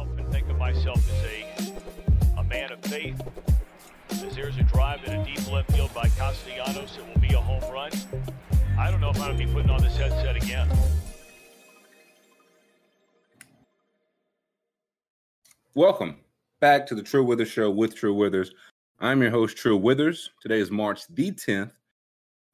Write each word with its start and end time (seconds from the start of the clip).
myself 0.00 0.18
and 0.18 0.32
think 0.32 0.48
of 0.48 0.58
myself 0.58 0.98
as 1.10 1.24
a, 1.24 2.40
a 2.40 2.44
man 2.44 2.72
of 2.72 2.80
faith. 2.82 3.20
As 4.10 4.34
there's 4.34 4.56
a 4.56 4.62
drive 4.62 5.04
in 5.04 5.20
a 5.20 5.24
deep 5.24 5.50
left 5.50 5.70
field 5.72 5.92
by 5.94 6.08
Castellanos, 6.08 6.96
it 6.96 7.06
will 7.06 7.20
be 7.20 7.34
a 7.34 7.40
home 7.40 7.62
run. 7.72 7.90
I 8.78 8.90
don't 8.90 9.00
know 9.00 9.10
if 9.10 9.16
I'm 9.16 9.36
going 9.36 9.38
to 9.38 9.46
be 9.46 9.52
putting 9.52 9.70
on 9.70 9.82
this 9.82 9.96
headset 9.96 10.36
again. 10.36 10.68
Welcome 15.74 16.16
back 16.60 16.86
to 16.86 16.94
the 16.94 17.02
Trill 17.02 17.24
Withers 17.24 17.48
Show 17.50 17.70
with 17.70 17.94
Trill 17.94 18.14
Withers. 18.14 18.52
I'm 19.00 19.22
your 19.22 19.30
host, 19.30 19.56
Trill 19.56 19.80
Withers. 19.80 20.30
Today 20.40 20.60
is 20.60 20.70
March 20.70 21.06
the 21.08 21.30
10th, 21.30 21.72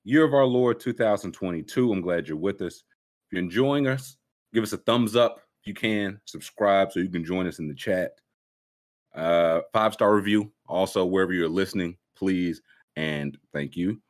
year 0.05 0.25
of 0.25 0.35
our 0.35 0.45
Lord 0.45 0.81
2022. 0.81 1.93
I'm 1.93 2.01
glad 2.01 2.29
you're 2.29 2.37
with 2.37 2.61
us. 2.61 2.77
If 2.77 3.33
you're 3.33 3.43
enjoying 3.43 3.87
us, 3.87 4.17
give 4.53 4.63
us 4.63 4.73
a 4.73 4.79
thumbs 4.79 5.17
up 5.17 5.46
you 5.67 5.75
can. 5.75 6.21
Subscribe 6.25 6.93
so 6.93 7.01
you 7.01 7.09
can 7.09 7.25
join 7.25 7.47
us 7.47 7.59
in 7.59 7.69
the 7.69 7.75
chat. 7.75 8.13
Uh, 9.15 9.61
five 9.73 9.95
star 9.95 10.15
review. 10.15 10.53
Also, 10.67 11.05
wherever 11.05 11.33
you're 11.33 11.49
listening, 11.49 11.97
please 12.17 12.63
and 12.97 13.39
thank 13.53 13.77
you. 13.77 14.01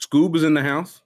Scoob 0.00 0.34
is 0.36 0.44
in 0.44 0.54
the 0.54 0.62
house, 0.62 1.02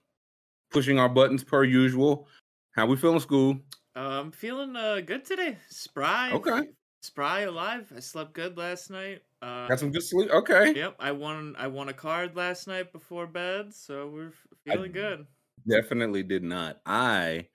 pushing 0.71 0.99
our 0.99 1.09
buttons 1.09 1.43
per 1.43 1.63
usual. 1.63 2.27
How 2.71 2.85
we 2.85 2.95
feeling, 2.95 3.19
Scoob? 3.19 3.61
Uh, 3.95 3.99
I'm 3.99 4.31
feeling 4.31 4.75
uh, 4.75 5.01
good 5.05 5.23
today. 5.23 5.57
Spry. 5.69 6.31
Okay. 6.31 6.61
Spry 7.01 7.41
alive. 7.41 7.91
I 7.95 7.99
slept 7.99 8.33
good 8.33 8.57
last 8.57 8.89
night. 8.89 9.21
Uh, 9.41 9.67
Got 9.67 9.79
some 9.79 9.91
good 9.91 10.03
sleep. 10.03 10.29
Okay. 10.31 10.73
Yep. 10.75 10.95
I 10.99 11.11
won. 11.11 11.55
I 11.57 11.67
won 11.67 11.89
a 11.89 11.93
card 11.93 12.35
last 12.35 12.67
night 12.67 12.91
before 12.91 13.27
bed, 13.27 13.73
so 13.73 14.09
we're 14.09 14.33
feeling 14.65 14.91
good. 14.91 15.25
Definitely 15.67 16.23
did 16.23 16.43
not. 16.43 16.81
I. 16.85 17.47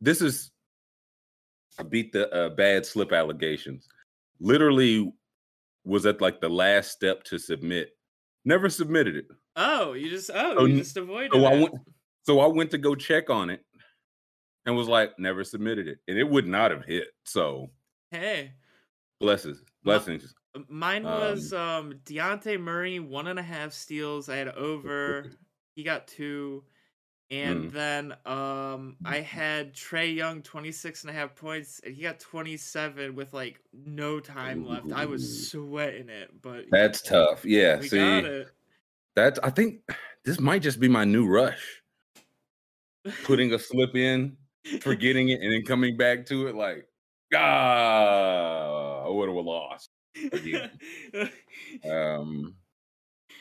This 0.00 0.22
is. 0.22 0.52
I 1.78 1.82
beat 1.82 2.12
the 2.12 2.32
uh, 2.32 2.50
bad 2.50 2.86
slip 2.86 3.12
allegations. 3.12 3.88
Literally, 4.40 5.12
was 5.84 6.06
at 6.06 6.20
like 6.20 6.40
the 6.40 6.48
last 6.48 6.92
step 6.92 7.24
to 7.24 7.38
submit. 7.38 7.90
Never 8.44 8.68
submitted 8.68 9.16
it. 9.16 9.26
Oh, 9.56 9.92
you 9.92 10.10
just 10.10 10.30
oh, 10.32 10.56
Oh, 10.58 10.64
you 10.66 10.78
just 10.78 10.96
avoided 10.96 11.32
So 11.32 11.44
I 11.44 11.54
it. 11.54 11.60
went. 11.62 11.74
So 12.22 12.40
I 12.40 12.46
went 12.46 12.70
to 12.72 12.78
go 12.78 12.94
check 12.94 13.28
on 13.30 13.50
it, 13.50 13.60
and 14.66 14.76
was 14.76 14.88
like, 14.88 15.18
never 15.18 15.44
submitted 15.44 15.88
it, 15.88 15.98
and 16.08 16.18
it 16.18 16.24
would 16.28 16.46
not 16.46 16.70
have 16.70 16.84
hit. 16.84 17.08
So 17.24 17.70
Hey, 18.10 18.52
blesses, 19.20 19.62
blessings. 19.82 20.34
m- 20.54 20.66
mine 20.68 21.04
was 21.04 21.52
um 21.52 21.94
Dejounte 22.04 22.60
Murray 22.60 23.00
one 23.00 23.26
and 23.26 23.38
a 23.38 23.42
half 23.42 23.72
steals. 23.72 24.28
I 24.28 24.36
had 24.36 24.48
over. 24.48 25.32
He 25.76 25.82
got 25.82 26.06
two. 26.06 26.62
And 27.42 27.70
Mm. 27.70 27.72
then 27.72 28.12
um 28.26 28.96
I 29.04 29.20
had 29.20 29.74
Trae 29.74 30.14
Young 30.14 30.42
26 30.42 31.02
and 31.02 31.10
a 31.10 31.12
half 31.12 31.34
points 31.34 31.80
and 31.84 31.94
he 31.94 32.02
got 32.02 32.20
27 32.20 33.14
with 33.14 33.32
like 33.32 33.60
no 33.72 34.20
time 34.20 34.66
left. 34.66 34.92
I 34.92 35.06
was 35.06 35.50
sweating 35.50 36.08
it, 36.08 36.30
but 36.42 36.66
That's 36.70 37.02
tough. 37.02 37.44
Yeah. 37.44 37.78
we 37.80 37.88
see, 37.88 37.98
got 37.98 38.30
it. 38.30 38.48
that's. 39.16 39.38
I 39.40 39.50
think 39.50 39.80
this 40.24 40.38
might 40.40 40.62
just 40.62 40.80
be 40.80 40.88
my 40.88 41.04
new 41.04 41.26
rush. 41.26 41.82
Putting 43.24 43.52
a 43.52 43.58
slip 43.58 43.94
in, 43.96 44.36
forgetting 44.80 45.28
it, 45.28 45.40
and 45.40 45.52
then 45.52 45.62
coming 45.64 45.96
back 45.96 46.24
to 46.26 46.46
it 46.46 46.54
like, 46.54 46.88
ah, 47.34 49.04
I 49.04 49.08
would 49.08 49.28
have 49.28 49.44
lost. 49.44 49.90
Um, 51.90 52.54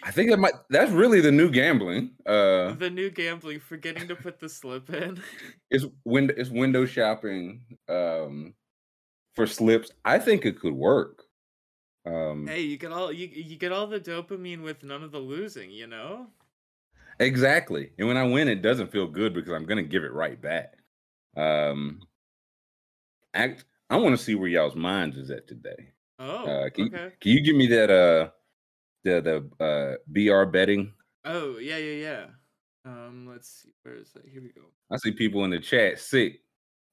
I 0.04 0.12
think 0.12 0.30
that 0.30 0.38
might. 0.38 0.54
That's 0.70 0.92
really 0.92 1.22
the 1.22 1.32
new 1.32 1.50
gambling. 1.50 2.12
Uh, 2.26 2.74
the 2.74 2.90
new 2.90 3.10
gambling, 3.10 3.60
forgetting 3.60 4.08
to 4.10 4.16
put 4.16 4.40
the 4.40 4.50
slip 4.50 4.90
in. 4.90 5.22
it's 5.72 5.86
window. 6.06 6.34
It's 6.38 6.50
window 6.50 6.86
shopping. 6.86 7.62
Um, 7.88 8.54
for 9.36 9.48
slips, 9.48 9.92
I 10.06 10.20
think 10.20 10.46
it 10.46 10.60
could 10.60 10.74
work. 10.74 11.24
Um, 12.06 12.48
hey, 12.48 12.62
you 12.62 12.78
get 12.78 12.92
all 12.92 13.12
you 13.12 13.28
you 13.28 13.56
get 13.58 13.72
all 13.72 13.88
the 13.88 14.00
dopamine 14.00 14.62
with 14.62 14.84
none 14.84 15.04
of 15.04 15.12
the 15.12 15.20
losing, 15.20 15.72
you 15.72 15.88
know? 15.88 16.28
Exactly. 17.20 17.92
And 17.98 18.08
when 18.08 18.18
I 18.18 18.24
win, 18.24 18.48
it 18.48 18.62
doesn't 18.62 18.92
feel 18.92 19.08
good 19.08 19.34
because 19.34 19.54
I'm 19.54 19.66
gonna 19.66 19.84
give 19.84 20.04
it 20.04 20.12
right 20.12 20.40
back. 20.42 20.74
Um 21.38 22.02
act 23.34 23.66
I 23.90 23.98
want 23.98 24.18
to 24.18 24.24
see 24.24 24.36
where 24.36 24.50
y'all's 24.50 24.76
minds 24.76 25.18
is 25.18 25.32
at 25.32 25.48
today. 25.48 25.92
Oh, 26.20 26.46
Uh 26.46 26.70
can, 26.70 26.94
okay. 26.94 27.14
can 27.22 27.32
you 27.32 27.42
give 27.42 27.56
me 27.56 27.68
that 27.68 27.90
uh 27.90 28.30
the 29.04 29.48
the 29.60 29.64
uh 29.64 29.96
BR 30.08 30.50
betting? 30.50 30.94
Oh, 31.26 31.58
yeah, 31.58 31.78
yeah, 31.78 31.94
yeah. 32.02 32.26
Um, 32.86 33.28
let's 33.30 33.48
see. 33.64 33.70
Where 33.84 33.96
is 33.96 34.12
that? 34.12 34.28
Here 34.28 34.42
we 34.42 34.50
go. 34.50 34.64
I 34.92 34.98
see 34.98 35.12
people 35.12 35.46
in 35.46 35.52
the 35.52 35.60
chat 35.60 36.00
sick. 36.00 36.42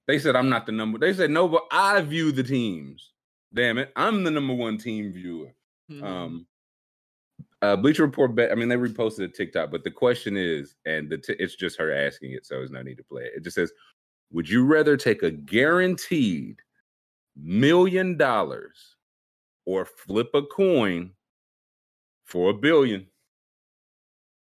They 0.07 0.19
said 0.19 0.37
I'm 0.37 0.49
not 0.49 0.67
the 0.67 0.73
number. 0.73 0.99
They 0.99 1.13
said 1.13 1.31
no, 1.31 1.49
but 1.49 1.65
I 1.73 2.01
view 2.03 2.33
the 2.33 2.43
teams. 2.43 3.13
Damn 3.55 3.79
it. 3.79 3.93
I'm 3.97 4.23
the 4.23 4.31
number 4.31 4.55
one 4.55 4.79
team 4.79 5.13
viewer. 5.13 5.53
Mhm. 5.91 6.03
Um, 6.05 6.47
uh, 7.63 7.77
Bleacher 7.77 8.05
Report 8.07 8.35
bet. 8.35 8.53
I 8.53 8.55
mean, 8.55 8.69
they 8.69 8.77
reposted 8.77 9.25
a 9.25 9.29
TikTok, 9.29 9.71
but 9.71 9.85
the 9.85 9.91
question 9.91 10.37
is, 10.37 10.77
and 10.87 11.11
the 11.11 11.19
t- 11.19 11.37
it's 11.39 11.57
just 11.57 11.77
her 11.79 11.93
asking 11.93 12.33
it, 12.33 12.47
so 12.47 12.55
there's 12.55 12.71
no 12.71 12.83
need 12.83 12.97
to 12.99 13.05
play 13.05 13.25
it. 13.25 13.33
It 13.37 13.43
just 13.45 13.57
says, 13.57 13.73
"Would 14.33 14.49
you 14.49 14.65
rather 14.65 14.97
take 14.97 15.23
a 15.23 15.31
guaranteed 15.31 16.61
million 17.37 18.17
dollars 18.17 18.97
or 19.67 19.85
flip 19.85 20.31
a 20.35 20.43
coin 20.43 21.13
for 22.31 22.51
a 22.51 22.55
billion? 22.55 23.07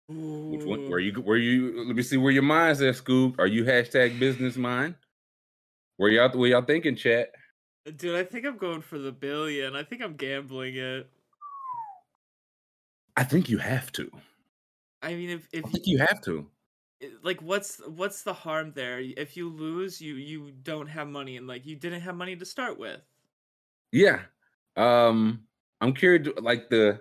Which 0.08 0.64
one? 0.64 0.88
Where 0.88 0.98
you? 0.98 1.12
Where 1.14 1.36
you? 1.36 1.84
Let 1.86 1.96
me 1.96 2.02
see 2.02 2.16
where 2.16 2.32
your 2.32 2.42
mind's 2.42 2.80
at, 2.82 2.96
Scoop. 2.96 3.38
Are 3.38 3.46
you 3.46 3.64
hashtag 3.64 4.18
business 4.18 4.56
mind? 4.56 4.94
Where 5.96 6.10
y'all? 6.10 6.30
Where 6.30 6.50
y'all 6.50 6.62
thinking, 6.62 6.96
chat? 6.96 7.32
Dude, 7.96 8.16
I 8.16 8.24
think 8.24 8.46
I'm 8.46 8.58
going 8.58 8.80
for 8.80 8.98
the 8.98 9.12
billion. 9.12 9.74
I 9.74 9.82
think 9.82 10.02
I'm 10.02 10.14
gambling 10.14 10.76
it. 10.76 11.08
I 13.16 13.24
think 13.24 13.48
you 13.48 13.58
have 13.58 13.90
to. 13.92 14.10
I 15.02 15.14
mean, 15.14 15.30
if 15.30 15.48
if 15.52 15.66
I 15.66 15.68
think 15.70 15.86
you 15.86 15.98
have 15.98 16.20
to. 16.22 16.46
like 17.22 17.40
what's 17.42 17.80
what's 17.88 18.22
the 18.22 18.32
harm 18.32 18.72
there? 18.74 19.00
If 19.00 19.36
you 19.36 19.48
lose, 19.48 20.00
you 20.00 20.14
you 20.14 20.52
don't 20.62 20.88
have 20.88 21.08
money 21.08 21.36
and 21.36 21.46
like 21.46 21.66
you 21.66 21.76
didn't 21.76 22.02
have 22.02 22.14
money 22.14 22.36
to 22.36 22.44
start 22.44 22.78
with. 22.78 23.00
Yeah. 23.92 24.20
Um, 24.76 25.44
I'm 25.80 25.92
curious, 25.92 26.28
like 26.40 26.68
the 26.70 27.00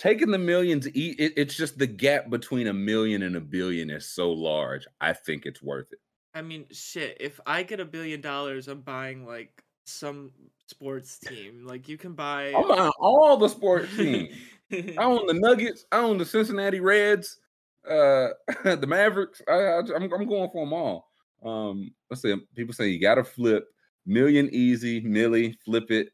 taking 0.00 0.30
the 0.30 0.38
millions, 0.38 0.86
it, 0.86 0.94
it's 1.36 1.54
just 1.54 1.78
the 1.78 1.86
gap 1.86 2.30
between 2.30 2.68
a 2.68 2.72
million 2.72 3.22
and 3.22 3.36
a 3.36 3.40
billion 3.40 3.90
is 3.90 4.06
so 4.06 4.32
large. 4.32 4.86
I 5.00 5.12
think 5.12 5.44
it's 5.44 5.62
worth 5.62 5.92
it. 5.92 5.98
I 6.34 6.40
mean, 6.42 6.64
shit, 6.72 7.18
if 7.20 7.38
I 7.46 7.62
get 7.62 7.80
a 7.80 7.84
billion 7.84 8.20
dollars, 8.20 8.66
I'm 8.66 8.80
buying 8.80 9.26
like 9.26 9.62
some 9.84 10.30
sports 10.66 11.18
team. 11.18 11.66
Like 11.66 11.86
you 11.88 11.98
can 11.98 12.14
buy 12.14 12.52
I'm 12.56 12.66
buying 12.66 12.92
all 12.98 13.36
the 13.36 13.48
sports 13.48 13.94
teams. 13.94 14.34
I 14.72 14.94
own 14.98 15.26
the 15.26 15.34
Nuggets. 15.34 15.84
I 15.92 15.98
own 15.98 16.16
the 16.16 16.24
Cincinnati 16.24 16.80
Reds. 16.80 17.38
Uh, 17.86 18.28
the 18.64 18.86
Mavericks. 18.86 19.42
I, 19.48 19.52
I, 19.52 19.78
I'm, 19.80 20.12
I'm 20.12 20.28
going 20.28 20.50
for 20.50 20.64
them 20.64 20.72
all. 20.72 21.10
Um, 21.44 21.92
let's 22.10 22.22
say 22.22 22.34
people 22.54 22.74
say 22.74 22.88
you 22.88 23.00
got 23.00 23.16
to 23.16 23.24
flip 23.24 23.66
million 24.06 24.48
easy, 24.50 25.00
millie, 25.00 25.58
flip 25.64 25.90
it. 25.90 26.08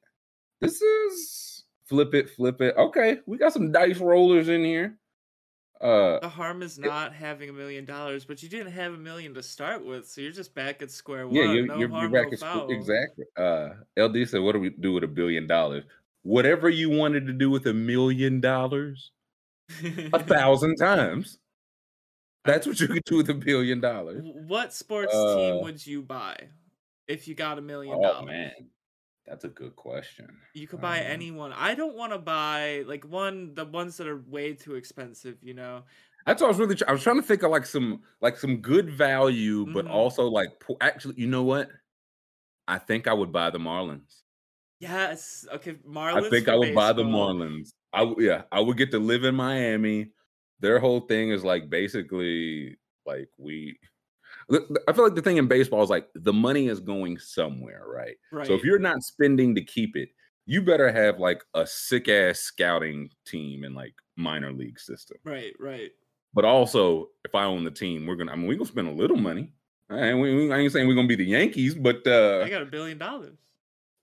This 0.61 0.81
is 0.81 0.83
flip 1.87 2.15
it, 2.15 2.31
flip 2.31 2.61
it. 2.61 2.75
Okay, 2.77 3.19
we 3.27 3.39
got 3.39 3.53
some 3.53 3.73
dice 3.73 3.99
rollers 3.99 4.49
in 4.49 4.65
here. 4.65 4.99
Uh, 5.81 6.19
the 6.21 6.29
harm 6.29 6.63
is 6.63 6.79
not 6.79 7.13
having 7.13 7.51
a 7.51 7.53
million 7.53 7.85
dollars, 7.85 8.25
but 8.25 8.43
you 8.43 8.49
didn't 8.49 8.73
have 8.73 8.95
a 8.95 8.97
million 8.97 9.35
to 9.35 9.43
start 9.43 9.85
with, 9.85 10.09
so 10.09 10.23
you're 10.23 10.33
just 10.33 10.55
back 10.55 10.81
at 10.81 10.91
square 10.91 11.27
one. 11.27 11.37
Yeah, 11.37 11.53
you're, 11.53 11.67
no 11.67 11.79
you're, 11.79 11.91
you're 11.91 12.09
back 12.09 12.33
no 12.41 12.65
at. 12.65 12.71
Exactly. 12.71 13.25
Uh, 13.37 13.71
LD 13.99 14.27
said, 14.29 14.41
"What 14.41 14.53
do 14.53 14.61
we 14.61 14.71
do 14.71 14.93
with 14.95 15.05
a 15.05 15.09
billion 15.09 15.47
dollars? 15.47 15.85
Whatever 16.23 16.69
you 16.71 16.89
wanted 16.91 17.27
to 17.27 17.33
do 17.33 17.51
with 17.51 17.67
a 17.67 17.75
million 17.75 18.41
dollars, 18.41 19.13
a 20.13 20.19
thousand 20.25 20.77
times. 20.77 21.39
That's 22.45 22.67
what 22.67 22.79
you 22.81 22.89
could 22.89 23.05
do 23.05 23.17
with 23.19 23.29
a 23.29 23.35
billion 23.35 23.81
dollars." 23.81 24.23
What 24.23 24.73
sports 24.73 25.15
Uh, 25.15 25.35
team 25.37 25.61
would 25.61 25.85
you 25.87 26.03
buy 26.03 26.49
if 27.09 27.29
you 27.29 27.35
got 27.35 27.59
a 27.59 27.63
million 27.63 28.01
dollars? 28.01 28.27
man, 28.27 28.71
that's 29.27 29.45
a 29.45 29.49
good 29.49 29.75
question. 29.77 30.37
You 30.55 30.67
could 30.69 30.81
buy 30.81 31.01
Um, 31.01 31.07
anyone. 31.09 31.53
I 31.53 31.75
don't 31.75 31.97
want 31.97 32.13
to 32.13 32.19
buy 32.19 32.85
like 32.87 33.05
one 33.05 33.55
the 33.55 33.65
ones 33.65 33.97
that 33.99 34.07
are 34.07 34.19
way 34.29 34.55
too 34.55 34.75
expensive. 34.77 35.37
You 35.43 35.55
know, 35.55 35.85
That's 36.27 36.41
what 36.43 36.49
I 36.49 36.51
was 36.51 36.59
really. 36.59 36.77
I 36.89 36.93
was 36.93 37.03
trying 37.03 37.17
to 37.17 37.23
think 37.27 37.43
of 37.43 37.51
like 37.51 37.67
some 37.67 38.03
like 38.21 38.37
some 38.37 38.57
good 38.59 38.91
value, 38.91 39.67
but 39.73 39.87
Mhm. 39.87 39.91
also 39.91 40.25
like 40.29 40.59
po- 40.61 40.77
actually, 40.81 41.15
you 41.19 41.27
know 41.27 41.43
what? 41.43 41.71
I 42.69 42.79
think 42.79 43.07
I 43.07 43.13
would 43.13 43.33
buy 43.33 43.51
the 43.51 43.59
Marlins. 43.59 44.23
yes. 44.81 45.47
Okay, 45.53 45.75
Marlins. 45.89 46.27
I 46.27 46.31
think 46.31 46.49
I 46.49 46.57
would 46.57 46.75
buy 46.75 46.93
the. 46.93 47.05
Marlins. 47.05 47.73
I 47.93 48.13
yeah, 48.19 48.43
I 48.53 48.61
would 48.61 48.77
get 48.77 48.91
to 48.93 48.99
live 48.99 49.25
in 49.25 49.35
Miami. 49.35 50.11
Their 50.61 50.79
whole 50.79 51.01
thing 51.01 51.31
is 51.31 51.45
like 51.45 51.71
basically 51.71 52.77
like 53.07 53.29
we. 53.39 53.79
I 54.89 54.93
feel 54.93 55.05
like 55.05 55.15
the 55.17 55.23
thing 55.23 55.39
in 55.39 55.49
baseball 55.49 55.83
is 55.83 55.91
like 55.91 56.09
the 56.15 56.33
money 56.33 56.69
is 56.69 56.79
going 56.81 57.19
somewhere, 57.19 57.85
right? 57.87 58.17
Right. 58.31 58.47
So 58.47 58.55
if 58.55 58.63
you're 58.65 58.79
not 58.79 59.03
spending 59.03 59.55
to 59.57 59.65
keep 59.65 59.97
it, 59.97 60.11
you 60.47 60.63
better 60.63 60.93
have 60.93 61.19
like 61.19 61.43
a 61.55 61.67
sick 61.67 62.09
ass 62.09 62.39
scouting 62.39 63.11
team 63.27 63.65
and 63.65 63.75
like 63.75 63.95
minor 64.17 64.53
league 64.53 64.79
system. 64.79 65.19
right, 65.25 65.53
right. 65.59 65.91
But 66.35 66.45
also, 66.45 67.09
if 67.25 67.35
I 67.35 67.45
own 67.45 67.65
the 67.65 67.71
team, 67.71 68.07
we're 68.07 68.15
gonna. 68.17 68.31
I 68.33 68.37
mean, 68.37 68.47
we're 68.47 68.55
gonna 68.55 68.67
spend 68.67 68.89
a 68.89 68.93
little 68.93 69.17
money. 69.17 69.53
And 69.89 70.21
we, 70.21 70.35
we- 70.35 70.53
I 70.53 70.59
ain't 70.59 70.73
saying 70.73 70.87
we're 70.87 70.95
gonna 70.95 71.09
be 71.09 71.17
the 71.17 71.25
Yankees, 71.25 71.75
but 71.75 72.07
uh 72.07 72.43
I 72.45 72.49
got 72.51 72.63
a 72.63 72.67
billion 72.67 72.99
dollars. 72.99 73.39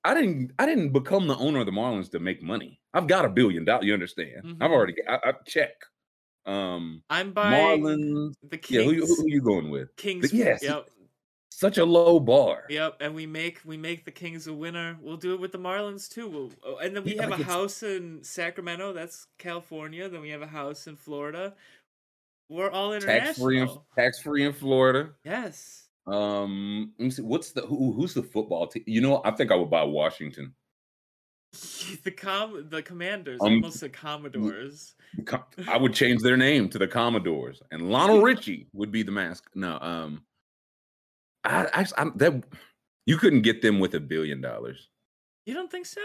I 0.03 0.13
didn't 0.13 0.51
I 0.59 0.65
didn't 0.65 0.91
become 0.91 1.27
the 1.27 1.37
owner 1.37 1.59
of 1.59 1.65
the 1.67 1.71
Marlins 1.71 2.09
to 2.11 2.19
make 2.19 2.41
money. 2.43 2.81
I've 2.93 3.07
got 3.07 3.23
a 3.25 3.29
billion 3.29 3.63
dollars. 3.65 3.85
You 3.85 3.93
understand? 3.93 4.43
Mhm. 4.43 4.57
I've 4.61 4.71
already 4.71 4.95
I, 5.07 5.19
I 5.23 5.33
check. 5.45 5.71
Um, 6.45 7.03
I'm 7.09 7.31
buying 7.31 7.81
Marlins. 7.81 8.33
the 8.43 8.57
Yeah, 8.69 8.81
Kings. 8.83 8.93
who, 8.93 9.05
who, 9.05 9.15
who 9.15 9.27
you 9.29 9.41
going 9.41 9.69
with? 9.69 9.95
Kings. 9.95 10.33
yes. 10.33 10.61
Yep. 10.63 10.89
Such 11.49 11.77
a 11.77 11.85
low 11.85 12.19
bar. 12.19 12.63
Yep, 12.69 12.97
and 12.99 13.13
we 13.13 13.25
make 13.27 13.61
we 13.63 13.77
make 13.77 14.05
the 14.05 14.11
Kings 14.11 14.47
a 14.47 14.53
winner. 14.53 14.97
We'll 14.99 15.17
do 15.17 15.33
it 15.35 15.39
with 15.39 15.51
the 15.51 15.59
Marlins 15.59 16.09
too. 16.09 16.27
We'll, 16.27 16.51
oh, 16.65 16.77
and 16.77 16.95
then 16.95 17.03
we 17.03 17.15
Yeah, 17.15 17.21
have 17.21 17.31
like 17.31 17.41
a 17.41 17.43
house 17.43 17.83
in 17.83 18.23
Sacramento. 18.23 18.91
That's 18.91 19.27
California. 19.37 20.09
Then 20.09 20.21
we 20.21 20.29
have 20.29 20.41
a 20.41 20.47
house 20.47 20.87
in 20.87 20.95
Florida. 20.95 21.53
We're 22.49 22.71
all 22.71 22.93
international. 22.93 23.27
Tax 23.27 23.39
free 23.39 23.61
in 23.61 23.69
tax 23.95 24.19
free 24.19 24.45
in 24.45 24.51
Florida. 24.53 25.11
Yes. 25.23 25.87
Um, 26.07 26.91
let 26.97 27.05
me 27.05 27.11
see. 27.11 27.21
What's 27.21 27.51
the 27.51 27.61
who, 27.61 27.93
who's 27.93 28.13
the 28.13 28.23
football 28.23 28.67
team? 28.67 28.83
You 28.87 29.01
know, 29.01 29.21
I 29.23 29.31
think 29.31 29.51
I 29.51 29.55
would 29.55 29.69
buy 29.69 29.83
Washington. 29.83 30.53
the 32.03 32.11
com 32.11 32.67
the 32.69 32.81
Commanders, 32.81 33.39
Um, 33.41 33.53
almost 33.53 33.81
the 33.81 33.89
Commodores. 33.89 34.95
I 35.67 35.77
would 35.77 35.93
change 35.93 36.21
their 36.21 36.37
name 36.37 36.69
to 36.69 36.79
the 36.79 36.87
Commodores, 36.87 37.61
and 37.71 37.89
Lionel 37.91 38.21
Richie 38.23 38.67
would 38.73 38.91
be 38.91 39.03
the 39.03 39.11
mask. 39.11 39.49
No, 39.53 39.77
um, 39.79 40.23
I, 41.43 41.67
I, 41.73 41.85
I'm 41.97 42.13
that 42.17 42.43
you 43.05 43.17
couldn't 43.17 43.41
get 43.41 43.61
them 43.61 43.79
with 43.79 43.93
a 43.95 43.99
billion 43.99 44.41
dollars. 44.41 44.89
You 45.45 45.53
don't 45.53 45.69
think 45.69 45.85
so? 45.85 46.01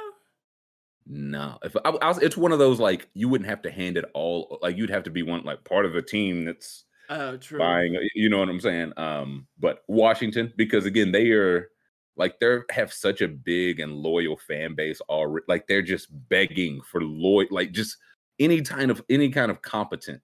No, 1.06 1.58
if 1.62 1.74
I, 1.84 1.88
I 1.90 2.08
was, 2.08 2.18
it's 2.18 2.36
one 2.36 2.52
of 2.52 2.58
those 2.58 2.78
like 2.78 3.08
you 3.14 3.28
wouldn't 3.28 3.48
have 3.48 3.62
to 3.62 3.70
hand 3.70 3.96
it 3.96 4.04
all. 4.14 4.58
Like 4.60 4.76
you'd 4.76 4.90
have 4.90 5.04
to 5.04 5.10
be 5.10 5.22
one 5.22 5.42
like 5.44 5.64
part 5.64 5.86
of 5.86 5.94
a 5.96 6.02
team 6.02 6.44
that's 6.44 6.84
Oh, 7.10 7.38
true. 7.38 7.58
buying. 7.58 7.96
You 8.14 8.28
know 8.28 8.38
what 8.40 8.50
I'm 8.50 8.60
saying? 8.60 8.92
Um, 8.98 9.46
but 9.58 9.82
Washington, 9.88 10.52
because 10.58 10.84
again, 10.84 11.10
they 11.12 11.30
are 11.30 11.70
like 12.18 12.38
they 12.40 12.58
have 12.70 12.92
such 12.92 13.20
a 13.22 13.28
big 13.28 13.80
and 13.80 13.92
loyal 13.92 14.36
fan 14.36 14.74
base 14.74 15.00
already. 15.08 15.44
Like 15.48 15.66
they're 15.66 15.82
just 15.82 16.08
begging 16.28 16.80
for 16.82 17.00
loyal, 17.02 17.48
like 17.50 17.72
just 17.72 17.96
any 18.38 18.60
kind 18.62 18.90
of 18.90 19.02
any 19.08 19.30
kind 19.30 19.50
of 19.50 19.62
competent 19.62 20.22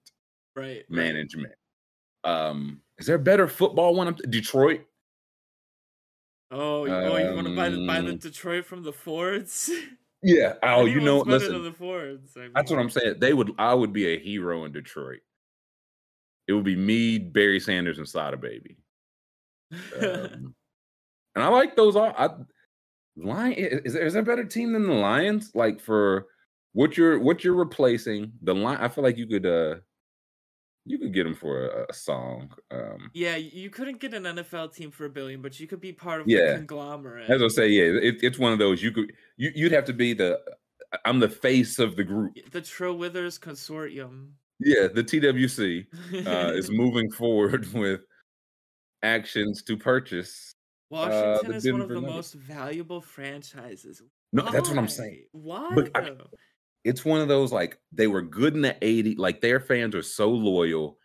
Right. 0.55 0.83
management. 0.89 1.53
Um, 2.23 2.81
is 2.97 3.05
there 3.07 3.15
a 3.17 3.19
better 3.19 3.47
football 3.47 3.93
one? 3.95 4.15
Detroit. 4.29 4.81
Oh, 6.51 6.85
you- 6.85 6.93
oh, 6.93 7.17
you 7.17 7.33
want 7.35 7.47
to 7.47 7.55
buy 7.55 7.69
the 7.69 7.85
buy 7.87 8.01
the 8.01 8.11
Um, 8.11 8.17
Detroit 8.17 8.65
from 8.65 8.83
the 8.83 8.93
Fords? 8.93 9.69
Yeah. 10.23 10.55
Oh, 10.63 10.85
you 10.85 11.01
know, 11.01 11.19
listen. 11.19 11.61
the 11.63 11.71
Fords. 11.71 12.35
I 12.35 12.47
That's 12.55 12.71
what. 12.71 12.79
I'm 12.79 12.89
saying. 12.89 13.19
They 13.19 13.33
would. 13.35 13.51
I 13.59 13.75
would 13.75 13.93
be 13.93 14.07
a 14.07 14.17
hero 14.19 14.65
in 14.65 14.71
Detroit. 14.71 15.19
It 16.47 16.53
would 16.53 16.63
be 16.63 16.75
me, 16.75 17.19
Barry 17.19 17.59
Sanders, 17.59 17.99
and 17.99 18.07
Sada 18.09 18.35
Baby. 18.37 18.77
Um, 20.01 20.55
and 21.35 21.43
I 21.43 21.47
like 21.49 21.75
those. 21.75 21.95
All 21.95 22.13
I 22.17 22.29
Lion 23.17 23.53
is 23.53 23.93
there, 23.93 24.05
is 24.05 24.13
there 24.13 24.21
a 24.21 24.25
better 24.25 24.43
team 24.45 24.73
than 24.73 24.87
the 24.87 24.93
Lions? 24.93 25.51
Like 25.55 25.79
for 25.79 26.27
what 26.73 26.97
you're 26.97 27.19
what 27.19 27.43
you're 27.43 27.55
replacing 27.55 28.33
the 28.41 28.53
line. 28.53 28.77
I 28.77 28.87
feel 28.89 29.03
like 29.03 29.17
you 29.17 29.27
could 29.27 29.45
uh 29.45 29.75
you 30.87 30.99
could 30.99 31.13
get 31.13 31.23
them 31.23 31.33
for 31.33 31.67
a, 31.67 31.85
a 31.89 31.93
song. 31.93 32.51
Um, 32.69 33.09
yeah, 33.13 33.37
you 33.37 33.71
couldn't 33.71 33.99
get 33.99 34.13
an 34.13 34.23
NFL 34.23 34.75
team 34.75 34.91
for 34.91 35.05
a 35.05 35.09
billion, 35.09 35.41
but 35.41 35.59
you 35.59 35.65
could 35.65 35.81
be 35.81 35.91
part 35.91 36.21
of 36.21 36.27
Yeah. 36.27 36.51
the 36.51 36.57
conglomerate. 36.57 37.27
as 37.27 37.41
I 37.41 37.47
say, 37.47 37.69
yeah, 37.69 37.85
it, 37.99 38.17
it's 38.21 38.37
one 38.37 38.53
of 38.53 38.59
those 38.59 38.83
you 38.83 38.91
could 38.91 39.11
you 39.37 39.51
you'd 39.55 39.71
have 39.71 39.85
to 39.85 39.93
be 39.93 40.13
the 40.13 40.39
I'm 41.05 41.19
the 41.19 41.29
face 41.29 41.79
of 41.79 41.95
the 41.95 42.03
group. 42.03 42.33
The 42.51 42.61
Trill 42.61 42.97
Withers 42.97 43.39
Consortium. 43.39 44.31
Yeah, 44.59 44.87
the 44.87 45.03
TWC 45.03 45.87
uh, 46.27 46.53
is 46.53 46.69
moving 46.69 47.09
forward 47.11 47.67
with 47.73 48.01
actions 49.03 49.63
to 49.63 49.77
purchase. 49.77 50.54
Uh, 50.91 50.95
Washington 50.95 51.51
the 51.51 51.57
is 51.57 51.71
one 51.71 51.81
of 51.81 51.89
the 51.89 51.95
Nuggets. 51.95 52.13
most 52.13 52.33
valuable 52.35 53.01
franchises. 53.01 54.01
No, 54.31 54.43
that's 54.51 54.69
what 54.69 54.77
I'm 54.77 54.87
saying. 54.87 55.25
Why? 55.31 55.71
But 55.73 55.91
I-? 55.95 56.11
It's 56.83 57.03
one 57.03 57.19
of 57.21 57.27
those 57.27 57.51
like 57.51 57.79
they 57.91 58.07
were 58.07 58.21
good 58.21 58.53
in 58.53 58.61
the 58.61 58.75
80s, 58.81 59.17
like 59.17 59.41
their 59.41 59.59
fans 59.59 59.95
are 59.95 60.03
so 60.03 60.29
loyal, 60.29 60.99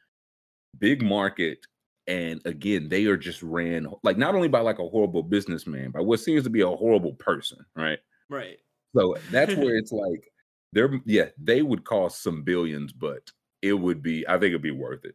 big 0.79 1.03
market, 1.03 1.65
and 2.06 2.43
again, 2.44 2.88
they 2.88 3.06
are 3.06 3.17
just 3.17 3.43
ran 3.43 3.87
like 4.03 4.19
not 4.19 4.35
only 4.35 4.49
by 4.49 4.61
like 4.61 4.79
a 4.79 4.88
horrible 4.88 5.23
businessman, 5.23 5.91
but 5.93 6.05
what 6.05 6.21
seems 6.21 6.44
to 6.44 6.50
be 6.50 6.61
a 6.61 6.67
horrible 6.69 7.15
person, 7.15 7.65
right? 7.77 7.99
right. 8.29 8.59
So 8.94 9.17
that's 9.31 9.55
where 9.55 9.77
it's 9.79 9.93
like 9.93 10.31
they're 10.73 11.00
yeah, 11.06 11.27
they 11.38 11.62
would 11.62 11.85
cost 11.85 12.23
some 12.23 12.43
billions, 12.43 12.93
but 12.93 13.31
it 13.62 13.75
would 13.75 14.03
be 14.03 14.27
I 14.29 14.32
think 14.32 14.50
it'd 14.50 14.62
be 14.62 14.71
worth 14.71 15.05
it. 15.05 15.15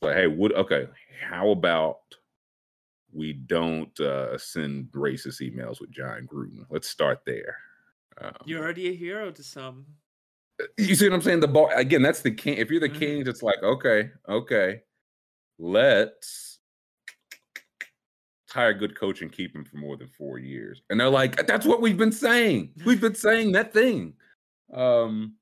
But 0.00 0.16
hey, 0.16 0.26
would 0.26 0.54
okay, 0.54 0.88
how 1.28 1.50
about 1.50 1.98
we 3.14 3.32
don't 3.32 3.98
uh 4.00 4.36
send 4.38 4.86
racist 4.92 5.40
emails 5.40 5.80
with 5.80 5.90
Jon 5.90 6.26
Gruden? 6.30 6.66
Let's 6.70 6.88
start 6.88 7.20
there. 7.26 7.56
Um, 8.20 8.32
You're 8.44 8.62
already 8.62 8.88
a 8.88 8.94
hero 8.94 9.30
to 9.30 9.42
some. 9.42 9.86
you 10.78 10.94
see 10.94 11.08
what 11.08 11.14
I'm 11.14 11.22
saying? 11.22 11.40
The 11.40 11.48
ball 11.48 11.70
again, 11.74 12.02
that's 12.02 12.22
the 12.22 12.30
king. 12.30 12.58
If 12.58 12.70
you're 12.70 12.80
the 12.80 12.88
Mhm. 12.88 12.98
king, 12.98 13.26
it's 13.26 13.42
like, 13.42 13.62
okay, 13.62 14.10
okay, 14.28 14.82
let's 15.58 16.60
hire 18.50 18.68
a 18.70 18.74
good 18.74 18.96
coach 18.98 19.20
and 19.22 19.32
keep 19.32 19.54
him 19.54 19.64
for 19.64 19.78
more 19.78 19.96
than 19.96 20.06
four 20.08 20.38
years. 20.38 20.80
And 20.88 21.00
they're 21.00 21.08
like, 21.08 21.44
that's 21.46 21.66
what 21.66 21.80
we've 21.80 21.96
been 21.98 22.12
saying. 22.12 22.72
We've 22.84 23.00
been 23.00 23.14
saying 23.26 23.52
that 23.52 23.72
thing. 23.72 24.14
Um 24.72 25.34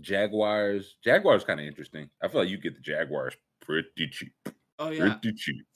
Jaguars. 0.00 0.96
Jaguars 1.04 1.44
kind 1.44 1.60
of 1.60 1.66
interesting. 1.66 2.10
I 2.22 2.28
feel 2.28 2.40
like 2.40 2.50
you 2.50 2.58
get 2.58 2.74
the 2.74 2.80
Jaguars 2.80 3.34
pretty 3.60 4.08
cheap. 4.10 4.32
Oh 4.86 4.90
yeah. 4.90 5.18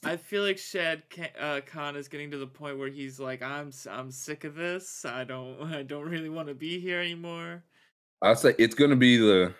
I 0.05 0.17
feel 0.17 0.43
like 0.43 0.59
Shad 0.59 1.03
uh, 1.39 1.61
Khan 1.67 1.97
is 1.97 2.09
getting 2.09 2.31
to 2.33 2.39
the 2.39 2.47
point 2.47 2.79
where 2.79 2.89
he's 2.89 3.21
like, 3.21 3.43
I'm 3.43 3.71
I'm 3.91 4.11
sick 4.11 4.45
of 4.45 4.55
this. 4.55 5.05
I 5.05 5.25
don't 5.25 5.63
I 5.73 5.83
don't 5.83 6.09
really 6.09 6.29
want 6.29 6.49
to 6.49 6.55
be 6.55 6.81
here 6.81 7.01
anymore. 7.01 7.63
I'll 8.23 8.37
say 8.37 8.55
it's 8.59 8.75
gonna 8.75 8.97
be 8.97 9.17
the 9.19 9.55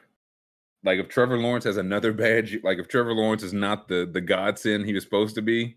like 0.85 0.99
if 0.99 1.09
Trevor 1.09 1.39
Lawrence 1.39 1.65
has 1.65 1.77
another 1.77 2.13
bad 2.25 2.49
year- 2.49 2.61
like 2.65 2.79
if 2.79 2.89
Trevor 2.89 3.13
Lawrence 3.13 3.43
is 3.43 3.53
not 3.53 3.89
the 3.89 4.09
the 4.11 4.21
godsend 4.21 4.87
he 4.87 4.95
was 4.95 5.05
supposed 5.05 5.35
to 5.37 5.43
be, 5.43 5.77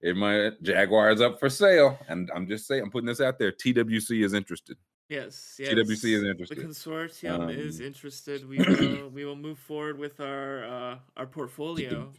it 0.00 0.16
might 0.16 0.62
Jaguars 0.62 1.20
up 1.20 1.38
for 1.40 1.50
sale. 1.50 1.98
And 2.08 2.30
I'm 2.34 2.46
just 2.46 2.66
saying, 2.66 2.82
I'm 2.82 2.90
putting 2.90 3.06
this 3.08 3.20
out 3.20 3.38
there. 3.38 3.52
TWC 3.52 4.24
is 4.24 4.32
interested. 4.32 4.76
Yes, 5.08 5.56
yes. 5.58 5.74
TWC 5.74 6.14
is 6.16 6.22
interested. 6.22 6.56
The 6.58 6.62
consortium 6.64 7.54
is 7.54 7.80
Um, 7.80 7.86
interested. 7.86 8.48
We 8.48 8.58
will 9.02 9.08
we 9.10 9.24
will 9.26 9.36
move 9.36 9.58
forward 9.58 9.98
with 9.98 10.20
our 10.20 10.64
uh 10.64 10.98
our 11.16 11.26
portfolio. 11.26 12.12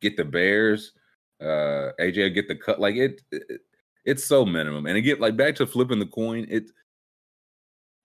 Get 0.00 0.16
the 0.16 0.24
Bears. 0.24 0.92
Uh 1.40 1.92
AJ 2.00 2.34
get 2.34 2.48
the 2.48 2.56
cut. 2.56 2.80
Like 2.80 2.96
it, 2.96 3.22
it 3.30 3.60
it's 4.04 4.24
so 4.24 4.44
minimum. 4.44 4.86
And 4.86 4.96
again, 4.96 5.20
like 5.20 5.36
back 5.36 5.54
to 5.56 5.66
flipping 5.66 5.98
the 5.98 6.06
coin, 6.06 6.46
it 6.48 6.70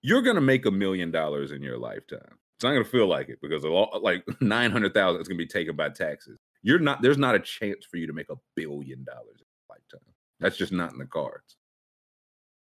you're 0.01 0.21
gonna 0.21 0.41
make 0.41 0.65
a 0.65 0.71
million 0.71 1.11
dollars 1.11 1.51
in 1.51 1.61
your 1.63 1.77
lifetime. 1.77 2.37
It's 2.57 2.63
not 2.63 2.73
gonna 2.73 2.85
feel 2.85 3.07
like 3.07 3.29
it 3.29 3.39
because 3.41 3.63
a 3.63 3.69
lot 3.69 4.03
like 4.03 4.23
nine 4.41 4.71
hundred 4.71 4.93
thousand 4.93 5.21
is 5.21 5.27
gonna 5.27 5.37
be 5.37 5.47
taken 5.47 5.75
by 5.75 5.89
taxes. 5.89 6.37
You're 6.61 6.79
not 6.79 7.01
there's 7.01 7.17
not 7.17 7.35
a 7.35 7.39
chance 7.39 7.85
for 7.89 7.97
you 7.97 8.07
to 8.07 8.13
make 8.13 8.29
a 8.29 8.35
billion 8.55 9.03
dollars 9.03 9.39
in 9.39 9.45
a 9.45 9.73
lifetime. 9.73 10.13
That's 10.39 10.57
just 10.57 10.71
not 10.71 10.91
in 10.91 10.99
the 10.99 11.05
cards. 11.05 11.55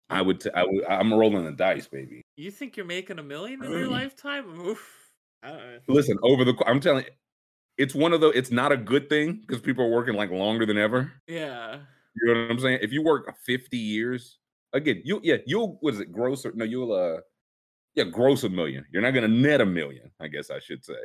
I 0.10 0.22
would 0.22 0.42
t- 0.42 0.50
I 0.54 0.64
would 0.64 0.86
I'm 0.86 1.14
rolling 1.14 1.46
the 1.46 1.52
dice, 1.52 1.88
baby. 1.88 2.24
You 2.36 2.52
think 2.52 2.76
you're 2.76 2.86
making 2.86 3.20
a 3.20 3.24
million 3.24 3.64
in 3.64 3.72
your 3.72 3.90
lifetime? 3.90 4.60
Oof. 4.60 4.96
Uh, 5.44 5.78
Listen, 5.88 6.18
over 6.24 6.44
the 6.44 6.56
I'm 6.66 6.80
telling 6.80 7.06
you, 7.06 7.12
it's 7.80 7.96
one 7.96 8.14
of 8.14 8.22
the 8.22 8.28
it's 8.30 8.52
not 8.52 8.72
a 8.72 8.78
good 8.78 9.10
thing 9.10 9.42
because 9.42 9.62
people 9.62 9.84
are 9.86 9.90
working 9.90 10.14
like 10.14 10.30
longer 10.30 10.66
than 10.68 10.78
ever. 10.78 11.12
yeah. 11.28 11.80
You 12.22 12.34
know 12.34 12.42
what 12.42 12.52
I'm 12.52 12.60
saying? 12.60 12.80
If 12.82 12.92
you 12.92 13.02
work 13.02 13.34
50 13.46 13.78
years, 13.78 14.40
again, 14.74 15.02
you 15.06 15.22
yeah, 15.24 15.38
you'll 15.46 15.78
what 15.80 15.94
is 15.94 16.00
it, 16.02 16.12
gross 16.12 16.46
or 16.46 16.52
no, 16.54 16.66
you'll 16.66 16.92
uh 16.92 17.22
yeah, 17.96 18.04
gross 18.04 18.44
a 18.44 18.50
million. 18.50 18.86
You're 18.92 19.02
not 19.02 19.12
gonna 19.12 19.28
net 19.30 19.62
a 19.62 19.66
million, 19.66 20.12
I 20.20 20.28
guess 20.28 20.50
I 20.52 20.60
should 20.60 20.84
say. 20.84 21.00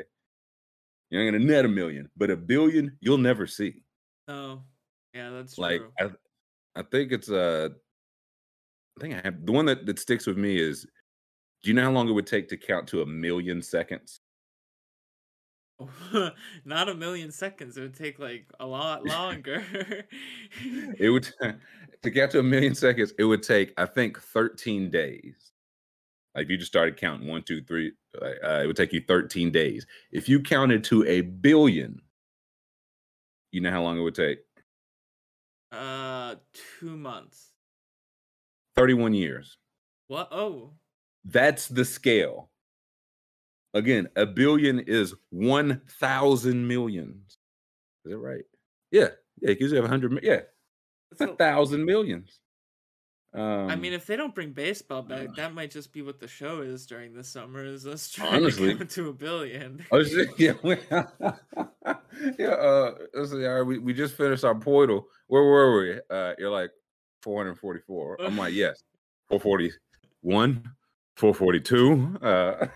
You're 1.11 1.25
not 1.25 1.31
gonna 1.33 1.45
net 1.45 1.65
a 1.65 1.69
million, 1.69 2.11
but 2.17 2.31
a 2.31 2.37
billion 2.37 2.99
you'll 3.01 3.19
never 3.19 3.47
see. 3.47 3.85
No. 4.27 4.65
Yeah, 5.13 5.31
that's 5.31 5.57
Like 5.59 5.83
true. 5.99 6.17
I 6.75 6.81
I 6.81 6.83
think 6.83 7.13
it's 7.13 7.31
uh 7.31 7.69
I 8.99 9.01
think 9.01 9.15
I 9.15 9.21
have 9.23 9.45
the 9.47 9.53
one 9.53 9.67
that, 9.67 9.87
that 9.87 9.99
sticks 10.01 10.27
with 10.27 10.39
me 10.39 10.59
is 10.59 10.85
do 11.63 11.71
you 11.71 11.75
know 11.75 11.83
how 11.85 11.93
long 11.93 12.09
it 12.09 12.13
would 12.13 12.27
take 12.27 12.49
to 12.49 12.57
count 12.57 12.89
to 12.89 13.03
a 13.03 13.07
million 13.07 13.63
seconds? 13.63 14.21
Not 16.65 16.89
a 16.89 16.95
million 16.95 17.31
seconds. 17.33 17.77
It 17.77 17.83
would 17.83 17.95
take 17.95 18.19
like 18.19 18.51
a 18.61 18.67
lot 18.67 19.05
longer. 19.05 19.65
It 20.99 21.11
would 21.11 21.25
to 22.03 22.11
get 22.11 22.31
to 22.33 22.39
a 22.39 22.43
million 22.43 22.75
seconds, 22.75 23.13
it 23.19 23.25
would 23.25 23.43
take, 23.43 23.73
I 23.77 23.87
think, 23.87 24.21
13 24.21 24.91
days. 24.91 25.53
Like 26.35 26.45
if 26.45 26.51
you 26.51 26.57
just 26.59 26.71
started 26.71 26.97
counting 26.97 27.29
one, 27.29 27.43
two, 27.43 27.63
three, 27.63 27.93
uh, 28.21 28.61
it 28.63 28.67
would 28.67 28.77
take 28.77 28.93
you 28.93 29.03
13 29.07 29.51
days. 29.53 29.87
If 30.13 30.29
you 30.29 30.41
counted 30.41 30.85
to 30.85 31.05
a 31.07 31.23
billion, 31.23 32.01
you 33.53 33.61
know 33.61 33.71
how 33.71 33.83
long 33.83 33.99
it 33.99 34.03
would 34.03 34.15
take? 34.15 34.41
uh, 35.73 36.37
two 36.79 36.97
months. 36.97 37.53
31 38.77 39.15
years. 39.15 39.59
What? 40.07 40.29
Oh, 40.31 40.73
That's 41.25 41.69
the 41.69 41.85
scale. 41.85 42.51
Again, 43.75 44.09
a 44.17 44.25
billion 44.25 44.79
is 44.81 45.15
1,000 45.31 46.67
millions. 46.67 47.39
Is 48.05 48.13
that 48.13 48.19
right? 48.19 48.45
Yeah. 48.91 49.09
Yeah, 49.41 49.49
because 49.49 49.73
you 49.73 49.77
have 49.77 49.85
100. 49.85 50.21
Yeah, 50.23 50.41
it's 51.11 51.21
a 51.21 51.35
thousand 51.35 51.85
millions. 51.85 52.39
Um, 53.35 53.69
I 53.69 53.75
mean, 53.75 53.93
if 53.93 54.07
they 54.07 54.15
don't 54.15 54.33
bring 54.35 54.53
baseball 54.53 55.03
back, 55.03 55.35
that 55.35 55.55
might 55.55 55.73
just 55.73 55.93
be 55.93 56.03
what 56.03 56.21
the 56.21 56.29
show 56.29 56.61
is 56.61 56.87
during 56.87 57.13
the 57.13 57.25
summer. 57.25 57.65
Is 57.65 57.85
us 57.85 58.09
trying 58.13 58.35
Honestly. 58.35 58.69
to 58.69 58.79
come 58.79 58.87
to 58.87 59.09
a 59.09 59.13
billion? 59.13 59.85
Oh 59.93 60.05
shit! 60.05 60.29
Yeah, 60.39 60.53
we, 60.63 60.77
yeah. 62.39 62.47
Uh, 62.47 62.95
let's 63.13 63.33
see, 63.33 63.45
all 63.45 63.55
right, 63.55 63.63
we, 63.63 63.79
we 63.79 63.93
just 63.93 64.17
finished 64.17 64.45
our 64.45 64.55
portal. 64.55 65.09
Where 65.27 65.43
were 65.43 65.83
we? 65.83 66.01
Uh, 66.09 66.35
you're 66.39 66.51
like 66.51 66.71
444. 67.23 68.21
I'm 68.21 68.39
like, 68.39 68.55
yes, 68.55 68.85
441, 69.31 70.63
442. 71.17 72.19
Uh, 72.23 72.67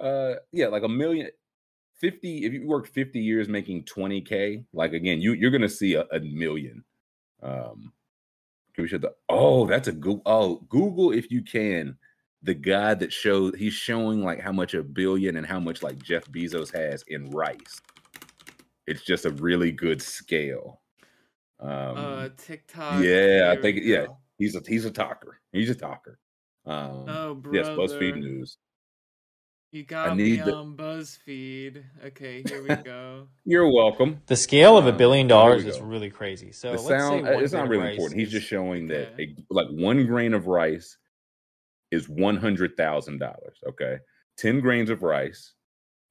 uh, 0.00 0.34
yeah, 0.52 0.68
like 0.68 0.82
a 0.82 0.88
million. 0.88 1.28
50 2.00 2.44
if 2.44 2.52
you 2.52 2.66
work 2.66 2.88
50 2.88 3.20
years 3.20 3.48
making 3.48 3.84
20k 3.84 4.64
like 4.72 4.92
again 4.92 5.20
you 5.20 5.34
you're 5.34 5.52
gonna 5.52 5.68
see 5.68 5.94
a, 5.94 6.04
a 6.10 6.18
million 6.18 6.82
um 7.44 7.92
can 8.74 8.82
we 8.82 8.88
show 8.88 8.98
the 8.98 9.14
oh 9.28 9.66
that's 9.68 9.86
a 9.86 9.92
google 9.92 10.20
oh 10.26 10.56
google 10.68 11.12
if 11.12 11.30
you 11.30 11.42
can 11.42 11.96
the 12.42 12.54
guy 12.54 12.94
that 12.94 13.12
showed 13.12 13.56
he's 13.56 13.72
showing 13.72 14.24
like 14.24 14.40
how 14.40 14.52
much 14.52 14.74
a 14.74 14.82
billion 14.82 15.36
and 15.36 15.46
how 15.46 15.60
much 15.60 15.82
like 15.82 16.02
Jeff 16.02 16.24
Bezos 16.26 16.74
has 16.74 17.04
in 17.08 17.30
rice. 17.30 17.80
It's 18.86 19.04
just 19.04 19.26
a 19.26 19.30
really 19.30 19.70
good 19.70 20.02
scale. 20.02 20.80
Um, 21.60 21.96
uh, 21.96 22.28
TikTok. 22.36 23.04
yeah, 23.04 23.54
I 23.56 23.60
think 23.60 23.78
yeah, 23.82 24.06
he's 24.38 24.56
a 24.56 24.62
he's 24.66 24.84
a 24.84 24.90
talker. 24.90 25.40
He's 25.52 25.70
a 25.70 25.74
talker. 25.74 26.18
Um, 26.66 27.08
Oh, 27.08 27.42
yes. 27.52 27.68
BuzzFeed 27.68 28.18
News. 28.18 28.56
You 29.72 29.84
got 29.84 30.18
me 30.18 30.22
need 30.24 30.44
the- 30.44 30.54
on 30.54 30.76
BuzzFeed. 30.76 31.82
Okay, 32.08 32.44
here 32.46 32.62
we 32.62 32.74
go. 32.84 33.26
You're 33.46 33.72
welcome. 33.72 34.20
The 34.26 34.36
scale 34.36 34.76
of 34.76 34.86
a 34.86 34.90
Um, 34.90 34.98
billion 34.98 35.26
here 35.28 35.36
we 35.36 35.40
dollars 35.40 35.64
is 35.64 35.80
really 35.80 36.10
crazy. 36.10 36.52
So 36.52 36.72
the 36.72 36.76
let's 36.76 36.88
sound 36.88 37.24
say 37.24 37.38
it's 37.42 37.52
not 37.54 37.68
really 37.68 37.90
important. 37.92 38.20
He's 38.20 38.30
just 38.30 38.46
showing 38.46 38.86
that 38.88 39.14
Okay. 39.14 39.34
a, 39.50 39.54
like 39.54 39.68
one 39.70 40.06
grain 40.06 40.34
of 40.34 40.46
rice 40.46 40.98
is 41.90 42.06
one 42.06 42.36
hundred 42.36 42.76
thousand 42.76 43.18
dollars. 43.18 43.58
Okay, 43.66 43.96
ten 44.36 44.60
grains 44.60 44.90
of 44.90 45.02
rice 45.02 45.54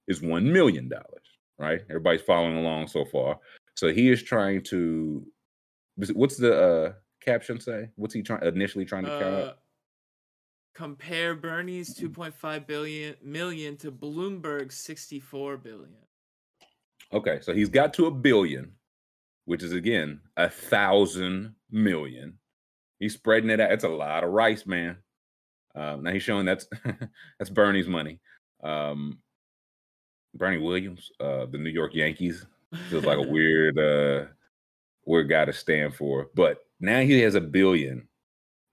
is 0.08 0.24
one 0.24 0.52
million 0.52 0.90
dollars. 0.90 1.06
Right? 1.60 1.82
Everybody's 1.88 2.24
following 2.24 2.58
along 2.58 2.88
so 2.88 3.06
far. 3.06 3.38
So 3.76 3.94
he 3.94 4.10
is 4.10 4.24
trying 4.24 4.64
to. 4.66 5.24
What's 6.14 6.38
the 6.38 6.60
uh, 6.60 6.94
caption 7.24 7.60
say? 7.60 7.90
What's 7.96 8.16
he 8.16 8.24
trying 8.24 8.44
initially 8.44 8.86
trying 8.86 9.04
to 9.06 9.10
count? 9.12 9.24
Uh, 9.36 9.38
up? 9.50 9.61
Compare 10.74 11.36
Bernie's 11.36 11.98
2.5 11.98 12.68
billion 12.68 13.16
million 13.24 13.78
to 13.78 13.92
Bloomberg's 13.92 14.78
64 14.78 15.58
billion. 15.58 15.96
Okay, 17.14 17.40
so 17.42 17.54
he's 17.54 17.70
got 17.70 17.94
to 17.96 18.06
a 18.06 18.12
billion, 18.12 18.72
which 19.46 19.64
is 19.64 19.74
again 19.74 20.22
a 20.38 20.50
thousand 20.50 21.56
million. 21.70 22.38
He's 23.00 23.14
spreading 23.14 23.50
it 23.50 23.60
out. 23.60 23.72
It's 23.72 23.84
a 23.84 23.90
lot 23.90 24.24
of 24.24 24.32
rice, 24.32 24.66
man. 24.66 24.98
Um, 25.76 26.04
now 26.04 26.12
he's 26.12 26.24
showing 26.24 26.46
that's 26.46 26.68
that's 27.40 27.50
Bernie's 27.50 27.88
money. 27.88 28.20
Um, 28.64 29.20
Bernie 30.34 30.60
Williams, 30.60 31.12
uh, 31.20 31.46
the 31.46 31.58
New 31.58 31.70
York 31.70 31.94
Yankees, 31.94 32.46
feels 32.90 33.06
like 33.06 33.18
a 33.18 33.28
weird, 33.28 33.78
uh, 33.78 34.28
weird 35.06 35.30
guy 35.30 35.46
to 35.46 35.54
stand 35.54 35.96
for. 35.96 36.30
But 36.36 36.60
now 36.80 37.02
he 37.02 37.20
has 37.22 37.36
a 37.36 37.42
billion. 37.42 38.08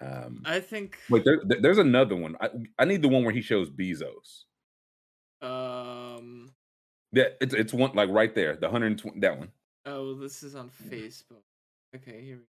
Um, 0.00 0.42
I 0.44 0.60
think. 0.60 0.96
wait, 1.10 1.24
there, 1.24 1.40
there- 1.44 1.60
there's 1.60 1.78
another 1.78 2.14
one. 2.16 2.36
I, 2.40 2.50
I 2.78 2.84
need 2.84 3.02
the 3.02 3.08
one 3.08 3.24
where 3.24 3.34
he 3.34 3.40
shows 3.42 3.68
Bezos. 3.70 4.44
Um. 5.42 6.52
Yeah, 7.12 7.28
it's 7.40 7.54
it's 7.54 7.72
one 7.72 7.92
like 7.94 8.10
right 8.10 8.34
there, 8.34 8.54
the 8.56 8.66
120. 8.66 9.20
That 9.20 9.38
one. 9.38 9.48
Oh, 9.86 10.14
this 10.14 10.42
is 10.42 10.54
on 10.54 10.70
Facebook. 10.90 11.42
Okay, 11.96 12.22
here 12.22 12.36
we 12.36 12.42
go. 12.42 12.46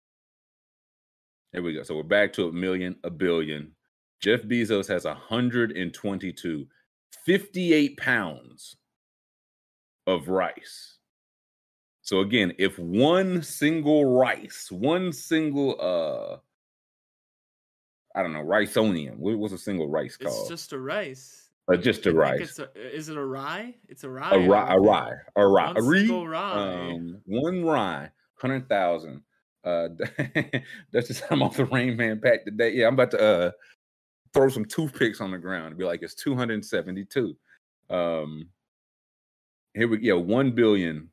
There 1.53 1.63
we 1.63 1.75
go. 1.75 1.83
So 1.83 1.97
we're 1.97 2.03
back 2.05 2.33
to 2.35 2.49
a 2.49 2.53
million, 2.53 2.97
a 3.05 3.11
billion. 3.11 3.73
Jeff 4.21 4.43
Bezos 4.43 4.87
has 4.89 5.05
122, 5.05 6.67
58 7.25 7.97
pounds 7.97 8.77
of 10.07 10.29
rice. 10.29 10.99
So 12.03 12.21
again, 12.21 12.53
if 12.59 12.79
one 12.79 13.43
single 13.43 14.05
rice, 14.17 14.69
one 14.71 15.13
single 15.13 15.77
uh 15.81 16.39
I 18.15 18.23
don't 18.23 18.33
know, 18.33 18.45
riceonium. 18.45 19.17
What, 19.17 19.39
what's 19.39 19.53
a 19.55 19.59
single 19.59 19.89
rice 19.89 20.17
called? 20.17 20.35
It's 20.41 20.49
just 20.49 20.73
a 20.73 20.79
rice. 20.79 21.51
uh, 21.69 21.77
just 21.77 22.07
I 22.07 22.11
a 22.11 22.13
think 22.13 22.17
rice. 22.17 22.59
A, 22.59 22.95
is 22.97 23.09
it 23.09 23.17
a 23.17 23.25
rye? 23.25 23.75
It's 23.89 24.05
a 24.05 24.11
rye. 24.11 24.35
A 24.35 24.49
rye, 24.49 24.75
a 24.75 24.81
rye, 24.81 25.13
a 25.37 25.47
rye, 25.47 25.67
One 25.73 25.77
a 25.77 25.83
rye. 25.83 25.99
single 25.99 26.29
rye. 26.29 26.53
Um, 26.93 27.21
one 27.27 27.65
rye, 27.65 28.11
hundred 28.37 28.69
thousand. 28.69 29.23
Uh, 29.65 29.89
that's 30.93 31.09
just 31.09 31.25
I'm 31.31 31.43
off 31.43 31.57
the 31.57 31.65
Rain 31.65 31.97
Man 31.97 32.21
pack 32.21 32.45
today. 32.45 32.73
Yeah, 32.73 32.87
I'm 32.87 32.95
about 32.95 33.11
to 33.13 33.21
uh 33.21 33.51
throw 34.33 34.49
some 34.49 34.65
toothpicks 34.65 35.21
on 35.21 35.31
the 35.31 35.39
ground 35.39 35.69
and 35.69 35.79
be 35.79 35.85
like, 35.85 36.03
it's 36.03 36.15
272. 36.17 37.37
Um, 37.89 38.49
here 39.75 39.87
we 39.89 39.99
go, 39.99 40.19
one 40.19 40.51
billion. 40.51 41.09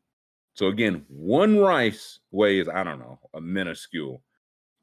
So 0.56 0.68
again, 0.68 1.06
one 1.08 1.60
rice 1.60 2.20
weighs 2.32 2.68
I 2.68 2.84
don't 2.84 3.00
know 3.00 3.20
a 3.34 3.40
minuscule. 3.42 4.22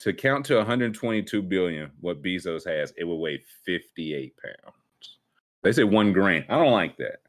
To 0.00 0.12
count 0.12 0.46
to 0.46 0.56
122 0.56 1.42
billion, 1.42 1.90
what 2.00 2.22
Bezos 2.22 2.64
has, 2.66 2.92
it 2.96 3.04
would 3.04 3.16
weigh 3.16 3.42
58 3.66 4.32
pounds. 4.36 5.18
They 5.62 5.72
say 5.72 5.82
one 5.84 6.12
grain. 6.12 6.44
I 6.48 6.56
don't 6.56 6.70
like 6.72 6.96
that. 6.98 7.22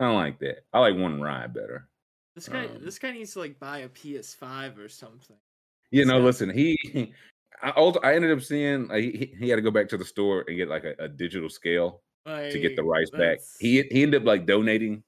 I 0.00 0.04
don't 0.04 0.16
like 0.16 0.38
that. 0.40 0.64
I 0.72 0.80
like 0.80 0.96
one 0.96 1.20
rye 1.20 1.46
better. 1.46 1.88
This 2.34 2.48
guy, 2.48 2.66
Um, 2.66 2.78
this 2.82 2.98
guy 2.98 3.12
needs 3.12 3.32
to 3.34 3.38
like 3.40 3.58
buy 3.60 3.78
a 3.78 3.88
PS5 3.88 4.78
or 4.78 4.88
something. 4.88 5.36
You 5.90 6.04
know, 6.04 6.18
So- 6.18 6.24
listen, 6.24 6.50
he, 6.50 7.12
I, 7.62 7.70
also, 7.70 8.00
I 8.00 8.14
ended 8.14 8.30
up 8.36 8.42
seeing 8.42 8.88
like, 8.88 9.02
he, 9.02 9.34
he 9.38 9.48
had 9.48 9.56
to 9.56 9.62
go 9.62 9.70
back 9.70 9.88
to 9.90 9.96
the 9.96 10.04
store 10.04 10.44
and 10.48 10.56
get 10.56 10.68
like 10.68 10.84
a, 10.84 10.94
a 10.98 11.08
digital 11.08 11.48
scale 11.48 12.02
to 12.26 12.58
get 12.60 12.76
the 12.76 12.82
Like, 12.82 12.90
rice 13.00 13.10
back. 13.10 13.38
He 13.58 13.82
he 13.90 14.02
ended 14.02 14.20
up 14.22 14.26
like 14.26 14.44
donating 14.44 15.02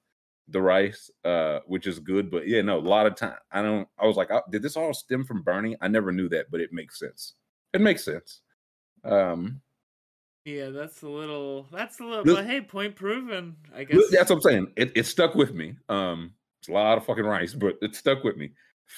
the 0.50 0.60
rice, 0.60 1.10
uh, 1.24 1.60
which 1.66 1.86
is 1.86 1.98
good. 1.98 2.30
But 2.30 2.46
yeah, 2.48 2.62
no, 2.62 2.78
a 2.78 2.80
lot 2.80 3.06
of 3.06 3.14
time. 3.16 3.36
I 3.52 3.62
don't. 3.62 3.88
I 3.98 4.06
was 4.06 4.16
like, 4.16 4.30
oh, 4.30 4.42
did 4.50 4.62
this 4.62 4.76
all 4.76 4.92
stem 4.94 5.24
from 5.24 5.42
Bernie? 5.42 5.76
I 5.80 5.88
never 5.88 6.12
knew 6.12 6.28
that, 6.30 6.50
but 6.50 6.60
it 6.60 6.72
makes 6.72 6.98
sense. 6.98 7.34
It 7.72 7.80
makes 7.80 8.04
sense. 8.04 8.40
Um, 9.04 9.60
Yeah, 10.44 10.70
that's 10.70 11.02
a 11.02 11.08
little. 11.08 11.66
That's 11.72 12.00
a 12.00 12.04
little. 12.04 12.24
Look- 12.24 12.36
but 12.36 12.46
hey, 12.46 12.60
point 12.60 12.96
proven. 12.96 13.56
I 13.74 13.84
guess. 13.84 14.10
That's 14.10 14.30
what 14.30 14.36
I'm 14.36 14.42
saying. 14.42 14.72
It, 14.76 14.92
it 14.96 15.06
stuck 15.06 15.34
with 15.34 15.54
me. 15.54 15.74
Um, 15.88 16.32
it's 16.60 16.68
a 16.68 16.72
lot 16.72 16.98
of 16.98 17.04
fucking 17.06 17.24
rice, 17.24 17.54
but 17.54 17.76
it 17.80 17.94
stuck 17.94 18.24
with 18.24 18.36
me. 18.36 18.50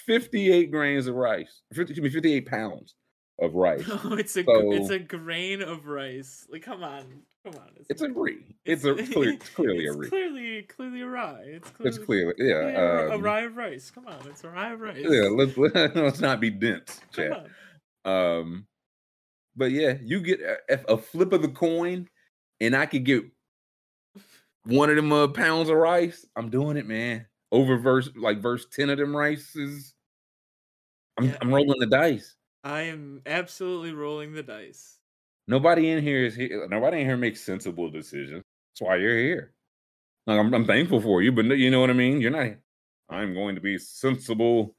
58 0.06 0.70
grains 0.70 1.06
of 1.06 1.14
rice. 1.14 1.60
50, 1.74 1.92
excuse 1.92 2.02
me, 2.02 2.10
58 2.10 2.46
pounds 2.46 2.94
of 3.40 3.54
rice. 3.54 3.86
No, 3.86 4.12
it's 4.14 4.34
a 4.36 4.42
gr- 4.42 4.72
it's 4.72 4.90
a 4.90 4.98
grain 4.98 5.60
of 5.62 5.86
rice. 5.86 6.46
Like, 6.50 6.62
come 6.62 6.82
on, 6.82 7.22
come 7.44 7.54
on. 7.54 7.68
It's 7.88 8.02
a 8.02 8.10
re. 8.10 8.38
It's 8.64 8.84
a 8.84 8.94
clear, 8.94 9.32
it's 9.32 9.48
clearly 9.54 9.86
a 9.86 9.92
it's 9.92 9.98
re. 9.98 10.08
Clearly, 10.08 10.62
clearly 10.62 11.00
a 11.02 11.06
rye. 11.06 11.42
It's 11.44 11.70
clearly, 11.70 11.96
It's 11.96 12.04
clearly 12.04 12.34
yeah. 12.38 12.54
clearly 12.54 12.74
a, 12.74 13.08
a 13.08 13.14
um, 13.14 13.22
rye 13.22 13.40
of 13.42 13.56
rice. 13.56 13.90
Come 13.90 14.06
on, 14.06 14.18
it's 14.28 14.44
a 14.44 14.50
rye 14.50 14.72
of 14.72 14.80
rice. 14.80 15.04
Yeah, 15.08 15.28
let's 15.30 15.56
let's 15.96 16.20
not 16.20 16.40
be 16.40 16.50
dense, 16.50 17.00
on. 17.18 17.50
Um, 18.04 18.66
but 19.56 19.70
yeah, 19.70 19.94
you 20.02 20.20
get 20.20 20.40
a, 20.40 20.92
a 20.92 20.96
flip 20.96 21.32
of 21.32 21.42
the 21.42 21.48
coin, 21.48 22.08
and 22.60 22.74
I 22.74 22.86
could 22.86 23.04
get 23.04 23.24
one 24.64 24.90
of 24.90 24.96
them 24.96 25.12
uh, 25.12 25.28
pounds 25.28 25.68
of 25.68 25.76
rice. 25.76 26.26
I'm 26.36 26.50
doing 26.50 26.76
it, 26.76 26.86
man. 26.86 27.26
Over 27.50 27.76
verse 27.76 28.08
like 28.16 28.40
verse 28.40 28.66
ten 28.70 28.90
of 28.90 28.98
them 28.98 29.16
rices. 29.16 29.94
I'm 31.18 31.26
Yeah. 31.26 31.36
I'm 31.40 31.52
rolling 31.52 31.78
the 31.80 31.86
dice. 31.86 32.36
I 32.64 32.82
am 32.82 33.22
absolutely 33.26 33.92
rolling 33.92 34.32
the 34.32 34.42
dice. 34.42 34.98
Nobody 35.46 35.90
in 35.90 36.02
here 36.02 36.24
is 36.24 36.34
here. 36.34 36.66
Nobody 36.68 37.00
in 37.00 37.06
here 37.06 37.16
makes 37.16 37.40
sensible 37.40 37.90
decisions. 37.90 38.42
That's 38.72 38.88
why 38.88 38.96
you're 38.96 39.18
here. 39.18 39.54
Like, 40.26 40.38
I'm, 40.38 40.54
I'm 40.54 40.66
thankful 40.66 41.00
for 41.00 41.22
you, 41.22 41.32
but 41.32 41.44
you 41.44 41.70
know 41.70 41.80
what 41.80 41.90
I 41.90 41.94
mean. 41.94 42.20
You're 42.20 42.30
not. 42.30 42.56
I'm 43.08 43.34
going 43.34 43.56
to 43.56 43.60
be 43.60 43.78
sensible 43.78 44.76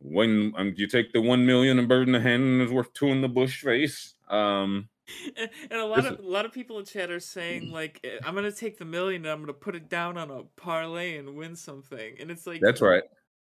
when 0.00 0.52
um, 0.56 0.72
you 0.76 0.86
take 0.88 1.12
the 1.12 1.20
one 1.20 1.46
million 1.46 1.78
and 1.78 1.88
bird 1.88 2.08
in 2.08 2.12
the 2.12 2.20
hand 2.20 2.62
is 2.62 2.70
worth 2.70 2.92
two 2.92 3.08
in 3.08 3.20
the 3.20 3.28
bush 3.28 3.62
face. 3.62 4.14
Um, 4.28 4.88
And 5.36 5.50
and 5.70 5.80
a 5.80 5.84
lot 5.84 6.04
of 6.04 6.18
a 6.18 6.22
lot 6.22 6.46
of 6.46 6.52
people 6.52 6.78
in 6.80 6.84
chat 6.84 7.10
are 7.10 7.20
saying 7.20 7.70
like, 7.70 8.00
"Eh, 8.02 8.18
"I'm 8.24 8.34
gonna 8.34 8.50
take 8.50 8.76
the 8.78 8.84
million 8.84 9.22
and 9.24 9.30
I'm 9.30 9.40
gonna 9.40 9.52
put 9.52 9.76
it 9.76 9.88
down 9.88 10.18
on 10.18 10.30
a 10.30 10.42
parlay 10.60 11.16
and 11.16 11.36
win 11.36 11.54
something." 11.54 12.16
And 12.18 12.30
it's 12.30 12.44
like, 12.46 12.60
that's 12.60 12.80
right. 12.80 13.04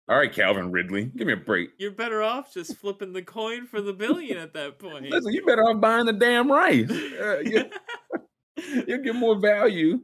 All 0.07 0.17
right, 0.17 0.31
Calvin 0.31 0.71
Ridley, 0.71 1.05
give 1.05 1.25
me 1.25 1.33
a 1.33 1.37
break. 1.37 1.69
You're 1.79 1.89
better 1.89 2.21
off 2.21 2.53
just 2.53 2.77
flipping 2.77 3.11
the 3.11 3.23
coin 3.23 3.65
for 3.65 3.81
the 3.81 3.93
billion 3.93 4.37
at 4.37 4.53
that 4.53 4.77
point. 4.77 5.09
Listen, 5.09 5.33
you 5.33 5.43
better 5.43 5.63
off 5.63 5.81
buying 5.81 6.05
the 6.05 6.13
damn 6.13 6.51
rice. 6.51 6.91
Uh, 6.91 7.39
you, 7.39 7.65
you'll 8.87 9.01
get 9.01 9.15
more 9.15 9.39
value. 9.39 9.99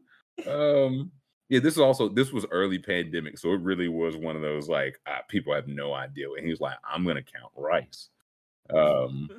Um, 0.48 1.12
yeah, 1.50 1.60
this 1.60 1.74
is 1.74 1.80
also 1.80 2.10
this 2.10 2.32
was 2.32 2.48
early 2.50 2.80
pandemic, 2.80 3.38
so 3.38 3.52
it 3.52 3.62
really 3.62 3.90
was 3.90 4.18
one 4.18 4.36
of 4.36 4.42
those 4.42 4.68
like 4.68 5.00
uh, 5.06 5.20
people 5.28 5.54
have 5.54 5.68
no 5.68 5.94
idea. 5.94 6.28
And 6.36 6.46
he 6.46 6.50
was 6.50 6.62
like, 6.62 6.78
"I'm 6.84 7.06
gonna 7.06 7.22
count 7.22 7.52
rice." 7.56 8.10
Um, 8.74 9.30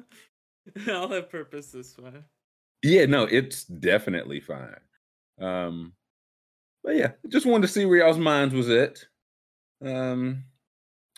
I'll 0.87 1.09
have 1.09 1.29
purpose 1.29 1.73
this 1.73 1.97
one. 1.99 2.23
yeah, 2.85 3.07
no, 3.07 3.25
it's 3.25 3.65
definitely 3.65 4.41
fine. 4.41 4.77
Um, 5.41 5.95
but 6.85 6.95
yeah, 6.95 7.13
just 7.29 7.47
wanted 7.47 7.67
to 7.67 7.73
see 7.73 7.85
where 7.85 7.99
y'all's 7.99 8.19
minds 8.19 8.55
was 8.55 8.69
at. 8.69 9.05
Um, 9.85 10.45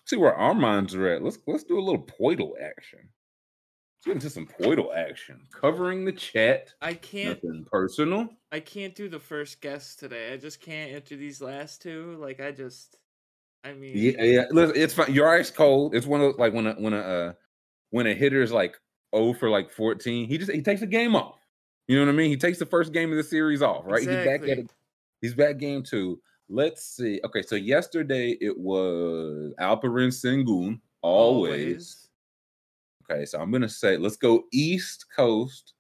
see 0.05 0.17
where 0.17 0.35
our 0.35 0.55
minds 0.55 0.95
are 0.95 1.09
at. 1.09 1.23
Let's 1.23 1.39
let's 1.47 1.65
do 1.65 1.79
a 1.79 1.83
little 1.83 2.03
Poeltl 2.03 2.53
action. 2.63 3.01
Let's 3.01 4.07
get 4.07 4.13
into 4.13 4.31
some 4.31 4.47
Poeltl 4.47 4.95
action. 4.95 5.41
Covering 5.53 6.05
the 6.05 6.13
chat. 6.13 6.73
I 6.81 6.95
can't. 6.95 7.43
Nothing 7.43 7.67
personal. 7.71 8.29
I 8.53 8.61
can't 8.61 8.95
do 8.95 9.09
the 9.09 9.21
first 9.21 9.61
guess 9.61 9.97
today. 9.97 10.33
I 10.33 10.37
just 10.37 10.61
can't 10.61 10.93
enter 10.93 11.17
these 11.17 11.41
last 11.41 11.83
two. 11.83 12.17
Like 12.21 12.41
I 12.41 12.51
just. 12.51 12.99
I 13.65 13.73
mean. 13.73 13.93
Yeah, 13.95 14.23
yeah. 14.23 14.45
Listen, 14.51 14.77
it's 14.77 14.95
fine. 14.95 15.13
Your 15.13 15.29
ice 15.29 15.51
cold. 15.51 15.95
It's 15.95 16.07
one 16.07 16.21
of 16.21 16.33
those, 16.33 16.39
like 16.39 16.53
when 16.53 16.67
a 16.67 16.75
when 16.75 16.93
a 16.93 16.99
uh, 16.99 17.33
when 17.91 18.07
a 18.07 18.15
hitter 18.15 18.43
is 18.43 18.53
like 18.53 18.77
oh 19.13 19.33
for 19.33 19.49
like 19.49 19.71
14, 19.71 20.29
he 20.29 20.37
just 20.37 20.53
he 20.53 20.61
takes 20.61 20.83
a 20.83 20.87
game 20.87 21.17
off. 21.17 21.39
You 21.87 21.97
know 21.99 22.05
what 22.05 22.13
I 22.13 22.17
mean? 22.17 22.31
He 22.31 22.37
takes 22.37 22.59
the 22.59 22.67
first 22.67 22.93
game 22.93 23.11
of 23.11 23.17
the 23.17 23.23
series 23.23 23.63
off, 23.63 23.85
right? 23.87 24.01
He's 24.01 24.09
back 24.09 24.43
at 24.43 24.59
Exactly. 24.59 24.67
He's 25.21 25.35
back 25.35 25.59
game 25.59 25.83
two. 25.83 26.21
Let's 26.49 26.85
see. 26.85 27.21
Okay, 27.25 27.43
so 27.43 27.57
yesterday 27.57 28.37
it 28.41 28.57
was 28.57 29.55
Alperen 29.59 30.09
Sengun, 30.09 30.81
always. 31.03 32.09
Okay, 33.11 33.25
so 33.25 33.41
I'm 33.41 33.51
gonna 33.51 33.69
say 33.69 33.97
let's 33.97 34.17
go 34.17 34.45
East 34.53 35.07
Coast, 35.15 35.75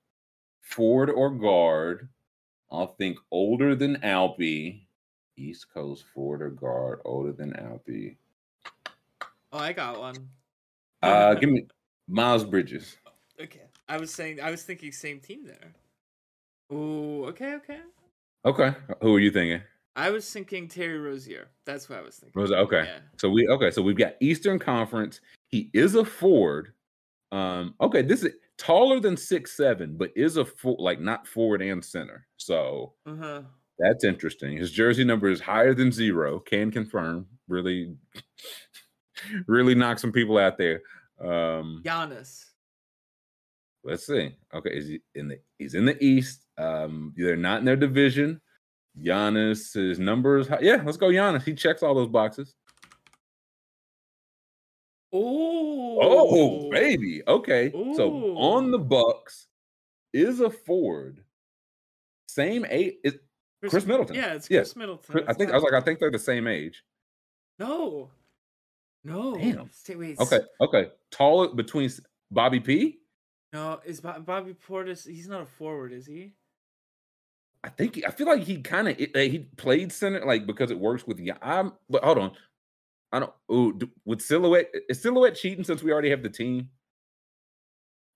Ford 0.60 1.10
or 1.10 1.30
guard. 1.30 2.08
I'll 2.70 2.94
think 2.94 3.18
older 3.30 3.74
than 3.74 3.96
Alpy. 3.96 4.80
East 5.36 5.66
Coast 5.72 6.04
Ford 6.14 6.42
or 6.42 6.50
guard, 6.50 7.00
older 7.04 7.32
than 7.32 7.52
Alpy. 7.54 8.16
Oh, 9.52 9.58
I 9.58 9.72
got 9.72 9.98
one. 9.98 10.28
Uh, 11.02 11.34
give 11.40 11.50
me 11.50 11.66
Miles 12.08 12.44
Bridges. 12.44 12.96
Okay. 13.40 13.62
I 13.88 13.98
was 13.98 14.12
saying. 14.14 14.40
I 14.40 14.50
was 14.50 14.62
thinking 14.62 14.92
same 14.92 15.20
team 15.20 15.44
there. 15.44 15.74
Ooh. 16.72 17.26
Okay. 17.26 17.54
Okay. 17.54 17.80
Okay, 18.46 18.74
who 19.00 19.16
are 19.16 19.20
you 19.20 19.30
thinking? 19.30 19.62
I 19.96 20.10
was 20.10 20.28
thinking 20.30 20.66
Terry 20.68 20.98
Rozier. 20.98 21.48
That's 21.66 21.88
what 21.88 21.98
I 21.98 22.02
was 22.02 22.16
thinking. 22.16 22.40
Was 22.40 22.50
okay. 22.52 22.84
Yeah. 22.86 22.98
So 23.16 23.30
we 23.30 23.46
okay. 23.48 23.70
So 23.70 23.80
we've 23.82 23.96
got 23.96 24.14
Eastern 24.20 24.58
Conference. 24.58 25.20
He 25.48 25.70
is 25.72 25.94
a 25.94 26.04
forward. 26.04 26.72
Um. 27.32 27.74
Okay. 27.80 28.02
This 28.02 28.22
is 28.24 28.32
taller 28.58 29.00
than 29.00 29.16
six 29.16 29.56
seven, 29.56 29.96
but 29.96 30.10
is 30.16 30.36
a 30.36 30.44
full 30.44 30.76
like 30.78 31.00
not 31.00 31.26
forward 31.26 31.62
and 31.62 31.84
center. 31.84 32.26
So 32.36 32.94
Uh 33.06 33.16
huh. 33.16 33.42
that's 33.78 34.04
interesting. 34.04 34.56
His 34.56 34.72
jersey 34.72 35.04
number 35.04 35.28
is 35.30 35.40
higher 35.40 35.74
than 35.74 35.92
zero. 35.92 36.40
Can 36.40 36.70
confirm. 36.70 37.26
Really, 37.46 37.94
really 39.46 39.74
knock 39.74 39.98
some 39.98 40.12
people 40.12 40.38
out 40.38 40.58
there. 40.58 40.80
Um. 41.20 41.82
Giannis. 41.84 42.46
Let's 43.84 44.06
see. 44.06 44.34
Okay, 44.52 44.70
is 44.70 44.88
he 44.88 45.00
in 45.14 45.28
the? 45.28 45.38
He's 45.58 45.74
in 45.74 45.84
the 45.84 46.02
East. 46.02 46.46
Um, 46.56 47.12
they're 47.16 47.36
not 47.36 47.58
in 47.60 47.64
their 47.64 47.76
division. 47.76 48.40
Giannis, 49.00 49.74
his 49.74 49.98
numbers. 49.98 50.48
Yeah, 50.60 50.82
let's 50.84 50.96
go. 50.96 51.08
Giannis. 51.08 51.42
He 51.42 51.54
checks 51.54 51.82
all 51.82 51.94
those 51.94 52.08
boxes. 52.08 52.54
Oh. 55.12 55.98
Oh, 56.02 56.70
baby. 56.70 57.22
Okay. 57.26 57.70
So 57.96 58.36
on 58.36 58.70
the 58.70 58.78
Bucks 58.78 59.46
is 60.12 60.40
a 60.40 60.50
Ford. 60.50 61.22
Same 62.28 62.64
age. 62.68 62.94
Is, 63.04 63.14
Khris 63.62 63.86
Middleton. 63.86 64.16
Yeah, 64.16 64.34
it's 64.34 64.50
Yeah. 64.50 64.60
Khris 64.60 64.76
Middleton. 64.76 65.12
Chris- 65.12 65.24
I 65.28 65.32
think 65.32 65.50
I 65.50 65.54
was 65.54 65.62
like, 65.62 65.72
I 65.72 65.80
think 65.80 65.98
they're 65.98 66.10
the 66.10 66.18
same 66.18 66.46
age. 66.46 66.84
No. 67.58 68.10
No. 69.04 69.36
Damn. 69.36 69.70
Stay, 69.70 69.96
wait. 69.96 70.18
Okay. 70.18 70.40
Okay. 70.60 70.90
Taller 71.10 71.48
between 71.54 71.90
Bobby 72.30 72.60
P. 72.60 72.98
No, 73.52 73.80
is 73.84 74.00
Bobby 74.00 74.54
Portis? 74.54 75.06
He's 75.06 75.28
not 75.28 75.42
a 75.42 75.46
forward, 75.46 75.92
is 75.92 76.06
he? 76.06 76.32
I 77.64 77.70
think 77.70 77.98
I 78.06 78.10
feel 78.10 78.26
like 78.26 78.42
he 78.42 78.60
kind 78.60 78.88
of 78.88 78.98
he 78.98 79.48
played 79.56 79.90
center 79.90 80.22
like 80.26 80.46
because 80.46 80.70
it 80.70 80.78
works 80.78 81.06
with 81.06 81.18
yeah. 81.18 81.38
I'm 81.40 81.72
but 81.88 82.04
hold 82.04 82.18
on. 82.18 82.32
I 83.10 83.20
don't. 83.20 83.32
Ooh, 83.50 83.72
do, 83.72 83.88
with 84.04 84.20
silhouette 84.20 84.70
is 84.90 85.00
silhouette 85.00 85.34
cheating 85.34 85.64
since 85.64 85.82
we 85.82 85.90
already 85.90 86.10
have 86.10 86.22
the 86.22 86.28
team? 86.28 86.68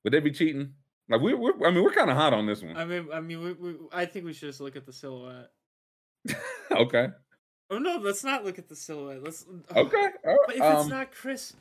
Would 0.04 0.12
they 0.12 0.20
be 0.20 0.32
cheating? 0.32 0.74
Like 1.08 1.22
we're, 1.22 1.36
we're 1.38 1.66
I 1.66 1.70
mean 1.70 1.82
we're 1.82 1.94
kind 1.94 2.10
of 2.10 2.16
hot 2.18 2.34
on 2.34 2.44
this 2.44 2.62
one. 2.62 2.76
I 2.76 2.84
mean, 2.84 3.08
I 3.10 3.20
mean, 3.20 3.42
we, 3.42 3.52
we, 3.54 3.76
I 3.90 4.04
think 4.04 4.26
we 4.26 4.34
should 4.34 4.50
just 4.50 4.60
look 4.60 4.76
at 4.76 4.84
the 4.84 4.92
silhouette. 4.92 5.48
okay. 6.70 7.08
Oh 7.70 7.78
no, 7.78 7.96
let's 7.96 8.24
not 8.24 8.44
look 8.44 8.58
at 8.58 8.68
the 8.68 8.76
silhouette. 8.76 9.22
Let's. 9.22 9.46
Okay. 9.74 10.08
all 10.26 10.36
But 10.46 10.56
if 10.56 10.60
right, 10.60 10.72
it's 10.72 10.84
um, 10.84 10.88
not 10.90 11.10
Chris. 11.12 11.54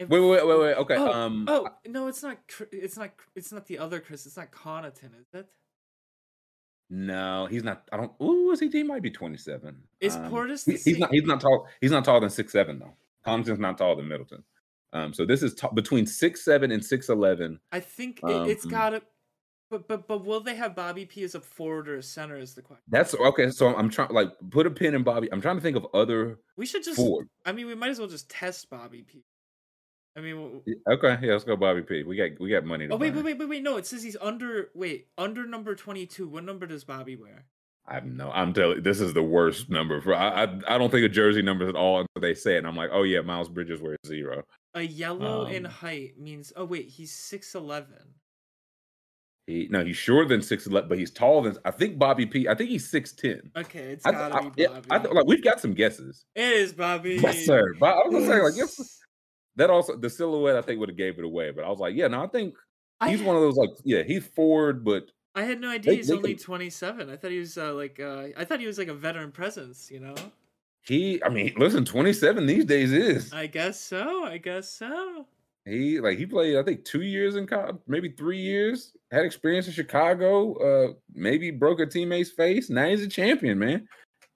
If, 0.00 0.08
Wait, 0.08 0.18
wait, 0.18 0.44
wait, 0.44 0.58
wait. 0.58 0.76
Okay. 0.78 0.96
Oh, 0.96 1.12
um. 1.12 1.44
oh 1.46 1.68
no, 1.86 2.08
it's 2.08 2.24
not. 2.24 2.38
It's 2.72 2.96
not. 2.96 3.10
It's 3.36 3.52
not 3.52 3.66
the 3.66 3.78
other 3.78 4.00
Chris. 4.00 4.26
It's 4.26 4.36
not 4.36 4.50
Connaughton, 4.50 5.20
is 5.20 5.28
it? 5.32 5.46
No, 6.90 7.46
he's 7.46 7.62
not. 7.62 7.88
I 7.92 7.96
don't. 7.96 8.12
Ooh, 8.20 8.50
is 8.50 8.60
he? 8.60 8.68
He 8.68 8.82
might 8.82 9.02
be 9.02 9.10
twenty-seven. 9.10 9.76
Is 10.00 10.16
Um, 10.16 10.30
Portis 10.30 10.64
he- 10.66 10.90
he's 10.90 10.98
not. 10.98 11.12
He's 11.12 11.22
not 11.24 11.40
tall. 11.40 11.68
He's 11.80 11.92
not 11.92 12.04
taller 12.04 12.20
than 12.20 12.30
six 12.30 12.52
seven 12.52 12.78
though. 12.80 12.92
Thompson's 13.24 13.60
not 13.60 13.78
taller 13.78 13.96
than 13.96 14.08
Middleton. 14.08 14.42
Um. 14.92 15.14
So 15.14 15.24
this 15.24 15.42
is 15.42 15.54
ta- 15.54 15.70
between 15.70 16.04
six 16.06 16.44
seven 16.44 16.72
and 16.72 16.84
six 16.84 17.08
eleven. 17.08 17.60
I 17.70 17.78
think 17.80 18.20
it, 18.24 18.48
it's 18.48 18.64
Um, 18.64 18.70
got 18.70 18.90
to. 18.90 19.02
But 19.70 19.86
but 19.86 20.08
but 20.08 20.24
will 20.24 20.40
they 20.40 20.56
have 20.56 20.74
Bobby 20.74 21.06
P 21.06 21.22
as 21.22 21.36
a 21.36 21.40
forward 21.40 21.88
or 21.88 21.98
a 21.98 22.02
center? 22.02 22.36
Is 22.36 22.54
the 22.54 22.62
question. 22.62 22.82
That's 22.88 23.14
okay. 23.14 23.50
So 23.50 23.68
I'm 23.76 23.88
trying 23.88 24.10
like 24.10 24.32
put 24.50 24.66
a 24.66 24.70
pin 24.70 24.96
in 24.96 25.04
Bobby. 25.04 25.32
I'm 25.32 25.40
trying 25.40 25.54
to 25.58 25.62
think 25.62 25.76
of 25.76 25.86
other 25.94 26.40
We 26.56 26.66
should 26.66 26.82
just. 26.82 26.96
forward. 26.96 27.28
I 27.46 27.52
mean, 27.52 27.66
we 27.68 27.76
might 27.76 27.90
as 27.90 28.00
well 28.00 28.08
just 28.08 28.28
test 28.28 28.68
Bobby 28.68 29.02
P. 29.02 29.22
I 30.16 30.20
mean, 30.20 30.34
w- 30.36 30.62
Yeah, 30.66 30.74
Okay, 30.94 31.18
yeah, 31.22 31.32
let's 31.32 31.44
go 31.44 31.56
Bobby 31.56 31.82
P. 31.82 32.02
We 32.02 32.16
got 32.16 32.38
we 32.40 32.50
got 32.50 32.64
money. 32.64 32.88
To 32.88 32.94
oh 32.94 32.96
wait, 32.96 33.14
wait, 33.14 33.24
wait, 33.24 33.38
wait, 33.38 33.48
wait. 33.48 33.62
No, 33.62 33.76
it 33.76 33.86
says 33.86 34.02
he's 34.02 34.16
under. 34.20 34.68
Wait, 34.74 35.08
under 35.16 35.46
number 35.46 35.74
twenty-two. 35.74 36.28
What 36.28 36.44
number 36.44 36.66
does 36.66 36.84
Bobby 36.84 37.16
wear? 37.16 37.46
I 37.86 38.00
no. 38.00 38.30
I'm 38.32 38.52
telling. 38.52 38.82
This 38.82 39.00
is 39.00 39.14
the 39.14 39.22
worst 39.22 39.70
number 39.70 40.00
for. 40.00 40.14
I 40.14 40.44
I, 40.44 40.60
I 40.68 40.78
don't 40.78 40.90
think 40.90 41.06
of 41.06 41.12
jersey 41.12 41.42
numbers 41.42 41.68
at 41.68 41.76
all 41.76 42.00
until 42.00 42.20
they 42.20 42.34
say 42.34 42.54
it. 42.56 42.58
And 42.58 42.66
I'm 42.66 42.76
like, 42.76 42.90
oh 42.92 43.04
yeah, 43.04 43.20
Miles 43.20 43.48
Bridges 43.48 43.80
wears 43.80 43.98
zero. 44.06 44.42
A 44.74 44.82
yellow 44.82 45.46
in 45.46 45.66
Um, 45.66 45.72
height 45.72 46.18
means. 46.18 46.52
Oh 46.56 46.64
wait, 46.64 46.88
he's 46.88 47.12
six 47.12 47.54
eleven. 47.54 48.14
He 49.46 49.66
no, 49.70 49.84
he's 49.84 49.96
shorter 49.96 50.28
than 50.28 50.42
six 50.42 50.66
eleven, 50.66 50.88
but 50.88 50.98
he's 50.98 51.10
taller 51.10 51.50
than. 51.50 51.60
I 51.64 51.70
think 51.70 51.98
Bobby 51.98 52.26
P. 52.26 52.48
I 52.48 52.54
think 52.54 52.70
he's 52.70 52.88
six 52.88 53.12
ten. 53.12 53.50
Okay, 53.56 53.92
it's 53.92 54.06
I, 54.06 54.12
gotta 54.12 54.34
I, 54.36 54.48
be 54.50 54.66
Bobby. 54.66 54.90
I 54.90 54.96
like 54.98 55.26
we've 55.26 55.42
got 55.42 55.60
some 55.60 55.72
guesses. 55.72 56.24
it 56.34 56.52
is 56.52 56.72
Bobby. 56.72 57.16
Yes, 57.20 57.46
sir. 57.46 57.62
But 57.80 57.94
I 57.96 58.06
was 58.06 58.12
gonna 58.12 58.26
say 58.26 58.42
like 58.42 58.52
Yes. 58.56 58.99
That 59.56 59.70
also 59.70 59.96
the 59.96 60.10
silhouette 60.10 60.56
I 60.56 60.62
think 60.62 60.80
would 60.80 60.88
have 60.88 60.98
gave 60.98 61.18
it 61.18 61.24
away. 61.24 61.50
But 61.50 61.64
I 61.64 61.68
was 61.68 61.78
like, 61.80 61.94
yeah, 61.94 62.08
no, 62.08 62.22
I 62.22 62.26
think 62.26 62.54
I, 63.00 63.10
he's 63.10 63.22
one 63.22 63.36
of 63.36 63.42
those 63.42 63.56
like 63.56 63.70
yeah, 63.84 64.02
he's 64.02 64.26
forward, 64.26 64.84
but 64.84 65.10
I 65.34 65.42
had 65.42 65.60
no 65.60 65.68
idea 65.70 65.92
They- 65.92 65.96
he's 65.98 66.08
they 66.08 66.16
only 66.16 66.34
can- 66.34 66.42
27. 66.44 67.10
I 67.10 67.16
thought 67.16 67.30
he 67.30 67.38
was 67.38 67.56
uh, 67.56 67.72
like 67.74 68.00
uh, 68.00 68.28
I 68.36 68.44
thought 68.44 68.60
he 68.60 68.66
was 68.66 68.78
like 68.78 68.88
a 68.88 68.94
veteran 68.94 69.32
presence, 69.32 69.90
you 69.90 70.00
know? 70.00 70.14
he. 70.82 71.22
I 71.22 71.28
mean, 71.28 71.52
listen, 71.56 71.84
twenty 71.84 72.12
seven 72.12 72.46
these 72.46 72.64
days 72.64 72.92
is 72.92 73.32
I 73.32 73.46
guess 73.46 73.78
so. 73.80 74.24
I 74.24 74.38
guess 74.38 74.68
so. 74.72 75.26
he 75.66 76.00
like 76.00 76.16
he 76.18 76.26
played 76.26 76.56
I 76.56 76.62
think 76.62 76.84
two 76.84 77.02
years 77.02 77.36
in 77.36 77.46
college, 77.46 77.76
maybe 77.86 78.10
three 78.10 78.38
years. 78.40 78.92
Had 79.12 79.24
experience 79.24 79.66
in 79.66 79.72
Chicago. 79.72 80.54
Uh, 80.54 80.92
maybe 81.14 81.50
broke 81.50 81.80
a 81.80 81.86
teammate's 81.86 82.30
face. 82.30 82.70
Now 82.70 82.86
he's 82.88 83.02
a 83.02 83.08
champion, 83.08 83.58
man. 83.58 83.86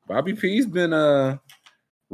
Bobby 0.06 0.34
P's 0.34 0.66
been 0.66 0.92
uh 0.92 1.38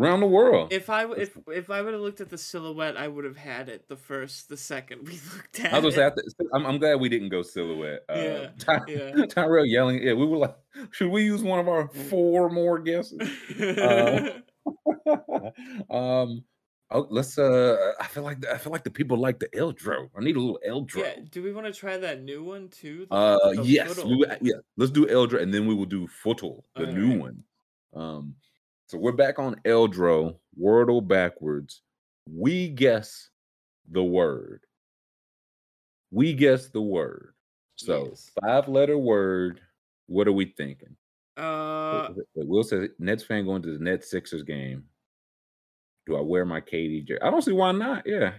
around 0.00 0.20
the 0.20 0.26
world. 0.26 0.72
If 0.72 0.88
I 0.90 1.04
if 1.12 1.36
if 1.48 1.68
I 1.70 1.82
would 1.82 1.92
have 1.92 2.02
looked 2.02 2.20
at 2.20 2.30
the 2.30 2.38
silhouette, 2.38 2.96
I 2.96 3.06
would 3.08 3.24
have 3.24 3.36
had 3.36 3.68
it 3.68 3.88
the 3.88 3.96
first, 3.96 4.48
the 4.48 4.56
second 4.56 5.06
we 5.06 5.12
looked 5.36 5.60
at 5.60 5.72
I 5.74 5.78
was 5.78 5.94
it. 5.94 5.98
gonna 5.98 6.10
say, 6.10 6.22
I 6.22 6.42
th- 6.42 6.50
I'm, 6.54 6.66
I'm 6.66 6.78
glad 6.78 6.94
we 7.00 7.08
didn't 7.08 7.28
go 7.28 7.42
silhouette. 7.42 8.04
Uh, 8.08 8.14
Yeah, 8.16 8.48
Ty- 8.58 8.80
yeah. 8.88 9.26
Tyrell 9.26 9.66
yelling. 9.66 10.02
Yeah, 10.02 10.14
we 10.14 10.26
were 10.26 10.38
like, 10.38 10.56
should 10.90 11.10
we 11.10 11.24
use 11.24 11.42
one 11.42 11.58
of 11.60 11.68
our 11.68 11.88
four 11.88 12.48
more 12.50 12.78
guesses? 12.78 13.20
Uh, 13.60 14.30
um, 15.90 16.44
oh, 16.90 17.06
let's. 17.10 17.38
Uh, 17.38 17.92
I 18.00 18.06
feel 18.06 18.22
like 18.22 18.44
I 18.46 18.58
feel 18.58 18.72
like 18.72 18.84
the 18.84 18.90
people 18.90 19.16
like 19.18 19.38
the 19.38 19.48
Eldrow. 19.48 20.08
I 20.16 20.20
need 20.22 20.36
a 20.36 20.40
little 20.40 20.60
Eldrow. 20.66 20.98
yeah. 21.02 21.16
Do 21.30 21.42
we 21.42 21.52
want 21.52 21.66
to 21.66 21.72
try 21.72 21.96
that 21.98 22.22
new 22.22 22.42
one 22.44 22.68
too? 22.68 23.06
The- 23.10 23.14
Uh, 23.14 23.52
the 23.54 23.62
yes, 23.64 24.02
we, 24.04 24.24
yeah. 24.40 24.54
Let's 24.76 24.92
do 24.92 25.06
Eldrow, 25.06 25.42
and 25.42 25.52
then 25.52 25.66
we 25.66 25.74
will 25.74 25.86
do 25.86 26.06
Footle, 26.24 26.62
the 26.76 26.86
new 26.86 27.12
Alright. 27.12 27.20
one. 27.20 27.44
Um, 27.92 28.34
so 28.90 28.98
we're 28.98 29.12
back 29.12 29.38
on 29.38 29.54
Eldrow. 29.64 30.34
Wordle 30.60 31.06
backwards. 31.06 31.82
We 32.26 32.68
guess 32.68 33.30
the 33.88 34.02
word. 34.02 34.62
We 36.10 36.32
guess 36.34 36.70
the 36.70 36.82
word. 36.82 37.34
So 37.76 38.08
Yes. 38.08 38.32
five 38.42 38.66
letter 38.68 38.98
word. 38.98 39.60
What 40.06 40.26
are 40.26 40.32
we 40.32 40.46
thinking? 40.46 40.96
Uh, 41.36 42.08
Will 42.34 42.64
says 42.64 42.88
Nets 42.98 43.22
fan 43.22 43.44
going 43.44 43.62
to 43.62 43.78
the 43.78 43.82
Nets 43.84 44.10
Sixers 44.10 44.42
game. 44.42 44.84
Do 46.06 46.16
I 46.16 46.20
wear 46.20 46.44
my 46.44 46.60
KD 46.60 47.06
jersey? 47.06 47.22
I 47.22 47.30
don't 47.30 47.42
see 47.42 47.52
why 47.52 47.70
not. 47.70 48.04
Yeah, 48.06 48.32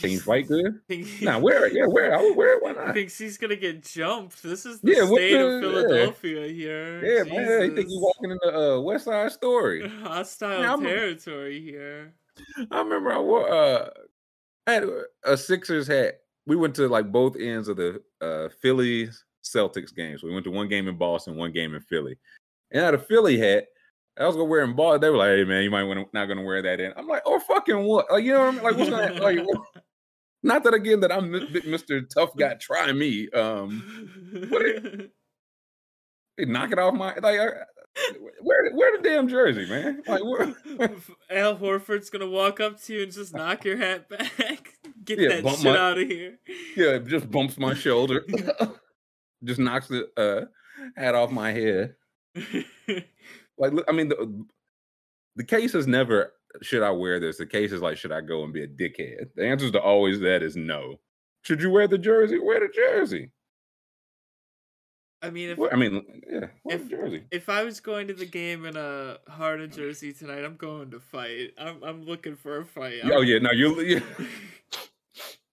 can 0.00 0.18
white 0.20 0.48
good? 0.48 0.80
Nah, 1.20 1.38
wear 1.38 1.66
it. 1.66 1.74
Yeah, 1.74 1.86
wear 1.86 2.10
it. 2.12 2.14
I 2.14 2.22
would 2.22 2.36
wear 2.36 2.56
it. 2.56 2.62
Why 2.62 2.72
not? 2.72 2.94
Thinks 2.94 3.18
he's 3.18 3.36
gonna 3.38 3.56
get 3.56 3.82
jumped. 3.84 4.42
This 4.42 4.64
is 4.64 4.80
the 4.80 4.92
Yeah, 4.92 5.06
state 5.06 5.32
the- 5.32 5.46
of 5.46 5.52
yeah. 5.52 5.60
Philadelphia 5.60 6.46
here. 6.48 7.04
Yeah, 7.04 7.22
man. 7.24 7.60
You 7.62 7.74
think 7.74 7.76
you 7.76 7.84
Jesus. 7.84 7.98
walking 8.00 8.30
in 8.30 8.38
the 8.42 8.58
uh, 8.76 8.80
West 8.80 9.04
Side 9.04 9.32
Story? 9.32 9.86
hostile 10.02 10.60
Yeah, 10.82 10.88
territory 10.88 11.60
here. 11.60 12.14
I 12.70 12.78
remember 12.78 13.12
I 13.12 13.18
wore 13.18 13.50
uh, 13.52 13.90
I 14.66 14.72
had 14.72 14.84
a, 14.84 15.02
a 15.24 15.36
Sixers 15.36 15.86
hat. 15.86 16.20
We 16.46 16.56
went 16.56 16.74
to 16.76 16.88
like 16.88 17.12
both 17.12 17.36
ends 17.38 17.68
of 17.68 17.76
the 17.76 18.02
uh, 18.20 18.48
Phillies 18.62 19.24
Celtics 19.44 19.94
games. 19.94 20.22
We 20.22 20.32
went 20.32 20.44
to 20.44 20.50
one 20.50 20.68
game 20.68 20.88
in 20.88 20.96
Boston, 20.96 21.36
one 21.36 21.52
game 21.52 21.74
in 21.74 21.80
Philly. 21.82 22.16
And 22.70 22.82
I 22.82 22.84
had 22.86 22.94
a 22.94 22.98
Philly 22.98 23.38
hat. 23.38 23.66
I 24.18 24.26
was 24.26 24.36
gonna 24.36 24.44
wear 24.48 24.60
it 24.60 24.64
in 24.70 24.76
Boston. 24.76 25.00
They 25.00 25.10
were 25.10 25.16
like, 25.16 25.30
"Hey 25.30 25.44
man, 25.44 25.62
you 25.64 25.70
might 25.70 25.82
want 25.84 26.12
not 26.14 26.26
gonna 26.26 26.42
wear 26.42 26.62
that 26.62 26.80
in." 26.80 26.92
I'm 26.96 27.08
like, 27.08 27.22
"Oh 27.26 27.38
fucking 27.40 27.82
what? 27.84 28.10
Like 28.10 28.24
you 28.24 28.32
know 28.32 28.46
what 28.46 28.48
I 28.48 28.52
mean? 28.52 28.62
Like 28.64 28.76
what's 28.76 28.90
gonna 28.90 29.12
like 29.22 29.38
what, 29.44 29.60
Not 30.42 30.62
that 30.64 30.74
again 30.74 31.00
that 31.00 31.10
I'm 31.12 31.30
Mr. 31.32 32.08
Tough 32.08 32.36
Guy. 32.36 32.54
Try 32.54 32.92
me. 32.92 33.28
Um, 33.30 33.82
what 34.50 34.62
it- 34.62 35.10
they 36.38 36.44
knock 36.44 36.70
it 36.72 36.78
off 36.78 36.94
my 36.94 37.14
like. 37.16 37.40
I- 37.40 37.52
Where 38.40 38.72
where 38.72 38.96
the 39.00 39.08
damn 39.08 39.28
jersey, 39.28 39.66
man? 39.68 40.02
Like 40.06 40.24
where? 40.24 40.52
Al 41.30 41.56
Horford's 41.56 42.10
gonna 42.10 42.28
walk 42.28 42.58
up 42.58 42.80
to 42.82 42.92
you 42.92 43.02
and 43.04 43.12
just 43.12 43.32
knock 43.34 43.64
your 43.64 43.76
hat 43.76 44.08
back. 44.08 44.68
Get 45.04 45.20
Yeah, 45.20 45.40
that 45.40 45.48
shit 45.56 45.64
my- 45.64 45.76
out 45.78 45.98
of 45.98 46.08
here. 46.08 46.38
Yeah, 46.76 46.94
it 46.96 47.06
just 47.06 47.30
bumps 47.30 47.56
my 47.56 47.72
shoulder. 47.74 48.24
just 49.44 49.60
knocks 49.60 49.86
the 49.86 50.08
uh, 50.16 50.46
hat 51.00 51.14
off 51.14 51.30
my 51.30 51.52
head. 51.52 51.94
Like, 53.58 53.72
I 53.88 53.92
mean, 53.92 54.08
the, 54.08 54.44
the 55.36 55.44
case 55.44 55.74
is 55.74 55.86
never 55.86 56.32
should 56.62 56.82
I 56.82 56.90
wear 56.90 57.18
this. 57.18 57.38
The 57.38 57.46
case 57.46 57.72
is 57.72 57.80
like, 57.82 57.96
should 57.96 58.12
I 58.12 58.20
go 58.20 58.44
and 58.44 58.52
be 58.52 58.62
a 58.62 58.68
dickhead? 58.68 59.30
The 59.34 59.46
answer 59.46 59.70
to 59.70 59.80
always 59.80 60.20
that 60.20 60.42
is 60.42 60.56
no. 60.56 61.00
Should 61.42 61.60
you 61.60 61.70
wear 61.70 61.88
the 61.88 61.98
jersey? 61.98 62.38
Wear 62.38 62.60
the 62.60 62.68
jersey. 62.72 63.30
I 65.20 65.30
mean, 65.30 65.50
if 65.50 65.58
I 65.72 65.76
mean, 65.76 66.04
yeah, 66.30 66.46
if- 66.66 66.88
jersey. 66.90 67.24
if 67.30 67.48
I 67.48 67.64
was 67.64 67.80
going 67.80 68.08
to 68.08 68.14
the 68.14 68.26
game 68.26 68.66
in 68.66 68.76
a 68.76 69.18
Harden 69.28 69.70
jersey 69.70 70.12
tonight, 70.12 70.44
I'm 70.44 70.56
going 70.56 70.90
to 70.90 71.00
fight. 71.00 71.54
I'm 71.58 71.82
I'm 71.82 72.04
looking 72.04 72.36
for 72.36 72.58
a 72.58 72.64
fight. 72.64 73.00
Oh 73.04 73.18
I'm- 73.20 73.24
yeah, 73.24 73.38
no, 73.38 73.50
you 73.50 74.00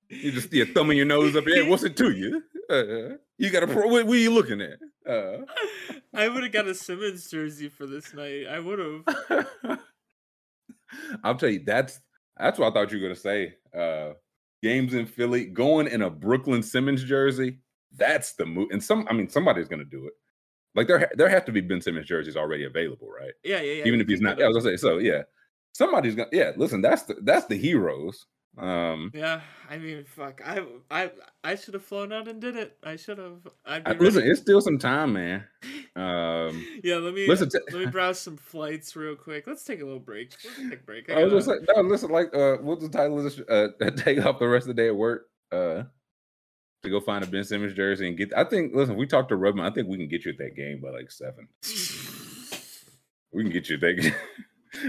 you 0.09 0.31
just 0.31 0.51
yeah, 0.51 0.65
thumbing 0.73 0.97
your 0.97 1.05
nose 1.05 1.35
up. 1.37 1.45
Hey, 1.47 1.67
what's 1.67 1.83
it 1.83 1.95
to 1.97 2.11
you? 2.11 2.43
Uh, 2.69 3.17
you 3.41 3.49
got 3.49 3.63
a 3.63 3.67
pro. 3.67 3.87
What, 3.87 4.05
what 4.05 4.15
are 4.15 4.19
you 4.19 4.31
looking 4.31 4.61
at? 4.61 4.79
Uh, 5.07 5.45
I 6.13 6.29
would 6.29 6.43
have 6.43 6.51
got 6.51 6.67
a 6.67 6.75
Simmons 6.75 7.29
jersey 7.29 7.69
for 7.69 7.87
this 7.87 8.13
night. 8.13 8.45
I 8.47 8.59
would 8.59 8.79
have. 8.79 9.47
I'll 11.23 11.35
tell 11.35 11.49
you, 11.49 11.63
that's 11.65 11.99
that's 12.37 12.59
what 12.59 12.67
I 12.67 12.73
thought 12.73 12.91
you 12.91 12.99
were 12.99 13.07
gonna 13.07 13.15
say. 13.15 13.55
Uh 13.77 14.13
games 14.61 14.93
in 14.93 15.07
Philly, 15.07 15.45
going 15.45 15.87
in 15.87 16.03
a 16.03 16.09
Brooklyn 16.09 16.61
Simmons 16.61 17.03
jersey. 17.03 17.57
That's 17.97 18.33
the 18.33 18.45
move. 18.45 18.69
And 18.71 18.83
some, 18.83 19.07
I 19.09 19.13
mean, 19.13 19.27
somebody's 19.27 19.67
gonna 19.67 19.83
do 19.85 20.05
it. 20.05 20.13
Like 20.75 20.87
there, 20.87 21.09
there 21.15 21.29
have 21.29 21.45
to 21.45 21.51
be 21.51 21.61
Ben 21.61 21.81
Simmons 21.81 22.07
jerseys 22.07 22.37
already 22.37 22.65
available, 22.65 23.09
right? 23.09 23.33
Yeah, 23.43 23.59
yeah, 23.61 23.73
yeah. 23.73 23.85
Even 23.85 23.99
if 23.99 24.07
he's 24.07 24.21
not. 24.21 24.37
Yeah, 24.37 24.45
I 24.45 24.47
was 24.49 24.63
gonna 24.63 24.77
say. 24.77 24.81
So 24.81 24.99
yeah, 24.99 25.23
somebody's 25.73 26.15
gonna. 26.15 26.29
Yeah, 26.31 26.51
listen, 26.55 26.81
that's 26.81 27.03
the 27.03 27.15
that's 27.23 27.47
the 27.47 27.57
heroes. 27.57 28.25
Um, 28.57 29.11
Yeah, 29.13 29.41
I 29.69 29.77
mean, 29.77 30.03
fuck. 30.03 30.41
I 30.45 30.65
I 30.89 31.11
I 31.43 31.55
should 31.55 31.73
have 31.73 31.85
flown 31.85 32.11
out 32.11 32.27
and 32.27 32.41
did 32.41 32.55
it. 32.57 32.77
I 32.83 32.97
should 32.97 33.17
have. 33.17 33.47
I'd 33.65 33.83
be 33.85 33.91
I- 33.91 33.93
listen, 33.93 34.23
it's 34.29 34.41
still 34.41 34.59
some 34.61 34.77
time, 34.77 35.13
man. 35.13 35.45
Um, 35.95 36.65
yeah, 36.83 36.95
let 36.97 37.13
me 37.13 37.27
listen 37.27 37.49
let 37.71 37.79
me 37.79 37.85
browse 37.91 38.19
some 38.19 38.37
flights 38.37 38.95
real 38.95 39.15
quick. 39.15 39.47
Let's 39.47 39.63
take 39.63 39.79
a 39.81 39.85
little 39.85 39.99
break. 39.99 40.33
Let's 40.43 40.57
take 40.69 40.79
a 40.81 40.83
break. 40.83 41.09
I 41.09 41.21
I 41.21 41.23
was 41.23 41.33
just 41.33 41.47
like, 41.47 41.59
no, 41.75 41.81
listen, 41.81 42.09
like, 42.11 42.35
uh, 42.35 42.57
what's 42.57 42.83
the 42.83 42.89
title 42.89 43.17
of 43.17 43.23
this? 43.23 43.39
Uh, 43.39 43.69
take 43.97 44.23
off 44.25 44.39
the 44.39 44.47
rest 44.47 44.67
of 44.67 44.75
the 44.75 44.81
day 44.81 44.87
at 44.87 44.95
work. 44.95 45.27
Uh, 45.51 45.83
to 46.83 46.89
go 46.89 46.99
find 46.99 47.23
a 47.23 47.27
Ben 47.27 47.43
Simmons 47.43 47.73
jersey 47.73 48.07
and 48.07 48.17
get. 48.17 48.33
I 48.35 48.43
think. 48.43 48.73
Listen, 48.75 48.97
we 48.97 49.05
talked 49.07 49.29
to 49.29 49.35
Rubman. 49.37 49.65
I 49.65 49.69
think 49.71 49.87
we 49.87 49.97
can 49.97 50.07
get 50.07 50.25
you 50.25 50.31
at 50.31 50.37
that 50.39 50.55
game 50.55 50.81
by 50.81 50.89
like 50.89 51.11
seven. 51.11 51.47
We 53.31 53.43
can 53.43 53.51
get 53.51 53.69
you 53.69 53.75
at 53.75 53.81
that. 53.81 53.93
game. 54.01 54.13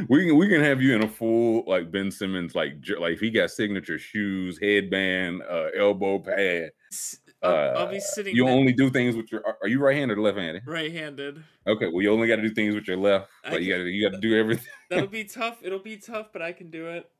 We 0.09 0.27
can 0.27 0.37
we 0.37 0.49
can 0.49 0.61
have 0.61 0.81
you 0.81 0.95
in 0.95 1.03
a 1.05 1.09
full 1.09 1.65
like 1.67 1.91
Ben 1.91 2.11
Simmons 2.11 2.55
like 2.55 2.75
like 2.99 3.15
if 3.15 3.21
he 3.21 3.31
got 3.31 3.51
signature 3.51 3.99
shoes, 3.99 4.59
headband, 4.61 5.43
uh, 5.43 5.69
elbow 5.77 6.19
pad. 6.19 6.71
S- 6.93 7.19
I'll, 7.45 7.77
I'll 7.79 7.87
be 7.89 7.97
Uh, 7.97 8.01
sitting 8.01 8.37
You 8.37 8.45
ne- 8.45 8.53
only 8.53 8.73
do 8.73 8.89
things 8.89 9.17
with 9.17 9.33
your. 9.33 9.45
Are, 9.45 9.67
you 9.67 9.81
right-handed 9.81 10.17
or 10.17 10.21
left-handed? 10.21 10.63
right-handed. 10.65 11.43
Okay, 11.67 11.89
well 11.89 12.01
you 12.01 12.13
only 12.13 12.29
got 12.29 12.37
to 12.37 12.43
do 12.43 12.55
things 12.55 12.75
with 12.77 12.87
your 12.87 12.97
left. 12.99 13.29
I 13.45 13.51
Like 13.53 13.63
you 13.63 13.73
got 13.73 13.79
to 13.83 13.89
you 13.91 14.09
got 14.09 14.15
to 14.15 14.21
do 14.21 14.39
everything. 14.41 14.69
That'll 14.91 15.09
be 15.09 15.25
tough. 15.25 15.59
It'll 15.63 15.81
be 15.81 15.97
tough, 15.97 16.29
but 16.33 16.41
I 16.43 16.53
can 16.53 16.71
do 16.71 16.87
it. 16.89 17.11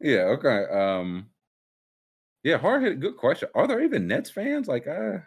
Yeah. 0.00 0.24
Okay. 0.36 0.64
Um. 0.70 1.30
Yeah. 2.42 2.58
Hard 2.58 2.82
hit. 2.82 3.00
Good 3.00 3.16
question. 3.16 3.48
Are 3.54 3.66
there 3.66 3.80
even 3.82 4.06
Nets 4.06 4.30
fans? 4.30 4.68
Like, 4.68 4.86
uh, 4.86 5.18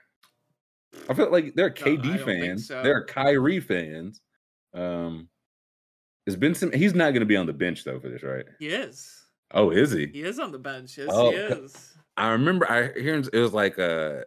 I 1.10 1.14
feel 1.16 1.32
like 1.32 1.56
there 1.56 1.66
are 1.66 1.72
KD 1.72 2.04
don't 2.18 2.26
fans. 2.26 2.68
so. 2.68 2.84
There 2.84 2.96
are 2.98 3.06
Kyrie 3.06 3.60
fans. 3.62 4.22
Um. 4.76 5.28
Is 6.26 6.36
Ben 6.36 6.56
Simmons? 6.56 6.80
He's 6.82 6.94
not 6.96 7.12
going 7.12 7.20
to 7.22 7.26
be 7.26 7.36
on 7.38 7.46
the 7.46 7.54
bench 7.54 7.84
though 7.84 8.00
for 8.00 8.10
this, 8.10 8.24
right? 8.24 8.46
He 8.60 8.68
is. 8.68 9.12
Oh, 9.52 9.70
is 9.70 9.92
he? 9.92 10.08
He 10.08 10.22
is 10.24 10.40
on 10.40 10.52
the 10.52 10.60
bench. 10.60 10.98
Yes, 10.98 11.10
Oh, 11.12 11.30
he 11.32 11.38
is. 11.38 11.94
I 12.18 12.30
remember 12.32 12.70
I 12.72 12.92
hearing 13.00 13.26
it 13.32 13.40
was 13.40 13.54
like 13.54 13.78
uh 13.78 14.22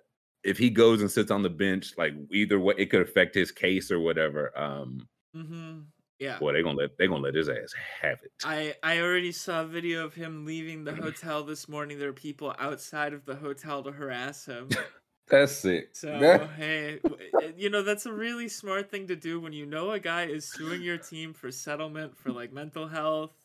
if 0.45 0.57
he 0.59 0.71
goes 0.71 1.01
and 1.01 1.11
sits 1.11 1.31
on 1.31 1.43
the 1.43 1.51
bench, 1.51 1.95
like 1.99 2.13
either 2.31 2.61
way, 2.61 2.75
it 2.79 2.87
could 2.91 3.01
affect 3.03 3.35
his 3.35 3.51
case 3.51 3.91
or 3.91 4.01
whatever. 4.01 4.57
Um, 4.59 5.09
Mm-hmm. 5.37 5.81
Yeah. 6.21 6.39
boy, 6.39 6.53
they're 6.53 6.63
gonna 6.65 6.79
let 6.79 6.97
they're 6.99 7.07
gonna 7.09 7.23
let 7.23 7.35
his 7.35 7.49
ass 7.49 7.73
have 8.03 8.19
it. 8.25 8.33
I 8.45 8.75
I 8.83 9.01
already 9.01 9.31
saw 9.33 9.63
a 9.63 9.67
video 9.67 10.05
of 10.05 10.15
him 10.15 10.45
leaving 10.47 10.83
the 10.85 10.95
hotel 10.95 11.45
this 11.45 11.69
morning. 11.69 11.99
There 11.99 12.09
are 12.09 12.13
people 12.15 12.55
outside 12.59 13.13
of 13.13 13.25
the 13.25 13.37
hotel 13.37 13.83
to 13.85 13.93
harass 13.93 14.45
him. 14.47 14.69
That's 15.31 15.53
sick. 15.53 15.91
So 15.93 16.19
That- 16.19 16.51
hey, 16.57 17.01
uh, 17.05 17.49
you 17.57 17.71
know 17.71 17.83
that's 17.83 18.07
a 18.07 18.13
really 18.13 18.49
smart 18.49 18.91
thing 18.91 19.07
to 19.09 19.17
do 19.17 19.41
when 19.41 19.53
you 19.53 19.67
know 19.67 19.91
a 19.93 19.99
guy 20.01 20.25
is 20.25 20.45
suing 20.51 20.83
your 20.83 20.99
team 20.99 21.33
for 21.35 21.51
settlement 21.51 22.17
for 22.17 22.31
like 22.33 22.53
mental 22.53 22.89
health. 22.89 23.33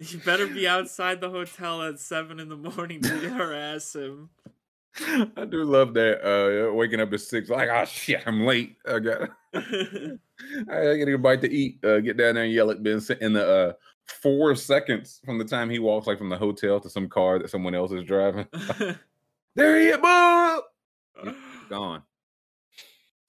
You 0.00 0.18
better 0.18 0.48
be 0.48 0.66
outside 0.66 1.20
the 1.20 1.30
hotel 1.30 1.80
at 1.82 2.00
seven 2.00 2.40
in 2.40 2.48
the 2.48 2.56
morning 2.56 3.00
to 3.02 3.08
harass 3.30 3.94
him. 3.94 4.28
I 5.00 5.44
do 5.48 5.62
love 5.62 5.94
that. 5.94 6.20
Uh, 6.20 6.72
waking 6.74 7.00
up 7.00 7.12
at 7.12 7.20
six, 7.20 7.48
like, 7.48 7.68
oh 7.68 7.84
shit, 7.84 8.20
I'm 8.26 8.44
late. 8.44 8.76
I 8.86 8.98
got, 8.98 9.30
I 9.54 10.18
gotta 10.66 10.98
get 10.98 11.08
a 11.08 11.16
bite 11.16 11.40
to 11.42 11.50
eat. 11.50 11.82
Uh, 11.84 12.00
get 12.00 12.16
down 12.16 12.34
there 12.34 12.42
and 12.44 12.52
yell 12.52 12.72
at 12.72 12.82
Ben 12.82 13.00
in 13.20 13.32
the 13.34 13.48
uh 13.48 13.72
four 14.06 14.56
seconds 14.56 15.20
from 15.24 15.38
the 15.38 15.44
time 15.44 15.70
he 15.70 15.78
walks, 15.78 16.08
like 16.08 16.18
from 16.18 16.28
the 16.28 16.36
hotel 16.36 16.80
to 16.80 16.90
some 16.90 17.08
car 17.08 17.38
that 17.38 17.48
someone 17.50 17.74
else 17.76 17.92
is 17.92 18.04
driving. 18.04 18.46
there 19.54 19.78
he 19.80 19.86
is, 19.88 19.98
Bob. 19.98 20.64
Gone. 21.68 22.02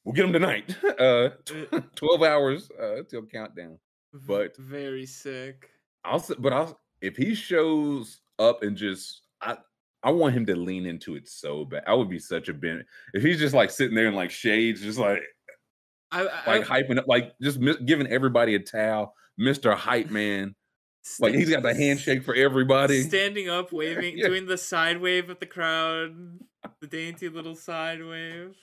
We'll 0.03 0.13
get 0.13 0.25
him 0.25 0.33
tonight. 0.33 0.75
Uh, 0.99 1.29
tw- 1.43 1.83
twelve 1.95 2.23
hours 2.23 2.69
uh 2.81 3.01
till 3.09 3.23
countdown. 3.25 3.77
But- 4.27 4.55
very 4.57 5.05
sick. 5.05 5.69
I'll 6.05 6.19
say, 6.19 6.35
but 6.37 6.53
I'll 6.53 6.79
if 7.01 7.17
he 7.17 7.35
shows 7.35 8.21
up 8.39 8.63
and 8.63 8.77
just 8.77 9.23
I 9.41 9.57
I 10.03 10.11
want 10.11 10.35
him 10.35 10.45
to 10.45 10.55
lean 10.55 10.85
into 10.85 11.15
it 11.15 11.27
so 11.27 11.65
bad. 11.65 11.83
I 11.87 11.93
would 11.95 12.09
be 12.09 12.19
such 12.19 12.47
a 12.47 12.53
Ben 12.53 12.85
if 13.13 13.23
he's 13.23 13.39
just 13.39 13.55
like 13.55 13.71
sitting 13.71 13.95
there 13.95 14.07
in 14.07 14.13
like 14.15 14.31
shades, 14.31 14.81
just 14.81 14.99
like 14.99 15.21
I, 16.11 16.27
I, 16.27 16.57
like 16.57 16.63
hyping 16.65 16.97
up, 16.99 17.07
like 17.07 17.33
just 17.41 17.59
giving 17.85 18.07
everybody 18.07 18.55
a 18.55 18.59
towel, 18.59 19.15
Mister 19.37 19.73
Hype 19.73 20.11
Man. 20.11 20.55
Like 21.19 21.35
he's 21.35 21.49
got 21.49 21.61
the 21.63 21.73
handshake 21.73 22.23
for 22.23 22.33
everybody. 22.35 23.03
Standing 23.03 23.49
up, 23.49 23.71
waving, 23.71 24.17
Yeah. 24.17 24.27
doing 24.27 24.45
the 24.47 24.57
side 24.57 24.99
wave 24.99 25.29
at 25.29 25.39
the 25.39 25.45
crowd, 25.45 26.39
the 26.81 26.87
dainty 26.87 27.29
little 27.29 27.55
side 27.55 28.03
wave. 28.03 28.55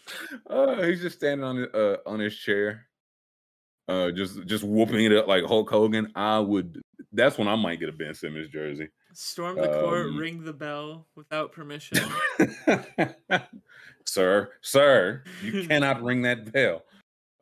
Uh, 0.48 0.82
he's 0.82 1.00
just 1.02 1.16
standing 1.18 1.44
on 1.44 1.56
his- 1.56 1.72
uh 1.74 1.96
on 2.04 2.18
his 2.20 2.36
chair, 2.36 2.86
uh, 3.88 4.10
just 4.10 4.44
just 4.46 4.64
whooping 4.64 5.04
it 5.04 5.12
up 5.12 5.28
like 5.28 5.44
Hulk 5.44 5.70
Hogan. 5.70 6.10
I 6.16 6.40
would. 6.40 6.82
That's 7.12 7.38
when 7.38 7.46
I 7.48 7.54
might 7.56 7.78
get 7.78 7.88
a 7.90 7.92
Ben 7.92 8.14
Simmons 8.14 8.48
jersey. 8.48 8.88
Storm 9.14 9.56
the 9.56 9.68
court, 9.68 10.06
Um, 10.06 10.16
ring 10.16 10.42
the 10.42 10.52
bell 10.54 11.06
without 11.14 11.52
permission. 11.52 11.98
sir, 14.06 14.50
sir, 14.62 15.22
you 15.42 15.64
cannot 15.68 16.02
ring 16.02 16.22
that 16.22 16.50
bell. 16.52 16.82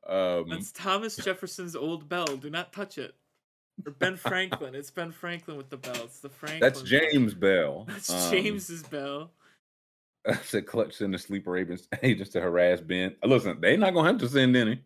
Um, 0.09 0.49
That's 0.49 0.73
Thomas 0.73 1.17
Jefferson's 1.17 1.77
old 1.77 2.09
bell. 2.09 2.27
Do 2.27 2.51
not 2.51 2.73
touch 2.73 2.99
it. 2.99 3.15
Or 3.87 3.93
Ben 3.93 4.17
Franklin. 4.17 4.75
It's 4.75 4.91
Ben 4.91 5.11
Franklin 5.13 5.57
with 5.57 5.71
the 5.71 5.77
bell. 5.77 5.97
It's 6.05 6.21
the 6.21 6.29
Franklin. 6.29 6.61
that's. 6.61 6.83
James 6.83 7.35
Bell. 7.35 7.85
That's 7.89 8.11
Um, 8.11 8.31
James's 8.31 8.83
bell. 8.83 9.31
That's 10.25 10.53
a 10.55 10.61
clutch 10.63 11.01
in 11.01 11.11
the 11.13 11.19
sleeper 11.19 11.57
agents 11.57 11.89
agents 12.03 12.31
to 12.33 12.41
harass 12.41 12.81
Ben. 12.81 13.17
Listen, 13.25 13.59
they're 13.61 13.77
not 13.79 13.95
gonna 13.95 14.09
have 14.09 14.19
to 14.21 14.29
send 14.29 14.55
any. 14.57 14.83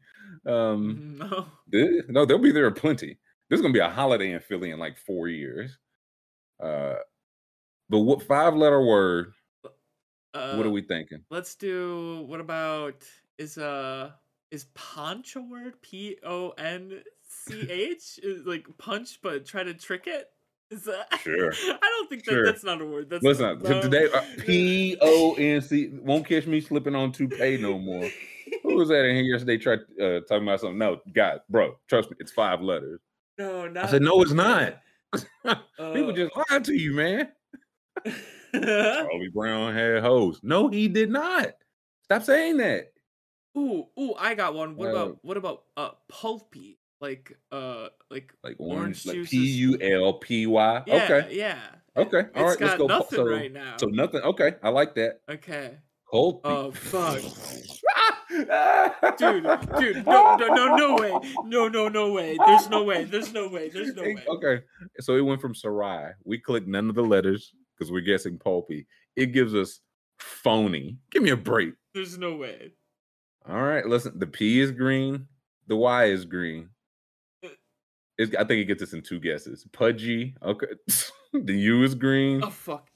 Um, 0.46 1.16
No. 1.18 1.46
they- 1.68 2.02
no, 2.09 2.24
they'll 2.24 2.38
be 2.38 2.52
there 2.52 2.70
plenty. 2.70 3.18
There's 3.48 3.61
gonna 3.61 3.72
be 3.74 3.80
a 3.80 3.88
holiday 3.90 4.33
in 4.33 4.40
Philly 4.40 4.70
in 4.70 4.78
like 4.78 4.96
four 4.98 5.28
years. 5.28 5.76
Uh, 6.62 6.94
but 7.88 8.00
what 8.00 8.22
five 8.22 8.54
letter 8.54 8.80
word? 8.85 9.33
Uh, 10.33 10.54
what 10.57 10.66
are 10.66 10.70
we 10.70 10.83
thinking? 10.83 11.22
Let's 11.30 11.54
do. 11.54 12.24
What 12.26 12.40
about 12.40 13.02
is 13.38 13.59
uh 13.59 14.11
is 14.50 14.66
punch 14.74 15.35
a 15.37 15.40
word? 15.40 15.80
P 15.83 16.16
O 16.24 16.50
N 16.50 17.02
C 17.48 17.70
H 17.70 18.20
like 18.44 18.66
punch, 18.78 19.18
but 19.22 19.44
try 19.46 19.62
to 19.62 19.74
trick 19.74 20.07
it. 20.07 20.28
Is 20.70 20.85
that? 20.85 21.07
Sure. 21.22 21.52
I 21.52 21.78
don't 21.80 22.09
think 22.09 22.24
that 22.24 22.33
Sure. 22.33 22.44
that's 22.46 22.64
not 22.64 22.80
a 22.80 22.87
word. 22.87 23.09
That's 23.11 23.22
Listen, 23.22 23.61
no. 23.62 23.80
today 23.83 24.09
uh, 24.12 24.22
P 24.40 24.96
O 25.00 25.35
N 25.35 25.61
C 25.61 25.90
won't 26.02 26.26
catch 26.26 26.46
me 26.46 26.61
slipping 26.61 26.94
on 26.94 27.12
toupee 27.12 27.59
no 27.59 27.78
more. 27.78 28.09
Who 28.62 28.76
was 28.76 28.88
that 28.88 29.04
in 29.04 29.14
here 29.16 29.24
yesterday? 29.24 29.59
Tried 29.59 29.80
uh, 30.00 30.20
talking 30.28 30.42
about 30.46 30.61
something. 30.61 30.78
No, 30.78 31.00
God, 31.14 31.40
bro, 31.48 31.76
trust 31.88 32.11
me, 32.11 32.16
it's 32.20 32.33
five 32.33 32.61
letters. 32.61 33.00
no, 33.38 33.68
not. 33.68 33.85
I 33.87 33.90
said, 33.90 34.02
no, 34.02 34.20
it's 34.22 34.33
not. 34.33 34.80
People 35.12 36.11
Uh, 36.11 36.12
just 36.12 36.33
lied 36.50 36.64
to 36.64 36.74
you, 36.74 36.92
man. 36.94 37.28
Charlie 38.54 39.28
Brown 39.33 39.74
had 39.74 40.02
hoes. 40.02 40.40
No, 40.42 40.68
he 40.68 40.88
did 40.88 41.11
not. 41.11 41.54
Stop 42.04 42.22
saying 42.22 42.57
that. 42.59 42.92
ooh, 43.57 43.87
ooh, 43.98 44.14
I 44.18 44.35
got 44.35 44.54
one. 44.54 44.76
What 44.76 44.88
Uh, 44.88 44.90
about 44.92 45.18
what 45.22 45.37
about 45.37 45.62
uh 45.76 45.90
pulpy? 46.09 46.78
Like 47.04 47.36
uh 47.52 47.88
like 48.10 48.32
Like 48.42 48.56
Orange 48.58 49.04
orange, 49.04 49.06
like 49.06 49.14
juice 49.16 49.30
P 49.30 49.36
U 49.36 49.78
L 49.78 50.14
P 50.14 50.46
Y. 50.46 50.82
yeah, 50.86 50.94
Okay, 51.04 51.36
yeah. 51.36 51.58
Okay, 51.98 52.20
It's 52.20 52.30
all 52.34 52.44
right, 52.46 52.60
let's 52.62 52.78
go. 52.78 52.86
nothing 52.86 53.16
so, 53.18 53.28
right 53.28 53.52
now. 53.52 53.76
So 53.78 53.88
nothing. 53.88 54.22
Okay, 54.22 54.54
I 54.62 54.70
like 54.70 54.94
that. 54.94 55.20
okay. 55.28 55.76
Cold. 56.10 56.40
Oh 56.44 56.70
fuck. 56.70 57.20
Dude, 59.18 59.44
dude, 59.78 60.06
no, 60.06 60.36
no, 60.36 60.46
no, 60.54 60.76
no 60.76 60.96
way. 60.96 61.12
No, 61.44 61.68
no, 61.68 61.88
no 61.88 62.10
way. 62.10 62.38
There's 62.46 62.70
no 62.70 62.82
way. 62.84 63.04
There's 63.04 63.34
no 63.34 63.48
way. 63.48 63.68
There's 63.68 63.94
no 63.94 64.02
way. 64.02 64.16
Okay, 64.26 64.62
so 65.00 65.16
it 65.18 65.20
went 65.20 65.42
from 65.42 65.54
Sarai. 65.54 66.12
We 66.24 66.38
clicked 66.38 66.66
none 66.66 66.88
of 66.88 66.94
the 66.94 67.02
letters 67.02 67.52
because 67.76 67.92
we're 67.92 68.00
guessing 68.00 68.38
pulpy. 68.38 68.86
It 69.14 69.32
gives 69.32 69.54
us 69.54 69.80
phony. 70.18 70.96
Give 71.10 71.22
me 71.22 71.30
a 71.30 71.36
break. 71.36 71.74
There's 71.92 72.16
no 72.16 72.34
way. 72.36 72.72
All 73.46 73.62
right, 73.62 73.84
listen. 73.84 74.18
The 74.18 74.26
P 74.26 74.58
is 74.60 74.70
green. 74.72 75.26
The 75.66 75.76
Y 75.76 76.04
is 76.06 76.24
green. 76.24 76.70
It's, 78.18 78.35
I 78.37 78.44
think 78.44 78.61
it 78.61 78.66
gets 78.66 78.83
us 78.83 78.92
in 78.92 79.03
two 79.03 79.18
guesses. 79.18 79.66
Pudgy. 79.72 80.35
Okay. 80.42 80.66
the 81.33 81.55
U 81.55 81.83
is 81.83 81.94
green. 81.94 82.42
Oh 82.44 82.50
fuck. 82.50 82.88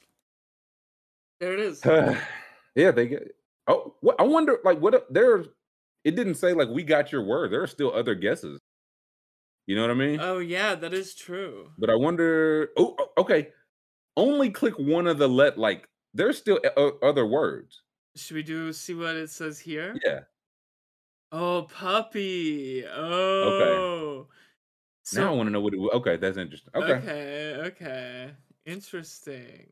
There 1.40 1.52
it 1.54 1.60
is. 1.60 1.82
yeah, 2.74 2.90
they 2.90 3.08
get. 3.08 3.34
Oh, 3.66 3.94
what, 4.00 4.16
I 4.20 4.24
wonder. 4.24 4.58
Like, 4.64 4.80
what? 4.80 5.12
There. 5.12 5.44
It 6.04 6.14
didn't 6.16 6.36
say 6.36 6.52
like 6.52 6.68
we 6.68 6.82
got 6.84 7.12
your 7.12 7.22
word. 7.24 7.52
There 7.52 7.62
are 7.62 7.66
still 7.66 7.92
other 7.92 8.14
guesses. 8.14 8.58
You 9.66 9.76
know 9.76 9.82
what 9.82 9.90
I 9.90 9.94
mean? 9.94 10.18
Oh 10.20 10.38
yeah, 10.38 10.74
that 10.76 10.94
is 10.94 11.14
true. 11.14 11.70
but 11.78 11.90
I 11.90 11.94
wonder. 11.94 12.70
Oh, 12.76 12.96
okay. 13.18 13.48
Only 14.16 14.50
click 14.50 14.78
one 14.78 15.06
of 15.06 15.18
the 15.18 15.28
let. 15.28 15.58
Like, 15.58 15.88
there's 16.14 16.38
still 16.38 16.58
eh, 16.64 16.70
o- 16.76 16.98
other 17.02 17.26
words. 17.26 17.82
Should 18.16 18.36
we 18.36 18.42
do 18.42 18.72
see 18.72 18.94
what 18.94 19.14
it 19.14 19.30
says 19.30 19.58
here? 19.60 19.94
Yeah. 20.04 20.20
Oh, 21.30 21.62
puppy. 21.70 22.84
Oh. 22.86 24.26
Now 25.14 25.32
I 25.32 25.36
want 25.36 25.46
to 25.46 25.50
know 25.52 25.60
what 25.60 25.74
it. 25.74 25.78
wa- 25.80 25.90
Okay, 25.94 26.16
that's 26.16 26.36
interesting. 26.36 26.70
Okay. 26.74 26.92
Okay, 26.92 27.54
okay. 27.66 28.30
Interesting. 28.66 29.66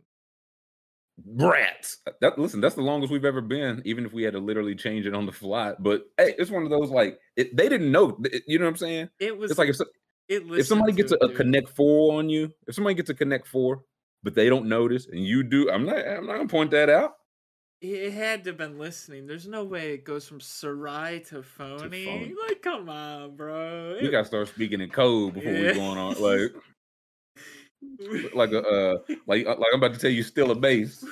Brats. 1.18 1.98
Uh, 2.06 2.10
that 2.20 2.38
listen, 2.38 2.60
that's 2.60 2.74
the 2.74 2.82
longest 2.82 3.10
we've 3.12 3.24
ever 3.24 3.40
been, 3.40 3.80
even 3.86 4.04
if 4.04 4.12
we 4.12 4.22
had 4.22 4.34
to 4.34 4.38
literally 4.38 4.74
change 4.74 5.06
it 5.06 5.14
on 5.14 5.24
the 5.26 5.32
fly. 5.32 5.74
But 5.78 6.04
hey, 6.18 6.34
it's 6.38 6.50
one 6.50 6.62
of 6.64 6.70
those 6.70 6.90
like 6.90 7.18
it, 7.36 7.56
they 7.56 7.68
didn't 7.68 7.90
know. 7.90 8.18
it- 8.24 8.42
you 8.46 8.58
know 8.58 8.66
what 8.66 8.72
I'm 8.72 8.76
saying? 8.76 9.08
It 9.18 9.36
was 9.36 9.50
It's 9.50 9.58
like 9.58 9.70
if, 9.70 9.76
so- 9.76 9.86
it 10.28 10.42
if 10.50 10.66
somebody 10.66 10.92
gets 10.92 11.12
a, 11.12 11.16
a 11.16 11.32
connect 11.32 11.70
four 11.70 12.18
on 12.18 12.28
you, 12.28 12.52
if 12.66 12.74
somebody 12.74 12.94
gets 12.94 13.08
a 13.10 13.14
connect 13.14 13.46
four, 13.46 13.82
but 14.22 14.34
they 14.34 14.48
don't 14.50 14.66
notice 14.66 15.06
and 15.06 15.24
you 15.24 15.42
do, 15.42 15.70
I'm 15.70 15.86
not 15.86 15.96
I'm 16.06 16.26
not 16.26 16.36
gonna 16.36 16.48
point 16.48 16.70
that 16.72 16.90
out. 16.90 17.14
It 17.94 18.12
had 18.12 18.44
to 18.44 18.50
have 18.50 18.56
been 18.56 18.78
listening. 18.78 19.26
There's 19.26 19.46
no 19.46 19.62
way 19.64 19.92
it 19.92 20.04
goes 20.04 20.26
from 20.26 20.40
Sarai 20.40 21.20
to 21.28 21.42
phony. 21.42 22.04
phony. 22.04 22.34
Like, 22.48 22.60
come 22.62 22.88
on, 22.88 23.36
bro. 23.36 23.98
We 24.02 24.08
gotta 24.10 24.24
start 24.24 24.48
speaking 24.48 24.80
in 24.80 24.90
code 24.90 25.34
before 25.34 25.52
we 25.52 25.66
Yeah. 25.66 25.74
going 25.74 25.98
on. 25.98 26.20
Like 26.20 26.52
like 28.34 28.50
a 28.52 28.62
uh 28.62 28.94
like 29.26 29.46
like 29.46 29.58
I'm 29.72 29.78
about 29.78 29.94
to 29.94 30.00
tell 30.00 30.10
you 30.10 30.22
still 30.22 30.50
a 30.50 30.54
base. 30.54 31.04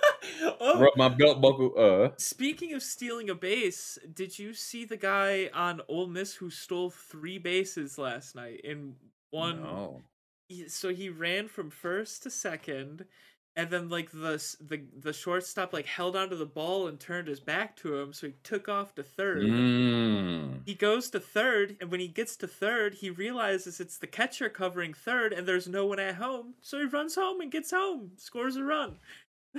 oh, 0.60 0.80
Rub 0.80 0.96
my 0.96 1.08
belt 1.08 1.40
buckle. 1.42 1.74
Uh 1.76 2.10
speaking 2.16 2.72
of 2.72 2.82
stealing 2.82 3.28
a 3.28 3.34
base, 3.34 3.98
did 4.14 4.38
you 4.38 4.54
see 4.54 4.84
the 4.84 4.96
guy 4.96 5.50
on 5.52 5.82
Ole 5.88 6.06
Miss 6.06 6.34
who 6.34 6.48
stole 6.50 6.90
three 6.90 7.38
bases 7.38 7.98
last 7.98 8.34
night 8.34 8.60
in 8.64 8.94
one? 9.30 9.62
no. 9.62 10.02
so 10.68 10.88
he 10.88 11.10
ran 11.10 11.46
from 11.46 11.70
first 11.70 12.22
to 12.22 12.30
second 12.30 13.04
and 13.56 13.68
then 13.70 13.88
like 13.88 14.10
the 14.12 14.42
the 14.60 14.80
the 15.00 15.12
shortstop 15.12 15.72
like 15.72 15.86
held 15.86 16.14
onto 16.16 16.36
the 16.36 16.46
ball 16.46 16.86
and 16.86 17.00
turned 17.00 17.26
his 17.28 17.40
back 17.40 17.76
to 17.76 17.96
him 17.98 18.12
so 18.12 18.28
he 18.28 18.34
took 18.44 18.68
off 18.68 18.94
to 18.94 19.02
third 19.02 19.42
Mm. 19.42 20.60
he 20.66 20.74
goes 20.74 21.10
to 21.10 21.20
third 21.20 21.76
and 21.80 21.90
when 21.90 22.00
he 22.00 22.08
gets 22.08 22.36
to 22.36 22.46
third 22.46 22.94
he 22.94 23.10
realizes 23.10 23.80
it's 23.80 23.98
the 23.98 24.06
catcher 24.06 24.48
covering 24.48 24.94
third 24.94 25.32
and 25.32 25.46
there's 25.48 25.66
no 25.68 25.84
one 25.86 25.98
at 25.98 26.14
home 26.14 26.54
so 26.62 26.78
he 26.78 26.84
runs 26.84 27.14
home 27.16 27.40
and 27.40 27.50
gets 27.50 27.70
home 27.72 28.12
scores 28.16 28.56
a 28.56 28.62
run 28.64 28.96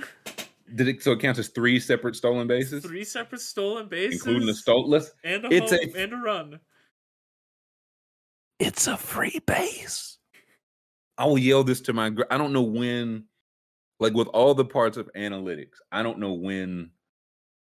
Did 0.74 0.88
it 0.88 1.02
so 1.02 1.12
it 1.12 1.20
counts 1.20 1.38
as 1.38 1.48
three 1.48 1.78
separate 1.78 2.16
stolen 2.16 2.46
bases? 2.48 2.82
three 2.84 3.04
separate 3.04 3.42
stolen 3.42 3.88
bases 3.88 4.20
including 4.20 4.46
the 4.46 4.54
stole. 4.54 4.88
Let's 4.88 5.10
and 5.22 5.44
a 5.44 5.52
it's 5.52 5.70
home 5.70 5.80
a- 5.94 5.98
and 6.02 6.12
a 6.14 6.16
run 6.16 6.60
it's 8.58 8.86
a 8.86 8.96
free 8.96 9.40
base. 9.44 10.18
I 11.18 11.24
will 11.26 11.38
yell 11.38 11.64
this 11.64 11.80
to 11.82 11.92
my. 11.92 12.12
I 12.30 12.38
don't 12.38 12.52
know 12.52 12.62
when, 12.62 13.24
like 14.02 14.14
with 14.14 14.28
all 14.28 14.52
the 14.54 14.64
parts 14.64 14.96
of 14.96 15.08
analytics, 15.16 15.76
I 15.90 16.02
don't 16.02 16.18
know 16.18 16.32
when. 16.32 16.90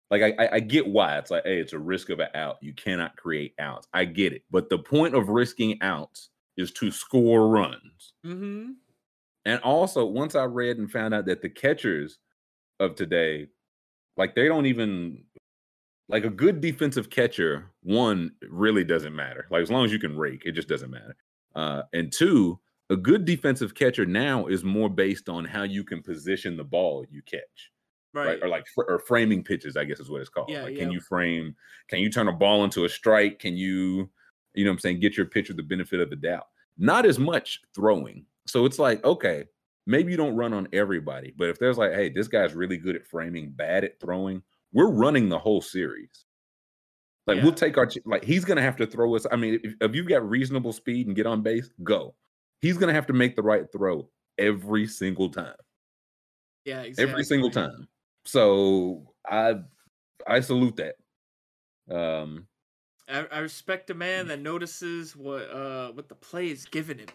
Like 0.09 0.35
I, 0.37 0.49
I, 0.53 0.59
get 0.59 0.85
why 0.85 1.17
it's 1.17 1.31
like, 1.31 1.43
hey, 1.43 1.59
it's 1.59 1.73
a 1.73 1.79
risk 1.79 2.11
of 2.11 2.19
an 2.19 2.27
out. 2.35 2.57
You 2.61 2.71
cannot 2.73 3.15
create 3.15 3.55
outs. 3.57 3.87
I 3.95 4.05
get 4.05 4.31
it, 4.31 4.43
but 4.51 4.69
the 4.69 4.77
point 4.77 5.15
of 5.15 5.29
risking 5.29 5.81
outs 5.81 6.29
is 6.55 6.71
to 6.73 6.91
score 6.91 7.47
runs. 7.49 8.13
mm-hmm 8.23 8.73
And 9.45 9.59
also, 9.61 10.05
once 10.05 10.35
I 10.35 10.43
read 10.43 10.77
and 10.77 10.91
found 10.91 11.15
out 11.15 11.25
that 11.25 11.41
the 11.41 11.49
catchers 11.49 12.19
of 12.79 12.93
today, 12.93 13.47
like 14.15 14.35
they 14.35 14.47
don't 14.47 14.67
even 14.67 15.23
like 16.09 16.25
a 16.25 16.29
good 16.29 16.61
defensive 16.61 17.09
catcher, 17.09 17.71
one 17.81 18.33
really 18.47 18.83
doesn't 18.83 19.15
matter. 19.15 19.47
Like 19.49 19.63
as 19.63 19.71
long 19.71 19.83
as 19.83 19.91
you 19.91 19.99
can 19.99 20.15
rake, 20.15 20.43
it 20.45 20.51
just 20.51 20.67
doesn't 20.67 20.91
matter. 20.91 21.15
Uh, 21.55 21.83
and 21.91 22.11
two, 22.11 22.59
a 22.89 22.95
good 22.97 23.25
defensive 23.25 23.73
catcher 23.75 24.05
now 24.05 24.47
is 24.47 24.63
more 24.63 24.89
based 24.89 25.29
on 25.29 25.45
how 25.45 25.63
you 25.63 25.83
can 25.83 26.01
position 26.01 26.57
the 26.57 26.63
ball 26.63 27.05
you 27.09 27.21
catch, 27.23 27.71
right? 28.13 28.25
right, 28.27 28.43
Or 28.43 28.47
like 28.49 28.65
or 28.77 28.99
framing 28.99 29.43
pitches, 29.43 29.77
I 29.77 29.85
guess 29.85 29.99
is 29.99 30.09
what 30.09 30.21
it's 30.21 30.29
called. 30.29 30.49
Yeah, 30.49 30.63
like, 30.63 30.73
yeah. 30.75 30.83
can 30.83 30.91
you 30.91 30.99
frame? 30.99 31.55
Can 31.87 31.99
you 31.99 32.09
turn 32.09 32.27
a 32.27 32.33
ball 32.33 32.63
into 32.63 32.85
a 32.85 32.89
strike? 32.89 33.39
Can 33.39 33.55
you, 33.55 34.09
you 34.53 34.65
know, 34.65 34.71
what 34.71 34.75
I'm 34.75 34.79
saying, 34.79 34.99
get 34.99 35.17
your 35.17 35.25
pitcher 35.25 35.53
the 35.53 35.63
benefit 35.63 35.99
of 35.99 36.09
the 36.09 36.15
doubt? 36.15 36.47
Not 36.77 37.05
as 37.05 37.19
much 37.19 37.61
throwing. 37.73 38.25
So 38.47 38.65
it's 38.65 38.79
like, 38.79 39.03
okay, 39.05 39.45
maybe 39.87 40.11
you 40.11 40.17
don't 40.17 40.35
run 40.35 40.53
on 40.53 40.67
everybody, 40.73 41.33
but 41.37 41.49
if 41.49 41.59
there's 41.59 41.77
like, 41.77 41.93
hey, 41.93 42.09
this 42.09 42.27
guy's 42.27 42.53
really 42.53 42.77
good 42.77 42.95
at 42.95 43.07
framing, 43.07 43.51
bad 43.51 43.83
at 43.83 43.99
throwing, 43.99 44.41
we're 44.73 44.91
running 44.91 45.29
the 45.29 45.39
whole 45.39 45.61
series. 45.61 46.25
Like 47.27 47.37
Yeah. 47.37 47.43
we'll 47.43 47.53
take 47.53 47.77
our 47.77 47.89
like 48.05 48.23
he's 48.25 48.43
gonna 48.43 48.61
have 48.61 48.75
to 48.77 48.85
throw 48.85 49.15
us. 49.15 49.25
I 49.31 49.37
mean, 49.37 49.59
if, 49.63 49.73
if 49.79 49.95
you've 49.95 50.09
got 50.09 50.27
reasonable 50.29 50.73
speed 50.73 51.07
and 51.07 51.15
get 51.15 51.25
on 51.25 51.41
base, 51.41 51.69
go. 51.83 52.15
He's 52.63 52.77
gonna 52.77 52.93
have 52.93 53.07
to 53.07 53.13
make 53.13 53.35
the 53.35 53.41
right 53.41 53.69
throw 53.73 54.07
every 54.37 54.87
single 54.87 55.27
time, 55.27 55.53
yeah 56.63 56.83
exactly. 56.83 57.11
every 57.11 57.23
single 57.25 57.51
time. 57.51 57.89
So 58.23 59.13
I 59.29 59.55
I 60.25 60.39
salute 60.39 60.77
that. 60.77 60.95
Um, 61.93 62.47
I, 63.09 63.25
I 63.29 63.39
respect 63.39 63.89
a 63.89 63.93
man 63.93 64.29
that 64.29 64.39
notices 64.39 65.13
what 65.13 65.41
uh 65.51 65.91
what 65.91 66.07
the 66.07 66.15
play 66.15 66.47
is 66.47 66.63
giving 66.63 66.99
him 66.99 67.09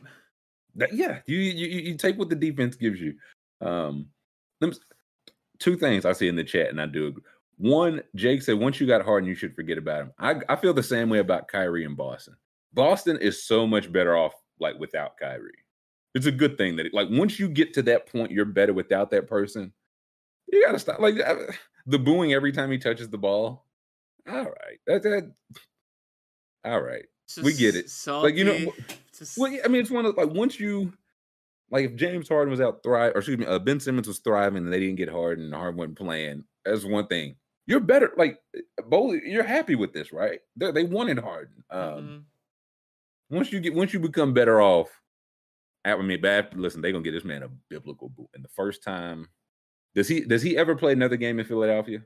That, 0.74 0.92
yeah, 0.92 1.20
you, 1.24 1.38
you 1.38 1.66
you 1.80 1.96
take 1.96 2.18
what 2.18 2.28
the 2.28 2.36
defense 2.36 2.76
gives 2.76 3.00
you. 3.00 3.14
Um, 3.62 4.08
me 4.60 4.72
two 5.58 5.78
things 5.78 6.04
I 6.04 6.12
see 6.12 6.28
in 6.28 6.36
the 6.36 6.44
chat, 6.44 6.68
and 6.68 6.78
I 6.78 6.84
do 6.84 7.06
agree. 7.06 7.22
One, 7.56 8.02
Jake 8.14 8.42
said 8.42 8.58
once 8.58 8.80
you 8.80 8.86
got 8.86 9.02
Harden, 9.02 9.26
you 9.26 9.34
should 9.34 9.56
forget 9.56 9.78
about 9.78 10.02
him. 10.02 10.12
I 10.18 10.34
I 10.50 10.56
feel 10.56 10.74
the 10.74 10.82
same 10.82 11.08
way 11.08 11.20
about 11.20 11.48
Kyrie 11.48 11.86
and 11.86 11.96
Boston. 11.96 12.36
Boston 12.74 13.16
is 13.16 13.46
so 13.46 13.66
much 13.66 13.90
better 13.90 14.14
off 14.14 14.34
like 14.60 14.78
without 14.78 15.16
Kyrie. 15.18 15.64
It's 16.14 16.26
a 16.26 16.32
good 16.32 16.56
thing 16.58 16.76
that 16.76 16.86
it, 16.86 16.94
like 16.94 17.08
once 17.10 17.38
you 17.38 17.48
get 17.48 17.74
to 17.74 17.82
that 17.82 18.06
point, 18.10 18.30
you're 18.32 18.44
better 18.44 18.72
without 18.72 19.10
that 19.10 19.26
person. 19.28 19.72
You 20.50 20.64
gotta 20.64 20.78
stop 20.78 21.00
like 21.00 21.16
the 21.86 21.98
booing 21.98 22.32
every 22.32 22.52
time 22.52 22.70
he 22.70 22.78
touches 22.78 23.08
the 23.10 23.18
ball. 23.18 23.66
All 24.28 24.34
right, 24.44 24.78
that 24.86 25.02
that. 25.02 25.32
All 26.64 26.80
right. 26.80 27.04
It's 27.26 27.36
We 27.36 27.52
get 27.52 27.74
just 27.74 27.84
it. 27.84 27.90
Like, 28.22 28.34
you 28.36 28.44
know, 28.44 28.72
just- 29.16 29.36
Well, 29.38 29.54
I 29.64 29.68
mean, 29.68 29.82
it's 29.82 29.90
one 29.90 30.06
of 30.06 30.16
like 30.16 30.30
once 30.30 30.58
you 30.58 30.92
like 31.70 31.84
if 31.84 31.94
James 31.96 32.28
Harden 32.28 32.50
was 32.50 32.60
out 32.60 32.82
thrive, 32.82 33.12
or 33.14 33.18
excuse 33.18 33.38
me, 33.38 33.44
uh, 33.46 33.58
Ben 33.58 33.78
Simmons 33.80 34.08
was 34.08 34.18
thriving 34.20 34.64
and 34.64 34.72
they 34.72 34.80
didn't 34.80 34.96
get 34.96 35.10
Harden 35.10 35.44
and 35.44 35.54
Harden 35.54 35.76
wasn't 35.76 35.98
playing. 35.98 36.44
That's 36.64 36.84
one 36.84 37.06
thing. 37.06 37.36
You're 37.66 37.80
better, 37.80 38.12
like 38.16 38.40
Bowley. 38.86 39.20
You're 39.26 39.42
happy 39.42 39.74
with 39.74 39.92
this, 39.92 40.10
right? 40.12 40.40
They 40.56 40.70
they 40.70 40.84
wanted 40.84 41.18
Harden. 41.18 41.64
Um, 41.70 41.82
mhm. 41.82 42.22
Once 43.30 43.52
you 43.52 43.60
get, 43.60 43.74
once 43.74 43.92
you 43.92 44.00
become 44.00 44.32
better 44.32 44.60
off. 44.60 44.88
I 45.84 45.96
mean, 45.96 46.20
bad. 46.20 46.54
Listen, 46.54 46.80
they're 46.82 46.92
gonna 46.92 47.04
get 47.04 47.12
this 47.12 47.24
man 47.24 47.42
a 47.42 47.48
biblical 47.70 48.08
boot. 48.10 48.28
And 48.34 48.44
the 48.44 48.48
first 48.48 48.82
time, 48.82 49.28
does 49.94 50.08
he 50.08 50.20
does 50.20 50.42
he 50.42 50.56
ever 50.56 50.74
play 50.74 50.92
another 50.92 51.16
game 51.16 51.38
in 51.38 51.46
Philadelphia? 51.46 52.02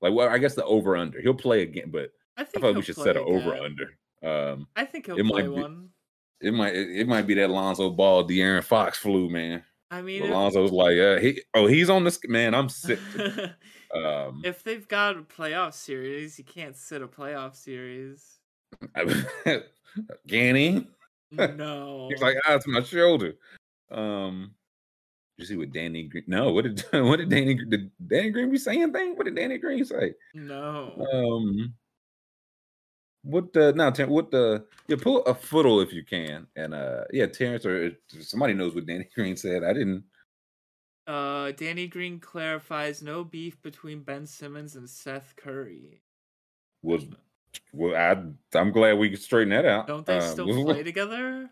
Like, 0.00 0.14
well, 0.14 0.28
I 0.28 0.38
guess 0.38 0.54
the 0.54 0.64
over 0.64 0.96
under. 0.96 1.20
He'll 1.20 1.34
play 1.34 1.62
again, 1.62 1.90
but 1.90 2.10
I 2.36 2.42
I 2.42 2.44
think 2.44 2.64
thought 2.64 2.76
we 2.76 2.82
should 2.82 2.96
set 2.96 3.16
an 3.16 3.24
over 3.26 3.54
under. 3.54 3.98
Um, 4.22 4.68
I 4.76 4.84
think 4.84 5.06
he'll 5.06 5.18
it 5.18 5.24
might 5.24 5.42
be- 5.42 5.48
one. 5.48 5.90
it 6.40 6.54
might 6.54 6.74
it, 6.74 7.00
it 7.00 7.08
might 7.08 7.26
be 7.26 7.34
that 7.34 7.50
Lonzo 7.50 7.90
Ball, 7.90 8.26
De'Aaron 8.26 8.64
Fox 8.64 8.98
flu, 8.98 9.28
man. 9.28 9.62
I 9.90 10.02
mean, 10.02 10.22
Alonzo's 10.22 10.72
like, 10.72 10.98
uh, 10.98 11.18
he 11.18 11.40
oh, 11.54 11.66
he's 11.66 11.90
on 11.90 12.04
this 12.04 12.18
man. 12.26 12.54
I'm 12.54 12.68
sick. 12.70 12.98
um, 13.94 14.42
if 14.44 14.62
they've 14.64 14.86
got 14.88 15.16
a 15.16 15.22
playoff 15.22 15.74
series, 15.74 16.38
you 16.38 16.44
can't 16.44 16.76
sit 16.76 17.02
a 17.02 17.08
playoff 17.08 17.54
series. 17.54 18.38
Ganny. 20.28 20.86
No. 21.32 22.08
He's 22.10 22.22
like, 22.22 22.36
ah, 22.46 22.54
it's 22.54 22.66
my 22.66 22.82
shoulder. 22.82 23.34
Um, 23.90 24.54
you 25.36 25.44
see 25.44 25.56
what 25.56 25.72
Danny 25.72 26.04
Green? 26.04 26.24
No, 26.26 26.52
what 26.52 26.64
did 26.64 26.80
what 26.92 27.18
did 27.18 27.28
Danny 27.28 27.54
did 27.54 27.90
Danny 28.06 28.30
Green 28.30 28.50
be 28.50 28.58
saying? 28.58 28.92
Thing? 28.92 29.16
What 29.16 29.24
did 29.24 29.36
Danny 29.36 29.58
Green 29.58 29.84
say? 29.84 30.14
no. 30.34 31.06
Um, 31.12 31.74
what 33.22 33.52
the 33.52 33.72
now? 33.72 33.90
What 34.06 34.30
the? 34.30 34.64
Yeah, 34.86 34.96
pull 35.00 35.24
a 35.24 35.34
footle 35.34 35.82
if 35.82 35.92
you 35.92 36.04
can, 36.04 36.46
and 36.56 36.74
uh, 36.74 37.04
yeah, 37.12 37.26
Terrence 37.26 37.66
or 37.66 37.90
somebody 38.20 38.54
knows 38.54 38.74
what 38.74 38.86
Danny 38.86 39.08
Green 39.14 39.36
said. 39.36 39.64
I 39.64 39.72
didn't. 39.72 40.04
Uh, 41.06 41.52
Danny 41.52 41.86
Green 41.86 42.18
clarifies 42.18 43.02
no 43.02 43.22
beef 43.22 43.60
between 43.62 44.02
Ben 44.02 44.26
Simmons 44.26 44.74
and 44.74 44.88
Seth 44.88 45.34
Curry. 45.36 46.02
Was 46.82 47.04
well, 47.72 47.94
I 47.94 48.58
I'm 48.58 48.70
glad 48.72 48.98
we 48.98 49.10
could 49.10 49.20
straighten 49.22 49.50
that 49.50 49.64
out. 49.64 49.86
Don't 49.86 50.06
they 50.06 50.18
Uh, 50.18 50.20
still 50.20 50.64
play 50.64 50.82
together? 50.82 51.50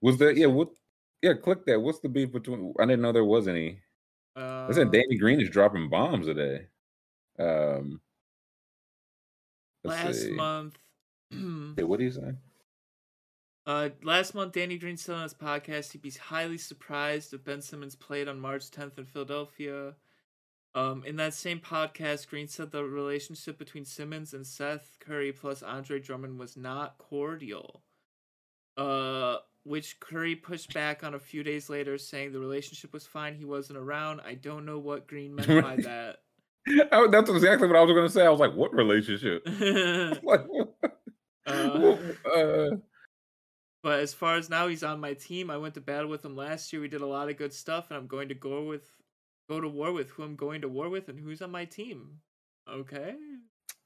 was 0.00 0.18
there? 0.18 0.32
Yeah, 0.32 0.46
what? 0.46 0.70
Yeah, 1.22 1.34
click 1.34 1.64
that. 1.66 1.80
What's 1.80 2.00
the 2.00 2.08
beef 2.08 2.32
between? 2.32 2.74
I 2.78 2.84
didn't 2.84 3.02
know 3.02 3.12
there 3.12 3.24
was 3.24 3.46
any. 3.48 3.80
Uh, 4.34 4.66
I 4.68 4.72
said 4.72 4.90
Danny 4.90 5.16
Green 5.18 5.40
is 5.40 5.50
dropping 5.50 5.88
bombs 5.88 6.26
today. 6.26 6.66
Um, 7.38 8.00
last 9.84 10.22
see. 10.22 10.32
month. 10.32 10.78
Yeah, 11.78 11.84
what 11.84 11.98
do 11.98 12.04
you 12.04 12.10
say? 12.12 12.34
Uh, 13.64 13.90
last 14.02 14.34
month, 14.34 14.52
Danny 14.52 14.76
Green 14.76 14.96
said 14.96 15.14
on 15.14 15.22
his 15.22 15.32
podcast 15.34 15.92
he'd 15.92 16.02
be 16.02 16.10
highly 16.10 16.58
surprised 16.58 17.32
if 17.32 17.44
Ben 17.44 17.62
Simmons 17.62 17.94
played 17.94 18.28
on 18.28 18.40
March 18.40 18.70
10th 18.70 18.98
in 18.98 19.06
Philadelphia. 19.06 19.94
Um, 20.74 21.04
in 21.04 21.16
that 21.16 21.34
same 21.34 21.60
podcast, 21.60 22.28
Green 22.28 22.48
said 22.48 22.70
the 22.70 22.84
relationship 22.84 23.58
between 23.58 23.84
Simmons 23.84 24.32
and 24.32 24.46
Seth 24.46 24.96
Curry 25.00 25.32
plus 25.32 25.62
Andre 25.62 26.00
Drummond 26.00 26.38
was 26.38 26.56
not 26.56 26.96
cordial. 26.98 27.82
Uh, 28.76 29.36
which 29.64 30.00
Curry 30.00 30.34
pushed 30.34 30.72
back 30.72 31.04
on 31.04 31.14
a 31.14 31.18
few 31.18 31.42
days 31.42 31.68
later, 31.68 31.98
saying 31.98 32.32
the 32.32 32.40
relationship 32.40 32.92
was 32.92 33.06
fine. 33.06 33.34
He 33.34 33.44
wasn't 33.44 33.78
around. 33.78 34.20
I 34.26 34.34
don't 34.34 34.64
know 34.64 34.78
what 34.78 35.06
Green 35.06 35.34
meant 35.34 35.62
by 35.62 35.76
that. 35.76 36.16
I, 36.92 37.06
that's 37.08 37.30
exactly 37.30 37.66
what 37.68 37.76
I 37.76 37.82
was 37.82 37.92
going 37.92 38.06
to 38.06 38.12
say. 38.12 38.24
I 38.24 38.30
was 38.30 38.40
like, 38.40 38.54
what 38.54 38.72
relationship? 38.74 39.42
like, 40.22 40.46
Uh, 41.46 41.96
uh, 42.34 42.70
But 43.82 44.00
as 44.00 44.14
far 44.14 44.36
as 44.36 44.48
now, 44.48 44.68
he's 44.68 44.84
on 44.84 45.00
my 45.00 45.14
team. 45.14 45.50
I 45.50 45.56
went 45.56 45.74
to 45.74 45.80
battle 45.80 46.08
with 46.08 46.24
him 46.24 46.36
last 46.36 46.72
year. 46.72 46.80
We 46.80 46.88
did 46.88 47.00
a 47.00 47.06
lot 47.06 47.28
of 47.28 47.36
good 47.36 47.52
stuff, 47.52 47.90
and 47.90 47.98
I'm 47.98 48.06
going 48.06 48.28
to 48.28 48.34
go 48.34 48.64
with, 48.64 48.88
go 49.48 49.60
to 49.60 49.68
war 49.68 49.92
with 49.92 50.10
who 50.10 50.22
I'm 50.22 50.36
going 50.36 50.60
to 50.62 50.68
war 50.68 50.88
with, 50.88 51.08
and 51.08 51.18
who's 51.18 51.42
on 51.42 51.50
my 51.50 51.64
team. 51.64 52.18
Okay. 52.70 53.14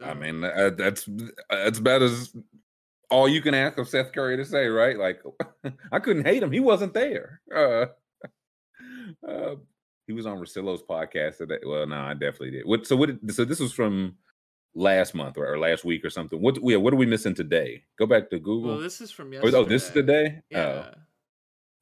I 0.03 0.14
mean, 0.14 0.45
uh, 0.45 0.71
that's 0.77 1.09
that's 1.49 1.79
about 1.79 2.03
as 2.03 2.35
all 3.11 3.29
you 3.29 3.40
can 3.40 3.55
ask 3.55 3.79
of 3.79 3.88
Seth 3.88 4.12
Curry 4.12 4.37
to 4.37 4.45
say, 4.45 4.66
right? 4.66 4.99
Like, 4.99 5.23
I 5.92 5.99
couldn't 5.99 6.27
hate 6.27 6.42
him; 6.42 6.53
he 6.53 6.61
wasn't 6.61 6.95
there. 6.95 7.40
Uh, 7.55 7.87
uh, 9.29 9.55
he 10.07 10.12
was 10.12 10.27
on 10.27 10.38
Rosillo's 10.38 10.83
podcast 10.83 11.38
today. 11.38 11.59
Well, 11.64 11.87
no, 11.87 11.97
I 11.97 12.12
definitely 12.12 12.53
did. 12.53 12.66
What? 12.66 12.87
So 12.87 12.97
what? 12.97 13.07
did- 13.21 13.35
So 13.35 13.45
this 13.45 13.61
was 13.61 13.73
from 13.73 14.16
last 14.75 15.14
month 15.14 15.38
or, 15.38 15.51
or 15.51 15.59
last 15.59 15.85
week 15.85 16.05
or 16.05 16.11
something. 16.11 16.40
What? 16.40 16.59
Yeah, 16.62 16.77
what 16.77 16.92
are 16.92 16.97
we 16.97 17.07
missing 17.07 17.35
today? 17.35 17.83
Go 17.99 18.07
back 18.07 18.29
to 18.31 18.38
Google. 18.38 18.73
well, 18.73 18.81
this 18.81 19.01
is 19.01 19.11
from 19.11 19.29
oh, 19.29 19.33
yesterday. 19.33 19.57
oh, 19.57 19.64
this 19.64 19.85
is 19.87 19.90
today. 19.90 20.42
Yeah. 20.51 20.85
Oh, 20.87 20.90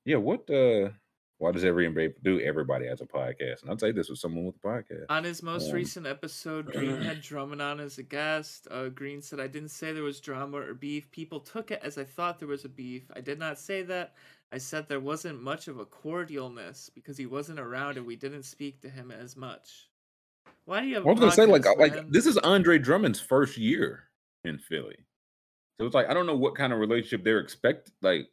yeah. 0.05 0.17
What? 0.17 0.49
Uh, 0.49 0.91
why 1.45 1.53
does 1.53 1.63
every 1.63 2.15
do? 2.23 2.41
Everybody 2.41 2.87
has 2.87 3.03
a 3.03 3.05
podcast, 3.05 3.61
and 3.61 3.71
I'll 3.71 3.79
say 3.79 3.93
this 3.93 4.09
with 4.09 4.19
someone 4.19 4.47
with 4.47 4.55
a 4.65 4.67
podcast. 4.67 5.05
On 5.11 5.23
his 5.23 5.43
most 5.43 5.69
Um, 5.69 5.75
recent 5.75 6.07
episode, 6.07 6.73
Green 6.73 6.99
had 7.03 7.21
Drummond 7.21 7.61
on 7.61 7.81
as 7.81 7.99
a 7.99 8.03
guest. 8.03 8.67
Uh, 8.71 8.89
Green 8.89 9.21
said, 9.21 9.41
I 9.41 9.47
didn't 9.47 9.69
say 9.69 9.93
there 9.93 10.03
was 10.03 10.21
drama 10.21 10.57
or 10.57 10.73
beef. 10.73 11.11
People 11.11 11.41
took 11.41 11.71
it 11.71 11.81
as 11.83 11.99
I 11.99 12.05
thought 12.05 12.39
there 12.39 12.49
was 12.49 12.65
a 12.65 12.69
beef. 12.71 13.11
I 13.15 13.21
did 13.21 13.39
not 13.39 13.59
say 13.59 13.83
that. 13.83 14.15
I 14.53 14.57
said 14.57 14.89
there 14.89 15.01
wasn't 15.01 15.43
much 15.43 15.69
of 15.69 15.79
a 15.79 15.85
cordialness 15.85 16.89
because 16.95 17.19
he 17.19 17.27
wasn't 17.27 17.61
around 17.61 17.99
and 17.99 18.07
we 18.07 18.17
didn't 18.17 18.45
speak 18.45 18.81
to 18.81 18.89
him 18.89 19.11
as 19.11 19.37
much. 19.37 19.91
Why 20.65 20.81
do 20.81 20.87
you 20.87 20.95
have 20.95 21.07
I 21.07 21.11
was 21.11 21.21
gonna 21.21 21.33
say 21.33 21.45
like 21.45 21.63
podcasts, 21.63 21.77
like 21.79 22.09
this 22.09 22.25
is 22.25 22.39
Andre 22.39 22.79
Drummond's 22.79 23.21
first 23.21 23.59
year 23.59 24.05
in 24.45 24.57
Philly, 24.57 24.97
so 25.79 25.85
it's 25.85 25.95
like 25.95 26.09
I 26.09 26.15
don't 26.15 26.25
know 26.25 26.37
what 26.37 26.55
kind 26.55 26.73
of 26.73 26.79
relationship 26.79 27.23
they're 27.23 27.41
expect. 27.41 27.91
Like 28.01 28.29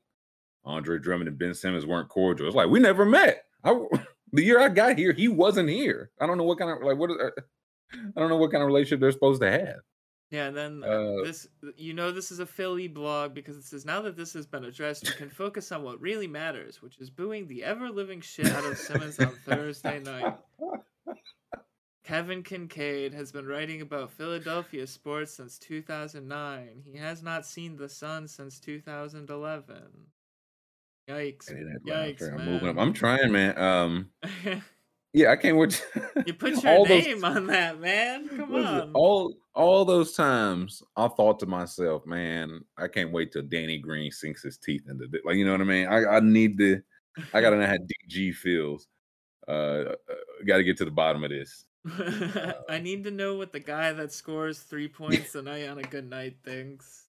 Andre 0.63 0.99
Drummond 0.99 1.27
and 1.27 1.37
Ben 1.37 1.53
Simmons 1.53 1.85
weren't 1.85 2.09
cordial. 2.09 2.47
It's 2.47 2.55
like 2.55 2.69
we 2.69 2.79
never 2.79 3.05
met. 3.05 3.45
I 3.63 3.73
the 4.33 4.43
year 4.43 4.59
I 4.59 4.69
got 4.69 4.97
here, 4.97 5.13
he 5.13 5.27
wasn't 5.27 5.69
here. 5.69 6.11
I 6.19 6.27
don't 6.27 6.37
know 6.37 6.43
what 6.43 6.59
kind 6.59 6.71
of 6.71 6.83
like 6.83 6.97
what. 6.97 7.11
Is, 7.11 7.17
I 7.93 8.19
don't 8.19 8.29
know 8.29 8.37
what 8.37 8.51
kind 8.51 8.63
of 8.63 8.67
relationship 8.67 9.01
they're 9.01 9.11
supposed 9.11 9.41
to 9.41 9.51
have. 9.51 9.75
Yeah, 10.31 10.45
and 10.45 10.55
then 10.55 10.83
uh, 10.83 10.87
Uh, 10.87 11.23
this, 11.25 11.47
you 11.75 11.93
know, 11.93 12.11
this 12.11 12.31
is 12.31 12.39
a 12.39 12.45
Philly 12.45 12.87
blog 12.87 13.33
because 13.33 13.57
it 13.57 13.65
says 13.65 13.85
now 13.85 14.01
that 14.03 14.15
this 14.15 14.31
has 14.31 14.47
been 14.47 14.63
addressed, 14.63 15.03
we 15.03 15.13
can 15.15 15.29
focus 15.29 15.73
on 15.73 15.83
what 15.83 15.99
really 15.99 16.27
matters, 16.27 16.81
which 16.81 16.97
is 16.99 17.09
booing 17.09 17.47
the 17.47 17.65
ever 17.65 17.89
living 17.89 18.21
shit 18.21 18.49
out 18.49 18.63
of 18.63 18.77
Simmons 18.77 19.19
on 19.19 19.35
Thursday 19.45 19.99
night. 19.99 20.37
Kevin 22.05 22.43
Kinkead 22.43 23.13
has 23.13 23.31
been 23.31 23.45
writing 23.45 23.81
about 23.81 24.11
Philadelphia 24.11 24.87
sports 24.87 25.33
since 25.33 25.59
2009. 25.59 26.81
He 26.85 26.97
has 26.97 27.21
not 27.21 27.45
seen 27.45 27.75
the 27.75 27.89
sun 27.89 28.27
since 28.27 28.59
2011. 28.59 29.75
Yikes! 31.09 31.49
Hey, 31.49 31.63
that 31.63 31.83
Brown 31.83 32.07
Yikes, 32.07 32.33
I'm 32.33 32.45
moving 32.45 32.69
up. 32.69 32.77
I'm 32.77 32.93
trying, 32.93 33.31
man. 33.31 33.57
Um, 33.57 34.09
yeah, 35.13 35.31
I 35.31 35.35
can't 35.35 35.57
wait. 35.57 35.83
you 36.25 36.33
put 36.33 36.51
your 36.63 36.71
all 36.71 36.85
those- 36.85 37.05
name 37.05 37.25
on 37.25 37.47
that, 37.47 37.79
man. 37.79 38.29
Come 38.29 38.55
on. 38.55 38.91
all 38.93 39.35
all 39.53 39.83
those 39.83 40.13
times 40.13 40.81
I 40.95 41.07
thought 41.09 41.39
to 41.39 41.45
myself, 41.45 42.05
man, 42.05 42.61
I 42.77 42.87
can't 42.87 43.11
wait 43.11 43.33
till 43.33 43.41
Danny 43.41 43.77
Green 43.77 44.11
sinks 44.11 44.43
his 44.43 44.57
teeth 44.57 44.83
into 44.89 45.07
this. 45.07 45.21
Like, 45.25 45.35
you 45.35 45.45
know 45.45 45.51
what 45.51 45.61
I 45.61 45.65
mean? 45.65 45.87
I, 45.87 46.05
I 46.05 46.19
need 46.21 46.57
to, 46.59 46.81
I 47.33 47.41
gotta 47.41 47.57
know 47.57 47.65
how 47.65 47.77
DG 48.09 48.35
feels. 48.35 48.87
Uh, 49.47 49.51
uh 49.51 49.95
got 50.45 50.57
to 50.57 50.63
get 50.63 50.77
to 50.77 50.85
the 50.85 50.91
bottom 50.91 51.23
of 51.23 51.31
this. 51.31 51.65
I 52.69 52.79
need 52.81 53.03
to 53.05 53.11
know 53.11 53.35
what 53.35 53.51
the 53.51 53.59
guy 53.59 53.91
that 53.91 54.13
scores 54.13 54.59
three 54.59 54.87
points 54.87 55.35
a 55.35 55.41
night 55.41 55.67
on 55.67 55.79
a 55.79 55.83
good 55.83 56.09
night 56.09 56.37
thinks. 56.43 57.07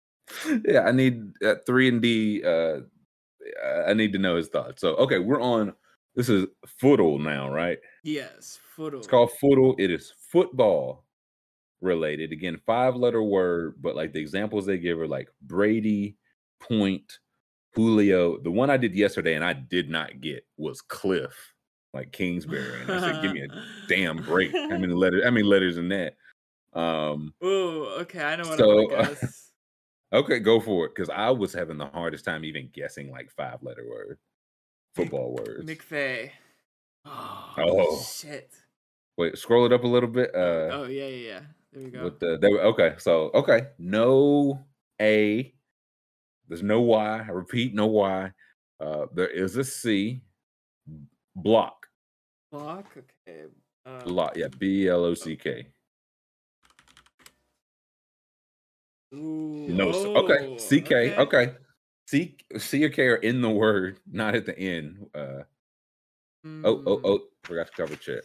yeah, 0.66 0.80
I 0.80 0.92
need 0.92 1.32
uh, 1.44 1.56
three 1.66 1.88
and 1.88 2.00
D. 2.00 2.42
Uh, 2.42 2.80
I 3.86 3.92
need 3.94 4.12
to 4.12 4.18
know 4.18 4.36
his 4.36 4.48
thoughts. 4.48 4.80
So, 4.80 4.94
okay, 4.96 5.18
we're 5.18 5.40
on. 5.40 5.72
This 6.14 6.28
is 6.28 6.46
football 6.78 7.18
now, 7.18 7.50
right? 7.50 7.78
Yes, 8.04 8.58
football. 8.76 8.98
It's 8.98 9.08
called 9.08 9.30
football. 9.40 9.74
It 9.78 9.90
is 9.90 10.12
football 10.30 11.04
related. 11.80 12.32
Again, 12.32 12.60
five 12.66 12.96
letter 12.96 13.22
word, 13.22 13.76
but 13.80 13.96
like 13.96 14.12
the 14.12 14.20
examples 14.20 14.66
they 14.66 14.78
give 14.78 15.00
are 15.00 15.08
like 15.08 15.28
Brady, 15.42 16.16
Point, 16.60 17.18
Julio. 17.74 18.38
The 18.38 18.50
one 18.50 18.70
I 18.70 18.76
did 18.76 18.94
yesterday 18.94 19.34
and 19.34 19.44
I 19.44 19.54
did 19.54 19.90
not 19.90 20.20
get 20.20 20.46
was 20.56 20.80
Cliff, 20.82 21.34
like 21.92 22.12
Kingsbury. 22.12 22.82
And 22.82 22.92
I 22.92 23.00
said, 23.00 23.22
give 23.22 23.32
me 23.32 23.42
a 23.42 23.48
damn 23.88 24.22
break. 24.22 24.52
How 24.52 24.78
many 24.78 24.94
letters? 24.94 25.24
How 25.24 25.30
many 25.30 25.46
letters 25.46 25.78
in 25.78 25.88
that? 25.88 26.16
Um, 26.74 27.34
Ooh, 27.44 27.86
okay, 28.00 28.22
I 28.22 28.36
know 28.36 28.48
what 28.48 28.58
So, 28.58 28.96
I'm. 28.96 29.16
okay, 30.12 30.38
go 30.38 30.60
for 30.60 30.86
it. 30.86 30.94
Because 30.94 31.10
I 31.10 31.30
was 31.30 31.52
having 31.52 31.78
the 31.78 31.86
hardest 31.86 32.24
time 32.24 32.44
even 32.44 32.68
guessing 32.72 33.10
like 33.10 33.30
five 33.30 33.62
letter 33.62 33.84
word 33.88 34.18
football 34.94 35.34
words. 35.38 35.64
McVay. 35.64 36.30
Oh, 37.04 37.54
Oh. 37.58 38.02
shit. 38.02 38.52
Wait, 39.18 39.36
scroll 39.36 39.66
it 39.66 39.72
up 39.72 39.84
a 39.84 39.88
little 39.88 40.08
bit. 40.08 40.30
Uh, 40.34 40.68
oh 40.72 40.86
yeah, 40.88 41.06
yeah, 41.06 41.28
yeah. 41.28 41.40
There 41.72 41.82
we 41.84 41.90
go. 41.90 42.04
With 42.04 42.18
the, 42.18 42.38
were 42.50 42.60
okay. 42.62 42.94
So 42.98 43.30
okay, 43.34 43.68
no 43.78 44.64
A. 45.00 45.54
There's 46.48 46.62
no 46.62 46.80
Y. 46.80 47.18
I 47.26 47.30
repeat, 47.30 47.74
no 47.74 47.86
Y. 47.86 48.30
Uh, 48.80 49.06
there 49.14 49.28
is 49.28 49.56
a 49.56 49.64
C. 49.64 50.22
Block. 51.36 51.86
Block. 52.50 52.86
Okay. 53.26 53.44
Uh, 53.86 54.02
Block. 54.04 54.36
Yeah, 54.36 54.48
B 54.58 54.88
L 54.88 55.04
O 55.04 55.14
C 55.14 55.36
K. 55.36 55.66
Ooh, 59.14 59.66
No. 59.68 59.90
s- 59.90 59.96
okay. 60.06 60.46
oh, 60.46 60.56
C 60.58 60.80
K. 60.80 61.14
Okay. 61.16 61.54
C 62.06 62.36
C 62.58 62.84
or 62.84 62.88
K 62.90 63.06
are 63.06 63.16
in 63.16 63.40
the 63.40 63.50
word, 63.50 63.98
not 64.10 64.34
at 64.34 64.44
the 64.46 64.58
end. 64.58 65.06
Uh, 65.14 65.42
oh 66.64 66.82
oh 66.86 66.96
Mm, 66.96 67.00
oh. 67.04 67.20
Forgot 67.44 67.66
to 67.68 67.72
cover 67.72 67.96
chat. 67.96 68.24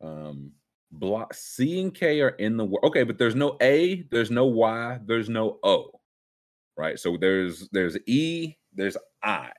Um, 0.00 0.52
block 0.90 1.34
C 1.34 1.80
and 1.80 1.94
K 1.94 2.20
are 2.20 2.30
in 2.30 2.56
the 2.56 2.64
word. 2.64 2.82
Okay, 2.84 3.02
but 3.04 3.18
there's 3.18 3.34
no 3.34 3.56
A. 3.60 4.02
There's 4.10 4.30
no 4.30 4.46
Y. 4.46 4.98
There's 5.04 5.28
no 5.28 5.58
O. 5.62 5.90
Right. 6.76 6.98
So 6.98 7.16
there's 7.16 7.68
there's 7.70 7.96
E. 8.06 8.54
There's 8.74 8.96
I. 9.22 9.50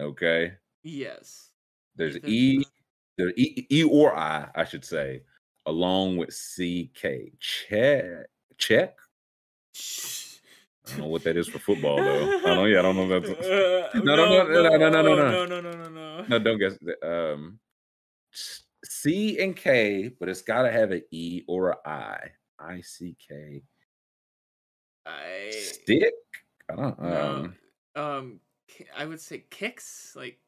Okay. 0.00 0.52
Yes. 0.82 1.50
There's 1.96 2.16
E, 2.24 2.64
there's 3.18 3.32
E, 3.36 3.66
E 3.70 3.84
or 3.84 4.16
I, 4.16 4.48
I 4.54 4.64
should 4.64 4.84
say, 4.84 5.22
along 5.66 6.16
with 6.16 6.30
CK. 6.30 7.38
Check, 7.38 8.26
check. 8.66 8.96
I 10.84 10.90
don't 10.90 10.98
know 11.00 11.06
what 11.08 11.24
that 11.24 11.36
is 11.36 11.48
for 11.48 11.58
football 11.58 11.96
though. 11.96 12.38
I 12.38 12.54
don't. 12.54 12.68
Yeah, 12.70 12.80
I 12.80 12.82
don't 12.82 12.96
know. 12.96 13.10
If 13.16 13.24
that's 13.26 13.46
Uh, 13.94 14.00
No, 14.00 14.16
no, 14.16 14.26
no, 14.26 14.44
no, 14.44 14.76
no, 14.76 14.78
no, 14.78 14.88
no, 14.90 15.02
no. 15.02 15.46
no, 15.46 15.60
no, 15.60 15.70
no, 15.72 15.88
no, 15.88 16.24
no. 16.28 16.38
Don't 16.38 16.58
guess. 16.58 16.76
Um, 17.02 17.58
C 18.84 19.38
and 19.40 19.56
K, 19.56 20.10
but 20.18 20.28
it's 20.28 20.42
got 20.42 20.62
to 20.62 20.70
have 20.72 20.90
an 20.90 21.02
E 21.10 21.42
or 21.46 21.70
a 21.70 21.76
I. 21.88 22.18
I 22.58 22.80
C 22.80 23.16
K. 23.28 23.62
I 25.06 25.50
Stick. 25.50 26.14
I 26.70 26.76
don't. 26.76 27.00
no, 27.02 27.54
Um, 27.96 28.02
um, 28.04 28.40
I 28.96 29.04
would 29.06 29.20
say 29.20 29.44
kicks. 29.50 30.14
Like, 30.16 30.38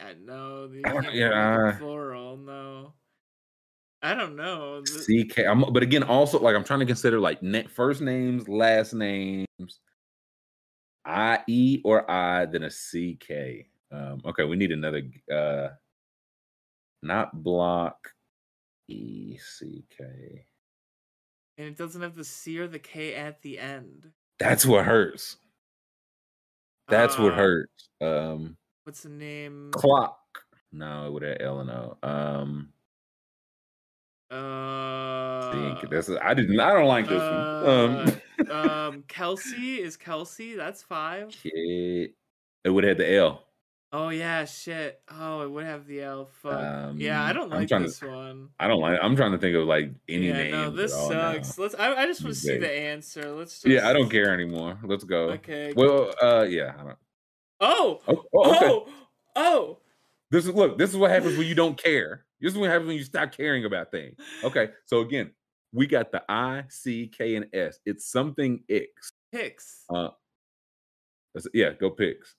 yeah, 0.00 0.12
no, 0.22 0.68
you 0.72 0.82
I 0.84 0.92
don't- 0.92 1.02
can't 1.04 1.14
yeah, 1.14 1.30
put 1.30 1.66
it 1.68 1.70
in 1.72 1.78
plural. 1.78 2.36
No, 2.36 2.92
I 4.02 4.14
don't 4.14 4.36
know. 4.36 4.82
CK. 4.82 5.40
I'm, 5.46 5.72
but 5.72 5.82
again, 5.82 6.02
also 6.02 6.38
like 6.38 6.54
I'm 6.54 6.64
trying 6.64 6.80
to 6.80 6.86
consider 6.86 7.18
like 7.18 7.42
na- 7.42 7.66
first 7.68 8.00
names, 8.00 8.48
last 8.48 8.92
names, 8.94 9.46
I 11.04 11.40
E 11.48 11.80
or 11.84 12.08
I, 12.10 12.46
then 12.46 12.64
a 12.64 12.70
C 12.70 13.16
K. 13.18 13.68
Um, 13.90 14.20
okay, 14.24 14.44
we 14.44 14.56
need 14.56 14.72
another 14.72 15.02
uh 15.32 15.68
not 17.02 17.42
block 17.42 18.08
E 18.88 19.38
C 19.38 19.84
K. 19.96 20.46
And 21.58 21.68
it 21.68 21.76
doesn't 21.76 22.02
have 22.02 22.14
the 22.14 22.24
C 22.24 22.58
or 22.58 22.68
the 22.68 22.78
K 22.78 23.14
at 23.14 23.40
the 23.42 23.58
end. 23.58 24.12
That's 24.38 24.66
what 24.66 24.84
hurts. 24.84 25.38
That's 26.88 27.18
what 27.18 27.32
Uh, 27.32 27.36
hurts. 27.36 27.88
Um 28.00 28.56
What's 28.84 29.02
the 29.02 29.08
name? 29.08 29.70
clock. 29.72 30.20
No, 30.70 31.06
it 31.06 31.12
would 31.12 31.22
have 31.22 31.38
L 31.40 31.60
and 31.60 31.70
O. 31.70 31.96
Um 32.02 32.72
Uh, 34.30 35.52
think 35.52 35.90
that's 35.90 36.10
I 36.10 36.34
didn't 36.34 36.58
I 36.58 36.72
don't 36.72 36.86
like 36.86 37.08
this 37.08 37.20
one. 37.20 37.68
Um 37.68 38.50
um, 38.50 39.04
Kelsey 39.08 39.80
is 39.80 39.96
Kelsey. 39.96 40.54
That's 40.56 40.82
five. 40.82 41.30
Kid. 41.30 42.10
It 42.64 42.70
would 42.70 42.84
have 42.84 42.98
the 42.98 43.14
L. 43.14 43.42
Oh 43.92 44.08
yeah, 44.08 44.44
shit. 44.44 45.00
Oh, 45.08 45.42
it 45.42 45.50
would 45.50 45.64
have 45.64 45.86
the 45.86 46.02
L. 46.02 46.28
Fuck. 46.42 46.94
yeah, 46.96 47.22
I 47.24 47.30
Um, 47.30 47.36
don't 47.36 47.50
like 47.50 47.68
trying 47.68 47.82
to- 47.82 47.86
this 47.86 48.02
one. 48.02 48.48
I 48.58 48.66
don't 48.66 48.80
like. 48.80 48.98
I'm 49.00 49.14
trying 49.16 49.32
to 49.32 49.38
think 49.38 49.56
of 49.56 49.66
like 49.66 49.90
any 50.08 50.26
yeah, 50.26 50.32
name. 50.34 50.50
no, 50.50 50.70
this 50.70 50.92
all 50.92 51.08
now. 51.10 51.32
sucks. 51.34 51.56
Let's. 51.56 51.74
I, 51.76 51.94
I 51.94 52.06
just 52.06 52.22
want 52.22 52.34
to 52.34 52.40
see 52.40 52.58
the 52.58 52.70
answer. 52.70 53.30
Let's. 53.32 53.62
Just, 53.62 53.66
Yeah, 53.66 53.88
I 53.88 53.92
don't 53.92 54.10
care 54.10 54.34
anymore. 54.34 54.76
Let's 54.82 55.04
go. 55.04 55.30
Okay. 55.30 55.72
Well, 55.76 56.12
uh, 56.20 56.42
yeah. 56.48 56.74
I 56.78 56.82
don't. 56.82 56.98
oh. 57.60 58.00
Oh, 58.08 58.24
oh, 58.34 58.50
okay. 58.56 58.66
Oh. 58.66 58.88
Oh. 59.36 59.78
This 60.30 60.46
is 60.46 60.54
look. 60.54 60.78
This 60.78 60.90
is 60.90 60.96
what 60.96 61.10
happens 61.10 61.36
when 61.38 61.46
you 61.46 61.54
don't 61.54 61.80
care. 61.80 62.24
This 62.40 62.52
is 62.52 62.58
what 62.58 62.70
happens 62.70 62.88
when 62.88 62.96
you 62.96 63.04
stop 63.04 63.32
caring 63.32 63.64
about 63.64 63.90
things. 63.90 64.16
Okay, 64.44 64.70
so 64.84 65.00
again, 65.00 65.30
we 65.72 65.86
got 65.86 66.12
the 66.12 66.22
I, 66.28 66.64
C, 66.68 67.06
K, 67.06 67.36
and 67.36 67.46
S. 67.52 67.78
It's 67.86 68.10
something 68.10 68.62
X. 68.68 69.12
Hicks. 69.32 69.84
Uh, 69.94 70.08
yeah, 71.52 71.70
go 71.70 71.90
picks. 71.90 72.34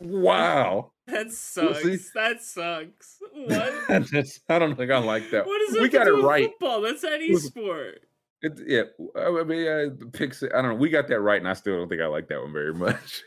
Wow. 0.00 0.92
That 1.06 1.32
sucks. 1.32 1.82
see. 1.82 1.98
That 2.14 2.42
sucks. 2.42 3.18
What? 3.32 3.74
I 3.88 4.24
I 4.48 4.58
don't 4.58 4.76
think 4.76 4.90
I 4.90 4.98
like 4.98 5.30
that. 5.30 5.46
What 5.46 5.60
is 5.62 5.74
that 5.74 5.82
we 5.82 5.88
got 5.88 6.06
it 6.06 6.12
right. 6.12 6.50
Football. 6.50 6.82
That's 6.82 7.04
any 7.04 7.34
sport. 7.36 8.00
It, 8.42 8.58
yeah, 8.66 8.82
I 9.20 9.44
mean, 9.44 9.68
uh, 9.68 9.90
the 9.98 10.08
picks. 10.10 10.42
I 10.42 10.62
don't 10.62 10.68
know. 10.70 10.74
We 10.74 10.88
got 10.88 11.08
that 11.08 11.20
right, 11.20 11.38
and 11.38 11.48
I 11.48 11.52
still 11.52 11.76
don't 11.76 11.88
think 11.88 12.00
I 12.00 12.06
like 12.06 12.28
that 12.28 12.40
one 12.40 12.52
very 12.52 12.72
much. 12.86 13.22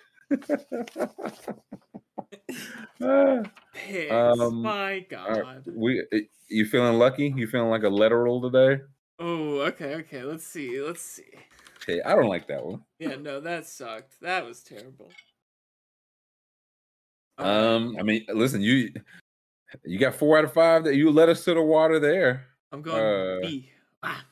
Picks. 3.74 4.12
Um, 4.12 4.62
My 4.62 4.92
right, 4.92 5.10
God. 5.10 5.64
we, 5.68 6.02
uh, 6.14 6.20
you 6.48 6.66
feeling 6.66 6.98
lucky? 7.00 7.34
You 7.36 7.48
feeling 7.48 7.70
like 7.70 7.84
a 7.84 7.90
literal 7.90 8.42
today? 8.42 8.82
Oh, 9.20 9.60
okay, 9.62 9.96
okay. 9.96 10.24
Let's 10.24 10.46
see. 10.46 10.82
Let's 10.82 11.02
see. 11.02 11.24
Okay, 11.82 12.02
I 12.02 12.16
don't 12.16 12.30
like 12.30 12.48
that 12.48 12.64
one. 12.66 12.82
Yeah, 13.00 13.16
no, 13.16 13.40
that 13.42 13.66
sucked. 13.68 14.20
That 14.22 14.46
was 14.46 14.62
terrible. 14.62 15.12
Alright. 17.40 17.56
Um, 17.56 17.96
I 18.00 18.04
mean, 18.04 18.26
listen, 18.34 18.62
you 18.62 18.90
you 19.84 19.98
got 19.98 20.16
four 20.16 20.38
out 20.38 20.44
of 20.44 20.54
five 20.54 20.84
that 20.84 20.96
you 20.96 21.10
let 21.10 21.30
us 21.30 21.44
to 21.46 21.54
the 21.56 21.62
water 21.62 22.00
there. 22.00 22.46
I'm 22.72 22.82
going 22.82 23.02
uh, 23.02 23.40
B. 23.42 23.72
Ah, 24.04 24.24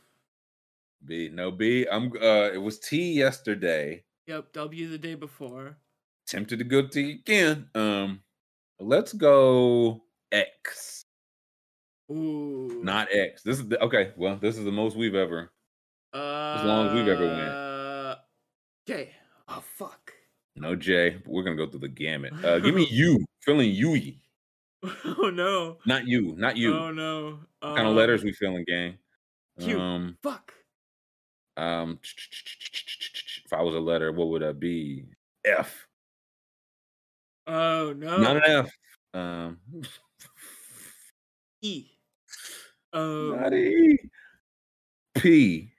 B, 1.03 1.29
no 1.33 1.51
B. 1.51 1.87
I'm. 1.91 2.11
Uh, 2.13 2.51
it 2.53 2.61
was 2.61 2.79
T 2.79 3.13
yesterday. 3.13 4.03
yep, 4.27 4.53
W 4.53 4.87
the 4.87 4.97
day 4.97 5.15
before. 5.15 5.77
Tempted 6.31 6.59
to 6.59 6.63
go 6.65 6.87
T 6.87 7.11
again. 7.11 7.67
Um, 7.75 8.21
let's 8.79 9.11
go 9.11 10.01
X, 10.31 11.03
Ooh. 12.09 12.79
not 12.83 13.09
X. 13.11 13.43
This 13.43 13.59
is 13.59 13.67
the, 13.67 13.83
okay. 13.83 14.13
Well, 14.15 14.37
this 14.37 14.57
is 14.57 14.63
the 14.63 14.71
most 14.71 14.95
we've 14.95 15.13
ever. 15.13 15.51
uh, 16.13 16.55
as 16.57 16.63
long 16.65 16.87
as 16.87 16.93
we've 16.93 17.07
ever 17.09 17.25
went. 17.27 17.37
went. 17.37 18.19
J. 18.87 19.09
Oh 19.49 19.61
fuck. 19.77 20.13
No 20.55 20.73
J. 20.77 21.17
We're 21.25 21.43
gonna 21.43 21.57
go 21.57 21.67
through 21.67 21.81
the 21.81 21.89
gamut. 21.89 22.31
Uh, 22.45 22.59
give 22.59 22.75
me 22.75 22.87
U. 22.91 23.25
Feeling 23.41 23.71
Yui. 23.71 24.17
oh 25.03 25.29
no. 25.33 25.79
Not 25.85 26.07
you. 26.07 26.33
Not 26.37 26.55
you. 26.55 26.73
Oh 26.77 26.91
no. 26.91 27.39
What 27.59 27.75
kind 27.75 27.81
of 27.87 27.91
Um, 27.91 27.95
letters 27.97 28.23
we 28.23 28.31
feeling, 28.31 28.63
gang? 28.65 28.97
Q. 29.59 29.77
Um, 29.81 30.17
Fuck. 30.23 30.53
um. 31.57 31.99
If 33.45 33.51
I 33.51 33.61
was 33.61 33.75
a 33.75 33.79
letter, 33.81 34.13
what 34.13 34.29
would 34.29 34.41
that 34.43 34.61
be? 34.61 35.03
F. 35.43 35.87
Oh 37.51 37.93
no. 37.97 38.17
Not 38.17 38.37
an 38.37 38.43
F. 38.45 38.71
Um. 39.13 39.57
E. 41.63 41.85
Oh. 42.93 43.35
Not 43.35 43.53
E. 43.53 43.99
P. 45.15 45.69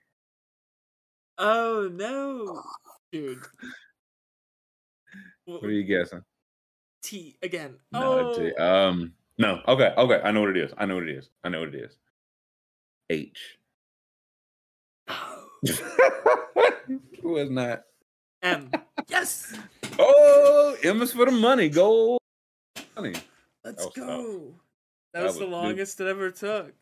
Oh 1.39 1.89
no. 1.91 2.61
Dude. 3.11 3.39
What 5.45 5.63
are 5.63 5.71
you 5.71 5.83
guessing? 5.83 6.21
T 7.01 7.37
again. 7.41 7.75
No, 7.91 8.31
oh. 8.31 8.37
T. 8.37 8.53
Um. 8.55 9.13
No. 9.39 9.59
Okay. 9.67 9.93
Okay. 9.97 10.21
I 10.23 10.31
know 10.31 10.41
what 10.41 10.51
it 10.51 10.57
is. 10.57 10.71
I 10.77 10.85
know 10.85 10.95
what 10.95 11.09
it 11.09 11.17
is. 11.17 11.31
I 11.43 11.49
know 11.49 11.61
what 11.61 11.69
it 11.69 11.75
is. 11.75 11.97
H. 13.09 13.57
it 15.63 17.23
was 17.23 17.49
not. 17.49 17.83
M. 18.43 18.69
Yes. 19.09 19.57
Oh, 19.99 20.75
M 20.83 21.01
is 21.01 21.13
for 21.13 21.25
the 21.25 21.31
money. 21.31 21.69
Gold 21.69 22.19
money. 22.95 23.13
Let's 23.63 23.85
was 23.85 23.93
go. 23.95 24.53
That, 25.13 25.21
That 25.21 25.25
was, 25.27 25.33
the 25.37 25.39
was- 25.41 25.45
dude. 25.45 25.49
longest 25.51 26.01
it 26.01 26.07
ever 26.07 26.29
took. 26.31 26.73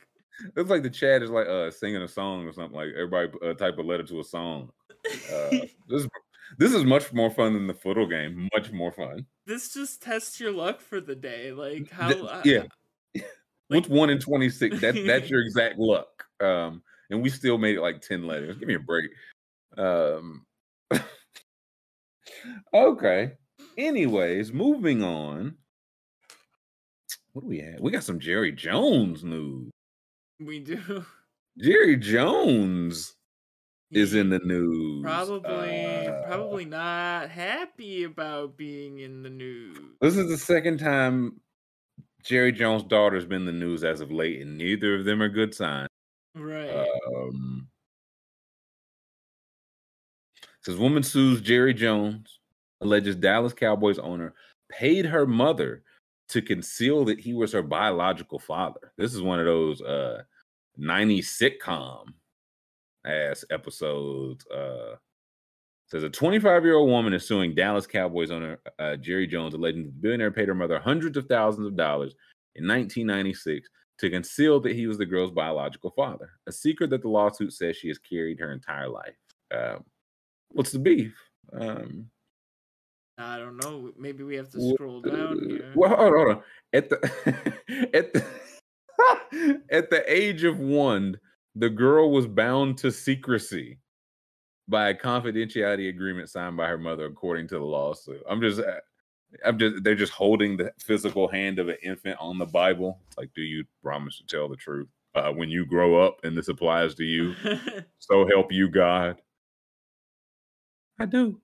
It's 0.56 0.70
like 0.72 0.82
the 0.82 0.90
chat 0.90 1.22
is 1.22 1.30
like 1.30 1.46
uh 1.48 1.70
singing 1.70 2.02
a 2.02 2.08
song 2.08 2.48
or 2.48 2.54
something. 2.54 2.76
Like 2.76 2.90
everybody 2.96 3.30
uh, 3.46 3.54
type 3.54 3.78
a 3.78 3.82
letter 3.82 4.04
to 4.04 4.22
a 4.22 4.24
song. 4.24 4.72
Uh, 5.06 5.50
this 5.88 6.02
is 6.04 6.08
this 6.58 6.74
is 6.74 6.84
much 6.84 7.14
more 7.14 7.30
fun 7.30 7.54
than 7.54 7.68
the 7.68 7.74
football 7.76 8.08
game. 8.08 8.50
Much 8.54 8.72
more 8.72 8.92
fun. 8.92 9.26
this 9.46 9.74
just 9.74 10.02
tests 10.02 10.40
your 10.40 10.52
luck 10.52 10.82
for 10.82 11.00
the 11.00 11.16
day. 11.16 11.52
Like 11.52 11.92
how? 11.92 12.12
Th- 12.12 12.24
uh, 12.26 12.42
yeah. 12.44 12.64
like- 13.14 13.26
What's 13.68 13.88
one 13.88 14.10
in 14.10 14.18
twenty 14.20 14.50
six? 14.50 14.80
That 14.82 14.96
that's 15.06 15.30
your 15.30 15.42
exact 15.42 15.78
luck. 15.78 16.26
Um, 16.42 16.82
and 17.12 17.22
we 17.22 17.30
still 17.30 17.58
made 17.60 17.76
it 17.76 17.82
like 17.82 18.02
ten 18.02 18.26
letters. 18.26 18.58
Give 18.58 18.68
me 18.68 18.76
a 18.76 18.80
break. 18.80 19.12
Um. 19.78 20.46
Okay. 22.74 23.34
Anyways, 23.78 24.52
moving 24.52 25.04
on. 25.04 25.56
What 27.34 27.44
do 27.44 27.48
we 27.48 27.60
have? 27.60 27.80
We 27.80 27.92
got 27.92 28.04
some 28.04 28.20
Jerry 28.20 28.52
Jones 28.52 29.24
news. 29.24 29.72
we 30.40 30.60
do. 30.60 31.06
Jerry 31.60 31.98
Jones 31.98 33.14
is 33.92 34.14
in 34.14 34.30
the 34.30 34.40
news. 34.40 35.04
Probably, 35.04 35.86
Uh, 36.08 36.24
probably 36.28 36.66
not 36.66 37.30
happy 37.30 38.04
about 38.04 38.58
being 38.58 39.00
in 39.00 39.22
the 39.24 39.30
news. 39.30 39.78
This 40.02 40.16
is 40.18 40.30
the 40.30 40.38
second 40.38 40.80
time 40.80 41.40
Jerry 42.24 42.52
Jones' 42.52 42.84
daughter's 42.84 43.26
been 43.26 43.42
in 43.42 43.46
the 43.48 43.52
news 43.66 43.84
as 43.84 44.00
of 44.02 44.12
late, 44.12 44.42
and 44.42 44.58
neither 44.58 44.96
of 44.96 45.06
them 45.06 45.22
are 45.22 45.30
good 45.30 45.54
signs. 45.54 45.90
Right. 46.36 46.70
Um, 46.70 47.61
says 50.62 50.78
woman 50.78 51.04
sues 51.04 51.42
Jerry 51.42 51.74
Jones, 51.74 52.40
alleges 52.82 53.16
Dallas 53.16 53.54
Cowboys 53.54 54.00
owner 54.00 54.34
paid 54.70 55.06
her 55.06 55.26
mother 55.26 55.84
to 56.30 56.42
conceal 56.42 57.04
that 57.06 57.20
he 57.20 57.34
was 57.34 57.52
her 57.52 57.62
biological 57.62 58.40
father. 58.40 58.94
This 58.98 59.14
is 59.14 59.22
one 59.22 59.40
of 59.40 59.46
those 59.46 59.82
uh 59.82 60.24
90s 60.80 61.26
sitcom 61.26 62.06
ass 63.06 63.44
episodes. 63.52 64.46
Uh 64.48 64.96
says 65.92 66.04
a 66.04 66.10
25 66.10 66.64
year 66.64 66.76
old 66.76 66.90
woman 66.90 67.14
is 67.14 67.28
suing 67.28 67.54
Dallas 67.54 67.86
Cowboys 67.86 68.32
owner 68.32 68.60
uh, 68.80 68.96
Jerry 68.96 69.28
Jones, 69.28 69.54
alleging 69.54 69.84
the 69.84 69.92
billionaire 69.92 70.32
paid 70.32 70.48
her 70.48 70.56
mother 70.56 70.80
hundreds 70.80 71.18
of 71.18 71.26
thousands 71.26 71.68
of 71.68 71.76
dollars 71.76 72.16
in 72.56 72.66
1996 72.66 73.68
to 74.00 74.10
conceal 74.10 74.62
that 74.62 74.74
he 74.74 74.88
was 74.88 74.98
the 74.98 75.06
girl's 75.06 75.32
biological 75.32 75.92
father, 75.92 76.32
a 76.48 76.52
secret 76.52 76.90
that 76.90 77.02
the 77.02 77.10
lawsuit 77.10 77.52
says 77.52 77.76
she 77.76 77.90
has 77.90 77.98
carried 78.00 78.40
her 78.40 78.54
entire 78.54 78.88
life. 78.88 79.16
Um, 79.54 79.84
what's 80.54 80.72
the 80.72 80.80
beef? 80.80 81.16
Um, 81.54 82.08
I 83.18 83.38
don't 83.38 83.58
know. 83.58 83.92
Maybe 83.98 84.24
we 84.24 84.36
have 84.36 84.50
to 84.52 84.74
scroll 84.74 85.02
down 85.02 85.40
here. 85.48 85.72
Well, 85.76 85.96
hold 85.96 86.02
on, 86.02 86.14
hold 86.14 86.38
on. 86.38 86.44
At 86.74 86.90
the 86.90 87.56
at 87.94 88.14
the 88.14 88.26
at 89.70 89.90
the 89.90 90.04
age 90.08 90.44
of 90.44 90.60
one, 90.60 91.20
the 91.56 91.70
girl 91.70 92.12
was 92.12 92.28
bound 92.28 92.78
to 92.80 92.92
secrecy 92.92 93.80
by 94.68 94.90
a 94.90 94.96
confidentiality 94.96 95.90
agreement 95.90 96.30
signed 96.30 96.58
by 96.58 96.68
her 96.68 96.78
mother, 96.78 97.06
according 97.06 97.48
to 97.50 97.56
the 97.56 97.66
lawsuit. 97.66 98.24
I'm 98.30 98.42
just, 98.42 98.60
uh, 98.60 98.80
I'm 99.46 99.60
just, 99.60 99.84
they're 99.84 99.96
just 99.96 100.14
holding 100.14 100.58
the 100.58 100.72
physical 100.80 101.28
hand 101.28 101.60
of 101.60 101.68
an 101.68 101.78
infant 101.84 102.18
on 102.20 102.38
the 102.38 102.46
Bible. 102.46 103.00
It's 103.08 103.18
like, 103.18 103.32
do 103.36 103.42
you 103.42 103.66
promise 103.84 104.18
to 104.18 104.26
tell 104.26 104.48
the 104.48 104.56
truth 104.56 104.88
uh, 105.14 105.32
when 105.32 105.50
you 105.50 105.66
grow 105.66 106.02
up, 106.02 106.20
and 106.24 106.38
this 106.38 106.48
applies 106.48 106.96
to 106.96 107.04
you? 107.04 107.36
So 108.00 108.28
help 108.28 108.52
you 108.52 108.68
God. 108.68 109.22
I 111.02 111.06
do. 111.06 111.42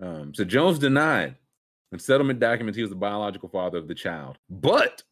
Um, 0.00 0.34
so 0.34 0.44
Jones 0.44 0.78
denied 0.78 1.36
in 1.90 1.98
settlement 1.98 2.40
documents 2.40 2.76
he 2.76 2.82
was 2.82 2.90
the 2.90 2.96
biological 2.96 3.48
father 3.48 3.78
of 3.78 3.88
the 3.88 3.94
child, 3.94 4.38
but 4.48 5.02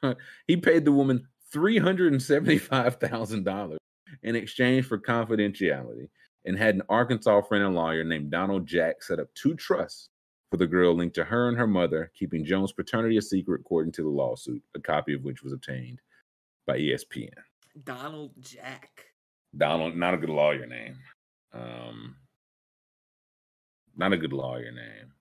he 0.46 0.56
paid 0.56 0.84
the 0.84 0.92
woman 0.92 1.26
three 1.52 1.78
hundred 1.78 2.12
and 2.12 2.22
seventy-five 2.22 2.96
thousand 2.96 3.44
dollars 3.44 3.78
in 4.22 4.34
exchange 4.34 4.86
for 4.86 4.98
confidentiality, 4.98 6.08
and 6.44 6.58
had 6.58 6.74
an 6.74 6.82
Arkansas 6.88 7.42
friend 7.42 7.64
and 7.64 7.74
lawyer 7.74 8.04
named 8.04 8.30
Donald 8.30 8.66
Jack 8.66 9.02
set 9.02 9.20
up 9.20 9.28
two 9.34 9.54
trusts 9.54 10.08
for 10.50 10.56
the 10.56 10.66
girl 10.66 10.94
linked 10.94 11.14
to 11.16 11.24
her 11.24 11.48
and 11.48 11.56
her 11.56 11.66
mother, 11.66 12.10
keeping 12.14 12.44
Jones' 12.44 12.72
paternity 12.72 13.16
a 13.16 13.22
secret, 13.22 13.60
according 13.60 13.92
to 13.92 14.02
the 14.02 14.08
lawsuit, 14.08 14.62
a 14.74 14.80
copy 14.80 15.12
of 15.14 15.24
which 15.24 15.42
was 15.42 15.52
obtained 15.52 16.00
by 16.66 16.78
ESPN. 16.78 17.30
Donald 17.84 18.32
Jack. 18.40 19.06
Donald, 19.56 19.96
not 19.96 20.14
a 20.14 20.18
good 20.18 20.30
lawyer 20.30 20.66
name. 20.66 20.98
Um, 21.52 22.16
not 23.96 24.12
a 24.12 24.16
good 24.16 24.32
lawyer 24.32 24.70
name. 24.70 25.12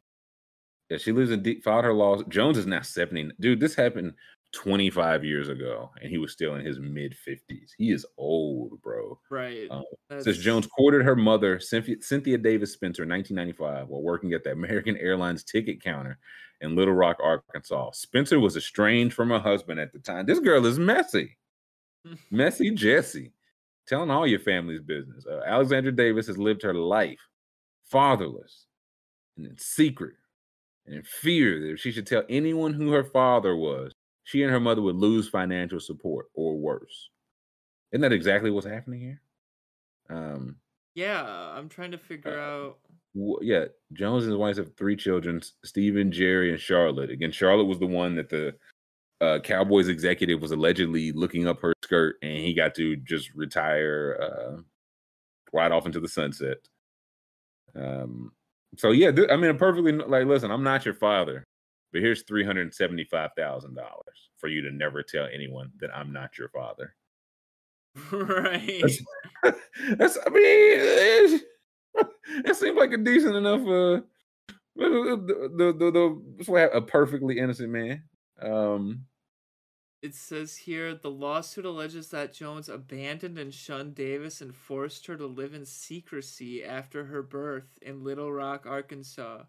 Yeah, 0.89 0.97
she 0.97 1.11
lives 1.11 1.31
in 1.31 1.41
deep, 1.41 1.63
filed 1.63 1.85
her 1.85 1.93
laws. 1.93 2.23
Jones 2.29 2.57
is 2.57 2.67
now 2.67 2.81
70. 2.81 3.31
Dude, 3.39 3.59
this 3.59 3.73
happened 3.73 4.13
25 4.53 5.23
years 5.25 5.49
ago, 5.49 5.91
and 6.01 6.09
he 6.09 6.17
was 6.17 6.31
still 6.31 6.55
in 6.55 6.65
his 6.65 6.79
mid 6.79 7.15
50s. 7.27 7.71
He 7.77 7.91
is 7.91 8.05
old, 8.17 8.81
bro. 8.81 9.19
Right. 9.29 9.67
Um, 9.71 9.83
Says 10.19 10.37
Jones 10.37 10.67
courted 10.67 11.03
her 11.03 11.15
mother, 11.15 11.59
Cynthia, 11.59 11.97
Cynthia 12.01 12.37
Davis 12.37 12.73
Spencer, 12.73 13.03
in 13.03 13.09
1995, 13.09 13.89
while 13.89 14.01
working 14.01 14.33
at 14.33 14.43
the 14.43 14.51
American 14.51 14.95
Airlines 14.97 15.43
ticket 15.43 15.83
counter 15.83 16.19
in 16.61 16.75
Little 16.75 16.93
Rock, 16.93 17.17
Arkansas. 17.21 17.91
Spencer 17.91 18.39
was 18.39 18.55
estranged 18.55 19.15
from 19.15 19.29
her 19.29 19.39
husband 19.39 19.79
at 19.79 19.91
the 19.91 19.99
time. 19.99 20.25
This 20.25 20.39
girl 20.39 20.65
is 20.65 20.79
messy. 20.79 21.37
messy 22.31 22.71
Jesse. 22.71 23.31
Telling 23.87 24.09
all 24.09 24.25
your 24.25 24.39
family's 24.39 24.81
business. 24.81 25.25
Uh, 25.27 25.41
Alexandra 25.45 25.91
Davis 25.91 26.27
has 26.27 26.37
lived 26.37 26.63
her 26.63 26.73
life 26.73 27.19
fatherless 27.89 28.65
and 29.37 29.45
in 29.45 29.57
secret 29.57 30.15
and 30.85 30.95
in 30.95 31.03
fear 31.03 31.59
that 31.61 31.71
if 31.73 31.79
she 31.79 31.91
should 31.91 32.07
tell 32.07 32.23
anyone 32.29 32.73
who 32.73 32.91
her 32.91 33.03
father 33.03 33.55
was, 33.55 33.91
she 34.23 34.43
and 34.43 34.51
her 34.51 34.59
mother 34.59 34.81
would 34.81 34.95
lose 34.95 35.29
financial 35.29 35.79
support 35.79 36.27
or 36.33 36.57
worse. 36.57 37.09
Isn't 37.91 38.01
that 38.01 38.13
exactly 38.13 38.49
what's 38.51 38.65
happening 38.67 38.99
here? 39.01 39.21
Um, 40.09 40.57
Yeah, 40.95 41.23
I'm 41.25 41.69
trying 41.69 41.91
to 41.91 41.97
figure 41.97 42.39
Uh, 42.39 42.67
out. 42.67 42.79
w- 43.13 43.39
yeah, 43.41 43.65
Jones 43.93 44.23
and 44.23 44.31
his 44.31 44.37
wife 44.39 44.57
have 44.57 44.75
three 44.75 44.95
children: 44.95 45.41
Stephen, 45.63 46.11
Jerry, 46.11 46.51
and 46.51 46.59
Charlotte. 46.59 47.09
Again, 47.09 47.31
Charlotte 47.31 47.65
was 47.65 47.79
the 47.79 47.85
one 47.87 48.15
that 48.15 48.29
the 48.29 48.55
uh, 49.21 49.39
Cowboys 49.39 49.87
executive 49.87 50.41
was 50.41 50.51
allegedly 50.51 51.11
looking 51.11 51.47
up 51.47 51.59
her 51.61 51.73
skirt, 51.83 52.17
and 52.21 52.37
he 52.37 52.53
got 52.53 52.75
to 52.75 52.95
just 52.97 53.33
retire 53.33 54.17
uh, 54.21 54.61
right 55.53 55.71
off 55.71 55.85
into 55.85 55.99
the 55.99 56.07
sunset. 56.07 56.57
Um, 57.75 58.31
so 58.77 58.91
yeah, 58.91 59.11
th- 59.11 59.29
I 59.29 59.35
mean, 59.35 59.49
I'm 59.49 59.57
perfectly 59.57 59.91
like, 59.91 60.25
listen, 60.25 60.51
I'm 60.51 60.63
not 60.63 60.85
your 60.85 60.93
father, 60.93 61.43
but 61.91 62.01
here's 62.01 62.23
three 62.23 62.43
hundred 62.43 62.73
seventy-five 62.73 63.31
thousand 63.37 63.75
dollars 63.75 64.29
for 64.37 64.47
you 64.47 64.61
to 64.61 64.71
never 64.71 65.03
tell 65.03 65.27
anyone 65.33 65.71
that 65.79 65.95
I'm 65.95 66.11
not 66.11 66.37
your 66.37 66.49
father. 66.49 66.95
right. 68.11 68.83
That's, 69.43 69.59
that's 69.97 70.17
I 70.25 70.29
mean, 70.29 70.43
it, 70.43 71.41
it 72.45 72.55
seems 72.55 72.77
like 72.77 72.91
a 72.91 72.97
decent 72.97 73.35
enough. 73.35 73.61
Uh, 73.61 74.01
the 74.75 75.53
the 75.55 75.73
the, 75.77 75.91
the 75.91 76.51
why 76.51 76.61
a 76.61 76.81
perfectly 76.81 77.39
innocent 77.39 77.69
man. 77.69 78.03
Um, 78.41 79.05
It 80.05 80.13
says 80.13 80.55
here 80.55 80.93
the 80.93 81.09
lawsuit 81.09 81.65
alleges 81.65 82.09
that 82.09 82.31
Jones 82.31 82.69
abandoned 82.69 83.39
and 83.39 83.51
shunned 83.51 83.95
Davis 83.95 84.39
and 84.39 84.55
forced 84.55 85.07
her 85.07 85.17
to 85.17 85.25
live 85.25 85.55
in 85.55 85.65
secrecy 85.65 86.63
after 86.63 87.05
her 87.05 87.23
birth 87.23 87.79
in 87.81 88.03
Little 88.03 88.31
Rock, 88.31 88.67
Arkansas. 88.67 89.45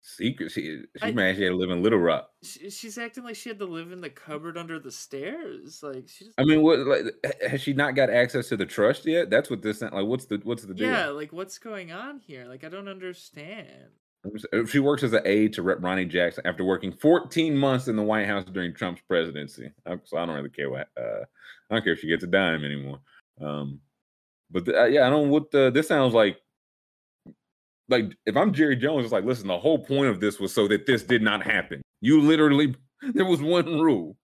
Secrecy? 0.00 0.82
She 0.96 1.02
I- 1.02 1.12
man, 1.12 1.36
she 1.36 1.44
had 1.44 1.50
to 1.50 1.56
live 1.56 1.70
in 1.70 1.80
Little 1.80 2.00
Rock. 2.00 2.28
She, 2.42 2.70
she's 2.70 2.98
acting 2.98 3.22
like 3.22 3.36
she 3.36 3.50
had 3.50 3.60
to 3.60 3.66
live 3.66 3.92
in 3.92 4.00
the 4.00 4.10
cupboard 4.10 4.58
under 4.58 4.80
the 4.80 4.90
stairs. 4.90 5.80
Like 5.80 6.08
she 6.08 6.24
just 6.24 6.40
I 6.40 6.42
mean, 6.42 6.62
what 6.62 6.80
like 6.80 7.04
has 7.48 7.60
she 7.60 7.72
not 7.72 7.94
got 7.94 8.10
access 8.10 8.48
to 8.48 8.56
the 8.56 8.66
trust 8.66 9.06
yet? 9.06 9.30
That's 9.30 9.48
what 9.48 9.62
this 9.62 9.80
like. 9.80 9.92
What's 9.92 10.24
the 10.24 10.40
what's 10.42 10.64
the 10.64 10.74
deal? 10.74 10.90
yeah, 10.90 11.06
like 11.06 11.32
what's 11.32 11.58
going 11.58 11.92
on 11.92 12.18
here? 12.18 12.46
Like 12.46 12.64
I 12.64 12.68
don't 12.68 12.88
understand. 12.88 13.92
She 14.68 14.80
works 14.80 15.02
as 15.02 15.12
an 15.12 15.22
aide 15.24 15.52
to 15.54 15.62
Rep 15.62 15.78
Ronny 15.80 16.04
Jackson 16.04 16.46
after 16.46 16.64
working 16.64 16.92
14 16.92 17.56
months 17.56 17.88
in 17.88 17.96
the 17.96 18.02
White 18.02 18.26
House 18.26 18.44
during 18.44 18.74
Trump's 18.74 19.00
presidency. 19.06 19.70
So 20.04 20.16
I 20.16 20.26
don't 20.26 20.34
really 20.34 20.50
care 20.50 20.70
what. 20.70 20.88
Uh, 20.96 21.24
I 21.70 21.74
don't 21.74 21.84
care 21.84 21.92
if 21.92 22.00
she 22.00 22.08
gets 22.08 22.24
a 22.24 22.26
dime 22.26 22.64
anymore. 22.64 23.00
Um, 23.40 23.80
but 24.50 24.64
the, 24.64 24.82
uh, 24.82 24.86
yeah, 24.86 25.06
I 25.06 25.10
don't. 25.10 25.30
What 25.30 25.50
the 25.50 25.70
this 25.70 25.88
sounds 25.88 26.14
like? 26.14 26.38
Like 27.88 28.16
if 28.26 28.36
I'm 28.36 28.52
Jerry 28.52 28.76
Jones, 28.76 29.04
it's 29.04 29.12
like, 29.12 29.24
listen, 29.24 29.46
the 29.46 29.58
whole 29.58 29.78
point 29.78 30.08
of 30.08 30.20
this 30.20 30.40
was 30.40 30.52
so 30.52 30.68
that 30.68 30.86
this 30.86 31.02
did 31.02 31.22
not 31.22 31.42
happen. 31.42 31.80
You 32.00 32.20
literally, 32.20 32.74
there 33.14 33.24
was 33.24 33.40
one 33.40 33.80
rule. 33.80 34.16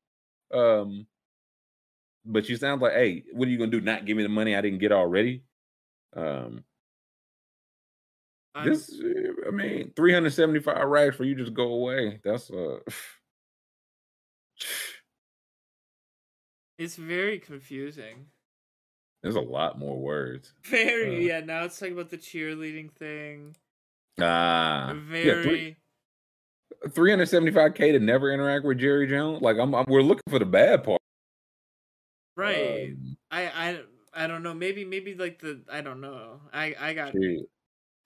Um, 0.53 1.07
but 2.27 2.47
she 2.47 2.57
sounds 2.57 2.83
like, 2.83 2.93
hey, 2.93 3.23
what 3.33 3.47
are 3.49 3.51
you 3.51 3.59
gonna 3.59 3.71
do? 3.71 3.81
Not 3.81 4.07
give 4.07 4.17
me 4.17 4.23
the 4.23 4.29
money 4.29 4.57
I 4.57 4.61
didn't 4.61 4.81
get 4.81 4.93
already? 4.93 5.45
Um, 6.17 6.65
this, 8.63 8.91
uh, 9.03 9.49
I 9.49 9.51
mean, 9.51 9.93
375 9.97 10.87
racks 10.87 11.17
for 11.17 11.25
you 11.25 11.35
just 11.35 11.55
go 11.55 11.73
away. 11.73 12.21
That's 12.23 12.51
uh 12.51 12.79
it's 16.79 16.97
very 16.97 17.39
confusing. 17.39 18.27
there's 19.23 19.37
a 19.37 19.41
lot 19.41 19.79
more 19.79 19.99
words. 19.99 20.53
Very 20.65 21.17
Uh, 21.17 21.21
yeah. 21.21 21.41
Now 21.41 21.65
it's 21.65 21.79
talking 21.79 21.95
about 21.95 22.11
the 22.11 22.19
cheerleading 22.19 22.93
thing. 22.93 23.57
Ah, 24.21 24.93
yeah, 24.93 25.01
Very. 25.11 25.43
three, 25.43 25.77
375k 26.89 27.93
to 27.93 27.99
never 27.99 28.31
interact 28.33 28.65
with 28.65 28.79
Jerry 28.79 29.09
Jones. 29.09 29.43
Like 29.43 29.57
I'm, 29.59 29.75
I'm 29.75 29.87
we're 29.89 30.03
looking 30.03 30.23
for 30.29 30.39
the 30.39 30.45
bad 30.47 30.85
part. 30.85 31.01
Right. 32.37 32.91
Um, 32.93 33.17
I 33.31 33.47
I 33.47 33.81
I 34.13 34.27
don't 34.27 34.43
know. 34.43 34.55
Maybe 34.55 34.85
maybe 34.85 35.15
like 35.15 35.41
the 35.41 35.63
I 35.71 35.81
don't 35.81 36.01
know. 36.01 36.41
I 36.53 36.75
I 36.79 36.95
got. 36.95 37.15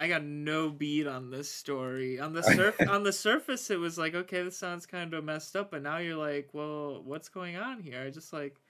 I 0.01 0.07
got 0.07 0.23
no 0.23 0.71
beat 0.71 1.07
on 1.07 1.31
this 1.31 1.51
story. 1.51 2.21
On 2.21 2.33
the 2.33 2.43
surf 2.55 2.77
on 2.89 3.03
the 3.03 3.13
surface 3.13 3.71
it 3.71 3.79
was 3.79 3.99
like, 3.99 4.15
okay, 4.15 4.43
this 4.43 4.57
sounds 4.57 4.87
kind 4.87 5.13
of 5.13 5.25
messed 5.25 5.57
up, 5.57 5.71
but 5.71 5.83
now 5.83 5.99
you're 5.99 6.17
like, 6.17 6.51
well, 6.53 7.03
what's 7.03 7.29
going 7.29 7.57
on 7.57 7.81
here? 7.81 8.03
I 8.03 8.11
just 8.11 8.33
like 8.33 8.61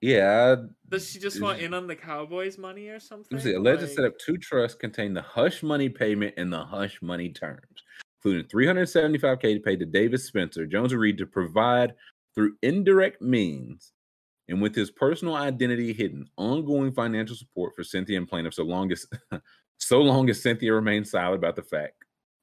Yeah, 0.00 0.56
does 0.88 1.08
she 1.08 1.18
just 1.18 1.40
want 1.40 1.60
in 1.60 1.72
on 1.72 1.86
the 1.86 1.96
Cowboys 1.96 2.58
money 2.58 2.88
or 2.88 2.98
something? 2.98 3.38
See. 3.38 3.54
Alleged 3.54 3.82
Like, 3.82 3.90
set 3.90 4.04
up 4.04 4.18
two 4.18 4.36
trusts 4.38 4.76
contain 4.76 5.14
the 5.14 5.22
hush 5.22 5.62
money 5.62 5.88
payment 5.88 6.34
and 6.36 6.52
the 6.52 6.64
hush 6.64 7.00
money 7.00 7.30
terms, 7.30 7.84
including 8.18 8.48
375k 8.48 9.54
to 9.54 9.60
pay 9.60 9.76
to 9.76 9.86
Davis 9.86 10.24
Spencer. 10.24 10.66
Jones 10.66 10.92
agreed 10.92 11.18
to 11.18 11.26
provide 11.26 11.94
through 12.34 12.56
indirect 12.62 13.22
means 13.22 13.92
and 14.48 14.60
with 14.60 14.74
his 14.74 14.90
personal 14.90 15.36
identity 15.36 15.92
hidden, 15.92 16.28
ongoing 16.36 16.90
financial 16.92 17.36
support 17.36 17.72
for 17.76 17.84
Cynthia 17.84 18.18
and 18.18 18.28
plaintiff 18.28 18.54
so 18.54 18.64
long 18.64 18.90
as 18.90 19.06
so 19.80 20.00
long 20.00 20.30
as 20.30 20.42
Cynthia 20.42 20.72
remained 20.72 21.06
silent 21.08 21.36
about 21.38 21.56
the 21.56 21.62
fact 21.62 21.94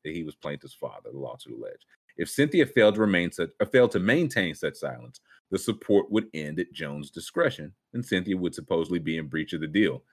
that 0.03 0.13
he 0.13 0.23
was 0.23 0.35
plaintiff's 0.35 0.73
father, 0.73 1.09
the 1.11 1.17
lawsuit 1.17 1.57
alleged. 1.57 1.85
If 2.17 2.29
Cynthia 2.29 2.65
failed 2.65 2.95
to 2.95 3.01
remain 3.01 3.31
such 3.31 3.49
or 3.59 3.65
failed 3.67 3.91
to 3.91 3.99
maintain 3.99 4.55
such 4.55 4.75
silence, 4.75 5.19
the 5.51 5.57
support 5.59 6.11
would 6.11 6.27
end 6.33 6.59
at 6.59 6.73
Jones' 6.73 7.11
discretion, 7.11 7.71
and 7.93 8.05
Cynthia 8.05 8.35
would 8.35 8.55
supposedly 8.55 8.99
be 8.99 9.17
in 9.17 9.27
breach 9.27 9.53
of 9.53 9.61
the 9.61 9.67
deal. 9.67 10.03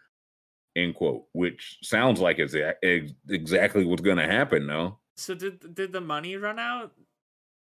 End 0.77 0.95
quote. 0.95 1.25
Which 1.33 1.79
sounds 1.83 2.21
like 2.21 2.39
it's 2.39 2.55
a- 2.55 2.77
ex- 2.85 3.13
exactly 3.31 3.85
what's 3.85 4.03
going 4.03 4.19
to 4.19 4.27
happen. 4.27 4.67
No, 4.67 4.99
So 5.17 5.35
did 5.35 5.75
did 5.75 5.93
the 5.93 6.01
money 6.01 6.37
run 6.37 6.59
out? 6.59 6.93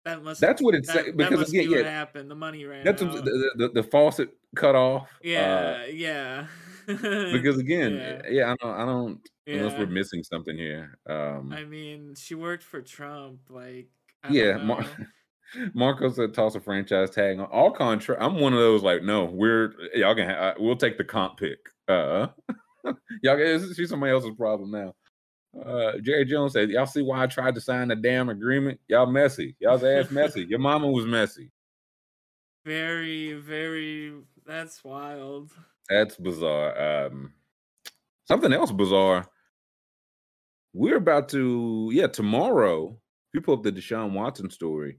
That 0.06 0.24
must 0.24 0.42
that's 0.42 0.62
what 0.62 0.76
it's 0.76 0.88
that, 0.88 1.06
that 1.06 1.18
Because 1.18 1.40
must 1.40 1.50
again, 1.54 1.66
be 1.70 1.76
what 1.76 1.86
yeah, 1.86 1.92
happened. 1.92 2.30
The 2.32 2.36
money 2.36 2.66
ran 2.66 2.84
that's 2.84 3.02
out. 3.02 3.24
the, 3.24 3.52
the, 3.56 3.70
the 3.70 3.84
faucet 3.84 4.30
cut 4.56 4.76
off. 4.76 5.04
uh, 5.04 5.18
yeah, 5.22 5.86
yeah. 5.86 6.48
because 6.88 7.58
again, 7.58 7.94
Yeah. 7.96 8.22
yeah, 8.30 8.52
I 8.52 8.56
don't, 8.66 8.76
I 8.82 8.86
don't 8.86 9.20
unless 9.48 9.78
we're 9.78 9.86
missing 9.88 10.24
something 10.24 10.58
here. 10.58 10.98
Um, 11.08 11.52
I 11.54 11.64
mean, 11.66 12.16
she 12.16 12.36
worked 12.36 12.64
for 12.64 12.82
Trump. 12.82 13.40
Like, 13.50 13.90
yeah, 14.30 14.58
Mar- 14.58 14.86
Marco 15.74 16.10
said 16.12 16.34
toss 16.34 16.56
a 16.56 16.62
franchise 16.62 17.10
tag 17.10 17.40
on 17.40 17.46
all 17.46 17.72
contract. 17.72 18.22
I'm 18.22 18.40
one 18.40 18.54
of 18.54 18.60
those 18.60 18.84
like, 18.84 19.04
no, 19.04 19.26
we're 19.26 19.74
y'all 19.94 20.16
can 20.16 20.30
ha- 20.30 20.56
we'll 20.60 20.76
take 20.78 20.98
the 20.98 21.04
comp 21.04 21.38
pick. 21.38 21.60
Uh, 21.88 22.28
y'all 23.22 23.38
can 23.38 23.74
she's 23.74 23.90
somebody 23.90 24.12
else's 24.14 24.32
problem 24.38 24.72
now. 24.72 24.94
Uh, 25.62 26.00
Jerry 26.02 26.26
Jones 26.26 26.54
said, 26.54 26.70
y'all 26.72 26.88
see 26.88 27.04
why 27.04 27.22
I 27.22 27.28
tried 27.28 27.54
to 27.56 27.62
sign 27.62 27.90
the 27.90 27.96
damn 27.96 28.30
agreement? 28.30 28.80
Y'all 28.88 29.06
messy. 29.06 29.56
Y'all's 29.60 29.84
ass 29.84 30.10
messy. 30.10 30.46
Your 30.46 30.58
mama 30.58 30.90
was 30.90 31.06
messy. 31.06 31.52
very, 32.66 33.34
very. 33.34 34.14
That's 34.46 34.84
wild. 34.84 35.52
That's 35.90 36.16
bizarre. 36.16 37.06
Um, 37.06 37.34
something 38.26 38.54
else 38.54 38.72
bizarre. 38.72 39.28
We're 40.74 40.98
about 40.98 41.30
to, 41.30 41.90
yeah, 41.94 42.08
tomorrow. 42.08 42.90
If 42.90 43.36
you 43.36 43.42
pull 43.42 43.56
up 43.56 43.64
the 43.64 43.72
Deshaun 43.72 44.14
Watson 44.14 44.50
story, 44.50 44.98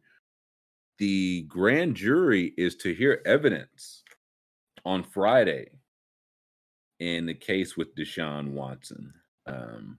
the 0.99 1.43
grand 1.43 1.97
jury 1.97 2.53
is 2.57 2.76
to 2.76 2.95
hear 2.95 3.22
evidence 3.26 4.03
on 4.85 5.03
Friday 5.03 5.70
in 7.01 7.26
the 7.26 7.35
case 7.35 7.76
with 7.76 7.95
Deshaun 7.97 8.53
Watson. 8.53 9.12
Um, 9.47 9.99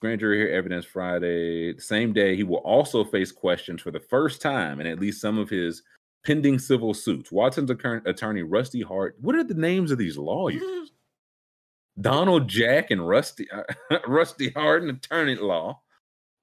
grand 0.00 0.20
jury 0.20 0.38
hear 0.38 0.48
evidence 0.48 0.84
Friday. 0.84 1.72
The 1.72 1.80
same 1.80 2.12
day, 2.12 2.36
he 2.36 2.42
will 2.44 2.58
also 2.58 3.04
face 3.04 3.32
questions 3.32 3.82
for 3.82 3.90
the 3.90 4.00
first 4.00 4.40
time 4.42 4.80
in 4.80 4.86
at 4.86 5.00
least 5.00 5.20
some 5.20 5.38
of 5.38 5.48
his 5.48 5.82
pending 6.24 6.58
civil 6.58 6.94
suits. 6.94 7.30
Watson's 7.30 7.70
attorney, 7.70 8.42
Rusty 8.42 8.82
Hart. 8.82 9.16
What 9.20 9.36
are 9.36 9.44
the 9.44 9.54
names 9.54 9.90
of 9.90 9.98
these 9.98 10.16
lawyers? 10.16 10.62
Donald 12.00 12.46
Jack 12.48 12.90
and 12.90 13.06
Rusty 13.06 13.48
uh, 13.50 13.98
Rusty 14.06 14.50
Hart, 14.50 14.82
an 14.82 14.90
attorney 14.90 15.32
at 15.32 15.42
law. 15.42 15.80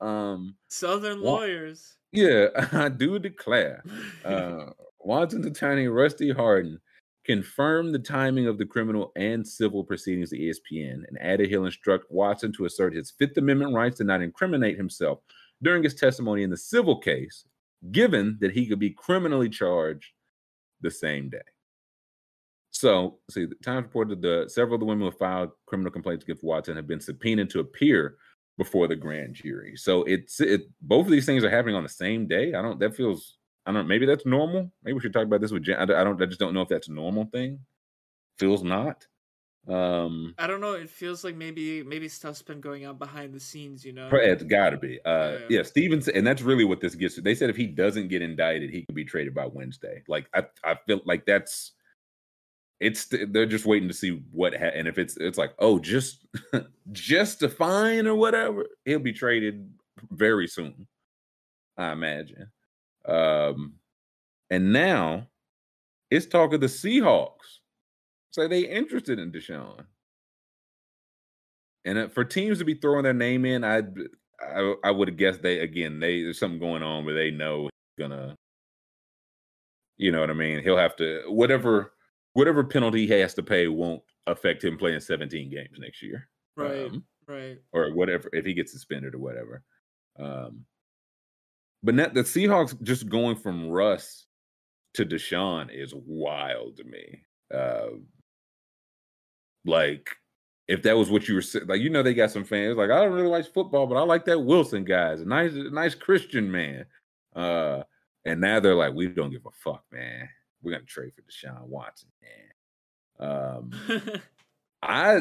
Um, 0.02 0.56
Southern 0.68 1.22
Wa- 1.22 1.34
lawyers. 1.34 1.96
yeah, 2.12 2.48
I 2.72 2.90
do 2.90 3.20
declare. 3.20 3.84
Uh, 4.26 4.72
Watson's 5.00 5.46
attorney 5.46 5.88
Rusty 5.88 6.32
Hardin 6.32 6.80
confirmed 7.26 7.94
the 7.94 8.00
timing 8.00 8.48
of 8.48 8.58
the 8.58 8.66
criminal 8.66 9.12
and 9.16 9.48
civil 9.48 9.84
proceedings 9.84 10.32
to 10.32 10.38
ESPN 10.38 11.04
and 11.08 11.18
added 11.22 11.50
he'll 11.50 11.66
instruct 11.66 12.12
Watson 12.12 12.52
to 12.54 12.66
assert 12.66 12.94
his 12.94 13.12
Fifth 13.12 13.38
Amendment 13.38 13.74
rights 13.74 13.98
to 14.00 14.04
not 14.04 14.22
incriminate 14.22 14.76
himself 14.76 15.20
during 15.62 15.84
his 15.84 15.94
testimony 15.96 16.44
in 16.44 16.50
the 16.50 16.58
civil 16.58 17.00
case, 17.00 17.46
given 17.92 18.38
that 18.42 18.52
he 18.52 18.68
could 18.68 18.80
be 18.80 18.90
criminally 18.92 19.50
charged 19.50 20.12
the 20.82 20.92
same 20.92 21.30
day. 21.30 21.42
So, 22.72 23.20
see, 23.30 23.46
the 23.46 23.56
Times 23.64 23.84
reported 23.84 24.22
that 24.24 24.52
several 24.52 24.76
of 24.76 24.80
the 24.80 24.86
women 24.86 25.10
who 25.10 25.18
filed 25.18 25.52
criminal 25.68 25.92
complaints 25.92 26.24
against 26.24 26.44
Watson 26.44 26.76
have 26.76 26.88
been 26.88 27.00
subpoenaed 27.00 27.50
to 27.52 27.60
appear 27.60 28.18
before 28.58 28.88
the 28.88 28.96
grand 28.96 29.36
jury. 29.36 29.76
So 29.76 30.04
it's 30.04 30.40
it 30.40 30.64
both 30.82 31.06
of 31.06 31.12
these 31.12 31.26
things 31.26 31.44
are 31.44 31.50
happening 31.50 31.76
on 31.76 31.84
the 31.84 31.90
same 31.90 32.28
day. 32.28 32.54
I 32.54 32.62
don't 32.62 32.80
that 32.80 32.96
feels 32.96 33.38
I 33.66 33.72
don't 33.72 33.88
maybe 33.88 34.06
that's 34.06 34.26
normal. 34.26 34.72
Maybe 34.84 34.94
we 34.94 35.02
should 35.02 35.14
talk 35.14 35.26
about 35.26 35.42
this 35.42 35.52
with 35.52 35.64
Jen. 35.64 35.78
I 35.80 35.86
don't 35.86 35.98
I 35.98 36.04
don't- 36.04 36.22
I 36.22 36.26
just 36.26 36.40
don't 36.40 36.54
know 36.54 36.62
if 36.62 36.68
that's 36.70 36.88
a 36.88 36.94
normal 36.94 37.26
thing. 37.26 37.60
Feels 38.40 38.64
not. 38.64 39.08
Um 39.68 40.36
I 40.38 40.46
don't 40.48 40.60
know. 40.60 40.74
It 40.74 40.90
feels 40.90 41.24
like 41.24 41.36
maybe 41.36 41.84
maybe 41.84 42.10
stuff's 42.10 42.42
been 42.42 42.60
going 42.60 42.86
on 42.86 42.98
behind 42.98 43.34
the 43.34 43.40
scenes. 43.40 43.86
You 43.86 43.94
know. 43.94 44.10
It's 44.12 44.44
got 44.44 44.72
to 44.72 44.78
be. 44.78 45.00
Uh, 45.06 45.38
Yeah. 45.40 45.46
yeah, 45.50 45.64
Stevens, 45.64 46.10
and 46.10 46.28
that's 46.28 46.42
really 46.42 46.66
what 46.66 46.82
this 46.82 46.96
gets. 46.96 47.16
They 47.16 47.34
said 47.34 47.50
if 47.50 47.56
he 47.56 47.68
doesn't 47.68 48.10
get 48.10 48.22
indicted, 48.22 48.70
he 48.72 48.84
could 48.84 48.96
be 48.96 49.06
traded 49.06 49.34
by 49.34 49.46
Wednesday. 49.46 50.04
Like 50.08 50.28
I, 50.34 50.44
I 50.66 50.76
feel 50.86 51.02
like 51.06 51.26
that's. 51.26 51.72
It's 52.82 53.06
they're 53.30 53.46
just 53.46 53.66
waiting 53.66 53.88
to 53.88 53.94
see 53.94 54.22
what 54.32 54.54
ha- 54.54 54.72
and 54.76 54.90
if 54.90 54.98
it's 54.98 55.16
it's 55.16 55.38
like 55.38 55.54
oh 55.60 55.80
just 55.80 56.26
just 56.92 57.42
a 57.42 57.48
fine 57.48 58.08
or 58.08 58.16
whatever 58.16 58.66
he'll 58.84 59.00
be 59.00 59.14
traded 59.14 59.72
very 60.12 60.48
soon, 60.48 60.86
I 61.78 61.94
imagine. 61.94 62.52
Um, 63.06 63.76
and 64.50 64.74
now 64.74 65.28
it's 66.12 66.26
talk 66.26 66.52
of 66.52 66.60
the 66.60 66.68
Seahawks. 66.68 67.60
Say 68.34 68.48
they 68.48 68.62
interested 68.68 69.20
in 69.20 69.32
Deshaun. 69.32 69.86
And 71.86 71.98
uh, 71.98 72.08
for 72.10 72.24
teams 72.26 72.60
to 72.60 72.66
be 72.66 72.74
throwing 72.74 73.04
their 73.04 73.14
name 73.14 73.46
in, 73.46 73.64
I 73.64 73.84
I, 74.42 74.74
I 74.84 74.92
would 74.92 75.08
have 75.08 75.18
guessed 75.18 75.42
they 75.42 75.60
again 75.60 76.00
they 76.00 76.24
there's 76.24 76.40
something 76.40 76.60
going 76.60 76.84
on 76.84 77.06
where 77.06 77.14
they 77.14 77.30
know 77.32 77.64
he's 77.64 78.08
gonna, 78.08 78.36
you 79.98 80.12
know 80.12 80.22
what 80.22 80.30
I 80.30 80.34
mean. 80.34 80.64
He'll 80.64 80.78
have 80.78 80.96
to 80.98 81.24
whatever 81.28 81.94
whatever 82.34 82.64
penalty 82.64 83.06
he 83.06 83.14
has 83.14 83.34
to 83.36 83.44
pay 83.44 83.68
won't 83.68 84.02
affect 84.26 84.64
him 84.64 84.78
playing 84.78 85.00
17 85.02 85.52
games 85.52 85.78
next 85.78 86.02
year, 86.02 86.28
Right. 86.56 86.86
um, 86.88 87.04
right. 87.28 87.58
or 87.74 87.94
whatever 87.94 88.30
if 88.34 88.46
he 88.46 88.54
gets 88.54 88.72
suspended 88.72 89.14
or 89.14 89.20
whatever. 89.20 89.62
Um, 90.18 90.66
but 91.84 91.94
not, 91.96 92.14
the 92.14 92.22
Seahawks 92.22 92.82
just 92.82 93.10
going 93.10 93.36
from 93.36 93.70
Russ 93.70 94.26
to 94.96 95.06
Deshaun 95.06 95.70
is 95.72 95.94
wild 95.94 96.78
to 96.78 96.86
me. 96.86 97.26
Uh, 97.54 97.88
like 99.66 100.10
if 100.68 100.82
that 100.84 100.98
was 100.98 101.10
what 101.10 101.28
you 101.28 101.36
were 101.36 101.44
like, 101.66 101.82
you 101.82 101.90
know, 101.90 102.04
they 102.04 102.14
got 102.14 102.32
some 102.32 102.46
fans 102.46 102.78
like 102.78 102.90
I 102.90 103.04
don't 103.04 103.14
really 103.14 103.28
like 103.28 103.52
football, 103.54 103.88
but 103.88 103.96
I 103.96 104.02
like 104.02 104.26
that 104.26 104.40
Wilson 104.40 104.84
guy. 104.84 105.12
He's 105.12 105.22
a 105.22 105.26
nice, 105.26 105.52
nice 105.54 105.96
Christian 105.96 106.52
man. 106.52 106.86
Uh, 107.36 107.84
and 108.26 108.40
now 108.40 108.60
they're 108.60 108.76
like, 108.76 108.94
we 108.94 109.08
don't 109.08 109.32
give 109.32 109.46
a 109.46 109.52
fuck, 109.52 109.84
man. 109.92 110.30
We're 110.62 110.72
gonna 110.72 110.84
trade 110.84 111.12
for 111.14 111.22
Deshaun 111.24 111.68
Watson, 111.68 112.10
man. 112.22 113.30
Um, 113.30 113.72
I 114.82 115.20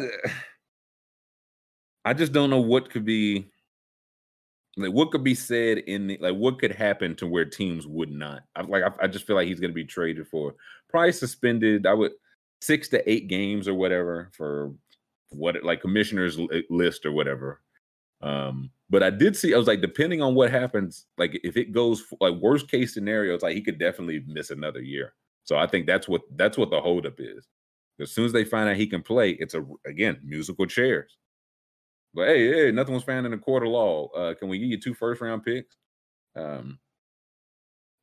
I 2.05 2.14
just 2.14 2.32
don't 2.32 2.51
know 2.51 2.61
what 2.61 2.90
could 2.90 3.05
be 3.05 3.49
like 4.76 4.93
what 4.93 5.11
could 5.11 5.24
be 5.24 5.34
said 5.34 5.78
in 5.78 6.07
the 6.07 6.18
like 6.20 6.34
what 6.34 6.59
could 6.59 6.72
happen 6.72 7.14
to 7.16 7.26
where 7.26 7.45
teams 7.45 7.86
would 7.86 8.11
not. 8.11 8.43
I 8.55 8.62
like 8.62 8.84
I, 8.84 9.05
I 9.05 9.07
just 9.09 9.26
feel 9.26 9.36
like 9.36 9.49
he's 9.49 9.61
gonna 9.61 9.72
be 9.72 9.84
traded 9.84 10.28
for 10.28 10.55
probably 10.88 11.12
suspended. 11.12 11.86
I 11.86 11.95
would 11.95 12.12
six 12.62 12.86
to 12.88 13.10
eight 13.10 13.26
games 13.26 13.66
or 13.66 13.74
whatever 13.74 14.30
for 14.32 14.72
what 15.30 15.62
like 15.64 15.80
commissioners 15.80 16.38
list 16.70 17.04
or 17.04 17.10
whatever. 17.10 17.60
Um, 18.20 18.70
but 18.88 19.02
I 19.02 19.10
did 19.10 19.36
see 19.36 19.52
I 19.52 19.58
was 19.58 19.66
like 19.66 19.80
depending 19.80 20.22
on 20.22 20.36
what 20.36 20.50
happens, 20.50 21.06
like 21.18 21.40
if 21.42 21.56
it 21.56 21.72
goes 21.72 22.04
like 22.20 22.34
worst 22.34 22.70
case 22.70 22.94
scenario, 22.94 23.34
it's 23.34 23.42
like 23.42 23.56
he 23.56 23.62
could 23.62 23.80
definitely 23.80 24.22
miss 24.28 24.50
another 24.50 24.80
year. 24.80 25.14
So 25.42 25.56
I 25.56 25.66
think 25.66 25.86
that's 25.86 26.06
what 26.06 26.22
that's 26.36 26.56
what 26.56 26.70
the 26.70 26.80
holdup 26.80 27.18
is. 27.18 27.48
As 28.00 28.12
soon 28.12 28.26
as 28.26 28.32
they 28.32 28.44
find 28.44 28.68
out 28.68 28.76
he 28.76 28.86
can 28.86 29.02
play, 29.02 29.30
it's 29.30 29.54
a 29.54 29.64
again 29.84 30.20
musical 30.22 30.66
chairs. 30.66 31.18
But 32.14 32.28
hey, 32.28 32.52
hey, 32.52 32.70
nothing 32.70 32.94
was 32.94 33.02
found 33.02 33.26
in 33.26 33.32
the 33.32 33.38
court 33.38 33.64
of 33.64 33.70
law. 33.70 34.08
Uh, 34.10 34.34
can 34.34 34.48
we 34.48 34.58
give 34.58 34.68
you 34.68 34.80
two 34.80 34.94
first 34.94 35.20
round 35.20 35.42
picks? 35.42 35.76
Um, 36.36 36.78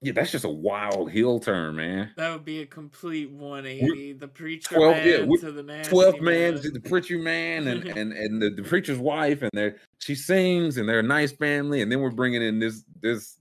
yeah, 0.01 0.13
that's 0.13 0.31
just 0.31 0.45
a 0.45 0.49
wild 0.49 1.11
heel 1.11 1.39
turn, 1.39 1.75
man. 1.75 2.11
that 2.15 2.31
would 2.31 2.45
be 2.45 2.61
a 2.61 2.65
complete 2.65 3.29
180. 3.31 4.13
The 4.13 4.27
preacher 4.27 4.75
12 4.75 4.95
man 4.95 5.07
yeah, 5.07 5.37
to 5.37 5.51
the 5.51 5.63
nasty 5.63 5.89
Twelfth 5.89 6.21
man, 6.21 6.53
man. 6.53 6.73
the 6.73 6.79
preacher 6.79 7.17
man, 7.17 7.67
and 7.67 7.85
and 7.97 8.13
and 8.13 8.41
the, 8.41 8.49
the 8.49 8.63
preacher's 8.63 8.97
wife, 8.97 9.41
and 9.41 9.51
they're 9.53 9.75
she 9.99 10.15
sings, 10.15 10.77
and 10.77 10.87
they're 10.87 10.99
a 10.99 11.03
nice 11.03 11.33
family, 11.33 11.81
and 11.81 11.91
then 11.91 11.99
we're 11.99 12.11
bringing 12.11 12.41
in 12.41 12.59
this 12.59 12.83
this 13.01 13.37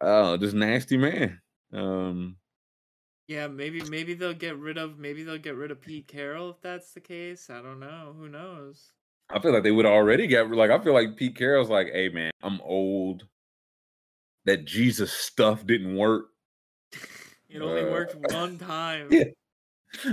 uh 0.00 0.36
this 0.36 0.52
nasty 0.52 0.96
man. 0.96 1.40
Um, 1.72 2.36
Yeah, 3.28 3.46
maybe 3.46 3.82
maybe 3.84 4.14
they'll 4.14 4.34
get 4.34 4.58
rid 4.58 4.78
of 4.78 4.98
maybe 4.98 5.22
they'll 5.22 5.38
get 5.38 5.54
rid 5.54 5.70
of 5.70 5.80
Pete 5.80 6.08
Carroll 6.08 6.50
if 6.50 6.60
that's 6.62 6.92
the 6.92 7.00
case. 7.00 7.48
I 7.50 7.62
don't 7.62 7.78
know. 7.78 8.14
Who 8.18 8.28
knows? 8.28 8.90
I 9.30 9.38
feel 9.40 9.52
like 9.52 9.62
they 9.62 9.70
would 9.70 9.86
already 9.86 10.26
get 10.26 10.50
like 10.50 10.70
I 10.70 10.78
feel 10.82 10.94
like 10.94 11.16
Pete 11.16 11.36
Carroll's 11.36 11.68
like, 11.70 11.88
hey 11.92 12.08
man, 12.08 12.32
I'm 12.42 12.60
old. 12.62 13.24
That 14.48 14.64
Jesus 14.64 15.12
stuff 15.12 15.66
didn't 15.66 15.94
work. 15.96 16.26
It 17.50 17.62
only 17.62 17.80
Uh, 17.82 17.90
worked 17.90 18.14
one 18.34 18.58
time. 18.58 19.08
yeah. 19.10 19.24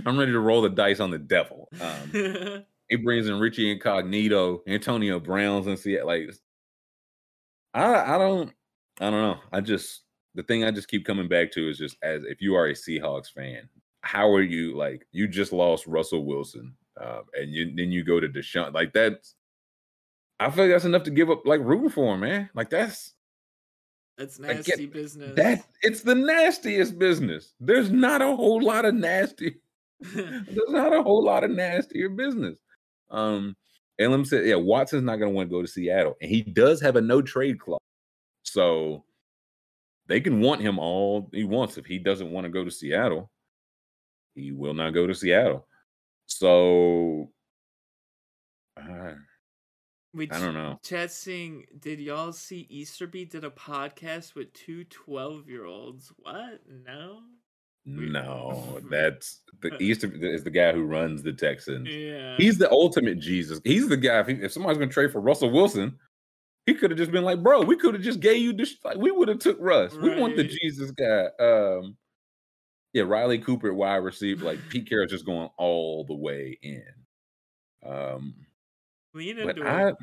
I'm 0.06 0.18
ready 0.18 0.32
to 0.32 0.40
roll 0.40 0.62
the 0.62 0.70
dice 0.70 1.02
on 1.02 1.12
the 1.12 1.18
devil. 1.18 1.68
Um, 1.82 2.64
he 2.90 2.96
brings 2.96 3.28
in 3.28 3.40
Richie 3.40 3.72
Incognito, 3.72 4.62
Antonio 4.68 5.20
Brown's, 5.20 5.68
and 5.68 5.78
see 5.78 6.02
like 6.02 6.30
I 7.74 8.16
I 8.16 8.18
don't 8.18 8.54
I 9.02 9.10
don't 9.10 9.22
know. 9.22 9.40
I 9.52 9.60
just 9.62 10.04
the 10.36 10.44
thing 10.44 10.64
I 10.64 10.72
just 10.72 10.88
keep 10.88 11.06
coming 11.06 11.28
back 11.28 11.52
to 11.54 11.70
is 11.70 11.78
just 11.78 11.98
as 12.04 12.24
if 12.24 12.42
you 12.42 12.56
are 12.56 12.68
a 12.68 12.74
Seahawks 12.74 13.32
fan, 13.34 13.68
how 14.02 14.32
are 14.34 14.42
you 14.42 14.78
like 14.78 15.06
you 15.12 15.28
just 15.28 15.52
lost 15.52 15.88
Russell 15.88 16.26
Wilson, 16.26 16.74
um, 17.02 17.24
and 17.34 17.52
you 17.52 17.66
then 17.76 17.92
you 17.92 18.04
go 18.06 18.20
to 18.22 18.30
Deshaun 18.30 18.74
like 18.74 18.94
that's. 18.94 19.36
I 20.40 20.50
feel 20.52 20.66
like 20.66 20.74
that's 20.74 20.86
enough 20.86 21.04
to 21.04 21.12
give 21.12 21.30
up 21.30 21.46
like 21.46 21.62
rooting 21.62 21.90
for 21.90 22.14
him, 22.14 22.22
man. 22.22 22.50
Like 22.54 22.70
that's 22.70 23.14
That's 24.18 24.38
get 24.38 24.56
nasty 24.56 24.86
business. 24.86 25.36
that 25.36 25.66
it's 25.82 26.02
the 26.02 26.16
nastiest 26.16 26.98
business. 26.98 27.54
There's 27.60 27.92
not 27.92 28.22
a 28.22 28.36
whole 28.36 28.62
lot 28.62 28.86
of 28.86 28.96
nasty 28.96 29.58
there's 30.14 30.70
not 30.70 30.94
a 30.94 31.02
whole 31.02 31.24
lot 31.24 31.44
of 31.44 31.52
nastier 31.52 32.10
business. 32.10 32.58
Um, 33.10 33.56
Elam 34.00 34.26
said, 34.26 34.46
yeah, 34.46 34.56
Watson's 34.56 35.04
not 35.04 35.18
going 35.18 35.32
to 35.32 35.36
want 35.36 35.50
to 35.50 35.56
go 35.56 35.62
to 35.62 35.68
Seattle, 35.68 36.16
and 36.22 36.30
he 36.30 36.42
does 36.42 36.82
have 36.82 36.96
a 36.96 37.02
no 37.02 37.22
trade 37.22 37.60
clause, 37.60 37.80
so 38.44 39.06
they 40.08 40.20
can 40.20 40.42
want 40.42 40.62
him 40.62 40.80
all 40.80 41.30
he 41.32 41.46
wants. 41.46 41.78
If 41.78 41.86
he 41.86 41.98
doesn't 41.98 42.32
want 42.32 42.46
to 42.46 42.52
go 42.52 42.64
to 42.64 42.72
Seattle, 42.72 43.32
he 44.34 44.52
will 44.52 44.74
not 44.74 44.94
go 44.94 45.08
to 45.08 45.16
Seattle. 45.16 45.66
So, 46.26 47.30
uh, 48.78 49.14
we 50.16 50.32
I 50.32 50.40
don't 50.40 50.54
know. 50.54 50.80
Chat 50.84 51.12
saying, 51.12 51.66
did 51.80 52.00
y'all 52.00 52.32
see 52.32 52.66
Easterby 52.70 53.26
did 53.26 53.44
a 53.44 53.50
podcast 53.50 54.34
with 54.34 54.54
two 54.54 54.86
12 54.86 55.50
year 55.50 55.66
olds? 55.66 56.12
What? 56.18 56.62
No? 56.86 57.20
No, 57.86 58.80
that's 58.90 59.42
the 59.62 59.76
Easter 59.80 60.10
is 60.14 60.44
the 60.44 60.50
guy 60.50 60.72
who 60.72 60.86
runs 60.86 61.22
the 61.22 61.34
Texans. 61.34 61.88
Yeah. 61.90 62.36
He's 62.38 62.58
the 62.58 62.72
ultimate 62.72 63.20
Jesus. 63.20 63.60
He's 63.64 63.88
the 63.90 63.98
guy. 63.98 64.22
If, 64.22 64.28
he, 64.28 64.34
if 64.36 64.54
somebody's 64.54 64.78
going 64.78 64.90
to 64.90 64.94
trade 64.94 65.12
for 65.12 65.22
Russell 65.22 65.52
Wilson, 65.52 66.00
he 66.66 66.74
could 66.74 66.90
have 66.90 66.98
just 66.98 67.12
been 67.12 67.24
like, 67.24 67.44
"Bro, 67.44 67.64
we 67.64 67.76
could 67.76 67.94
have 67.94 68.02
just 68.02 68.22
gave 68.22 68.42
you 68.42 68.54
this. 68.54 68.76
Like, 68.84 68.98
we 68.98 69.12
would 69.12 69.28
have 69.28 69.38
took 69.38 69.58
Russ. 69.60 69.94
We 69.96 70.20
want 70.20 70.36
the 70.36 70.46
Jesus 70.46 70.90
guy." 70.92 71.28
Um, 71.40 71.96
yeah, 72.94 73.04
Riley 73.04 73.38
Cooper 73.38 73.74
wide 73.74 73.98
receiver. 73.98 74.46
Like 74.46 74.60
Pete 74.70 74.90
Carroll's 74.90 75.12
just 75.12 75.26
going 75.26 75.50
all 75.58 76.06
the 76.06 76.16
way 76.16 76.58
in. 76.64 76.86
Um, 77.86 78.34
Lean 79.16 79.38
but 79.38 79.58
into 79.58 79.68
I, 79.68 79.90
it. 79.90 79.96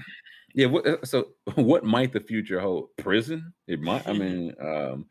yeah. 0.54 0.66
What, 0.66 0.86
uh, 0.86 0.96
so, 1.04 1.28
what 1.54 1.84
might 1.84 2.12
the 2.12 2.20
future 2.20 2.58
hold? 2.58 2.88
Prison? 2.96 3.52
It 3.68 3.80
might. 3.80 4.08
I 4.08 4.12
mean, 4.14 4.54
um, 4.60 5.06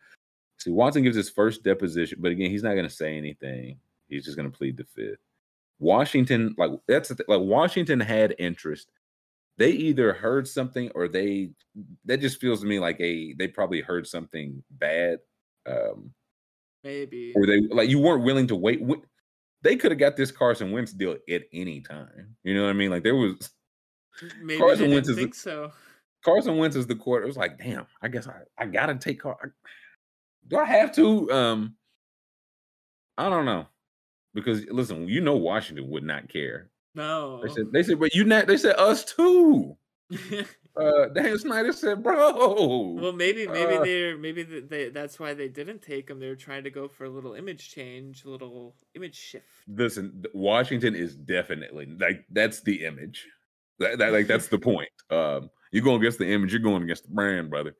see, 0.57 0.71
Watson 0.71 1.03
gives 1.03 1.15
his 1.15 1.29
first 1.29 1.63
deposition, 1.63 2.17
but 2.19 2.31
again, 2.31 2.49
he's 2.49 2.63
not 2.63 2.73
going 2.73 2.87
to 2.87 2.93
say 2.93 3.17
anything. 3.17 3.77
He's 4.09 4.25
just 4.25 4.35
going 4.35 4.51
to 4.51 4.57
plead 4.57 4.75
the 4.75 4.83
fifth. 4.83 5.19
Washington, 5.79 6.53
like 6.57 6.71
that's 6.87 7.09
th- 7.09 7.27
like 7.27 7.41
Washington 7.41 7.99
had 7.99 8.35
interest. 8.37 8.91
They 9.57 9.71
either 9.71 10.13
heard 10.13 10.47
something 10.47 10.91
or 10.95 11.07
they 11.07 11.51
that 12.05 12.17
just 12.21 12.39
feels 12.39 12.61
to 12.61 12.67
me 12.67 12.79
like 12.79 12.99
a 12.99 13.33
they 13.33 13.47
probably 13.47 13.81
heard 13.81 14.07
something 14.07 14.63
bad. 14.71 15.19
Um, 15.65 16.13
Maybe. 16.83 17.33
or 17.35 17.45
they 17.45 17.61
like 17.61 17.89
you 17.89 17.99
weren't 17.99 18.23
willing 18.23 18.47
to 18.47 18.55
wait. 18.55 18.81
They 19.63 19.75
could 19.75 19.91
have 19.91 19.99
got 19.99 20.17
this 20.17 20.31
Carson 20.31 20.71
Wentz 20.71 20.93
deal 20.93 21.17
at 21.29 21.43
any 21.53 21.81
time. 21.81 22.35
You 22.43 22.55
know 22.55 22.63
what 22.63 22.69
I 22.69 22.73
mean? 22.73 22.91
Like 22.91 23.03
there 23.03 23.15
was 23.15 23.49
Maybe 24.41 24.59
Carson 24.59 24.91
Wentz 24.91 25.09
is 25.09 25.15
think 25.15 25.35
so. 25.35 25.71
Carson 26.23 26.57
Wentz 26.57 26.75
is 26.75 26.87
the 26.87 26.95
quarter. 26.95 27.23
It 27.23 27.27
was 27.27 27.37
like, 27.37 27.57
damn, 27.57 27.87
I 28.01 28.07
guess 28.07 28.27
I, 28.27 28.41
I 28.57 28.65
gotta 28.65 28.95
take 28.95 29.21
Car. 29.21 29.53
Do 30.47 30.57
I 30.57 30.65
have 30.65 30.93
to? 30.95 31.31
Um, 31.31 31.75
I 33.17 33.29
don't 33.29 33.45
know. 33.45 33.67
Because 34.33 34.65
listen, 34.67 35.07
you 35.07 35.21
know 35.21 35.35
Washington 35.35 35.89
would 35.89 36.03
not 36.03 36.29
care. 36.29 36.69
No. 36.95 37.41
They 37.43 37.49
said 37.53 37.71
they 37.71 37.83
said, 37.83 37.99
but 37.99 38.13
you 38.13 38.23
not 38.23 38.47
they 38.47 38.57
said 38.57 38.75
us 38.77 39.03
too. 39.03 39.75
uh 40.75 41.07
Dan 41.13 41.37
Snyder 41.39 41.71
said, 41.71 42.03
bro. 42.03 42.95
well, 42.99 43.11
maybe 43.13 43.47
maybe 43.47 43.75
Uh, 43.75 43.83
they're 43.83 44.17
maybe 44.17 44.43
th- 44.43 44.65
they 44.67 44.89
that's 44.89 45.19
why 45.19 45.33
they 45.33 45.47
didn't 45.47 45.81
take 45.81 46.09
him. 46.09 46.19
They 46.19 46.27
were 46.27 46.35
trying 46.35 46.63
to 46.65 46.69
go 46.69 46.87
for 46.87 47.05
a 47.05 47.09
little 47.09 47.33
image 47.33 47.69
change, 47.71 48.25
a 48.25 48.29
little 48.29 48.75
image 48.93 49.15
shift. 49.15 49.45
listen, 49.67 50.23
Washington 50.33 50.95
is 50.95 51.15
definitely 51.15 51.87
like 51.99 52.25
that's 52.29 52.61
the 52.61 52.85
image. 52.85 53.25
That, 53.81 53.97
that 53.97 54.13
like 54.13 54.27
that's 54.27 54.47
the 54.47 54.59
point. 54.59 54.89
Um, 55.09 55.49
you're 55.71 55.83
going 55.83 55.99
against 55.99 56.19
the 56.19 56.27
image, 56.29 56.51
you're 56.53 56.61
going 56.61 56.83
against 56.83 57.03
the 57.03 57.13
brand, 57.13 57.49
brother. 57.49 57.75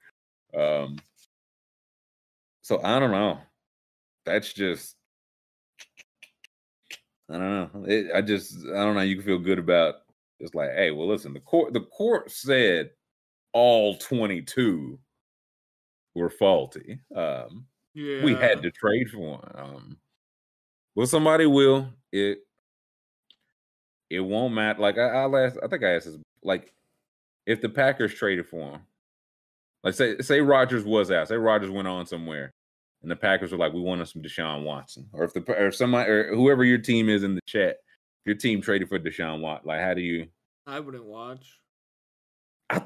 Um, 0.58 0.98
so 2.62 2.82
I 2.84 3.00
don't 3.00 3.12
know. 3.12 3.40
That's 4.26 4.54
just 4.54 4.96
I 7.30 7.38
don't 7.38 7.74
know. 7.74 7.86
It, 7.88 8.12
I 8.14 8.22
just 8.22 8.58
I 8.68 8.84
don't 8.84 8.96
know. 8.96 9.02
You 9.02 9.16
can 9.16 9.26
feel 9.26 9.40
good 9.40 9.60
about 9.60 9.96
it's 10.40 10.56
like, 10.56 10.72
hey, 10.72 10.92
well, 10.92 11.08
listen, 11.08 11.34
the 11.34 11.40
court 11.40 11.74
the 11.74 11.82
court 11.82 12.32
said 12.32 12.90
all 13.54 13.96
22 13.98 14.98
were 16.16 16.30
faulty. 16.30 17.00
Um, 17.16 17.66
Yeah. 17.94 18.24
we 18.24 18.34
had 18.34 18.62
to 18.64 18.72
trade 18.72 19.10
for 19.10 19.20
one. 19.20 19.52
Um, 19.56 19.98
well, 20.96 21.08
somebody 21.08 21.46
will. 21.46 21.88
It 22.12 22.40
it 24.12 24.20
won't 24.20 24.54
matter. 24.54 24.82
Like 24.82 24.98
I, 24.98 25.08
I'll 25.08 25.36
ask. 25.38 25.56
I 25.64 25.68
think 25.68 25.84
I 25.84 25.96
asked 25.96 26.06
this. 26.06 26.18
Like, 26.44 26.74
if 27.46 27.62
the 27.62 27.70
Packers 27.70 28.14
traded 28.14 28.48
for 28.48 28.72
him, 28.72 28.82
like 29.84 29.94
say 29.94 30.18
say 30.20 30.42
Rodgers 30.42 30.84
was 30.86 31.10
out. 31.12 31.28
Say 31.28 31.36
Rodgers 31.36 31.70
went 31.72 31.88
on 31.88 32.06
somewhere, 32.06 32.52
and 33.02 33.10
the 33.10 33.16
Packers 33.16 33.52
were 33.52 33.58
like, 33.58 33.74
"We 33.74 33.82
want 33.82 34.02
us 34.02 34.14
some 34.14 34.22
Deshaun 34.22 34.64
Watson," 34.64 35.08
or 35.14 35.24
if 35.24 35.34
the 35.34 35.42
or 35.42 35.68
if 35.68 35.76
somebody 35.76 36.10
or 36.10 36.36
whoever 36.36 36.64
your 36.64 36.78
team 36.78 37.10
is 37.10 37.24
in 37.24 37.36
the 37.36 37.42
chat, 37.48 37.78
if 37.80 38.26
your 38.28 38.36
team 38.36 38.62
traded 38.62 38.90
for 38.90 39.00
Deshaun 39.00 39.42
Watson, 39.42 39.68
like 39.68 39.82
how 39.82 39.94
do 39.94 40.02
you? 40.02 40.28
I 40.68 40.80
wouldn't 40.80 41.06
watch. 41.06 41.60
I, 42.70 42.82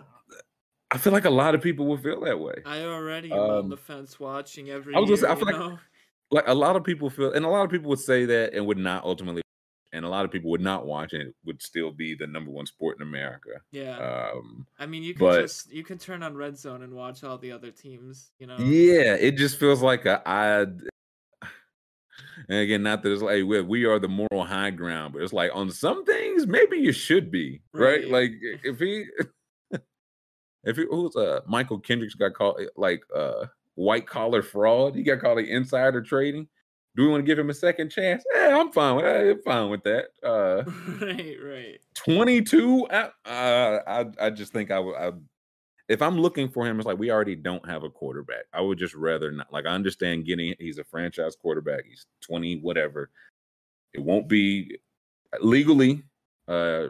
I 0.91 0.97
feel 0.97 1.11
like 1.13 1.25
a 1.25 1.29
lot 1.29 1.55
of 1.55 1.61
people 1.61 1.85
would 1.87 2.01
feel 2.01 2.21
that 2.21 2.39
way. 2.39 2.55
I 2.65 2.81
already 2.83 3.31
am 3.31 3.37
on 3.39 3.59
Um, 3.65 3.69
the 3.69 3.77
fence 3.77 4.19
watching 4.19 4.69
every 4.69 4.95
I 4.95 4.99
was 4.99 5.09
gonna 5.09 5.17
say, 5.17 5.27
I 5.29 5.35
feel 5.35 5.45
like- 5.45 5.57
know? 5.57 5.79
like 6.31 6.47
a 6.47 6.53
lot 6.53 6.75
of 6.75 6.83
people 6.83 7.09
feel 7.09 7.31
and 7.33 7.45
a 7.45 7.49
lot 7.49 7.63
of 7.63 7.69
people 7.69 7.89
would 7.89 7.99
say 7.99 8.25
that 8.25 8.53
and 8.53 8.65
would 8.65 8.77
not 8.79 9.03
ultimately 9.03 9.41
and 9.95 10.05
a 10.05 10.09
lot 10.09 10.25
of 10.25 10.31
people 10.31 10.51
would 10.51 10.61
not 10.61 10.85
watch 10.85 11.13
and 11.13 11.21
it 11.23 11.35
would 11.45 11.61
still 11.61 11.91
be 11.91 12.13
the 12.15 12.27
number 12.27 12.51
one 12.51 12.65
sport 12.65 12.97
in 12.97 13.01
america 13.07 13.61
Yeah. 13.71 14.29
um 14.33 14.67
I 14.77 14.85
mean, 14.85 15.01
you 15.03 15.13
can 15.15 15.25
but- 15.25 15.41
just 15.41 15.71
you 15.71 15.83
can 15.83 15.97
turn 15.97 16.21
on 16.23 16.35
Red 16.35 16.57
Zone 16.57 16.83
and 16.83 16.93
watch 16.93 17.23
all 17.23 17.37
the 17.37 17.51
other 17.51 17.71
teams. 17.71 18.31
You 18.39 18.47
know. 18.47 18.57
yeah 18.59 19.15
it 19.15 19.31
just 19.37 19.57
feels 19.59 19.81
like 19.81 20.05
a 20.05 20.21
i 20.27 20.65
and 22.49 22.59
again 22.59 22.83
not 22.83 23.01
that 23.03 23.11
it's 23.11 23.21
like 23.21 23.43
we, 23.45 23.61
we 23.61 23.85
are 23.85 23.99
the 23.99 24.07
moral 24.07 24.45
high 24.45 24.69
ground 24.69 25.13
but 25.13 25.21
it's 25.21 25.33
like 25.33 25.51
on 25.53 25.69
some 25.71 26.05
things 26.05 26.45
maybe 26.47 26.77
you 26.77 26.91
should 26.91 27.31
be 27.31 27.61
right, 27.73 28.01
Right. 28.03 28.09
like 28.09 28.31
if 28.63 28.79
he 28.79 29.05
if 30.63 30.75
he 30.77 30.85
who's 30.89 31.15
uh 31.15 31.41
Mychal 31.49 31.83
Kendricks 31.83 32.15
got 32.15 32.33
called 32.33 32.61
like 32.75 33.03
uh 33.15 33.45
white 33.75 34.07
collar 34.07 34.41
fraud 34.41 34.95
he 34.95 35.03
got 35.03 35.19
called 35.19 35.37
like 35.37 35.47
insider 35.47 36.01
trading 36.01 36.47
do 36.95 37.03
we 37.03 37.09
want 37.09 37.21
to 37.21 37.25
give 37.25 37.37
him 37.37 37.49
a 37.49 37.53
second 37.53 37.89
chance 37.89 38.23
yeah 38.33 38.57
i'm 38.59 38.71
fine 38.71 38.95
with 38.95 39.05
i'm 39.05 39.41
fine 39.43 39.69
with 39.69 39.83
that 39.83 40.05
uh 40.23 40.63
right. 41.05 41.37
Right. 41.43 41.79
22 41.95 42.87
I, 42.89 43.09
uh, 43.25 43.79
I 43.87 44.05
i 44.25 44.29
just 44.29 44.53
think 44.53 44.71
i 44.71 44.79
would 44.79 44.95
I, 44.95 45.11
if 45.87 46.01
i'm 46.01 46.19
looking 46.19 46.49
for 46.49 46.65
him 46.65 46.79
it's 46.79 46.85
like 46.85 46.97
we 46.97 47.11
already 47.11 47.35
don't 47.35 47.67
have 47.67 47.83
a 47.83 47.89
quarterback 47.89 48.45
i 48.53 48.61
would 48.61 48.77
just 48.79 48.95
rather 48.95 49.31
not 49.31 49.51
like 49.51 49.65
i 49.65 49.73
understand 49.73 50.25
getting 50.25 50.55
he's 50.59 50.77
a 50.77 50.83
franchise 50.83 51.35
quarterback 51.35 51.85
he's 51.85 52.05
20 52.21 52.59
whatever 52.61 53.09
it 53.93 54.01
won't 54.01 54.27
be 54.27 54.77
legally 55.41 56.03
uh 56.47 56.87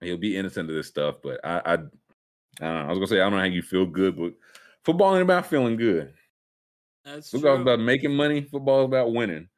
he'll 0.00 0.16
be 0.16 0.36
innocent 0.36 0.68
of 0.68 0.74
this 0.74 0.86
stuff 0.88 1.16
but 1.22 1.40
i 1.44 1.58
i, 1.58 1.72
I 1.72 1.76
don't 1.76 1.90
know 2.60 2.80
i 2.82 2.88
was 2.88 2.98
gonna 2.98 3.06
say 3.06 3.20
i 3.20 3.24
don't 3.24 3.32
know 3.32 3.38
how 3.38 3.44
you 3.44 3.62
feel 3.62 3.86
good 3.86 4.16
but 4.16 4.32
football 4.84 5.14
ain't 5.14 5.22
about 5.22 5.46
feeling 5.46 5.76
good 5.76 6.14
That's 7.04 7.30
Football 7.30 7.52
is 7.52 7.56
true. 7.56 7.62
about 7.62 7.80
making 7.80 8.14
money. 8.14 8.42
Football 8.42 8.80
is 8.82 8.86
about 8.86 9.12
winning. 9.12 9.48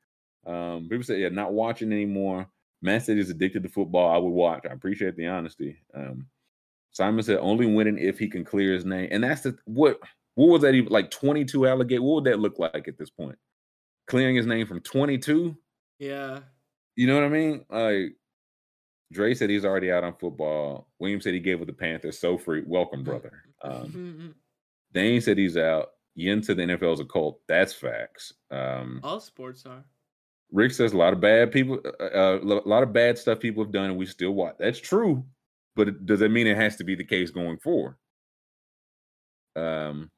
Um, 0.47 0.89
people 0.89 1.05
say, 1.05 1.21
yeah, 1.21 1.29
not 1.29 1.53
watching 1.53 1.93
anymore. 1.93 2.49
Man 2.83 3.01
City 3.01 3.21
is 3.21 3.31
addicted 3.31 3.63
to 3.63 3.69
football. 3.69 4.13
I 4.13 4.17
would 4.19 4.31
watch. 4.31 4.65
I 4.69 4.73
appreciate 4.73 5.17
the 5.17 5.27
honesty. 5.29 5.77
Um, 5.95 6.27
Simon 6.91 7.23
said 7.23 7.39
only 7.39 7.67
winning 7.67 7.99
if 7.99 8.19
he 8.19 8.29
can 8.29 8.45
clear 8.45 8.73
his 8.73 8.85
name, 8.85 9.09
and 9.11 9.23
that's 9.25 9.43
the 9.43 9.57
what. 9.65 9.99
What 10.35 10.47
was 10.49 10.63
that 10.63 10.75
even 10.75 10.91
like? 10.91 11.11
Twenty 11.11 11.45
two 11.45 11.67
alligator. 11.67 12.03
What 12.03 12.15
would 12.17 12.25
that 12.25 12.39
look 12.41 12.59
like 12.59 12.89
at 12.89 12.97
this 12.99 13.11
point? 13.11 13.37
Clearing 14.07 14.35
his 14.35 14.47
name 14.47 14.67
from 14.67 14.81
twenty 14.81 15.19
two. 15.19 15.57
Yeah. 15.99 16.41
You 16.97 17.07
know 17.07 17.15
what 17.15 17.25
I 17.25 17.29
mean? 17.29 17.65
Like 17.71 18.17
Dre 19.13 19.35
said, 19.35 19.51
he's 19.51 19.65
already 19.65 19.93
out 19.93 20.05
on 20.05 20.15
football. 20.19 20.89
William 20.99 21.21
said 21.21 21.35
he 21.35 21.41
gave 21.41 21.59
with 21.61 21.69
the 21.69 21.75
Panthers. 21.75 22.19
So 22.19 22.37
free. 22.39 22.63
Welcome, 22.67 23.05
brother. 23.05 23.33
Um, 23.63 24.35
Dane 24.93 25.21
said 25.21 25.39
he's 25.39 25.57
out. 25.57 25.91
Said 26.17 26.57
the 26.57 26.63
NFL 26.63 26.95
is 26.95 27.01
a 27.01 27.05
cult. 27.05 27.41
That's 27.49 27.73
facts. 27.73 28.35
Um, 28.51 29.01
all 29.03 29.21
sports 29.21 29.65
are. 29.67 29.85
Rick 30.53 30.73
says 30.73 30.93
a 30.93 30.97
lot 30.99 31.15
of 31.15 31.21
bad 31.21 31.51
people, 31.51 31.81
uh, 31.99 32.05
uh, 32.05 32.39
a 32.43 32.69
lot 32.69 32.83
of 32.83 32.93
bad 32.93 33.19
stuff 33.19 33.41
people 33.41 33.65
have 33.65 33.73
done, 33.73 33.87
and 33.87 33.97
we 33.97 34.05
still 34.05 34.33
watch. 34.33 34.57
That's 34.59 34.79
true, 34.79 35.25
but 35.75 36.05
does 36.05 36.21
that 36.21 36.29
mean 36.29 36.47
it 36.47 36.59
has 36.59 36.77
to 36.77 36.85
be 36.85 36.95
the 36.95 37.05
case 37.05 37.31
going 37.31 37.57
forward? 37.59 37.97
Um, 39.57 40.11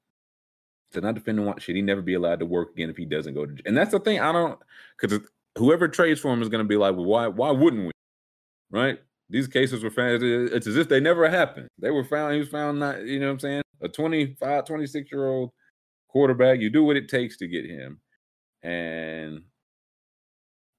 to 0.93 1.01
not 1.01 1.15
defending 1.15 1.45
what 1.45 1.63
should 1.63 1.77
he 1.77 1.83
never 1.83 2.03
be 2.03 2.15
allowed 2.15 2.41
to 2.41 2.47
work 2.47 2.71
again 2.71 2.91
if 2.91 2.97
he 2.97 3.05
doesn't 3.05 3.35
go 3.35 3.47
to? 3.47 3.63
And 3.65 3.77
that's 3.77 3.93
the 3.93 4.01
thing. 4.01 4.21
I 4.21 4.33
don't 4.33 4.59
because 5.01 5.21
whoever 5.57 5.87
trades 5.87 6.21
for 6.21 6.33
him 6.33 6.43
is 6.43 6.49
going 6.49 6.65
to 6.65 6.69
be 6.69 6.77
like, 6.77 6.97
well, 6.97 7.05
why? 7.05 7.29
Why 7.29 7.51
wouldn't 7.51 7.87
we? 7.87 7.93
Right? 8.71 8.99
These 9.31 9.49
cases 9.49 9.83
were 9.83 9.91
found. 9.91 10.23
It's 10.23 10.67
as 10.67 10.77
if 10.77 10.89
they 10.89 11.01
never 11.01 11.29
happened. 11.29 11.69
They 11.79 11.91
were 11.91 12.05
found. 12.05 12.35
He 12.35 12.41
was 12.41 12.49
found 12.49 12.81
not. 12.81 13.05
You 13.05 13.21
know 13.21 13.27
what 13.27 13.33
I'm 13.33 13.41
saying? 13.41 13.63
A 13.83 13.89
25, 13.89 14.65
26 14.67 15.13
year 15.13 15.27
old 15.27 15.51
quarterback. 16.15 16.61
You 16.61 16.71
do 16.71 16.85
what 16.85 16.97
it 16.97 17.11
takes 17.11 17.37
to 17.39 17.49
get 17.49 17.67
him, 17.67 18.01
and 18.63 19.43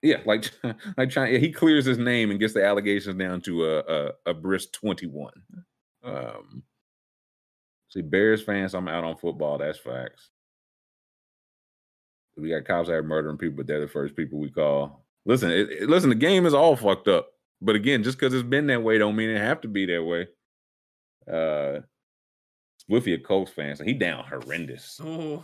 yeah, 0.02 0.22
like 0.26 0.50
like. 0.98 1.14
Yeah, 1.16 1.38
he 1.38 1.52
clears 1.52 1.86
his 1.86 1.98
name 2.00 2.32
and 2.32 2.40
gets 2.40 2.54
the 2.54 2.66
allegations 2.66 3.18
down 3.20 3.42
to 3.42 3.66
a 3.66 3.80
a, 3.80 4.12
a 4.28 4.34
brisk 4.34 4.72
twenty 4.74 5.08
one. 5.08 5.34
Um, 6.04 6.64
see, 7.90 8.02
Bears 8.02 8.42
fans, 8.44 8.74
I'm 8.74 8.88
out 8.88 9.04
on 9.04 9.18
football. 9.18 9.58
That's 9.58 9.80
facts. 9.80 10.30
We 12.38 12.50
got 12.50 12.66
cops 12.66 12.90
out 12.90 13.06
murdering 13.06 13.38
people, 13.38 13.58
but 13.58 13.68
they're 13.68 13.82
the 13.82 13.88
first 13.88 14.16
people 14.16 14.40
we 14.40 14.50
call. 14.50 15.06
Listen, 15.26 15.52
it, 15.52 15.70
it- 15.72 15.90
listen. 15.90 16.10
The 16.10 16.16
game 16.16 16.46
is 16.46 16.54
all 16.54 16.76
fucked 16.76 17.08
up. 17.08 17.30
But 17.62 17.76
again, 17.76 18.04
just 18.04 18.18
because 18.20 18.34
it's 18.34 18.44
been 18.48 18.68
that 18.68 18.84
way, 18.84 18.98
don't 18.98 19.16
mean 19.16 19.30
it 19.30 19.40
have 19.40 19.62
to 19.62 19.68
be 19.70 19.86
that 19.88 20.04
way. 20.04 20.28
Uh, 21.32 21.82
Swiffy 22.90 23.14
a 23.16 23.18
Colts 23.18 23.52
fan, 23.52 23.76
so 23.76 23.84
he 23.84 23.94
down 23.94 24.24
horrendous. 24.26 25.00
Oh, 25.04 25.44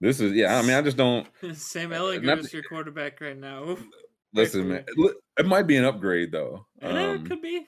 This 0.00 0.20
is 0.20 0.32
yeah. 0.32 0.58
I 0.58 0.62
mean, 0.62 0.72
I 0.72 0.82
just 0.82 0.96
don't. 0.96 1.26
Sam 1.54 1.92
Uh, 1.92 1.96
Ehlinger 1.96 2.38
is 2.38 2.52
your 2.52 2.62
quarterback 2.64 3.20
right 3.20 3.36
now. 3.38 3.64
Oof. 3.70 3.84
Listen, 4.34 4.68
man. 4.68 4.84
It 5.38 5.46
might 5.46 5.66
be 5.66 5.76
an 5.76 5.84
upgrade 5.84 6.32
though. 6.32 6.66
Yeah, 6.80 6.88
Um, 6.88 7.16
it 7.16 7.28
could 7.28 7.42
be. 7.42 7.66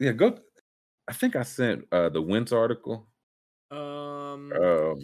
yeah, 0.00 0.12
go. 0.12 0.38
I 1.06 1.12
think 1.12 1.36
I 1.36 1.42
sent 1.42 1.84
uh 1.92 2.08
the 2.08 2.20
Wentz 2.22 2.50
article. 2.52 3.06
Um, 3.70 4.50
Um, 4.52 5.02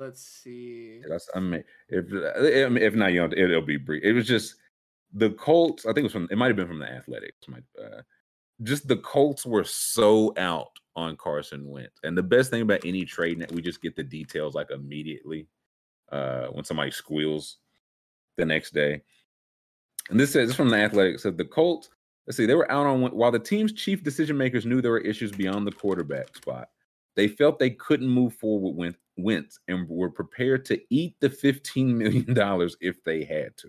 let's 0.00 0.22
see. 0.22 1.02
I 1.34 1.40
mean, 1.40 1.62
if 1.88 2.06
if 2.10 2.94
not, 2.94 3.12
you 3.12 3.20
know, 3.20 3.26
it, 3.26 3.38
it'll 3.38 3.62
be 3.62 3.76
brief. 3.76 4.02
It 4.02 4.12
was 4.14 4.26
just 4.26 4.56
the 5.12 5.30
Colts. 5.30 5.84
I 5.84 5.88
think 5.88 5.98
it 5.98 6.02
was 6.04 6.12
from. 6.12 6.28
It 6.30 6.38
might 6.38 6.48
have 6.48 6.56
been 6.56 6.66
from 6.66 6.78
the 6.80 6.90
Athletics. 6.90 7.36
Might, 7.46 7.62
uh, 7.80 8.00
just 8.62 8.88
the 8.88 8.96
Colts 8.96 9.44
were 9.46 9.64
so 9.64 10.32
out 10.38 10.72
on 10.96 11.16
Carson 11.16 11.68
Wentz, 11.68 12.00
and 12.04 12.16
the 12.16 12.22
best 12.22 12.50
thing 12.50 12.62
about 12.62 12.84
any 12.84 13.04
trade 13.04 13.40
that 13.40 13.52
we 13.52 13.60
just 13.60 13.82
get 13.82 13.96
the 13.96 14.02
details 14.02 14.54
like 14.54 14.70
immediately 14.70 15.46
uh 16.12 16.46
when 16.48 16.64
somebody 16.64 16.90
squeals 16.90 17.58
the 18.36 18.44
next 18.44 18.74
day. 18.74 19.02
And 20.10 20.20
this 20.20 20.32
says 20.32 20.54
from 20.54 20.68
the 20.68 20.76
Athletics 20.76 21.22
said 21.22 21.38
the 21.38 21.44
Colts. 21.44 21.90
Let's 22.26 22.36
see, 22.36 22.46
they 22.46 22.54
were 22.54 22.70
out 22.70 22.86
on 22.86 23.02
while 23.02 23.30
the 23.30 23.38
team's 23.38 23.72
chief 23.72 24.02
decision 24.02 24.36
makers 24.36 24.64
knew 24.64 24.80
there 24.80 24.90
were 24.90 24.98
issues 24.98 25.32
beyond 25.32 25.66
the 25.66 25.72
quarterback 25.72 26.34
spot. 26.36 26.68
They 27.16 27.28
felt 27.28 27.58
they 27.58 27.70
couldn't 27.70 28.08
move 28.08 28.34
forward 28.34 28.76
with 28.76 28.96
Wentz 29.16 29.60
and 29.68 29.88
were 29.88 30.10
prepared 30.10 30.64
to 30.66 30.80
eat 30.90 31.16
the 31.20 31.28
$15 31.28 31.94
million 31.94 32.24
if 32.80 33.02
they 33.04 33.24
had 33.24 33.56
to. 33.58 33.68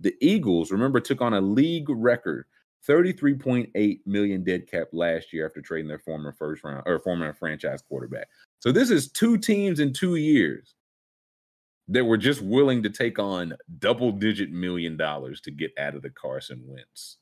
The 0.00 0.14
Eagles, 0.20 0.72
remember, 0.72 1.00
took 1.00 1.20
on 1.20 1.34
a 1.34 1.40
league 1.40 1.88
record 1.88 2.46
33.8 2.88 4.00
million 4.06 4.42
dead 4.44 4.66
cap 4.70 4.88
last 4.92 5.32
year 5.32 5.46
after 5.46 5.60
trading 5.60 5.88
their 5.88 5.98
former 5.98 6.32
first 6.32 6.64
round 6.64 6.82
or 6.86 6.98
former 6.98 7.32
franchise 7.34 7.82
quarterback. 7.82 8.28
So 8.60 8.72
this 8.72 8.90
is 8.90 9.10
two 9.10 9.36
teams 9.38 9.80
in 9.80 9.92
two 9.92 10.16
years 10.16 10.74
that 11.88 12.04
were 12.04 12.16
just 12.16 12.40
willing 12.40 12.82
to 12.84 12.90
take 12.90 13.18
on 13.18 13.54
double 13.78 14.12
digit 14.12 14.50
million 14.50 14.96
dollars 14.96 15.40
to 15.42 15.50
get 15.50 15.72
out 15.78 15.94
of 15.94 16.02
the 16.02 16.10
Carson 16.10 16.62
Wentz 16.66 17.18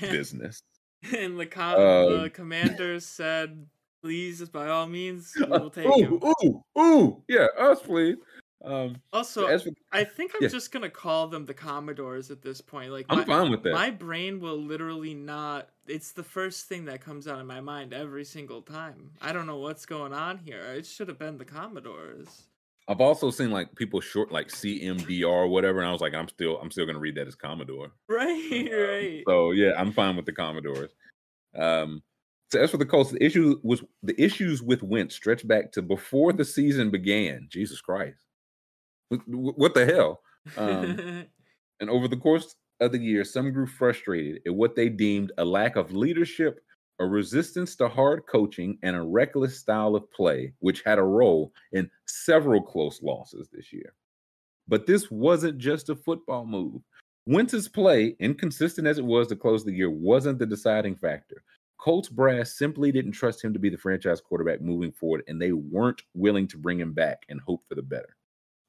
business. 0.00 0.62
And 1.16 1.36
the, 1.38 1.46
com- 1.46 1.80
Um, 1.80 2.22
the 2.22 2.30
commanders 2.30 3.04
said, 3.04 3.66
"Please, 4.04 4.48
by 4.50 4.68
all 4.68 4.86
means, 4.86 5.32
we 5.36 5.42
Uh, 5.46 5.48
will 5.60 5.68
take 5.70 5.84
him." 5.84 6.12
ooh, 6.12 6.32
ooh, 6.44 6.62
ooh, 6.80 7.24
yeah, 7.28 7.48
us 7.58 7.82
please. 7.82 8.18
Um, 8.64 8.96
Also, 9.12 9.46
for, 9.58 9.70
I 9.90 10.04
think 10.04 10.32
I'm 10.34 10.42
yeah. 10.42 10.48
just 10.48 10.70
gonna 10.70 10.90
call 10.90 11.26
them 11.28 11.46
the 11.46 11.54
Commodores 11.54 12.30
at 12.30 12.42
this 12.42 12.60
point. 12.60 12.92
Like 12.92 13.06
I'm 13.08 13.18
my, 13.18 13.24
fine 13.24 13.50
with 13.50 13.62
that. 13.64 13.72
my 13.72 13.90
brain 13.90 14.40
will 14.40 14.60
literally 14.60 15.14
not. 15.14 15.68
It's 15.86 16.12
the 16.12 16.22
first 16.22 16.68
thing 16.68 16.84
that 16.84 17.00
comes 17.00 17.26
out 17.26 17.40
of 17.40 17.46
my 17.46 17.60
mind 17.60 17.92
every 17.92 18.24
single 18.24 18.62
time. 18.62 19.10
I 19.20 19.32
don't 19.32 19.46
know 19.46 19.58
what's 19.58 19.84
going 19.84 20.12
on 20.12 20.38
here. 20.38 20.62
It 20.74 20.86
should 20.86 21.08
have 21.08 21.18
been 21.18 21.38
the 21.38 21.44
Commodores. 21.44 22.44
I've 22.88 23.00
also 23.00 23.30
seen 23.30 23.50
like 23.50 23.74
people 23.76 24.00
short 24.00 24.32
like 24.32 24.48
CMDR 24.48 25.26
or 25.26 25.48
whatever, 25.48 25.78
and 25.78 25.88
I 25.88 25.92
was 25.92 26.00
like, 26.00 26.14
I'm 26.14 26.28
still, 26.28 26.58
I'm 26.58 26.70
still 26.70 26.86
gonna 26.86 26.98
read 26.98 27.16
that 27.16 27.26
as 27.26 27.34
Commodore. 27.34 27.92
Right, 28.08 28.68
right. 28.70 29.22
So 29.26 29.52
yeah, 29.52 29.72
I'm 29.76 29.92
fine 29.92 30.16
with 30.16 30.26
the 30.26 30.32
Commodores. 30.32 30.90
Um, 31.56 32.02
so 32.50 32.60
as 32.60 32.70
for 32.70 32.76
the 32.76 32.84
Colts, 32.84 33.10
the 33.10 33.24
issue 33.24 33.58
was 33.62 33.82
the 34.02 34.20
issues 34.22 34.62
with 34.62 34.82
Wentz 34.82 35.14
stretched 35.14 35.48
back 35.48 35.72
to 35.72 35.82
before 35.82 36.32
the 36.32 36.44
season 36.44 36.90
began. 36.90 37.46
Jesus 37.50 37.80
Christ, 37.80 38.18
what, 39.26 39.74
the 39.74 39.86
hell? 39.86 40.20
Um, 40.56 41.26
and 41.80 41.90
over 41.90 42.08
the 42.08 42.16
course 42.16 42.54
of 42.80 42.92
the 42.92 42.98
year, 42.98 43.24
some 43.24 43.52
grew 43.52 43.66
frustrated 43.66 44.42
at 44.46 44.54
what 44.54 44.74
they 44.74 44.88
deemed 44.88 45.32
a 45.38 45.44
lack 45.44 45.76
of 45.76 45.92
leadership, 45.92 46.60
a 47.00 47.04
resistance 47.04 47.76
to 47.76 47.88
hard 47.88 48.22
coaching, 48.30 48.78
and 48.82 48.96
a 48.96 49.02
reckless 49.02 49.58
style 49.58 49.94
of 49.94 50.10
play, 50.12 50.52
which 50.60 50.82
had 50.82 50.98
a 50.98 51.04
role 51.04 51.52
in 51.72 51.90
several 52.06 52.62
close 52.62 53.02
losses 53.02 53.48
this 53.52 53.72
year. 53.72 53.94
But 54.68 54.86
this 54.86 55.10
wasn't 55.10 55.58
just 55.58 55.88
a 55.88 55.96
football 55.96 56.46
move. 56.46 56.82
Wentz's 57.26 57.68
play, 57.68 58.16
inconsistent 58.18 58.86
as 58.86 58.98
it 58.98 59.04
was 59.04 59.28
to 59.28 59.36
close 59.36 59.64
the 59.64 59.72
year, 59.72 59.90
wasn't 59.90 60.38
the 60.38 60.46
deciding 60.46 60.96
factor. 60.96 61.44
Colts 61.78 62.08
brass 62.08 62.56
simply 62.56 62.92
didn't 62.92 63.12
trust 63.12 63.42
him 63.42 63.52
to 63.52 63.58
be 63.58 63.68
the 63.68 63.76
franchise 63.76 64.20
quarterback 64.20 64.60
moving 64.60 64.92
forward, 64.92 65.22
and 65.26 65.40
they 65.40 65.52
weren't 65.52 66.02
willing 66.14 66.46
to 66.48 66.58
bring 66.58 66.78
him 66.78 66.92
back 66.92 67.24
and 67.28 67.40
hope 67.40 67.62
for 67.68 67.74
the 67.74 67.82
better. 67.82 68.16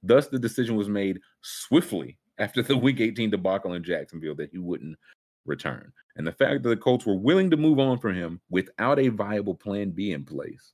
Thus, 0.04 0.28
the 0.28 0.40
decision 0.40 0.76
was 0.76 0.90
made 0.90 1.20
swiftly 1.42 2.18
after 2.38 2.62
the 2.62 2.78
Week 2.86 3.00
18 3.00 3.30
debacle 3.30 3.74
in 3.74 3.84
Jacksonville 3.84 4.36
that 4.36 4.52
he 4.52 4.58
wouldn't 4.58 4.98
return. 5.46 5.92
And 6.16 6.28
the 6.28 6.32
fact 6.32 6.64
that 6.64 6.70
the 6.70 6.78
Colts 6.78 7.06
were 7.06 7.18
willing 7.18 7.50
to 7.50 7.58
move 7.58 7.80
on 7.80 7.98
from 7.98 8.14
him 8.14 8.42
without 8.50 9.00
a 9.00 9.08
viable 9.10 9.56
plan 9.56 9.92
B 9.92 10.12
in 10.12 10.26
place, 10.26 10.74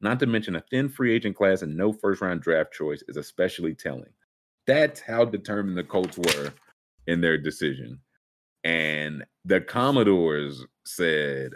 not 0.00 0.20
to 0.20 0.26
mention 0.26 0.56
a 0.56 0.64
thin 0.70 0.88
free 0.88 1.14
agent 1.14 1.36
class 1.36 1.62
and 1.62 1.76
no 1.76 1.92
first 1.92 2.20
round 2.20 2.42
draft 2.42 2.72
choice, 2.72 3.02
is 3.08 3.16
especially 3.16 3.74
telling. 3.74 4.12
That's 4.66 5.00
how 5.00 5.24
determined 5.24 5.76
the 5.76 5.84
Colts 5.84 6.18
were 6.18 6.52
in 7.06 7.20
their 7.20 7.38
decision. 7.38 7.98
And 8.62 9.24
the 9.44 9.60
Commodores 9.60 10.64
said, 10.84 11.52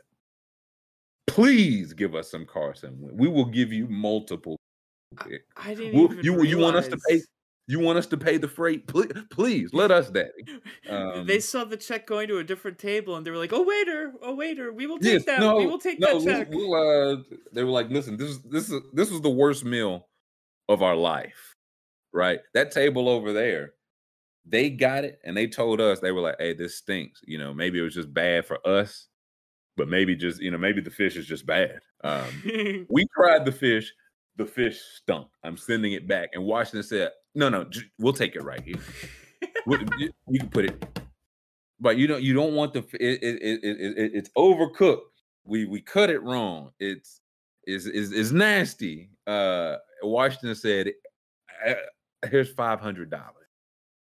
please 1.27 1.93
give 1.93 2.15
us 2.15 2.31
some 2.31 2.47
Carson. 2.47 2.97
We 3.13 3.29
will 3.29 3.45
give 3.45 3.73
you 3.73 3.87
multiple. 3.89 4.57
Picks." 5.17 5.45
I 5.57 5.75
didn't 5.75 5.95
Well, 5.95 6.12
even 6.12 6.25
you 6.25 6.43
you 6.45 6.59
want 6.59 6.77
us 6.77 6.89
to 6.89 6.99
pay 7.09 7.21
you 7.67 7.81
want 7.81 7.99
us 7.99 8.07
to 8.09 8.17
pay 8.17 8.37
the 8.37 8.49
freight? 8.49 8.87
Please, 8.87 9.12
please 9.31 9.71
let 9.73 9.91
us, 9.91 10.11
Daddy. 10.12 10.31
Um, 10.89 11.27
they 11.27 11.41
saw 11.41 11.65
the 11.65 11.77
check 11.77 12.07
going 12.07 12.29
to 12.29 12.39
a 12.39 12.45
different 12.45 12.79
table 12.79 13.17
and 13.17 13.25
they 13.25 13.31
were 13.31 13.39
like, 13.39 13.53
"Oh 13.53 13.62
waiter, 13.62 14.12
oh 14.23 14.35
waiter, 14.35 14.73
we 14.73 14.87
will 14.87 14.99
take 14.99 15.12
Yes, 15.15 15.25
that. 15.25 15.41
no, 15.41 15.57
we 15.57 15.67
will 15.67 15.79
take 15.79 15.99
no. 15.99 16.19
that 16.19 16.31
check." 16.31 16.51
we'll, 16.51 16.75
uh, 16.75 17.23
they 17.53 17.65
were 17.65 17.71
like, 17.71 17.89
listen, 17.89 18.17
this 18.17 18.31
is 18.31 18.43
this 18.43 18.71
is 18.71 18.83
this 18.93 19.11
was 19.11 19.23
the 19.23 19.31
worst 19.31 19.65
meal 19.65 20.09
of 20.69 20.83
our 20.83 20.97
life, 20.97 21.55
right? 22.12 22.41
That 22.53 22.71
table 22.71 23.09
over 23.09 23.33
there, 23.33 23.73
they 24.45 24.69
got 24.69 25.05
it, 25.05 25.19
and 25.25 25.35
they 25.37 25.47
told 25.47 25.81
us 25.81 26.01
they 26.01 26.12
were 26.12 26.21
like, 26.21 26.37
hey, 26.39 26.53
this 26.53 26.77
stinks. 26.77 27.21
You 27.27 27.39
know, 27.39 27.55
maybe 27.55 27.79
it 27.79 27.83
was 27.83 27.95
just 27.95 28.12
bad 28.12 28.45
for 28.45 28.59
us, 28.67 29.09
but 29.79 29.89
maybe 29.89 30.15
just 30.15 30.41
you 30.43 30.51
know, 30.51 30.59
maybe 30.59 30.83
the 30.83 30.91
fish 30.91 31.17
is 31.17 31.27
just 31.27 31.47
bad. 31.47 31.81
Um, 32.03 32.27
we 32.91 33.07
tried 33.17 33.47
the 33.47 33.53
fish. 33.53 33.91
The 34.37 34.45
fish 34.47 34.80
stunk. 34.97 35.28
I'm 35.45 35.57
sending 35.57 35.93
it 35.93 36.09
back. 36.09 36.30
And 36.35 36.45
Washington 36.45 36.82
said, 36.82 37.11
no, 37.35 37.49
no, 37.49 37.66
we'll 37.99 38.12
take 38.12 38.37
it 38.37 38.43
right 38.43 38.62
here. 38.62 38.76
You, 39.66 40.41
can 40.41 40.49
put 40.51 40.66
it, 40.66 41.01
but 41.80 41.97
you 41.97 42.07
don't. 42.07 42.22
You 42.22 42.35
don't 42.35 42.55
want 42.55 42.72
the. 42.74 42.80
It, 42.95 43.22
it, 43.22 43.43
it, 43.43 43.61
it, 43.64 43.99
it- 43.99 44.12
it's 44.14 44.30
overcooked. 44.37 45.01
We 45.45 45.64
we 45.64 45.80
cut 45.80 46.11
it 46.11 46.22
wrong. 46.22 46.70
It's 46.78 47.20
is 47.66 47.87
is 47.87 48.12
is 48.12 48.32
nasty. 48.32 49.11
Uh, 49.26 49.76
Washington 50.03 50.55
said, 50.55 50.93
"Uh, 51.66 51.74
"Here's 52.30 52.51
five 52.53 52.80
hundred 52.80 53.11
dollars. 53.11 53.49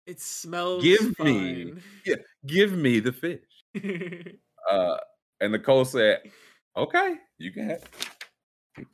it 0.07 0.20
smells. 0.20 0.83
Give 0.83 1.16
me- 1.20 1.74
yeah, 2.05 2.16
Give 2.47 2.72
me 2.72 3.01
the 3.01 3.12
fish." 3.12 3.41
Uh, 4.70 4.97
and 5.41 5.53
the 5.53 5.59
Cole 5.59 5.85
said, 5.85 6.20
"Okay, 6.76 7.16
you 7.39 7.51
can 7.53 7.68
have." 7.70 7.83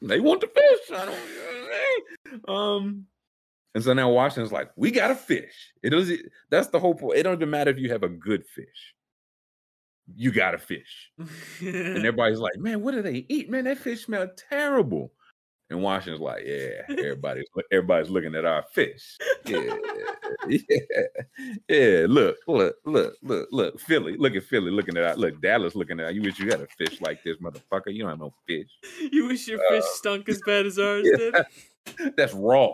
They 0.03 0.21
want 0.21 0.41
the 0.41 0.49
fish. 0.49 0.99
I 0.99 1.07
don't. 1.07 2.49
Um, 2.49 3.07
and 3.75 3.85
so 3.85 3.93
now 3.93 4.11
Washington's 4.11 4.53
like, 4.53 4.71
"We 4.77 4.91
got 4.91 5.11
a 5.11 5.15
fish." 5.15 5.73
It 5.83 5.91
doesn't. 5.91 6.21
That's 6.51 6.69
the 6.69 6.81
whole 6.81 6.95
point. 6.95 7.19
It 7.19 7.23
don't 7.23 7.35
even 7.35 7.51
matter 7.51 7.71
if 7.71 7.79
you 7.79 7.91
have 7.91 8.03
a 8.03 8.09
good 8.09 8.47
fish. 8.47 8.95
You 10.15 10.33
got 10.33 10.55
a 10.55 10.59
fish, 10.59 11.11
and 11.61 11.99
everybody's 11.99 12.41
like, 12.41 12.57
"Man, 12.57 12.83
what 12.83 12.93
do 12.93 13.03
they 13.03 13.27
eat? 13.29 13.51
Man, 13.51 13.65
that 13.65 13.79
fish 13.79 14.05
smelled 14.05 14.31
terrible." 14.51 15.13
And 15.71 15.83
Washington's 15.83 16.23
like, 16.23 16.45
"Yeah, 16.47 16.83
everybody's 16.89 17.45
everybody's 17.71 18.09
looking 18.09 18.35
at 18.35 18.47
our 18.47 18.63
fish. 18.73 19.19
Yeah, 19.45 19.77
yeah, 20.49 21.03
yeah. 21.69 22.07
Look, 22.09 22.39
look, 22.47 22.77
look, 22.87 23.15
look, 23.23 23.49
look. 23.53 23.81
Philly, 23.81 24.17
look 24.17 24.35
at 24.35 24.45
Philly 24.45 24.71
looking 24.71 24.97
at 24.97 25.05
our 25.05 25.17
look. 25.17 25.43
Dallas 25.43 25.75
looking 25.75 26.01
at 26.01 26.07
our, 26.07 26.13
you. 26.13 26.23
Wish 26.23 26.39
you 26.39 26.49
had 26.49 26.63
a 26.63 26.67
fish 26.79 27.01
like 27.03 27.23
this, 27.23 27.37
motherfucker. 27.37 27.93
You 27.93 28.01
don't 28.01 28.11
have 28.11 28.19
no 28.19 28.33
fish. 28.47 28.69
you 29.13 29.27
wish 29.27 29.47
your 29.47 29.59
fish 29.69 29.85
Uh, 29.85 29.95
stunk 29.97 30.29
as 30.31 30.41
bad 30.47 30.65
as 30.65 30.79
ours 30.79 31.07
yeah. 31.07 31.43
did. 31.97 32.15
That's 32.17 32.33
raw. 32.33 32.73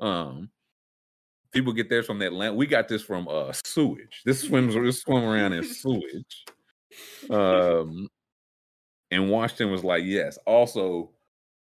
Um, 0.00 0.50
people 1.52 1.72
get 1.72 1.88
theirs 1.88 2.06
from 2.06 2.18
that 2.20 2.32
land. 2.32 2.56
We 2.56 2.66
got 2.66 2.88
this 2.88 3.02
from 3.02 3.28
uh 3.28 3.52
sewage. 3.64 4.22
This 4.24 4.40
swims 4.40 4.74
this 4.74 5.00
swim 5.00 5.22
around 5.22 5.52
in 5.52 5.64
sewage. 5.64 6.44
Um, 7.30 8.10
and 9.10 9.30
Washington 9.30 9.70
was 9.70 9.82
like, 9.82 10.04
yes. 10.04 10.36
Also, 10.46 11.10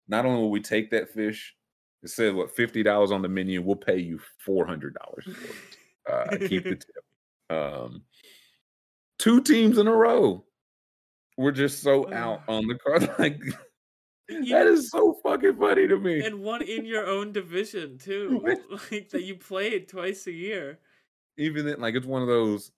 not 0.07 0.25
only 0.25 0.41
will 0.41 0.51
we 0.51 0.61
take 0.61 0.91
that 0.91 1.09
fish, 1.13 1.55
it 2.03 2.09
said 2.09 2.35
what 2.35 2.55
fifty 2.55 2.83
dollars 2.83 3.11
on 3.11 3.21
the 3.21 3.29
menu. 3.29 3.61
We'll 3.61 3.75
pay 3.75 3.97
you 3.99 4.19
four 4.45 4.65
hundred 4.65 4.95
dollars. 4.95 5.27
Uh, 6.09 6.37
keep 6.47 6.63
the 6.63 6.75
tip. 7.49 7.55
Um, 7.57 8.03
two 9.19 9.41
teams 9.41 9.77
in 9.77 9.87
a 9.87 9.93
row. 9.95 10.43
We're 11.37 11.51
just 11.51 11.81
so 11.81 12.11
out 12.13 12.41
on 12.47 12.67
the 12.67 12.75
card. 12.75 13.09
Like 13.19 13.39
that 14.49 14.67
is 14.67 14.89
so 14.91 15.17
fucking 15.23 15.55
funny 15.57 15.87
to 15.87 15.97
me. 15.97 16.19
and 16.25 16.41
one 16.41 16.61
in 16.61 16.85
your 16.85 17.07
own 17.07 17.31
division 17.31 17.97
too, 17.97 18.41
like 18.91 19.09
that 19.09 19.23
you 19.23 19.35
played 19.35 19.87
twice 19.87 20.27
a 20.27 20.31
year. 20.31 20.79
even 21.37 21.65
then, 21.65 21.79
like 21.79 21.95
it's 21.95 22.05
one 22.05 22.21
of 22.21 22.27
those. 22.27 22.71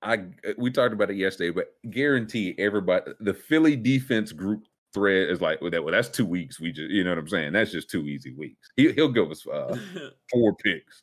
I 0.00 0.14
uh, 0.14 0.52
we 0.56 0.70
talked 0.70 0.92
about 0.94 1.10
it 1.10 1.16
yesterday, 1.16 1.50
but 1.50 1.74
guarantee 1.90 2.54
everybody 2.58 3.12
the 3.20 3.34
Philly 3.34 3.76
defense 3.76 4.32
group 4.32 4.67
thread 4.94 5.30
is 5.30 5.40
like 5.40 5.60
well, 5.60 5.70
that. 5.70 5.84
Well, 5.84 5.92
that's 5.92 6.08
two 6.08 6.26
weeks. 6.26 6.60
We 6.60 6.72
just 6.72 6.90
you 6.90 7.04
know 7.04 7.10
what 7.10 7.18
I'm 7.18 7.28
saying. 7.28 7.52
That's 7.52 7.72
just 7.72 7.90
two 7.90 8.06
easy 8.06 8.32
weeks. 8.32 8.68
He, 8.76 8.92
he'll 8.92 9.12
give 9.12 9.30
us 9.30 9.46
uh, 9.46 9.78
four 10.30 10.54
picks 10.56 11.02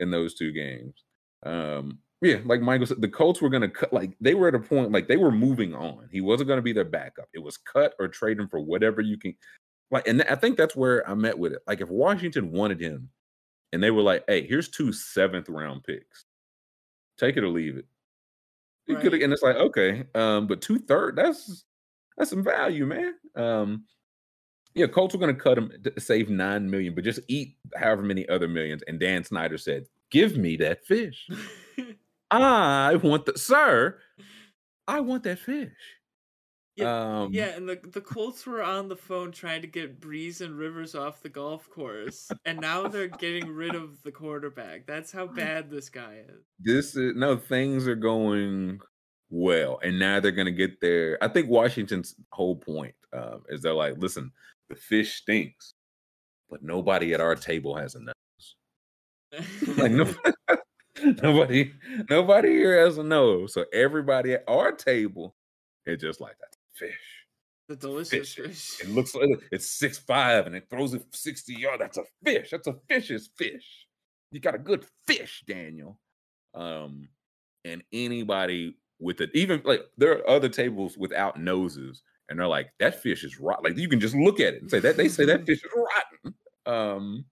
in 0.00 0.10
those 0.10 0.34
two 0.34 0.52
games. 0.52 1.04
Um, 1.44 1.98
yeah, 2.22 2.38
like 2.44 2.60
Michael 2.60 2.86
said, 2.86 3.00
the 3.00 3.08
Colts 3.08 3.40
were 3.40 3.48
going 3.48 3.62
to 3.62 3.68
cut. 3.68 3.92
Like 3.92 4.12
they 4.20 4.34
were 4.34 4.48
at 4.48 4.54
a 4.54 4.58
point, 4.58 4.92
like 4.92 5.08
they 5.08 5.16
were 5.16 5.30
moving 5.30 5.74
on. 5.74 6.08
He 6.12 6.20
wasn't 6.20 6.48
going 6.48 6.58
to 6.58 6.62
be 6.62 6.72
their 6.72 6.84
backup. 6.84 7.28
It 7.32 7.42
was 7.42 7.56
cut 7.56 7.94
or 7.98 8.08
trade 8.08 8.38
him 8.38 8.48
for 8.48 8.60
whatever 8.60 9.00
you 9.00 9.16
can. 9.16 9.34
Like, 9.90 10.06
and 10.06 10.22
I 10.22 10.34
think 10.36 10.56
that's 10.56 10.76
where 10.76 11.08
I 11.08 11.14
met 11.14 11.38
with 11.38 11.52
it. 11.52 11.62
Like, 11.66 11.80
if 11.80 11.88
Washington 11.88 12.52
wanted 12.52 12.80
him, 12.80 13.08
and 13.72 13.82
they 13.82 13.90
were 13.90 14.02
like, 14.02 14.24
"Hey, 14.28 14.46
here's 14.46 14.68
two 14.68 14.92
seventh 14.92 15.48
round 15.48 15.82
picks, 15.84 16.24
take 17.18 17.36
it 17.36 17.44
or 17.44 17.48
leave 17.48 17.76
it." 17.76 17.86
You 18.86 18.96
could, 18.96 19.12
Right. 19.12 19.22
and 19.22 19.32
it's 19.32 19.42
like, 19.42 19.56
okay, 19.56 20.04
um, 20.14 20.46
but 20.46 20.60
two 20.60 20.78
third, 20.78 21.16
that's 21.16 21.64
that's 22.20 22.30
some 22.30 22.44
value, 22.44 22.84
man. 22.86 23.14
Um, 23.34 23.86
yeah, 24.74 24.86
Colts 24.86 25.14
were 25.14 25.20
going 25.20 25.34
to 25.34 25.40
cut 25.40 25.58
him 25.58 25.72
save 25.98 26.30
nine 26.30 26.70
million, 26.70 26.94
but 26.94 27.04
just 27.04 27.20
eat 27.28 27.56
however 27.76 28.02
many 28.02 28.28
other 28.28 28.46
millions. 28.48 28.82
And 28.86 29.00
Dan 29.00 29.24
Snyder 29.24 29.58
said, 29.58 29.86
"Give 30.10 30.36
me 30.36 30.56
that 30.58 30.84
fish. 30.84 31.28
I 32.30 32.96
want 32.96 33.26
the 33.26 33.38
sir. 33.38 33.98
I 34.86 35.00
want 35.00 35.24
that 35.24 35.38
fish." 35.38 35.72
yeah, 36.76 37.22
Um, 37.22 37.32
yeah, 37.32 37.48
and 37.56 37.68
the 37.68 37.76
the 37.82 38.00
Colts 38.00 38.46
were 38.46 38.62
on 38.62 38.88
the 38.88 38.96
phone 38.96 39.32
trying 39.32 39.62
to 39.62 39.66
get 39.68 40.00
Brees 40.00 40.40
and 40.40 40.56
Rivers 40.56 40.94
off 40.94 41.22
the 41.22 41.28
golf 41.28 41.68
course, 41.70 42.34
and 42.44 42.60
now 42.60 42.86
they're 42.88 43.08
getting 43.08 43.48
rid 43.48 43.74
of 43.74 44.02
the 44.02 44.12
quarterback. 44.12 44.86
That's 44.86 45.12
how 45.12 45.26
bad 45.34 45.70
this 45.70 45.88
guy 45.88 46.24
is. 46.28 46.44
this 46.58 46.96
is 46.96 47.14
no 47.16 47.36
things 47.36 47.88
are 47.88 47.94
going 47.96 48.80
well 49.30 49.78
and 49.82 49.98
now 49.98 50.20
they're 50.20 50.32
going 50.32 50.46
to 50.46 50.52
get 50.52 50.80
there 50.80 51.18
i 51.22 51.28
think 51.28 51.48
washington's 51.48 52.14
whole 52.32 52.56
point 52.56 52.94
um, 53.12 53.42
is 53.48 53.62
they're 53.62 53.72
like 53.74 53.96
listen 53.98 54.30
the 54.68 54.74
fish 54.76 55.16
stinks 55.16 55.74
but 56.48 56.62
nobody 56.62 57.14
at 57.14 57.20
our 57.20 57.34
table 57.36 57.74
has 57.76 57.94
a 57.94 58.00
nose 58.00 58.56
like 59.78 59.92
no, 59.92 60.12
nobody 61.22 61.72
nobody 62.10 62.48
here 62.48 62.84
has 62.84 62.98
a 62.98 63.02
nose 63.04 63.54
so 63.54 63.64
everybody 63.72 64.32
at 64.34 64.44
our 64.48 64.72
table 64.72 65.34
It's 65.86 66.02
just 66.02 66.20
like 66.20 66.36
that's 66.40 66.56
fish. 66.74 67.00
The 67.68 67.76
delicious 67.76 68.34
Fish. 68.34 68.34
fish. 68.34 68.80
It 68.82 68.90
looks 68.90 69.14
like 69.14 69.28
it's 69.52 69.70
six 69.70 69.96
five 69.98 70.46
and 70.46 70.56
it 70.56 70.66
throws 70.68 70.92
it 70.94 71.04
60 71.12 71.54
yards. 71.54 71.78
That's 71.80 71.98
a 71.98 72.04
fish. 72.24 72.50
That's 72.50 72.66
a 72.66 72.74
fish's 72.88 73.30
fish. 73.36 73.86
You 74.32 74.40
got 74.40 74.56
a 74.56 74.58
good 74.58 74.84
fish, 75.06 75.44
Daniel. 75.46 75.98
Um, 76.54 77.08
and 77.64 77.82
anybody 77.92 78.76
with 79.00 79.20
it, 79.20 79.30
even 79.34 79.62
like 79.64 79.82
there 79.96 80.12
are 80.18 80.28
other 80.28 80.48
tables 80.48 80.96
without 80.98 81.38
noses, 81.40 82.02
and 82.28 82.38
they're 82.38 82.46
like, 82.46 82.70
that 82.78 83.00
fish 83.02 83.24
is 83.24 83.40
rotten. 83.40 83.64
Like 83.64 83.78
you 83.78 83.88
can 83.88 84.00
just 84.00 84.14
look 84.14 84.40
at 84.40 84.54
it 84.54 84.62
and 84.62 84.70
say 84.70 84.80
that 84.80 84.96
they 84.96 85.08
say 85.08 85.24
that 85.26 85.46
fish 85.46 85.64
is 85.64 85.70
rotten. 85.74 86.34
Um, 86.66 87.24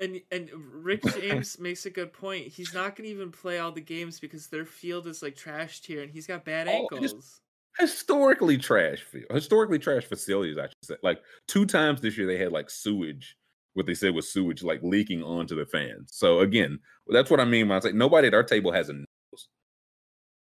And 0.00 0.22
and 0.30 0.50
Rick 0.52 1.04
James 1.04 1.58
makes 1.58 1.84
a 1.84 1.90
good 1.90 2.12
point. 2.12 2.46
He's 2.48 2.72
not 2.72 2.96
gonna 2.96 3.08
even 3.10 3.30
play 3.30 3.58
all 3.58 3.72
the 3.72 3.80
games 3.82 4.18
because 4.18 4.48
their 4.48 4.64
field 4.64 5.06
is 5.06 5.22
like 5.22 5.36
trashed 5.36 5.84
here, 5.86 6.02
and 6.02 6.10
he's 6.10 6.26
got 6.26 6.44
bad 6.44 6.68
Oh, 6.68 6.88
ankles. 6.92 7.40
historically 7.78 8.58
trash 8.58 9.02
field, 9.02 9.26
historically 9.30 9.78
trash 9.78 10.04
facilities, 10.04 10.58
I 10.58 10.68
should 10.68 10.84
say. 10.84 10.96
Like 11.02 11.22
two 11.48 11.66
times 11.66 12.00
this 12.00 12.16
year, 12.18 12.26
they 12.26 12.38
had 12.38 12.52
like 12.52 12.70
sewage, 12.70 13.36
what 13.74 13.86
they 13.86 13.94
said 13.94 14.14
was 14.14 14.32
sewage, 14.32 14.62
like 14.62 14.82
leaking 14.82 15.22
onto 15.22 15.54
the 15.56 15.66
fans. 15.66 16.10
So 16.14 16.40
again, 16.40 16.80
that's 17.08 17.30
what 17.30 17.40
I 17.40 17.44
mean 17.44 17.68
when 17.68 17.76
I 17.76 17.80
say 17.80 17.92
nobody 17.92 18.28
at 18.28 18.34
our 18.34 18.42
table 18.44 18.72
has 18.72 18.88
a. 18.90 19.04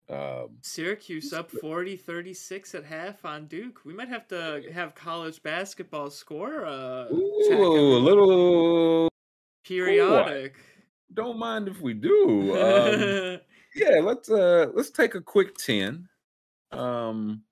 Um, 0.10 0.58
Syracuse 0.64 1.34
up 1.34 1.52
40-36 1.52 2.74
at 2.74 2.84
half 2.84 3.24
on 3.26 3.46
Duke. 3.46 3.82
We 3.86 3.94
might 3.94 4.10
have 4.10 4.28
to 4.30 4.64
have 4.74 4.96
college 4.96 5.44
basketball 5.44 6.10
score 6.10 6.66
uh 6.66 7.06
ooh, 7.12 7.96
a 7.96 8.00
little. 8.00 9.10
periodic. 9.64 10.56
Don't 11.14 11.38
mind 11.38 11.68
if 11.68 11.80
we 11.82 11.94
do. 11.94 12.56
Um, 12.60 13.40
yeah, 13.76 14.00
let's 14.02 14.32
uh 14.32 14.68
let's 14.74 14.90
take 14.90 15.14
a 15.14 15.22
quick 15.22 15.56
ten. 15.56 16.08
Um, 16.72 17.44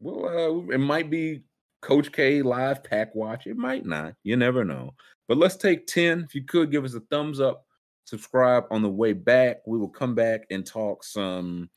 well, 0.00 0.26
uh, 0.26 0.72
it 0.72 0.78
might 0.78 1.10
be 1.10 1.42
Coach 1.82 2.12
K 2.12 2.42
live 2.42 2.84
pack 2.84 3.14
watch. 3.14 3.46
It 3.46 3.56
might 3.56 3.86
not. 3.86 4.14
You 4.22 4.36
never 4.36 4.64
know. 4.64 4.94
But 5.26 5.38
let's 5.38 5.56
take 5.56 5.86
ten. 5.88 6.22
If 6.22 6.34
you 6.34 6.44
could 6.44 6.70
give 6.70 6.84
us 6.84 6.94
a 6.94 7.00
thumbs 7.00 7.40
up, 7.40 7.64
subscribe 8.04 8.64
on 8.70 8.82
the 8.82 8.88
way 8.88 9.12
back. 9.12 9.58
We 9.66 9.78
will 9.78 9.88
come 9.88 10.14
back 10.14 10.42
and 10.50 10.64
talk 10.64 11.02
some. 11.02 11.70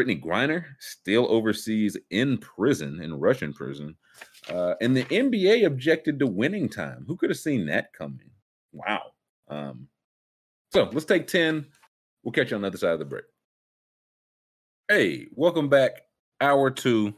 Brittney 0.00 0.22
Griner 0.22 0.64
still 0.78 1.30
overseas 1.30 1.96
in 2.10 2.38
prison, 2.38 3.02
in 3.02 3.14
Russian 3.14 3.52
prison. 3.52 3.96
Uh, 4.48 4.74
and 4.80 4.96
the 4.96 5.04
NBA 5.04 5.66
objected 5.66 6.18
to 6.18 6.26
winning 6.26 6.68
time. 6.68 7.04
Who 7.06 7.16
could 7.16 7.28
have 7.30 7.38
seen 7.38 7.66
that 7.66 7.92
coming? 7.92 8.30
Wow. 8.72 9.12
Um, 9.48 9.88
so 10.72 10.88
let's 10.92 11.04
take 11.04 11.26
10. 11.26 11.66
We'll 12.22 12.32
catch 12.32 12.50
you 12.50 12.56
on 12.56 12.62
the 12.62 12.68
other 12.68 12.78
side 12.78 12.92
of 12.92 12.98
the 12.98 13.04
break. 13.04 13.24
Hey, 14.88 15.26
welcome 15.32 15.68
back. 15.68 15.92
Hour 16.40 16.70
two. 16.70 17.14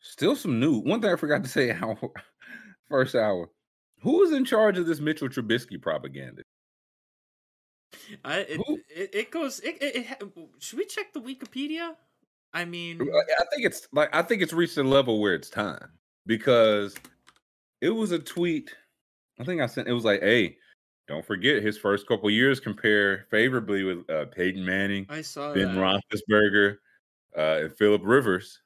Still 0.00 0.34
some 0.34 0.58
new. 0.58 0.80
One 0.80 1.00
thing 1.00 1.12
I 1.12 1.16
forgot 1.16 1.44
to 1.44 1.48
say 1.48 1.70
our 1.82 1.96
first 2.88 3.14
hour. 3.14 3.48
Who 4.02 4.24
is 4.24 4.32
in 4.32 4.44
charge 4.44 4.78
of 4.78 4.86
this 4.86 4.98
Mitchell 5.00 5.28
Trubisky 5.28 5.80
propaganda? 5.80 6.42
I, 8.24 8.38
it, 8.40 8.60
Who- 8.66 8.80
it, 9.02 9.14
it 9.14 9.30
goes. 9.30 9.60
It, 9.60 9.78
it, 9.80 10.06
should 10.58 10.78
we 10.78 10.86
check 10.86 11.12
the 11.12 11.20
Wikipedia? 11.20 11.94
I 12.54 12.64
mean, 12.64 13.00
I 13.00 13.44
think 13.52 13.64
it's 13.64 13.88
like 13.92 14.14
I 14.14 14.22
think 14.22 14.42
it's 14.42 14.52
reached 14.52 14.76
a 14.76 14.82
level 14.82 15.20
where 15.20 15.34
it's 15.34 15.48
time 15.48 15.88
because 16.26 16.94
it 17.80 17.90
was 17.90 18.12
a 18.12 18.18
tweet. 18.18 18.74
I 19.40 19.44
think 19.44 19.60
I 19.60 19.66
sent 19.66 19.88
it 19.88 19.92
was 19.92 20.04
like, 20.04 20.20
hey, 20.20 20.56
don't 21.08 21.24
forget 21.24 21.62
his 21.62 21.78
first 21.78 22.06
couple 22.06 22.30
years 22.30 22.60
compare 22.60 23.26
favorably 23.30 23.84
with 23.84 24.08
uh, 24.10 24.26
Peyton 24.26 24.64
Manning, 24.64 25.06
I 25.08 25.22
saw 25.22 25.52
Ben 25.52 25.74
that. 25.74 26.00
Roethlisberger, 26.10 26.76
uh, 27.36 27.64
and 27.64 27.76
Philip 27.76 28.02
Rivers. 28.04 28.60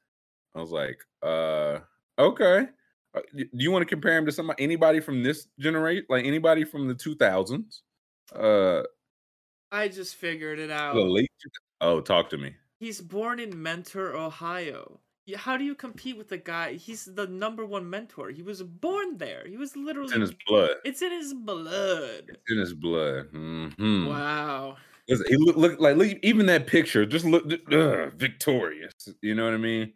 I 0.55 0.61
was 0.61 0.71
like, 0.71 0.99
uh, 1.23 1.79
okay. 2.19 2.67
Uh, 3.15 3.21
Do 3.35 3.47
you 3.53 3.71
want 3.71 3.83
to 3.83 3.85
compare 3.87 4.17
him 4.17 4.25
to 4.25 4.31
somebody, 4.31 4.63
anybody 4.63 4.99
from 4.99 5.23
this 5.23 5.47
generation, 5.59 6.05
like 6.09 6.25
anybody 6.25 6.63
from 6.63 6.87
the 6.87 6.95
two 6.95 7.15
thousands? 7.15 7.83
Uh, 8.35 8.83
I 9.71 9.87
just 9.87 10.15
figured 10.15 10.59
it 10.59 10.71
out. 10.71 10.95
late. 10.95 11.29
Oh, 11.81 12.01
talk 12.01 12.29
to 12.31 12.37
me. 12.37 12.55
He's 12.79 13.01
born 13.01 13.39
in 13.39 13.61
Mentor, 13.61 14.15
Ohio. 14.15 14.99
How 15.35 15.57
do 15.57 15.65
you 15.65 15.75
compete 15.75 16.17
with 16.17 16.29
the 16.29 16.37
guy? 16.37 16.73
He's 16.73 17.03
the 17.05 17.27
number 17.27 17.65
one 17.65 17.89
mentor. 17.89 18.29
He 18.29 18.41
was 18.43 18.63
born 18.63 19.17
there. 19.17 19.45
He 19.45 19.57
was 19.57 19.75
literally. 19.75 20.07
It's 20.07 20.15
in 20.15 20.21
his 20.21 20.35
blood. 20.47 20.69
It's 20.85 21.01
in 21.01 21.11
his 21.11 21.33
blood. 21.33 22.23
It's 22.29 22.51
in 22.51 22.57
his 22.59 22.73
blood. 22.73 23.31
Mhm. 23.33 24.07
Wow. 24.07 24.77
He 25.07 25.15
look, 25.37 25.55
look 25.55 25.79
like 25.79 25.95
look, 25.95 26.17
even 26.21 26.45
that 26.47 26.67
picture 26.67 27.05
just 27.05 27.25
look 27.25 27.45
ugh, 27.71 28.13
victorious. 28.15 28.93
You 29.21 29.35
know 29.35 29.45
what 29.45 29.53
I 29.53 29.57
mean? 29.57 29.93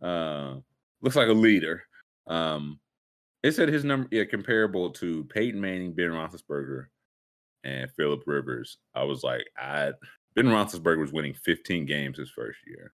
Uh, 0.00 0.56
looks 1.02 1.16
like 1.16 1.28
a 1.28 1.32
leader. 1.32 1.82
Um, 2.26 2.80
it 3.42 3.52
said 3.52 3.68
his 3.68 3.84
number 3.84 4.08
yeah 4.10 4.24
comparable 4.24 4.90
to 4.90 5.24
Peyton 5.24 5.60
Manning, 5.60 5.94
Ben 5.94 6.10
Roethlisberger, 6.10 6.86
and 7.66 7.90
Philip 7.90 8.22
Rivers. 8.26 8.78
I 8.94 9.02
was 9.02 9.22
like, 9.22 9.44
I 9.58 9.92
Ben 10.34 10.46
Roethlisberger 10.46 11.00
was 11.00 11.12
winning 11.12 11.34
15 11.34 11.84
games 11.86 12.18
his 12.18 12.30
first 12.30 12.58
year. 12.66 12.92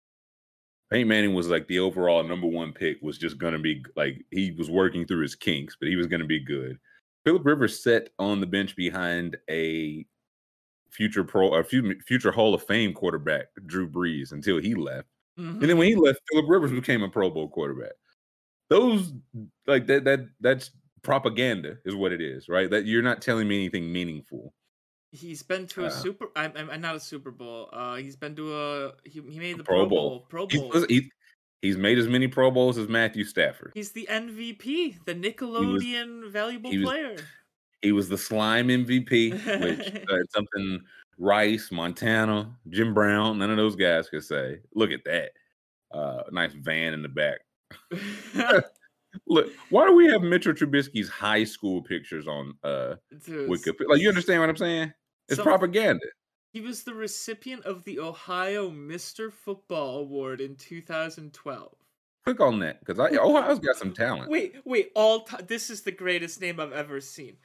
Peyton 0.90 1.08
Manning 1.08 1.34
was 1.34 1.48
like 1.48 1.66
the 1.68 1.78
overall 1.78 2.22
number 2.22 2.46
one 2.46 2.72
pick. 2.72 2.98
Was 3.02 3.18
just 3.18 3.38
gonna 3.38 3.58
be 3.58 3.84
like 3.96 4.24
he 4.30 4.52
was 4.52 4.70
working 4.70 5.06
through 5.06 5.22
his 5.22 5.34
kinks, 5.34 5.76
but 5.78 5.88
he 5.88 5.96
was 5.96 6.06
gonna 6.06 6.26
be 6.26 6.40
good. 6.40 6.78
Philip 7.24 7.44
Rivers 7.44 7.82
sat 7.82 8.10
on 8.18 8.40
the 8.40 8.46
bench 8.46 8.76
behind 8.76 9.36
a 9.48 10.06
future 10.90 11.24
pro 11.24 11.62
fu- 11.62 11.98
future 12.06 12.32
Hall 12.32 12.54
of 12.54 12.62
Fame 12.62 12.92
quarterback, 12.92 13.46
Drew 13.66 13.88
Brees, 13.88 14.32
until 14.32 14.58
he 14.58 14.74
left. 14.74 15.08
And 15.38 15.60
then 15.60 15.70
mm-hmm. 15.70 15.78
when 15.78 15.88
he 15.88 15.94
left, 15.94 16.20
Philip 16.30 16.46
Rivers 16.48 16.72
became 16.72 17.02
a 17.02 17.08
Pro 17.08 17.30
Bowl 17.30 17.48
quarterback. 17.48 17.92
Those 18.68 19.12
like 19.66 19.86
that 19.86 20.04
that 20.04 20.28
that's 20.40 20.70
propaganda 21.02 21.78
is 21.84 21.94
what 21.94 22.12
it 22.12 22.20
is, 22.20 22.48
right? 22.48 22.70
That 22.70 22.86
you're 22.86 23.02
not 23.02 23.22
telling 23.22 23.48
me 23.48 23.56
anything 23.56 23.92
meaningful. 23.92 24.52
He's 25.12 25.42
been 25.42 25.66
to 25.68 25.84
a 25.84 25.86
Uh, 25.86 25.90
super. 25.90 26.28
I'm, 26.34 26.52
I'm 26.56 26.80
not 26.80 26.96
a 26.96 27.00
Super 27.00 27.30
Bowl. 27.30 27.68
Uh, 27.72 27.96
he's 27.96 28.16
been 28.16 28.34
to 28.36 28.56
a. 28.56 28.92
He, 29.04 29.20
he 29.28 29.38
made 29.38 29.58
the 29.58 29.64
Pro 29.64 29.80
Pro, 29.80 29.86
Bowl. 29.86 30.08
Bowl. 30.08 30.26
Pro 30.28 30.46
He's, 30.48 30.60
Bowl. 30.60 30.70
listen, 30.70 30.88
he- 30.88 31.10
he's 31.60 31.76
made 31.76 31.98
as 31.98 32.08
many 32.08 32.26
Pro 32.28 32.50
Bowls 32.50 32.78
as 32.78 32.88
Matthew 32.88 33.24
Stafford. 33.24 33.72
He's 33.74 33.92
the 33.92 34.08
MVP, 34.10 35.04
the 35.04 35.14
Nickelodeon 35.14 36.30
valuable 36.30 36.70
he 36.70 36.78
was- 36.78 36.88
player. 36.88 37.16
He 37.82 37.92
was 37.92 38.08
the 38.08 38.16
slime 38.16 38.68
MVP, 38.68 39.32
which 39.60 40.04
uh, 40.10 40.16
something 40.30 40.80
Rice, 41.18 41.70
Montana, 41.72 42.56
Jim 42.70 42.94
Brown, 42.94 43.38
none 43.38 43.50
of 43.50 43.56
those 43.56 43.76
guys 43.76 44.08
could 44.08 44.24
say. 44.24 44.60
Look 44.74 44.92
at 44.92 45.04
that. 45.04 45.32
Uh, 45.92 46.22
nice 46.30 46.52
van 46.54 46.94
in 46.94 47.02
the 47.02 47.08
back. 47.08 47.40
Look, 49.26 49.50
why 49.68 49.86
do 49.86 49.94
we 49.94 50.06
have 50.06 50.22
Mitchell 50.22 50.54
Trubisky's 50.54 51.08
high 51.08 51.44
school 51.44 51.82
pictures 51.82 52.26
on 52.26 52.54
uh 52.64 52.94
Dude, 53.26 53.50
Wikipedia? 53.50 53.88
Like, 53.88 54.00
you 54.00 54.08
understand 54.08 54.40
what 54.40 54.48
I'm 54.48 54.56
saying? 54.56 54.92
It's 55.32 55.36
some- 55.36 55.44
propaganda. 55.44 56.06
He 56.52 56.60
was 56.60 56.82
the 56.82 56.94
recipient 56.94 57.64
of 57.64 57.82
the 57.84 57.98
Ohio 57.98 58.70
Mr. 58.70 59.32
Football 59.32 60.00
Award 60.00 60.40
in 60.40 60.54
2012. 60.56 61.74
Click 62.24 62.40
on 62.40 62.58
that 62.60 62.78
because 62.80 63.00
I 63.00 63.16
Ohio's 63.16 63.58
got 63.58 63.76
some 63.76 63.92
talent. 63.92 64.30
Wait, 64.30 64.54
wait, 64.64 64.92
all 64.94 65.24
ti 65.24 65.36
this 65.46 65.70
is 65.70 65.80
the 65.80 65.90
greatest 65.90 66.40
name 66.40 66.60
I've 66.60 66.72
ever 66.72 67.00
seen. 67.00 67.36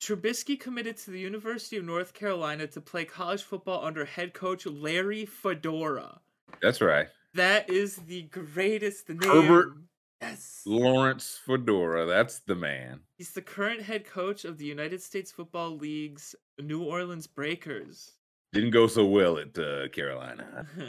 Trubisky 0.00 0.58
committed 0.58 0.96
to 0.98 1.10
the 1.10 1.20
University 1.20 1.76
of 1.76 1.84
North 1.84 2.14
Carolina 2.14 2.66
to 2.68 2.80
play 2.80 3.04
college 3.04 3.42
football 3.42 3.84
under 3.84 4.06
head 4.06 4.32
coach 4.32 4.64
Larry 4.64 5.26
Fedora. 5.26 6.20
That's 6.62 6.80
right. 6.80 7.08
That 7.34 7.68
is 7.68 7.96
the 7.96 8.22
greatest 8.22 9.08
name. 9.10 9.20
Herbert 9.22 9.74
Yes. 10.20 10.62
Lawrence 10.66 11.38
Fedora. 11.46 12.04
That's 12.06 12.40
the 12.40 12.54
man. 12.54 13.00
He's 13.16 13.32
the 13.32 13.40
current 13.42 13.80
head 13.82 14.04
coach 14.04 14.44
of 14.44 14.58
the 14.58 14.64
United 14.66 15.00
States 15.02 15.32
Football 15.32 15.76
League's 15.78 16.34
New 16.60 16.82
Orleans 16.84 17.26
Breakers. 17.26 18.12
Didn't 18.52 18.70
go 18.72 18.86
so 18.86 19.06
well 19.06 19.38
at 19.38 19.56
uh, 19.58 19.88
Carolina. 19.88 20.66
All 20.78 20.84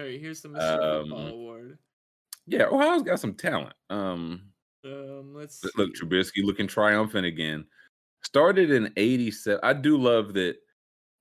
right, 0.00 0.20
here's 0.20 0.40
the 0.40 0.48
Mr. 0.48 1.02
Football 1.02 1.26
Um, 1.26 1.32
Award. 1.32 1.78
Yeah, 2.46 2.64
Ohio's 2.64 3.02
got 3.02 3.20
some 3.20 3.34
talent. 3.34 3.74
Um, 3.90 4.42
Um, 4.84 5.34
let's 5.34 5.62
Look- 5.62 5.76
Look, 5.76 5.96
see. 5.96 6.04
Trubisky 6.04 6.44
looking 6.44 6.66
triumphant 6.66 7.26
again. 7.26 7.66
Started 8.24 8.70
in 8.70 8.92
'87. 8.96 9.60
I 9.62 9.72
do 9.74 9.96
love 9.96 10.34
that. 10.34 10.56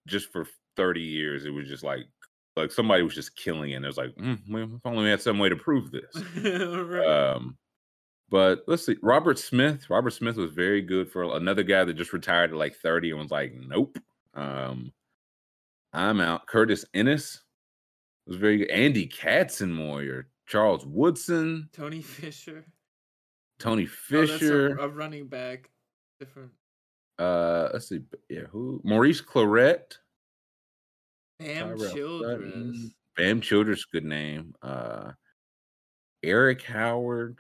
Just 0.07 0.32
for 0.32 0.47
30 0.77 1.01
years, 1.01 1.45
it 1.45 1.51
was 1.51 1.67
just 1.67 1.84
like 1.84 2.07
like 2.56 2.72
somebody 2.72 3.04
was 3.04 3.16
just 3.16 3.36
killing 3.36 3.72
it. 3.72 3.84
It 3.84 3.88
was 3.88 3.97
like, 3.97 4.16
mm, 4.16 4.38
if 4.76 4.86
only 4.86 5.04
we 5.04 5.10
had 5.10 5.22
some 5.22 5.39
way 5.39 5.50
to 5.50 5.56
prove 5.56 5.91
this. 5.91 6.14
Right. 6.43 7.06
Um, 7.36 7.58
but 8.30 8.64
let's 8.68 8.86
see. 8.86 8.95
Robert 9.02 9.39
Smith. 9.39 9.89
Robert 9.89 10.12
Smith 10.12 10.36
was 10.36 10.52
very 10.52 10.82
good 10.82 11.12
for 11.12 11.24
another 11.36 11.64
guy 11.64 11.84
that 11.84 11.93
just 11.95 12.14
retired 12.14 12.52
at 12.52 12.58
like 12.58 12.76
30 12.76 13.12
and 13.12 13.20
was 13.20 13.32
like, 13.32 13.54
nope. 13.56 13.97
Um, 14.36 14.91
I'm 15.93 16.22
out. 16.22 16.45
Curtis 16.45 16.86
Enis 16.93 17.39
was 18.28 18.38
very 18.38 18.58
good. 18.60 18.70
Andy 18.70 19.08
Katzenmoyer, 19.08 20.26
Charles 20.47 20.86
Woodson, 20.86 21.70
Tony 21.74 22.02
Fisher. 22.04 22.66
Tony 23.58 23.88
Oh, 23.88 23.88
that's 24.22 24.32
a- 24.32 24.38
Fisher. 24.39 24.68
a, 24.78 24.88
running 24.88 25.28
back. 25.28 25.70
Different. 26.20 26.52
Uh, 27.18 27.70
let's 27.74 27.89
see. 27.89 28.00
Yeah, 28.30 28.43
who? 28.52 28.80
Maurice 28.84 29.22
Clarett. 29.22 29.97
Bam 31.39 31.77
Tyrell 31.77 31.93
Childress. 31.93 32.53
Sutton, 32.53 32.93
Bam 33.17 33.41
Childress, 33.41 33.85
good 33.85 34.05
name. 34.05 34.53
Uh, 34.61 35.11
Eric 36.23 36.63
Howard, 36.63 37.39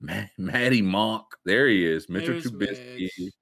Matt, 0.00 0.30
Matty 0.38 0.82
Monk. 0.82 1.24
There 1.44 1.68
he 1.68 1.84
is, 1.86 2.08
Mitchell 2.08 2.34
There's 2.34 2.50
Trubisky. 2.50 3.10
Mitch. 3.18 3.32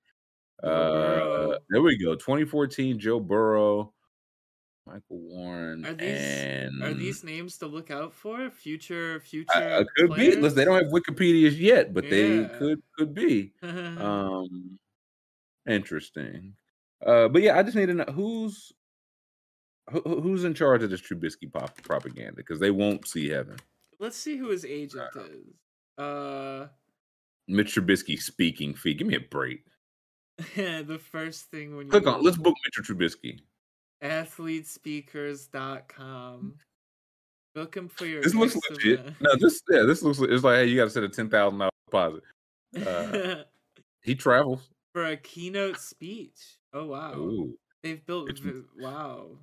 Uh, 0.63 1.59
there 1.69 1.83
we 1.83 1.99
go. 1.99 2.15
2014, 2.15 2.99
Joe 2.99 3.21
Burrow, 3.21 3.93
Michael 4.87 5.03
Warren, 5.19 5.85
Are 5.85 5.93
these 5.93 6.21
and 6.21 6.83
are 6.83 6.95
these 6.95 7.25
names 7.25 7.59
to 7.59 7.67
look 7.67 7.91
out 7.91 8.15
for? 8.15 8.49
Future 8.51 9.21
future 9.21 9.51
I, 9.55 9.81
I 9.81 9.85
could 9.97 10.15
be. 10.15 10.37
Listen, 10.37 10.57
they 10.57 10.65
don't 10.65 10.83
have 10.83 10.93
Wikipedia's 10.93 11.59
yet, 11.61 11.93
but 11.93 12.09
they 12.09 12.45
could 12.59 12.81
could 12.97 13.15
be. 13.15 13.53
Um, 13.63 14.79
interesting. 15.69 16.55
Uh, 17.05 17.29
but 17.29 17.43
yeah, 17.43 17.59
I 17.59 17.63
just 17.63 17.77
need 17.77 17.87
to 17.87 17.95
know 17.95 18.05
who's 18.05 18.73
who, 19.91 20.01
who- 20.01 20.21
who's 20.21 20.45
in 20.45 20.55
charge 20.55 20.83
of 20.83 20.91
this 20.91 21.01
Trubisky 21.01 21.51
pop 21.53 21.81
propaganda 21.83 22.33
because 22.37 22.59
they 22.61 22.71
won't 22.71 23.07
see 23.07 23.29
heaven. 23.29 23.57
Let's 24.01 24.17
see 24.17 24.37
who 24.37 24.49
his 24.51 24.65
agent 24.65 25.09
is. 25.17 25.55
Uh 26.03 26.69
Mitch 27.49 27.75
Trubisky 27.77 28.19
speaking 28.21 28.75
fee. 28.75 28.95
Give 28.95 29.07
me 29.07 29.17
a 29.17 29.21
break. 29.21 29.65
the 30.57 30.99
first 31.13 31.51
thing 31.51 31.77
when 31.77 31.87
you 31.87 31.91
Click 31.91 32.07
on. 32.07 32.23
Let's 32.25 32.39
book 32.39 32.55
Mitchell 32.65 32.95
Trubisky. 32.97 33.41
athletespeakers.com. 34.03 36.55
Book 37.55 37.77
him 37.77 37.89
for 37.89 38.07
your 38.07 38.23
This 38.23 38.35
looks 38.35 38.57
legit. 38.71 38.99
event. 39.01 39.17
No, 39.21 39.31
this 39.39 39.61
yeah, 39.71 39.83
this 39.83 40.03
looks. 40.03 40.19
It's 40.19 40.43
like 40.43 40.57
hey, 40.57 40.67
you 40.67 40.77
got 40.77 40.85
to 40.85 40.91
set 40.91 41.05
a 41.05 41.09
ten 41.09 41.29
thousand 41.31 41.59
dollar 41.61 41.71
deposit. 41.87 42.23
Uh, 42.85 43.45
He 44.03 44.15
travels. 44.15 44.69
for 44.93 45.07
a 45.07 45.17
keynote 45.17 45.79
speech. 45.79 46.59
Oh 46.75 46.87
wow. 46.87 47.15
Ooh, 47.15 47.57
They've 47.83 48.05
built 48.05 48.31
wow. 48.79 49.39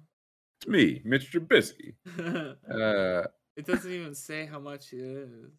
It's 0.62 0.68
me, 0.70 1.01
Mitch 1.03 1.32
Trubisky. 1.34 1.95
it 2.05 2.57
Uh, 2.70 3.24
doesn't 3.66 3.91
even 3.91 4.14
say 4.14 4.45
how 4.45 4.59
much 4.59 4.93
it 4.93 4.99
is. 4.99 5.51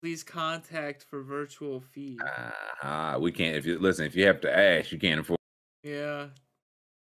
Please 0.00 0.22
contact 0.22 1.02
for 1.02 1.22
virtual 1.22 1.80
fee. 1.80 2.20
ah, 2.84 3.16
we 3.18 3.32
can't. 3.32 3.56
If 3.56 3.66
you 3.66 3.78
listen, 3.80 4.06
if 4.06 4.14
you 4.14 4.24
have 4.26 4.40
to 4.42 4.56
ask, 4.56 4.92
you 4.92 4.98
can't 4.98 5.20
afford. 5.20 5.38
Yeah. 5.82 6.28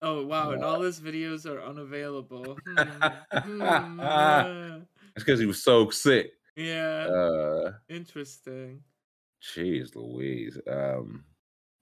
Oh 0.03 0.27
wow, 0.27 0.51
and 0.53 0.63
Uh, 0.63 0.69
all 0.69 0.81
his 0.83 1.01
videos 1.01 1.47
are 1.47 1.63
unavailable. 1.63 2.59
Hmm, 2.67 3.97
hmm, 3.97 4.01
uh, 4.01 4.79
It's 5.17 5.25
because 5.25 5.41
he 5.41 5.47
was 5.47 5.63
so 5.63 5.89
sick. 5.91 6.33
yeah, 6.57 7.07
Uh, 7.07 7.73
interesting. 7.89 8.83
jeez, 9.43 9.95
Louise. 9.97 10.59
Um, 10.71 11.25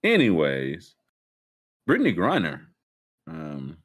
anyways, 0.04 0.94
Brittney 1.88 2.14
Griner. 2.16 2.66
Um, 3.28 3.76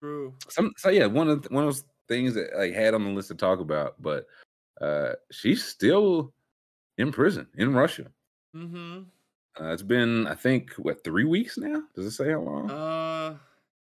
True. 0.00 0.34
some 0.48 0.72
so 0.76 0.90
yeah, 0.90 1.06
one 1.06 1.28
of 1.28 1.42
the, 1.42 1.48
one 1.54 1.64
of 1.64 1.68
those 1.74 1.84
things 2.08 2.34
that 2.34 2.52
I 2.58 2.70
had 2.70 2.94
on 2.94 3.04
the 3.04 3.10
list 3.10 3.28
to 3.28 3.34
talk 3.34 3.60
about, 3.60 4.00
but 4.00 4.26
uh, 4.80 5.12
she's 5.32 5.64
still 5.64 6.32
in 6.98 7.10
prison 7.12 7.46
in 7.56 7.74
Russia. 7.74 8.06
Mm-hmm. 8.54 9.02
Uh, 9.58 9.72
it's 9.72 9.82
been, 9.82 10.26
I 10.26 10.34
think, 10.34 10.72
what 10.74 11.02
three 11.02 11.24
weeks 11.24 11.56
now? 11.56 11.82
Does 11.94 12.06
it 12.06 12.10
say 12.10 12.30
how 12.30 12.40
long? 12.40 12.70
Uh, 12.70 13.36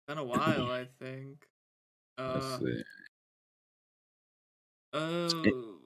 been 0.08 0.18
a 0.18 0.24
while, 0.24 0.70
I 0.72 0.86
think. 1.00 1.46
Let's 2.18 2.44
Uh, 2.44 2.58
see. 2.58 2.82
oh, 4.92 5.78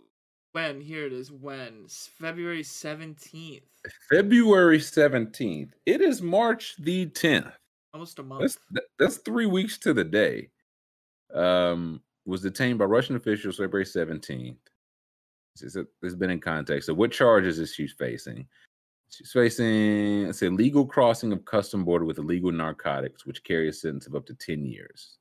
when? 0.52 0.80
Here 0.80 1.06
it 1.06 1.12
is. 1.12 1.30
When? 1.30 1.82
S- 1.84 2.08
February 2.18 2.62
seventeenth. 2.62 3.64
February 4.10 4.80
seventeenth. 4.80 5.74
It 5.84 6.00
is 6.00 6.22
March 6.22 6.76
the 6.78 7.06
tenth. 7.06 7.46
Almost 7.96 8.18
a 8.18 8.22
month. 8.22 8.58
That's 8.70 8.86
that's 8.98 9.16
three 9.16 9.46
weeks 9.46 9.78
to 9.78 9.94
the 9.94 10.04
day. 10.04 10.50
Um, 11.34 12.02
was 12.26 12.42
detained 12.42 12.78
by 12.78 12.84
Russian 12.84 13.16
officials 13.16 13.56
February 13.56 13.86
seventeenth. 13.86 14.58
It's 15.58 16.14
been 16.14 16.28
in 16.28 16.40
context. 16.40 16.88
So, 16.88 16.92
what 16.92 17.10
charges 17.10 17.58
is 17.58 17.72
she 17.72 17.86
facing? 17.88 18.46
She's 19.08 19.32
facing 19.32 20.26
it's 20.26 20.42
a 20.42 20.50
legal 20.50 20.84
crossing 20.84 21.32
of 21.32 21.46
custom 21.46 21.86
border 21.86 22.04
with 22.04 22.18
illegal 22.18 22.52
narcotics, 22.52 23.24
which 23.24 23.42
carry 23.44 23.70
a 23.70 23.72
sentence 23.72 24.06
of 24.06 24.14
up 24.14 24.26
to 24.26 24.34
ten 24.34 24.66
years. 24.66 25.16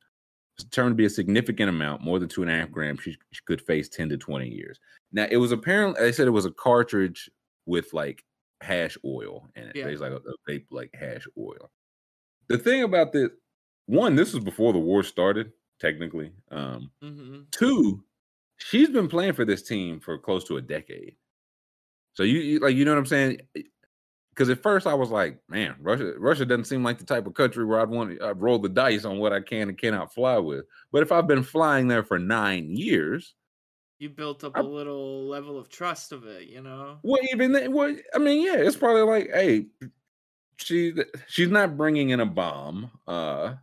It's 0.57 0.65
determined 0.65 0.95
to 0.95 1.01
be 1.01 1.05
a 1.05 1.09
significant 1.09 1.69
amount, 1.69 2.01
more 2.01 2.19
than 2.19 2.27
two 2.27 2.41
and 2.41 2.51
a 2.51 2.55
half 2.55 2.71
grams. 2.71 3.01
She, 3.01 3.15
she 3.31 3.41
could 3.45 3.61
face 3.61 3.87
ten 3.87 4.09
to 4.09 4.17
twenty 4.17 4.49
years. 4.49 4.81
Now, 5.13 5.27
it 5.31 5.37
was 5.37 5.53
apparently 5.53 6.01
they 6.01 6.11
said 6.11 6.27
it 6.27 6.31
was 6.31 6.45
a 6.45 6.51
cartridge 6.51 7.29
with 7.65 7.93
like 7.93 8.25
hash 8.59 8.97
oil 9.05 9.47
in 9.55 9.63
it. 9.63 9.77
Yeah. 9.77 9.85
There's 9.85 10.01
like 10.01 10.11
a, 10.11 10.17
a 10.17 10.51
vape 10.51 10.65
like 10.71 10.93
hash 10.93 11.25
oil. 11.37 11.71
The 12.47 12.57
thing 12.57 12.83
about 12.83 13.11
this, 13.11 13.29
one, 13.87 14.15
this 14.15 14.33
was 14.33 14.43
before 14.43 14.73
the 14.73 14.79
war 14.79 15.03
started, 15.03 15.51
technically. 15.79 16.31
Um, 16.51 16.91
mm-hmm. 17.03 17.41
two, 17.51 18.03
she's 18.57 18.89
been 18.89 19.07
playing 19.07 19.33
for 19.33 19.45
this 19.45 19.63
team 19.63 19.99
for 19.99 20.17
close 20.17 20.43
to 20.45 20.57
a 20.57 20.61
decade. 20.61 21.15
So 22.13 22.23
you, 22.23 22.39
you 22.39 22.59
like, 22.59 22.75
you 22.75 22.85
know 22.85 22.91
what 22.91 22.99
I'm 22.99 23.05
saying? 23.05 23.41
Because 24.29 24.49
at 24.49 24.61
first 24.63 24.85
I 24.87 24.93
was 24.93 25.09
like, 25.09 25.39
man, 25.49 25.75
Russia, 25.79 26.13
Russia 26.17 26.45
doesn't 26.45 26.65
seem 26.65 26.83
like 26.83 26.97
the 26.97 27.05
type 27.05 27.25
of 27.27 27.33
country 27.33 27.65
where 27.65 27.79
I'd 27.79 27.89
want 27.89 28.17
to 28.19 28.25
I'd 28.25 28.41
roll 28.41 28.59
the 28.59 28.69
dice 28.69 29.05
on 29.05 29.17
what 29.17 29.33
I 29.33 29.41
can 29.41 29.69
and 29.69 29.77
cannot 29.77 30.13
fly 30.13 30.37
with. 30.37 30.65
But 30.91 31.03
if 31.03 31.11
I've 31.11 31.27
been 31.27 31.43
flying 31.43 31.87
there 31.87 32.03
for 32.03 32.19
nine 32.19 32.69
years, 32.69 33.33
You 33.99 34.09
built 34.09 34.43
up 34.43 34.53
I- 34.55 34.59
a 34.59 34.63
little 34.63 35.25
level 35.27 35.57
of 35.57 35.69
trust 35.69 36.11
of 36.11 36.25
it, 36.25 36.47
you 36.49 36.61
know. 36.61 36.99
Well, 37.03 37.21
even 37.33 37.53
then, 37.53 37.71
well, 37.73 37.95
I 38.13 38.17
mean, 38.17 38.45
yeah, 38.45 38.57
it's 38.57 38.75
probably 38.75 39.03
like, 39.03 39.29
hey, 39.33 39.67
she 40.57 40.93
she's 41.27 41.49
not 41.49 41.77
bringing 41.77 42.09
in 42.09 42.19
a 42.19 42.25
bomb, 42.25 42.91
uh, 43.07 43.55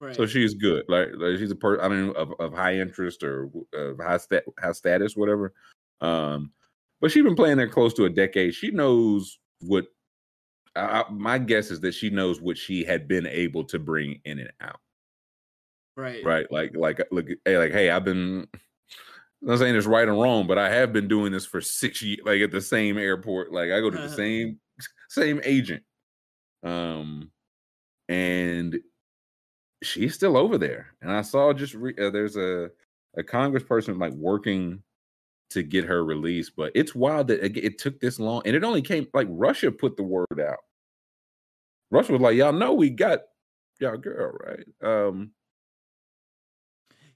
Right. 0.00 0.14
so 0.14 0.26
she's 0.26 0.52
good. 0.54 0.84
Like, 0.88 1.08
like 1.16 1.38
she's 1.38 1.50
a 1.50 1.56
person, 1.56 1.82
I 1.84 1.88
mean, 1.88 2.14
of, 2.16 2.32
of 2.38 2.52
high 2.52 2.76
interest 2.76 3.22
or 3.24 3.50
of 3.72 3.98
high 3.98 4.18
stat, 4.18 4.44
high 4.60 4.72
status, 4.72 5.16
whatever. 5.16 5.54
Um, 6.02 6.52
but 7.00 7.10
she's 7.10 7.24
been 7.24 7.34
playing 7.34 7.56
there 7.56 7.68
close 7.68 7.94
to 7.94 8.04
a 8.04 8.10
decade. 8.10 8.54
She 8.54 8.70
knows 8.70 9.38
what. 9.60 9.86
I, 10.74 11.00
I- 11.02 11.10
my 11.10 11.38
guess 11.38 11.70
is 11.70 11.80
that 11.80 11.94
she 11.94 12.10
knows 12.10 12.40
what 12.42 12.58
she 12.58 12.84
had 12.84 13.08
been 13.08 13.26
able 13.26 13.64
to 13.64 13.78
bring 13.78 14.20
in 14.26 14.38
and 14.38 14.52
out. 14.60 14.80
right. 15.96 16.22
Right, 16.24 16.50
like, 16.52 16.76
like, 16.76 17.00
look, 17.10 17.26
hey, 17.46 17.56
like, 17.58 17.72
hey, 17.72 17.88
I've 17.90 18.04
been. 18.04 18.46
I'm 19.42 19.48
not 19.48 19.58
saying 19.58 19.76
it's 19.76 19.86
right 19.86 20.08
or 20.08 20.14
wrong, 20.14 20.46
but 20.46 20.58
I 20.58 20.68
have 20.70 20.92
been 20.92 21.08
doing 21.08 21.30
this 21.32 21.46
for 21.46 21.60
six 21.60 22.02
years, 22.02 22.20
like 22.24 22.40
at 22.40 22.50
the 22.50 22.60
same 22.60 22.98
airport. 22.98 23.52
Like 23.52 23.70
I 23.70 23.80
go 23.80 23.90
to 23.90 23.96
the 23.96 24.08
same 24.08 24.58
same 25.08 25.40
agent. 25.44 25.82
Um, 26.62 27.30
and 28.08 28.78
she's 29.82 30.14
still 30.14 30.36
over 30.36 30.58
there. 30.58 30.94
And 31.00 31.10
I 31.12 31.22
saw 31.22 31.52
just 31.52 31.74
re- 31.74 31.96
uh, 32.00 32.10
there's 32.10 32.36
a 32.36 32.70
a 33.16 33.22
congressperson 33.22 33.98
like 33.98 34.12
working 34.12 34.82
to 35.50 35.62
get 35.62 35.84
her 35.84 36.04
released, 36.04 36.52
but 36.56 36.72
it's 36.74 36.94
wild 36.94 37.28
that 37.28 37.44
it, 37.44 37.56
it 37.56 37.78
took 37.78 37.98
this 38.00 38.18
long, 38.18 38.42
and 38.44 38.54
it 38.54 38.64
only 38.64 38.82
came 38.82 39.06
like 39.14 39.28
Russia 39.30 39.70
put 39.70 39.96
the 39.96 40.02
word 40.02 40.40
out. 40.40 40.58
Russia 41.90 42.12
was 42.12 42.20
like, 42.20 42.36
"Y'all 42.36 42.52
know 42.52 42.74
we 42.74 42.90
got 42.90 43.20
y'all 43.78 43.96
girl, 43.96 44.32
right?" 44.44 44.66
Um, 44.82 45.32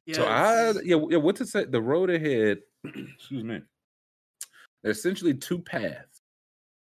Yeah. 0.06 0.16
so 0.16 0.24
I 0.24 0.70
yeah 0.84 0.96
yeah 1.10 1.18
what 1.18 1.36
to 1.36 1.46
say 1.46 1.64
the 1.64 1.82
road 1.82 2.10
ahead. 2.10 2.60
excuse 2.84 3.44
me. 3.44 3.62
There's 4.82 4.98
essentially 4.98 5.34
two 5.34 5.58
paths 5.58 6.09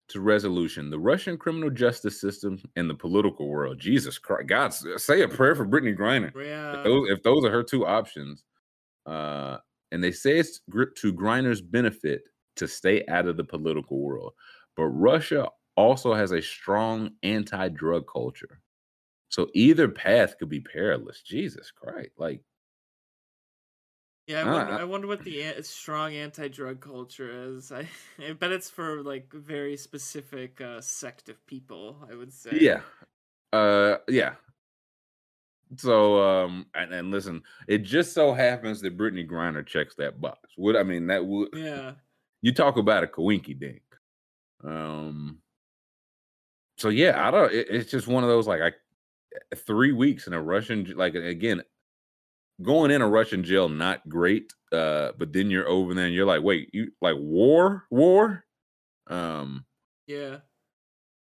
to 0.10 0.22
resolution: 0.22 0.90
the 0.90 1.00
Russian 1.00 1.38
criminal 1.38 1.70
justice 1.70 2.20
system 2.20 2.60
and 2.76 2.90
the 2.90 2.96
political 2.96 3.48
world. 3.48 3.80
Jesus 3.80 4.18
Christ, 4.18 4.48
God, 4.48 4.74
say 4.74 5.22
a 5.22 5.28
prayer 5.28 5.56
for 5.56 5.66
Brittney 5.66 5.98
Griner. 5.98 6.34
yeah. 6.36 6.78
If 6.78 6.84
those, 6.84 7.10
if 7.10 7.24
those 7.24 7.46
are 7.46 7.52
her 7.52 7.64
two 7.64 7.86
options, 7.86 8.44
uh, 9.06 9.58
and 9.92 10.04
they 10.04 10.12
say 10.12 10.38
it's 10.38 10.60
to 10.70 11.14
Griner's 11.14 11.62
benefit 11.62 12.24
to 12.58 12.68
stay 12.68 13.06
out 13.08 13.28
of 13.28 13.38
the 13.38 13.44
political 13.44 14.00
world, 14.00 14.34
but 14.76 14.86
Russia 14.86 15.50
also 15.76 16.14
has 16.14 16.32
a 16.32 16.42
strong 16.42 17.12
anti-drug 17.24 18.06
culture. 18.12 18.62
So 19.30 19.48
either 19.54 19.88
path 19.88 20.38
could 20.38 20.50
be 20.50 20.60
perilous. 20.60 21.22
Jesus 21.22 21.72
Christ, 21.72 22.12
like. 22.18 22.42
Yeah, 24.30 24.42
I 24.42 24.44
Ah, 24.44 24.54
wonder, 24.54 24.74
I- 24.74 24.84
wonder 24.84 25.08
what 25.08 25.24
the 25.24 25.42
an- 25.42 25.64
strong 25.64 26.14
anti-drug 26.14 26.80
culture 26.82 27.32
is. 27.56 27.72
I, 27.72 27.88
I 28.24 28.34
bet 28.34 28.52
it's 28.52 28.70
for 28.70 29.02
like 29.02 29.34
very 29.34 29.76
specific 29.76 30.62
uh, 30.62 30.82
sect 30.82 31.30
of 31.30 31.44
people. 31.48 31.98
I 32.10 32.14
would 32.14 32.32
say. 32.32 32.52
Yeah. 32.62 32.82
Uh 33.52 33.98
yeah. 34.08 34.36
So 35.78 36.22
um 36.22 36.68
and, 36.76 36.94
and 36.94 37.10
listen, 37.10 37.42
it 37.68 37.80
just 37.80 38.14
so 38.14 38.32
happens 38.32 38.82
that 38.82 38.96
Brittney 39.00 39.28
Griner 39.28 39.66
checks 39.66 39.96
that 39.96 40.22
box. 40.22 40.38
What 40.58 40.76
I 40.76 40.84
mean, 40.84 41.08
that 41.08 41.26
would 41.26 41.50
Yeah. 41.54 41.94
you 42.44 42.54
talk 42.54 42.78
about 42.78 43.04
a 43.04 43.08
coinky 43.08 43.60
dink. 43.60 43.82
Um 44.64 45.40
so 46.78 46.90
yeah, 46.90 47.28
I 47.28 47.32
don't 47.32 47.52
it- 47.52 47.68
it's 47.72 47.90
just 47.90 48.08
one 48.08 48.24
of 48.24 48.30
those 48.30 48.46
like 48.48 48.62
I 48.62 48.74
three 49.56 49.92
weeks 49.92 50.28
in 50.28 50.34
a 50.34 50.42
Russian 50.42 50.86
like 50.96 51.16
again 51.16 51.64
going 52.62 52.92
in 52.92 53.02
a 53.02 53.08
Russian 53.08 53.44
jail 53.44 53.70
not 53.70 54.08
great. 54.10 54.54
Uh 54.72 55.12
but 55.18 55.34
then 55.34 55.50
you're 55.50 55.68
over 55.68 55.94
there 55.94 56.06
and 56.06 56.14
you're 56.16 56.26
like, 56.26 56.44
wait, 56.44 56.70
you 56.74 56.92
like 57.02 57.16
war? 57.18 57.86
War? 57.90 58.46
Um 59.08 59.66
Yeah. 60.08 60.40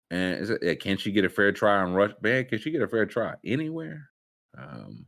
And 0.10 0.40
is 0.40 0.50
it, 0.50 0.64
uh, 0.64 0.76
can 0.80 0.98
she 0.98 1.12
get 1.12 1.26
a 1.26 1.30
fair 1.30 1.52
try 1.52 1.78
on 1.78 1.94
Russia? 1.94 2.16
Man, 2.22 2.46
can 2.46 2.60
she 2.60 2.72
get 2.72 2.82
a 2.82 2.88
fair 2.88 3.06
try 3.06 3.36
anywhere? 3.44 4.10
Um, 4.58 5.06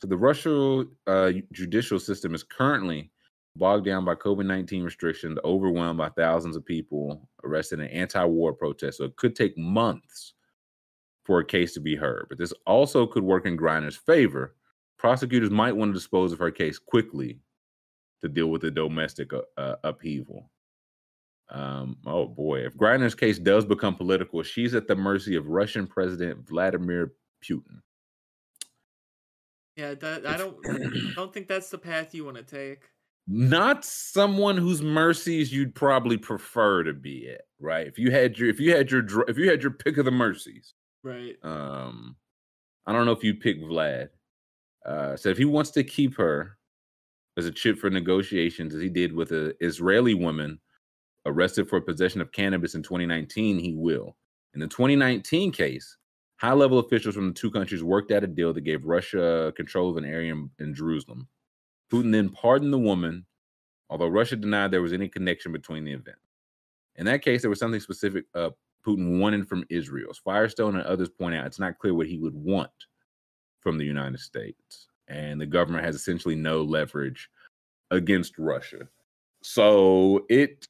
so 0.00 0.06
the 0.08 0.16
Russian 0.16 0.90
uh, 1.06 1.32
judicial 1.52 1.98
system 1.98 2.34
is 2.34 2.44
currently 2.44 3.12
bogged 3.56 3.86
down 3.86 4.04
by 4.04 4.14
COVID 4.14 4.46
19 4.46 4.84
restrictions, 4.84 5.38
overwhelmed 5.44 5.98
by 5.98 6.10
thousands 6.10 6.56
of 6.56 6.64
people 6.64 7.28
arrested 7.44 7.80
in 7.80 7.88
anti 7.88 8.24
war 8.24 8.52
protests. 8.54 8.98
So 8.98 9.04
it 9.04 9.16
could 9.16 9.36
take 9.36 9.56
months 9.58 10.34
for 11.24 11.40
a 11.40 11.44
case 11.46 11.74
to 11.74 11.80
be 11.80 11.96
heard. 11.96 12.26
But 12.28 12.38
this 12.38 12.52
also 12.66 13.06
could 13.06 13.24
work 13.24 13.46
in 13.46 13.56
Griner's 13.58 13.96
favor. 13.96 14.54
Prosecutors 14.98 15.50
might 15.50 15.76
want 15.76 15.90
to 15.90 15.94
dispose 15.94 16.32
of 16.32 16.38
her 16.38 16.50
case 16.50 16.78
quickly 16.78 17.40
to 18.22 18.28
deal 18.28 18.48
with 18.48 18.62
the 18.62 18.70
domestic 18.70 19.32
uh, 19.32 19.42
uh, 19.56 19.76
upheaval. 19.84 20.50
Um, 21.48 21.98
oh 22.06 22.26
boy, 22.26 22.60
if 22.60 22.76
Griner's 22.76 23.14
case 23.14 23.38
does 23.38 23.64
become 23.64 23.94
political, 23.94 24.42
she's 24.42 24.74
at 24.74 24.88
the 24.88 24.96
mercy 24.96 25.36
of 25.36 25.48
Russian 25.48 25.86
President 25.86 26.46
Vladimir 26.48 27.12
Putin. 27.44 27.80
Yeah, 29.76 29.94
that, 29.94 30.26
I 30.26 30.36
don't 30.36 30.56
don't 31.14 31.32
think 31.32 31.48
that's 31.48 31.70
the 31.70 31.78
path 31.78 32.14
you 32.14 32.24
want 32.24 32.38
to 32.38 32.42
take. 32.42 32.84
Not 33.28 33.84
someone 33.84 34.56
whose 34.56 34.82
mercies 34.82 35.52
you'd 35.52 35.74
probably 35.74 36.16
prefer 36.16 36.84
to 36.84 36.94
be 36.94 37.28
at, 37.30 37.42
right? 37.60 37.86
If 37.86 37.98
you 37.98 38.10
had 38.10 38.38
your 38.38 38.48
if 38.48 38.58
you 38.58 38.74
had 38.74 38.90
your 38.90 39.04
if 39.28 39.36
you 39.36 39.50
had 39.50 39.62
your 39.62 39.72
pick 39.72 39.98
of 39.98 40.04
the 40.04 40.10
mercies, 40.10 40.74
right? 41.04 41.34
Um, 41.42 42.16
I 42.86 42.92
don't 42.92 43.04
know 43.04 43.12
if 43.12 43.22
you 43.22 43.34
pick 43.34 43.60
Vlad. 43.62 44.08
Uh, 44.86 45.16
so 45.16 45.28
if 45.28 45.36
he 45.36 45.44
wants 45.44 45.70
to 45.72 45.84
keep 45.84 46.16
her 46.16 46.56
as 47.36 47.46
a 47.46 47.52
chip 47.52 47.78
for 47.78 47.90
negotiations, 47.90 48.74
as 48.74 48.80
he 48.80 48.88
did 48.88 49.12
with 49.12 49.32
an 49.32 49.52
Israeli 49.60 50.14
woman 50.14 50.58
arrested 51.26 51.68
for 51.68 51.80
possession 51.80 52.20
of 52.20 52.32
cannabis 52.32 52.74
in 52.74 52.82
2019, 52.82 53.58
he 53.58 53.74
will. 53.74 54.16
In 54.54 54.60
the 54.60 54.68
2019 54.68 55.52
case, 55.52 55.96
High 56.38 56.52
level 56.52 56.78
officials 56.78 57.14
from 57.14 57.28
the 57.28 57.34
two 57.34 57.50
countries 57.50 57.82
worked 57.82 58.10
out 58.10 58.24
a 58.24 58.26
deal 58.26 58.52
that 58.52 58.60
gave 58.60 58.84
Russia 58.84 59.52
control 59.56 59.88
of 59.88 59.96
an 59.96 60.04
area 60.04 60.32
in, 60.32 60.50
in 60.58 60.74
Jerusalem. 60.74 61.28
Putin 61.90 62.12
then 62.12 62.28
pardoned 62.28 62.74
the 62.74 62.78
woman, 62.78 63.24
although 63.88 64.08
Russia 64.08 64.36
denied 64.36 64.70
there 64.70 64.82
was 64.82 64.92
any 64.92 65.08
connection 65.08 65.50
between 65.50 65.84
the 65.84 65.92
event. 65.92 66.18
In 66.96 67.06
that 67.06 67.22
case, 67.22 67.40
there 67.40 67.48
was 67.48 67.58
something 67.58 67.80
specific 67.80 68.26
uh, 68.34 68.50
Putin 68.86 69.18
wanted 69.18 69.48
from 69.48 69.64
Israel. 69.70 70.12
Firestone 70.24 70.76
and 70.76 70.84
others 70.84 71.08
point 71.08 71.34
out, 71.34 71.46
it's 71.46 71.58
not 71.58 71.78
clear 71.78 71.94
what 71.94 72.06
he 72.06 72.18
would 72.18 72.34
want 72.34 72.70
from 73.66 73.78
the 73.78 73.84
United 73.84 74.20
States. 74.20 74.86
And 75.08 75.40
the 75.40 75.46
government 75.46 75.84
has 75.84 75.96
essentially 75.96 76.36
no 76.36 76.62
leverage 76.62 77.28
against 77.90 78.38
Russia. 78.38 78.86
So 79.42 80.24
it 80.28 80.68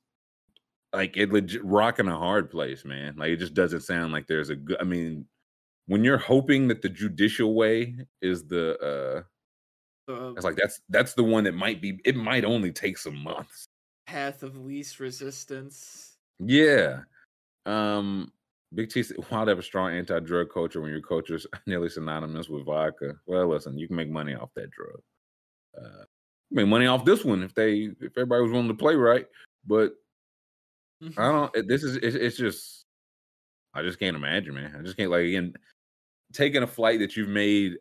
like 0.94 1.18
it 1.18 1.30
legit 1.30 1.62
rocking 1.62 2.08
a 2.08 2.16
hard 2.16 2.50
place, 2.50 2.86
man. 2.86 3.14
Like 3.18 3.32
it 3.32 3.36
just 3.36 3.52
doesn't 3.52 3.82
sound 3.82 4.14
like 4.14 4.26
there's 4.26 4.48
a 4.48 4.56
good 4.56 4.78
I 4.80 4.84
mean, 4.84 5.26
when 5.88 6.04
you're 6.04 6.16
hoping 6.16 6.68
that 6.68 6.80
the 6.80 6.88
judicial 6.88 7.54
way 7.54 7.96
is 8.22 8.46
the 8.46 8.78
uh 8.80 10.10
uh, 10.10 10.32
it's 10.32 10.44
like 10.44 10.56
that's 10.56 10.80
that's 10.88 11.12
the 11.12 11.24
one 11.24 11.44
that 11.44 11.54
might 11.54 11.82
be 11.82 12.00
it 12.06 12.16
might 12.16 12.46
only 12.46 12.72
take 12.72 12.96
some 12.96 13.22
months 13.22 13.66
path 14.06 14.42
of 14.44 14.56
least 14.56 15.00
resistance 15.00 16.16
yeah 16.38 17.00
um 17.66 18.30
big 18.74 18.90
t 18.90 19.04
wild 19.30 19.48
have 19.48 19.58
a 19.58 19.62
strong 19.62 19.92
anti-drug 19.92 20.48
culture 20.52 20.80
when 20.80 20.90
your 20.90 21.00
culture 21.00 21.36
is 21.36 21.46
nearly 21.66 21.88
synonymous 21.88 22.48
with 22.48 22.64
vodka 22.64 23.14
well 23.26 23.46
listen 23.46 23.78
you 23.78 23.86
can 23.86 23.96
make 23.96 24.10
money 24.10 24.34
off 24.34 24.50
that 24.54 24.70
drug 24.70 25.00
uh 25.78 26.04
make 26.50 26.66
money 26.66 26.86
off 26.86 27.04
this 27.04 27.24
one 27.24 27.42
if 27.42 27.54
they 27.54 27.90
if 28.00 28.12
everybody 28.16 28.42
was 28.42 28.52
willing 28.52 28.68
to 28.68 28.74
play 28.74 28.94
right 28.94 29.26
but 29.66 29.92
i 31.16 31.30
don't 31.30 31.68
this 31.68 31.84
is 31.84 31.96
it's, 31.96 32.16
it's 32.16 32.36
just 32.36 32.86
i 33.74 33.82
just 33.82 33.98
can't 33.98 34.16
imagine 34.16 34.54
man 34.54 34.74
i 34.78 34.82
just 34.82 34.96
can't 34.96 35.10
like 35.10 35.24
again 35.24 35.52
taking 36.32 36.62
a 36.62 36.66
flight 36.66 36.98
that 37.00 37.16
you've 37.16 37.28
made 37.28 37.76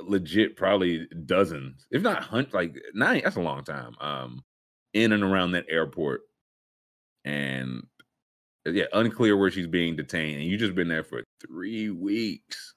legit 0.00 0.56
probably 0.56 1.06
dozens, 1.24 1.86
if 1.90 2.02
not 2.02 2.22
hunt 2.22 2.52
like 2.52 2.76
nine. 2.94 3.22
That's 3.24 3.36
a 3.36 3.40
long 3.40 3.64
time. 3.64 3.94
Um, 4.00 4.44
in 4.92 5.12
and 5.12 5.22
around 5.22 5.52
that 5.52 5.66
airport, 5.68 6.22
and 7.24 7.86
yeah, 8.72 8.84
unclear 8.92 9.36
where 9.36 9.50
she's 9.50 9.66
being 9.66 9.96
detained, 9.96 10.40
and 10.40 10.48
you 10.48 10.56
just 10.56 10.74
been 10.74 10.88
there 10.88 11.04
for 11.04 11.22
three 11.46 11.90
weeks. 11.90 12.74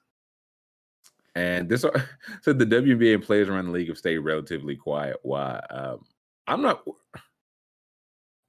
And 1.36 1.70
this 1.70 1.82
said 1.82 2.60
the 2.60 2.66
WNBA 2.66 3.24
players 3.24 3.49
around 3.49 3.66
the 3.66 3.72
league 3.72 3.88
have 3.88 3.98
stayed 3.98 4.20
relatively 4.20 4.76
quiet. 4.76 5.18
Why? 5.24 5.60
Um, 5.70 6.06
I'm 6.48 6.61
not. 6.61 6.84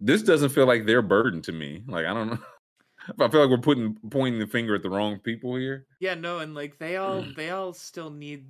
This 0.01 0.23
doesn't 0.23 0.49
feel 0.51 0.67
like 0.67 0.87
their 0.87 1.03
burden 1.03 1.43
to 1.43 1.53
me. 1.53 1.83
Like 1.87 2.07
I 2.07 2.15
don't 2.15 2.31
know. 2.31 2.39
I 3.19 3.29
feel 3.29 3.41
like 3.41 3.51
we're 3.51 3.59
putting 3.59 3.97
pointing 4.11 4.41
the 4.41 4.47
finger 4.47 4.75
at 4.75 4.83
the 4.83 4.91
wrong 4.91 5.19
people 5.19 5.57
here. 5.57 5.87
Yeah, 6.01 6.15
no, 6.15 6.39
and 6.39 6.55
like 6.55 6.79
they 6.79 6.97
all 6.97 7.25
they 7.37 7.51
all 7.51 7.73
still 7.73 8.11
need 8.11 8.47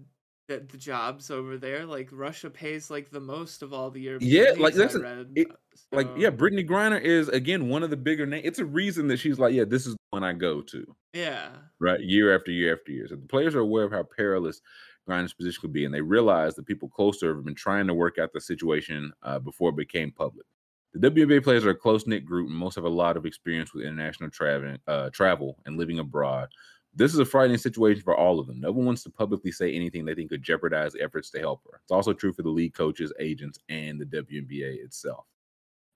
the, 0.51 0.67
the 0.69 0.77
jobs 0.77 1.31
over 1.31 1.57
there. 1.57 1.87
Like 1.87 2.09
Russia 2.11 2.51
pays 2.51 2.91
like 2.91 3.11
the 3.11 3.21
most 3.21 3.63
of 3.63 3.73
all 3.73 3.91
the 3.91 4.01
European. 4.01 4.31
Yeah, 4.31 4.53
like 4.59 4.75
that's 4.75 4.97
a, 4.97 5.27
it, 5.35 5.49
so. 5.75 5.87
like 5.93 6.09
yeah, 6.17 6.31
Brittney 6.31 6.69
Griner 6.69 7.01
is 7.01 7.29
again 7.29 7.69
one 7.69 7.83
of 7.83 7.91
the 7.91 7.97
bigger 7.97 8.27
names. 8.27 8.43
It's 8.45 8.59
a 8.59 8.65
reason 8.65 9.07
that 9.09 9.19
she's 9.19 9.39
like, 9.39 9.55
yeah, 9.55 9.65
this 9.65 9.87
is 9.87 9.95
the 9.95 9.99
one 10.11 10.25
I 10.25 10.33
go 10.33 10.61
to. 10.61 10.85
Yeah. 11.15 11.51
Right, 11.79 12.01
year 12.01 12.35
after 12.35 12.51
year 12.51 12.75
after 12.75 12.93
year. 12.93 13.07
So 13.09 13.17
the 13.17 13.29
players 13.29 13.55
are 13.55 13.61
aware 13.61 13.85
of 13.85 13.93
how 13.93 14.03
perilous 14.03 14.61
Griner's 15.09 15.33
position 15.33 15.61
could 15.61 15.73
be, 15.73 15.85
and 15.85 15.95
they 15.95 16.01
realize 16.01 16.55
the 16.55 16.63
people 16.63 16.89
close 16.89 17.19
to 17.21 17.27
her 17.27 17.37
have 17.37 17.45
been 17.45 17.55
trying 17.55 17.87
to 17.87 17.95
work 17.95 18.19
out 18.19 18.33
the 18.33 18.41
situation 18.41 19.13
uh, 19.23 19.39
before 19.39 19.71
it 19.71 19.77
became 19.77 20.11
public. 20.11 20.47
The 20.93 21.09
WNBA 21.09 21.45
players 21.45 21.65
are 21.65 21.71
a 21.71 21.75
close 21.77 22.09
knit 22.09 22.27
group, 22.27 22.49
and 22.49 22.57
most 22.57 22.75
have 22.75 22.85
a 22.85 22.89
lot 22.89 23.17
of 23.17 23.25
experience 23.25 23.73
with 23.73 23.85
international 23.85 24.31
traveling, 24.31 24.79
uh, 24.89 25.11
travel 25.11 25.57
and 25.65 25.77
living 25.77 26.01
abroad. 26.01 26.49
This 26.95 27.13
is 27.13 27.21
a 27.21 27.25
frightening 27.25 27.59
situation 27.59 28.03
for 28.03 28.17
all 28.17 28.41
of 28.41 28.47
them. 28.47 28.61
No 28.61 28.73
one 28.73 28.85
wants 28.85 29.03
to 29.05 29.11
publicly 29.11 29.53
say 29.53 29.73
anything 29.73 30.05
they 30.05 30.15
think 30.15 30.31
could 30.31 30.43
jeopardize 30.43 30.95
efforts 31.01 31.31
to 31.31 31.39
help 31.39 31.63
her. 31.71 31.81
It's 31.83 31.93
also 31.93 32.13
true 32.13 32.33
for 32.33 32.43
the 32.43 32.49
league 32.49 32.75
coaches, 32.75 33.13
agents, 33.21 33.59
and 33.69 34.01
the 34.01 34.07
WNBA 34.07 34.85
itself. 34.85 35.27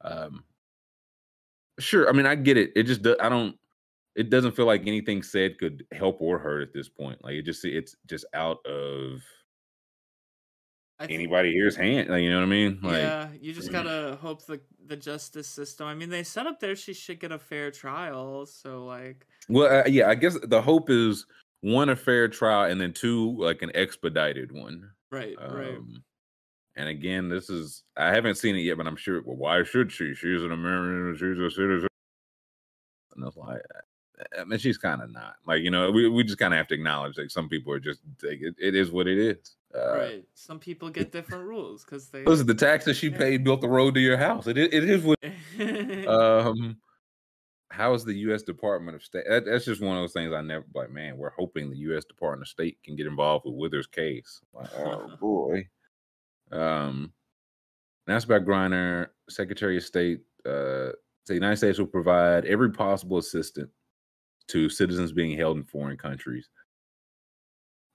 Um, 0.03 0.45
sure, 1.81 2.09
I 2.09 2.13
mean, 2.13 2.27
I 2.27 2.37
get 2.37 2.57
it. 2.57 2.73
It 2.77 2.85
just 2.85 3.07
I 3.21 3.29
don't. 3.29 3.57
It 4.15 4.31
doesn't 4.31 4.55
feel 4.55 4.67
like 4.67 4.87
anything 4.87 5.25
said 5.25 5.59
could 5.59 5.85
help 5.91 6.19
or 6.21 6.39
hurt 6.39 6.63
at 6.63 6.73
this 6.73 6.89
point. 6.89 7.23
Like 7.25 7.35
it 7.35 7.43
just 7.43 7.65
it's 7.65 7.97
just 8.07 8.25
out 8.33 8.65
of 8.65 9.23
anybody 11.01 11.53
here's 11.53 11.77
hand. 11.77 12.09
Like, 12.09 12.23
you 12.23 12.31
know 12.31 12.37
what 12.37 12.45
I 12.45 12.49
mean? 12.49 12.79
Like, 12.83 12.97
yeah, 12.99 13.29
you 13.41 13.53
just 13.53 13.73
gotta 13.73 14.19
hope 14.21 14.45
the 14.47 14.61
the 14.87 14.97
justice 14.97 15.49
system. 15.49 15.87
I 15.87 15.95
mean, 15.95 16.11
they 16.11 16.23
set 16.23 16.47
up 16.47 16.61
there 16.61 16.77
she 16.77 16.95
should 16.95 17.21
get 17.21 17.33
a 17.33 17.39
fair 17.39 17.71
trial. 17.71 18.47
So 18.47 18.85
like, 18.85 19.27
well, 19.49 19.81
uh, 19.81 19.89
yeah, 19.89 20.09
I 20.09 20.15
guess 20.15 20.39
the 20.43 20.63
hope 20.63 20.91
is 20.91 21.27
one 21.61 21.89
a 21.89 21.97
fair 21.97 22.29
trial 22.29 22.71
and 22.71 22.81
then 22.81 22.93
two 22.93 23.37
like 23.39 23.63
an 23.63 23.73
expedited 23.75 24.53
one. 24.53 24.91
Right. 25.11 25.37
Um, 25.41 25.57
right. 25.57 25.79
And 26.77 26.89
again, 26.89 27.29
this 27.29 27.51
is 27.51 27.85
I 27.97 28.09
haven't 28.09 28.37
seen 28.37 28.57
it 28.57 28.61
yet, 28.61 28.77
but 28.77 28.87
I'm 28.87 28.97
sure. 28.97 29.23
Well, 29.25 29.37
why 29.37 29.63
should 29.63 29.93
she? 29.93 30.15
She's 30.15 30.43
an 30.43 30.53
American. 30.53 31.15
She's 31.15 31.39
a 31.39 31.51
citizen. 31.51 31.89
And 33.17 33.27
it's 33.27 33.37
like, 33.37 33.61
I 34.39 34.45
mean, 34.45 34.59
she's 34.59 34.79
kind 34.79 35.03
of 35.03 35.11
not. 35.13 35.37
Like, 35.47 35.63
you 35.63 35.71
know, 35.71 35.91
we, 35.91 36.09
we 36.09 36.25
just 36.25 36.39
kind 36.39 36.55
of 36.55 36.59
have 36.59 36.69
to 36.69 36.75
acknowledge 36.75 37.17
that 37.17 37.31
some 37.31 37.49
people 37.49 37.73
are 37.73 37.81
just, 37.81 38.01
it, 38.23 38.55
it 38.59 38.75
is 38.75 38.91
what 38.91 39.07
it 39.07 39.19
is. 39.19 39.57
Uh, 39.75 39.97
right. 39.97 40.25
Some 40.35 40.59
people 40.59 40.89
get 40.89 41.11
different 41.11 41.45
rules 41.45 41.85
because 41.85 42.09
they. 42.09 42.25
Listen, 42.25 42.47
the 42.47 42.55
taxes 42.55 42.97
she 42.97 43.11
paid 43.11 43.43
built 43.43 43.61
the 43.61 43.69
road 43.69 43.95
to 43.95 44.01
your 44.01 44.17
house. 44.17 44.47
It, 44.47 44.57
it 44.57 44.73
is 44.73 45.03
what. 45.03 45.19
um, 46.09 46.77
how 47.71 47.93
is 47.93 48.05
the 48.05 48.15
U.S. 48.15 48.43
Department 48.43 48.95
of 48.95 49.03
State? 49.03 49.25
That, 49.29 49.47
that's 49.47 49.65
just 49.65 49.81
one 49.81 49.97
of 49.97 50.03
those 50.03 50.13
things 50.13 50.33
I 50.33 50.43
never 50.43 50.65
like. 50.75 50.91
Man, 50.91 51.17
we're 51.17 51.31
hoping 51.31 51.71
the 51.71 51.77
U.S. 51.79 52.05
Department 52.05 52.43
of 52.43 52.49
State 52.49 52.79
can 52.85 52.95
get 52.95 53.07
involved 53.07 53.47
with 53.47 53.55
Withers' 53.57 53.89
case. 53.89 54.41
Like, 54.53 54.69
oh 54.79 55.11
boy. 55.21 55.69
Um, 56.53 57.13
that's 58.07 58.25
about 58.25 58.45
Griner. 58.45 59.09
Secretary 59.29 59.77
of 59.77 59.83
State. 59.83 60.21
Uh, 60.47 60.93
the 61.27 61.35
United 61.35 61.57
States 61.57 61.79
will 61.79 61.87
provide 61.87 62.45
every 62.45 62.71
possible 62.71 63.19
assistance 63.19 63.71
to 64.49 64.69
citizens 64.69 65.13
being 65.13 65.37
held 65.37 65.57
in 65.57 65.65
foreign 65.65 65.97
countries. 65.97 66.49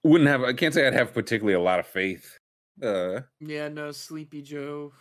Wouldn't 0.04 0.30
have 0.30 0.44
I 0.44 0.54
can't 0.54 0.74
say 0.74 0.88
I'd 0.88 0.94
have 0.94 1.14
particularly 1.14 1.54
a 1.54 1.60
lot 1.60 1.80
of 1.80 1.88
faith. 1.88 2.38
Uh 2.82 3.22
Yeah, 3.40 3.68
no, 3.68 3.92
Sleepy 3.92 4.42
Joe. 4.42 4.94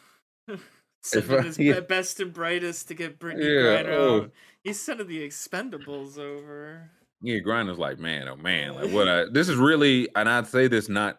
sending 1.02 1.44
his 1.44 1.58
yeah. 1.58 1.80
best 1.80 2.20
and 2.20 2.32
brightest 2.32 2.88
to 2.88 2.94
get 2.94 3.18
Brittney 3.18 3.44
yeah, 3.44 3.82
Griner 3.82 3.88
oh. 3.88 4.30
He's 4.64 4.80
sending 4.80 5.06
the 5.06 5.26
expendables 5.26 6.18
over. 6.18 6.90
Yeah, 7.22 7.38
Griner's 7.38 7.78
like, 7.78 7.98
man, 7.98 8.28
oh 8.28 8.36
man, 8.36 8.74
like 8.74 8.90
what 8.90 9.08
I 9.08 9.24
this 9.32 9.48
is 9.48 9.56
really 9.56 10.08
and 10.14 10.28
I'd 10.28 10.46
say 10.46 10.68
this 10.68 10.88
not 10.88 11.18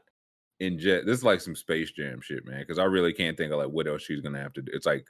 in 0.59 0.77
jet. 0.77 1.05
This 1.05 1.19
is 1.19 1.23
like 1.23 1.41
some 1.41 1.55
space 1.55 1.91
jam 1.91 2.21
shit, 2.21 2.45
man. 2.45 2.65
Cause 2.65 2.79
I 2.79 2.83
really 2.83 3.13
can't 3.13 3.37
think 3.37 3.51
of 3.51 3.59
like 3.59 3.69
what 3.69 3.87
else 3.87 4.03
she's 4.03 4.21
gonna 4.21 4.39
have 4.39 4.53
to 4.53 4.61
do. 4.61 4.71
It's 4.73 4.85
like 4.85 5.05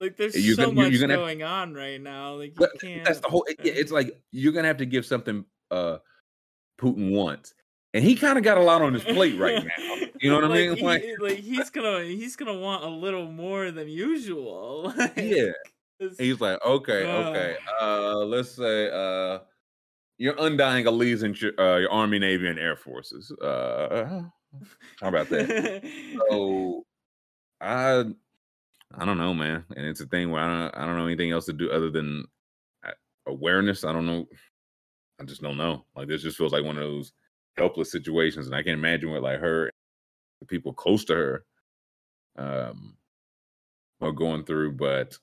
like 0.00 0.16
there's 0.16 0.34
you're 0.34 0.56
so 0.56 0.66
gonna, 0.66 0.82
much 0.82 0.92
you're 0.92 1.00
gonna 1.00 1.16
going 1.16 1.40
have, 1.40 1.50
on 1.50 1.74
right 1.74 2.00
now. 2.00 2.34
Like 2.34 2.58
you 2.58 2.68
can't. 2.80 3.04
That's 3.04 3.20
the 3.20 3.28
whole. 3.28 3.44
It, 3.48 3.56
it's 3.62 3.92
like 3.92 4.20
you're 4.32 4.52
gonna 4.52 4.68
have 4.68 4.78
to 4.78 4.86
give 4.86 5.04
something 5.04 5.44
uh 5.70 5.98
Putin 6.80 7.12
wants, 7.12 7.54
and 7.92 8.02
he 8.02 8.14
kind 8.14 8.38
of 8.38 8.44
got 8.44 8.58
a 8.58 8.62
lot 8.62 8.82
on 8.82 8.94
his 8.94 9.04
plate 9.04 9.38
right 9.38 9.64
now. 9.64 9.96
You 10.22 10.28
know 10.28 10.36
what 10.36 10.50
like 10.50 10.60
I 10.60 10.66
mean? 10.68 10.76
He, 10.76 10.84
like, 10.84 11.04
like 11.18 11.38
he's 11.38 11.70
gonna 11.70 12.02
he's 12.02 12.36
gonna 12.36 12.58
want 12.58 12.84
a 12.84 12.88
little 12.88 13.24
more 13.24 13.70
than 13.70 13.88
usual. 13.88 14.92
like, 14.98 15.14
yeah. 15.16 15.52
He's 16.18 16.42
like, 16.42 16.62
okay, 16.62 17.10
uh, 17.10 17.30
okay. 17.30 17.56
Uh, 17.80 18.16
let's 18.16 18.50
say 18.50 18.90
uh, 18.90 19.38
your 20.18 20.34
undying 20.38 20.86
allegiance, 20.86 21.40
your, 21.40 21.58
uh, 21.58 21.78
your 21.78 21.90
Army, 21.90 22.18
Navy, 22.18 22.48
and 22.48 22.58
Air 22.58 22.76
Forces. 22.76 23.32
Uh, 23.32 24.24
how 25.00 25.08
about 25.08 25.30
that? 25.30 25.82
so, 26.30 26.84
I 27.62 28.04
I 28.96 29.04
don't 29.04 29.18
know, 29.18 29.34
man. 29.34 29.64
And 29.76 29.86
it's 29.86 30.00
a 30.00 30.06
thing 30.06 30.30
where 30.30 30.42
I 30.42 30.46
don't 30.46 30.76
I 30.76 30.86
don't 30.86 30.96
know 30.96 31.06
anything 31.06 31.30
else 31.30 31.46
to 31.46 31.52
do 31.52 31.70
other 31.70 31.90
than 31.90 32.24
uh, 32.86 32.92
awareness. 33.26 33.84
I 33.84 33.92
don't 33.92 34.06
know. 34.06 34.26
I 35.20 35.24
just 35.24 35.42
don't 35.42 35.56
know. 35.56 35.84
Like 35.94 36.08
this 36.08 36.22
just 36.22 36.36
feels 36.36 36.52
like 36.52 36.64
one 36.64 36.76
of 36.76 36.84
those 36.84 37.12
helpless 37.56 37.92
situations, 37.92 38.46
and 38.46 38.54
I 38.54 38.62
can't 38.62 38.78
imagine 38.78 39.10
what 39.10 39.22
like 39.22 39.40
her, 39.40 39.70
the 40.40 40.46
people 40.46 40.72
close 40.72 41.04
to 41.06 41.14
her, 41.14 41.44
um, 42.38 42.96
are 44.00 44.12
going 44.12 44.44
through. 44.44 44.72
But 44.72 45.16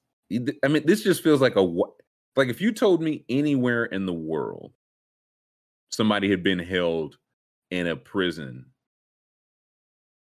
I 0.64 0.68
mean, 0.68 0.86
this 0.86 1.04
just 1.04 1.24
feels 1.24 1.42
like 1.42 1.56
a 1.56 1.62
like 1.62 2.50
if 2.50 2.62
you 2.62 2.72
told 2.72 3.02
me 3.02 3.26
anywhere 3.28 3.86
in 3.86 4.06
the 4.06 4.14
world 4.14 4.74
somebody 5.90 6.30
had 6.30 6.44
been 6.44 6.60
held 6.60 7.18
in 7.72 7.88
a 7.88 7.96
prison 7.96 8.66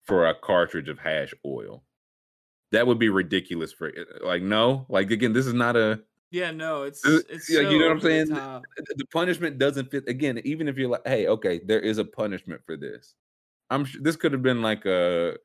for 0.03 0.27
a 0.27 0.35
cartridge 0.35 0.89
of 0.89 0.99
hash 0.99 1.33
oil 1.45 1.83
that 2.75 2.85
would 2.85 2.99
be 2.99 3.09
ridiculous 3.09 3.71
for 3.71 3.91
like 4.23 4.41
no 4.41 4.85
like 4.89 5.11
again 5.11 5.33
this 5.33 5.45
is 5.45 5.53
not 5.53 5.75
a 5.75 5.99
yeah 6.31 6.51
no 6.51 6.83
it's 6.83 7.05
it's 7.05 7.47
so 7.47 7.59
you 7.59 7.79
know 7.79 7.85
what 7.85 7.93
i'm 7.93 8.01
saying 8.01 8.27
the, 8.27 8.61
the, 8.97 9.05
punishment 9.13 9.57
doesn't 9.57 9.89
fit 9.89 10.07
again 10.07 10.41
even 10.43 10.67
if 10.67 10.77
you're 10.77 10.89
like 10.89 11.05
hey 11.05 11.27
okay 11.27 11.61
there 11.65 11.79
is 11.79 11.97
a 11.97 12.05
punishment 12.05 12.61
for 12.65 12.75
this 12.75 13.15
i'm 13.69 13.85
sure 13.85 14.01
this 14.01 14.15
could 14.15 14.31
have 14.31 14.43
been 14.43 14.61
like 14.61 14.85
a 14.85 15.35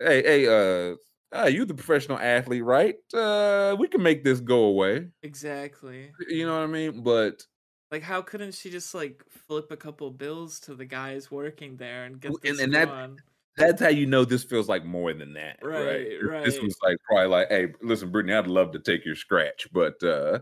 hey 0.00 0.22
hey 0.22 0.46
uh 0.92 0.96
uh, 1.34 1.46
you 1.46 1.64
the 1.64 1.74
professional 1.74 2.18
athlete, 2.18 2.64
right? 2.64 2.96
Uh, 3.12 3.76
we 3.78 3.88
can 3.88 4.02
make 4.02 4.22
this 4.22 4.40
go 4.40 4.64
away. 4.64 5.08
Exactly. 5.22 6.10
You 6.28 6.46
know 6.46 6.54
what 6.54 6.62
I 6.62 6.66
mean? 6.66 7.02
But 7.02 7.42
like, 7.90 8.02
how 8.02 8.22
couldn't 8.22 8.54
she 8.54 8.70
just 8.70 8.94
like 8.94 9.22
flip 9.46 9.70
a 9.70 9.76
couple 9.76 10.10
bills 10.10 10.60
to 10.60 10.74
the 10.74 10.84
guys 10.84 11.30
working 11.30 11.76
there 11.76 12.04
and 12.04 12.20
get 12.20 12.32
this 12.42 12.60
and, 12.60 12.74
and 12.74 12.74
that 12.74 13.10
that's 13.56 13.80
how 13.80 13.88
you 13.88 14.06
know 14.06 14.24
this 14.24 14.44
feels 14.44 14.68
like 14.68 14.84
more 14.84 15.12
than 15.12 15.32
that. 15.34 15.58
Right, 15.62 15.84
right. 15.84 16.08
right. 16.22 16.44
This 16.44 16.60
was 16.60 16.76
like 16.82 16.98
probably 17.06 17.28
like, 17.28 17.48
hey, 17.48 17.68
listen, 17.82 18.10
Brittney, 18.10 18.36
I'd 18.36 18.46
love 18.46 18.72
to 18.72 18.78
take 18.78 19.04
your 19.04 19.16
scratch, 19.16 19.66
but 19.72 20.02
uh 20.02 20.40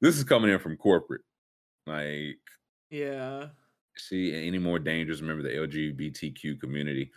this 0.00 0.16
is 0.16 0.24
coming 0.24 0.50
in 0.50 0.58
from 0.58 0.76
corporate. 0.76 1.22
Like, 1.86 2.38
yeah. 2.90 3.46
See, 3.96 4.34
any 4.46 4.58
more 4.58 4.78
dangerous? 4.78 5.20
Remember 5.20 5.42
the 5.42 5.54
LGBTQ 5.54 6.60
community. 6.60 7.10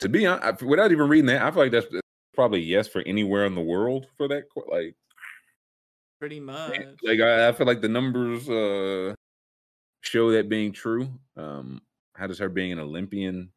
To 0.00 0.08
be 0.08 0.26
honest, 0.26 0.62
without 0.62 0.92
even 0.92 1.08
reading 1.08 1.26
that, 1.26 1.42
I 1.42 1.50
feel 1.50 1.62
like 1.62 1.72
that's 1.72 1.86
probably 2.34 2.60
yes 2.60 2.88
for 2.88 3.02
anywhere 3.02 3.46
in 3.46 3.54
the 3.54 3.60
world 3.60 4.06
for 4.16 4.28
that. 4.28 4.44
Like, 4.70 4.94
pretty 6.18 6.40
much. 6.40 6.78
Like, 7.02 7.20
I, 7.20 7.48
I 7.48 7.52
feel 7.52 7.66
like 7.66 7.80
the 7.80 7.88
numbers 7.88 8.48
uh 8.48 9.14
show 10.02 10.30
that 10.32 10.48
being 10.48 10.72
true. 10.72 11.08
Um, 11.36 11.82
how 12.14 12.26
does 12.26 12.38
her 12.38 12.48
being 12.48 12.72
an 12.72 12.78
Olympian 12.78 13.50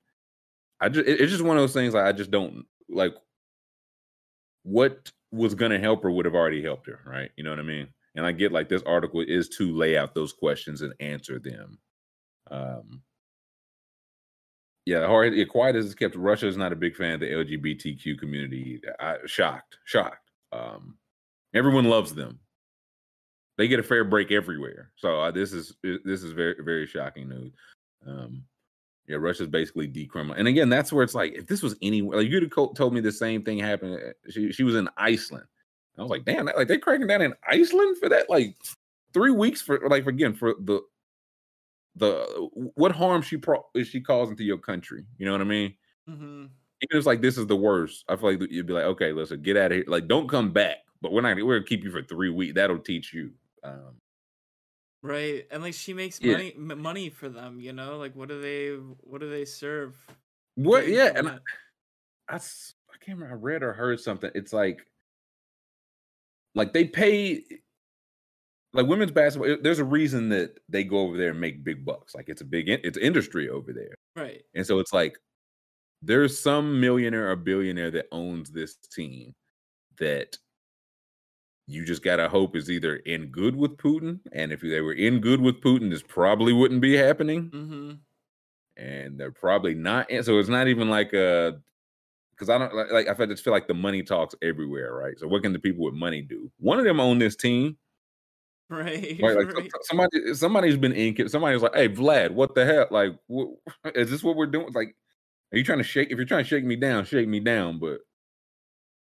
I 0.80 0.90
just 0.90 1.08
it's 1.08 1.32
just 1.32 1.44
one 1.44 1.58
of 1.58 1.64
those 1.64 1.74
things 1.74 1.94
like 1.94 2.06
I 2.06 2.12
just 2.12 2.32
don't 2.32 2.66
like 2.90 3.14
what 4.64 5.12
was 5.32 5.56
gonna 5.56 5.80
help 5.80 6.04
her 6.04 6.12
would 6.12 6.26
have 6.26 6.36
already 6.36 6.62
helped 6.62 6.88
her, 6.88 7.00
right? 7.06 7.32
You 7.36 7.44
know 7.44 7.50
what 7.50 7.60
I 7.60 7.64
mean? 7.64 7.88
And 8.16 8.26
I 8.26 8.32
get 8.32 8.52
like 8.52 8.70
this 8.70 8.84
article 8.84 9.22
is 9.22 9.50
to 9.50 9.76
lay 9.76 9.98
out 9.98 10.14
those 10.14 10.34
questions 10.34 10.82
and 10.82 10.94
answer 11.00 11.40
them. 11.40 11.80
Um 12.52 13.02
yeah, 14.86 15.08
hard 15.08 15.34
quiet 15.50 15.76
as 15.76 15.86
it's 15.86 15.96
kept. 15.96 16.16
Russia 16.16 16.48
is 16.48 16.58
not 16.58 16.74
a 16.74 16.76
big 16.76 16.96
fan 16.96 17.14
of 17.14 17.20
the 17.22 17.28
LGBTQ 17.28 18.20
community. 18.20 18.82
I 19.00 19.16
shocked, 19.26 19.78
shocked. 19.86 20.30
Um, 20.52 20.98
everyone 21.54 21.86
loves 21.86 22.14
them. 22.14 22.40
They 23.58 23.68
get 23.68 23.80
a 23.80 23.84
fair 23.84 24.04
break 24.04 24.32
everywhere. 24.32 24.92
So 24.98 25.22
uh, 25.22 25.32
this 25.32 25.54
is 25.54 25.76
this 25.84 26.24
is 26.24 26.34
very 26.34 26.56
very 26.60 26.86
shocking 26.86 27.30
news. 27.30 27.54
Um, 28.06 28.44
yeah, 29.08 29.18
Russia's 29.18 29.48
basically 29.48 29.88
decriminal. 29.88 30.38
And 30.38 30.48
again, 30.48 30.70
that's 30.70 30.94
where 30.94 31.04
it's 31.04 31.16
like, 31.16 31.34
if 31.34 31.48
this 31.48 31.62
was 31.62 31.76
anywhere, 31.82 32.20
like 32.20 32.30
you'd 32.30 32.44
have 32.44 32.74
told 32.74 32.94
me 32.94 33.02
the 33.02 33.12
same 33.12 33.44
thing 33.44 33.60
happened. 33.60 34.00
Eh, 34.02 34.32
she 34.32 34.52
she 34.52 34.64
was 34.64 34.76
in 34.76 34.88
Iceland. 34.98 35.46
I 35.98 36.02
was 36.02 36.10
like, 36.10 36.26
damn, 36.26 36.46
that, 36.46 36.58
like 36.58 36.68
they're 36.68 36.80
cracking 36.80 37.08
down 37.08 37.22
in 37.22 37.34
Iceland 37.48 37.98
for 37.98 38.10
that, 38.10 38.30
like 38.30 38.56
three 39.14 39.32
weeks 39.32 39.62
for 39.62 39.88
like 39.90 40.08
again 40.08 40.34
for 40.34 40.56
the 40.60 40.82
the 41.96 42.50
what 42.76 42.92
harm 42.92 43.22
she 43.22 43.38
pro 43.38 43.64
is 43.76 43.88
she 43.88 44.02
causing 44.02 44.38
to 44.38 44.44
your 44.44 44.58
country? 44.58 45.06
You 45.18 45.26
know 45.26 45.34
what 45.34 45.42
I 45.42 45.46
mean? 45.46 45.74
Mm-hmm. 46.10 46.46
Even 46.46 46.50
if 46.82 46.98
it's 46.98 47.06
like 47.06 47.22
this 47.22 47.38
is 47.38 47.48
the 47.48 47.56
worst, 47.56 48.06
I 48.10 48.16
feel 48.16 48.32
like 48.32 48.52
you'd 48.52 48.66
be 48.66 48.74
like, 48.74 48.86
okay, 48.86 49.12
listen, 49.12 49.42
get 49.42 49.58
out 49.58 49.72
of 49.72 49.78
here. 49.78 49.86
Like, 49.88 50.08
don't 50.08 50.28
come 50.28 50.52
back. 50.52 50.78
But 51.02 51.12
we're 51.12 51.22
not. 51.22 51.36
We're 51.36 51.60
gonna 51.60 51.68
keep 51.68 51.84
you 51.84 51.92
for 51.92 52.02
three 52.02 52.30
weeks. 52.30 52.56
That'll 52.56 52.80
teach 52.80 53.14
you. 53.14 53.32
Um, 53.64 53.96
Right, 55.04 55.46
and 55.52 55.62
like 55.62 55.74
she 55.74 55.94
makes 55.94 56.20
Yeah. 56.22 56.32
money 56.34 56.54
m- 56.56 56.82
money 56.82 57.10
for 57.10 57.28
them, 57.28 57.60
you 57.60 57.74
know? 57.74 57.98
Like 57.98 58.16
what 58.16 58.30
do 58.30 58.42
they 58.42 58.70
what 59.02 59.20
do 59.20 59.30
they 59.30 59.44
serve? 59.46 59.96
What? 60.56 60.88
Yeah, 60.88 61.12
and 61.16 61.28
I, 61.30 61.40
I 62.30 62.38
can't 63.02 63.20
remember. 63.20 63.32
I 63.36 63.38
read 63.38 63.64
or 63.64 63.74
heard 63.74 64.00
something. 64.00 64.32
It's 64.34 64.54
like, 64.54 64.88
like 66.56 66.72
they 66.72 66.86
pay, 66.86 67.44
like 68.72 68.88
women's 68.88 69.12
basketball. 69.12 69.58
There's 69.62 69.80
a 69.80 69.84
reason 69.84 70.30
that 70.30 70.60
they 70.70 70.84
go 70.86 71.00
over 71.00 71.18
there 71.18 71.32
and 71.32 71.42
make 71.42 71.64
big 71.66 71.84
bucks. 71.84 72.16
Like 72.16 72.30
it's 72.30 72.42
a 72.42 72.46
big, 72.46 72.70
it's 72.70 72.98
industry 72.98 73.50
over 73.50 73.74
there, 73.74 73.96
Right. 74.16 74.44
and 74.56 74.66
so 74.66 74.80
it's 74.80 74.94
like 74.94 75.18
there's 76.02 76.40
some 76.40 76.80
millionaire 76.80 77.30
or 77.30 77.36
billionaire 77.36 77.92
that 77.92 78.08
owns 78.12 78.52
this 78.52 78.76
team 78.94 79.34
that 80.00 80.38
you 81.68 81.86
just 81.86 82.04
gotta 82.04 82.28
hope 82.28 82.56
is 82.56 82.70
either 82.70 82.98
in 82.98 83.28
good 83.28 83.56
with 83.56 83.78
Putin, 83.78 84.20
and 84.32 84.52
if 84.52 84.62
they 84.62 84.82
were 84.82 84.94
in 84.94 85.20
good 85.20 85.42
with 85.42 85.62
Putin, 85.62 85.90
this 85.90 86.04
probably 86.04 86.54
wouldn't 86.54 86.82
be 86.82 86.96
happening. 86.96 87.50
Mm-hmm. 87.50 87.92
And 88.76 89.20
they're 89.20 89.32
probably 89.32 89.76
not. 89.76 90.08
So 90.24 90.40
it's 90.40 90.50
not 90.50 90.68
even 90.68 90.90
like 90.90 91.14
a 91.14 91.60
because 92.32 92.50
I 92.50 92.58
don't 92.58 92.92
like, 92.92 93.08
I 93.08 93.26
just 93.28 93.44
feel 93.44 93.54
like 93.54 93.68
the 93.68 93.74
money 93.74 94.04
talks 94.04 94.36
everywhere, 94.42 94.94
right? 94.94 95.18
So 95.18 95.28
what 95.28 95.44
can 95.44 95.54
the 95.54 95.60
people 95.60 95.86
with 95.86 95.94
money 95.94 96.22
do? 96.22 96.52
One 96.58 96.80
of 96.80 96.86
them 96.86 97.00
own 97.00 97.20
this 97.20 97.36
team, 97.36 97.78
right? 98.70 99.20
Right, 99.22 99.38
like 99.38 99.54
right. 99.54 99.72
somebody 99.84 100.34
somebody's 100.34 100.78
been 100.78 100.94
in. 100.94 101.30
Somebody's 101.30 101.62
like, 101.62 101.76
"Hey, 101.76 101.90
Vlad, 101.90 102.32
what 102.32 102.56
the 102.56 102.66
hell? 102.66 102.88
Like, 102.92 103.14
is 103.96 104.10
this 104.10 104.24
what 104.24 104.36
we're 104.36 104.48
doing? 104.48 104.74
Like, 104.74 104.96
are 105.54 105.58
you 105.58 105.64
trying 105.64 105.78
to 105.78 105.84
shake? 105.84 106.12
If 106.12 106.18
you're 106.18 106.26
trying 106.26 106.44
to 106.44 106.50
shake 106.50 106.66
me 106.66 106.76
down, 106.76 107.06
shake 107.06 107.28
me 107.28 107.40
down." 107.40 107.80
But 107.80 108.00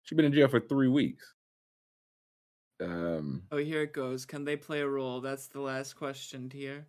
she's 0.03 0.17
been 0.17 0.25
in 0.25 0.33
jail 0.33 0.49
for 0.49 0.61
three 0.61 0.89
weeks. 0.89 1.35
Um, 2.81 3.43
oh, 3.53 3.59
here 3.59 3.83
it 3.83 3.93
goes. 3.93 4.25
Can 4.25 4.45
they 4.45 4.57
play 4.57 4.81
a 4.81 4.89
role? 4.89 5.21
That's 5.21 5.49
the 5.49 5.61
last 5.61 5.95
question 5.95 6.51
here. 6.53 6.87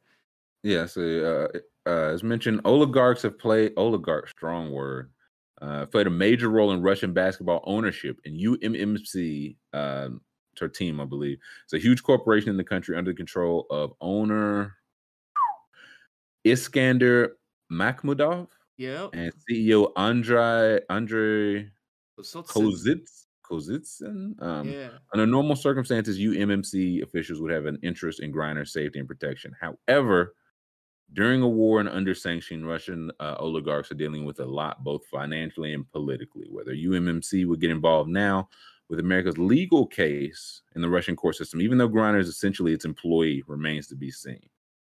Yeah, 0.63 0.85
so 0.85 1.49
uh, 1.53 1.57
uh, 1.89 2.13
as 2.13 2.23
mentioned, 2.23 2.61
oligarchs 2.65 3.23
have 3.23 3.39
played 3.39 3.73
oligarch 3.77 4.29
strong 4.29 4.71
word 4.71 5.09
uh, 5.61 5.85
played 5.85 6.07
a 6.07 6.11
major 6.11 6.49
role 6.49 6.71
in 6.71 6.81
Russian 6.81 7.13
basketball 7.13 7.61
ownership 7.65 8.19
in 8.25 8.35
UMMC, 8.35 9.55
um, 9.73 10.21
her 10.59 10.67
team, 10.67 10.99
I 10.99 11.05
believe. 11.05 11.37
It's 11.63 11.73
a 11.73 11.79
huge 11.79 12.03
corporation 12.03 12.49
in 12.49 12.57
the 12.57 12.63
country 12.63 12.97
under 12.97 13.11
the 13.11 13.17
control 13.17 13.67
of 13.69 13.93
owner 14.01 14.75
Iskander 16.43 17.37
Makhmudov. 17.71 18.47
Yeah. 18.77 19.07
And 19.13 19.31
CEO 19.47 19.91
Andrei 19.95 20.79
Andrei 20.89 21.69
Kozits. 22.19 23.20
Kozitsyn. 23.51 24.41
Um, 24.41 24.69
yeah. 24.69 24.89
Under 25.13 25.27
normal 25.27 25.55
circumstances, 25.55 26.19
UMMC 26.19 27.03
officials 27.03 27.41
would 27.41 27.51
have 27.51 27.65
an 27.65 27.77
interest 27.83 28.21
in 28.21 28.31
Griner's 28.31 28.71
safety 28.71 28.99
and 28.99 29.07
protection. 29.07 29.53
However, 29.59 30.35
during 31.13 31.41
a 31.41 31.47
war 31.47 31.79
and 31.79 31.89
under 31.89 32.15
sanction, 32.15 32.65
Russian 32.65 33.11
uh, 33.19 33.35
oligarchs 33.39 33.91
are 33.91 33.95
dealing 33.95 34.23
with 34.23 34.39
a 34.39 34.45
lot, 34.45 34.83
both 34.83 35.05
financially 35.07 35.73
and 35.73 35.89
politically. 35.91 36.47
Whether 36.49 36.73
UMMC 36.73 37.45
would 37.45 37.59
get 37.59 37.69
involved 37.69 38.09
now 38.09 38.47
with 38.89 38.99
America's 38.99 39.37
legal 39.37 39.85
case 39.85 40.61
in 40.75 40.81
the 40.81 40.89
Russian 40.89 41.15
court 41.15 41.35
system, 41.35 41.61
even 41.61 41.77
though 41.77 41.89
Griner 41.89 42.19
is 42.19 42.29
essentially 42.29 42.73
its 42.73 42.85
employee, 42.85 43.43
remains 43.47 43.87
to 43.87 43.95
be 43.95 44.11
seen. 44.11 44.41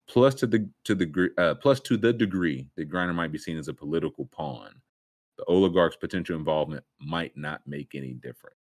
Plus, 0.07 0.35
to 0.35 0.47
the 0.47 0.69
to 0.83 0.95
the 0.95 1.29
uh, 1.37 1.55
plus 1.55 1.79
to 1.81 1.97
the 1.97 2.13
degree 2.13 2.69
that 2.75 2.89
Griner 2.89 3.15
might 3.15 3.31
be 3.31 3.39
seen 3.39 3.57
as 3.57 3.67
a 3.67 3.73
political 3.73 4.25
pawn 4.27 4.69
the 5.45 5.53
oligarch's 5.53 5.97
potential 5.97 6.37
involvement 6.37 6.83
might 6.99 7.35
not 7.35 7.61
make 7.65 7.95
any 7.95 8.13
difference. 8.13 8.57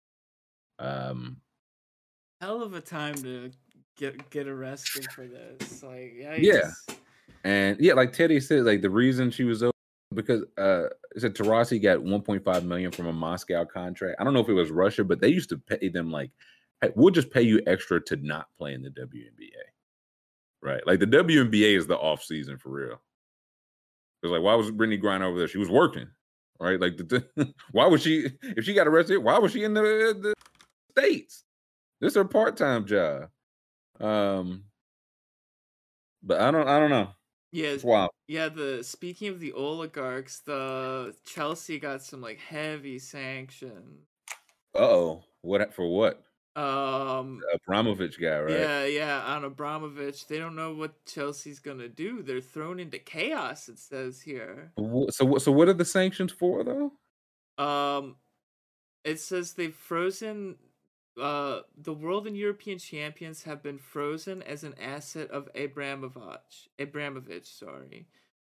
Um, 0.80 1.38
hell 2.42 2.62
of 2.62 2.74
a 2.74 2.82
time 2.82 3.16
to 3.16 3.52
get 3.98 4.30
get 4.30 4.48
arrested 4.48 5.12
for 5.12 5.28
this. 5.28 5.84
Like, 5.84 6.16
yikes. 6.20 6.40
yeah, 6.40 6.72
and 7.44 7.80
yeah, 7.80 7.94
like 7.94 8.14
Teddy 8.14 8.40
said, 8.40 8.66
like 8.66 8.82
the 8.82 8.90
reason 8.90 9.32
she 9.32 9.44
was 9.44 9.64
over 9.64 9.74
because 10.14 10.44
uh, 10.58 10.86
it 11.16 11.22
said 11.22 11.36
Taurasi 11.36 11.82
got 11.82 12.00
1.5 12.00 12.64
million 12.64 12.92
from 12.92 13.08
a 13.08 13.14
Moscow 13.14 13.64
contract. 13.66 14.16
I 14.20 14.24
don't 14.24 14.34
know 14.34 14.40
if 14.40 14.50
it 14.50 14.54
was 14.54 14.72
Russia, 14.72 15.04
but 15.04 15.20
they 15.20 15.28
used 15.28 15.50
to 15.50 15.58
pay 15.58 15.90
them 15.90 16.12
like, 16.12 16.32
hey, 16.82 16.90
we'll 16.96 17.12
just 17.12 17.30
pay 17.30 17.44
you 17.44 17.62
extra 17.68 18.02
to 18.06 18.16
not 18.16 18.48
play 18.58 18.74
in 18.74 18.82
the 18.82 18.90
WNBA. 18.90 19.52
Right, 20.62 20.86
like 20.86 21.00
the 21.00 21.08
WNBA 21.08 21.78
is 21.78 21.88
the 21.88 21.98
off 21.98 22.24
season 22.24 22.58
for 22.58 22.70
real. 22.70 23.02
It's 24.24 24.32
like, 24.32 24.42
why 24.42 24.56
was 24.56 24.72
Brittney 24.72 25.02
Griner 25.02 25.24
over 25.24 25.38
there? 25.38 25.48
She 25.48 25.58
was 25.58 25.70
working 25.70 26.08
right? 26.60 26.80
Like, 26.80 26.98
the, 26.98 27.26
why 27.72 27.88
was 27.88 28.02
she 28.04 28.32
if 28.42 28.66
she 28.66 28.74
got 28.74 28.88
arrested? 28.88 29.18
Why 29.18 29.38
was 29.40 29.52
she 29.52 29.64
in 29.64 29.74
the, 29.74 29.82
the 29.82 30.34
states? 30.92 31.44
This 32.02 32.14
is 32.14 32.16
her 32.16 32.26
part 32.26 32.58
time 32.58 32.86
job. 32.86 33.30
Um, 34.00 34.66
but 36.24 36.40
I 36.40 36.52
don't, 36.52 36.68
I 36.68 36.80
don't 36.80 36.90
know. 36.90 37.10
Yeah, 37.52 37.78
wow. 37.84 38.10
Yeah, 38.28 38.50
the 38.50 38.84
speaking 38.84 39.30
of 39.30 39.40
the 39.40 39.54
oligarchs, 39.54 40.42
the 40.46 41.16
Chelsea 41.26 41.80
got 41.80 42.04
some 42.04 42.22
like 42.22 42.38
heavy 42.38 43.00
sanctions. 43.00 44.06
oh, 44.76 45.24
what 45.42 45.74
for 45.74 45.88
what? 45.88 46.24
Um, 46.56 47.42
Abramovich 47.54 48.20
guy, 48.20 48.40
right? 48.40 48.52
yeah, 48.52 48.86
yeah, 48.86 49.22
on 49.22 49.46
Abramovich. 49.46 50.28
They 50.28 50.38
don't 50.40 50.56
know 50.56 50.74
what 50.74 51.06
Chelsea's 51.06 51.60
gonna 51.60 51.88
do. 51.88 52.22
They're 52.22 52.42
thrown 52.42 52.80
into 52.80 53.00
chaos. 53.00 53.70
It 53.70 53.80
says 53.80 54.22
here. 54.22 54.72
So 54.78 55.26
what? 55.26 55.42
So 55.42 55.52
what 55.52 55.70
are 55.70 55.74
the 55.74 55.86
sanctions 55.86 56.32
for 56.32 56.64
though? 56.64 57.64
Um, 57.64 58.16
it 59.04 59.20
says 59.20 59.54
they've 59.54 59.74
frozen. 59.74 60.56
Uh, 61.20 61.62
the 61.78 61.94
world 61.94 62.28
and 62.28 62.38
European 62.38 62.80
champions 62.80 63.44
have 63.44 63.62
been 63.62 63.78
frozen 63.78 64.42
as 64.42 64.64
an 64.64 64.74
asset 64.82 65.30
of 65.32 65.50
Abramovich. 65.54 66.70
Abramovich, 66.80 67.46
sorry, 67.46 68.08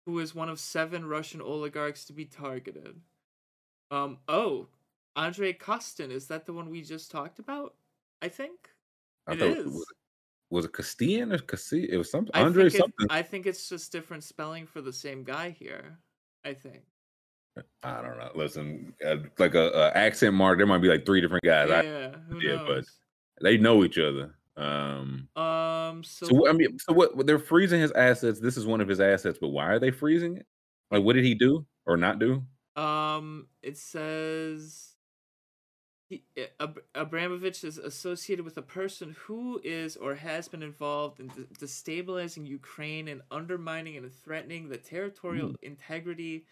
who 0.06 0.20
is 0.20 0.36
one 0.36 0.48
of 0.50 0.60
seven 0.60 1.06
Russian 1.06 1.42
oligarchs 1.42 2.06
to 2.06 2.14
be 2.14 2.26
targeted. 2.26 3.02
Um. 3.92 4.20
Oh, 4.28 4.70
Andre 5.16 5.54
Kostin 5.54 6.10
is 6.10 6.28
that 6.28 6.46
the 6.46 6.54
one 6.54 6.70
we 6.70 6.82
just 6.82 7.12
talked 7.12 7.38
about? 7.38 7.76
I 8.22 8.28
think. 8.30 8.70
I 9.28 9.34
It 9.34 9.40
thought 9.40 9.58
is. 9.58 9.66
was, 9.66 9.86
was 10.50 10.66
it 10.66 10.74
Castilla 10.74 11.36
or 11.36 11.38
Castilla? 11.40 11.88
It 11.90 11.98
was 11.98 12.10
something. 12.12 12.32
I 12.36 12.42
Andre 12.42 12.64
think 12.64 12.76
it- 12.76 12.78
something. 12.80 13.08
I 13.10 13.22
think 13.22 13.46
it's 13.48 13.68
just 13.70 13.92
different 13.92 14.24
spelling 14.24 14.66
for 14.66 14.82
the 14.82 14.94
same 14.94 15.24
guy 15.24 15.50
here. 15.52 15.98
I 16.44 16.54
think. 16.54 16.82
I 17.84 18.02
don't 18.02 18.18
know. 18.18 18.32
Listen, 18.34 18.94
uh, 19.06 19.18
like 19.38 19.56
a, 19.56 19.70
a 19.72 19.92
accent 19.92 20.34
mark. 20.34 20.58
There 20.58 20.66
might 20.66 20.78
be 20.82 20.88
like 20.88 21.06
three 21.06 21.20
different 21.22 21.44
guys. 21.44 21.70
I- 21.70 21.82
Yeah. 21.84 22.16
Who 22.30 22.40
yeah, 22.42 22.64
but- 22.66 22.86
they 23.42 23.58
know 23.58 23.84
each 23.84 23.98
other. 23.98 24.36
Um. 24.58 25.28
Um. 25.36 26.04
So, 26.04 26.28
So 26.28 26.36
what- 26.36 26.50
I 26.50 26.54
mean, 26.54 26.78
so 26.80 26.94
what? 26.94 27.26
They're 27.26 27.40
freezing 27.40 27.82
his 27.82 27.92
assets. 27.94 28.40
This 28.40 28.58
is 28.58 28.66
one 28.66 28.82
of 28.82 28.88
his 28.88 29.00
assets, 29.00 29.38
but 29.40 29.50
why 29.50 29.66
are 29.68 29.80
they 29.80 29.92
freezing 29.92 30.38
it? 30.38 30.46
Like, 30.92 31.04
what 31.04 31.14
did 31.14 31.24
he 31.26 31.34
do 31.34 31.66
or 31.86 31.98
not 31.98 32.20
do? 32.20 32.44
Um, 32.76 33.48
it 33.62 33.78
says 33.78 34.91
he, 36.12 36.24
uh, 36.38 36.48
Ab- 36.60 36.84
Abramovich 36.94 37.64
is 37.64 37.78
associated 37.78 38.44
with 38.44 38.58
a 38.58 38.62
person 38.62 39.16
who 39.18 39.62
is 39.64 39.96
or 39.96 40.16
has 40.16 40.50
been 40.50 40.62
involved 40.62 41.22
in 41.22 41.28
de- 41.30 41.66
destabilizing 41.66 42.46
Ukraine 42.46 43.08
and 43.08 43.22
undermining 43.32 43.96
and 43.96 44.12
threatening 44.12 44.68
the 44.68 44.78
territorial 44.78 45.56
integrity, 45.62 46.46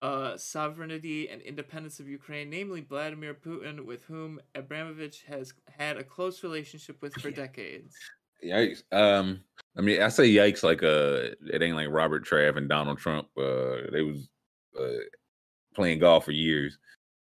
uh, 0.00 0.36
sovereignty, 0.36 1.28
and 1.28 1.42
independence 1.42 1.98
of 1.98 2.06
Ukraine, 2.06 2.48
namely 2.50 2.82
Vladimir 2.82 3.34
Putin, 3.34 3.84
with 3.84 4.04
whom 4.04 4.40
Abramovich 4.54 5.24
has 5.26 5.52
had 5.76 5.96
a 5.96 6.04
close 6.04 6.44
relationship 6.44 7.02
with 7.02 7.14
for 7.14 7.30
decades. 7.44 7.96
Yikes. 8.44 8.84
Um. 8.92 9.40
I 9.76 9.80
mean, 9.80 10.00
I 10.02 10.08
say 10.08 10.28
yikes 10.32 10.62
like 10.62 10.84
uh, 10.84 11.34
it 11.52 11.60
ain't 11.60 11.74
like 11.74 11.88
Robert 11.90 12.24
Trav 12.24 12.56
and 12.56 12.68
Donald 12.68 12.98
Trump. 12.98 13.26
Uh, 13.36 13.90
they 13.90 14.02
was 14.02 14.28
uh 14.78 15.02
playing 15.74 15.98
golf 15.98 16.26
for 16.26 16.30
years. 16.30 16.78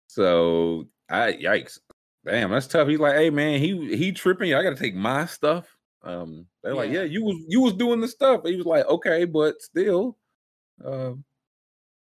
So 0.08 0.88
I 1.10 1.34
yikes. 1.34 1.80
Damn, 2.26 2.52
that's 2.52 2.68
tough. 2.68 2.88
He's 2.88 3.00
like, 3.00 3.16
hey 3.16 3.30
man, 3.30 3.60
he 3.60 3.96
he 3.96 4.12
tripping. 4.12 4.54
I 4.54 4.62
got 4.64 4.72
to 4.72 4.76
take 4.76 4.96
my 4.96 5.26
stuff. 5.26 5.68
Um, 6.04 6.46
they're 6.64 6.76
like, 6.76 6.92
Yeah. 6.92 7.00
yeah, 7.00 7.06
you 7.06 7.24
was 7.24 7.38
you 7.48 7.62
was 7.62 7.74
doing 7.74 8.02
the 8.02 8.08
stuff. 8.08 8.42
He 8.46 8.56
was 8.56 8.66
like, 8.66 8.86
okay, 8.88 9.26
but 9.26 9.62
still, 9.62 10.18
um, 10.84 11.24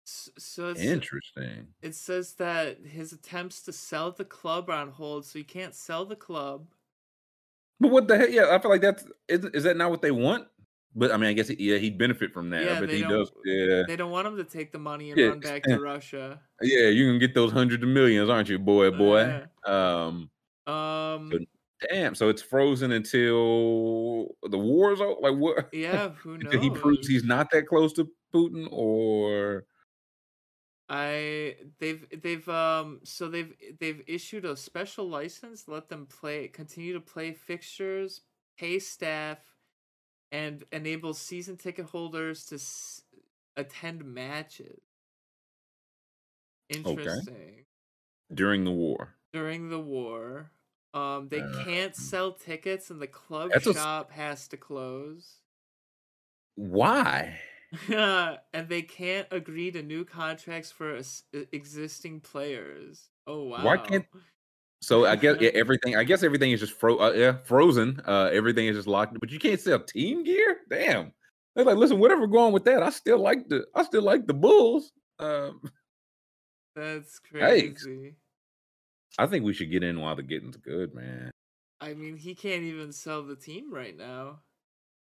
So 0.05 0.69
it's, 0.69 0.81
interesting. 0.81 1.67
it 1.81 1.95
says 1.95 2.33
that 2.35 2.79
his 2.85 3.13
attempts 3.13 3.61
to 3.63 3.73
sell 3.73 4.11
the 4.11 4.25
club 4.25 4.69
are 4.69 4.73
on 4.73 4.89
hold, 4.91 5.25
so 5.25 5.39
he 5.39 5.43
can't 5.45 5.73
sell 5.75 6.05
the 6.05 6.15
club. 6.15 6.67
But 7.79 7.91
what 7.91 8.07
the 8.07 8.17
heck? 8.17 8.29
Yeah, 8.31 8.55
I 8.55 8.59
feel 8.59 8.71
like 8.71 8.81
that's 8.81 9.05
is, 9.27 9.45
is 9.45 9.63
that 9.63 9.77
not 9.77 9.89
what 9.89 10.01
they 10.01 10.11
want? 10.11 10.47
But 10.95 11.11
I 11.11 11.17
mean, 11.17 11.29
I 11.29 11.33
guess 11.33 11.49
yeah, 11.49 11.77
he'd 11.77 11.97
benefit 11.97 12.31
from 12.31 12.49
that. 12.51 12.63
Yeah, 12.63 12.79
they 12.81 12.97
he 12.97 13.01
don't- 13.01 13.11
does. 13.11 13.31
Yeah, 13.45 13.83
They 13.87 13.95
don't 13.95 14.11
want 14.11 14.27
him 14.27 14.37
to 14.37 14.43
take 14.43 14.71
the 14.71 14.77
money 14.79 15.09
and 15.11 15.19
Yeah, 15.19 15.27
run 15.27 15.39
back 15.39 15.63
to 15.63 15.79
Russia. 15.79 16.39
yeah, 16.61 16.87
you 16.89 17.09
can 17.09 17.17
get 17.19 17.33
those 17.33 17.51
hundreds 17.51 17.81
of 17.83 17.89
millions, 17.89 18.29
aren't 18.29 18.49
you, 18.49 18.59
boy, 18.59 18.91
boy? 18.91 19.21
Yeah. 19.67 20.05
Um, 20.05 20.29
Um, 20.65 21.31
So- 21.31 21.39
damn. 21.89 22.15
So 22.15 22.29
it's 22.29 22.41
frozen 22.41 22.91
until 22.93 24.35
the 24.43 24.57
war's 24.57 25.01
over. 25.01 25.19
Like 25.19 25.35
what? 25.35 25.69
yeah, 25.73 26.09
who 26.23 26.37
knows? 26.37 26.53
He 26.61 26.69
proves 26.69 27.07
he's 27.07 27.23
not 27.25 27.49
that 27.51 27.67
close 27.67 27.91
to 27.93 28.07
Putin, 28.33 28.67
or 28.71 29.65
I 30.89 31.55
they've 31.79 32.05
they've 32.21 32.47
um 32.49 32.99
so 33.03 33.27
they've 33.29 33.53
they've 33.79 34.01
issued 34.07 34.45
a 34.45 34.55
special 34.55 35.07
license, 35.09 35.67
let 35.67 35.89
them 35.89 36.05
play 36.05 36.47
continue 36.49 36.93
to 36.93 36.99
play 37.01 37.33
fixtures, 37.33 38.21
pay 38.57 38.79
staff, 38.79 39.39
and 40.33 40.65
enable 40.73 41.13
season 41.13 41.55
ticket 41.55 41.85
holders 41.85 42.45
to 42.47 42.55
s- 42.55 43.03
attend 43.55 44.03
matches. 44.03 44.81
Interesting. 46.69 47.65
during 48.33 48.63
the 48.63 48.71
war. 48.71 49.15
During 49.31 49.69
the 49.69 49.79
war, 49.79 50.51
um, 50.93 51.27
they 51.29 51.39
can't 51.63 51.89
Um, 51.97 52.03
sell 52.03 52.33
tickets, 52.33 52.89
and 52.89 53.01
the 53.01 53.07
club 53.07 53.51
that's 53.53 53.67
a 53.67 53.73
shop 53.73 54.11
has 54.11 54.47
to 54.49 54.57
close. 54.57 55.39
Why? 56.55 57.39
and 58.53 58.69
they 58.69 58.81
can't 58.83 59.27
agree 59.31 59.71
to 59.71 59.81
new 59.83 60.05
contracts 60.05 60.71
for 60.71 60.99
existing 61.51 62.21
players. 62.21 63.09
Oh 63.27 63.43
wow! 63.45 63.63
Why 63.65 63.77
can't- 63.77 64.05
So 64.83 65.05
I 65.05 65.15
guess 65.15 65.37
yeah, 65.39 65.49
everything. 65.53 65.95
I 65.95 66.03
guess 66.03 66.23
everything 66.23 66.51
is 66.51 66.59
just 66.59 66.73
fro. 66.73 66.97
Uh, 66.97 67.13
yeah, 67.15 67.37
frozen. 67.45 68.01
Uh, 68.05 68.29
everything 68.33 68.67
is 68.67 68.75
just 68.75 68.87
locked. 68.87 69.17
But 69.19 69.31
you 69.31 69.39
can't 69.39 69.59
sell 69.59 69.79
team 69.79 70.23
gear. 70.23 70.57
Damn. 70.69 71.13
They're 71.55 71.63
like, 71.63 71.77
listen, 71.77 71.99
whatever 71.99 72.27
going 72.27 72.51
with 72.51 72.65
that, 72.65 72.83
I 72.83 72.89
still 72.89 73.19
like 73.19 73.47
the. 73.47 73.65
I 73.73 73.83
still 73.83 74.01
like 74.01 74.27
the 74.27 74.33
Bulls. 74.33 74.91
Um, 75.19 75.61
That's 76.75 77.19
crazy. 77.31 78.15
I 79.17 79.27
think 79.27 79.45
we 79.45 79.53
should 79.53 79.71
get 79.71 79.83
in 79.83 80.01
while 80.01 80.15
the 80.15 80.23
getting's 80.23 80.57
good, 80.57 80.93
man. 80.93 81.31
I 81.79 81.93
mean, 81.93 82.17
he 82.17 82.35
can't 82.35 82.63
even 82.63 82.91
sell 82.91 83.23
the 83.23 83.35
team 83.35 83.73
right 83.73 83.95
now. 83.95 84.39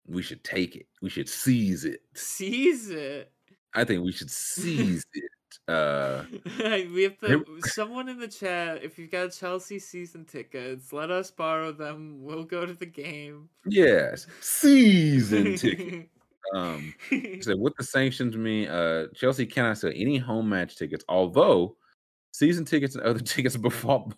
We 0.07 0.21
should 0.21 0.43
take 0.43 0.75
it. 0.75 0.85
We 1.01 1.09
should 1.09 1.27
seize 1.27 1.83
it. 1.83 2.01
Seize 2.13 2.91
it. 2.91 3.31
I 3.73 3.83
think 3.83 4.05
we 4.05 4.11
should 4.13 4.31
seize 4.31 5.05
it. 5.13 5.23
Uh, 5.67 6.23
we 6.59 7.03
have 7.03 7.19
to. 7.19 7.45
Someone 7.65 8.09
in 8.09 8.19
the 8.19 8.27
chat, 8.27 8.83
if 8.83 8.97
you've 8.99 9.11
got 9.11 9.31
Chelsea 9.31 9.79
season 9.79 10.25
tickets, 10.25 10.93
let 10.93 11.11
us 11.11 11.31
borrow 11.31 11.71
them. 11.71 12.19
We'll 12.21 12.43
go 12.43 12.65
to 12.65 12.73
the 12.73 12.85
game. 12.85 13.49
yes, 13.65 14.27
season 14.41 15.55
ticket. 15.55 16.09
Um, 16.53 16.93
said, 17.41 17.57
what 17.57 17.75
the 17.75 17.83
sanctions 17.83 18.37
mean? 18.37 18.67
Uh, 18.67 19.07
Chelsea 19.15 19.47
cannot 19.47 19.79
sell 19.79 19.91
any 19.95 20.19
home 20.19 20.47
match 20.47 20.77
tickets, 20.77 21.03
although 21.09 21.75
season 22.33 22.65
tickets 22.65 22.93
and 22.93 23.03
other 23.03 23.19
tickets 23.19 23.57
before 23.57 24.09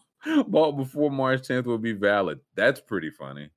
bought 0.48 0.74
before 0.74 1.10
March 1.10 1.44
10th 1.44 1.66
will 1.66 1.78
be 1.78 1.94
valid. 1.94 2.42
That's 2.56 2.82
pretty 2.82 3.12
funny. 3.12 3.50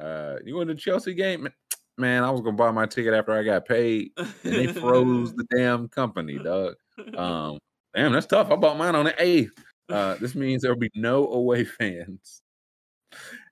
Uh, 0.00 0.36
you 0.44 0.56
went 0.56 0.70
to 0.70 0.74
Chelsea 0.74 1.12
game, 1.12 1.42
Man, 1.42 1.52
man? 1.98 2.24
I 2.24 2.30
was 2.30 2.40
gonna 2.40 2.56
buy 2.56 2.70
my 2.70 2.86
ticket 2.86 3.12
after 3.12 3.32
I 3.32 3.42
got 3.42 3.66
paid, 3.66 4.12
and 4.16 4.32
they 4.42 4.68
froze 4.68 5.34
the 5.34 5.44
damn 5.54 5.88
company, 5.88 6.38
dog. 6.38 6.76
Um, 7.16 7.58
damn, 7.94 8.12
that's 8.12 8.26
tough. 8.26 8.50
I 8.50 8.56
bought 8.56 8.78
mine 8.78 8.94
on 8.94 9.04
the 9.04 9.14
eighth. 9.22 9.52
Uh, 9.88 10.16
this 10.16 10.34
means 10.34 10.62
there 10.62 10.72
will 10.72 10.80
be 10.80 10.90
no 10.94 11.28
away 11.28 11.64
fans 11.78 12.42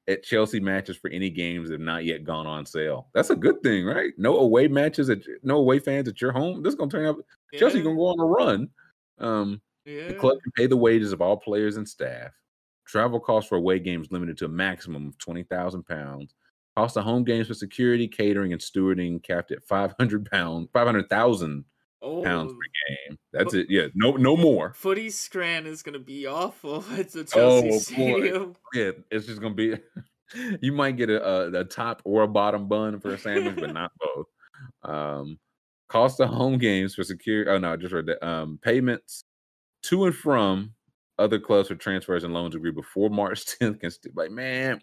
at 0.09 0.23
Chelsea 0.23 0.61
matches 0.61 0.97
for 0.97 1.11
any 1.11 1.31
games 1.31 1.69
that 1.69 1.75
have 1.75 1.81
not 1.81 2.05
yet 2.05 2.25
gone 2.25 2.47
on 2.47 2.65
sale. 2.65 3.09
That's 3.15 3.31
a 3.31 3.37
good 3.37 3.63
thing, 3.63 3.85
right? 3.85 4.13
No 4.17 4.39
away 4.39 4.69
matches 4.69 5.11
at 5.11 5.19
no 5.43 5.57
away 5.57 5.79
fans 5.79 6.09
at 6.09 6.21
your 6.21 6.33
home. 6.33 6.63
This 6.63 6.73
is 6.73 6.79
gonna 6.79 6.91
turn 6.91 7.07
out 7.07 7.25
Chelsea 7.55 7.83
gonna 7.83 7.97
go 7.97 8.07
on 8.07 8.21
a 8.21 8.25
run. 8.25 8.69
Um, 9.19 9.61
yeah. 9.85 10.09
the 10.09 10.15
club 10.15 10.39
can 10.43 10.53
pay 10.53 10.67
the 10.67 10.77
wages 10.77 11.13
of 11.13 11.21
all 11.21 11.37
players 11.37 11.77
and 11.77 11.89
staff. 11.89 12.33
Travel 12.87 13.19
costs 13.19 13.49
for 13.49 13.57
away 13.57 13.79
games 13.79 14.13
limited 14.13 14.37
to 14.39 14.45
a 14.45 14.49
maximum 14.49 15.09
of 15.09 15.19
twenty 15.19 15.43
thousand 15.43 15.85
pounds. 15.85 16.35
Cost 16.77 16.97
of 16.99 17.05
home 17.05 17.25
games 17.25 17.49
for 17.49 17.55
security, 17.55 18.07
catering, 18.07 18.53
and 18.53 18.61
stewarding 18.61 19.23
capped 19.23 19.51
at 19.51 19.65
five 19.65 19.95
hundred 19.99 20.31
pounds, 20.31 20.69
five 20.73 20.87
hundred 20.87 21.09
thousand 21.09 21.65
pounds 22.03 22.53
Oh, 22.53 22.55
per 22.55 23.09
game. 23.09 23.19
That's 23.33 23.53
But- 23.53 23.61
it. 23.61 23.67
Yeah, 23.71 23.87
no, 23.95 24.13
no 24.13 24.37
more. 24.37 24.73
Footy 24.75 25.11
Scran 25.11 25.67
is 25.67 25.83
gonna 25.83 25.99
be 25.99 26.27
awful 26.27 26.81
the 26.81 27.29
Oh, 27.35 27.63
Chelsea 27.63 27.69
boy. 27.71 27.79
Stadium. 27.79 28.57
Yeah, 28.75 28.91
it's 29.11 29.27
just 29.27 29.41
gonna 29.41 29.55
be. 29.55 29.75
you 30.61 30.73
might 30.73 30.97
get 30.97 31.09
a, 31.11 31.25
a 31.25 31.61
a 31.61 31.65
top 31.65 32.03
or 32.05 32.23
a 32.23 32.29
bottom 32.29 32.67
bun 32.69 32.99
for 33.01 33.11
a 33.15 33.19
sandwich, 33.19 33.57
but 33.57 33.73
not 33.73 33.93
both. 34.01 34.27
Um, 34.83 35.39
cost 35.89 36.19
of 36.21 36.29
home 36.29 36.59
games 36.59 36.95
for 36.95 37.05
security. 37.05 37.51
Oh 37.51 37.59
no, 37.59 37.73
I 37.73 37.77
just 37.77 37.93
read 37.95 38.07
that. 38.07 38.27
Um, 38.27 38.59
payments 38.63 39.25
to 39.85 40.05
and 40.07 40.15
from 40.15 40.73
other 41.19 41.39
clubs 41.39 41.69
for 41.69 41.77
transfers 41.77 42.25
and 42.25 42.35
loans 42.35 42.55
agreed 42.55 42.75
before 42.75 43.09
March 43.09 43.45
10th 43.47 43.81
can 43.81 43.91
still 43.91 44.13
like 44.17 44.31
man, 44.31 44.81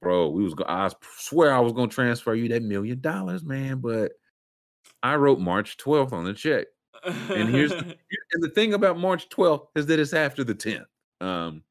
bro. 0.00 0.28
We 0.28 0.42
was 0.44 0.54
go- 0.54 0.64
I 0.68 0.90
swear 1.18 1.54
I 1.54 1.60
was 1.60 1.72
gonna 1.72 1.88
transfer 1.88 2.34
you 2.34 2.48
that 2.48 2.62
million 2.62 3.00
dollars, 3.00 3.44
man, 3.44 3.78
but 3.78 4.12
I 5.02 5.16
wrote 5.16 5.38
March 5.38 5.76
12th 5.76 6.12
on 6.12 6.24
the 6.24 6.32
check. 6.34 6.66
And 7.04 7.48
here's 7.48 7.72
And 8.32 8.42
the 8.42 8.50
thing 8.50 8.74
about 8.74 8.98
March 8.98 9.28
12th 9.28 9.68
is 9.76 9.86
that 9.86 9.98
it's 10.00 10.12
after 10.12 10.42
the 10.44 10.54
10th. 10.54 10.86
Um, 11.20 11.62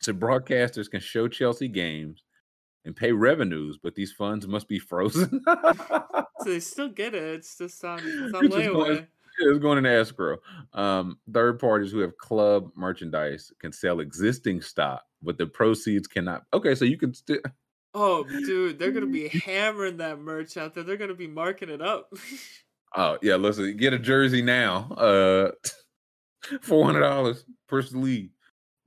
so 0.00 0.12
broadcasters 0.12 0.90
can 0.90 1.00
show 1.00 1.28
Chelsea 1.28 1.68
games 1.68 2.22
and 2.84 2.96
pay 2.96 3.12
revenues, 3.12 3.78
but 3.82 3.94
these 3.94 4.12
funds 4.12 4.46
must 4.46 4.68
be 4.68 4.78
frozen. 4.78 5.42
so 5.46 6.24
they 6.44 6.60
still 6.60 6.88
get 6.88 7.14
it. 7.14 7.22
It's 7.22 7.58
just 7.58 7.84
on, 7.84 7.98
it's 8.02 8.34
on 8.34 8.42
You're 8.42 8.50
just 8.50 8.72
going- 8.72 8.96
layaway. 8.98 9.06
it's 9.40 9.58
going 9.58 9.78
into 9.78 9.90
escrow. 9.90 10.38
Um, 10.72 11.18
third 11.32 11.58
parties 11.58 11.92
who 11.92 11.98
have 11.98 12.16
club 12.16 12.70
merchandise 12.76 13.52
can 13.58 13.72
sell 13.72 14.00
existing 14.00 14.62
stock, 14.62 15.02
but 15.22 15.36
the 15.38 15.46
proceeds 15.46 16.06
cannot. 16.06 16.44
Okay, 16.54 16.74
so 16.74 16.84
you 16.84 16.96
can 16.96 17.12
still. 17.12 17.38
Oh, 17.92 18.24
dude, 18.24 18.78
they're 18.78 18.92
gonna 18.92 19.06
be 19.06 19.28
hammering 19.44 19.98
that 19.98 20.18
merch 20.20 20.56
out 20.56 20.74
there. 20.74 20.84
They're 20.84 20.96
gonna 20.96 21.14
be 21.14 21.26
marking 21.26 21.70
it 21.70 21.82
up. 21.82 22.12
Oh 22.92 23.18
yeah, 23.22 23.36
listen, 23.36 23.76
get 23.76 23.92
a 23.92 24.00
jersey 24.00 24.42
now. 24.42 24.90
Uh, 24.94 25.52
four 26.60 26.84
hundred 26.84 27.02
dollars 27.02 27.44
per 27.68 27.82
sleeve. 27.82 28.30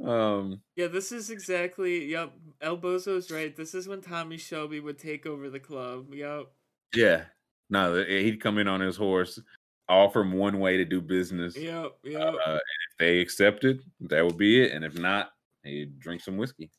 Um, 0.03 0.59
yeah, 0.75 0.87
this 0.87 1.13
is 1.13 1.29
exactly. 1.29 2.11
Yep, 2.11 2.33
El 2.61 2.77
Bozo's 2.77 3.31
right. 3.31 3.55
This 3.55 3.73
is 3.73 3.87
when 3.87 4.01
Tommy 4.01 4.35
Shelby 4.35 4.81
would 4.81 4.99
take 4.99 5.25
over 5.25 5.49
the 5.49 5.59
club. 5.59 6.13
Yep. 6.13 6.47
Yeah, 6.93 7.21
no, 7.69 8.03
he'd 8.03 8.41
come 8.41 8.57
in 8.57 8.67
on 8.67 8.81
his 8.81 8.97
horse, 8.97 9.39
offer 9.87 10.21
him 10.21 10.33
one 10.33 10.59
way 10.59 10.75
to 10.77 10.85
do 10.85 10.99
business. 10.99 11.57
Yep, 11.57 11.93
yep. 12.03 12.21
Uh, 12.21 12.51
and 12.51 12.59
if 12.59 12.97
they 12.99 13.19
accepted, 13.19 13.83
that 14.01 14.25
would 14.25 14.37
be 14.37 14.63
it. 14.63 14.73
And 14.73 14.83
if 14.83 14.97
not, 14.97 15.31
he'd 15.63 15.97
drink 15.99 16.21
some 16.21 16.35
whiskey. 16.35 16.69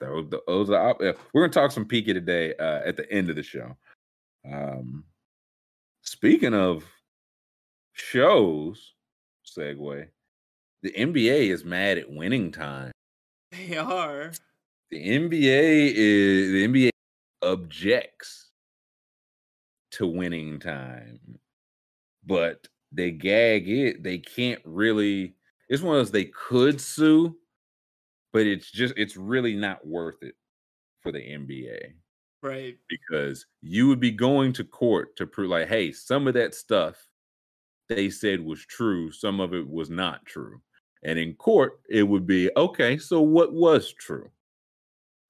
Those, 0.00 0.26
those 0.46 0.70
are 0.70 0.96
we're 1.00 1.42
gonna 1.42 1.52
talk 1.52 1.72
some 1.72 1.86
Peaky 1.86 2.12
today 2.12 2.54
uh, 2.58 2.80
at 2.84 2.96
the 2.96 3.10
end 3.10 3.30
of 3.30 3.36
the 3.36 3.42
show. 3.42 3.76
Um, 4.50 5.04
speaking 6.02 6.54
of 6.54 6.84
shows, 7.94 8.94
segue, 9.46 10.06
the 10.82 10.92
NBA 10.92 11.50
is 11.50 11.64
mad 11.64 11.98
at 11.98 12.10
winning 12.10 12.52
time. 12.52 12.92
They 13.52 13.76
are. 13.76 14.32
The 14.90 14.96
NBA 14.98 15.92
is 15.94 16.52
the 16.52 16.68
NBA 16.68 16.90
objects 17.42 18.50
to 19.92 20.06
winning 20.06 20.60
time, 20.60 21.38
but 22.24 22.68
they 22.92 23.10
gag 23.10 23.68
it. 23.68 24.02
They 24.02 24.18
can't 24.18 24.60
really. 24.64 25.34
It's 25.68 25.82
one 25.82 25.96
of 25.96 26.00
those 26.00 26.12
they 26.12 26.26
could 26.26 26.80
sue, 26.80 27.36
but 28.36 28.46
it's 28.46 28.70
just 28.70 28.92
it's 28.98 29.16
really 29.16 29.56
not 29.56 29.86
worth 29.86 30.22
it 30.22 30.34
for 31.00 31.10
the 31.10 31.20
NBA. 31.20 31.94
Right. 32.42 32.76
Because 32.86 33.46
you 33.62 33.88
would 33.88 33.98
be 33.98 34.10
going 34.10 34.52
to 34.52 34.64
court 34.64 35.16
to 35.16 35.26
prove 35.26 35.48
like, 35.48 35.68
hey, 35.68 35.90
some 35.90 36.28
of 36.28 36.34
that 36.34 36.54
stuff 36.54 36.96
they 37.88 38.10
said 38.10 38.44
was 38.44 38.60
true, 38.60 39.10
some 39.10 39.40
of 39.40 39.54
it 39.54 39.66
was 39.66 39.88
not 39.88 40.26
true. 40.26 40.60
And 41.02 41.18
in 41.18 41.32
court, 41.36 41.80
it 41.88 42.02
would 42.02 42.26
be 42.26 42.50
okay, 42.58 42.98
so 42.98 43.22
what 43.22 43.54
was 43.54 43.94
true? 43.94 44.30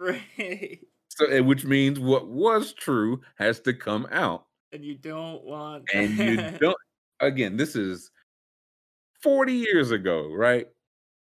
Right. 0.00 0.80
So 1.08 1.26
eh, 1.26 1.38
which 1.38 1.64
means 1.64 2.00
what 2.00 2.26
was 2.26 2.72
true 2.72 3.20
has 3.38 3.60
to 3.60 3.72
come 3.72 4.08
out. 4.10 4.46
And 4.72 4.84
you 4.84 4.96
don't 4.96 5.44
want 5.44 5.84
that. 5.86 5.96
And 5.96 6.18
you 6.18 6.36
don't 6.58 6.76
again, 7.20 7.56
this 7.56 7.76
is 7.76 8.10
40 9.22 9.52
years 9.52 9.92
ago, 9.92 10.28
right? 10.34 10.66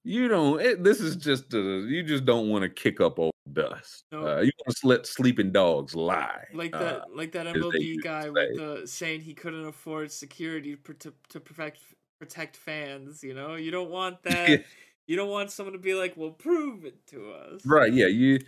You 0.05 0.29
don't. 0.29 0.61
It, 0.61 0.83
this 0.83 1.01
is 1.01 1.17
just 1.17 1.53
a, 1.53 1.59
you 1.59 2.03
just 2.03 2.25
don't 2.25 2.49
want 2.49 2.63
to 2.63 2.69
kick 2.69 3.01
up 3.01 3.19
old 3.19 3.35
dust. 3.53 4.05
No. 4.13 4.27
Uh, 4.27 4.41
you 4.41 4.51
want 4.67 4.77
to 4.77 4.87
let 4.87 5.07
sleeping 5.07 5.53
dogs 5.53 5.95
lie, 5.95 6.45
like 6.55 6.73
that, 6.73 6.83
uh, 6.83 7.05
like 7.15 7.33
that 7.33 7.47
MLB 7.47 8.03
guy 8.03 8.31
with 8.31 8.57
the 8.57 8.83
saying 8.87 9.21
he 9.21 9.35
couldn't 9.35 9.67
afford 9.67 10.11
security 10.11 10.77
to 10.77 11.13
to 11.29 11.41
protect 11.41 11.81
protect 12.19 12.57
fans. 12.57 13.23
You 13.23 13.35
know, 13.35 13.57
you 13.57 13.71
don't 13.71 13.91
want 13.91 14.23
that. 14.25 14.65
you 15.07 15.17
don't 15.17 15.29
want 15.29 15.51
someone 15.51 15.75
to 15.75 15.79
be 15.79 15.95
like, 15.95 16.17
"Well, 16.17 16.31
prove 16.31 16.87
it 16.87 17.07
to 17.09 17.33
us." 17.33 17.61
Right? 17.67 17.93
Yeah. 17.93 18.07
You 18.07 18.39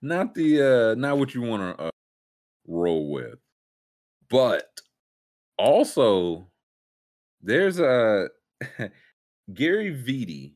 not 0.00 0.34
the 0.34 0.62
uh 0.62 0.94
not 0.94 1.18
what 1.18 1.34
you 1.34 1.42
want 1.42 1.76
to 1.76 1.84
uh, 1.84 1.90
roll 2.66 3.10
with, 3.10 3.38
but 4.30 4.64
also 5.58 6.46
there's 7.42 7.78
a 7.78 8.28
Gary 9.52 9.94
Vitti 9.94 10.54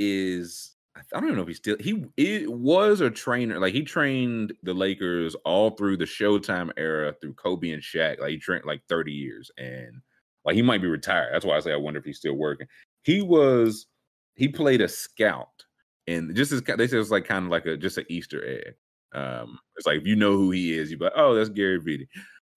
is 0.00 0.72
I 0.96 1.02
don't 1.12 1.24
even 1.24 1.36
know 1.36 1.42
if 1.42 1.48
he's 1.48 1.58
still 1.58 1.76
he 1.78 2.04
it 2.16 2.50
was 2.50 3.00
a 3.00 3.10
trainer. 3.10 3.60
Like 3.60 3.74
he 3.74 3.82
trained 3.82 4.52
the 4.64 4.74
Lakers 4.74 5.36
all 5.44 5.70
through 5.70 5.98
the 5.98 6.04
Showtime 6.04 6.70
era 6.76 7.14
through 7.20 7.34
Kobe 7.34 7.70
and 7.70 7.82
Shaq. 7.82 8.18
Like 8.18 8.30
he 8.30 8.38
trained 8.38 8.64
like 8.64 8.82
30 8.88 9.12
years 9.12 9.50
and 9.56 10.00
like 10.44 10.56
he 10.56 10.62
might 10.62 10.82
be 10.82 10.88
retired. 10.88 11.30
That's 11.32 11.44
why 11.44 11.56
I 11.56 11.60
say 11.60 11.72
I 11.72 11.76
wonder 11.76 12.00
if 12.00 12.06
he's 12.06 12.18
still 12.18 12.34
working. 12.34 12.66
He 13.02 13.22
was 13.22 13.86
he 14.34 14.48
played 14.48 14.80
a 14.80 14.88
scout 14.88 15.64
and 16.06 16.34
just 16.34 16.50
as 16.50 16.62
they 16.62 16.86
said 16.86 16.96
it 16.96 16.98
was 16.98 17.10
like 17.10 17.26
kind 17.26 17.44
of 17.44 17.50
like 17.50 17.66
a 17.66 17.76
just 17.76 17.98
an 17.98 18.06
Easter 18.08 18.44
egg. 18.46 18.74
Um 19.12 19.58
it's 19.76 19.86
like 19.86 20.00
if 20.00 20.06
you 20.06 20.16
know 20.16 20.32
who 20.32 20.50
he 20.50 20.76
is, 20.76 20.90
you 20.90 20.96
like, 20.98 21.12
oh, 21.14 21.34
that's 21.34 21.50
Gary 21.50 21.78
Vitti. 21.78 22.08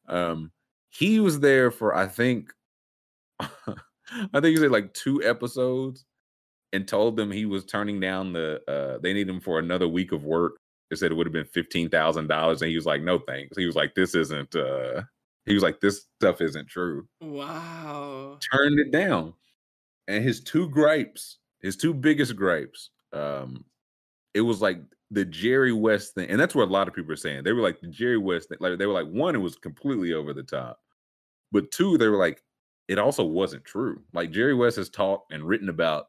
Um 0.07 0.51
he 0.89 1.19
was 1.19 1.39
there 1.41 1.71
for 1.71 1.95
I 1.95 2.07
think 2.07 2.51
I 3.39 3.45
think 4.33 4.45
he 4.45 4.57
said 4.57 4.71
like 4.71 4.93
two 4.93 5.21
episodes 5.23 6.05
and 6.73 6.87
told 6.87 7.15
them 7.15 7.31
he 7.31 7.45
was 7.45 7.65
turning 7.65 7.99
down 7.99 8.33
the 8.33 8.61
uh 8.67 8.99
they 9.01 9.13
need 9.13 9.29
him 9.29 9.39
for 9.39 9.59
another 9.59 9.87
week 9.87 10.11
of 10.11 10.25
work. 10.25 10.57
They 10.89 10.95
said 10.97 11.11
it 11.11 11.15
would 11.15 11.27
have 11.27 11.33
been 11.33 11.45
fifteen 11.45 11.89
thousand 11.89 12.27
dollars, 12.27 12.61
and 12.61 12.69
he 12.69 12.75
was 12.75 12.85
like, 12.85 13.01
"No 13.01 13.19
thanks." 13.19 13.57
He 13.57 13.65
was 13.65 13.75
like, 13.75 13.95
"This 13.95 14.15
isn't." 14.15 14.55
uh 14.55 15.03
He 15.45 15.53
was 15.53 15.63
like, 15.63 15.79
"This 15.79 16.05
stuff 16.19 16.41
isn't 16.41 16.67
true." 16.67 17.07
Wow. 17.21 18.39
Turned 18.51 18.79
it 18.79 18.91
down, 18.91 19.33
and 20.07 20.23
his 20.23 20.41
two 20.41 20.69
gripes, 20.69 21.39
his 21.61 21.77
two 21.77 21.93
biggest 21.93 22.35
gripes, 22.35 22.89
um, 23.13 23.65
it 24.33 24.41
was 24.41 24.61
like 24.61 24.79
the 25.11 25.25
Jerry 25.25 25.73
West 25.73 26.15
thing, 26.15 26.29
and 26.29 26.39
that's 26.39 26.55
what 26.55 26.67
a 26.67 26.71
lot 26.71 26.87
of 26.87 26.93
people 26.93 27.13
are 27.13 27.17
saying. 27.17 27.43
They 27.43 27.53
were 27.53 27.61
like 27.61 27.81
the 27.81 27.87
Jerry 27.87 28.17
West 28.17 28.49
thing. 28.49 28.57
Like 28.61 28.77
they 28.77 28.85
were 28.87 28.93
like 28.93 29.07
one, 29.07 29.35
it 29.35 29.39
was 29.39 29.55
completely 29.55 30.13
over 30.13 30.33
the 30.33 30.43
top, 30.43 30.79
but 31.51 31.71
two, 31.71 31.97
they 31.97 32.07
were 32.07 32.17
like 32.17 32.43
it 32.87 32.99
also 32.99 33.23
wasn't 33.23 33.63
true. 33.65 34.01
Like 34.13 34.31
Jerry 34.31 34.53
West 34.53 34.77
has 34.77 34.89
talked 34.89 35.31
and 35.31 35.43
written 35.43 35.69
about 35.69 36.07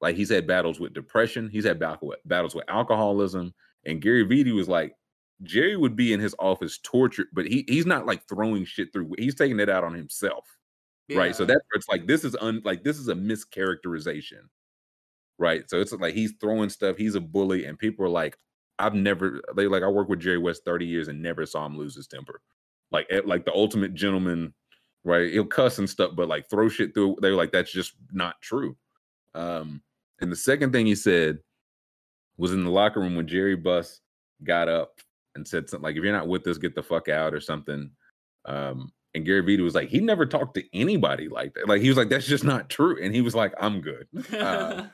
like 0.00 0.16
he's 0.16 0.30
had 0.30 0.46
battles 0.46 0.78
with 0.78 0.94
depression, 0.94 1.48
he's 1.50 1.64
had 1.64 1.78
battles 1.78 2.54
with 2.54 2.68
alcoholism, 2.68 3.54
and 3.84 4.02
Gary 4.02 4.24
Vitti 4.26 4.54
was 4.54 4.68
like, 4.68 4.94
Jerry 5.42 5.76
would 5.76 5.96
be 5.96 6.12
in 6.12 6.20
his 6.20 6.34
office 6.38 6.78
tortured, 6.82 7.28
but 7.32 7.46
he 7.46 7.64
he's 7.68 7.86
not 7.86 8.06
like 8.06 8.26
throwing 8.28 8.64
shit 8.64 8.92
through. 8.92 9.12
He's 9.18 9.34
taking 9.34 9.60
it 9.60 9.68
out 9.68 9.84
on 9.84 9.94
himself, 9.94 10.46
yeah. 11.08 11.18
right? 11.18 11.36
So 11.36 11.44
that's 11.44 11.60
it's 11.74 11.88
like 11.88 12.06
this 12.06 12.24
is 12.24 12.34
un 12.40 12.62
like 12.64 12.84
this 12.84 12.98
is 12.98 13.08
a 13.08 13.14
mischaracterization, 13.14 14.48
right? 15.38 15.68
So 15.68 15.80
it's 15.80 15.92
like 15.92 16.14
he's 16.14 16.34
throwing 16.40 16.70
stuff. 16.70 16.96
He's 16.96 17.14
a 17.14 17.20
bully, 17.20 17.66
and 17.66 17.78
people 17.78 18.04
are 18.06 18.10
like, 18.10 18.38
I've 18.78 18.94
never 18.94 19.42
they 19.54 19.66
like 19.66 19.82
I 19.82 19.88
worked 19.88 20.10
with 20.10 20.20
Jerry 20.20 20.38
West 20.38 20.64
thirty 20.64 20.86
years 20.86 21.08
and 21.08 21.22
never 21.22 21.44
saw 21.44 21.66
him 21.66 21.76
lose 21.76 21.94
his 21.94 22.06
temper, 22.06 22.40
like 22.90 23.06
like 23.26 23.44
the 23.44 23.52
ultimate 23.52 23.94
gentleman, 23.94 24.54
right? 25.04 25.30
He'll 25.30 25.44
cuss 25.44 25.78
and 25.78 25.88
stuff, 25.88 26.12
but 26.16 26.28
like 26.28 26.48
throw 26.48 26.70
shit 26.70 26.94
through. 26.94 27.16
They're 27.20 27.34
like 27.34 27.52
that's 27.52 27.72
just 27.72 27.92
not 28.10 28.40
true. 28.40 28.74
Um, 29.34 29.82
and 30.20 30.30
the 30.30 30.36
second 30.36 30.72
thing 30.72 30.86
he 30.86 30.94
said 30.94 31.38
was 32.36 32.52
in 32.52 32.64
the 32.64 32.70
locker 32.70 33.00
room 33.00 33.16
when 33.16 33.26
Jerry 33.26 33.56
Buss 33.56 34.00
got 34.44 34.68
up 34.68 35.00
and 35.34 35.46
said 35.46 35.68
something 35.68 35.84
like, 35.84 35.96
if 35.96 36.02
you're 36.02 36.12
not 36.12 36.28
with 36.28 36.46
us, 36.46 36.58
get 36.58 36.74
the 36.74 36.82
fuck 36.82 37.08
out 37.08 37.34
or 37.34 37.40
something. 37.40 37.90
Um, 38.44 38.92
and 39.14 39.24
Gary 39.24 39.40
Vee 39.40 39.60
was 39.60 39.74
like, 39.74 39.88
he 39.88 40.00
never 40.00 40.26
talked 40.26 40.54
to 40.54 40.64
anybody 40.74 41.28
like 41.28 41.54
that. 41.54 41.68
Like 41.68 41.80
he 41.80 41.88
was 41.88 41.96
like, 41.96 42.10
that's 42.10 42.26
just 42.26 42.44
not 42.44 42.68
true. 42.68 43.02
And 43.02 43.14
he 43.14 43.22
was 43.22 43.34
like, 43.34 43.54
I'm 43.58 43.80
good. 43.80 44.06
Uh, 44.32 44.86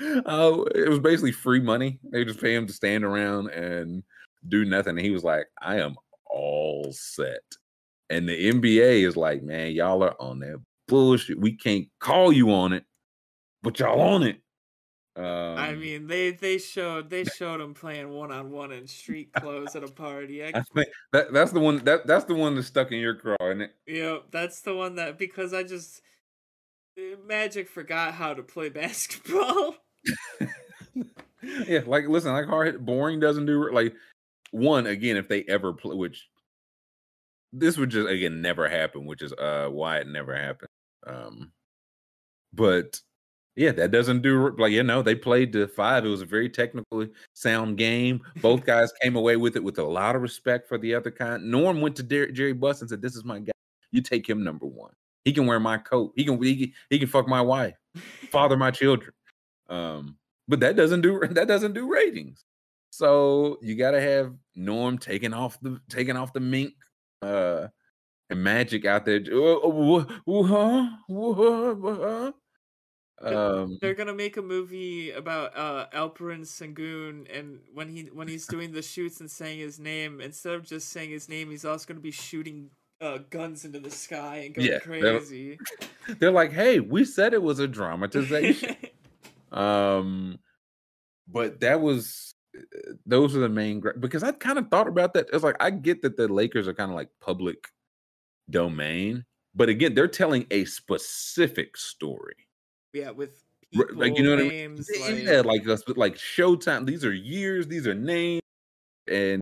uh, 0.00 0.64
it 0.74 0.88
was 0.88 1.00
basically 1.00 1.32
free 1.32 1.60
money. 1.60 1.98
They 2.10 2.24
just 2.24 2.40
pay 2.40 2.54
him 2.54 2.66
to 2.66 2.72
stand 2.72 3.04
around 3.04 3.50
and 3.50 4.02
do 4.48 4.64
nothing. 4.64 4.96
And 4.96 5.04
he 5.04 5.10
was 5.10 5.24
like, 5.24 5.46
I 5.60 5.80
am 5.80 5.96
all 6.30 6.92
set. 6.92 7.42
And 8.08 8.28
the 8.28 8.52
NBA 8.52 9.06
is 9.06 9.16
like, 9.16 9.42
man, 9.42 9.72
y'all 9.72 10.04
are 10.04 10.20
on 10.20 10.38
that 10.40 10.62
bullshit. 10.86 11.40
We 11.40 11.56
can't 11.56 11.88
call 11.98 12.32
you 12.32 12.52
on 12.52 12.72
it 12.72 12.84
but 13.62 13.78
y'all 13.78 14.00
on 14.00 14.22
it. 14.22 14.40
Um, 15.14 15.58
I 15.58 15.74
mean, 15.74 16.06
they 16.06 16.30
they 16.30 16.56
showed 16.56 17.10
they 17.10 17.24
showed 17.36 17.60
him 17.60 17.74
playing 17.74 18.10
one 18.10 18.32
on 18.32 18.50
one 18.50 18.72
in 18.72 18.86
street 18.86 19.32
clothes 19.34 19.76
at 19.76 19.84
a 19.84 19.88
party. 19.88 20.42
I, 20.42 20.48
I 20.48 20.62
think 20.74 20.88
that 21.12 21.32
that's 21.32 21.52
the 21.52 21.60
one 21.60 21.84
that 21.84 22.06
that's 22.06 22.24
the 22.24 22.34
one 22.34 22.54
that's 22.54 22.68
stuck 22.68 22.92
in 22.92 22.98
your 22.98 23.14
craw, 23.14 23.36
isn't 23.42 23.60
it? 23.60 23.74
Yeah, 23.86 24.18
that's 24.30 24.62
the 24.62 24.74
one 24.74 24.94
that 24.96 25.18
because 25.18 25.52
I 25.52 25.64
just 25.64 26.00
eh, 26.98 27.16
Magic 27.26 27.68
forgot 27.68 28.14
how 28.14 28.32
to 28.32 28.42
play 28.42 28.68
basketball. 28.70 29.76
yeah, 31.42 31.80
like 31.86 32.08
listen, 32.08 32.32
like 32.32 32.46
hard 32.46 32.68
hit, 32.68 32.84
boring 32.84 33.20
doesn't 33.20 33.46
do 33.46 33.70
like 33.70 33.94
one 34.50 34.86
again 34.86 35.18
if 35.18 35.28
they 35.28 35.42
ever 35.42 35.74
play, 35.74 35.94
which 35.94 36.26
this 37.52 37.76
would 37.76 37.90
just 37.90 38.08
again 38.08 38.40
never 38.40 38.66
happen, 38.66 39.04
which 39.04 39.20
is 39.20 39.34
uh 39.34 39.68
why 39.70 39.98
it 39.98 40.06
never 40.06 40.34
happened. 40.34 40.70
Um, 41.06 41.52
but 42.54 42.98
yeah, 43.54 43.72
that 43.72 43.90
doesn't 43.90 44.22
do 44.22 44.54
like 44.56 44.72
you 44.72 44.82
know 44.82 45.02
they 45.02 45.14
played 45.14 45.52
to 45.52 45.68
five. 45.68 46.04
It 46.04 46.08
was 46.08 46.22
a 46.22 46.26
very 46.26 46.48
technically 46.48 47.10
sound 47.34 47.76
game. 47.76 48.22
Both 48.40 48.64
guys 48.64 48.92
came 49.02 49.14
away 49.14 49.36
with 49.36 49.56
it 49.56 49.64
with 49.64 49.78
a 49.78 49.84
lot 49.84 50.16
of 50.16 50.22
respect 50.22 50.68
for 50.68 50.78
the 50.78 50.94
other 50.94 51.10
kind. 51.10 51.50
Norm 51.50 51.80
went 51.80 51.96
to 51.96 52.02
Der- 52.02 52.32
Jerry 52.32 52.54
Buss 52.54 52.80
and 52.80 52.88
said, 52.88 53.02
"This 53.02 53.14
is 53.14 53.24
my 53.24 53.40
guy. 53.40 53.52
You 53.90 54.00
take 54.00 54.28
him 54.28 54.42
number 54.42 54.66
one. 54.66 54.92
He 55.24 55.32
can 55.32 55.46
wear 55.46 55.60
my 55.60 55.76
coat. 55.76 56.12
He 56.16 56.24
can 56.24 56.42
he 56.42 56.56
can, 56.56 56.72
he 56.88 56.98
can 56.98 57.08
fuck 57.08 57.28
my 57.28 57.42
wife, 57.42 57.74
father 58.30 58.56
my 58.56 58.70
children." 58.70 59.12
Um, 59.68 60.16
but 60.48 60.60
that 60.60 60.76
doesn't 60.76 61.02
do 61.02 61.20
that 61.30 61.46
doesn't 61.46 61.74
do 61.74 61.92
ratings. 61.92 62.44
So 62.90 63.58
you 63.60 63.74
got 63.74 63.92
to 63.92 64.00
have 64.00 64.34
Norm 64.54 64.96
taking 64.96 65.34
off 65.34 65.58
the 65.60 65.78
taking 65.90 66.16
off 66.16 66.32
the 66.32 66.40
mink, 66.40 66.72
uh, 67.20 67.68
and 68.30 68.42
Magic 68.42 68.86
out 68.86 69.04
there. 69.04 69.20
Uh, 69.30 69.58
um, 73.22 73.78
They're 73.80 73.94
gonna 73.94 74.14
make 74.14 74.36
a 74.36 74.42
movie 74.42 75.10
about 75.12 75.56
uh, 75.56 75.86
Alperen 75.94 76.42
Sengun, 76.42 77.26
and 77.36 77.60
when 77.72 77.88
he 77.88 78.02
when 78.12 78.28
he's 78.28 78.46
doing 78.46 78.72
the 78.72 78.82
shoots 78.82 79.20
and 79.20 79.30
saying 79.30 79.58
his 79.58 79.78
name, 79.78 80.20
instead 80.20 80.54
of 80.54 80.64
just 80.64 80.88
saying 80.88 81.10
his 81.10 81.28
name, 81.28 81.50
he's 81.50 81.64
also 81.64 81.86
gonna 81.86 82.00
be 82.00 82.10
shooting 82.10 82.70
uh, 83.00 83.18
guns 83.30 83.64
into 83.64 83.80
the 83.80 83.90
sky 83.90 84.44
and 84.46 84.54
going 84.54 84.68
yeah, 84.68 84.78
crazy. 84.78 85.58
They're, 86.06 86.16
they're, 86.20 86.30
like, 86.32 86.52
"Hey, 86.52 86.80
we 86.80 87.04
said 87.04 87.34
it 87.34 87.42
was 87.42 87.58
a 87.58 87.68
dramatization." 87.68 88.76
um, 89.52 90.38
but 91.28 91.60
that 91.60 91.80
was 91.80 92.34
those 93.06 93.36
are 93.36 93.40
the 93.40 93.48
main 93.48 93.82
because 94.00 94.22
I 94.22 94.32
kind 94.32 94.58
of 94.58 94.68
thought 94.68 94.88
about 94.88 95.14
that. 95.14 95.28
It's 95.32 95.44
like 95.44 95.56
I 95.60 95.70
get 95.70 96.02
that 96.02 96.16
the 96.16 96.28
Lakers 96.28 96.68
are 96.68 96.74
kind 96.74 96.90
of 96.90 96.96
like 96.96 97.08
public 97.20 97.68
domain, 98.50 99.24
but 99.54 99.68
again, 99.68 99.94
they're 99.94 100.08
telling 100.08 100.46
a 100.50 100.64
specific 100.64 101.76
story. 101.76 102.36
Yeah, 102.92 103.10
with 103.10 103.42
people, 103.70 103.96
like 103.96 104.16
you 104.16 104.24
know 104.24 104.36
names, 104.36 104.88
what 104.98 105.10
I 105.10 105.14
mean? 105.14 105.26
Yeah, 105.26 105.40
like 105.40 105.66
like, 105.66 105.96
like 105.96 106.16
Showtime. 106.16 106.86
These 106.86 107.04
are 107.04 107.12
years. 107.12 107.66
These 107.66 107.86
are 107.86 107.94
names, 107.94 108.42
and 109.08 109.40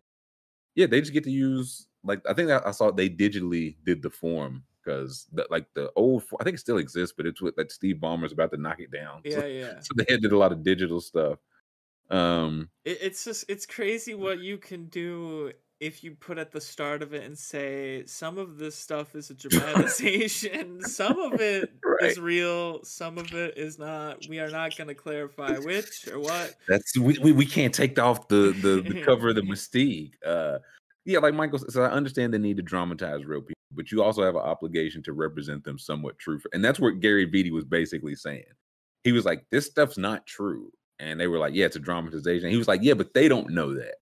yeah, 0.74 0.86
they 0.86 1.00
just 1.00 1.12
get 1.12 1.24
to 1.24 1.30
use 1.30 1.86
like 2.04 2.22
I 2.28 2.34
think 2.34 2.50
I 2.50 2.70
saw 2.70 2.90
they 2.90 3.10
digitally 3.10 3.76
did 3.84 4.02
the 4.02 4.10
form 4.10 4.64
because 4.82 5.26
like 5.50 5.66
the 5.74 5.90
old 5.96 6.22
I 6.40 6.44
think 6.44 6.54
it 6.54 6.60
still 6.60 6.78
exists, 6.78 7.14
but 7.16 7.26
it's 7.26 7.40
with 7.40 7.56
like 7.58 7.70
Steve 7.70 7.96
Ballmer's 7.96 8.32
about 8.32 8.50
to 8.52 8.56
knock 8.56 8.80
it 8.80 8.90
down. 8.90 9.20
Yeah, 9.24 9.40
so, 9.40 9.46
yeah. 9.46 9.80
So 9.80 9.94
they 9.96 10.06
had 10.08 10.22
did 10.22 10.32
a 10.32 10.38
lot 10.38 10.52
of 10.52 10.62
digital 10.62 11.00
stuff. 11.00 11.38
Um, 12.08 12.70
it, 12.84 12.98
it's 13.02 13.24
just 13.24 13.44
it's 13.48 13.66
crazy 13.66 14.14
what 14.14 14.40
you 14.40 14.58
can 14.58 14.86
do 14.86 15.52
if 15.80 16.04
you 16.04 16.14
put 16.14 16.36
at 16.36 16.52
the 16.52 16.60
start 16.60 17.02
of 17.02 17.14
it 17.14 17.24
and 17.24 17.36
say 17.36 18.04
some 18.04 18.36
of 18.36 18.58
this 18.58 18.76
stuff 18.76 19.14
is 19.14 19.30
a 19.30 19.34
dramatization, 19.34 20.80
some 20.84 21.18
of 21.18 21.40
it 21.40 21.72
right. 21.82 22.10
is 22.10 22.20
real, 22.20 22.84
some 22.84 23.16
of 23.16 23.32
it 23.32 23.56
is 23.56 23.78
not. 23.78 24.18
We 24.28 24.40
are 24.40 24.50
not 24.50 24.76
going 24.76 24.88
to 24.88 24.94
clarify 24.94 25.56
which 25.58 26.06
or 26.08 26.20
what. 26.20 26.56
That's 26.68 26.96
we, 26.98 27.18
we, 27.18 27.32
we 27.32 27.46
can't 27.46 27.74
take 27.74 27.98
off 27.98 28.28
the 28.28 28.54
the, 28.60 28.82
the 28.82 29.02
cover 29.06 29.30
of 29.30 29.36
the 29.36 29.42
mystique. 29.42 30.12
Uh, 30.24 30.58
yeah, 31.06 31.18
like 31.18 31.34
Michael 31.34 31.58
said, 31.58 31.72
so 31.72 31.82
I 31.82 31.90
understand 31.90 32.34
the 32.34 32.38
need 32.38 32.58
to 32.58 32.62
dramatize 32.62 33.24
real 33.24 33.40
people, 33.40 33.54
but 33.72 33.90
you 33.90 34.02
also 34.02 34.22
have 34.22 34.36
an 34.36 34.42
obligation 34.42 35.02
to 35.04 35.14
represent 35.14 35.64
them 35.64 35.78
somewhat 35.78 36.18
true. 36.18 36.38
and 36.52 36.62
that's 36.62 36.78
what 36.78 37.00
Gary 37.00 37.26
Vitti 37.26 37.50
was 37.50 37.64
basically 37.64 38.14
saying. 38.14 38.44
He 39.02 39.12
was 39.12 39.24
like, 39.24 39.46
"This 39.50 39.64
stuff's 39.64 39.96
not 39.96 40.26
true," 40.26 40.70
and 40.98 41.18
they 41.18 41.26
were 41.26 41.38
like, 41.38 41.54
"Yeah, 41.54 41.64
it's 41.64 41.76
a 41.76 41.80
dramatization." 41.80 42.50
He 42.50 42.58
was 42.58 42.68
like, 42.68 42.82
"Yeah, 42.82 42.92
but 42.92 43.14
they 43.14 43.28
don't 43.28 43.48
know 43.48 43.72
that." 43.72 43.94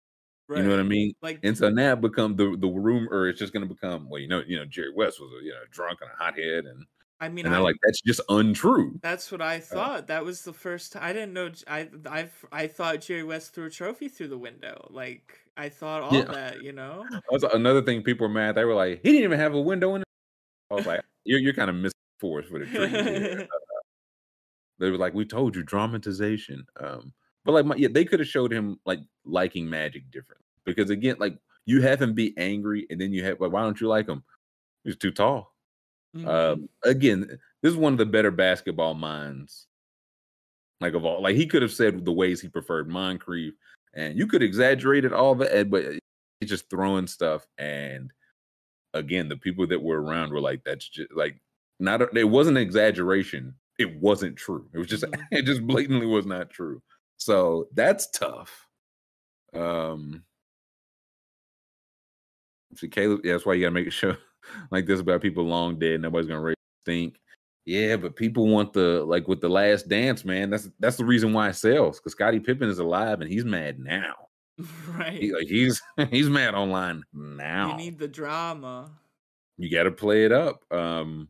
Right. 0.49 0.59
You 0.59 0.63
know 0.63 0.69
what 0.69 0.79
I 0.79 0.83
mean? 0.83 1.13
Like, 1.21 1.39
and 1.43 1.57
so 1.57 1.69
now 1.69 1.95
become 1.95 2.35
the 2.35 2.55
the 2.57 2.67
rumor. 2.67 3.27
It's 3.27 3.39
just 3.39 3.51
going 3.51 3.67
to 3.67 3.73
become 3.73 4.09
well, 4.09 4.21
you 4.21 4.29
know, 4.29 4.41
you 4.47 4.57
know, 4.57 4.65
Jerry 4.65 4.93
West 4.95 5.19
was 5.19 5.29
a 5.33 5.43
you 5.43 5.51
know 5.51 5.59
drunk 5.71 5.99
and 6.01 6.09
a 6.09 6.23
hothead, 6.23 6.65
and 6.65 6.85
I 7.19 7.29
mean, 7.29 7.45
and 7.45 7.55
I, 7.55 7.59
like, 7.59 7.75
that's 7.83 8.01
just 8.01 8.21
untrue. 8.29 8.99
That's 9.01 9.31
what 9.31 9.41
I 9.41 9.57
uh 9.57 9.61
thought. 9.61 9.97
Uh, 9.97 10.01
that 10.01 10.23
was 10.23 10.43
the 10.43 10.53
first. 10.53 10.95
I 10.95 11.13
didn't 11.13 11.33
know. 11.33 11.51
I 11.67 11.89
I 12.05 12.29
I 12.51 12.67
thought 12.67 13.01
Jerry 13.01 13.23
West 13.23 13.53
threw 13.53 13.65
a 13.65 13.69
trophy 13.69 14.07
through 14.07 14.29
the 14.29 14.37
window. 14.37 14.87
Like 14.91 15.37
I 15.57 15.69
thought 15.69 16.03
all 16.03 16.13
yeah. 16.13 16.25
that. 16.25 16.61
You 16.61 16.73
know. 16.73 17.05
That's 17.31 17.43
another 17.53 17.81
thing. 17.81 18.03
People 18.03 18.27
were 18.27 18.33
mad. 18.33 18.55
They 18.55 18.65
were 18.65 18.75
like, 18.75 19.01
he 19.01 19.11
didn't 19.11 19.23
even 19.23 19.39
have 19.39 19.53
a 19.53 19.61
window 19.61 19.95
in. 19.95 20.01
It. 20.01 20.07
I 20.71 20.75
was 20.75 20.85
like, 20.85 21.01
you're 21.25 21.39
you're 21.39 21.53
kind 21.53 21.69
of 21.69 21.75
missing 21.75 21.91
force 22.19 22.45
for 22.45 22.59
the 22.59 22.65
tree. 22.65 23.43
uh, 23.43 23.45
they 24.79 24.91
were 24.91 24.97
like, 24.97 25.13
we 25.13 25.25
told 25.25 25.55
you 25.55 25.63
dramatization. 25.63 26.65
Um, 26.79 27.13
but 27.47 27.53
like, 27.53 27.65
my, 27.65 27.75
yeah, 27.77 27.87
they 27.89 28.03
could 28.03 28.19
have 28.19 28.27
showed 28.27 28.51
him 28.51 28.77
like 28.85 28.99
liking 29.23 29.69
magic 29.69 30.11
different 30.11 30.41
because 30.65 30.89
again, 30.89 31.15
like 31.17 31.37
you 31.65 31.81
have 31.81 32.01
him 32.01 32.13
be 32.13 32.33
angry, 32.37 32.85
and 32.89 32.99
then 32.99 33.13
you 33.13 33.23
have 33.23 33.39
like, 33.39 33.53
why 33.53 33.61
don't 33.61 33.79
you 33.79 33.87
like 33.87 34.05
him? 34.05 34.21
He's 34.83 34.97
too 34.97 35.11
tall. 35.11 35.55
Mm-hmm. 36.13 36.27
Um, 36.27 36.69
again, 36.83 37.39
this 37.63 37.71
is 37.71 37.77
one 37.77 37.93
of 37.93 37.99
the 37.99 38.05
better 38.05 38.31
basketball 38.31 38.95
minds, 38.95 39.67
like 40.81 40.93
of 40.93 41.05
all. 41.05 41.21
Like 41.21 41.37
he 41.37 41.47
could 41.47 41.61
have 41.61 41.71
said 41.71 42.03
the 42.03 42.11
ways 42.11 42.41
he 42.41 42.49
preferred 42.49 42.89
Moncrief, 42.89 43.53
and 43.93 44.17
you 44.17 44.27
could 44.27 44.43
exaggerate 44.43 45.05
it 45.05 45.13
all, 45.13 45.33
but 45.33 45.69
but 45.69 45.85
he's 46.41 46.49
just 46.49 46.69
throwing 46.69 47.07
stuff. 47.07 47.47
And 47.57 48.11
again, 48.93 49.29
the 49.29 49.37
people 49.37 49.65
that 49.67 49.81
were 49.81 50.01
around 50.01 50.33
were 50.33 50.41
like, 50.41 50.65
"That's 50.65 50.89
just 50.89 51.13
like 51.13 51.39
not." 51.79 52.01
A, 52.01 52.09
it 52.13 52.29
wasn't 52.29 52.57
an 52.57 52.63
exaggeration. 52.63 53.55
It 53.79 54.01
wasn't 54.01 54.35
true. 54.35 54.67
It 54.73 54.79
was 54.79 54.87
just 54.87 55.05
mm-hmm. 55.05 55.21
it 55.31 55.45
just 55.45 55.65
blatantly 55.65 56.07
was 56.07 56.25
not 56.25 56.49
true. 56.49 56.81
So 57.17 57.67
that's 57.73 58.09
tough. 58.11 58.67
Um. 59.53 60.23
See, 62.75 62.89
Caleb, 62.89 63.21
yeah, 63.23 63.33
that's 63.33 63.45
why 63.45 63.53
you 63.53 63.61
gotta 63.61 63.71
make 63.71 63.91
sure 63.91 64.17
like 64.71 64.85
this 64.85 64.99
about 64.99 65.21
people 65.21 65.43
long 65.43 65.79
dead. 65.79 66.01
Nobody's 66.01 66.27
gonna 66.27 66.53
stink. 66.81 67.19
Yeah, 67.65 67.97
but 67.97 68.15
people 68.15 68.47
want 68.47 68.71
the 68.71 69.03
like 69.03 69.27
with 69.27 69.41
the 69.41 69.49
last 69.49 69.89
dance, 69.89 70.23
man. 70.23 70.49
That's 70.49 70.69
that's 70.79 70.95
the 70.95 71.05
reason 71.05 71.33
why 71.33 71.49
it 71.49 71.55
sells. 71.55 71.99
Because 71.99 72.13
Scottie 72.13 72.39
Pippen 72.39 72.69
is 72.69 72.79
alive 72.79 73.19
and 73.19 73.29
he's 73.29 73.45
mad 73.45 73.79
now. 73.79 74.15
Right. 74.87 75.21
He, 75.21 75.33
like 75.33 75.47
he's 75.47 75.81
he's 76.09 76.29
mad 76.29 76.55
online 76.55 77.03
now. 77.13 77.71
You 77.71 77.77
need 77.77 77.99
the 77.99 78.07
drama. 78.07 78.89
You 79.57 79.69
got 79.69 79.83
to 79.83 79.91
play 79.91 80.25
it 80.25 80.31
up. 80.31 80.63
Um, 80.71 81.27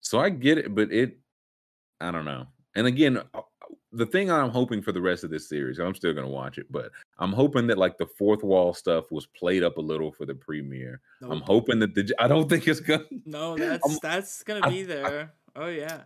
so 0.00 0.18
I 0.18 0.30
get 0.30 0.58
it, 0.58 0.74
but 0.74 0.92
it, 0.92 1.18
I 2.00 2.10
don't 2.10 2.24
know. 2.24 2.46
And 2.74 2.86
again, 2.86 3.20
the 3.92 4.06
thing 4.06 4.30
I'm 4.30 4.50
hoping 4.50 4.82
for 4.82 4.92
the 4.92 5.00
rest 5.00 5.24
of 5.24 5.30
this 5.30 5.48
series, 5.48 5.78
I'm 5.78 5.94
still 5.94 6.12
gonna 6.12 6.28
watch 6.28 6.58
it, 6.58 6.66
but 6.70 6.90
I'm 7.18 7.32
hoping 7.32 7.66
that 7.68 7.78
like 7.78 7.98
the 7.98 8.06
fourth 8.06 8.42
wall 8.42 8.72
stuff 8.72 9.10
was 9.10 9.26
played 9.26 9.62
up 9.62 9.78
a 9.78 9.80
little 9.80 10.12
for 10.12 10.26
the 10.26 10.34
premiere. 10.34 11.00
Nope. 11.20 11.32
I'm 11.32 11.40
hoping 11.40 11.78
that 11.80 11.94
the 11.94 12.12
I 12.18 12.28
don't 12.28 12.48
think 12.48 12.66
it's 12.68 12.80
gonna. 12.80 13.04
No, 13.26 13.56
that's 13.56 13.88
I'm, 13.88 13.98
that's 14.02 14.42
gonna 14.42 14.68
be 14.68 14.82
there. 14.82 15.32
I, 15.54 15.60
oh 15.60 15.68
yeah. 15.68 16.02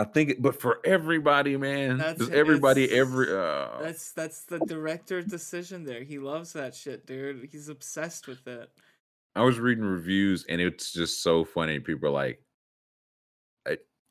I 0.00 0.04
think, 0.04 0.30
it, 0.30 0.42
but 0.42 0.60
for 0.60 0.78
everybody, 0.84 1.56
man, 1.56 1.98
that's 1.98 2.28
everybody, 2.30 2.88
every. 2.96 3.32
Uh, 3.32 3.82
that's 3.82 4.12
that's 4.12 4.44
the 4.44 4.60
director 4.60 5.22
decision 5.22 5.82
there. 5.82 6.04
He 6.04 6.20
loves 6.20 6.52
that 6.52 6.74
shit, 6.76 7.04
dude. 7.04 7.48
He's 7.50 7.68
obsessed 7.68 8.28
with 8.28 8.46
it. 8.46 8.70
I 9.34 9.42
was 9.42 9.58
reading 9.58 9.84
reviews, 9.84 10.44
and 10.48 10.60
it's 10.60 10.92
just 10.92 11.22
so 11.22 11.44
funny. 11.44 11.80
People 11.80 12.08
are 12.08 12.12
like, 12.12 12.40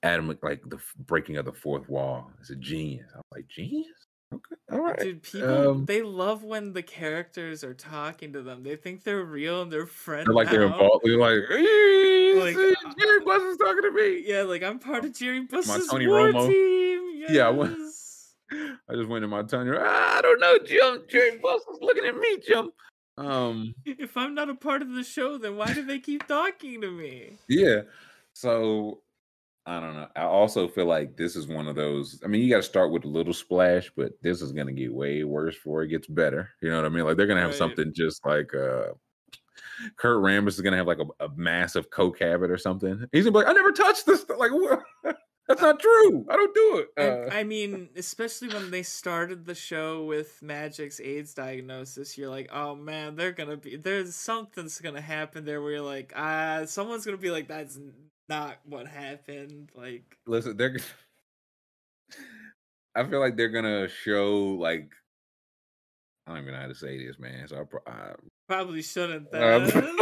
Adam 0.03 0.27
like 0.43 0.61
the 0.67 0.79
breaking 1.05 1.37
of 1.37 1.45
the 1.45 1.53
fourth 1.53 1.89
wall 1.89 2.31
is 2.41 2.49
a 2.49 2.55
genius. 2.55 3.07
I'm 3.15 3.21
like, 3.31 3.47
genius? 3.47 3.87
Okay, 4.33 4.55
all 4.71 4.79
right. 4.79 4.99
Dude, 4.99 5.23
people 5.23 5.69
um, 5.69 5.85
they 5.85 6.01
love 6.01 6.43
when 6.43 6.73
the 6.73 6.83
characters 6.83 7.63
are 7.63 7.73
talking 7.73 8.33
to 8.33 8.41
them. 8.41 8.61
They 8.61 8.75
think 8.75 9.03
they're 9.03 9.23
real 9.23 9.61
and 9.61 9.71
they're 9.71 9.85
friends. 9.85 10.27
Like 10.27 10.49
they're 10.49 10.63
involved. 10.63 11.05
They're 11.05 11.17
like, 11.17 11.39
hey, 11.49 12.33
like 12.37 12.55
uh, 12.55 12.93
Jerry 12.99 13.19
Buss 13.21 13.41
is 13.41 13.57
talking 13.57 13.83
to 13.83 13.91
me. 13.91 14.23
Yeah, 14.25 14.41
like 14.41 14.63
I'm 14.63 14.79
part 14.79 15.05
of 15.05 15.13
Jerry 15.13 15.41
Buss's 15.41 15.87
Tony 15.87 16.07
war 16.07 16.31
Romo. 16.31 16.47
team. 16.47 17.21
Yes. 17.21 17.31
Yeah, 17.31 17.47
I, 17.47 17.49
went, 17.51 17.77
I 18.51 18.95
just 18.95 19.07
went 19.07 19.23
to 19.23 19.27
my 19.27 19.43
Tony. 19.43 19.71
Ah, 19.79 20.17
I 20.17 20.21
don't 20.21 20.39
know, 20.41 20.59
Jim. 20.65 21.03
Jerry 21.09 21.39
Buss 21.41 21.61
is 21.61 21.79
looking 21.81 22.05
at 22.05 22.17
me, 22.17 22.37
Jim. 22.45 22.69
Um, 23.17 23.73
if 23.85 24.15
I'm 24.17 24.35
not 24.35 24.49
a 24.49 24.55
part 24.55 24.81
of 24.81 24.91
the 24.91 25.03
show, 25.03 25.37
then 25.37 25.55
why 25.55 25.73
do 25.73 25.85
they 25.85 25.99
keep 25.99 26.27
talking 26.27 26.81
to 26.81 26.91
me? 26.91 27.37
Yeah. 27.47 27.81
So 28.33 28.99
I 29.67 29.81
don't 29.81 29.95
know. 29.95 30.07
I 30.15 30.21
also 30.21 30.69
feel 30.69 30.85
like 30.85 31.17
this 31.17 31.35
is 31.35 31.45
one 31.45 31.67
of 31.67 31.75
those. 31.75 32.21
I 32.23 32.27
mean, 32.27 32.41
you 32.41 32.49
got 32.49 32.57
to 32.57 32.63
start 32.63 32.89
with 32.89 33.03
a 33.03 33.09
little 33.09 33.33
splash, 33.33 33.91
but 33.97 34.13
this 34.21 34.41
is 34.41 34.53
going 34.53 34.67
to 34.67 34.73
get 34.73 34.93
way 34.93 35.25
worse 35.25 35.55
before 35.55 35.83
it 35.83 35.89
gets 35.89 36.07
better. 36.07 36.49
You 36.61 36.69
know 36.69 36.77
what 36.77 36.85
I 36.85 36.89
mean? 36.89 37.03
Like 37.03 37.17
they're 37.17 37.27
going 37.27 37.35
to 37.35 37.41
have 37.41 37.51
right. 37.51 37.57
something 37.57 37.91
just 37.93 38.25
like 38.25 38.53
uh 38.55 38.93
Kurt 39.97 40.23
Rambis 40.23 40.49
is 40.49 40.61
going 40.61 40.71
to 40.71 40.77
have 40.77 40.87
like 40.87 40.99
a, 40.99 41.25
a, 41.25 41.29
massive 41.35 41.89
coke 41.89 42.19
habit 42.19 42.49
or 42.49 42.57
something. 42.57 43.05
He's 43.11 43.25
gonna 43.25 43.33
be 43.33 43.39
like, 43.39 43.49
"I 43.49 43.53
never 43.53 43.71
touched 43.71 44.05
this." 44.05 44.25
Like, 44.29 44.51
what? 44.51 44.81
that's 45.47 45.61
not 45.61 45.79
true. 45.79 46.25
I 46.29 46.35
don't 46.35 46.55
do 46.55 46.77
it. 46.77 46.87
Uh, 46.97 47.35
I, 47.35 47.39
I 47.39 47.43
mean, 47.43 47.89
especially 47.95 48.49
when 48.49 48.71
they 48.71 48.83
started 48.83 49.45
the 49.45 49.55
show 49.55 50.05
with 50.05 50.39
Magic's 50.41 50.99
AIDS 50.99 51.33
diagnosis, 51.33 52.17
you're 52.17 52.29
like, 52.29 52.49
"Oh 52.51 52.75
man, 52.75 53.15
they're 53.15 53.31
gonna 53.31 53.57
be 53.57 53.75
there's 53.75 54.15
something's 54.15 54.79
gonna 54.79 55.01
happen 55.01 55.45
there." 55.45 55.61
Where 55.61 55.73
you're 55.73 55.81
like, 55.81 56.13
"Ah, 56.15 56.63
someone's 56.65 57.05
gonna 57.05 57.17
be 57.17 57.31
like, 57.31 57.47
that's 57.47 57.77
not 58.29 58.57
what 58.65 58.87
happened. 58.87 59.71
Like, 59.75 60.17
listen, 60.25 60.57
they're. 60.57 60.77
I 62.95 63.03
feel 63.03 63.19
like 63.19 63.37
they're 63.37 63.49
gonna 63.49 63.87
show 63.87 64.57
like 64.59 64.91
I 66.25 66.31
don't 66.31 66.41
even 66.41 66.53
know 66.53 66.59
how 66.59 66.67
to 66.67 66.75
say 66.75 67.05
this, 67.05 67.19
man. 67.19 67.47
So 67.47 67.61
I, 67.61 67.63
pro- 67.63 67.79
I 67.87 68.13
probably 68.47 68.81
shouldn't. 68.81 69.27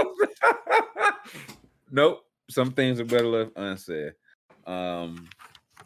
Nope. 1.91 2.25
Some 2.49 2.71
things 2.71 2.99
are 2.99 3.05
better 3.05 3.27
left 3.27 3.51
unsaid. 3.55 4.13
Um, 4.67 5.29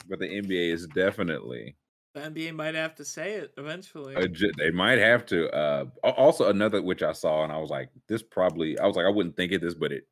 but 0.09 0.19
the 0.19 0.25
NBA 0.25 0.73
is 0.73 0.87
definitely. 0.87 1.75
The 2.15 2.21
NBA 2.21 2.55
might 2.55 2.75
have 2.75 2.95
to 2.95 3.05
say 3.05 3.33
it 3.33 3.53
eventually. 3.57 4.15
they 4.57 4.71
might 4.71 4.97
have 4.97 5.25
to. 5.27 5.49
Uh, 5.51 5.85
also, 6.03 6.49
another 6.49 6.81
which 6.81 7.03
I 7.03 7.11
saw, 7.11 7.43
and 7.43 7.53
I 7.53 7.57
was 7.57 7.69
like, 7.69 7.89
this 8.07 8.23
probably. 8.23 8.77
I 8.79 8.87
was 8.87 8.95
like, 8.95 9.05
I 9.05 9.09
wouldn't 9.09 9.37
think 9.37 9.51
of 9.51 9.61
this, 9.61 9.75
but 9.75 9.91
it 9.91 10.07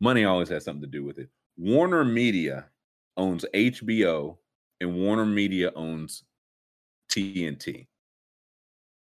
money 0.00 0.24
always 0.24 0.48
has 0.48 0.64
something 0.64 0.82
to 0.82 0.88
do 0.88 1.04
with 1.04 1.18
it. 1.18 1.28
Warner 1.58 2.04
Media 2.04 2.70
owns 3.16 3.44
HBO 3.54 4.38
and 4.80 4.94
Warner 4.96 5.26
Media 5.26 5.72
owns 5.74 6.24
TNT. 7.10 7.88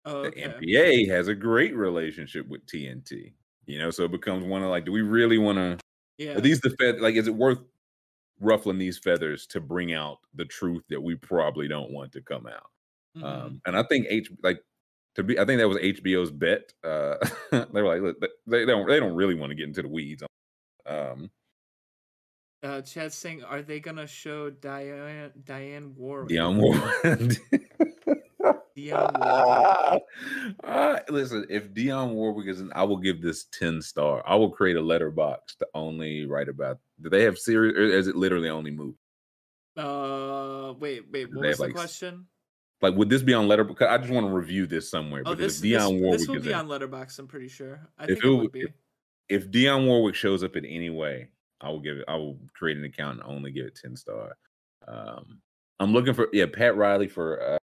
Oh, 0.06 0.18
okay. 0.26 0.42
The 0.42 0.46
NBA 0.48 1.08
has 1.10 1.28
a 1.28 1.36
great 1.36 1.76
relationship 1.76 2.48
with 2.48 2.66
TNT. 2.66 3.34
You 3.66 3.80
know, 3.80 3.92
so 3.92 4.04
it 4.06 4.12
becomes 4.12 4.44
one 4.44 4.64
of 4.64 4.70
like, 4.70 4.86
do 4.86 4.92
we 4.92 5.02
really 5.02 5.38
want 5.38 5.58
to 5.58 5.78
Yeah. 6.18 6.34
Are 6.38 6.42
these 6.42 6.60
the 6.62 6.72
fed 6.80 7.00
like 7.02 7.16
is 7.16 7.28
it 7.28 7.36
worth 7.36 7.60
ruffling 8.40 8.80
these 8.80 8.98
feathers 9.00 9.48
to 9.48 9.62
bring 9.62 9.94
out 9.94 10.20
the 10.36 10.46
truth 10.46 10.84
that 10.90 11.02
we 11.02 11.16
probably 11.16 11.68
don't 11.68 11.92
want 11.92 12.12
to 12.14 12.22
come 12.22 12.48
out? 12.48 12.72
Mhm. 13.18 13.24
Um, 13.26 13.62
and 13.66 13.78
I 13.78 13.84
think 13.84 14.08
H 14.10 14.32
like 14.44 14.64
to 15.16 15.24
be 15.24 15.40
I 15.40 15.46
think 15.46 15.60
that 15.60 15.70
was 15.70 15.78
HBO's 15.80 16.32
bet. 16.32 16.74
Uh, 16.84 17.18
they 17.52 17.82
were 17.84 17.88
like, 17.90 18.02
look, 18.04 18.22
they 18.48 18.60
they 18.60 18.66
don't 18.68 18.88
they 18.88 19.00
don't 19.00 19.16
really 19.16 19.36
want 19.36 19.52
to 19.52 19.56
get 19.56 19.68
into 19.68 19.84
the 19.84 19.90
weeds. 19.90 20.24
Um, 20.88 21.32
uh, 22.64 22.82
Chad's 22.82 23.16
saying, 23.16 23.44
are 23.44 23.62
they 23.62 23.80
gonna 23.80 24.08
show 24.08 24.50
Diane 24.50 25.32
Diane 25.46 25.94
Warwick? 25.96 26.30
Dionne 26.30 26.58
Warwick. 26.58 27.40
Dionne 28.78 29.20
Warwick. 29.20 30.04
Uh, 30.64 31.00
listen, 31.10 31.46
if 31.50 31.74
Dionne 31.74 32.14
Warwick 32.14 32.48
isn't, 32.48 32.72
I 32.74 32.84
will 32.84 32.98
give 32.98 33.22
this 33.22 33.46
10 33.52 33.82
star. 33.82 34.24
I 34.26 34.36
will 34.36 34.50
create 34.50 34.78
a 34.78 34.82
letterbox 34.82 35.56
to 35.56 35.68
only 35.74 36.26
write 36.26 36.50
about. 36.50 36.80
Do 37.02 37.10
they 37.10 37.24
have 37.24 37.38
series 37.38 37.76
or 37.76 37.82
is 37.84 38.08
it 38.08 38.16
literally 38.16 38.50
only 38.50 38.72
movie? 38.72 38.98
Uh, 39.78 40.74
wait, 40.80 41.04
wait. 41.12 41.34
What 41.34 41.46
was 41.48 41.58
the 41.58 41.64
like, 41.64 41.74
question? 41.74 42.26
Like, 42.82 42.96
would 42.96 43.10
this 43.10 43.22
be 43.22 43.34
on 43.34 43.48
Letterbox? 43.48 43.82
I 43.84 43.98
just 44.00 44.10
want 44.12 44.26
to 44.26 44.32
review 44.34 44.66
this 44.66 44.90
somewhere. 44.90 45.22
Oh, 45.26 45.36
Because 45.36 45.62
this 45.62 45.72
if 45.72 45.80
this, 45.80 45.88
Warwick 45.90 46.20
this 46.20 46.28
will 46.28 46.36
is 46.38 46.44
be 46.44 46.50
in- 46.50 46.56
on 46.58 46.68
Letterbox. 46.68 47.20
I'm 47.20 47.28
pretty 47.28 47.48
sure. 47.48 47.80
I 47.98 48.04
If 48.06 48.10
think 48.10 48.24
it 48.24 48.28
it 48.28 48.36
would 48.36 48.52
be. 48.52 48.66
if 49.30 49.50
Dionne 49.52 49.86
Warwick 49.86 50.16
shows 50.16 50.44
up 50.44 50.56
in 50.56 50.66
any 50.66 50.90
way, 50.90 51.30
I 51.62 51.70
will 51.70 51.80
give 51.80 51.98
it. 51.98 52.06
I 52.08 52.16
will 52.16 52.38
create 52.54 52.78
an 52.78 52.84
account 52.84 53.20
and 53.22 53.30
only 53.30 53.52
give 53.52 53.66
it 53.66 53.80
10 53.82 53.96
star. 53.96 54.36
Um, 54.88 55.40
I'm 55.80 55.94
looking 55.94 56.14
for 56.14 56.28
yeah, 56.34 56.46
Pat 56.52 56.76
Riley 56.76 57.08
for 57.08 57.42
uh, 57.42 57.58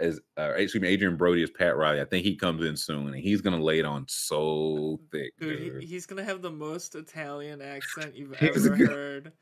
as 0.00 0.20
uh, 0.38 0.52
excuse 0.56 0.80
me, 0.82 0.92
Adrien 0.92 1.16
Brody 1.16 1.42
is 1.42 1.50
Pat 1.50 1.76
Riley. 1.76 2.00
I 2.00 2.04
think 2.04 2.24
he 2.24 2.36
comes 2.36 2.64
in 2.64 2.76
soon 2.76 3.06
and 3.08 3.16
he's 3.16 3.40
gonna 3.40 3.62
lay 3.62 3.78
it 3.78 3.84
on 3.84 4.06
so 4.08 5.00
thick, 5.12 5.32
Dude, 5.40 5.58
dude. 5.58 5.82
he, 5.82 5.88
he's 5.88 6.06
gonna 6.06 6.24
have 6.24 6.42
the 6.42 6.50
most 6.50 6.94
Italian 6.94 7.60
accent 7.62 8.14
you've 8.16 8.34
ever 8.34 8.76
heard. 8.76 9.32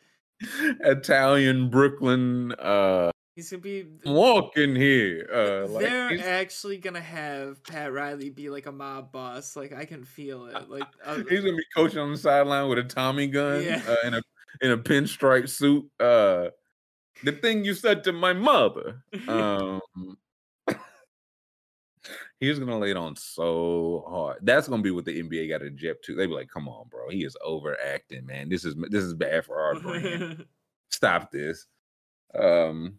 Italian 0.80 1.70
Brooklyn 1.70 2.52
uh 2.58 3.10
He's 3.34 3.50
gonna 3.50 3.62
be. 3.62 3.86
walking 4.04 4.76
here. 4.76 5.26
Uh 5.32 5.78
They're 5.78 6.10
he's- 6.10 6.26
actually 6.26 6.76
gonna 6.78 7.00
have 7.00 7.62
Pat 7.64 7.92
Riley 7.92 8.28
be 8.30 8.50
like 8.50 8.66
a 8.66 8.72
mob 8.72 9.10
boss. 9.12 9.56
Like 9.56 9.72
I 9.72 9.84
can 9.86 10.04
feel 10.04 10.46
it. 10.46 10.68
Like 10.68 10.84
uh, 11.04 11.22
he's 11.28 11.40
gonna 11.40 11.56
be 11.56 11.64
coaching 11.74 11.98
on 11.98 12.12
the 12.12 12.18
sideline 12.18 12.68
with 12.68 12.78
a 12.78 12.84
Tommy 12.84 13.26
gun 13.26 13.62
Yeah. 13.62 13.80
uh, 13.88 13.96
in 14.06 14.14
a 14.14 14.22
in 14.60 14.70
a 14.72 14.78
pinstripe 14.78 15.48
suit. 15.48 15.88
Uh 15.98 16.48
the 17.24 17.32
thing 17.32 17.64
you 17.64 17.72
said 17.74 18.04
to 18.04 18.12
my 18.12 18.32
mother. 18.34 19.02
Um 19.28 19.80
He's 22.40 22.58
gonna 22.58 22.78
lay 22.78 22.90
it 22.90 22.96
on 22.96 23.14
so 23.14 24.04
hard. 24.08 24.38
That's 24.42 24.66
gonna 24.66 24.82
be 24.82 24.90
what 24.90 25.04
the 25.04 25.22
NBA 25.22 25.48
got 25.48 25.58
to 25.58 25.70
jet 25.70 26.02
to. 26.04 26.16
They 26.16 26.26
be 26.26 26.32
like, 26.34 26.48
"Come 26.48 26.68
on, 26.68 26.88
bro, 26.88 27.08
he 27.08 27.24
is 27.24 27.36
overacting, 27.44 28.26
man. 28.26 28.48
This 28.48 28.64
is 28.64 28.74
this 28.90 29.04
is 29.04 29.14
bad 29.14 29.44
for 29.44 29.60
our 29.60 29.78
brand. 29.78 30.44
Stop 30.90 31.30
this." 31.30 31.66
Um, 32.34 32.94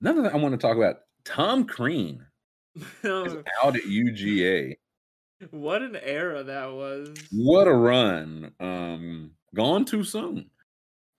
another 0.00 0.22
thing 0.22 0.32
I 0.32 0.42
want 0.42 0.52
to 0.52 0.58
talk 0.58 0.76
about: 0.76 0.96
Tom 1.24 1.64
Crean 1.64 2.24
is 2.76 2.84
Oh, 3.04 3.42
out 3.62 3.76
at 3.76 3.82
UGA. 3.84 4.76
what 5.50 5.82
an 5.82 5.96
era 5.96 6.42
that 6.44 6.72
was. 6.72 7.16
What 7.32 7.68
a 7.68 7.72
run! 7.74 8.52
Um, 8.60 9.32
gone 9.54 9.84
too 9.84 10.04
soon. 10.04 10.50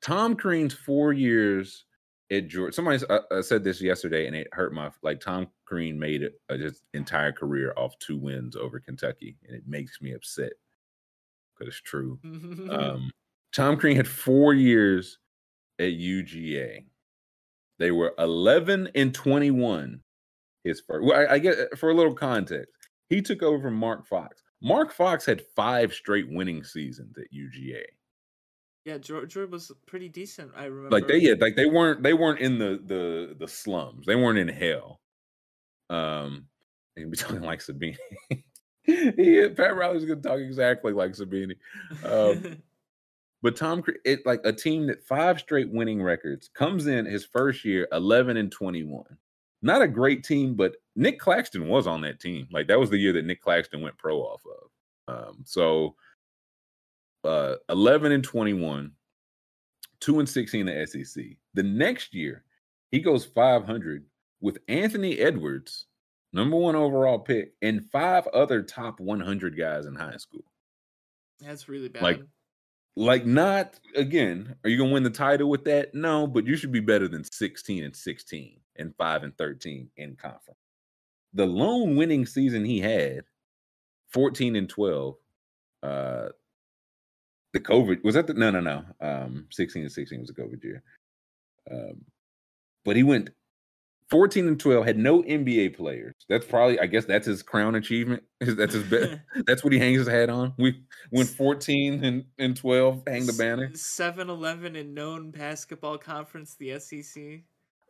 Tom 0.02 0.36
Crean's 0.36 0.74
four 0.74 1.12
years 1.14 1.86
at 2.32 2.48
Georgia. 2.48 2.74
Somebody 2.74 3.04
uh, 3.10 3.20
uh, 3.32 3.42
said 3.42 3.64
this 3.64 3.82
yesterday, 3.82 4.28
and 4.28 4.36
it 4.36 4.48
hurt 4.54 4.74
my 4.74 4.90
like. 5.04 5.20
Tom 5.20 5.48
Crean 5.66 6.00
made 6.00 6.24
it 6.24 6.34
uh, 6.50 6.58
his 6.58 6.82
entire 6.94 7.32
career 7.32 7.74
off 7.78 7.98
two 8.00 8.18
wins 8.18 8.56
over 8.56 8.80
Kentucky, 8.80 9.38
and 9.48 9.56
it 9.56 9.64
makes 9.68 10.02
me 10.02 10.14
upset 10.14 10.54
because 11.58 11.74
it's 11.74 11.82
true. 11.82 12.20
Um, 12.72 13.12
Tom 13.52 13.78
Crean 13.78 13.96
had 13.98 14.08
four 14.08 14.54
years 14.54 15.18
at 15.80 15.92
UGA. 15.94 16.86
They 17.80 17.92
were 17.92 18.14
11 18.20 18.90
and 18.94 19.14
21. 19.14 20.02
His 20.66 20.82
first, 20.82 21.06
well, 21.06 21.18
I, 21.18 21.36
I 21.36 21.40
get 21.40 21.78
for 21.78 21.90
a 21.90 21.94
little 21.96 22.14
context, 22.14 22.74
he 23.10 23.22
took 23.22 23.42
over 23.42 23.62
from 23.62 23.76
Mark 23.76 24.06
Fox. 24.06 24.44
Mark 24.62 24.92
Fox 24.92 25.26
had 25.26 25.42
five 25.56 25.94
straight 25.94 26.30
winning 26.30 26.64
seasons 26.64 27.18
at 27.18 27.32
UGA. 27.34 27.84
yeah, 28.84 28.98
Georgia 28.98 29.48
was 29.48 29.72
pretty 29.88 30.10
decent. 30.10 30.52
I 30.56 30.66
remember. 30.66 30.90
Like 30.90 31.08
they, 31.08 31.18
yeah, 31.20 31.36
like 31.40 31.56
they 31.56 31.66
weren't, 31.66 32.04
they 32.04 32.14
weren't 32.14 32.40
in 32.40 32.60
the 32.60 32.80
the 32.86 33.36
the 33.40 33.48
slums. 33.48 34.06
They 34.06 34.16
weren't 34.16 34.38
in 34.38 34.50
hell. 34.50 35.00
Um, 35.90 36.48
and 36.98 37.10
be 37.10 37.18
talking 37.18 37.42
like 37.42 37.60
Sabini. 37.60 37.98
he, 38.84 39.48
Pat 39.56 39.76
Riley's 39.76 40.06
gonna 40.06 40.22
talk 40.22 40.40
exactly 40.40 40.92
like 40.92 41.12
Sabini. 41.12 41.56
Um, 42.04 42.58
But 43.41 43.56
Tom, 43.56 43.84
it 44.03 44.26
like 44.26 44.41
a 44.44 44.52
team 44.52 44.88
that 44.88 45.03
five 45.03 45.40
straight 45.40 45.72
winning 45.72 46.03
records 46.03 46.49
comes 46.53 46.88
in 46.88 47.06
his 47.06 47.26
first 47.26 47.64
year, 47.64 47.88
eleven 47.91 48.38
and 48.38 48.52
twenty-one. 48.52 49.18
Not 49.61 49.82
a 49.82 49.88
great 49.88 50.24
team, 50.24 50.56
but 50.56 50.76
Nic 50.95 51.20
Claxton 51.20 51.68
was 51.68 51.88
on 51.88 52.02
that 52.02 52.20
team. 52.20 52.48
Like 52.52 52.68
that 52.68 52.80
was 52.80 52.90
the 52.90 52.98
year 52.98 53.14
that 53.14 53.26
Nic 53.26 53.41
Claxton 53.41 53.82
went 53.82 53.98
pro 53.98 54.20
off 54.20 54.41
of. 54.45 55.28
Um, 55.28 55.38
so 55.45 55.95
uh, 57.24 57.56
eleven 57.70 58.11
and 58.11 58.24
twenty-one, 58.24 58.91
two 59.99 60.20
and 60.20 60.28
sixteen 60.28 60.68
in 60.68 60.76
the 60.80 60.88
SEC. 60.88 61.24
The 61.53 61.64
next 61.64 62.14
year, 62.14 62.44
he 62.91 62.99
goes 62.99 63.26
five 63.26 63.66
hundred 63.66 64.06
with 64.41 64.60
Anthony 64.68 65.18
Edwards, 65.20 65.86
number 66.34 66.57
one 66.57 66.76
overall 66.76 67.20
pick, 67.20 67.53
and 67.61 67.86
five 67.90 68.28
other 68.28 68.61
top 68.61 68.99
one 68.99 69.22
hundred 69.22 69.57
guys 69.57 69.86
in 69.86 69.95
high 69.95 70.18
school. 70.18 70.44
That's 71.40 71.70
really 71.70 71.88
bad. 71.88 72.03
like, 72.03 72.22
like 73.00 73.26
not 73.26 73.80
again 73.96 74.56
are 74.64 74.70
you 74.70 74.78
gonna 74.78 74.92
win 74.92 75.04
the 75.04 75.10
title 75.10 75.50
with 75.50 75.64
that? 75.64 75.96
No 75.96 76.28
but 76.28 76.46
you 76.46 76.58
should 76.58 76.72
be 76.72 76.82
better 76.82 77.08
than 77.08 77.24
16 77.24 77.84
and 77.86 77.96
16 77.96 78.60
and 78.76 78.94
5 78.98 79.24
and 79.24 79.38
13 79.38 79.90
in 79.96 80.16
conference. 80.18 80.60
The 81.34 81.46
lone 81.46 81.96
winning 81.96 82.26
season 82.26 82.66
he 82.66 82.82
had 82.82 83.24
14 84.10 84.58
and 84.58 84.68
12 84.70 85.16
uh 85.82 86.28
the 87.54 87.60
covid 87.62 88.04
was 88.04 88.16
that 88.16 88.28
the 88.28 88.34
no 88.34 88.52
no 88.52 88.60
no 88.60 88.84
um 89.00 89.48
16 89.50 89.84
and 89.84 89.92
16 89.92 90.20
was 90.20 90.30
a 90.30 90.34
covid 90.34 90.62
year. 90.62 90.84
Um 91.72 92.04
but 92.84 92.98
he 92.98 93.04
went 93.04 93.30
14 94.10 94.48
and 94.48 94.60
12 94.60 94.86
had 94.86 94.98
no 94.98 95.22
nba 95.23 95.76
players. 95.76 96.15
That's 96.30 96.45
probably 96.45 96.80
i 96.80 96.86
guess 96.86 97.06
that's 97.06 97.27
his 97.27 97.44
crown 97.44 97.76
achievement. 97.76 98.23
That's 98.41 98.73
his 98.73 98.84
best 98.84 99.19
that's 99.45 99.64
what 99.64 99.73
he 99.73 99.80
hangs 99.80 99.98
his 99.99 100.07
hat 100.07 100.30
on? 100.30 100.53
We 100.57 100.81
went 101.11 101.27
14 101.30 102.03
and, 102.06 102.23
and 102.38 102.56
12 102.56 103.03
hang 103.06 103.26
the 103.26 103.34
banner? 103.34 103.69
7 103.73 104.30
Eleven 104.30 104.76
and 104.77 104.95
known 104.95 105.31
basketball 105.31 105.98
conference, 105.98 106.56
the 106.57 106.80
SEC. 106.80 107.41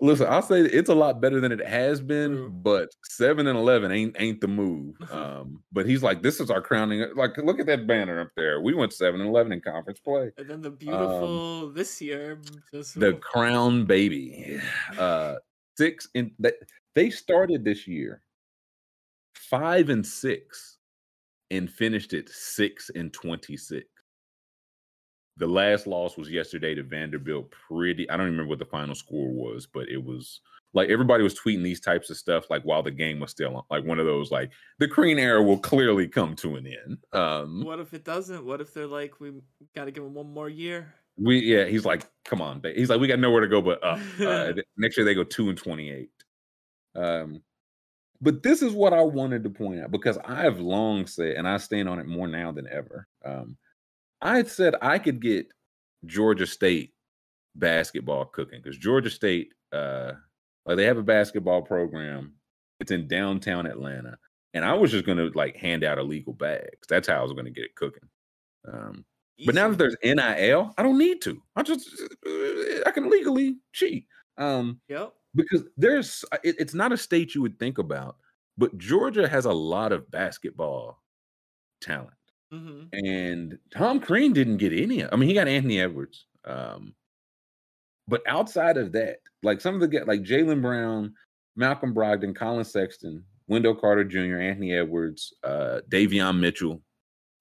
listen 0.02 0.26
i'll 0.28 0.42
say 0.42 0.62
it's 0.62 0.90
a 0.90 0.96
lot 0.96 1.20
better 1.22 1.40
than 1.40 1.52
it 1.52 1.60
has 1.66 2.00
been 2.02 2.32
True. 2.36 2.50
but 2.50 2.90
7 3.04 3.46
and 3.48 3.58
11 3.60 3.92
ain't 3.92 4.16
ain't 4.20 4.42
the 4.42 4.48
move. 4.48 4.96
Um 5.12 5.62
but 5.72 5.86
he's 5.86 6.02
like 6.02 6.22
this 6.24 6.40
is 6.40 6.50
our 6.50 6.62
crowning 6.62 7.06
like 7.16 7.38
look 7.38 7.60
at 7.60 7.66
that 7.68 7.86
banner 7.86 8.20
up 8.22 8.30
there. 8.36 8.60
We 8.62 8.74
went 8.74 8.92
7 8.94 9.20
and 9.22 9.30
11 9.30 9.52
in 9.52 9.62
conference 9.62 10.00
play. 10.00 10.32
And 10.38 10.50
then 10.50 10.62
the 10.62 10.72
beautiful 10.72 11.72
this 11.72 12.02
year, 12.02 12.40
just 12.74 12.96
Um, 12.96 13.02
the 13.02 13.14
crown 13.14 13.86
baby. 13.86 14.60
Uh 14.98 15.36
six 15.80 16.10
and 16.14 16.30
they, 16.40 16.52
they 16.94 17.10
started 17.10 17.64
this 17.64 17.88
year 17.88 18.22
five 19.34 19.88
and 19.90 20.06
six 20.06 20.78
and 21.52 21.72
finished 21.72 22.14
it 22.14 22.28
six 22.28 22.92
and 22.96 23.14
26 23.14 23.86
the 25.38 25.48
last 25.48 25.88
loss 25.88 26.18
was 26.18 26.30
yesterday 26.30 26.76
to 26.76 26.84
vanderbilt 26.84 27.50
pretty 27.52 28.10
i 28.10 28.18
don't 28.18 28.26
remember 28.26 28.50
what 28.50 28.60
the 28.60 28.66
final 28.66 28.94
score 28.94 29.30
was 29.30 29.66
but 29.66 29.88
it 29.88 30.04
was 30.04 30.42
like 30.74 30.90
everybody 30.90 31.24
was 31.24 31.40
tweeting 31.40 31.64
these 31.64 31.80
types 31.80 32.10
of 32.10 32.18
stuff 32.18 32.50
like 32.50 32.62
while 32.64 32.84
the 32.84 32.92
game 32.92 33.22
was 33.22 33.32
still 33.32 33.56
on 33.56 33.64
like 33.72 33.86
one 33.86 34.00
of 34.00 34.06
those 34.06 34.32
like 34.32 34.52
the 34.80 34.88
crean 34.88 35.18
era 35.18 35.42
will 35.42 35.58
clearly 35.58 36.10
come 36.10 36.36
to 36.36 36.58
an 36.58 36.68
end 36.68 36.98
um 37.14 37.64
what 37.64 37.80
if 37.80 37.94
it 37.94 38.04
doesn't? 38.04 38.46
What 38.46 38.60
if 38.60 38.74
they're 38.74 38.86
like, 38.86 39.20
we 39.22 39.32
got 39.76 39.86
to 39.86 39.92
give 39.92 40.04
them 40.04 40.14
one 40.14 40.32
more 40.32 40.50
year? 40.50 40.94
We 41.22 41.40
yeah, 41.40 41.66
he's 41.66 41.86
like, 41.86 42.08
come 42.26 42.42
on, 42.42 42.60
ba-" 42.60 42.74
he's 42.76 42.90
like, 42.90 43.00
we 43.00 43.08
got 43.08 43.20
nowhere 43.20 43.42
to 43.42 43.48
go 43.48 43.62
but 43.62 43.84
up. 43.84 44.00
Uh, 44.20 44.54
next 44.78 44.98
year 44.98 45.06
they 45.06 45.14
go 45.16 45.24
two 45.24 45.50
and 45.50 45.58
twenty-eight. 45.58 46.12
Um, 46.96 47.42
but 48.22 48.44
this 48.44 48.62
is 48.62 48.74
what 48.74 48.94
I 48.94 49.02
wanted 49.02 49.44
to 49.44 49.50
point 49.50 49.82
out 49.82 49.92
because 49.92 50.18
I 50.26 50.42
have 50.42 50.60
long 50.60 51.08
said, 51.08 51.36
and 51.36 51.48
I 51.48 51.58
stand 51.58 51.88
on 51.88 52.00
it 52.00 52.06
more 52.06 52.28
now 52.28 52.52
than 52.52 52.68
ever. 52.70 53.08
Um, 53.24 53.58
I 54.22 54.38
had 54.38 54.50
said 54.50 54.76
I 54.82 55.00
could 55.00 55.22
get 55.22 55.48
Georgia 56.06 56.46
State 56.46 56.94
basketball 57.56 58.26
cooking 58.26 58.60
because 58.62 58.78
Georgia 58.78 59.10
State, 59.10 59.54
uh, 59.72 60.14
like 60.66 60.78
they 60.78 60.86
have 60.86 60.98
a 60.98 61.04
basketball 61.04 61.62
program. 61.62 62.34
It's 62.80 62.92
in 62.92 63.08
downtown 63.08 63.66
Atlanta, 63.66 64.18
and 64.54 64.64
I 64.64 64.74
was 64.74 64.92
just 64.92 65.06
gonna 65.06 65.30
like 65.34 65.56
hand 65.56 65.84
out 65.84 65.98
illegal 65.98 66.34
bags. 66.34 66.88
That's 66.88 67.08
how 67.08 67.20
I 67.20 67.24
was 67.24 67.34
gonna 67.34 67.52
get 67.52 67.66
it 67.66 67.76
cooking. 67.76 68.08
Um, 68.72 69.06
but 69.46 69.56
now 69.56 69.70
that 69.70 69.78
there's 69.78 69.96
NIL, 70.04 70.74
I 70.78 70.84
don't 70.84 70.98
need 70.98 71.22
to. 71.24 71.42
I 71.56 71.64
just 71.64 71.90
uh, 72.26 72.82
I 72.86 72.92
can 72.94 73.10
legally 73.10 73.58
cheat. 73.74 74.06
Um, 74.38 74.80
Yep. 74.88 75.14
because 75.36 75.64
there's 75.78 76.24
it, 76.44 76.56
it's 76.60 76.74
not 76.74 76.92
a 76.92 76.98
state 76.98 77.36
you 77.36 77.42
would 77.42 77.60
think 77.60 77.78
about, 77.78 78.18
but 78.58 78.78
Georgia 78.78 79.28
has 79.28 79.46
a 79.46 79.52
lot 79.54 79.92
of 79.92 80.10
basketball 80.12 81.02
talent. 81.82 82.14
hmm 82.52 82.84
and 82.94 83.58
Tom 83.72 84.00
Crean 84.00 84.34
didn't 84.34 84.58
get 84.58 84.74
any. 84.74 85.04
I 85.06 85.16
mean, 85.16 85.30
he 85.30 85.36
got 85.36 85.48
Anthony 85.48 85.80
Edwards. 85.80 86.26
Um, 86.46 86.96
but 88.08 88.22
outside 88.28 88.78
of 88.78 88.92
that, 88.94 89.18
like 89.44 89.62
some 89.62 89.76
of 89.76 89.82
the 89.82 89.88
guys, 89.88 90.08
like 90.08 90.24
Jaylen 90.24 90.62
Brown, 90.62 91.14
Malcolm 91.56 91.94
Brogdon, 91.94 92.36
Collin 92.36 92.66
Sexton, 92.66 93.24
Wendell 93.48 93.76
Carter 93.76 94.04
Jr., 94.04 94.40
Anthony 94.40 94.74
Edwards, 94.74 95.34
uh, 95.44 95.82
Davion 95.90 96.40
Mitchell, 96.40 96.82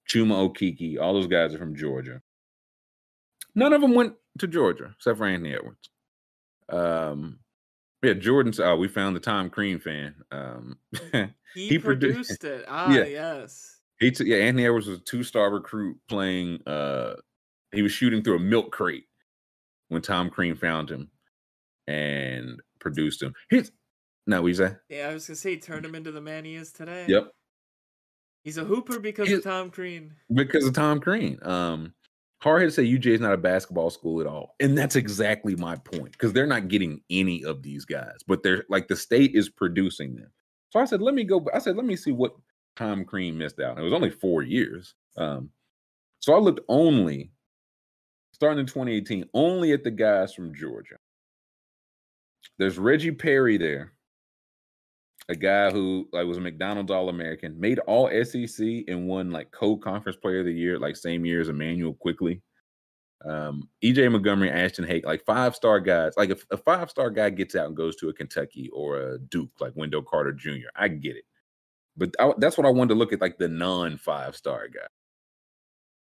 Chuma 0.09 0.49
Okeke, 0.49 0.99
all 0.99 1.13
those 1.13 1.27
guys 1.27 1.53
are 1.53 1.57
from 1.59 1.75
Georgia. 1.75 2.21
None 3.55 3.73
of 3.73 3.81
them 3.81 3.93
went 3.93 4.13
to 4.39 4.47
Georgia 4.47 4.91
except 4.95 5.17
for 5.17 5.25
Anthony 5.25 5.53
Edwards. 5.55 5.89
Um, 6.69 7.39
yeah, 8.03 8.13
Jordan's. 8.13 8.59
Oh, 8.59 8.75
we 8.77 8.87
found 8.87 9.15
the 9.15 9.19
Tom 9.19 9.49
Crean 9.49 9.79
fan. 9.79 10.15
Um, 10.31 10.77
He, 11.55 11.67
He 11.67 11.79
produ- 11.79 11.81
produced 12.11 12.43
it. 12.43 12.63
Ah, 12.69 12.91
Yeah. 12.91 13.05
yes. 13.05 13.79
he 13.99 14.11
took. 14.11 14.27
Yeah, 14.27 14.37
Anthony 14.37 14.65
Edwards 14.65 14.85
was 14.87 14.99
a 14.99 15.01
two-star 15.01 15.49
recruit 15.51 15.97
playing. 16.07 16.59
Uh, 16.67 17.15
he 17.71 17.81
was 17.81 17.91
shooting 17.91 18.21
through 18.23 18.35
a 18.35 18.39
milk 18.39 18.71
crate 18.71 19.05
when 19.89 20.01
Tom 20.03 20.29
Crean 20.29 20.55
found 20.55 20.89
him 20.91 21.09
and 21.87 22.61
produced 22.79 23.21
him. 23.23 23.33
He's 23.49 23.71
no, 24.27 24.43
we 24.43 24.53
say. 24.53 24.75
Yeah, 24.89 25.09
I 25.09 25.13
was 25.15 25.25
gonna 25.27 25.35
say, 25.37 25.57
turned 25.57 25.85
him 25.85 25.95
into 25.95 26.11
the 26.11 26.21
man 26.21 26.45
he 26.45 26.53
is 26.55 26.71
today. 26.71 27.05
Yep, 27.07 27.31
He's 28.43 28.57
a 28.57 28.63
hooper 28.63 28.99
because 28.99 29.27
His- 29.27 29.39
of 29.39 29.43
Tom 29.43 29.69
Crean. 29.69 30.15
because 30.33 30.65
of 30.65 30.73
Tom 30.73 30.99
Crean. 30.99 31.37
Um, 31.43 31.93
hard 32.41 32.61
to 32.63 32.71
say 32.71 32.83
UJ 32.83 33.07
is 33.15 33.19
not 33.21 33.33
a 33.33 33.37
basketball 33.37 33.89
school 33.89 34.21
at 34.21 34.27
all, 34.27 34.55
and 34.59 34.77
that's 34.77 34.95
exactly 34.95 35.55
my 35.55 35.75
point 35.75 36.11
because 36.13 36.31
they're 36.33 36.47
not 36.47 36.67
getting 36.69 37.01
any 37.09 37.43
of 37.43 37.61
these 37.63 37.85
guys, 37.85 38.17
but 38.27 38.43
they're 38.43 38.63
like 38.69 38.87
the 38.87 38.95
state 38.95 39.35
is 39.35 39.49
producing 39.49 40.15
them. 40.15 40.31
So 40.71 40.79
I 40.79 40.85
said, 40.85 41.01
let 41.01 41.13
me 41.15 41.23
go. 41.23 41.45
I 41.53 41.59
said, 41.59 41.75
let 41.75 41.85
me 41.85 41.95
see 41.95 42.11
what 42.11 42.33
Tom 42.75 43.03
Crean 43.03 43.37
missed 43.37 43.59
out. 43.59 43.77
It 43.77 43.81
was 43.83 43.93
only 43.93 44.09
four 44.11 44.41
years. 44.43 44.93
Um, 45.17 45.49
so 46.19 46.33
I 46.33 46.37
looked 46.39 46.61
only 46.69 47.31
starting 48.33 48.59
in 48.59 48.65
2018, 48.67 49.25
only 49.33 49.73
at 49.73 49.83
the 49.83 49.91
guys 49.91 50.33
from 50.33 50.53
Georgia. 50.53 50.95
There's 52.57 52.77
Reggie 52.77 53.11
Perry 53.11 53.57
there, 53.57 53.93
a 55.29 55.35
guy 55.35 55.69
who 55.69 56.07
like 56.11 56.25
was 56.25 56.37
a 56.37 56.41
McDonald's 56.41 56.91
All 56.91 57.09
American, 57.09 57.57
made 57.59 57.79
All 57.79 58.09
SEC 58.23 58.65
and 58.87 59.07
won 59.07 59.31
like 59.31 59.51
co-conference 59.51 60.17
Player 60.17 60.39
of 60.39 60.45
the 60.47 60.53
Year, 60.53 60.79
like 60.79 60.97
same 60.97 61.23
year 61.25 61.39
as 61.39 61.49
Immanuel 61.49 61.93
Quickley. 61.93 62.41
Um, 63.25 63.69
EJ 63.83 64.11
Montgomery, 64.11 64.49
Ashton 64.49 64.85
Hake, 64.85 65.05
like 65.05 65.23
five 65.25 65.55
star 65.55 65.79
guys. 65.79 66.13
Like 66.17 66.31
if 66.31 66.45
a 66.51 66.57
five 66.57 66.89
star 66.89 67.11
guy 67.11 67.29
gets 67.29 67.55
out 67.55 67.67
and 67.67 67.75
goes 67.75 67.95
to 67.97 68.09
a 68.09 68.13
Kentucky 68.13 68.69
or 68.73 68.97
a 68.97 69.19
Duke, 69.19 69.51
like 69.59 69.73
Wendell 69.75 70.01
Carter 70.01 70.31
Jr., 70.31 70.69
I 70.75 70.87
get 70.87 71.15
it. 71.15 71.25
But 71.95 72.15
I, 72.19 72.33
that's 72.37 72.57
what 72.57 72.65
I 72.65 72.71
wanted 72.71 72.93
to 72.93 72.99
look 72.99 73.13
at, 73.13 73.21
like 73.21 73.37
the 73.37 73.49
non 73.49 73.97
five 73.97 74.35
star 74.35 74.67
guy. 74.67 74.87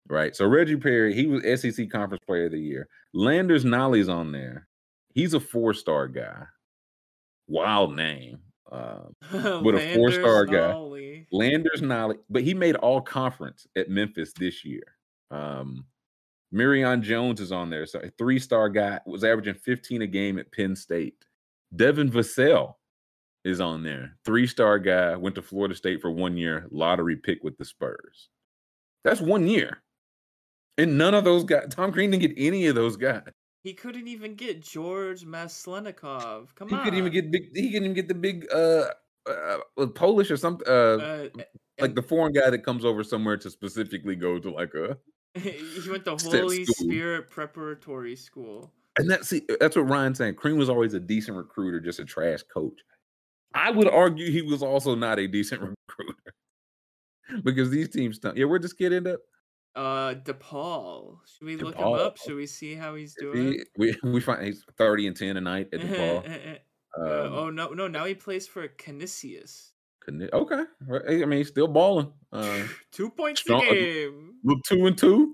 Right. 0.09 0.35
So 0.35 0.45
Reggie 0.45 0.75
Perry, 0.75 1.13
he 1.13 1.27
was 1.27 1.43
SEC 1.61 1.89
Conference 1.89 2.23
Player 2.27 2.47
of 2.47 2.51
the 2.51 2.59
Year. 2.59 2.89
Landers 3.13 3.63
Nolley's 3.63 4.09
on 4.09 4.33
there. 4.33 4.67
He's 5.13 5.33
a 5.33 5.39
four 5.39 5.73
star 5.73 6.09
guy. 6.09 6.43
Wild 7.47 7.95
name. 7.95 8.39
Um, 8.73 9.15
With 9.63 9.75
a 9.75 9.93
four-star 9.93 10.45
guy. 10.45 10.73
Landers 11.31 11.81
Nolley, 11.81 12.17
but 12.29 12.43
he 12.43 12.53
made 12.53 12.75
all 12.75 13.01
conference 13.01 13.67
at 13.75 13.89
Memphis 13.89 14.33
this 14.33 14.65
year. 14.65 14.83
Um, 15.31 15.85
Myreon 16.53 17.01
Jones 17.01 17.39
is 17.39 17.51
on 17.51 17.69
there. 17.69 17.85
So 17.85 17.99
a 17.99 18.09
three 18.17 18.39
star 18.39 18.69
guy 18.69 18.99
was 19.05 19.23
averaging 19.23 19.55
15 19.55 20.01
a 20.01 20.07
game 20.07 20.37
at 20.37 20.51
Penn 20.51 20.75
State. 20.75 21.15
Devin 21.75 22.11
Vassell 22.11 22.75
is 23.43 23.59
on 23.59 23.83
there. 23.83 24.15
Three 24.25 24.47
star 24.47 24.79
guy 24.79 25.15
went 25.15 25.35
to 25.35 25.41
Florida 25.41 25.75
State 25.75 26.01
for 26.01 26.11
one 26.11 26.37
year, 26.37 26.67
lottery 26.71 27.15
pick 27.15 27.43
with 27.43 27.57
the 27.57 27.65
Spurs. 27.65 28.29
That's 29.03 29.21
one 29.21 29.47
year. 29.47 29.81
And 30.77 30.97
none 30.97 31.13
of 31.13 31.23
those 31.23 31.43
guys, 31.43 31.67
Tom 31.69 31.91
Crean 31.91 32.11
didn't 32.11 32.21
get 32.21 32.33
any 32.37 32.67
of 32.67 32.75
those 32.75 32.97
guys. 32.97 33.29
He 33.64 33.73
couldn't 33.73 34.10
even 34.10 34.35
get 34.35 34.61
George 34.61 35.23
Maslenikov. 35.26 36.53
Come 36.56 36.68
He 36.68 36.76
on. 36.76 36.84
couldn't 36.84 36.99
even 36.99 37.14
get 37.14 37.31
big, 37.31 37.56
he 37.56 37.72
couldn't 37.72 37.85
even 37.85 37.94
get 37.94 38.10
the 38.10 38.14
big 38.14 38.45
uh, 38.53 38.88
uh 39.26 39.88
Polish 39.95 40.30
or 40.30 40.38
something, 40.38 40.68
uh, 40.68 41.30
Uh, 41.31 41.44
like 41.80 41.95
the 41.95 42.02
foreign 42.02 42.34
guy 42.34 42.49
that 42.49 42.60
comes 42.60 42.84
over 42.84 43.03
somewhere 43.03 43.38
to 43.38 43.49
specifically 43.49 44.15
go 44.15 44.38
to 44.38 44.52
like 44.52 44.73
a 44.73 44.98
he 45.40 45.90
went 45.90 46.06
to 46.06 46.18
Holy. 46.22 46.65
Spirit 46.65 47.30
Preparatory 47.30 48.15
School. 48.15 48.72
And 48.99 49.10
that's 49.10 49.30
see, 49.30 49.41
that's 49.60 49.76
what 49.76 49.90
Ryan's 49.90 50.19
saying. 50.19 50.35
Crean 50.35 50.57
was 50.57 50.69
always 50.69 50.94
a 50.94 50.99
decent 50.99 51.38
recruiter, 51.38 51.80
just 51.80 51.99
a 51.99 52.06
trash 52.06 52.44
coach. 52.44 52.80
I 53.56 53.72
would 53.72 53.88
argue 53.88 54.30
he 54.30 54.41
was 54.41 54.61
also 54.61 54.94
not 54.94 55.19
a 55.19 55.27
decent 55.27 55.61
recruiter 55.90 56.34
because 57.44 57.69
these 57.69 57.90
teams. 57.90 58.19
Don't, 58.19 58.38
yeah, 58.38 58.45
where'd 58.45 58.61
this 58.61 58.73
kid 58.73 58.94
end 58.94 59.07
up? 59.07 59.22
Uh, 59.75 60.13
DePaul. 60.15 61.17
Should 61.25 61.45
we 61.45 61.55
look 61.57 61.75
him 61.75 61.87
up? 61.87 62.17
Should 62.17 62.35
we 62.35 62.45
see 62.45 62.75
how 62.75 62.93
he's 62.95 63.15
doing? 63.19 63.53
He- 63.53 63.63
we 63.77 63.95
we 64.03 64.21
find 64.21 64.43
he's 64.45 64.63
thirty 64.77 65.07
and 65.07 65.15
ten 65.15 65.35
tonight 65.35 65.69
at 65.73 65.79
DePaul. 65.81 66.29
Uh, 66.29 66.57
Um, 66.95 67.07
oh 67.33 67.49
no, 67.49 67.69
no! 67.69 67.87
Now 67.87 68.05
he 68.05 68.13
plays 68.13 68.45
for 68.47 68.67
Canisius. 68.67 69.71
Okay, 70.31 70.63
I 70.91 71.25
mean 71.25 71.39
he's 71.39 71.47
still 71.47 71.67
balling. 71.67 72.13
Uh, 72.31 72.67
Two 72.91 73.09
points 73.09 73.41
strong- 73.41 73.63
a 73.63 73.69
game. 73.71 74.33
look 74.43 74.59
two 74.67 74.85
and 74.85 74.95
two. 74.95 75.33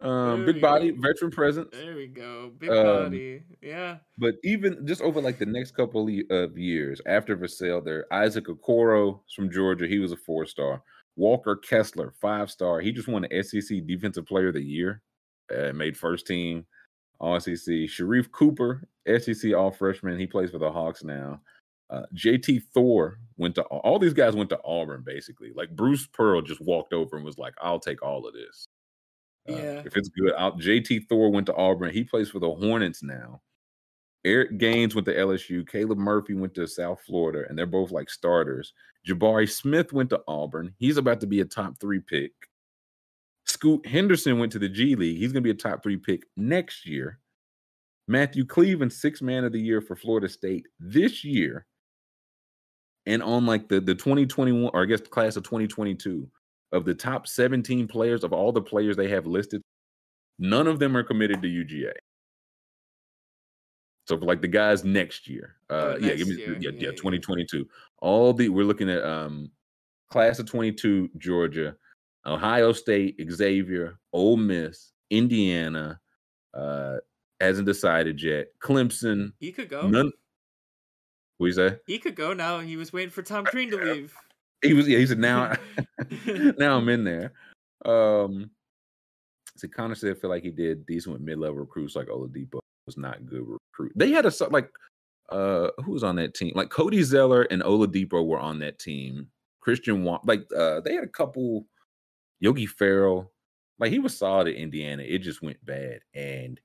Um, 0.00 0.44
There 0.44 0.52
big 0.54 0.60
body, 0.60 0.90
go. 0.90 1.00
veteran 1.00 1.30
presence. 1.30 1.68
There 1.70 1.94
we 1.94 2.08
go. 2.08 2.50
Big 2.58 2.70
Um, 2.70 3.04
body. 3.04 3.44
Yeah. 3.62 3.98
But 4.18 4.34
even 4.42 4.84
just 4.84 5.00
over 5.00 5.20
like 5.20 5.38
the 5.38 5.46
next 5.46 5.76
couple 5.76 6.08
of 6.08 6.14
of 6.30 6.58
years 6.58 7.00
after 7.06 7.36
Vassell, 7.36 7.84
there 7.84 8.12
Isaac 8.12 8.46
Okoro 8.46 9.20
from 9.36 9.48
Georgia, 9.48 9.86
he 9.86 10.00
was 10.00 10.10
a 10.10 10.16
four 10.16 10.44
star. 10.44 10.82
Walker 11.16 11.56
Kessler, 11.56 12.12
five 12.20 12.50
star. 12.50 12.80
He 12.80 12.92
just 12.92 13.08
won 13.08 13.22
the 13.22 13.42
SEC 13.42 13.86
Defensive 13.86 14.26
Player 14.26 14.48
of 14.48 14.54
the 14.54 14.62
Year, 14.62 15.02
uh, 15.56 15.72
made 15.72 15.96
first 15.96 16.26
team 16.26 16.66
All 17.18 17.38
SEC. 17.40 17.56
Sharife 17.56 18.30
Cooper, 18.32 18.86
SEC 19.18 19.54
All 19.54 19.70
Freshman. 19.70 20.18
He 20.18 20.26
plays 20.26 20.50
for 20.50 20.58
the 20.58 20.70
Hawks 20.70 21.02
now. 21.04 21.40
Uh, 21.88 22.02
JT 22.14 22.62
Thor 22.74 23.18
went 23.36 23.54
to 23.54 23.62
all 23.62 23.98
these 23.98 24.12
guys 24.12 24.34
went 24.34 24.50
to 24.50 24.60
Auburn 24.64 25.02
basically. 25.06 25.52
Like 25.54 25.70
Bruce 25.76 26.06
Pearl 26.08 26.42
just 26.42 26.60
walked 26.60 26.92
over 26.92 27.16
and 27.16 27.24
was 27.24 27.38
like, 27.38 27.54
"I'll 27.60 27.78
take 27.80 28.02
all 28.02 28.26
of 28.26 28.34
this." 28.34 28.66
Uh, 29.48 29.52
Yeah. 29.52 29.82
if 29.86 29.96
it's 29.96 30.08
good, 30.08 30.32
I'll, 30.36 30.52
JT 30.52 31.08
Thor 31.08 31.30
went 31.30 31.46
to 31.46 31.54
Auburn. 31.54 31.92
He 31.92 32.02
plays 32.04 32.28
for 32.28 32.40
the 32.40 32.50
Hornets 32.52 33.02
now. 33.04 33.40
Eric 34.26 34.58
Gaines 34.58 34.94
went 34.94 35.06
to 35.06 35.14
LSU. 35.14 35.66
Caleb 35.66 35.98
Murphy 35.98 36.34
went 36.34 36.52
to 36.54 36.66
South 36.66 37.00
Florida, 37.06 37.44
and 37.48 37.56
they're 37.56 37.64
both 37.64 37.92
like 37.92 38.10
starters. 38.10 38.72
Jabari 39.06 39.48
Smith 39.48 39.92
went 39.92 40.10
to 40.10 40.20
Auburn. 40.26 40.74
He's 40.78 40.96
about 40.96 41.20
to 41.20 41.28
be 41.28 41.40
a 41.40 41.44
top 41.44 41.78
three 41.78 42.00
pick. 42.00 42.32
Scoot 43.44 43.86
Henderson 43.86 44.40
went 44.40 44.50
to 44.52 44.58
the 44.58 44.68
G 44.68 44.96
League. 44.96 45.18
He's 45.18 45.32
going 45.32 45.44
to 45.44 45.46
be 45.46 45.52
a 45.52 45.54
top 45.54 45.80
three 45.80 45.96
pick 45.96 46.24
next 46.36 46.84
year. 46.84 47.20
Matthew 48.08 48.44
Cleveland, 48.44 48.92
six 48.92 49.22
man 49.22 49.44
of 49.44 49.52
the 49.52 49.60
year 49.60 49.80
for 49.80 49.94
Florida 49.94 50.28
State 50.28 50.66
this 50.80 51.24
year. 51.24 51.64
And 53.06 53.22
on 53.22 53.46
like 53.46 53.68
the, 53.68 53.80
the 53.80 53.94
2021, 53.94 54.72
or 54.74 54.82
I 54.82 54.86
guess 54.86 55.00
the 55.00 55.06
class 55.06 55.36
of 55.36 55.44
2022, 55.44 56.28
of 56.72 56.84
the 56.84 56.94
top 56.94 57.28
17 57.28 57.86
players 57.86 58.24
of 58.24 58.32
all 58.32 58.50
the 58.50 58.60
players 58.60 58.96
they 58.96 59.08
have 59.08 59.26
listed, 59.26 59.62
none 60.40 60.66
of 60.66 60.80
them 60.80 60.96
are 60.96 61.04
committed 61.04 61.40
to 61.42 61.48
UGA. 61.48 61.92
So 64.06 64.16
for 64.18 64.24
like 64.24 64.40
the 64.40 64.48
guys 64.48 64.84
next 64.84 65.28
year, 65.28 65.56
Oh, 65.68 65.92
uh, 65.92 65.98
yeah, 66.00 66.14
give 66.14 66.28
me 66.28 66.36
year. 66.36 66.52
yeah, 66.52 66.70
Yeah, 66.70 66.70
yeah, 66.70 66.80
yeah. 66.90 66.90
2022. 66.92 67.66
All 67.98 68.32
the 68.32 68.48
we're 68.48 68.64
looking 68.64 68.88
at 68.90 69.02
um 69.04 69.50
class 70.10 70.38
of 70.38 70.46
22, 70.46 71.10
Georgia, 71.18 71.76
Ohio 72.24 72.72
State, 72.72 73.20
Xavier, 73.30 73.98
Ole 74.12 74.36
Miss, 74.36 74.92
Indiana, 75.10 76.00
uh, 76.54 76.98
hasn't 77.40 77.66
decided 77.66 78.22
yet. 78.22 78.46
Clemson, 78.62 79.32
He 79.40 79.50
could 79.52 79.68
go. 79.68 79.88
none. 79.88 80.12
What 81.38 81.48
you 81.48 81.52
say? 81.52 81.76
He 81.86 81.98
could 81.98 82.14
go 82.14 82.32
now. 82.32 82.60
He 82.60 82.76
was 82.76 82.92
waiting 82.92 83.10
for 83.10 83.22
Tom 83.22 83.44
Crean 83.44 83.70
to 83.70 83.76
leave. 83.76 84.14
He 84.62 84.72
was 84.72 84.88
yeah. 84.88 84.98
He 84.98 85.06
said 85.06 85.18
now, 85.18 85.52
now 86.58 86.78
I'm 86.78 86.88
in 86.88 87.04
there. 87.04 87.32
Um, 87.84 88.50
so 89.56 89.68
Connor 89.68 89.94
said, 89.96 90.16
I 90.16 90.20
feel 90.20 90.30
like 90.30 90.42
he 90.44 90.50
did 90.50 90.86
decent 90.86 91.12
with 91.12 91.22
mid 91.22 91.38
level 91.38 91.56
recruits 91.56 91.96
like 91.96 92.06
Oladipo 92.06 92.60
was 92.86 92.96
not 92.96 93.26
good 93.26 93.44
recruit. 93.46 93.92
They 93.94 94.10
had 94.10 94.26
a 94.26 94.32
like 94.50 94.70
uh 95.28 95.68
who 95.84 95.92
was 95.92 96.04
on 96.04 96.16
that 96.16 96.34
team? 96.34 96.52
Like 96.54 96.70
Cody 96.70 97.02
Zeller 97.02 97.42
and 97.42 97.62
Oladipo 97.62 98.24
were 98.24 98.38
on 98.38 98.60
that 98.60 98.78
team. 98.78 99.28
Christian 99.60 100.04
like 100.24 100.44
uh 100.56 100.80
they 100.80 100.94
had 100.94 101.04
a 101.04 101.08
couple 101.08 101.66
Yogi 102.40 102.66
Ferrell. 102.66 103.32
Like 103.78 103.92
he 103.92 103.98
was 103.98 104.16
solid 104.16 104.48
at 104.48 104.54
Indiana. 104.54 105.02
It 105.02 105.18
just 105.18 105.42
went 105.42 105.62
bad. 105.64 106.00
And 106.14 106.60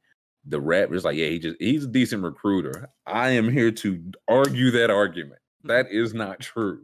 the 0.46 0.62
rap 0.62 0.90
was 0.90 1.04
like, 1.04 1.18
yeah, 1.18 1.28
he 1.28 1.40
just 1.40 1.58
he's 1.60 1.86
a 1.86 1.88
decent 1.88 2.24
recruiter. 2.24 2.90
I 3.06 3.32
am 3.32 3.52
here 3.52 3.72
to 3.72 4.12
argue 4.28 4.72
that 4.72 4.90
argument. 4.90 5.42
That 5.64 5.88
is 5.92 6.14
not 6.14 6.40
true. 6.40 6.84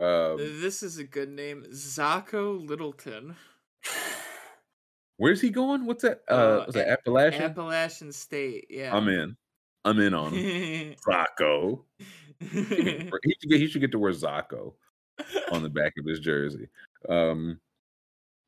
Um, 0.00 0.36
This 0.36 0.82
is 0.82 0.98
a 0.98 1.04
good 1.04 1.30
name. 1.30 1.64
Zacho 1.72 2.66
Littleton. 2.66 3.36
Where's 5.16 5.40
he 5.40 5.50
going? 5.50 5.86
What's 5.86 6.02
that? 6.02 6.22
Uh, 6.30 6.34
Uh, 6.34 6.64
was 6.66 6.74
that 6.74 6.88
Appalachian? 6.88 7.42
Appalachian 7.42 8.12
State. 8.12 8.66
Yeah. 8.70 8.94
I'm 8.96 9.08
in. 9.08 9.36
I'm 9.84 10.00
in 10.00 10.14
on 10.14 10.32
him. 10.32 10.94
Zacco. 11.08 11.80
He 12.40 12.46
should 12.48 12.68
get- 12.70 13.20
he 13.24 13.34
should 13.40 13.50
get 13.50 13.60
he 13.60 13.66
should 13.68 13.80
get 13.80 13.92
to 13.92 13.98
wear 13.98 14.12
Zacco 14.12 14.74
on 15.52 15.62
the 15.62 15.70
back 15.70 15.92
of 15.98 16.04
his 16.06 16.20
jersey. 16.20 16.68
Um, 17.08 17.60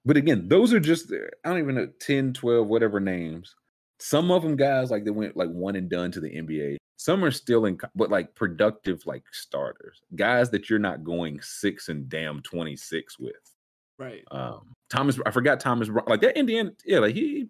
but 0.05 0.17
again, 0.17 0.49
those 0.49 0.73
are 0.73 0.81
just 0.81 1.13
I 1.13 1.49
don't 1.49 1.59
even 1.59 1.75
know 1.77 1.89
10, 2.01 2.33
12, 2.33 2.67
whatever 2.67 2.99
names. 3.01 3.55
Some 4.01 4.31
of 4.31 4.43
them 4.43 4.57
guys 4.57 4.91
like 4.91 5.05
they 5.05 5.11
went 5.11 5.37
like 5.37 5.51
one 5.51 5.77
and 5.77 5.89
done 5.89 6.11
to 6.13 6.21
the 6.21 6.31
NBA. 6.31 6.77
Some 6.97 7.25
are 7.25 7.31
still 7.31 7.67
in, 7.67 7.79
but 7.95 8.11
like 8.11 8.35
productive 8.35 9.07
like 9.07 9.23
starters, 9.33 10.03
guys 10.17 10.51
that 10.51 10.69
you're 10.69 10.79
not 10.81 11.05
going 11.05 11.41
six 11.41 11.89
and 11.89 12.09
damn 12.09 12.41
twenty 12.43 12.75
six 12.77 13.19
with. 13.19 13.35
Right. 13.99 14.25
Um, 14.31 14.73
Thomas, 14.91 15.19
I 15.27 15.31
forgot 15.31 15.61
Thomas. 15.61 15.89
Like 16.07 16.21
that 16.23 16.39
Indiana, 16.39 16.73
yeah, 16.85 16.99
like 16.99 17.15
he 17.15 17.49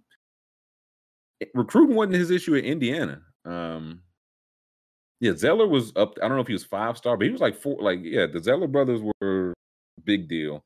recruiting 1.54 1.96
wasn't 1.96 2.14
his 2.14 2.30
issue 2.30 2.56
at 2.56 2.64
Indiana. 2.64 3.22
Um, 3.44 4.02
yeah, 5.20 5.34
Zeller 5.34 5.66
was 5.66 5.92
up. 5.96 6.14
I 6.22 6.28
don't 6.28 6.36
know 6.36 6.42
if 6.42 6.46
he 6.46 6.52
was 6.52 6.64
five 6.64 6.96
star, 6.96 7.16
but 7.16 7.26
he 7.26 7.32
was 7.32 7.40
like 7.40 7.56
four. 7.56 7.76
Like, 7.80 8.00
yeah, 8.02 8.26
the 8.26 8.42
Zeller 8.42 8.68
brothers 8.68 9.00
were 9.20 9.54
big 10.04 10.28
deal. 10.28 10.64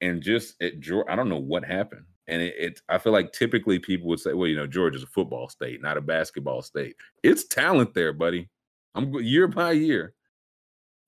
And 0.00 0.22
just 0.22 0.60
at 0.62 0.80
George, 0.80 1.06
I 1.08 1.16
don't 1.16 1.28
know 1.28 1.38
what 1.38 1.64
happened. 1.64 2.04
And 2.28 2.40
it, 2.40 2.54
it, 2.56 2.80
I 2.88 2.98
feel 2.98 3.12
like 3.12 3.32
typically 3.32 3.78
people 3.78 4.08
would 4.08 4.20
say, 4.20 4.32
well, 4.32 4.48
you 4.48 4.56
know, 4.56 4.66
Georgia's 4.66 5.02
a 5.02 5.08
football 5.08 5.48
state, 5.48 5.82
not 5.82 5.96
a 5.96 6.00
basketball 6.00 6.62
state. 6.62 6.96
It's 7.22 7.44
talent 7.44 7.94
there, 7.94 8.12
buddy. 8.12 8.48
I'm 8.94 9.12
year 9.14 9.48
by 9.48 9.72
year. 9.72 10.14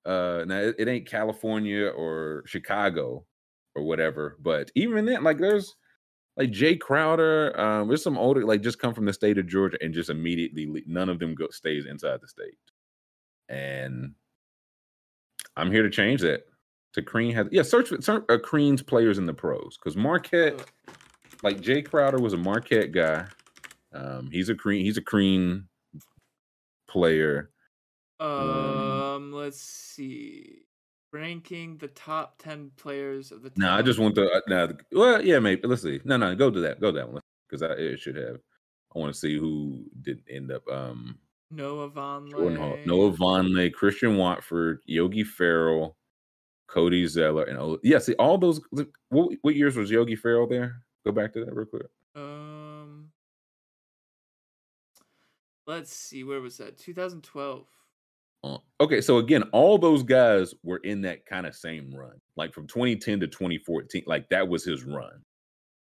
Uh, 0.05 0.45
now 0.47 0.59
it, 0.59 0.77
it 0.79 0.89
ain't 0.89 1.07
California 1.07 1.87
or 1.87 2.43
Chicago 2.47 3.25
or 3.75 3.83
whatever, 3.83 4.37
but 4.43 4.71
even 4.75 5.05
then, 5.05 5.25
like 5.25 5.39
there's 5.39 5.75
like 6.37 6.51
Jae 6.51 6.81
Crowder, 6.81 7.59
um, 7.59 7.89
there's 7.89 8.03
some 8.03 8.19
older 8.19 8.45
like 8.45 8.63
just 8.63 8.79
come 8.79 8.95
from 8.95 9.05
the 9.05 9.13
state 9.13 9.39
of 9.39 9.47
Georgia 9.47 9.79
and 9.81 9.95
just 9.95 10.11
immediately 10.11 10.83
none 10.87 11.09
of 11.09 11.19
them 11.19 11.35
go 11.35 11.49
stays 11.51 11.87
inside 11.87 12.21
the 12.21 12.29
state. 12.29 12.59
And 13.49 14.15
I'm 15.57 15.71
here 15.71 15.83
to 15.83 15.91
change 15.91 16.21
that. 16.23 16.47
To 16.95 17.03
Crean 17.03 17.35
has 17.35 17.49
yeah, 17.51 17.63
search 17.63 17.89
for 17.89 18.25
uh, 18.29 18.39
Crean's 18.39 18.83
players 18.83 19.19
in 19.19 19.27
the 19.27 19.35
pros 19.35 19.77
because 19.77 19.97
Marquette, 19.97 20.65
like 21.43 21.61
Jae 21.61 21.85
Crowder 21.85 22.19
was 22.19 22.35
a 22.35 22.37
Marquette 22.37 22.93
guy. 22.93 23.27
Um, 23.93 24.31
he's 24.31 24.49
a 24.49 24.55
Crean, 24.55 24.85
he's 24.85 24.97
a 24.97 25.03
Crean 25.03 25.69
player. 26.89 27.51
Um, 28.21 28.31
um, 28.31 29.33
let's 29.33 29.61
see. 29.61 30.64
Ranking 31.15 31.77
the 31.77 31.87
top 31.87 32.43
ten 32.43 32.73
players 32.77 33.31
of 33.31 33.43
the. 33.43 33.53
No, 33.55 33.67
nah, 33.67 33.77
I 33.77 33.83
just 33.83 34.01
want 34.01 34.17
to. 34.17 34.29
Uh, 34.29 34.41
nah, 34.49 34.67
well, 34.91 35.25
yeah, 35.25 35.39
maybe. 35.39 35.63
Let's 35.63 35.83
see. 35.83 36.01
No, 36.05 36.17
no, 36.17 36.35
go 36.35 36.51
to 36.51 36.59
that. 36.59 36.81
Go 36.81 36.91
to 36.91 36.99
that 36.99 37.09
one 37.09 37.23
because 37.49 37.63
I 37.63 37.75
it 37.75 38.01
should 38.01 38.17
have. 38.17 38.41
I 38.95 38.99
want 38.99 39.15
to 39.15 39.19
see 39.21 39.39
who 39.39 39.85
did 40.03 40.25
end 40.29 40.51
up. 40.51 40.67
Um, 40.69 41.21
Noah 41.53 41.89
Vonleh, 41.89 42.85
Noah 42.85 43.13
Vonleh, 43.13 43.73
Christian 43.73 44.17
Watford, 44.17 44.81
Yogi 44.87 45.23
Ferrell, 45.23 45.97
Cody 46.67 47.07
Zeller, 47.07 47.45
and 47.45 47.59
oh, 47.59 47.79
yeah, 47.85 48.01
see 48.01 48.15
all 48.15 48.37
those. 48.37 48.61
What, 49.11 49.35
what 49.43 49.55
years 49.55 49.77
was 49.77 49.93
Yogi 49.93 50.17
Ferrell 50.17 50.49
there? 50.49 50.83
Go 51.05 51.13
back 51.13 51.33
to 51.35 51.45
that 51.45 51.55
real 51.55 51.67
quick. 51.67 51.87
Um, 52.17 53.11
let's 55.65 55.95
see, 55.95 56.25
where 56.25 56.41
was 56.41 56.57
that? 56.57 56.77
2012. 56.77 57.69
Uh, 58.45 58.59
okay, 58.81 59.01
so 59.01 59.19
again, 59.19 59.43
all 59.53 59.79
those 59.79 60.03
guys 60.03 60.55
were 60.63 60.77
in 60.79 61.01
that 61.03 61.25
kind 61.25 61.47
of 61.47 61.55
same 61.55 61.91
run, 61.95 62.21
like 62.37 62.53
from 62.53 62.67
2010 62.67 63.21
to 63.21 63.27
2014. 63.27 64.03
Like 64.07 64.29
that 64.29 64.47
was 64.47 64.65
his 64.65 64.85
run. 64.85 65.23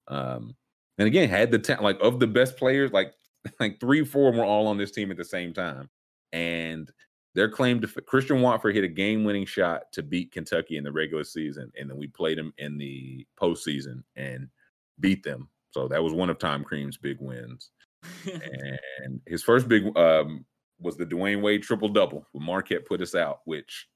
Um, 0.10 0.56
and 0.98 1.08
again, 1.08 1.30
had 1.30 1.52
the 1.52 1.60
talent, 1.60 1.84
like 1.84 2.00
of 2.02 2.20
the 2.20 2.28
best 2.28 2.58
players, 2.58 2.92
like 2.92 3.14
like 3.60 3.80
three, 3.80 4.04
four 4.04 4.34
were 4.34 4.44
all 4.44 4.68
on 4.68 4.78
this 4.78 4.92
team 4.92 5.10
at 5.10 5.18
the 5.18 5.24
same 5.24 5.54
time, 5.54 5.90
and 6.34 6.92
their 7.36 7.50
claim 7.50 7.80
to 7.80 7.88
Christian 7.88 8.42
Watford 8.42 8.76
hit 8.76 8.84
a 8.84 8.90
game-winning 8.90 9.46
shot 9.46 9.84
to 9.94 10.04
beat 10.04 10.34
Kentucky 10.34 10.76
in 10.78 10.84
the 10.84 10.92
regular 10.92 11.24
season, 11.24 11.72
and 11.80 11.90
then 11.90 11.98
we 11.98 12.08
played 12.08 12.38
them 12.38 12.54
in 12.58 12.78
the 12.78 13.26
postseason 13.42 14.04
and 14.18 14.50
beat 15.00 15.24
them. 15.24 15.48
So 15.72 15.88
that 15.88 16.04
was 16.04 16.14
one 16.14 16.30
of 16.30 16.40
Tom 16.40 16.64
Crean's 16.64 16.98
big 16.98 17.18
wins. 17.22 17.72
and 18.26 19.22
his 19.28 19.44
first 19.44 19.68
big 19.68 19.96
um, 19.98 20.46
was 20.80 20.98
the 20.98 21.06
Dwyane 21.06 21.42
Wade 21.42 21.64
triple 21.64 21.90
double 21.90 22.26
when 22.32 22.46
Marquette 22.46 22.86
put 22.86 23.02
us 23.02 23.16
out. 23.16 23.42
Which, 23.46 23.88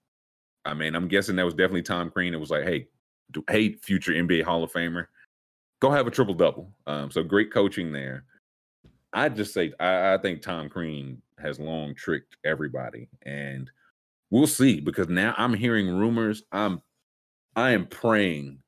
I 0.65 0.73
mean, 0.73 0.95
I'm 0.95 1.07
guessing 1.07 1.35
that 1.35 1.45
was 1.45 1.53
definitely 1.53 1.84
Tom 1.84 2.10
Crean. 2.10 2.34
It 2.34 2.39
was 2.39 2.51
like, 2.51 2.64
hey, 2.64 2.88
hey, 3.49 3.73
future 3.73 4.14
NBA 4.14 4.43
Hall 4.43 4.64
of 4.64 4.72
Famer, 4.72 5.07
go 5.80 5.91
have 5.91 6.07
a 6.07 6.11
triple 6.11 6.34
double. 6.34 6.72
Um, 6.88 7.11
so 7.11 7.23
great 7.23 7.51
coaching 7.51 7.91
there. 7.91 8.26
I 9.14 9.30
just 9.30 9.53
say 9.53 9.73
I, 9.80 10.14
I 10.14 10.18
think 10.18 10.41
Tom 10.41 10.69
Crean 10.69 11.22
has 11.39 11.60
long 11.60 11.93
tricked 11.93 12.38
everybody, 12.43 13.10
and 13.23 13.69
we'll 14.31 14.47
see 14.47 14.80
because 14.80 15.07
now 15.10 15.35
I'm 15.38 15.53
hearing 15.53 15.88
rumors. 15.88 16.43
I'm 16.51 16.81
I 17.55 17.72
am 17.72 17.85
praying 17.85 18.62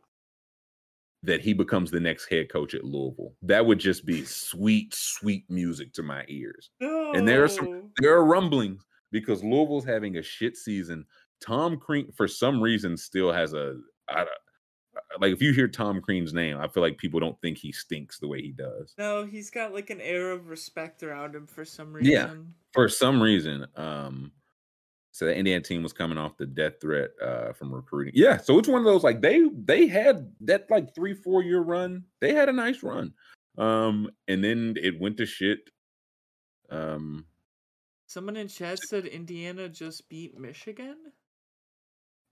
that 1.25 1.41
he 1.41 1.53
becomes 1.53 1.91
the 1.91 1.99
next 1.99 2.29
head 2.29 2.49
coach 2.49 2.73
at 2.73 2.83
Louisville. 2.83 3.33
That 3.41 3.65
would 3.65 3.79
just 3.79 4.05
be 4.05 4.23
sweet, 4.25 4.93
sweet 4.93 5.45
music 5.49 5.93
to 5.93 6.03
my 6.03 6.23
ears. 6.27 6.69
No. 6.79 7.13
And 7.13 7.27
there 7.27 7.43
are 7.43 7.47
some 7.47 7.91
there 7.99 8.15
are 8.15 8.25
rumblings 8.25 8.85
because 9.11 9.43
Louisville's 9.43 9.85
having 9.85 10.17
a 10.17 10.23
shit 10.23 10.57
season. 10.57 11.05
Tom 11.41 11.77
Crean, 11.77 12.11
for 12.15 12.27
some 12.27 12.61
reason, 12.61 12.97
still 12.97 13.31
has 13.31 13.53
a 13.53 13.75
I, 14.09 14.25
like 15.19 15.33
if 15.33 15.41
you 15.41 15.51
hear 15.51 15.67
Tom 15.67 16.01
Crean's 16.01 16.33
name, 16.33 16.57
I 16.57 16.67
feel 16.67 16.83
like 16.83 16.97
people 16.97 17.19
don't 17.19 17.39
think 17.41 17.57
he 17.57 17.71
stinks 17.71 18.19
the 18.19 18.27
way 18.27 18.41
he 18.41 18.51
does. 18.51 18.93
No, 18.97 19.25
he's 19.25 19.49
got 19.49 19.73
like 19.73 19.89
an 19.89 20.01
air 20.01 20.31
of 20.31 20.47
respect 20.47 21.03
around 21.03 21.35
him 21.35 21.47
for 21.47 21.65
some 21.65 21.93
reason. 21.93 22.11
Yeah, 22.11 22.33
for 22.73 22.87
some 22.89 23.21
reason. 23.21 23.65
Um, 23.75 24.31
so 25.15 25.23
the 25.23 25.33
Indiana 25.33 25.63
team 25.63 25.81
was 25.81 25.93
coming 25.93 26.17
off 26.17 26.35
the 26.35 26.45
death 26.45 26.73
threat 26.81 27.11
uh, 27.21 27.53
from 27.53 27.73
recruiting. 27.73 28.11
Yeah, 28.13 28.35
so 28.35 28.59
it's 28.59 28.67
one 28.67 28.79
of 28.79 28.83
those 28.85 29.01
like 29.01 29.21
they 29.21 29.45
they 29.63 29.87
had 29.87 30.29
that 30.41 30.69
like 30.69 30.93
three 30.93 31.13
four 31.13 31.41
year 31.41 31.61
run. 31.61 32.03
They 32.19 32.33
had 32.33 32.49
a 32.49 32.51
nice 32.51 32.83
run, 32.83 33.13
um, 33.57 34.09
and 34.27 34.43
then 34.43 34.75
it 34.75 34.99
went 34.99 35.15
to 35.15 35.25
shit. 35.25 35.69
Um, 36.69 37.27
someone 38.07 38.35
in 38.35 38.49
chat 38.49 38.77
said 38.89 39.05
Indiana 39.05 39.69
just 39.69 40.09
beat 40.09 40.37
Michigan. 40.37 40.97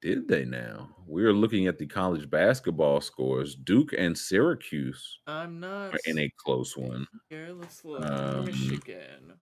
Did 0.01 0.27
they 0.27 0.43
now? 0.43 0.89
We 1.07 1.23
are 1.23 1.31
looking 1.31 1.67
at 1.67 1.77
the 1.77 1.87
college 1.87 2.29
basketball 2.29 2.99
scores. 2.99 3.55
Duke 3.55 3.93
and 3.97 4.17
Syracuse. 4.17 5.19
I'm 5.25 5.61
not 5.61 5.95
in 6.03 6.19
a 6.19 6.29
close 6.35 6.75
one. 6.75 7.07
Here, 7.29 7.51
let's 7.53 7.85
look. 7.85 8.05
Um, 8.05 8.43
Michigan. 8.43 9.39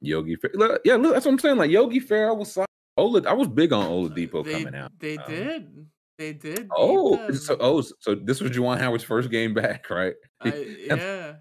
Yogi, 0.00 0.36
yeah, 0.84 0.96
look, 0.96 1.14
that's 1.14 1.24
what 1.24 1.32
I'm 1.32 1.38
saying. 1.38 1.56
Like 1.56 1.70
Yogi 1.70 2.00
Ferrell 2.00 2.36
was 2.36 2.56
like 2.56 2.66
Ola, 2.96 3.22
I 3.28 3.32
was 3.32 3.48
big 3.48 3.72
on 3.72 3.86
Oladipo 3.86 4.44
they, 4.44 4.52
coming 4.52 4.74
out. 4.74 4.92
They 4.98 5.18
um, 5.18 5.30
did. 5.30 5.86
They 6.18 6.32
did. 6.32 6.68
Oh, 6.74 7.30
so 7.32 7.56
oh, 7.60 7.82
so 8.00 8.14
this 8.14 8.40
was 8.40 8.50
Juwan 8.52 8.78
Howard's 8.78 9.04
first 9.04 9.30
game 9.30 9.52
back, 9.52 9.90
right? 9.90 10.14
I, 10.40 10.76
yeah. 10.78 11.34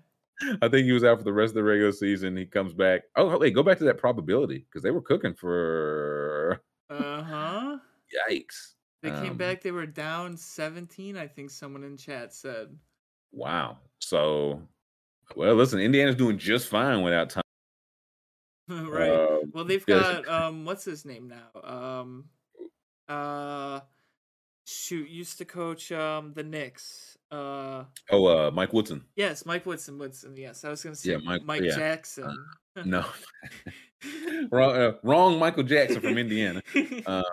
I 0.62 0.68
think 0.68 0.86
he 0.86 0.92
was 0.92 1.06
out 1.06 1.18
for 1.18 1.24
the 1.24 1.32
rest 1.32 1.52
of 1.52 1.56
the 1.56 1.64
regular 1.64 1.94
season. 1.94 2.36
He 2.36 2.46
comes 2.46 2.74
back. 2.74 3.04
Oh, 3.16 3.38
wait, 3.38 3.56
go 3.56 3.64
back 3.64 3.78
to 3.78 3.86
that 3.86 3.98
probability 3.98 4.66
because 4.70 4.84
they 4.84 4.92
were 4.92 5.02
cooking 5.02 5.34
for. 5.34 6.62
Uh 6.90 7.24
huh. 7.24 7.78
Yikes! 8.30 8.74
They 9.02 9.12
um, 9.12 9.24
came 9.24 9.38
back. 9.38 9.62
They 9.62 9.72
were 9.72 9.86
down 9.86 10.36
seventeen. 10.36 11.16
I 11.16 11.28
think 11.28 11.52
someone 11.52 11.86
in 11.86 11.96
chat 11.96 12.34
said. 12.34 12.76
Wow. 13.32 13.78
So, 14.00 14.62
well, 15.36 15.56
listen, 15.56 15.80
Indiana's 15.80 16.16
doing 16.16 16.38
just 16.38 16.68
fine 16.68 17.02
without 17.02 17.30
time. 17.30 17.45
right. 18.70 19.12
Uh, 19.12 19.40
well, 19.54 19.66
they've 19.66 19.86
got 19.86 20.28
um, 20.28 20.66
what's 20.66 20.86
his 20.86 21.06
name 21.06 21.30
now? 21.30 21.62
Um, 21.62 22.26
uh, 23.08 23.82
shoot, 24.66 25.08
used 25.08 25.38
to 25.38 25.46
coach 25.46 25.92
um 25.92 26.34
the 26.34 26.44
Knicks. 26.44 27.18
Uh, 27.32 27.84
oh, 28.12 28.26
uh, 28.26 28.52
Mike 28.52 28.74
Woodson. 28.74 29.04
Yes, 29.16 29.46
Mike 29.46 29.66
Woodson. 29.66 29.98
Woodson. 29.98 30.36
Yes, 30.36 30.64
I 30.64 30.70
was 30.70 30.84
gonna 30.84 30.96
say 30.96 31.12
yeah, 31.12 31.18
Mike, 31.18 31.44
Mike 31.44 31.64
yeah. 31.64 31.76
Jackson. 31.76 32.26
Uh, 32.76 32.82
no, 32.86 33.06
wrong, 34.52 34.76
uh, 34.76 34.94
wrong. 35.04 35.40
Michael 35.40 35.64
Jackson 35.64 36.02
from 36.02 36.18
Indiana. 36.18 36.62
Um, 37.06 37.24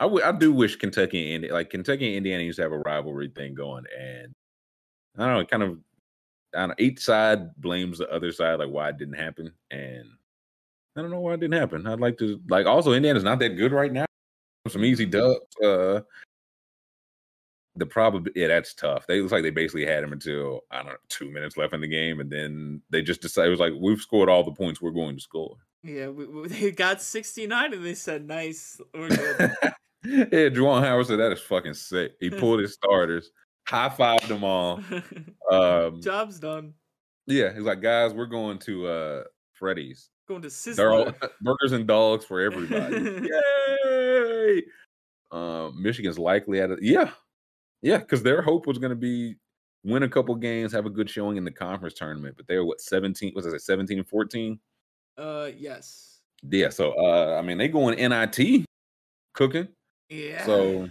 I, 0.00 0.04
w- 0.04 0.24
I 0.24 0.32
do 0.32 0.52
wish 0.52 0.76
Kentucky 0.76 1.34
and 1.34 1.48
like 1.48 1.70
Kentucky 1.70 2.08
and 2.08 2.16
Indiana 2.16 2.42
used 2.42 2.56
to 2.56 2.62
have 2.62 2.72
a 2.72 2.78
rivalry 2.78 3.28
thing 3.28 3.54
going, 3.54 3.84
and 3.98 4.34
I 5.18 5.26
don't 5.26 5.38
know, 5.38 5.44
kind 5.44 5.62
of, 5.62 5.78
I 6.54 6.60
don't 6.60 6.68
know, 6.70 6.74
each 6.78 7.00
side 7.00 7.54
blames 7.56 7.98
the 7.98 8.10
other 8.10 8.32
side 8.32 8.60
like 8.60 8.70
why 8.70 8.88
it 8.88 8.98
didn't 8.98 9.18
happen, 9.18 9.52
and 9.70 10.06
I 10.96 11.02
don't 11.02 11.10
know 11.10 11.20
why 11.20 11.34
it 11.34 11.40
didn't 11.40 11.58
happen. 11.58 11.86
I'd 11.86 12.00
like 12.00 12.18
to 12.18 12.40
like 12.48 12.66
also 12.66 12.92
Indiana's 12.92 13.24
not 13.24 13.38
that 13.38 13.56
good 13.56 13.72
right 13.72 13.92
now. 13.92 14.06
Some 14.68 14.84
easy 14.84 15.06
dubs. 15.06 15.38
Uh, 15.62 16.00
the 17.76 17.86
problem, 17.86 18.26
yeah, 18.34 18.48
that's 18.48 18.74
tough. 18.74 19.06
They 19.06 19.20
looks 19.20 19.32
like 19.32 19.42
they 19.42 19.50
basically 19.50 19.86
had 19.86 20.02
him 20.02 20.12
until 20.12 20.62
I 20.70 20.78
don't 20.78 20.86
know 20.86 20.96
two 21.08 21.30
minutes 21.30 21.56
left 21.56 21.72
in 21.72 21.80
the 21.80 21.88
game, 21.88 22.20
and 22.20 22.30
then 22.30 22.82
they 22.90 23.02
just 23.02 23.22
decided 23.22 23.48
it 23.48 23.50
was 23.50 23.60
like 23.60 23.72
we've 23.80 24.00
scored 24.00 24.28
all 24.28 24.44
the 24.44 24.52
points 24.52 24.80
we're 24.80 24.90
going 24.90 25.16
to 25.16 25.22
score. 25.22 25.56
Yeah, 25.82 26.08
we, 26.08 26.26
we, 26.26 26.48
they 26.48 26.72
got 26.72 27.00
sixty 27.00 27.46
nine, 27.46 27.72
and 27.72 27.84
they 27.84 27.94
said, 27.94 28.26
"Nice, 28.26 28.80
we're 28.92 29.08
good." 29.08 29.52
yeah, 30.04 30.48
Juwan 30.48 30.82
Howard 30.82 31.06
said 31.06 31.20
that 31.20 31.32
is 31.32 31.40
fucking 31.40 31.74
sick. 31.74 32.12
He 32.20 32.28
pulled 32.28 32.60
his 32.60 32.74
starters, 32.74 33.30
high 33.66 33.88
fived 33.88 34.28
them 34.28 34.44
all. 34.44 34.80
Um, 35.50 36.00
Job's 36.00 36.38
done. 36.38 36.74
Yeah, 37.26 37.52
he's 37.52 37.64
like, 37.64 37.82
guys, 37.82 38.14
we're 38.14 38.26
going 38.26 38.60
to 38.60 38.86
uh 38.86 39.24
Freddy's. 39.54 40.10
Going 40.30 40.42
to 40.42 40.48
Sizzler. 40.48 41.12
burgers 41.40 41.72
and 41.72 41.88
dogs 41.88 42.24
for 42.24 42.40
everybody. 42.40 43.28
Yay! 43.84 44.62
Um, 45.32 45.82
Michigan's 45.82 46.20
likely 46.20 46.60
at 46.60 46.70
it. 46.70 46.78
Yeah, 46.80 47.10
yeah, 47.82 47.98
because 47.98 48.22
their 48.22 48.40
hope 48.40 48.68
was 48.68 48.78
going 48.78 48.90
to 48.90 48.96
be 48.96 49.34
win 49.82 50.04
a 50.04 50.08
couple 50.08 50.36
games, 50.36 50.72
have 50.72 50.86
a 50.86 50.90
good 50.90 51.10
showing 51.10 51.36
in 51.36 51.42
the 51.42 51.50
conference 51.50 51.94
tournament. 51.94 52.36
But 52.36 52.46
they're 52.46 52.64
what 52.64 52.80
17, 52.80 53.32
was 53.34 53.44
it 53.44 53.60
17 53.60 53.98
and 53.98 54.08
14? 54.08 54.60
Uh, 55.18 55.50
yes. 55.58 56.20
Yeah. 56.48 56.68
So 56.68 56.92
uh 56.92 57.36
I 57.36 57.42
mean 57.42 57.58
they 57.58 57.66
going 57.66 57.98
NIT 57.98 58.66
cooking. 59.34 59.66
Yeah. 60.10 60.46
So 60.46 60.88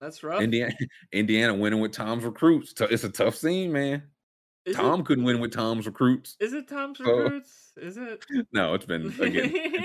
that's 0.00 0.22
rough. 0.22 0.42
Indiana 0.42 0.72
Indiana 1.12 1.54
winning 1.54 1.80
with 1.80 1.90
Tom's 1.90 2.22
recruits. 2.22 2.72
It's 2.82 3.02
a 3.02 3.10
tough 3.10 3.34
scene, 3.34 3.72
man. 3.72 4.04
Is 4.66 4.76
Tom 4.76 5.00
It, 5.00 5.06
couldn't 5.06 5.24
win 5.24 5.40
with 5.40 5.52
Tom's 5.52 5.86
recruits. 5.86 6.36
is 6.40 6.52
it 6.54 6.68
Tom's 6.68 6.98
So- 6.98 7.04
recruits? 7.04 7.72
Is 7.76 7.96
it? 7.96 8.24
No, 8.52 8.74
it's 8.74 8.86
been 8.86 9.12
again. 9.20 9.52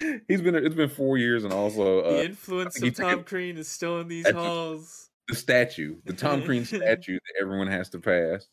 He's 0.28 0.40
been 0.40 0.54
it's 0.54 0.74
been 0.76 0.88
four 0.88 1.18
years, 1.18 1.42
and 1.44 1.52
also 1.52 2.02
the 2.02 2.18
uh, 2.18 2.22
influence 2.22 2.76
he 2.76 2.88
of 2.88 2.94
Tom 2.94 3.24
Crean 3.24 3.56
is 3.56 3.66
still 3.68 4.00
in 4.00 4.06
these 4.08 4.26
a- 4.26 4.32
halls. 4.32 5.10
the 5.26 5.34
statue, 5.34 5.96
the 6.04 6.12
Tom 6.12 6.42
Crean 6.42 6.64
statue 6.64 7.14
that 7.18 7.42
everyone 7.42 7.66
has 7.66 7.88
to 7.90 7.98
pass. 7.98 8.46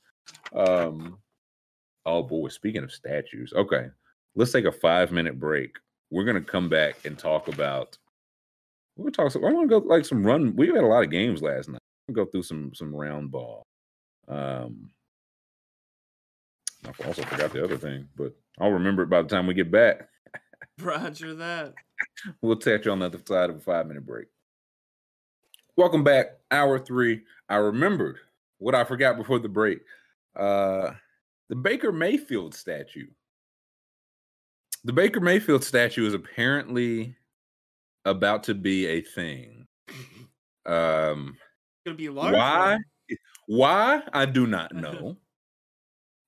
Um, 0.55 1.19
oh 2.07 2.23
boy, 2.23 2.47
speaking 2.47 2.83
of 2.83 2.91
statues, 2.91 3.53
okay, 3.55 3.89
let's 4.35 4.51
take 4.51 4.65
a 4.65 4.71
five 4.71 5.11
minute 5.11 5.39
break. 5.39 5.77
We're 6.09 6.25
gonna 6.25 6.41
come 6.41 6.67
back 6.67 7.05
and 7.05 7.15
talk 7.15 7.47
about. 7.47 7.95
We're 8.97 9.11
gonna 9.11 9.29
talk. 9.29 9.35
I 9.35 9.53
want 9.53 9.69
to 9.69 9.79
go 9.81 9.85
like 9.85 10.05
some 10.05 10.25
run. 10.25 10.55
We 10.55 10.67
had 10.67 10.77
a 10.77 10.87
lot 10.87 11.03
of 11.03 11.11
games 11.11 11.43
last 11.43 11.69
night. 11.69 11.79
We'll 12.07 12.25
go 12.25 12.31
through 12.31 12.43
some 12.43 12.73
some 12.73 12.95
round 12.95 13.29
ball. 13.29 13.61
Um, 14.27 14.89
I 16.87 17.07
also 17.07 17.23
forgot 17.23 17.51
the 17.53 17.63
other 17.63 17.77
thing, 17.77 18.07
but 18.15 18.33
I'll 18.59 18.71
remember 18.71 19.03
it 19.03 19.09
by 19.09 19.21
the 19.21 19.27
time 19.27 19.47
we 19.47 19.53
get 19.53 19.71
back. 19.71 20.07
Roger 20.81 21.33
that. 21.35 21.73
We'll 22.41 22.55
catch 22.57 22.85
you 22.85 22.91
on 22.91 22.99
the 22.99 23.05
other 23.05 23.19
side 23.25 23.49
of 23.49 23.57
a 23.57 23.59
five 23.59 23.87
minute 23.87 24.05
break. 24.05 24.27
Welcome 25.77 26.03
back, 26.03 26.27
hour 26.51 26.79
three. 26.79 27.21
I 27.49 27.55
remembered 27.57 28.17
what 28.59 28.75
I 28.75 28.83
forgot 28.83 29.17
before 29.17 29.39
the 29.39 29.49
break. 29.49 29.79
Uh 30.35 30.91
the 31.49 31.55
Baker 31.55 31.91
Mayfield 31.91 32.55
statue. 32.55 33.07
The 34.83 34.93
Baker 34.93 35.19
Mayfield 35.19 35.63
statue 35.63 36.05
is 36.07 36.13
apparently 36.13 37.15
about 38.05 38.43
to 38.43 38.53
be 38.53 38.85
a 38.87 39.01
thing. 39.01 39.65
Um 40.65 41.37
it's 41.37 41.85
Gonna 41.85 41.97
be 41.97 42.09
large. 42.09 42.33
why? 42.33 42.77
Why? 43.47 44.01
I 44.13 44.25
do 44.25 44.47
not 44.47 44.73
know. 44.75 45.15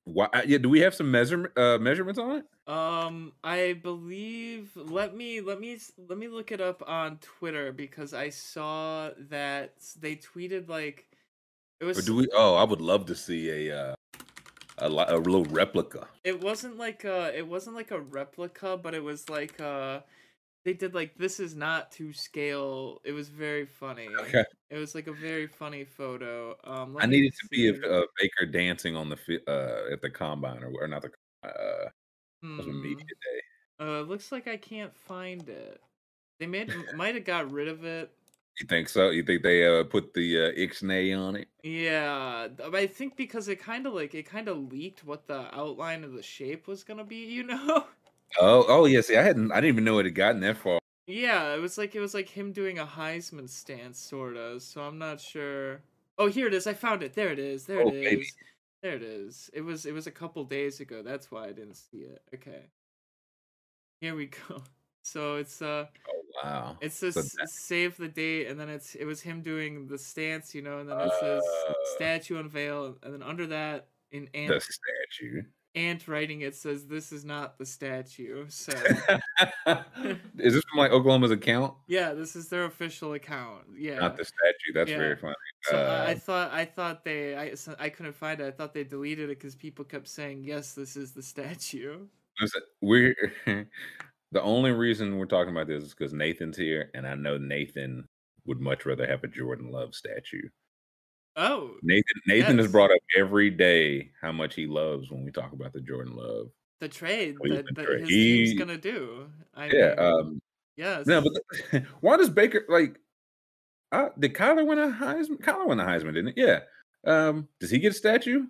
Why? 0.08 0.30
Yeah, 0.46 0.58
do 0.60 0.70
we 0.70 0.80
have 0.80 0.96
some 0.96 1.12
measurement 1.12 1.58
uh, 1.58 1.78
measurements 1.80 2.18
on 2.18 2.38
it? 2.38 2.72
Um, 2.72 3.34
I 3.44 3.74
believe. 3.84 4.72
Let 4.78 5.14
me 5.18 5.42
let 5.42 5.60
me 5.60 5.78
let 6.08 6.18
me 6.18 6.30
look 6.30 6.54
it 6.54 6.62
up 6.62 6.82
on 6.88 7.18
Twitter 7.18 7.74
because 7.74 8.14
I 8.14 8.30
saw 8.30 9.10
that 9.30 9.74
they 10.00 10.16
tweeted 10.16 10.70
like 10.70 11.08
it 11.82 11.84
Or 11.84 11.88
was. 11.88 12.06
do 12.06 12.16
we? 12.16 12.28
Oh, 12.34 12.56
I 12.56 12.64
would 12.64 12.80
love 12.80 13.06
to 13.08 13.16
see 13.16 13.70
a 13.70 13.78
uh, 13.78 13.96
a, 14.78 14.88
a 14.88 15.18
little 15.18 15.44
replica. 15.46 16.08
It 16.24 16.42
wasn't 16.42 16.78
like 16.78 17.04
a. 17.04 17.38
It 17.38 17.46
wasn't 17.46 17.76
like 17.76 17.92
a 17.92 18.00
replica, 18.00 18.80
but 18.82 18.96
it 18.96 19.04
was 19.04 19.28
like 19.28 19.60
uh 19.60 20.00
They 20.68 20.74
did 20.74 20.94
like 20.94 21.18
this 21.18 21.40
is 21.40 21.56
not 21.56 21.94
to 21.94 22.12
scale. 22.12 23.00
It 23.06 23.14
was 23.14 23.30
very 23.30 23.66
funny. 23.66 24.10
Okay. 24.24 24.44
It 24.70 24.76
was 24.76 24.96
like 24.96 25.08
a 25.08 25.14
very 25.14 25.48
funny 25.48 25.86
photo. 25.86 26.58
Um, 26.66 26.98
I 27.00 27.06
needed 27.06 27.32
to 27.40 27.48
be 27.48 27.70
a, 27.70 27.72
uh, 27.72 28.02
Baker 28.20 28.52
dancing 28.52 28.94
on 28.94 29.08
the 29.08 29.18
uh, 29.48 29.94
at 29.94 30.02
the 30.02 30.10
combine 30.10 30.62
or, 30.62 30.74
or 30.78 30.86
not 30.90 31.04
the 31.04 31.12
uh, 31.48 31.90
media 32.44 32.98
day. 32.98 33.42
Uh, 33.80 34.02
looks 34.02 34.30
like 34.30 34.50
I 34.50 34.58
can't 34.58 34.94
find 34.94 35.48
it. 35.48 35.80
They 36.38 36.48
made 36.48 36.74
might 36.98 37.16
have 37.16 37.24
got 37.24 37.50
rid 37.50 37.70
of 37.70 37.86
it. 37.86 38.12
You 38.60 38.68
think 38.68 38.90
so? 38.90 39.12
You 39.12 39.24
think 39.24 39.44
they 39.44 39.66
uh, 39.66 39.86
put 39.86 40.14
the 40.14 40.48
uh, 40.48 40.52
ixnay 40.52 41.18
on 41.18 41.38
it? 41.38 41.48
Yeah, 41.64 42.50
I 42.74 42.88
think 42.88 43.16
because 43.16 43.48
it 43.48 43.62
kind 43.62 43.88
of 43.88 43.94
like 43.94 44.14
it 44.14 44.24
kind 44.24 44.50
of 44.50 44.70
leaked 44.70 45.06
what 45.06 45.28
the 45.28 45.48
outline 45.56 46.04
of 46.04 46.12
the 46.12 46.24
shape 46.24 46.68
was 46.68 46.84
gonna 46.84 47.06
be. 47.06 47.24
You 47.24 47.44
know? 47.44 47.86
Oh, 48.40 48.66
oh 48.68 48.86
yeah. 48.86 49.02
See, 49.02 49.16
I 49.18 49.24
hadn't. 49.24 49.52
I 49.52 49.56
didn't 49.56 49.70
even 49.76 49.84
know 49.84 50.00
it 50.00 50.06
had 50.06 50.16
gotten 50.16 50.42
that 50.42 50.58
far. 50.58 50.80
yeah, 51.08 51.54
it 51.56 51.60
was 51.62 51.78
like 51.78 51.96
it 51.96 52.00
was 52.00 52.14
like 52.14 52.30
him 52.30 52.52
doing 52.52 52.80
a 52.80 52.86
Heisman 52.86 53.50
stance, 53.50 54.00
sorta. 54.00 54.60
So 54.60 54.82
I'm 54.82 54.98
not 54.98 55.20
sure. 55.22 55.82
Oh, 56.18 56.28
here 56.28 56.48
it 56.48 56.54
is. 56.54 56.68
I 56.68 56.74
found 56.74 57.04
it. 57.04 57.14
There 57.14 57.30
it 57.32 57.40
is. 57.40 57.66
There 57.66 57.82
Oh, 57.82 57.90
it 57.90 57.96
is. 57.96 58.04
baby. 58.10 58.28
There 58.84 58.96
it 58.96 59.04
is. 59.04 59.50
It 59.54 59.62
was 59.62 59.86
it 59.86 59.94
was 59.94 60.08
a 60.08 60.12
couple 60.12 60.44
days 60.44 60.80
ago. 60.80 61.02
That's 61.04 61.32
why 61.32 61.46
I 61.46 61.52
didn't 61.52 61.76
see 61.76 62.00
it. 62.00 62.22
Okay. 62.36 62.62
Here 64.02 64.16
we 64.16 64.28
go. 64.50 64.62
So 65.04 65.38
it's 65.38 65.62
uh 65.62 65.88
Oh 66.10 66.22
wow. 66.44 66.78
It 66.82 66.92
says 66.92 67.14
So 67.16 67.46
save 67.46 67.98
the 67.98 68.08
date, 68.10 68.48
and 68.48 68.60
then 68.60 68.70
it's 68.70 68.94
it 68.96 69.06
was 69.06 69.22
him 69.22 69.42
doing 69.42 69.88
the 69.88 69.98
stance, 69.98 70.54
you 70.54 70.62
know, 70.62 70.80
and 70.80 70.90
then 70.90 71.00
it 71.00 71.12
says 71.20 71.44
Uh. 71.70 71.74
statue 71.96 72.38
unveil, 72.40 72.98
and 73.04 73.14
then 73.14 73.24
under 73.24 73.48
that 73.48 73.88
in 74.12 74.30
ant 74.34 74.50
The 74.54 74.60
statue. 74.62 75.42
Ant 75.78 76.08
writing 76.08 76.42
it 76.42 76.56
says 76.56 76.88
this 76.88 77.12
is 77.12 77.24
not 77.24 77.58
the 77.58 77.66
statue. 77.66 78.46
So 78.50 78.74
Is 80.40 80.54
this 80.54 80.64
from 80.70 80.78
like 80.80 80.92
Oklahoma's 80.92 81.32
account? 81.32 81.76
yeah, 81.88 82.14
this 82.14 82.36
is 82.36 82.50
their 82.50 82.66
official 82.66 83.14
account. 83.14 83.64
Yeah. 83.78 84.00
Not 84.00 84.18
the 84.18 84.26
statue. 84.26 84.74
That's 84.74 84.90
Yeah. 84.90 84.98
very 84.98 85.16
funny. 85.16 85.36
so 85.64 85.78
I, 85.78 86.12
I 86.12 86.14
Uh, 86.14 86.16
thought 86.16 86.52
I 86.54 86.66
thought 86.66 87.04
they 87.04 87.36
I 87.36 87.54
so 87.56 87.76
I 87.80 87.90
couldn't 87.90 88.16
find 88.16 88.40
it. 88.42 88.46
I 88.48 88.52
thought 88.52 88.74
they 88.74 88.84
deleted 88.84 89.30
it 89.30 89.38
because 89.40 89.56
people 89.56 89.86
kept 89.86 90.08
saying 90.08 90.44
yes, 90.44 90.74
this 90.74 90.96
is 90.96 91.14
the 91.14 91.24
statue. 91.24 92.08
Listen, 92.42 92.62
we're 92.82 93.16
the 94.32 94.42
only 94.42 94.72
reason 94.72 95.18
we're 95.18 95.26
talking 95.26 95.52
about 95.52 95.68
this 95.68 95.84
is 95.84 95.94
because 95.94 96.14
Nathan's 96.14 96.58
here, 96.58 96.90
and 96.94 97.08
I 97.08 97.16
know 97.16 97.38
Nathan 97.38 98.06
would 98.46 98.60
much 98.62 98.86
rather 98.86 99.06
have 99.08 99.24
a 99.24 99.28
Jordan 99.28 99.72
Love 99.72 99.94
statue. 99.96 100.50
Oh, 101.38 101.76
Nathan 101.84 102.04
Nathan 102.26 102.58
has 102.58 102.68
brought 102.72 102.92
up 102.92 102.98
every 103.16 103.50
day 103.52 104.10
how 104.22 104.32
much 104.32 104.56
he 104.56 104.66
loves 104.66 105.12
when 105.12 105.24
we 105.24 105.32
talk 105.32 105.54
about 105.54 105.72
the 105.74 105.82
Jordan 105.82 106.16
Love. 106.16 106.50
the 106.80 106.88
trade 106.90 107.36
that, 107.44 107.66
that 107.76 107.86
trade. 107.86 108.00
his 108.02 108.10
team's 108.10 108.54
gonna 108.60 108.78
do. 108.78 109.30
I 109.56 109.66
Yeah. 109.68 109.90
mean, 109.90 110.00
Um, 110.00 110.42
yes. 110.78 111.06
no, 111.08 111.22
but 111.22 111.84
why 112.02 112.18
does 112.18 112.30
Baker 112.30 112.66
like? 112.70 113.00
Uh, 113.92 114.10
did 114.20 114.34
Kyler 114.34 114.66
win 114.68 114.80
a 114.80 114.88
Heisman? 114.90 115.40
Kyler 115.40 115.68
won 115.68 115.80
a 115.80 115.86
Heisman, 115.86 116.14
didn't 116.14 116.30
it? 116.30 116.38
Yeah. 116.38 116.60
Um, 117.06 117.48
does 117.60 117.70
he 117.70 117.80
get 117.80 117.92
a 117.94 117.96
statue? 117.96 118.48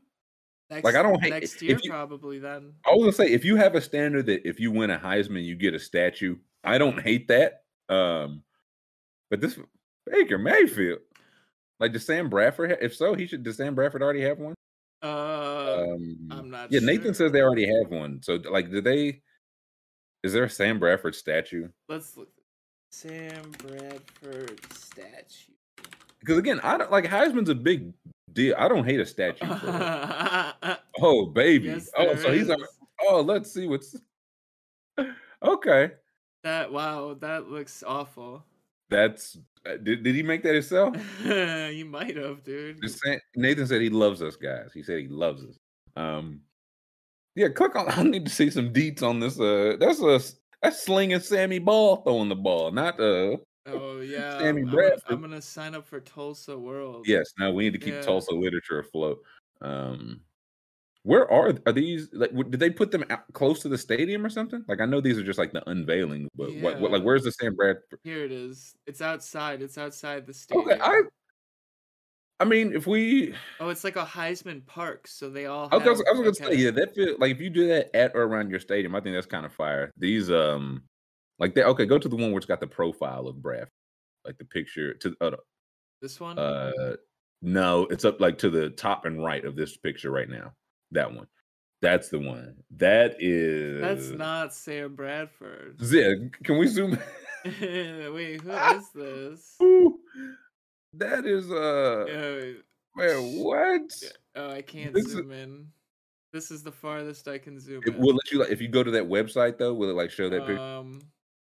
next, 0.70 0.84
like, 0.84 0.96
I 0.96 1.04
don't 1.04 1.22
hate- 1.22 1.30
next 1.30 1.62
year 1.62 1.78
you- 1.82 1.90
probably 1.90 2.40
then. 2.40 2.74
I 2.86 2.92
was 2.92 3.00
gonna 3.04 3.12
say 3.14 3.32
if 3.34 3.46
you 3.46 3.56
have 3.58 3.76
a 3.76 3.82
standard 3.82 4.26
that 4.26 4.46
if 4.48 4.60
you 4.60 4.72
win 4.72 4.90
a 4.92 4.98
Heisman, 5.00 5.44
you 5.46 5.56
get 5.56 5.74
a 5.74 5.80
statue. 5.80 6.38
I 6.64 6.78
don't 6.78 7.00
hate 7.02 7.28
that. 7.30 7.64
Um, 7.90 8.44
but 9.30 9.40
this 9.42 9.58
Baker 10.06 10.38
Mayfield, 10.38 11.00
like 11.80 11.94
does 11.94 12.06
Sam 12.06 12.30
Bradford? 12.30 12.72
ha- 12.72 12.78
If 12.82 12.96
so, 12.96 13.14
he 13.14 13.28
should. 13.28 13.44
Does 13.44 13.58
Sam 13.58 13.76
Bradford 13.76 14.02
already 14.02 14.22
have 14.22 14.40
one? 14.40 14.54
Uh, 15.04 15.86
Um, 15.94 16.28
I'm 16.32 16.50
not 16.50 16.72
Yeah, 16.72 16.80
Nathan 16.80 17.14
says 17.14 17.32
they 17.32 17.42
already 17.42 17.68
have 17.68 17.92
one. 17.92 18.22
So, 18.24 18.36
like, 18.50 18.72
do 18.72 18.82
they? 18.82 19.22
Is 20.24 20.34
there 20.34 20.46
a 20.46 20.50
Sam 20.50 20.80
Bradford 20.80 21.16
statue? 21.16 21.68
let's 21.88 22.18
look. 22.18 22.30
Sam 22.92 23.52
Bradford 23.60 24.60
statue. 24.74 25.54
Because 26.20 26.38
again, 26.38 26.60
I 26.64 26.78
don't 26.78 26.92
like 26.92 27.06
Heisman's 27.06 27.50
a 27.50 27.56
big 27.56 27.94
deal. 28.34 28.56
I 28.58 28.68
don't 28.68 28.86
hate 28.86 29.00
a 29.00 29.06
statue. 29.06 29.46
Oh 31.00 31.28
baby. 31.28 31.68
Yes, 31.68 31.92
oh, 31.96 32.16
so 32.16 32.32
he's. 32.34 32.50
a- 32.50 32.54
is. 32.54 32.68
Oh, 33.04 33.22
let's 33.22 33.52
see 33.54 33.68
what's. 33.68 33.96
Okay, 35.44 35.92
that 36.44 36.74
wow, 36.74 37.14
that 37.22 37.48
looks 37.52 37.84
awful. 37.86 38.44
that's. 38.90 39.38
Uh, 39.68 39.78
Did, 39.78 40.04
did 40.04 40.16
he 40.16 40.24
make 40.24 40.44
that 40.44 40.54
himself? 40.54 40.96
you 41.24 41.86
might 41.86 42.16
have, 42.18 42.44
dude. 42.44 42.80
Nathan 43.36 43.68
said 43.68 43.82
he 43.82 43.90
loves 43.90 44.22
us 44.22 44.36
guys. 44.36 44.72
He 44.74 44.84
said 44.84 45.00
he 45.00 45.08
loves 45.08 45.44
us. 45.44 45.58
Um, 45.96 46.42
yeah, 47.36 47.50
click 47.50 47.76
on. 47.76 47.90
I 47.92 48.04
need 48.04 48.26
to 48.26 48.32
see 48.32 48.50
some 48.50 48.74
deets 48.74 49.04
on 49.04 49.20
this. 49.20 49.40
Uh, 49.40 49.78
that's 49.80 50.02
a 50.02 50.20
that's 50.62 50.84
slinging 50.84 51.20
Sammy 51.20 51.60
Ball 51.60 51.98
throwing 51.98 52.30
the 52.30 52.36
ball, 52.36 52.72
not 52.72 53.00
uh. 53.00 53.38
Oh 53.70 54.00
yeah, 54.00 54.40
Sammy 54.40 54.48
I'm, 54.48 54.58
I'm 54.58 54.64
gonna, 54.64 54.72
Bradford. 54.76 55.12
I'm 55.12 55.22
gonna 55.22 55.42
sign 55.42 55.76
up 55.76 55.86
for 55.86 56.00
Tulsa 56.00 56.58
World. 56.58 57.06
Yes, 57.08 57.34
now 57.38 57.52
we 57.52 57.66
need 57.66 57.74
to 57.74 57.80
keep 57.80 57.96
Yeah. 57.96 58.02
Tulsa 58.02 58.34
literature 58.34 58.80
afloat. 58.80 59.20
Um, 59.62 60.22
where 61.08 61.32
are 61.32 61.54
are 61.66 61.72
these? 61.72 62.10
Like, 62.12 62.36
did 62.36 62.60
they 62.60 62.70
put 62.70 62.92
them 62.92 63.06
out 63.10 63.32
close 63.32 63.62
to 63.62 63.70
the 63.70 63.78
stadium 63.78 64.26
or 64.26 64.30
something? 64.30 64.66
Like, 64.68 64.82
I 64.82 64.86
know 64.86 65.00
these 65.00 65.18
are 65.18 65.24
just 65.24 65.40
like 65.40 65.54
the 65.54 65.68
unveiling, 65.70 66.28
but 66.36 66.54
what, 66.58 66.82
what? 66.82 66.92
Like, 66.92 67.02
where's 67.02 67.24
the 67.24 67.32
Sam 67.32 67.56
Bradford? 67.56 68.00
Here 68.04 68.26
it 68.26 68.34
is. 68.34 68.76
It's 68.86 69.02
outside. 69.02 69.62
It's 69.62 69.78
outside 69.78 70.28
the 70.28 70.34
stadium. 70.34 70.68
Okay, 70.68 70.80
I. 70.82 71.04
I 72.40 72.46
mean, 72.46 72.76
if 72.76 72.86
we, 72.86 73.34
Oh, 73.60 73.70
it's 73.70 73.84
like 73.86 73.96
a 73.96 74.06
Heisman 74.06 74.64
Park, 74.66 75.08
so 75.08 75.30
they 75.30 75.46
all. 75.46 75.70
I 75.72 75.78
was, 75.78 75.88
I 75.88 75.90
was, 75.90 75.98
have- 76.00 76.08
I 76.08 76.20
was 76.20 76.38
gonna 76.40 76.52
say, 76.52 76.62
yeah, 76.62 76.72
that 76.72 76.94
feel 76.94 77.16
like 77.20 77.32
if 77.32 77.40
you 77.40 77.50
do 77.50 77.68
that 77.70 77.96
at 77.96 78.12
or 78.14 78.24
around 78.24 78.52
your 78.52 78.60
stadium, 78.60 78.94
I 78.94 79.00
think 79.00 79.16
that's 79.16 79.26
kind 79.26 79.46
of 79.46 79.54
fire. 79.54 79.92
These, 79.98 80.30
um, 80.30 80.84
like 81.40 81.56
that. 81.56 81.68
Okay, 81.68 81.86
go 81.86 81.98
to 81.98 82.10
the 82.10 82.16
one 82.18 82.32
where 82.32 82.38
it's 82.38 82.46
got 82.46 82.60
the 82.60 82.68
profile 82.68 83.28
of 83.28 83.42
Bradford, 83.42 83.72
like 84.26 84.38
the 84.38 84.46
picture 84.46 84.94
to 84.96 85.16
uh, 85.22 85.32
This 86.02 86.20
one. 86.20 86.38
Uh, 86.38 86.98
no, 87.42 87.84
it's 87.84 88.04
up 88.04 88.20
like 88.20 88.38
to 88.40 88.50
the 88.50 88.72
top 88.72 89.06
and 89.06 89.24
right 89.24 89.46
of 89.46 89.56
this 89.56 89.78
picture 89.78 90.12
right 90.12 90.30
now. 90.30 90.52
That 90.92 91.14
one. 91.14 91.28
That's 91.82 92.10
the 92.10 92.20
one. 92.20 92.56
That 92.78 93.18
is. 93.20 93.82
That's 93.82 94.10
not 94.18 94.54
Sam 94.54 94.96
Bradford. 94.96 95.78
Yeah, 95.82 96.14
can 96.44 96.58
we 96.58 96.68
zoom? 96.68 96.98
In? 97.46 98.14
Wait, 98.14 98.42
who 98.42 98.52
is 98.76 98.90
this? 98.96 99.56
Ooh, 99.62 100.00
that 100.94 101.26
is 101.26 101.52
uh 101.52 102.06
Uh, 102.10 102.62
Man, 102.96 103.44
what? 103.44 103.92
Oh, 104.36 104.50
I 104.52 104.62
can't 104.64 104.94
This 104.94 105.06
is- 105.06 105.12
zoom 105.12 105.32
in. 105.32 105.68
This 106.34 106.52
is 106.52 106.62
the 106.62 106.72
farthest 106.72 107.28
I 107.30 107.38
can 107.38 107.60
zoom 107.60 107.82
It 107.86 107.96
in. 107.96 108.02
will 108.02 108.14
let 108.14 108.32
you 108.32 108.40
like 108.40 108.50
if 108.50 108.60
you 108.62 108.68
go 108.68 108.84
to 108.84 108.92
that 108.92 109.04
website 109.08 109.58
though, 109.58 109.74
will 109.74 109.90
it 109.90 109.94
like 109.96 110.12
show 110.12 110.30
that 110.30 110.42
picture? 110.46 110.60
Um, 110.60 111.00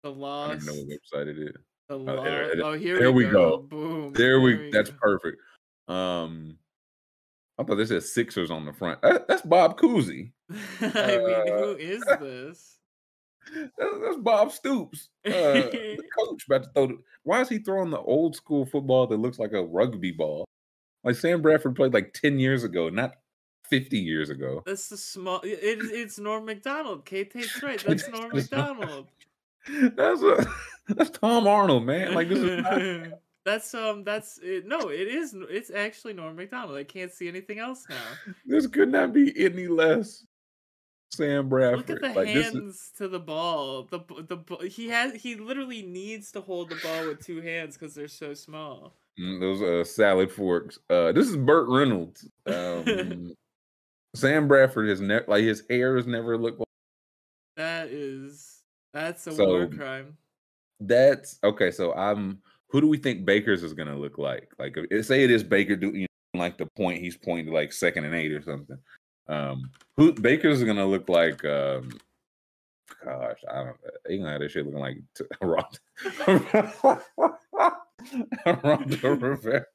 the 0.04 0.12
I 0.12 0.14
don't 0.50 0.66
know 0.66 0.74
what 0.74 0.88
website 0.90 1.28
it 1.28 1.38
is. 1.40 1.56
The 1.88 1.98
there- 1.98 2.16
lost. 2.16 2.26
there- 2.26 2.66
Oh, 2.66 2.74
here 2.74 3.00
there 3.00 3.12
we 3.12 3.26
we 3.26 3.32
go. 3.32 3.58
go. 3.58 3.64
Boom. 3.64 4.14
There 4.14 4.42
we. 4.42 4.70
that's 4.72 4.90
go. 4.90 4.98
perfect. 5.00 5.38
Um, 5.88 6.58
I 7.58 7.64
thought 7.64 7.76
this 7.76 7.90
said 7.90 8.04
Sixers 8.04 8.52
on 8.52 8.66
the 8.66 8.74
front. 8.74 9.02
That, 9.02 9.28
that's 9.28 9.42
Bob 9.42 9.80
Cousy. 9.80 10.32
I 10.82 11.18
mean, 11.18 11.32
Uh, 11.32 11.58
who 11.58 11.76
is 11.80 12.04
this? 12.20 12.72
That's, 13.78 13.94
that's 14.04 14.18
Bob 14.18 14.52
Stoops, 14.52 15.10
uh, 15.26 15.30
the 15.32 16.04
coach. 16.20 16.46
About 16.48 16.64
to 16.64 16.70
throw. 16.74 16.88
The, 16.88 16.98
why 17.24 17.42
is 17.42 17.50
he 17.50 17.60
throwing 17.60 17.92
the 17.92 18.00
old 18.00 18.36
school 18.36 18.66
football 18.66 19.06
that 19.08 19.18
looks 19.18 19.38
like 19.38 19.54
a 19.54 19.64
rugby 19.64 20.12
ball? 20.12 20.46
Like 21.04 21.16
Sam 21.16 21.42
Bradford 21.44 21.76
played 21.76 21.94
like 21.94 22.14
ten 22.14 22.40
years 22.40 22.64
ago, 22.64 22.90
not 22.90 23.14
fifty 23.70 24.00
years 24.00 24.32
ago. 24.32 24.64
That's 24.66 24.90
the 24.90 24.98
small. 24.98 25.42
It, 25.44 25.60
it's 25.62 26.18
Norm 26.18 26.46
Macdonald. 26.46 27.06
Kate 27.06 27.32
Tate's 27.32 27.62
right. 27.62 27.82
That's 27.86 28.10
Norm 28.10 28.32
Macdonald. 28.34 29.10
That's 29.96 30.24
a 30.24 30.48
that's 30.90 31.12
Tom 31.12 31.46
Arnold, 31.48 31.86
man. 31.86 32.16
Like 32.16 32.30
this 32.30 32.40
is 32.40 32.64
not, 32.64 33.20
that's 33.46 33.74
um. 33.74 34.04
That's 34.04 34.40
it, 34.44 34.66
no. 34.66 34.90
It 34.90 35.08
is. 35.08 35.36
It's 35.50 35.70
actually 35.72 36.14
Norm 36.14 36.36
Macdonald. 36.36 36.78
I 36.78 36.84
can't 36.84 37.12
see 37.12 37.28
anything 37.28 37.60
else 37.60 37.86
now. 37.90 38.34
this 38.46 38.68
could 38.68 38.90
not 38.92 39.14
be 39.14 39.32
any 39.44 39.68
less 39.68 40.26
Sam 41.12 41.48
Bradford. 41.48 41.88
Look 41.90 42.04
at 42.04 42.14
the 42.14 42.20
like 42.20 42.34
this 42.34 42.48
is, 42.48 42.54
hands 42.54 42.92
to 42.98 43.08
the 43.08 43.20
ball. 43.20 43.84
The 43.84 44.00
the 44.00 44.68
he 44.68 44.90
has 44.90 45.14
he 45.14 45.36
literally 45.36 45.84
needs 45.84 46.32
to 46.34 46.42
hold 46.42 46.70
the 46.70 46.76
ball 46.84 47.08
with 47.08 47.24
two 47.26 47.42
hands 47.42 47.78
because 47.78 47.94
they're 47.94 48.08
so 48.08 48.34
small. 48.34 48.94
Mm, 49.20 49.40
those 49.40 49.62
uh 49.62 49.84
salad 49.90 50.32
forks. 50.32 50.80
Uh 50.90 51.12
this 51.12 51.28
is 51.30 51.38
Burt 51.38 51.68
Reynolds. 51.70 52.28
Um 52.48 53.34
Sam 54.16 54.48
Bradford 54.48 54.90
has 54.90 55.02
never 55.02 55.26
like 55.28 55.44
his 55.44 55.64
hair 55.70 55.96
has 55.98 56.08
never 56.08 56.38
looked 56.38 56.60
like 56.60 56.68
That 57.58 57.88
is 57.90 58.64
that's 58.94 59.28
a 59.28 59.34
So- 59.34 59.46
war 59.46 59.68
crime. 59.68 60.18
that's 60.80 61.38
okay. 61.44 61.70
So 61.72 61.94
I'm 61.94 62.40
who 62.76 62.82
do 62.82 62.88
we 62.90 62.98
think 62.98 63.24
Baker's 63.24 63.64
is 63.64 63.72
gonna 63.72 63.98
look 63.98 64.18
like? 64.18 64.50
Like 64.60 64.76
if, 64.92 65.06
say 65.06 65.24
it 65.24 65.32
is 65.32 65.46
Baker 65.46 65.78
do 65.78 65.92
you 65.92 66.08
know, 66.34 66.40
like 66.42 66.58
the 66.58 66.66
point 66.66 67.00
he's 67.00 67.16
pointing 67.16 67.46
to 67.46 67.54
like 67.54 67.72
second 67.72 68.04
and 68.04 68.14
eight 68.14 68.34
or 68.34 68.42
something. 68.42 68.78
Um 69.30 69.72
who 69.96 70.12
Baker's 70.12 70.58
is 70.58 70.66
gonna 70.66 70.86
look 70.86 71.08
like 71.08 71.46
um 71.46 71.90
gosh, 73.02 73.40
I 73.50 73.64
don't 73.64 73.78
he 74.10 74.18
gonna 74.18 74.32
have 74.32 74.42
that 74.42 74.52
shit 74.52 74.66
looking 74.66 74.82
like 74.82 74.98
t- 75.16 75.24
Rondo 78.46 79.16
Rivera. 79.16 79.66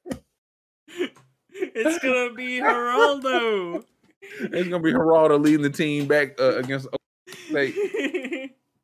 it's 1.55 2.03
gonna 2.03 2.35
be 2.35 2.59
Geraldo. 2.59 3.83
It's 4.41 4.69
gonna 4.69 4.83
be 4.83 4.93
Geraldo 4.93 5.43
leading 5.43 5.63
the 5.63 5.71
team 5.71 6.05
back 6.05 6.39
uh, 6.39 6.57
against. 6.57 6.87
State. 7.49 7.73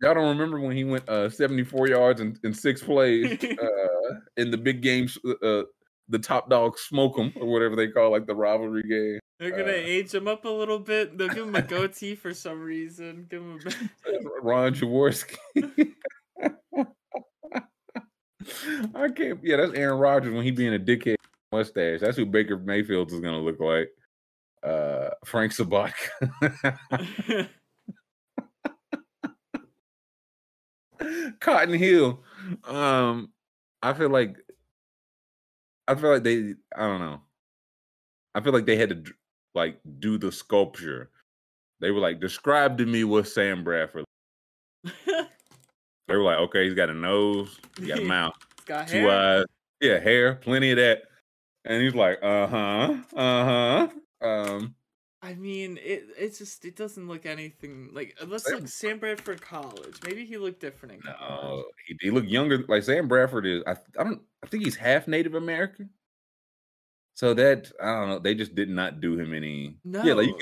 Y'all 0.02 0.14
don't 0.14 0.30
remember 0.30 0.60
when 0.60 0.76
he 0.76 0.84
went 0.84 1.08
uh, 1.10 1.30
74 1.30 1.88
yards 1.88 2.22
in, 2.22 2.38
in 2.44 2.54
six 2.54 2.84
plays 2.84 3.44
uh, 3.44 4.14
in 4.38 4.52
the 4.52 4.58
big 4.58 4.82
games? 4.82 5.18
Uh, 5.44 5.64
the 6.10 6.20
top 6.20 6.50
dog 6.50 6.78
smoke 6.78 7.20
'em 7.20 7.34
or 7.36 7.48
whatever 7.48 7.76
they 7.76 7.88
call 7.90 8.12
like 8.12 8.26
the 8.26 8.36
rivalry 8.36 8.84
game. 8.84 9.20
They're 9.40 9.52
gonna 9.52 9.64
Uh, 9.64 9.76
age 9.76 10.14
him 10.14 10.28
up 10.28 10.46
a 10.46 10.50
little 10.50 10.80
bit. 10.80 11.18
They'll 11.18 11.28
give 11.30 11.48
him 11.48 11.56
a 11.56 11.62
goatee 11.76 12.16
for 12.16 12.34
some 12.34 12.62
reason. 12.62 13.28
Give 13.30 13.42
him 13.42 13.60
a... 13.66 14.12
Ron 14.42 14.74
Jaworski. 14.74 15.36
I 18.96 19.10
can't. 19.10 19.40
Yeah, 19.44 19.58
that's 19.58 19.74
Aaron 19.74 20.00
Rodgers 20.00 20.34
when 20.34 20.44
he 20.44 20.52
being 20.52 20.74
a 20.76 20.80
dickhead 20.80 21.16
mustache. 21.52 22.00
That's 22.00 22.18
who 22.18 22.26
Baker 22.26 22.58
Mayfield 22.58 23.12
is 23.12 23.20
gonna 23.20 23.42
look 23.42 23.60
like. 23.60 23.90
Uh, 24.64 25.10
Frank 25.26 25.52
Sabak. 25.52 25.94
Cotton 31.40 31.74
Hill. 31.74 32.24
Um, 32.64 33.32
I 33.82 33.94
feel 33.94 34.10
like 34.10 34.38
I 35.88 35.96
feel 35.96 36.12
like 36.12 36.24
they 36.24 36.56
I 36.76 36.82
don't 36.88 37.00
know. 37.00 37.22
I 38.36 38.42
feel 38.42 38.54
like 38.54 38.66
they 38.66 38.78
had 38.78 38.90
to 39.06 39.14
like 39.56 39.80
do 40.00 40.18
the 40.18 40.32
sculpture. 40.32 41.10
They 41.80 41.92
were 41.92 42.00
like, 42.00 42.20
describe 42.20 42.78
to 42.80 42.86
me 42.86 43.04
what 43.04 43.28
Sam 43.28 43.64
Bradford. 43.64 44.06
They 46.08 46.16
were 46.16 46.24
like, 46.24 46.38
okay, 46.38 46.64
he's 46.64 46.74
got 46.74 46.90
a 46.90 46.94
nose, 46.94 47.60
he 47.78 47.88
got 47.88 48.00
a 48.00 48.02
mouth, 48.06 48.34
got 48.66 48.88
two 48.88 49.08
hair. 49.08 49.40
eyes, 49.40 49.46
yeah, 49.82 50.00
hair, 50.00 50.36
plenty 50.36 50.72
of 50.72 50.78
that. 50.78 51.04
And 51.66 51.84
he's 51.84 51.96
like, 51.96 52.20
uh 52.24 52.48
huh, 52.48 52.96
uh 53.14 53.46
huh. 53.46 53.88
Um, 54.26 54.76
I 55.22 55.34
mean, 55.34 55.80
it 55.82 56.06
it's 56.18 56.38
just 56.38 56.64
it 56.64 56.76
doesn't 56.76 57.08
look 57.08 57.26
anything 57.26 57.90
like 57.92 58.16
let's 58.28 58.46
Sam- 58.46 58.60
look 58.60 58.68
Sam 58.68 59.00
Bradford 59.00 59.42
college. 59.42 59.96
Maybe 60.06 60.26
he 60.26 60.38
looked 60.38 60.62
different 60.62 60.96
in 60.96 61.02
no, 61.06 61.64
he, 61.88 61.98
he 62.02 62.12
looked 62.12 62.28
younger. 62.28 62.64
Like 62.68 62.84
Sam 62.84 63.08
Bradford 63.08 63.46
is. 63.46 63.64
I, 63.66 63.72
I 64.00 64.04
don't. 64.04 64.22
I 64.44 64.48
think 64.48 64.64
he's 64.64 64.76
half 64.76 65.08
Native 65.08 65.34
American. 65.34 65.90
So 67.16 67.34
that 67.34 67.72
I 67.82 67.94
don't 67.94 68.10
know. 68.10 68.20
They 68.20 68.36
just 68.36 68.54
did 68.54 68.70
not 68.70 69.02
do 69.02 69.18
him 69.18 69.34
any. 69.34 69.76
Yeah, 69.84 70.14
like 70.14 70.28
No. 70.30 70.38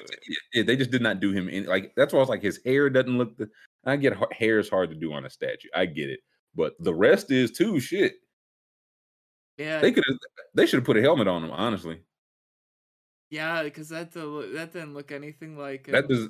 yeah, 0.54 0.64
they 0.64 0.76
just 0.76 0.92
did 0.92 1.02
not 1.02 1.22
do 1.22 1.32
him 1.32 1.48
any. 1.48 1.66
Like 1.66 1.94
that's 1.96 2.12
why 2.12 2.18
I 2.18 2.24
was 2.24 2.30
like, 2.30 2.42
his 2.42 2.60
hair 2.66 2.90
doesn't 2.90 3.18
look. 3.18 3.38
The, 3.38 3.50
I 3.86 3.96
get 3.96 4.18
hair 4.34 4.60
is 4.60 4.68
hard 4.70 4.90
to 4.90 4.96
do 4.96 5.14
on 5.14 5.26
a 5.26 5.30
statue. 5.30 5.70
I 5.74 5.86
get 5.86 6.10
it, 6.10 6.20
but 6.54 6.74
the 6.80 6.94
rest 6.94 7.32
is 7.32 7.52
too. 7.52 7.80
Shit, 7.80 8.16
Yeah, 9.58 9.80
they 9.80 9.94
could. 9.94 10.04
They 10.54 10.66
should 10.66 10.80
have 10.80 10.86
put 10.86 10.98
a 10.98 11.02
helmet 11.02 11.30
on 11.30 11.46
him. 11.46 11.52
Honestly, 11.52 12.02
yeah, 13.36 13.64
because 13.64 13.90
that 13.90 14.16
look- 14.16 14.54
that 14.54 14.74
didn't 14.74 14.94
look 14.94 15.12
anything 15.12 15.58
like 15.58 15.88
that 15.88 16.08
does. 16.08 16.30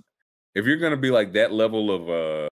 If 0.56 0.66
you're 0.66 0.78
gonna 0.78 0.98
be 0.98 1.12
like 1.12 1.34
that 1.34 1.52
level 1.52 1.92
of 1.92 2.50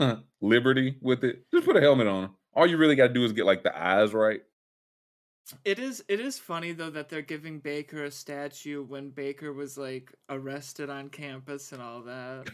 uh 0.00 0.16
liberty 0.40 0.96
with 1.00 1.24
it, 1.24 1.44
just 1.52 1.66
put 1.66 1.76
a 1.76 1.80
helmet 1.80 2.06
on. 2.06 2.34
All 2.54 2.66
you 2.66 2.76
really 2.78 2.96
got 2.96 3.08
to 3.08 3.12
do 3.14 3.24
is 3.24 3.32
get 3.32 3.44
like 3.46 3.62
the 3.62 3.76
eyes 3.76 4.12
right. 4.14 4.40
It 5.64 5.78
is 5.78 6.02
it 6.08 6.18
is 6.20 6.38
funny 6.38 6.72
though 6.72 6.90
that 6.90 7.08
they're 7.08 7.22
giving 7.22 7.60
Baker 7.60 8.04
a 8.04 8.10
statue 8.10 8.82
when 8.82 9.10
Baker 9.10 9.52
was 9.52 9.78
like 9.78 10.12
arrested 10.28 10.90
on 10.90 11.08
campus 11.10 11.72
and 11.72 11.80
all 11.82 12.02
that. 12.02 12.48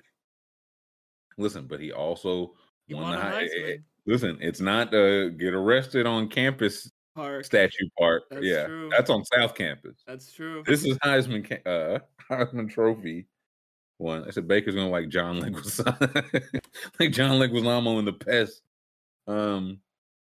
Listen, 1.39 1.67
but 1.67 1.81
he 1.81 1.93
also 1.93 2.55
He 2.87 2.95
won 2.95 3.05
won 3.05 3.13
the 3.17 3.21
high. 3.23 3.43
eh, 3.45 3.49
Heisman 3.49 3.83
Listen, 4.05 4.39
it's 4.41 4.61
not 4.61 4.93
uh 4.93 5.31
get 5.31 5.55
arrested 5.55 6.07
on 6.07 6.29
campus 6.29 6.91
park. 7.15 7.45
statue 7.45 7.89
Park. 7.99 8.25
That's 8.31 8.45
yeah, 8.45 8.67
true. 8.67 8.89
that's 8.91 9.11
on 9.11 9.25
South 9.25 9.55
Campus. 9.55 10.03
That's 10.07 10.33
true. 10.33 10.63
This 10.67 10.85
is 10.85 10.97
Heisman 10.99 11.45
uh 11.67 11.99
Heisman 12.31 12.71
Trophy 12.71 13.27
one. 13.99 14.25
I 14.27 14.31
said 14.31 14.49
Baker's 14.49 14.75
gonna 14.75 14.91
like 14.91 15.09
John 15.09 15.41
Leguizamo, 15.41 16.61
like 17.01 17.13
John 17.13 17.39
Leguizamo 17.41 17.99
in 17.99 18.05
the 18.05 18.13
pest. 18.13 18.63
Um, 19.27 19.79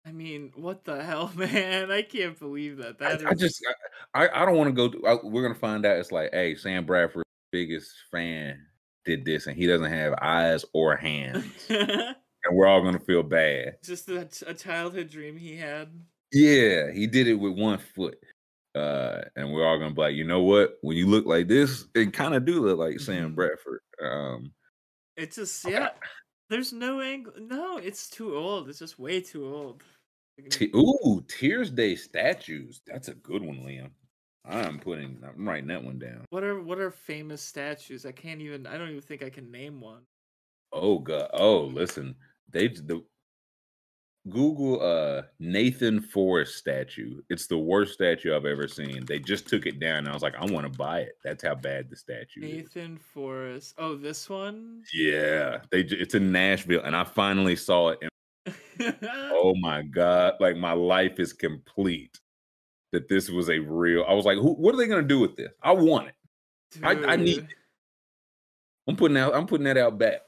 I 0.06 0.12
mean, 0.12 0.52
what 0.56 0.84
the 0.84 1.02
hell, 1.02 1.30
man? 1.36 1.90
I 1.90 2.02
can't 2.02 2.38
believe 2.38 2.78
that. 2.78 2.98
That 2.98 3.26
I, 3.26 3.30
I 3.30 3.34
just 3.34 3.64
I, 4.14 4.28
I- 4.28 4.44
don't 4.46 4.56
want 4.56 4.74
to 4.74 4.88
go. 4.88 5.08
I, 5.08 5.18
we're 5.22 5.42
gonna 5.42 5.54
find 5.54 5.84
out. 5.86 5.96
It's 5.98 6.12
like, 6.12 6.30
hey, 6.32 6.54
Sam 6.56 6.84
Bradford, 6.86 7.24
biggest 7.52 7.92
fan, 8.10 8.58
did 9.04 9.24
this, 9.24 9.46
and 9.46 9.56
he 9.56 9.66
doesn't 9.66 9.90
have 9.90 10.14
eyes 10.20 10.64
or 10.72 10.96
hands, 10.96 11.44
and 11.68 12.14
we're 12.52 12.66
all 12.66 12.82
gonna 12.82 12.98
feel 13.00 13.22
bad. 13.22 13.76
just 13.84 14.08
a, 14.08 14.28
a 14.46 14.54
childhood 14.54 15.10
dream 15.10 15.36
he 15.36 15.56
had. 15.56 15.88
Yeah, 16.32 16.90
he 16.92 17.06
did 17.06 17.26
it 17.26 17.34
with 17.34 17.58
one 17.58 17.78
foot. 17.78 18.18
Uh, 18.74 19.22
and 19.34 19.52
we're 19.52 19.66
all 19.66 19.78
gonna 19.78 19.94
be 19.94 20.00
like, 20.00 20.14
you 20.14 20.24
know 20.24 20.42
what? 20.42 20.78
When 20.82 20.96
you 20.96 21.06
look 21.06 21.26
like 21.26 21.48
this, 21.48 21.86
it 21.94 22.12
kind 22.12 22.34
of 22.34 22.44
do 22.44 22.60
look 22.60 22.78
like 22.78 23.00
Sam 23.00 23.32
Mhm. 23.32 23.34
Bradford. 23.34 23.80
Um, 24.00 24.52
It's 25.16 25.36
just 25.36 25.64
yeah. 25.64 25.90
There's 26.50 26.72
no 26.72 27.00
angle. 27.00 27.34
No, 27.38 27.76
it's 27.76 28.08
too 28.08 28.36
old. 28.36 28.68
It's 28.68 28.78
just 28.78 28.98
way 28.98 29.20
too 29.20 29.46
old. 29.46 29.82
Te- 30.50 30.70
ooh, 30.74 31.24
Tears 31.28 31.70
Day 31.70 31.96
statues. 31.96 32.80
That's 32.86 33.08
a 33.08 33.14
good 33.14 33.42
one, 33.42 33.58
Liam. 33.58 33.90
I'm 34.44 34.78
putting. 34.78 35.22
I'm 35.22 35.46
writing 35.46 35.68
that 35.68 35.82
one 35.84 35.98
down. 35.98 36.24
What 36.30 36.44
are 36.44 36.60
what 36.62 36.78
are 36.78 36.90
famous 36.90 37.42
statues? 37.42 38.06
I 38.06 38.12
can't 38.12 38.40
even. 38.40 38.66
I 38.66 38.78
don't 38.78 38.88
even 38.88 39.02
think 39.02 39.22
I 39.22 39.30
can 39.30 39.50
name 39.50 39.80
one. 39.80 40.02
Oh 40.72 40.98
god. 40.98 41.30
Oh, 41.34 41.64
listen. 41.64 42.14
They 42.50 42.68
the 42.68 43.04
Google 44.30 44.80
uh 44.82 45.22
Nathan 45.38 46.00
Forrest 46.00 46.56
statue. 46.56 47.20
It's 47.30 47.46
the 47.46 47.58
worst 47.58 47.94
statue 47.94 48.34
I've 48.34 48.44
ever 48.44 48.68
seen. 48.68 49.04
They 49.06 49.18
just 49.18 49.48
took 49.48 49.66
it 49.66 49.80
down. 49.80 49.98
And 49.98 50.08
I 50.08 50.12
was 50.12 50.22
like, 50.22 50.34
I 50.36 50.44
want 50.44 50.70
to 50.70 50.78
buy 50.78 51.00
it. 51.00 51.18
That's 51.24 51.42
how 51.42 51.54
bad 51.54 51.90
the 51.90 51.96
statue 51.96 52.42
is. 52.42 52.52
Nathan 52.74 52.98
Forrest. 52.98 53.74
Oh, 53.78 53.96
this 53.96 54.28
one. 54.28 54.82
Yeah, 54.94 55.60
they. 55.70 55.80
It's 55.80 56.14
in 56.14 56.30
Nashville, 56.32 56.82
and 56.84 56.94
I 56.96 57.04
finally 57.04 57.56
saw 57.56 57.88
it. 57.90 57.98
And 58.02 58.96
oh 59.32 59.54
my 59.60 59.82
god! 59.82 60.34
Like 60.40 60.56
my 60.56 60.72
life 60.72 61.18
is 61.20 61.32
complete. 61.32 62.18
That 62.92 63.08
this 63.08 63.28
was 63.28 63.50
a 63.50 63.58
real. 63.58 64.04
I 64.08 64.14
was 64.14 64.24
like, 64.24 64.38
who? 64.38 64.54
What 64.54 64.74
are 64.74 64.78
they 64.78 64.86
gonna 64.86 65.02
do 65.02 65.20
with 65.20 65.36
this? 65.36 65.52
I 65.62 65.72
want 65.72 66.08
it. 66.08 66.14
I- 66.82 67.12
I 67.12 67.16
need 67.16 67.36
Dude, 67.36 67.48
I'm 68.86 68.96
putting 68.96 69.16
out. 69.16 69.34
I'm 69.34 69.46
putting 69.46 69.64
that 69.64 69.76
out 69.76 69.98
back. 69.98 70.20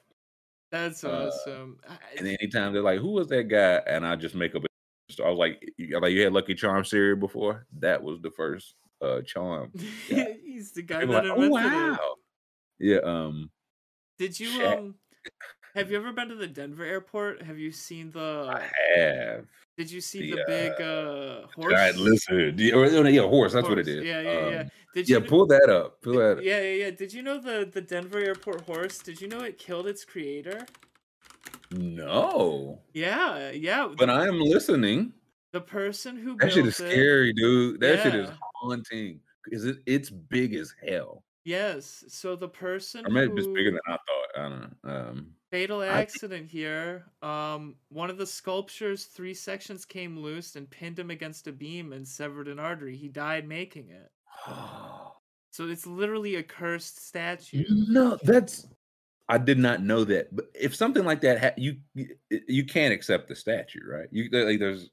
That's 0.70 1.02
uh, 1.04 1.30
awesome. 1.32 1.78
And 2.16 2.28
anytime 2.28 2.72
they're 2.72 2.82
like, 2.82 3.00
"Who 3.00 3.10
was 3.10 3.28
that 3.28 3.44
guy?" 3.44 3.80
and 3.86 4.06
I 4.06 4.16
just 4.16 4.34
make 4.34 4.54
up. 4.54 4.64
A, 4.64 4.66
so 5.12 5.24
I 5.24 5.28
was 5.30 5.38
like, 5.38 5.72
"You 5.76 5.98
like 6.00 6.12
you 6.12 6.22
had 6.22 6.32
Lucky 6.32 6.54
Charm 6.54 6.84
cereal 6.84 7.16
before? 7.16 7.66
That 7.78 8.02
was 8.02 8.20
the 8.20 8.30
first 8.30 8.74
uh, 9.02 9.22
charm. 9.22 9.72
Yeah. 10.08 10.26
He's 10.44 10.72
the 10.72 10.82
guy 10.82 11.00
People 11.00 11.14
that 11.14 11.24
like, 11.24 11.38
oh 11.38 11.42
invented 11.42 11.72
it. 11.72 11.90
wow. 11.90 12.14
Yeah. 12.78 12.98
Um. 12.98 13.50
Did 14.18 14.38
you 14.38 14.48
Shaq. 14.50 14.78
um 14.78 14.94
have 15.74 15.90
you 15.90 15.96
ever 15.96 16.12
been 16.12 16.28
to 16.28 16.34
the 16.34 16.46
Denver 16.46 16.84
airport? 16.84 17.42
Have 17.42 17.58
you 17.58 17.70
seen 17.72 18.10
the 18.10 18.46
I 18.54 18.70
have 18.98 19.46
Did 19.76 19.90
you 19.90 20.00
see 20.00 20.30
the, 20.30 20.36
the, 20.36 20.44
big 20.46 20.72
uh 20.80 21.46
horse? 21.54 21.72
giant 21.72 21.96
lizard. 21.98 22.60
Yeah, 22.60 22.74
or, 22.74 23.08
yeah, 23.08 23.22
horse. 23.22 23.52
That's 23.52 23.68
what 23.68 23.78
it 23.78 23.86
horse? 23.86 23.98
is. 23.98 24.04
Yeah, 24.04 24.20
yeah, 24.20 24.48
yeah. 24.50 24.60
Um, 24.60 24.70
Did 24.94 25.08
yeah. 25.08 25.14
you 25.16 25.20
kn- 25.20 25.28
Pull 25.30 25.46
that 25.46 25.68
up. 25.70 26.02
Pull 26.02 26.14
that. 26.14 26.38
Up. 26.38 26.44
Yeah, 26.44 26.60
yeah, 26.60 26.74
yeah. 26.84 26.90
Did 26.90 27.12
you 27.12 27.22
know 27.22 27.38
the 27.40 27.68
the 27.72 27.80
Denver 27.80 28.18
airport 28.18 28.62
horse? 28.62 28.98
Did 28.98 29.20
you 29.20 29.28
know 29.28 29.40
it 29.40 29.58
killed 29.58 29.86
its 29.86 30.04
creator? 30.04 30.66
No, 31.72 32.80
Yeah, 32.94 33.50
yeah. 33.50 33.88
but 33.96 34.10
I 34.10 34.26
am 34.26 34.40
listening. 34.40 35.12
the 35.52 35.60
person 35.60 36.16
who 36.16 36.30
That 36.32 36.38
built 36.38 36.52
shit 36.52 36.66
is 36.66 36.80
it- 36.80 36.90
scary, 36.90 37.32
dude. 37.32 37.80
That 37.80 38.02
shit 38.02 38.14
is 38.14 38.30
haunting. 38.56 39.20
Is 39.48 39.64
it? 39.64 39.78
It's 39.86 40.10
big 40.10 40.54
as 40.54 40.74
hell. 40.86 41.22
Yes. 41.44 42.04
So 42.08 42.36
the 42.36 42.48
person 42.48 43.06
Or 43.06 43.10
maybe 43.10 43.32
it's 43.36 43.46
bigger 43.46 43.70
than 43.70 43.80
I 43.86 43.92
thought. 43.92 44.30
I 44.36 44.48
don't 44.48 44.60
know. 44.84 44.90
Um. 44.90 45.26
Fatal 45.50 45.82
accident 45.82 46.48
here. 46.48 47.06
Um, 47.22 47.76
one 47.88 48.10
of 48.10 48.18
the 48.18 48.26
sculpture's 48.26 49.04
three 49.06 49.34
sections 49.34 49.84
came 49.84 50.18
loose 50.18 50.56
and 50.56 50.70
pinned 50.70 50.98
him 50.98 51.10
against 51.10 51.46
a 51.46 51.52
beam 51.52 51.92
and 51.92 52.06
severed 52.06 52.48
an 52.48 52.58
artery. 52.58 52.96
He 52.96 53.08
died 53.08 53.46
making 53.48 53.88
it. 53.90 54.10
So 55.52 55.66
it's 55.66 55.84
literally 55.84 56.36
a 56.36 56.44
cursed 56.44 57.04
statue. 57.04 57.64
No, 57.68 58.16
that's 58.22 58.68
I 59.28 59.36
did 59.36 59.58
not 59.58 59.82
know 59.82 60.04
that. 60.04 60.34
But 60.34 60.44
if 60.54 60.76
something 60.76 61.04
like 61.04 61.20
that, 61.22 61.40
ha- 61.40 61.54
you 61.56 61.76
you- 61.94 62.16
you 62.46 62.64
can't 62.64 62.94
accept 62.94 63.26
the 63.26 63.34
statue, 63.34 63.80
right? 63.84 64.06
You 64.12 64.28
like 64.30 64.60
there's, 64.60 64.90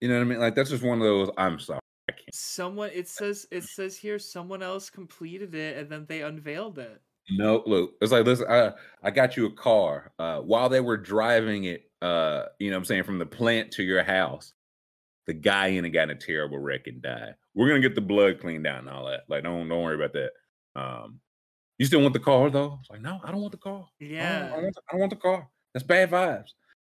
you 0.00 0.08
know 0.08 0.16
what 0.16 0.22
I 0.22 0.24
mean? 0.24 0.40
Like 0.40 0.56
that's 0.56 0.70
just 0.70 0.82
one 0.82 0.98
of 0.98 1.04
those. 1.04 1.30
I'm 1.38 1.60
sorry, 1.60 1.78
I 2.08 2.12
can't. 2.12 2.34
Someone 2.34 2.90
it 2.92 3.08
says 3.08 3.46
it 3.52 3.62
says 3.62 3.96
here 3.96 4.18
someone 4.18 4.60
else 4.62 4.90
completed 4.90 5.54
it 5.54 5.76
and 5.76 5.88
then 5.88 6.04
they 6.08 6.22
unveiled 6.22 6.80
it. 6.80 7.00
No, 7.30 7.62
look, 7.66 7.94
it's 8.00 8.12
like 8.12 8.26
listen. 8.26 8.46
I 8.48 8.72
I 9.02 9.10
got 9.10 9.36
you 9.36 9.46
a 9.46 9.52
car. 9.52 10.12
Uh, 10.18 10.40
while 10.40 10.68
they 10.68 10.80
were 10.80 10.96
driving 10.96 11.64
it, 11.64 11.90
uh, 12.02 12.44
you 12.58 12.70
know, 12.70 12.76
what 12.76 12.80
I'm 12.80 12.84
saying 12.84 13.04
from 13.04 13.18
the 13.18 13.26
plant 13.26 13.72
to 13.72 13.82
your 13.82 14.02
house, 14.04 14.52
the 15.26 15.32
guy 15.34 15.68
in 15.68 15.84
it 15.84 15.90
got 15.90 16.10
in 16.10 16.16
a 16.16 16.20
terrible 16.20 16.58
wreck 16.58 16.86
and 16.86 17.00
died. 17.00 17.34
We're 17.54 17.68
gonna 17.68 17.80
get 17.80 17.94
the 17.94 18.00
blood 18.02 18.40
cleaned 18.40 18.66
out 18.66 18.80
and 18.80 18.90
all 18.90 19.06
that. 19.06 19.22
Like, 19.28 19.42
don't 19.42 19.68
don't 19.68 19.82
worry 19.82 19.94
about 19.94 20.12
that. 20.12 20.30
Um, 20.76 21.20
you 21.78 21.86
still 21.86 22.02
want 22.02 22.12
the 22.14 22.20
car 22.20 22.50
though? 22.50 22.78
It's 22.80 22.90
like, 22.90 23.00
no, 23.00 23.20
I 23.24 23.30
don't 23.30 23.40
want 23.40 23.52
the 23.52 23.58
car. 23.58 23.86
I 24.00 24.04
don't- 24.04 24.10
Yeah. 24.10 24.46
I 24.52 24.54
don't, 24.56 24.62
want 24.64 24.74
the, 24.74 24.80
I 24.88 24.92
don't 24.92 25.00
want 25.00 25.10
the 25.10 25.16
car. 25.16 25.48
That's 25.72 25.86
bad 25.86 26.10
vibes. 26.10 26.50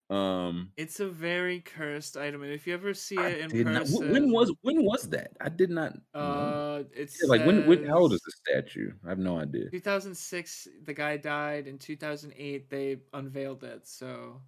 Um, 0.10 0.72
It's 0.78 1.00
a 1.00 1.08
very 1.10 1.62
cursed 1.62 2.16
item, 2.16 2.44
and 2.44 2.52
if 2.52 2.68
you 2.68 2.74
ever 2.76 2.94
see 2.94 3.18
I 3.18 3.30
it 3.30 3.40
in 3.42 3.50
did 3.50 3.66
not. 3.66 3.88
When 3.90 4.32
was 4.32 4.54
when 4.62 4.84
was 4.86 5.10
that? 5.10 5.32
I 5.42 5.50
did 5.50 5.72
not. 5.72 5.94
know. 6.14 6.22
uh, 6.22 6.84
it's 6.94 7.18
Yeah, 7.22 7.30
like 7.30 7.46
when, 7.46 7.66
when? 7.66 7.86
How 7.86 8.00
old 8.00 8.14
is 8.14 8.22
the 8.22 8.32
statue? 8.46 8.92
I 9.04 9.10
have 9.10 9.18
no 9.20 9.40
idea. 9.40 9.70
2006, 9.72 10.68
the 10.84 10.94
guy 10.94 11.18
died. 11.18 11.66
In 11.68 11.80
2008, 11.80 12.70
they 12.70 12.98
unveiled 13.14 13.64
it. 13.64 13.88
So, 13.88 14.42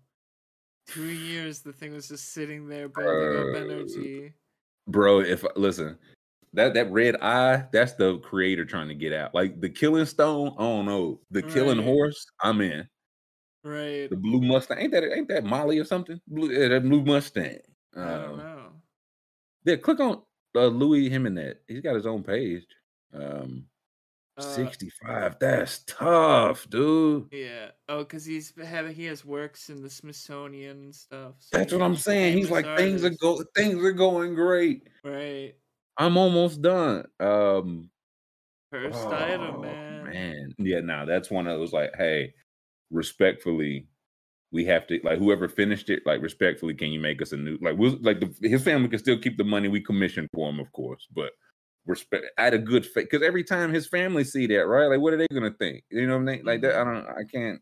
two 0.88 1.10
years, 1.10 1.62
the 1.62 1.74
thing 1.74 1.92
was 1.94 2.08
just 2.08 2.34
sitting 2.34 2.68
there 2.68 2.88
building 2.90 3.40
up 3.50 3.56
Uh, 3.56 3.60
energy. 3.60 4.34
bro 4.90 5.20
if 5.22 5.44
listen 5.58 5.98
that 6.54 6.74
that 6.74 6.90
red 6.92 7.16
eye 7.22 7.66
that's 7.74 7.94
the 7.94 8.20
creator 8.20 8.64
trying 8.64 8.88
to 8.88 8.96
get 8.96 9.12
out 9.12 9.34
like 9.36 9.60
the 9.60 9.70
killing 9.70 10.06
stone 10.06 10.54
i 10.58 10.62
don't 10.62 10.86
know 10.86 11.20
the 11.30 11.42
killing 11.44 11.82
horse 11.84 12.26
i'm 12.42 12.62
in 12.62 12.88
Right. 13.68 14.10
the 14.10 14.16
blue 14.16 14.42
mustang 14.42 14.80
ain't 14.80 14.92
that 14.94 15.04
ain't 15.04 15.28
that 15.28 15.44
molly 15.44 15.78
or 15.80 15.84
something 15.84 16.20
blue 16.28 16.52
yeah, 16.52 16.70
that 16.70 16.84
blue 16.84 17.04
mustang 17.04 17.60
I 17.96 18.00
don't 18.00 18.32
um, 18.32 18.38
know. 18.38 18.70
yeah 19.66 19.76
click 19.76 20.00
on 20.00 20.22
uh, 20.56 20.68
Luis 20.68 21.12
that 21.12 21.58
he's 21.68 21.82
got 21.82 21.96
his 21.96 22.06
own 22.06 22.24
page 22.24 22.66
um 23.14 23.66
Uh, 24.38 24.42
65 24.42 25.36
that's 25.40 25.80
tough 25.86 26.70
dude 26.70 27.28
Yeah. 27.32 27.72
Oh, 27.90 28.00
because 28.00 28.24
he's 28.24 28.54
having 28.64 28.94
he 28.96 29.06
has 29.06 29.26
works 29.26 29.70
in 29.70 29.82
the 29.82 29.90
Smithsonian 29.90 30.78
and 30.78 30.96
stuff. 30.96 31.36
so 31.40 31.58
that's 31.58 31.74
what 31.74 31.82
i'm 31.82 31.96
saying 31.98 32.38
he's 32.38 32.52
like 32.52 32.66
things 32.78 33.04
are 33.04 33.08
artist. 33.08 33.22
go 33.22 33.44
things 33.56 33.84
are 33.84 33.92
going 33.94 34.36
great 34.36 34.88
Right. 35.04 35.56
i'm 35.98 36.16
almost 36.18 36.62
done 36.62 37.06
um 37.20 37.90
First 38.70 39.08
item, 39.08 39.56
Oh, 39.56 39.62
man. 39.62 40.04
man. 40.04 40.54
Yeah, 40.58 40.82
no, 40.82 41.06
that's 41.06 41.32
one 41.32 41.48
of 41.48 41.58
those 41.58 41.72
like, 41.72 41.96
hey, 41.96 42.34
respectfully, 42.92 43.88
we 44.52 44.66
have 44.66 44.88
to 44.88 45.00
like 45.04 45.20
whoever 45.20 45.48
finished 45.50 45.90
it, 45.90 46.04
like 46.06 46.22
respectfully, 46.22 46.74
can 46.74 46.92
you 46.92 47.00
make 47.00 47.22
us 47.22 47.32
a 47.34 47.38
new 47.38 47.58
like 47.62 47.78
we'll 47.78 47.98
like 48.02 48.20
the, 48.20 48.48
his 48.48 48.64
family 48.64 48.88
can 48.90 49.00
still 49.00 49.18
keep 49.20 49.38
the 49.38 49.44
money 49.44 49.68
we 49.68 49.82
commissioned 49.82 50.30
for 50.34 50.50
him, 50.50 50.60
of 50.60 50.72
course, 50.72 51.06
but 51.14 51.32
respect 51.86 52.26
at 52.38 52.54
a 52.54 52.58
good 52.58 52.86
faith 52.86 53.08
because 53.12 53.26
every 53.26 53.44
time 53.44 53.74
his 53.74 53.88
family 53.88 54.24
see 54.24 54.48
that, 54.48 54.68
right? 54.68 54.88
Like, 54.88 55.00
what 55.00 55.14
are 55.14 55.18
they 55.18 55.28
gonna 55.34 55.52
think? 55.52 55.84
You 55.90 56.08
know 56.08 56.14
what 56.18 56.30
I 56.30 56.36
mean? 56.36 56.46
Like 56.46 56.62
that, 56.62 56.74
mm-hmm. 56.76 56.90
I 56.90 56.94
don't, 56.94 57.08
I 57.10 57.24
can't. 57.32 57.62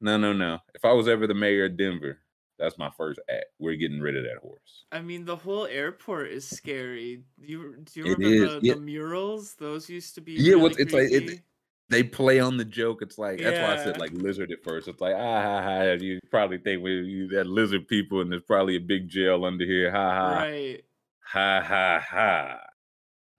No, 0.00 0.16
no, 0.16 0.32
no. 0.32 0.58
If 0.74 0.84
I 0.84 0.92
was 0.92 1.08
ever 1.08 1.26
the 1.26 1.34
mayor 1.34 1.64
of 1.64 1.76
Denver, 1.76 2.18
that's 2.60 2.78
my 2.78 2.90
first 2.96 3.18
act. 3.28 3.46
We're 3.58 3.74
getting 3.74 4.00
rid 4.00 4.16
of 4.16 4.22
that 4.24 4.38
horse. 4.40 4.84
I 4.92 5.00
mean, 5.00 5.24
the 5.24 5.34
whole 5.36 5.66
airport 5.66 6.28
is 6.30 6.48
scary. 6.48 7.22
Do 7.40 7.46
you 7.46 7.76
do 7.82 8.00
you 8.00 8.06
It 8.12 8.18
remember 8.18 8.60
the, 8.60 8.66
yeah. 8.66 8.74
the 8.74 8.80
murals? 8.80 9.54
Those 9.54 9.88
used 9.90 10.14
to 10.14 10.20
be 10.20 10.32
Yeah, 10.34 10.50
really 10.52 10.62
what's- 10.62 10.76
it's 10.78 10.92
like- 10.94 11.10
it- 11.10 11.26
creepy. 11.26 11.42
They 11.90 12.02
play 12.02 12.40
on 12.40 12.56
the 12.56 12.64
joke. 12.64 13.02
It's 13.02 13.18
like 13.18 13.40
that's 13.40 13.58
why 13.58 13.74
I 13.74 13.84
said 13.84 13.98
like 13.98 14.12
lizard 14.12 14.50
at 14.52 14.62
first. 14.62 14.88
It's 14.88 15.00
like 15.00 15.14
ah 15.16 15.42
ha 15.42 15.62
ha. 15.62 15.82
You 15.92 16.18
probably 16.30 16.58
think 16.58 16.82
we 16.82 16.92
you 17.02 17.28
that 17.28 17.46
lizard 17.46 17.88
people 17.88 18.20
and 18.20 18.30
there's 18.30 18.42
probably 18.42 18.76
a 18.76 18.80
big 18.80 19.08
jail 19.08 19.44
under 19.44 19.64
here. 19.64 19.90
Ha 19.90 20.14
ha 20.14 20.34
right. 20.38 20.80
ha 21.20 21.60
ha 21.62 22.00
ha. 22.06 22.60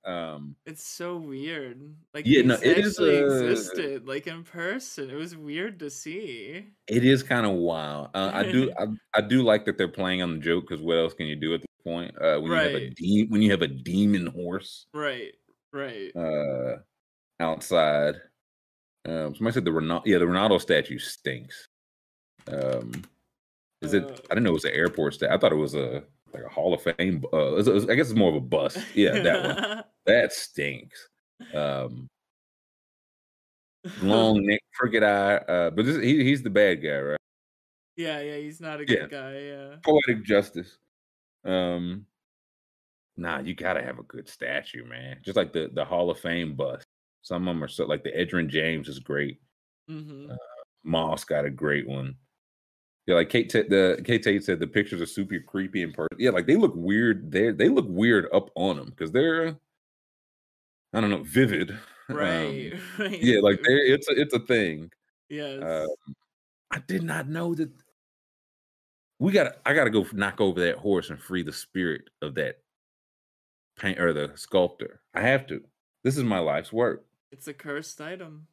Um, 0.06 0.56
It's 0.66 0.88
so 0.88 1.18
weird. 1.18 1.94
Like 2.14 2.26
Yeah, 2.26 2.42
no, 2.44 2.56
it 2.56 2.78
is, 2.80 2.98
actually 2.98 3.20
uh, 3.22 3.26
existed, 3.50 4.08
like 4.08 4.28
in 4.28 4.44
person. 4.44 5.10
It 5.10 5.16
was 5.16 5.36
weird 5.36 5.78
to 5.80 5.90
see. 5.90 6.66
it 6.88 7.06
is 7.06 7.22
kind 7.22 7.46
of 7.46 7.52
wild. 7.54 8.10
Uh, 8.16 8.32
I 8.34 8.44
do 8.50 8.72
I, 8.80 8.86
I 9.14 9.22
do 9.22 9.44
like 9.44 9.66
that 9.66 9.78
they're 9.78 9.88
playing 9.90 10.22
on 10.24 10.32
the 10.34 10.40
joke 10.40 10.66
because 10.68 10.82
what 10.84 10.98
else 10.98 11.14
can 11.14 11.28
you 11.28 11.36
do 11.36 11.54
at 11.54 11.62
this 11.62 11.68
point? 11.84 12.16
Uh, 12.20 12.40
when 12.40 12.52
you 12.52 12.58
have 12.58 12.72
a 12.72 12.74
Right. 12.74 12.96
de- 12.96 13.28
when 13.28 13.42
you 13.42 13.52
have 13.52 13.62
a 13.62 13.68
demon 13.68 14.26
horse 14.28 14.88
Right. 14.94 15.34
Right. 15.74 16.16
uh 16.16 16.78
outside. 17.42 18.16
Um, 19.10 19.36
somebody 19.36 19.54
said 19.54 19.66
the 19.66 19.72
Ronaldo, 19.72 20.04
yeah, 20.06 20.18
the 20.20 20.26
Ronaldo 20.26 20.62
statue 20.62 21.00
stinks. 21.00 21.68
Um, 22.48 22.92
is 23.82 23.94
it? 23.94 24.04
I 24.30 24.34
didn't 24.36 24.44
know 24.44 24.52
it 24.52 24.54
was 24.54 24.66
an 24.66 24.74
airport 24.74 25.14
statue. 25.16 25.34
I 25.34 25.38
thought 25.38 25.52
it 25.52 25.56
was 25.56 25.74
a 25.76 26.04
like 26.34 26.44
a 26.44 26.50
Hall 26.50 26.74
of 26.74 26.82
Fame. 26.84 27.24
Uh, 27.34 27.54
it's- 27.58 27.68
it's- 27.68 27.90
I 27.90 27.96
guess 27.96 28.10
it's 28.10 28.18
more 28.20 28.30
of 28.30 28.36
a 28.36 28.40
bust. 28.42 28.78
Yeah, 28.94 29.20
that 29.20 29.44
one. 29.44 29.84
that 30.06 30.32
stinks. 30.34 31.08
Um, 31.56 32.08
long 34.04 34.46
neck, 34.46 34.60
crooked 34.76 35.02
eye. 35.04 35.36
Uh, 35.36 35.70
but 35.72 35.86
this, 35.86 35.98
he, 36.04 36.24
he's 36.24 36.44
the 36.44 36.50
bad 36.50 36.84
guy, 36.84 37.00
right? 37.00 37.20
yeah, 37.96 38.20
yeah, 38.22 38.38
he's 38.38 38.62
not 38.62 38.80
a 38.80 38.84
Yeah. 38.88 39.08
good 39.08 39.12
guy, 39.12 39.40
yeah. 39.40 39.76
Poetic 39.84 40.24
justice. 40.24 40.78
Um, 41.46 42.06
nah, 43.18 43.40
you 43.40 43.56
gotta 43.56 43.82
have 43.82 43.98
a 44.00 44.04
good 44.04 44.28
statue, 44.30 44.86
man. 44.86 45.18
Just 45.24 45.36
like 45.38 45.52
the 45.54 45.70
the 45.74 45.84
Hall 45.86 46.10
of 46.12 46.20
Fame 46.20 46.56
bust. 46.56 46.86
Some 47.22 47.48
of 47.48 47.54
them 47.56 47.64
are 47.64 47.68
so 47.68 47.86
like 47.86 48.04
the 48.04 48.12
Edgerrin 48.12 48.48
James 48.50 48.88
is 48.88 49.00
great. 49.00 49.40
hmm 49.88 50.32
Moss 50.84 51.24
got 51.26 51.46
a 51.46 51.50
great 51.50 51.88
one. 51.88 52.16
Yeah, 53.06 53.16
like 53.16 53.30
Kate 53.30 53.50
Tate, 53.50 53.70
the 53.70 54.02
Kate 54.06 54.24
Tate 54.24 54.44
said 54.44 54.60
the 54.60 54.68
pictures 54.68 55.02
are 55.02 55.06
super 55.06 55.40
creepy 55.40 55.82
in 55.82 55.92
person. 55.92 56.16
Yeah, 56.18 56.30
like 56.30 56.46
they 56.48 56.56
look 56.56 56.74
weird. 56.76 57.32
They 57.32 57.52
they 57.52 57.68
look 57.68 57.86
weird 57.90 58.28
up 58.34 58.50
on 58.56 58.78
them 58.78 58.90
because 58.90 59.12
they're 59.12 59.58
I 60.94 61.02
don't 61.02 61.10
know, 61.10 61.24
vivid. 61.24 61.78
Um, 62.10 62.16
Right. 62.18 62.74
right. 62.98 63.22
yeah, 63.22 63.40
like 63.40 63.62
they 63.62 63.72
it's 63.74 64.10
a 64.10 64.20
it's 64.20 64.34
a 64.34 64.40
thing. 64.40 64.90
Yes. 65.30 65.62
Um, 65.62 66.16
I 66.72 66.80
did 66.88 67.04
not 67.04 67.28
know 67.30 67.54
that. 67.54 67.70
We 69.20 69.32
got. 69.32 69.44
to 69.44 69.56
I 69.64 69.76
got 69.76 69.84
to 69.84 69.92
go 69.92 70.08
knock 70.14 70.42
over 70.42 70.60
that 70.62 70.78
horse 70.78 71.12
and 71.12 71.22
free 71.22 71.44
the 71.44 71.54
spirit 71.54 72.10
of 72.24 72.34
that 72.34 72.56
paint 73.78 74.00
or 74.00 74.12
the 74.12 74.32
sculptor. 74.36 75.02
I 75.14 75.22
have 75.22 75.46
to. 75.48 75.62
This 76.04 76.18
is 76.18 76.24
my 76.24 76.40
life's 76.40 76.74
work. 76.74 77.06
It's 77.32 77.48
a 77.48 77.54
cursed 77.54 78.02
item. 78.02 78.48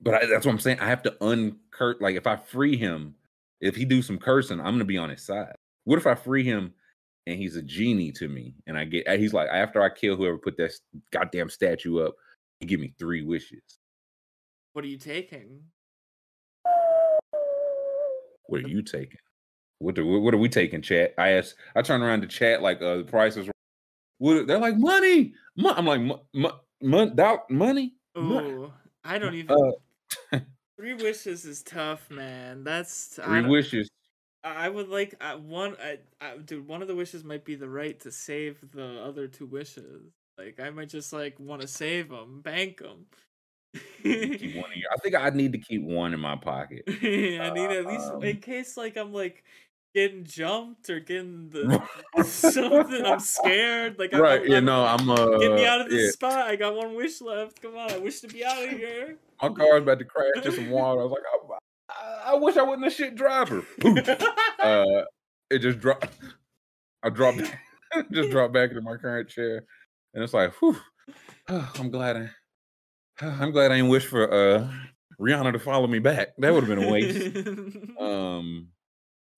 But 0.00 0.14
I, 0.14 0.26
that's 0.26 0.44
what 0.44 0.52
I'm 0.52 0.58
saying. 0.58 0.80
I 0.80 0.88
have 0.88 1.02
to 1.04 1.16
uncurt. 1.22 2.00
Like 2.00 2.16
if 2.16 2.26
I 2.26 2.36
free 2.36 2.76
him, 2.76 3.14
if 3.60 3.74
he 3.74 3.84
do 3.84 4.02
some 4.02 4.18
cursing, 4.18 4.60
I'm 4.60 4.74
gonna 4.74 4.84
be 4.84 4.98
on 4.98 5.10
his 5.10 5.24
side. 5.24 5.54
What 5.84 5.98
if 5.98 6.06
I 6.06 6.14
free 6.14 6.44
him 6.44 6.74
and 7.26 7.38
he's 7.38 7.56
a 7.56 7.62
genie 7.62 8.12
to 8.12 8.28
me, 8.28 8.54
and 8.66 8.76
I 8.76 8.84
get 8.84 9.08
he's 9.18 9.32
like 9.32 9.48
after 9.50 9.82
I 9.82 9.88
kill 9.88 10.16
whoever 10.16 10.38
put 10.38 10.56
that 10.58 10.72
goddamn 11.12 11.48
statue 11.48 12.00
up, 12.00 12.14
he 12.60 12.66
give 12.66 12.80
me 12.80 12.94
three 12.98 13.22
wishes. 13.22 13.62
What 14.72 14.84
are 14.84 14.88
you 14.88 14.98
taking? 14.98 15.62
What 18.48 18.64
are 18.64 18.68
you 18.68 18.82
taking? 18.82 19.18
What 19.78 19.94
do, 19.94 20.06
what 20.06 20.32
are 20.32 20.38
we 20.38 20.48
taking, 20.48 20.82
chat? 20.82 21.14
I 21.18 21.30
asked. 21.30 21.56
I 21.74 21.82
turn 21.82 22.02
around 22.02 22.22
to 22.22 22.26
chat 22.26 22.62
like 22.62 22.80
uh, 22.80 22.98
the 22.98 23.04
prices. 23.04 23.48
What 24.18 24.46
they're 24.46 24.58
like 24.58 24.78
money. 24.78 25.34
Mo-. 25.56 25.74
I'm 25.74 25.86
like 25.86 26.00
mo- 26.00 26.22
mo- 26.32 26.60
mon- 26.82 27.16
doubt 27.16 27.50
money. 27.50 27.94
Mo- 28.14 28.70
Oh, 28.70 28.72
I 29.04 29.18
don't 29.18 29.34
even. 29.34 29.56
Uh, 30.32 30.40
Three 30.78 30.94
wishes 30.94 31.44
is 31.46 31.62
tough, 31.62 32.10
man. 32.10 32.62
That's 32.64 33.06
three 33.16 33.40
don't, 33.40 33.50
wishes. 33.50 33.88
I 34.44 34.68
would 34.68 34.88
like 34.88 35.14
uh, 35.20 35.36
one. 35.36 35.76
I, 35.82 35.98
I, 36.20 36.36
dude, 36.36 36.66
one 36.68 36.82
of 36.82 36.88
the 36.88 36.94
wishes 36.94 37.24
might 37.24 37.44
be 37.44 37.54
the 37.54 37.68
right 37.68 37.98
to 38.00 38.12
save 38.12 38.70
the 38.72 39.02
other 39.02 39.26
two 39.26 39.46
wishes. 39.46 40.12
Like 40.38 40.60
I 40.60 40.70
might 40.70 40.90
just 40.90 41.12
like 41.12 41.40
want 41.40 41.62
to 41.62 41.68
save 41.68 42.10
them, 42.10 42.42
bank 42.42 42.78
them. 42.78 43.06
keep 44.02 44.54
one 44.56 44.72
in 44.72 44.78
your, 44.80 44.90
I 44.92 44.96
think 45.02 45.14
I 45.14 45.30
need 45.30 45.52
to 45.52 45.58
keep 45.58 45.82
one 45.82 46.14
in 46.14 46.20
my 46.20 46.36
pocket. 46.36 46.84
I 46.88 47.50
need 47.50 47.70
at 47.70 47.86
least 47.86 48.12
Um, 48.12 48.22
in 48.22 48.38
case 48.40 48.76
like 48.76 48.96
I'm 48.96 49.12
like 49.12 49.44
getting 49.96 50.24
jumped 50.24 50.90
or 50.90 51.00
getting 51.00 51.48
the 51.48 51.82
something. 52.22 53.02
I'm 53.06 53.18
scared. 53.18 53.98
Like 53.98 54.12
I'm, 54.12 54.20
right? 54.20 54.42
I'm, 54.42 54.66
Yeah, 54.66 54.78
I'm- 54.78 55.08
uh. 55.10 55.38
Get 55.38 55.52
me 55.52 55.64
out 55.64 55.80
of 55.80 55.88
this 55.88 56.02
yeah, 56.04 56.10
spot. 56.10 56.46
I 56.46 56.56
got 56.56 56.76
one 56.76 56.94
wish 56.94 57.22
left. 57.22 57.62
Come 57.62 57.78
on, 57.78 57.90
I 57.90 57.96
wish 57.96 58.20
to 58.20 58.28
be 58.28 58.44
out 58.44 58.62
of 58.62 58.68
here. 58.68 59.16
my 59.40 59.48
car's 59.48 59.82
about 59.82 59.98
to 60.00 60.04
crash 60.04 60.26
into 60.36 60.52
some 60.52 60.68
water. 60.68 61.00
I 61.00 61.04
was 61.04 61.12
like, 61.12 61.22
I, 61.90 62.28
I, 62.28 62.32
I 62.32 62.34
wish 62.34 62.58
I 62.58 62.62
wasn't 62.62 62.86
a 62.86 62.90
shit 62.90 63.16
driver. 63.16 63.64
Uh, 64.58 65.02
it 65.50 65.60
just 65.60 65.78
dropped. 65.78 66.08
I 67.02 67.08
dropped, 67.10 67.40
just 68.10 68.30
dropped 68.30 68.52
back 68.52 68.70
into 68.70 68.82
my 68.82 68.96
current 68.96 69.28
chair, 69.28 69.62
and 70.12 70.24
it's 70.24 70.34
like, 70.34 70.52
whew, 70.54 70.76
I'm 71.48 71.90
glad 71.90 72.16
I, 72.16 73.24
I'm 73.24 73.52
glad 73.52 73.70
I 73.70 73.76
didn't 73.76 73.90
wish 73.90 74.06
for 74.06 74.24
uh 74.32 74.68
Rihanna 75.20 75.52
to 75.52 75.58
follow 75.60 75.86
me 75.86 76.00
back. 76.00 76.30
That 76.38 76.52
would 76.52 76.64
have 76.64 76.74
been 76.74 76.84
a 76.84 76.90
waste. 76.90 77.36
um, 78.00 78.68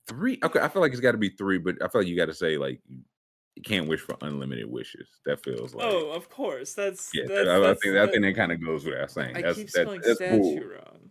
three. 0.09 0.39
Okay, 0.43 0.61
I 0.61 0.69
feel 0.69 0.83
like 0.83 0.93
it's 0.93 1.01
got 1.01 1.13
to 1.13 1.19
be 1.19 1.29
three, 1.31 1.59
but 1.59 1.77
I 1.83 1.89
feel 1.89 2.01
like 2.01 2.09
you 2.09 2.17
got 2.17 2.27
to 2.27 2.35
say 2.35 2.57
like 2.59 2.81
you, 2.89 3.01
can't 3.65 3.89
wish 3.89 4.01
for 4.01 4.17
unlimited 4.23 4.67
wishes. 4.71 5.09
That 5.27 5.43
feels 5.43 5.75
like. 5.75 5.85
oh, 5.87 6.11
of 6.11 6.29
course. 6.31 6.75
That's 6.75 7.11
Yeah, 7.13 7.25
that's, 7.27 7.49
I, 7.49 7.57
I 7.57 7.59
that's, 7.61 7.83
think 7.83 7.97
I 7.97 7.99
that- 8.07 8.11
think 8.13 8.23
that 8.25 8.37
kind 8.37 8.53
of 8.53 8.65
goes 8.65 8.85
without 8.85 9.11
saying. 9.11 9.37
I 9.37 9.43
that's 9.43 9.57
keep 9.59 9.67
that, 9.71 9.83
spelling 9.83 10.01
that's 10.05 10.17
statue 10.17 10.39
cool. 10.41 10.61
wrong. 10.71 11.11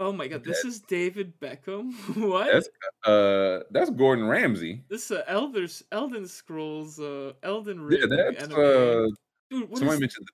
Oh 0.00 0.12
my 0.12 0.28
god, 0.28 0.44
this 0.44 0.62
That- 0.62 0.68
is 0.68 0.80
David 0.80 1.32
Beckham. 1.40 1.92
what? 2.30 2.52
That's 2.52 2.68
uh, 3.04 3.64
that's 3.72 3.90
Gordon 3.90 4.28
Ramsay. 4.28 4.84
this 4.88 5.06
is 5.10 5.16
uh, 5.18 5.22
Elder 5.26 5.66
Elden 5.90 6.28
Scrolls, 6.28 7.00
uh, 7.00 7.32
Elden 7.42 7.80
Ring. 7.80 8.00
Yeah, 8.02 8.06
that's 8.16 8.44
anime. 8.44 8.60
uh. 8.60 9.06
Dude, 9.50 9.68
what 9.70 9.78
Somebody 9.78 9.94
is- 9.96 10.00
mentioned 10.00 10.28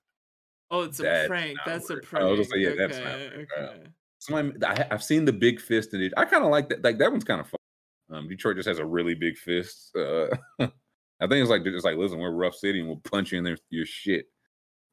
Oh, 0.71 0.81
it's 0.81 0.99
a 0.99 1.03
that's 1.03 1.27
prank. 1.27 1.57
That's 1.65 1.89
a 1.89 1.93
word. 1.93 2.03
I 2.03 2.07
prank. 2.07 2.37
was 2.37 2.49
say, 2.49 2.57
yeah, 2.59 2.69
okay, 2.69 2.77
that's 2.77 2.97
not 2.97 3.05
word. 3.05 3.47
Uh, 3.57 3.61
okay. 3.61 3.83
somebody. 4.19 4.65
I, 4.65 4.87
I've 4.91 5.03
seen 5.03 5.25
the 5.25 5.33
big 5.33 5.59
fist 5.61 5.93
in 5.93 6.01
it. 6.01 6.13
I 6.17 6.25
kind 6.25 6.43
of 6.43 6.49
like 6.51 6.69
that. 6.69 6.83
Like 6.83 6.97
that 6.97 7.11
one's 7.11 7.23
kind 7.23 7.39
of 7.39 7.47
fun. 7.47 7.59
Um, 8.11 8.27
Detroit 8.27 8.57
just 8.57 8.67
has 8.67 8.79
a 8.79 8.85
really 8.85 9.15
big 9.15 9.37
fist. 9.37 9.95
Uh, 9.95 10.27
I 10.59 11.27
think 11.27 11.41
it's 11.41 11.49
like 11.49 11.63
just 11.63 11.85
like, 11.85 11.97
listen, 11.97 12.19
we're 12.19 12.29
a 12.29 12.31
rough 12.31 12.55
city 12.55 12.79
and 12.79 12.87
we'll 12.87 13.01
punch 13.03 13.31
you 13.31 13.37
in 13.37 13.43
there, 13.43 13.57
your 13.69 13.85
shit. 13.85 14.27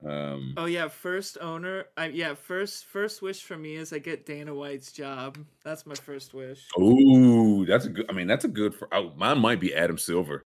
Um, 0.07 0.55
Oh 0.57 0.65
yeah, 0.65 0.89
first 0.89 1.39
owner. 1.41 1.85
I 1.97 2.09
yeah, 2.09 2.35
first 2.35 2.87
first 2.87 3.23
wish 3.23 3.43
for 3.43 3.57
me 3.57 3.77
is 3.77 3.93
I 3.93 3.99
get 3.99 4.27
Dana 4.27 4.53
White's 4.53 4.91
job. 4.93 5.39
That's 5.65 5.87
my 5.87 5.95
first 5.95 6.35
wish. 6.35 6.67
Ooh, 6.81 7.65
that's 7.67 7.87
a 7.87 7.89
good. 7.89 8.07
I 8.09 8.13
mean, 8.13 8.27
that's 8.27 8.45
a 8.45 8.49
good. 8.49 8.75
For, 8.75 8.89
oh, 8.93 9.13
mine 9.17 9.39
might 9.39 9.61
be 9.61 9.75
Adam 9.75 9.99
Silver. 9.99 10.43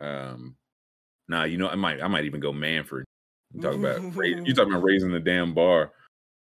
Um, 0.00 0.56
nah, 1.28 1.44
you 1.44 1.58
know, 1.58 1.68
I 1.68 1.76
might. 1.76 2.02
I 2.02 2.08
might 2.08 2.24
even 2.24 2.40
go 2.40 2.52
Manfred. 2.52 3.04
You 3.52 3.62
talk 3.62 3.74
about. 3.74 4.02
you 4.24 4.54
talking 4.54 4.72
about 4.72 4.82
raising 4.82 5.12
the 5.12 5.20
damn 5.20 5.54
bar. 5.54 5.92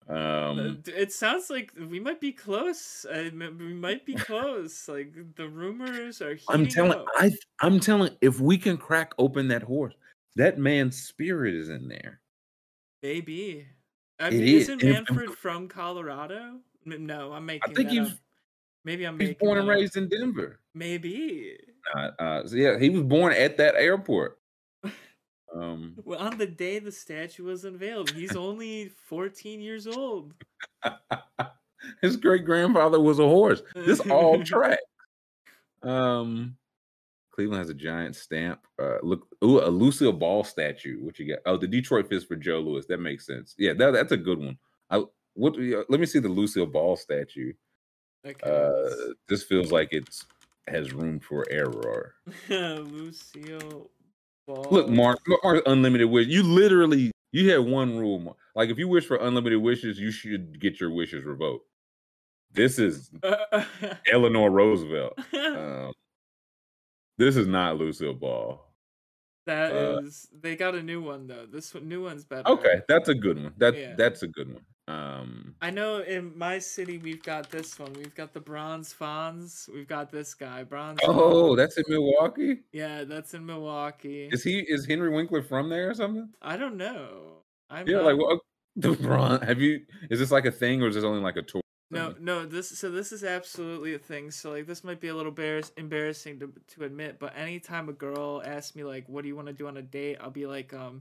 Uh, 0.08 0.12
Um, 0.12 0.82
It 0.86 1.12
sounds 1.12 1.50
like 1.50 1.72
we 1.90 1.98
might 1.98 2.20
be 2.20 2.32
close. 2.32 3.04
I, 3.12 3.30
we 3.34 3.74
might 3.74 4.06
be 4.06 4.14
close. 4.14 4.88
Like 4.88 5.12
the 5.34 5.48
rumors 5.48 6.22
are. 6.22 6.38
I'm 6.48 6.66
telling. 6.66 6.92
up. 6.92 7.06
I. 7.16 7.32
I'm 7.60 7.80
telling. 7.80 8.16
If 8.20 8.40
we 8.40 8.56
can 8.58 8.76
crack 8.76 9.12
open 9.18 9.48
that 9.48 9.62
horse, 9.62 9.94
that 10.36 10.58
man's 10.58 10.96
spirit 11.02 11.54
is 11.54 11.68
in 11.68 11.88
there. 11.88 12.20
Maybe. 13.02 13.66
I 14.20 14.30
mean, 14.30 14.42
is, 14.42 14.62
isn't 14.62 14.82
and 14.82 14.90
if- 14.90 15.10
Manfred 15.10 15.30
from 15.30 15.68
Colorado? 15.68 16.60
No, 16.84 17.32
I'm 17.32 17.44
making. 17.46 17.72
I 17.72 17.74
think 17.74 17.90
he's- 17.90 18.14
Maybe 18.84 19.04
I'm 19.04 19.18
He's 19.18 19.34
born 19.34 19.58
and 19.58 19.66
raised 19.66 19.96
in 19.96 20.08
Denver. 20.08 20.60
Maybe. 20.72 21.56
Uh, 21.96 22.10
uh, 22.20 22.46
so 22.46 22.54
yeah, 22.54 22.78
he 22.78 22.88
was 22.88 23.02
born 23.02 23.32
at 23.32 23.56
that 23.56 23.74
airport. 23.74 24.38
Um, 25.54 25.94
Well, 26.04 26.18
on 26.18 26.38
the 26.38 26.46
day 26.46 26.78
the 26.78 26.92
statue 26.92 27.44
was 27.44 27.64
unveiled, 27.64 28.10
he's 28.10 28.36
only 28.36 28.88
14 29.06 29.60
years 29.60 29.86
old. 29.86 30.34
his 32.02 32.16
great 32.16 32.44
grandfather 32.44 33.00
was 33.00 33.18
a 33.18 33.24
horse. 33.24 33.62
This 33.74 34.00
all 34.00 34.42
track. 34.44 34.78
Um, 35.82 36.56
Cleveland 37.30 37.60
has 37.60 37.70
a 37.70 37.74
giant 37.74 38.16
stamp. 38.16 38.60
Uh, 38.80 38.96
look, 39.02 39.26
ooh, 39.44 39.60
a 39.60 39.68
Lucille 39.68 40.12
Ball 40.12 40.42
statue. 40.42 40.98
What 41.04 41.18
you 41.18 41.28
got? 41.28 41.38
Oh, 41.46 41.56
the 41.56 41.66
Detroit 41.66 42.08
Fist 42.08 42.28
for 42.28 42.36
Joe 42.36 42.60
Louis. 42.60 42.86
That 42.86 43.00
makes 43.00 43.26
sense. 43.26 43.54
Yeah, 43.58 43.74
that, 43.74 43.92
that's 43.92 44.12
a 44.12 44.16
good 44.16 44.38
one. 44.38 44.58
I 44.90 45.04
what? 45.34 45.56
Let 45.88 46.00
me 46.00 46.06
see 46.06 46.18
the 46.18 46.28
Lucille 46.28 46.66
Ball 46.66 46.96
statue. 46.96 47.52
Okay. 48.26 48.50
Uh, 48.50 49.12
this 49.28 49.44
feels 49.44 49.70
like 49.70 49.90
it's 49.92 50.26
has 50.68 50.92
room 50.92 51.20
for 51.20 51.46
error. 51.50 52.14
Lucille 52.48 53.90
Look, 54.48 54.88
Mark, 54.88 55.18
Mark, 55.42 55.62
unlimited 55.66 56.08
wish. 56.08 56.28
You 56.28 56.42
literally 56.42 57.10
you 57.32 57.50
had 57.50 57.60
one 57.60 57.98
rule. 57.98 58.18
Mark. 58.20 58.36
Like 58.54 58.70
if 58.70 58.78
you 58.78 58.88
wish 58.88 59.04
for 59.06 59.16
unlimited 59.16 59.60
wishes, 59.60 59.98
you 59.98 60.10
should 60.10 60.60
get 60.60 60.80
your 60.80 60.90
wishes 60.90 61.24
revoked. 61.24 61.66
This 62.52 62.78
is 62.78 63.10
Eleanor 64.12 64.50
Roosevelt. 64.50 65.18
Um, 65.34 65.92
this 67.18 67.36
is 67.36 67.46
not 67.46 67.78
Lucille 67.78 68.12
Ball. 68.14 68.62
That 69.46 69.72
uh, 69.72 69.98
is- 70.02 70.28
They 70.38 70.54
got 70.56 70.74
a 70.74 70.82
new 70.82 71.00
one 71.02 71.26
though. 71.26 71.46
This 71.46 71.72
one, 71.74 71.88
new 71.88 72.02
one's 72.04 72.24
better. 72.24 72.48
Okay, 72.48 72.80
that's 72.88 73.08
a 73.08 73.14
good 73.14 73.42
one. 73.42 73.52
That 73.56 73.76
Yeah. 73.76 73.94
that's 73.96 74.22
a 74.22 74.28
good 74.28 74.52
one. 74.52 74.64
Um, 74.88 75.54
I 75.60 75.70
know 75.70 75.98
in 75.98 76.36
my 76.38 76.58
city 76.60 76.98
we've 76.98 77.22
got 77.22 77.50
this 77.50 77.78
one. 77.78 77.92
We've 77.94 78.14
got 78.14 78.32
the 78.32 78.40
Bronze 78.40 78.94
Fonz. 78.94 79.68
We've 79.72 79.88
got 79.88 80.12
this 80.12 80.32
guy, 80.34 80.62
Bronze. 80.62 81.00
oh, 81.02 81.10
Fonz. 81.52 81.56
that's 81.56 81.76
in 81.76 81.84
Milwaukee. 81.88 82.58
yeah, 82.72 83.02
that's 83.04 83.34
in 83.34 83.44
Milwaukee. 83.44 84.28
Is 84.30 84.44
he 84.44 84.60
is 84.60 84.86
Henry 84.86 85.10
Winkler 85.10 85.42
from 85.42 85.68
there 85.68 85.90
or 85.90 85.94
something? 85.94 86.28
I 86.40 86.56
don't 86.56 86.76
know. 86.76 87.38
I'm 87.68 87.88
Yeah, 87.88 87.96
not- 87.96 88.04
like 88.04 88.16
what? 88.18 88.40
The 88.78 88.92
Bron. 88.92 89.40
Have 89.40 89.60
you? 89.60 89.80
Is 90.10 90.18
this 90.18 90.30
like 90.30 90.44
a 90.44 90.52
thing 90.52 90.82
or 90.82 90.88
is 90.88 90.94
this 90.96 91.02
only 91.04 91.20
like 91.22 91.36
a 91.36 91.42
tour? 91.42 91.62
No, 91.90 92.14
no. 92.20 92.44
This 92.44 92.68
so 92.78 92.90
this 92.90 93.10
is 93.10 93.24
absolutely 93.24 93.94
a 93.94 93.98
thing. 93.98 94.30
So 94.30 94.50
like 94.50 94.66
this 94.66 94.84
might 94.84 95.00
be 95.00 95.08
a 95.08 95.14
little 95.14 95.30
embarrass- 95.32 95.72
embarrassing 95.78 96.38
to 96.40 96.52
to 96.74 96.84
admit, 96.84 97.18
but 97.18 97.32
anytime 97.36 97.88
a 97.88 97.92
girl 97.92 98.42
asks 98.44 98.76
me 98.76 98.84
like, 98.84 99.08
"What 99.08 99.22
do 99.22 99.28
you 99.28 99.34
want 99.36 99.46
to 99.48 99.54
do 99.54 99.66
on 99.66 99.78
a 99.78 99.82
date?" 99.82 100.18
I'll 100.20 100.30
be 100.30 100.46
like, 100.46 100.74
um, 100.74 101.00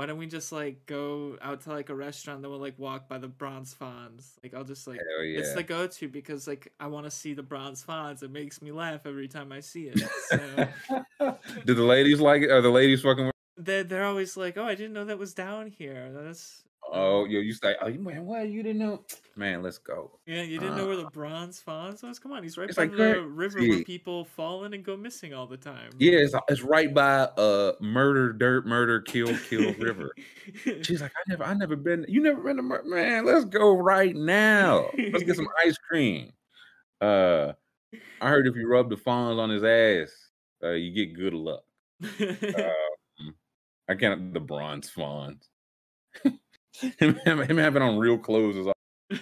why 0.00 0.06
don't 0.06 0.16
we 0.16 0.26
just 0.26 0.50
like 0.50 0.86
go 0.86 1.36
out 1.42 1.60
to 1.60 1.68
like 1.68 1.90
a 1.90 1.94
restaurant, 1.94 2.40
then 2.40 2.50
we'll 2.50 2.58
like 2.58 2.78
walk 2.78 3.06
by 3.06 3.18
the 3.18 3.28
Bronze 3.28 3.76
Fonz. 3.78 4.30
Like 4.42 4.54
I'll 4.54 4.64
just 4.64 4.86
like 4.86 4.98
yeah. 5.22 5.40
it's 5.40 5.52
the 5.52 5.62
go 5.62 5.86
to 5.86 6.08
because 6.08 6.48
like 6.48 6.72
I 6.80 6.86
want 6.86 7.04
to 7.04 7.10
see 7.10 7.34
the 7.34 7.42
Bronze 7.42 7.84
Fonz. 7.84 8.22
It 8.22 8.30
makes 8.30 8.62
me 8.62 8.72
laugh 8.72 9.02
every 9.04 9.28
time 9.28 9.52
I 9.52 9.60
see 9.60 9.92
it. 9.92 10.00
So 10.30 10.38
Do 11.66 11.74
the 11.74 11.82
ladies 11.82 12.18
like 12.18 12.40
it? 12.40 12.50
Are 12.50 12.62
the 12.62 12.70
ladies 12.70 13.02
fucking? 13.02 13.30
they're 13.58 14.06
always 14.06 14.38
like, 14.38 14.56
"Oh, 14.56 14.64
I 14.64 14.74
didn't 14.74 14.94
know 14.94 15.04
that 15.04 15.18
was 15.18 15.34
down 15.34 15.66
here." 15.66 16.10
That's 16.14 16.62
Oh, 16.92 17.24
yo, 17.24 17.40
you 17.40 17.52
say, 17.52 17.76
oh, 17.80 17.86
you 17.86 18.00
man, 18.00 18.26
what? 18.26 18.48
You 18.48 18.62
didn't 18.62 18.80
know? 18.80 19.04
Man, 19.36 19.62
let's 19.62 19.78
go. 19.78 20.18
Yeah, 20.26 20.42
you 20.42 20.58
didn't 20.58 20.76
know 20.76 20.86
where 20.86 20.96
the 20.96 21.08
bronze 21.10 21.62
Fonz 21.64 22.02
was? 22.02 22.18
Come 22.18 22.32
on, 22.32 22.42
he's 22.42 22.58
right 22.58 22.74
by 22.74 22.82
like 22.82 22.96
the 22.96 23.22
river 23.22 23.60
see- 23.60 23.68
where 23.68 23.84
people 23.84 24.24
fall 24.24 24.64
in 24.64 24.74
and 24.74 24.84
go 24.84 24.96
missing 24.96 25.32
all 25.32 25.46
the 25.46 25.56
time. 25.56 25.90
Yeah, 25.98 26.18
it's, 26.18 26.34
it's 26.48 26.62
right 26.62 26.92
by 26.92 27.20
uh 27.22 27.72
murder, 27.80 28.32
dirt, 28.32 28.66
murder, 28.66 29.00
kill, 29.00 29.36
kill 29.48 29.72
river. 29.78 30.12
She's 30.82 31.00
like, 31.00 31.12
I 31.16 31.22
never, 31.28 31.44
I 31.44 31.54
never 31.54 31.76
been. 31.76 32.04
You 32.08 32.20
never 32.22 32.40
been 32.40 32.56
to 32.56 32.62
Mur- 32.62 32.82
man? 32.84 33.24
Let's 33.24 33.44
go 33.44 33.76
right 33.76 34.16
now. 34.16 34.90
Let's 35.12 35.24
get 35.24 35.36
some 35.36 35.48
ice 35.64 35.78
cream. 35.78 36.32
Uh, 37.00 37.52
I 38.20 38.28
heard 38.28 38.46
if 38.46 38.56
you 38.56 38.68
rub 38.68 38.90
the 38.90 38.96
Fonz 38.96 39.38
on 39.38 39.48
his 39.50 39.62
ass, 39.64 40.12
uh, 40.62 40.70
you 40.72 40.92
get 40.92 41.14
good 41.14 41.34
luck. 41.34 41.62
Um, 43.20 43.34
I 43.88 43.94
can't 43.96 44.32
the 44.32 44.40
bronze 44.40 44.90
Fonz. 44.90 45.42
him, 46.98 47.16
him, 47.24 47.56
having 47.58 47.82
on 47.82 47.98
real 47.98 48.18
clothes 48.18 48.56
is. 48.56 48.66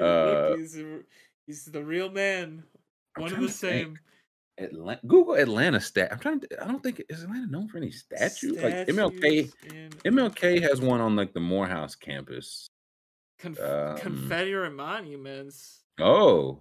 Hey, 0.00 0.04
uh, 0.04 0.50
Look, 0.50 0.58
he's, 0.60 0.78
a- 0.78 1.00
he's 1.46 1.64
the 1.64 1.82
real 1.82 2.08
man. 2.08 2.62
One 3.16 3.32
of 3.32 3.40
the 3.40 3.48
same. 3.48 3.98
Atlanta, 4.56 5.00
Google 5.06 5.34
Atlanta 5.34 5.80
stat. 5.80 6.08
I'm 6.12 6.20
trying 6.20 6.38
to. 6.40 6.62
I 6.62 6.68
don't 6.68 6.80
think 6.82 7.02
is 7.08 7.24
Atlanta 7.24 7.46
known 7.48 7.66
for 7.68 7.78
any 7.78 7.90
statues. 7.90 8.62
Like 8.62 8.86
MLK. 8.86 9.50
MLK 10.04 10.62
has 10.62 10.80
one 10.80 11.00
on 11.00 11.16
like 11.16 11.32
the 11.32 11.40
Morehouse 11.40 11.96
campus. 11.96 12.68
Conf- 13.40 13.60
um, 13.60 13.96
Confederate 13.98 14.72
monuments. 14.72 15.80
Oh, 16.00 16.60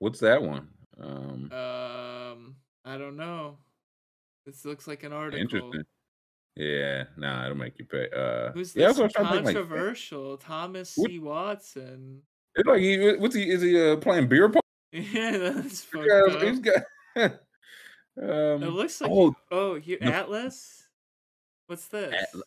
what's 0.00 0.18
that 0.20 0.42
one? 0.42 0.68
Um, 1.00 1.50
Um, 1.52 2.56
I 2.84 2.98
don't 2.98 3.16
know. 3.16 3.58
This 4.44 4.64
looks 4.64 4.88
like 4.88 5.04
an 5.04 5.12
article. 5.12 5.40
interesting. 5.40 5.82
Yeah, 6.56 7.04
no, 7.16 7.28
nah, 7.28 7.44
it'll 7.46 7.56
make 7.56 7.78
you 7.78 7.86
pay. 7.86 8.08
Uh, 8.14 8.52
Who's 8.52 8.76
yeah, 8.76 8.88
this 8.88 8.96
that's 8.96 8.98
what 8.98 9.04
I'm 9.04 9.10
trying 9.10 9.26
to 9.26 9.32
think, 9.32 9.46
like, 9.46 9.54
controversial? 9.56 10.36
Thomas 10.36 10.96
What- 10.96 11.10
C. 11.10 11.18
Watson. 11.18 12.22
It's 12.54 12.68
like 12.68 12.80
he, 12.80 13.14
what's 13.16 13.34
he? 13.34 13.50
Is 13.50 13.62
he 13.62 13.80
uh, 13.80 13.96
playing 13.96 14.28
beer 14.28 14.48
pong? 14.48 14.60
Yeah, 14.92 15.38
that's 15.38 15.80
fucked 15.84 16.06
Yeah, 16.06 16.50
he's 16.50 16.58
got. 16.58 16.82
um, 17.16 18.62
It 18.62 18.70
looks 18.70 19.00
like 19.00 19.10
oh, 19.10 19.34
oh 19.50 19.74
here 19.76 19.98
the- 19.98 20.12
Atlas. 20.12 20.86
What's 21.66 21.86
this? 21.86 22.12
Atla- 22.12 22.42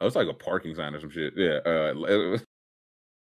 oh, 0.00 0.06
it's 0.06 0.16
like 0.16 0.28
a 0.28 0.34
parking 0.34 0.74
sign 0.74 0.94
or 0.94 1.00
some 1.00 1.10
shit. 1.10 1.34
Yeah. 1.36 1.58
Uh, 1.66 2.38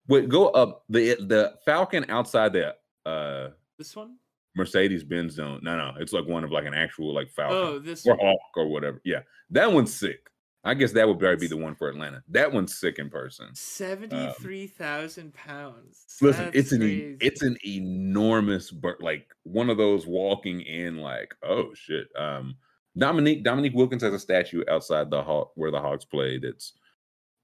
wait, 0.07 0.29
go 0.29 0.47
up 0.49 0.85
the 0.87 1.15
the 1.15 1.55
Falcon 1.65 2.05
outside 2.07 2.53
the 2.53 2.75
uh 3.05 3.49
This 3.77 3.93
one? 3.93 4.15
Mercedes 4.57 5.03
Benz 5.03 5.35
zone. 5.35 5.59
No, 5.63 5.77
no, 5.77 5.93
it's 5.99 6.11
like 6.11 6.25
one 6.27 6.43
of 6.43 6.51
like 6.51 6.65
an 6.65 6.73
actual 6.73 7.13
like 7.13 7.29
Falcon 7.31 7.57
Oh, 7.57 7.79
this 7.79 8.05
or. 8.05 8.17
Hawk 8.17 8.39
or 8.57 8.67
whatever. 8.67 8.99
Yeah, 9.05 9.21
that 9.51 9.71
one's 9.71 9.93
sick. 9.93 10.19
I 10.63 10.73
guess 10.73 10.91
that 10.93 11.07
would 11.07 11.19
probably 11.19 11.37
be 11.37 11.47
the 11.47 11.55
one 11.55 11.75
for 11.75 11.87
Atlanta. 11.87 12.21
That 12.29 12.51
one's 12.51 12.75
sick 12.77 12.99
in 12.99 13.09
person. 13.09 13.47
seventy-three 13.53 14.67
thousand 14.67 15.33
pounds. 15.33 16.05
Um, 16.21 16.27
Listen, 16.27 16.45
That's 16.45 16.57
it's 16.57 16.71
an 16.73 16.79
crazy. 16.79 17.17
it's 17.21 17.41
an 17.41 17.57
enormous, 17.65 18.71
bur- 18.71 18.97
like 18.99 19.27
one 19.43 19.69
of 19.69 19.77
those 19.77 20.05
walking 20.05 20.61
in, 20.61 20.97
like 20.97 21.33
oh 21.43 21.73
shit. 21.73 22.07
Um, 22.17 22.55
Dominique 22.97 23.43
Dominique 23.43 23.75
Wilkins 23.75 24.01
has 24.03 24.13
a 24.13 24.19
statue 24.19 24.63
outside 24.69 25.09
the 25.09 25.21
hawk 25.23 25.51
where 25.55 25.71
the 25.71 25.79
Hawks 25.79 26.03
played. 26.03 26.43
It's 26.43 26.73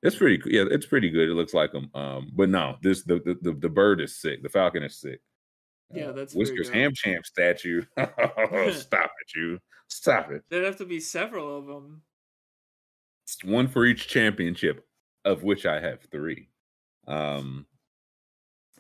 it's 0.02 0.16
pretty 0.18 0.42
yeah, 0.48 0.66
it's 0.70 0.88
pretty 0.88 1.10
good. 1.10 1.30
It 1.30 1.36
looks 1.36 1.54
like 1.54 1.72
them. 1.72 1.90
Um, 1.94 2.32
but 2.34 2.50
no, 2.50 2.76
this 2.82 3.04
the 3.04 3.20
the, 3.24 3.38
the, 3.42 3.54
the 3.58 3.70
bird 3.70 4.02
is 4.02 4.20
sick. 4.20 4.44
The 4.44 4.50
falcon 4.50 4.84
is 4.84 5.00
sick. 5.00 5.22
Yeah, 5.94 6.12
that's 6.12 6.34
Whiskers. 6.36 6.70
Ham 6.70 6.94
Champ 6.94 7.26
statue. 7.26 7.84
Stop 7.98 9.12
it, 9.22 9.36
you. 9.36 9.60
Stop 9.88 10.32
it. 10.32 10.44
There'd 10.50 10.66
have 10.66 10.78
to 10.78 10.86
be 10.86 11.00
several 11.00 11.58
of 11.58 11.66
them. 11.68 12.02
One 13.44 13.68
for 13.68 13.86
each 13.86 14.08
championship, 14.08 14.86
of 15.26 15.44
which 15.44 15.66
I 15.66 15.80
have 15.80 16.02
three. 16.12 16.50
Um, 17.08 17.66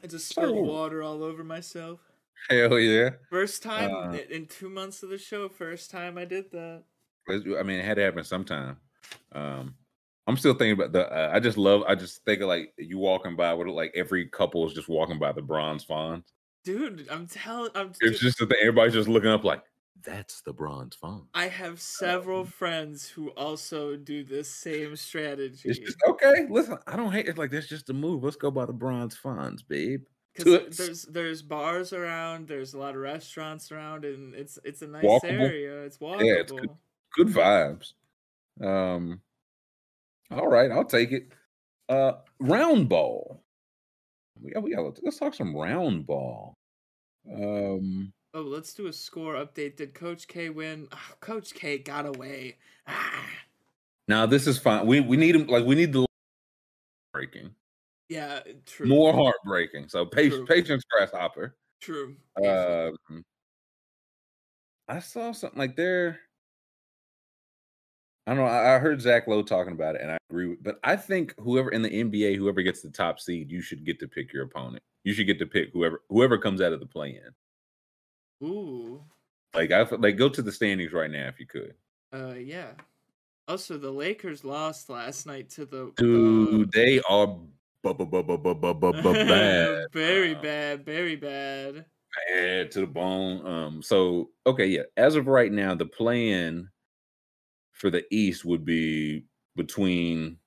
I 0.03 0.07
just 0.07 0.27
spilled 0.27 0.57
Oh. 0.57 0.61
water 0.64 1.02
all 1.03 1.23
over 1.23 1.44
myself. 1.44 1.99
hell 2.49 2.77
yeah. 2.80 3.11
First 3.30 3.64
time 3.64 3.94
Uh, 3.94 4.18
in 4.30 4.48
two 4.48 4.69
months 4.69 5.02
of 5.03 5.10
the 5.10 5.18
show. 5.18 5.48
First 5.49 5.91
time 5.91 6.18
I 6.18 6.26
did 6.26 6.52
that. 6.52 6.84
I 7.30 7.64
mean, 7.64 7.80
it 7.80 7.85
had 7.85 7.95
to 7.95 8.02
happen 8.03 8.23
sometime. 8.26 8.77
Um, 9.31 9.76
I'm 10.27 10.35
still 10.38 10.53
thinking 10.53 10.73
about 10.73 10.91
the. 10.91 11.10
Uh, 11.10 11.31
I 11.34 11.40
just 11.40 11.57
love. 11.57 11.84
I 11.88 11.95
just 11.95 12.23
think 12.26 12.41
of 12.41 12.48
like 12.48 12.73
you 12.77 12.98
walking 12.98 13.35
by 13.38 13.53
with 13.53 13.68
like 13.68 13.91
every 13.95 14.27
couple 14.27 14.65
is 14.68 14.73
just 14.73 14.90
walking 14.90 15.19
by 15.19 15.31
the 15.31 15.41
bronze 15.41 15.85
Fonz. 15.85 16.23
Dude, 16.64 17.07
I'm 17.10 17.27
telling. 17.27 17.72
I'm. 17.76 17.90
It's 17.90 17.99
dude, 17.99 18.18
just 18.19 18.40
that 18.40 18.57
everybody's 18.61 18.94
just 18.94 19.10
looking 19.10 19.30
up 19.30 19.44
like 19.44 19.64
that's 20.03 20.41
the 20.41 20.53
bronze 20.53 20.95
fawn. 20.95 21.27
I 21.34 21.48
have 21.48 21.80
several 21.80 22.45
friends 22.45 23.07
who 23.07 23.30
also 23.31 23.95
do 23.95 24.23
this 24.23 24.49
same 24.49 24.95
strategy. 24.95 25.69
It's 25.69 25.80
just 25.80 25.98
okay. 26.07 26.48
Listen, 26.49 26.77
I 26.88 26.95
don't 26.95 27.11
hate 27.11 27.27
it. 27.27 27.38
Like 27.38 27.52
that's 27.52 27.68
just 27.68 27.90
a 27.90 27.94
move. 27.94 28.23
Let's 28.23 28.35
go 28.35 28.52
by 28.52 28.65
the 28.65 28.73
bronze 28.73 29.18
Fonz, 29.22 29.61
babe. 29.68 30.03
Because 30.35 30.77
there's 30.77 31.03
there's 31.03 31.41
bars 31.41 31.94
around, 31.94 32.48
there's 32.48 32.73
a 32.73 32.80
lot 32.80 32.95
of 32.95 33.02
restaurants 33.02 33.72
around, 33.72 34.03
and 34.03 34.34
it's 34.34 34.57
it's 34.64 34.81
a 34.81 34.88
nice 34.88 35.03
Walkable. 35.03 35.41
area. 35.41 35.84
It's 35.84 35.98
walkable. 35.98 36.26
Yeah, 36.26 36.34
it's 36.34 36.52
good. 36.52 36.69
Good 37.15 37.27
vibes. 37.27 37.94
Um. 38.61 39.22
All 40.31 40.48
right, 40.48 40.72
I'll 40.72 40.85
take 40.85 41.11
it. 41.11 41.31
Uh, 41.88 42.14
round 42.40 42.90
ball. 42.90 43.43
We 44.44 44.52
got, 44.52 44.64
we 44.64 44.76
got. 44.76 44.99
Let's 45.02 45.18
talk 45.18 45.34
some 45.34 45.56
round 45.56 46.06
ball. 46.06 46.53
Um. 47.32 48.11
Oh, 48.34 48.41
let's 48.41 48.74
do 48.74 48.88
a 48.88 48.94
score 48.94 49.36
update. 49.36 49.78
Did 49.78 49.94
Coach 49.94 50.28
K 50.28 50.49
win? 50.49 50.88
Ah, 50.91 51.14
Coach 51.22 51.53
K 51.53 51.78
got 51.78 52.06
away. 52.06 52.57
Ah. 52.88 53.26
Now 54.07 54.26
this 54.26 54.48
is 54.48 54.57
fine. 54.57 54.86
We 54.86 54.99
we 54.99 55.15
need 55.15 55.36
him 55.36 55.48
like 55.48 55.65
we 55.65 55.76
need 55.76 55.94
the 55.94 56.06
breaking 57.14 57.52
Yeah, 58.10 58.41
true. 58.65 58.88
more 58.88 59.14
heartbreaking. 59.14 59.88
So 59.88 60.06
patience, 60.06 60.49
patience, 60.49 60.84
grasshopper. 60.91 61.56
True. 61.80 62.15
Um, 62.44 63.24
I 64.88 64.99
saw 64.99 65.32
something 65.32 65.60
like 65.60 65.76
there. 65.78 66.20
I 68.26 68.34
don't 68.34 68.45
know. 68.45 68.50
I, 68.50 68.80
heard 68.80 69.02
Zach 69.02 69.28
Lowe 69.28 69.44
talking 69.44 69.74
about 69.74 69.95
it, 69.95 70.02
and 70.02 70.12
I 70.12 70.18
agree. 70.30 70.48
With, 70.48 70.64
but 70.64 70.80
I 70.84 70.95
think 70.95 71.34
whoever 71.38 71.70
in 71.72 71.82
the 71.82 71.90
NBA, 71.90 72.38
whoever 72.38 72.62
gets 72.62 72.82
the 72.82 72.90
top 72.90 73.20
seed, 73.20 73.52
you 73.52 73.62
should 73.62 73.86
get 73.86 74.00
to 74.00 74.08
pick 74.08 74.32
your 74.32 74.44
opponent. 74.44 74.82
You 75.04 75.14
should 75.14 75.28
get 75.28 75.40
to 75.40 75.45
pick 75.45 75.72
whoever 75.74 76.02
whoever 76.10 76.38
comes 76.38 76.62
out 76.62 76.72
of 76.72 76.80
the 76.80 76.86
play-in. 76.86 78.48
Ooh. 78.48 79.04
Like 79.54 79.72
I 79.72 79.82
like 79.98 80.18
go 80.18 80.30
to 80.30 80.41
the 80.41 80.52
standings 80.52 80.94
right 80.94 81.12
now 81.12 81.28
if 81.28 81.40
you 81.40 81.45
could. 81.45 81.74
Uh, 82.14 82.36
yeah. 82.36 82.72
Also, 83.48 83.78
the 83.78 83.91
Lakers 83.91 84.45
lost 84.45 84.90
last 84.90 85.26
night 85.26 85.50
to 85.52 85.66
the 85.66 85.91
Dude, 85.98 86.72
they 86.72 87.02
are 87.10 87.28
bu- 87.28 87.94
bu- 87.94 88.06
bu- 88.06 88.24
bu- 88.24 88.38
bu- 88.38 88.56
bu- 88.56 88.74
bu- 88.74 88.94
bu- 88.94 89.14
bad. 89.14 89.86
very 89.94 90.34
Uh, 90.34 90.41
bad, 90.41 90.86
very 90.86 91.18
bad. 91.18 91.86
bad 92.30 92.72
to 92.72 92.80
the 92.80 92.88
bone. 92.88 93.45
Um, 93.45 93.82
so 93.82 94.30
okay, 94.48 94.68
yeah. 94.68 94.84
As 94.95 95.16
of 95.18 95.28
right 95.28 95.52
now, 95.52 95.76
the 95.76 95.86
plan 95.86 96.70
for 97.84 97.90
the 97.90 98.06
East 98.16 98.46
would 98.46 98.64
be 98.64 99.26
between 99.58 100.38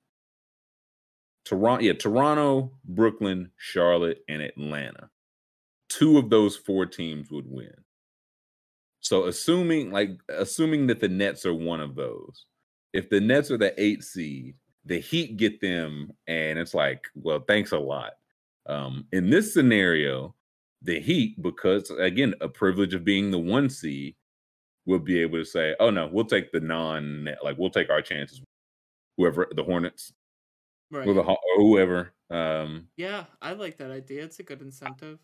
Toronto, 1.45 1.83
yeah, 1.83 1.93
Toronto, 1.93 2.71
Brooklyn, 2.83 3.51
Charlotte, 3.57 4.23
and 4.27 4.41
Atlanta. 4.41 5.11
Two 5.87 6.17
of 6.17 6.31
those 6.31 6.55
four 6.55 6.87
teams 6.87 7.29
would 7.29 7.45
win. 7.47 7.75
So 9.01 9.25
assuming 9.25 9.91
like 9.91 10.17
assuming 10.29 10.87
that 10.87 10.99
the 10.99 11.09
Nets 11.09 11.45
are 11.45 11.53
one 11.53 11.79
of 11.79 11.93
those, 11.93 12.47
if 12.91 13.07
the 13.07 13.21
Nets 13.21 13.51
are 13.51 13.57
the 13.59 13.79
eight 13.79 14.03
seed, 14.03 14.55
the 14.85 14.97
Heat 14.97 15.37
get 15.37 15.61
them, 15.61 16.11
and 16.25 16.57
it's 16.57 16.73
like, 16.73 17.05
well, 17.13 17.43
thanks 17.47 17.71
a 17.71 17.77
lot. 17.77 18.13
Um, 18.65 19.05
in 19.11 19.29
this 19.29 19.53
scenario, 19.53 20.33
the 20.81 20.99
Heat, 20.99 21.39
because 21.39 21.91
again, 21.91 22.33
a 22.41 22.49
privilege 22.49 22.95
of 22.95 23.05
being 23.05 23.29
the 23.29 23.37
one 23.37 23.69
seed, 23.69 24.15
will 24.87 24.99
be 24.99 25.21
able 25.21 25.37
to 25.37 25.45
say, 25.45 25.75
"Oh 25.79 25.91
no, 25.91 26.07
we'll 26.07 26.25
take 26.25 26.51
the 26.51 26.59
non, 26.61 27.29
like 27.43 27.57
we'll 27.59 27.69
take 27.69 27.91
our 27.91 28.01
chances." 28.01 28.41
Whoever 29.17 29.47
the 29.55 29.63
Hornets, 29.63 30.13
Right. 30.91 31.07
or 31.07 31.13
the 31.13 31.21
or 31.23 31.37
whoever, 31.57 32.13
um, 32.29 32.89
yeah, 32.97 33.25
I 33.41 33.53
like 33.53 33.77
that 33.77 33.91
idea. 33.91 34.23
It's 34.23 34.39
a 34.39 34.43
good 34.43 34.61
incentive. 34.61 35.19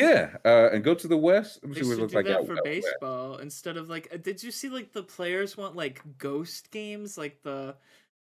yeah, 0.00 0.36
uh, 0.44 0.70
and 0.72 0.82
go 0.84 0.94
to 0.94 1.08
the 1.08 1.16
West. 1.16 1.60
Let 1.62 1.70
me 1.70 1.74
They 1.74 1.82
see 1.82 1.88
what 1.88 1.98
it 1.98 2.00
looks 2.00 2.12
do 2.12 2.16
like 2.18 2.26
that 2.26 2.38
out 2.40 2.46
for 2.46 2.52
out 2.52 2.64
west. 2.64 2.64
baseball 2.64 3.36
instead 3.38 3.76
of 3.76 3.88
like. 3.88 4.08
uh, 4.12 4.16
Did 4.18 4.42
you 4.42 4.50
see 4.50 4.68
like 4.68 4.92
the 4.92 5.02
players 5.02 5.56
want 5.56 5.76
like 5.76 6.02
ghost 6.18 6.70
games, 6.70 7.16
like 7.18 7.42
the 7.42 7.76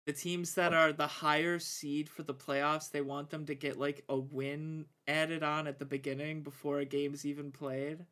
the 0.05 0.13
teams 0.13 0.53
that 0.55 0.73
are 0.73 0.93
the 0.93 1.07
higher 1.07 1.57
seed 1.59 2.09
for 2.09 2.23
the 2.23 2.33
playoffs? 2.33 2.91
They 2.91 3.01
want 3.01 3.29
them 3.29 3.45
to 3.47 3.55
get 3.55 3.79
like 3.79 4.03
a 4.09 4.17
win 4.17 4.85
added 5.07 5.43
on 5.43 5.67
at 5.67 5.79
the 5.79 5.85
beginning 5.85 6.43
before 6.43 6.79
a 6.79 6.85
game's 6.85 7.25
even 7.25 7.51
played. 7.51 8.05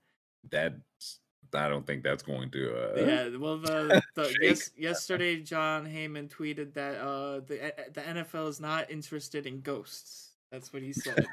That's 0.49 1.19
I 1.53 1.67
don't 1.69 1.85
think 1.85 2.03
that's 2.03 2.23
going 2.23 2.49
to. 2.51 2.73
Uh, 2.73 3.05
Yeah, 3.05 3.37
well, 3.37 3.57
the, 3.57 4.01
the 4.15 4.35
yes, 4.41 4.71
yesterday 4.77 5.41
Jon 5.41 5.85
Heyman 5.85 6.29
tweeted 6.29 6.73
that 6.73 6.95
uh 6.99 7.39
the 7.41 7.73
the 7.93 8.01
NFL 8.01 8.47
is 8.49 8.59
not 8.59 8.89
interested 8.89 9.45
in 9.45 9.61
ghosts. 9.61 10.31
That's 10.51 10.71
what 10.71 10.83
he 10.83 10.93
said. 10.93 11.25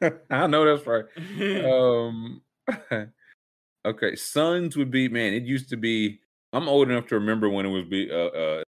I 0.30 0.46
know 0.46 0.64
that's 0.76 0.86
right. 0.86 1.04
um 1.64 2.42
okay 3.86 4.14
suns 4.16 4.76
would 4.76 4.90
be 4.90 5.08
man 5.08 5.34
it 5.34 5.42
used 5.42 5.68
to 5.68 5.76
be 5.76 6.18
i'm 6.54 6.66
old 6.68 6.88
enough 6.90 7.06
to 7.06 7.16
remember 7.16 7.50
when 7.50 7.66
it 7.66 7.68
was 7.68 7.84
be 7.84 8.10
uh, 8.10 8.14
uh 8.14 8.62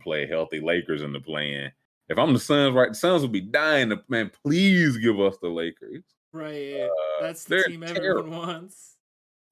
play 0.00 0.26
healthy 0.26 0.60
lakers 0.60 1.02
in 1.02 1.12
the 1.12 1.20
play-in 1.20 1.70
if 2.08 2.18
i'm 2.18 2.32
the 2.32 2.38
suns 2.40 2.74
right 2.74 2.88
the 2.90 2.94
suns 2.94 3.20
would 3.22 3.32
be 3.32 3.40
dying 3.42 3.90
to 3.90 4.00
man 4.08 4.30
please 4.42 4.96
give 4.96 5.20
us 5.20 5.36
the 5.42 5.48
lakers 5.48 6.02
right, 6.32 6.80
Uh, 6.80 6.88
that's 7.20 7.44
the 7.44 7.62
team 7.64 7.82
everyone 7.82 8.02
terrible. 8.02 8.30
wants. 8.30 8.95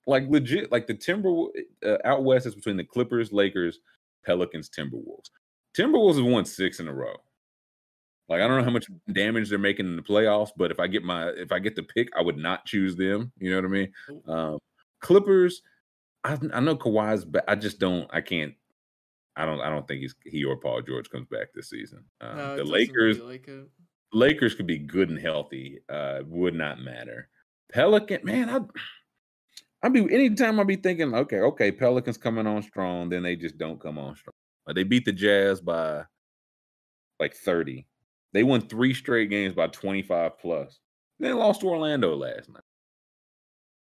Like 0.06 0.24
legit 0.28 0.70
like 0.70 0.86
the 0.86 0.94
timber 0.94 1.30
uh, 1.86 1.96
out 2.04 2.24
west 2.24 2.46
is 2.46 2.54
between 2.54 2.76
the 2.76 2.84
clippers 2.84 3.32
lakers 3.32 3.80
pelicans 4.24 4.68
timberwolves 4.68 5.30
timberwolves 5.76 6.16
have 6.16 6.26
won 6.26 6.44
six 6.44 6.80
in 6.80 6.88
a 6.88 6.92
row 6.94 7.14
like 8.28 8.40
i 8.40 8.46
don't 8.46 8.58
know 8.58 8.64
how 8.64 8.70
much 8.70 8.86
damage 9.12 9.48
they're 9.48 9.58
making 9.58 9.86
in 9.86 9.96
the 9.96 10.02
playoffs 10.02 10.50
but 10.56 10.70
if 10.70 10.78
i 10.78 10.86
get 10.86 11.02
my 11.02 11.28
if 11.30 11.52
i 11.52 11.58
get 11.58 11.74
the 11.74 11.82
pick 11.82 12.08
i 12.16 12.22
would 12.22 12.36
not 12.38 12.64
choose 12.64 12.96
them 12.96 13.32
you 13.38 13.50
know 13.50 13.56
what 13.56 13.64
i 13.64 13.68
mean 13.68 13.92
Um, 14.28 14.58
Clippers, 15.00 15.60
I, 16.24 16.38
I 16.54 16.60
know 16.60 16.76
Kawhi's, 16.76 17.26
but 17.26 17.44
I 17.46 17.56
just 17.56 17.78
don't. 17.78 18.08
I 18.10 18.22
can't. 18.22 18.54
I 19.36 19.44
don't. 19.44 19.60
I 19.60 19.68
don't 19.68 19.86
think 19.86 20.00
he's 20.00 20.14
he 20.24 20.44
or 20.44 20.56
Paul 20.56 20.80
George 20.80 21.10
comes 21.10 21.26
back 21.28 21.48
this 21.54 21.68
season. 21.68 22.04
Um, 22.22 22.36
no, 22.38 22.56
the 22.56 22.64
Lakers, 22.64 23.18
really 23.18 23.32
like. 23.32 23.50
Lakers 24.14 24.54
could 24.54 24.66
be 24.66 24.78
good 24.78 25.10
and 25.10 25.18
healthy. 25.18 25.80
Uh, 25.90 26.20
would 26.26 26.54
not 26.54 26.80
matter. 26.80 27.28
Pelican, 27.70 28.20
man, 28.24 28.48
I. 28.48 28.60
I'd 29.84 29.92
be 29.92 30.00
anytime 30.00 30.58
I'd 30.58 30.66
be 30.66 30.76
thinking, 30.76 31.14
okay, 31.14 31.40
okay, 31.40 31.70
Pelicans 31.70 32.16
coming 32.16 32.46
on 32.46 32.62
strong, 32.62 33.10
then 33.10 33.22
they 33.22 33.36
just 33.36 33.58
don't 33.58 33.78
come 33.78 33.98
on 33.98 34.16
strong. 34.16 34.32
Like 34.66 34.76
they 34.76 34.82
beat 34.82 35.04
the 35.04 35.12
Jazz 35.12 35.60
by 35.60 36.04
like 37.20 37.34
30. 37.34 37.86
They 38.32 38.44
won 38.44 38.62
three 38.62 38.94
straight 38.94 39.28
games 39.28 39.54
by 39.54 39.66
25 39.68 40.38
plus. 40.38 40.80
They 41.20 41.32
lost 41.34 41.60
to 41.60 41.68
Orlando 41.68 42.16
last 42.16 42.48
night. 42.48 42.62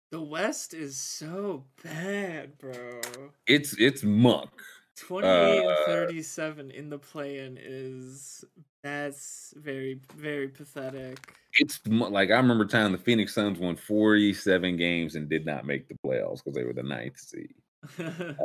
The 0.10 0.22
West 0.22 0.74
is 0.74 0.98
so 0.98 1.66
bad, 1.84 2.58
bro. 2.58 3.02
It's 3.48 3.76
it's 3.80 4.04
muck. 4.04 4.52
28 4.98 5.60
and 5.60 5.70
Uh, 5.70 5.86
37 5.86 6.72
in 6.72 6.90
the 6.90 7.00
play-in 7.00 7.58
is 7.62 8.44
that's 8.84 9.54
very 9.56 10.02
very 10.16 10.48
pathetic. 10.48 11.41
It's 11.60 11.80
like 11.88 12.32
I 12.32 12.36
remember 12.36 12.66
time 12.66 12.92
the 12.92 12.98
Phoenix 12.98 13.34
Suns 13.34 13.60
won 13.60 13.76
47 13.76 14.78
games 14.78 15.16
and 15.16 15.30
did 15.30 15.46
not 15.46 15.66
make 15.66 15.88
the 15.88 15.96
playoffs 16.06 16.44
because 16.44 16.56
they 16.56 16.64
were 16.64 16.74
the 16.74 16.84
ninth 16.84 17.20
seed. 17.20 17.56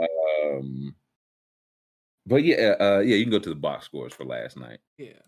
Um, 0.47 0.95
but 2.27 2.45
yeah, 2.45 2.75
uh, 2.81 2.99
yeah, 3.01 3.17
you 3.17 3.25
can 3.25 3.33
go 3.33 3.39
to 3.39 3.49
the 3.49 3.55
box 3.55 3.87
scores 3.87 4.13
for 4.13 4.25
last 4.25 4.57
night. 4.57 4.79
yeah. 4.97 5.19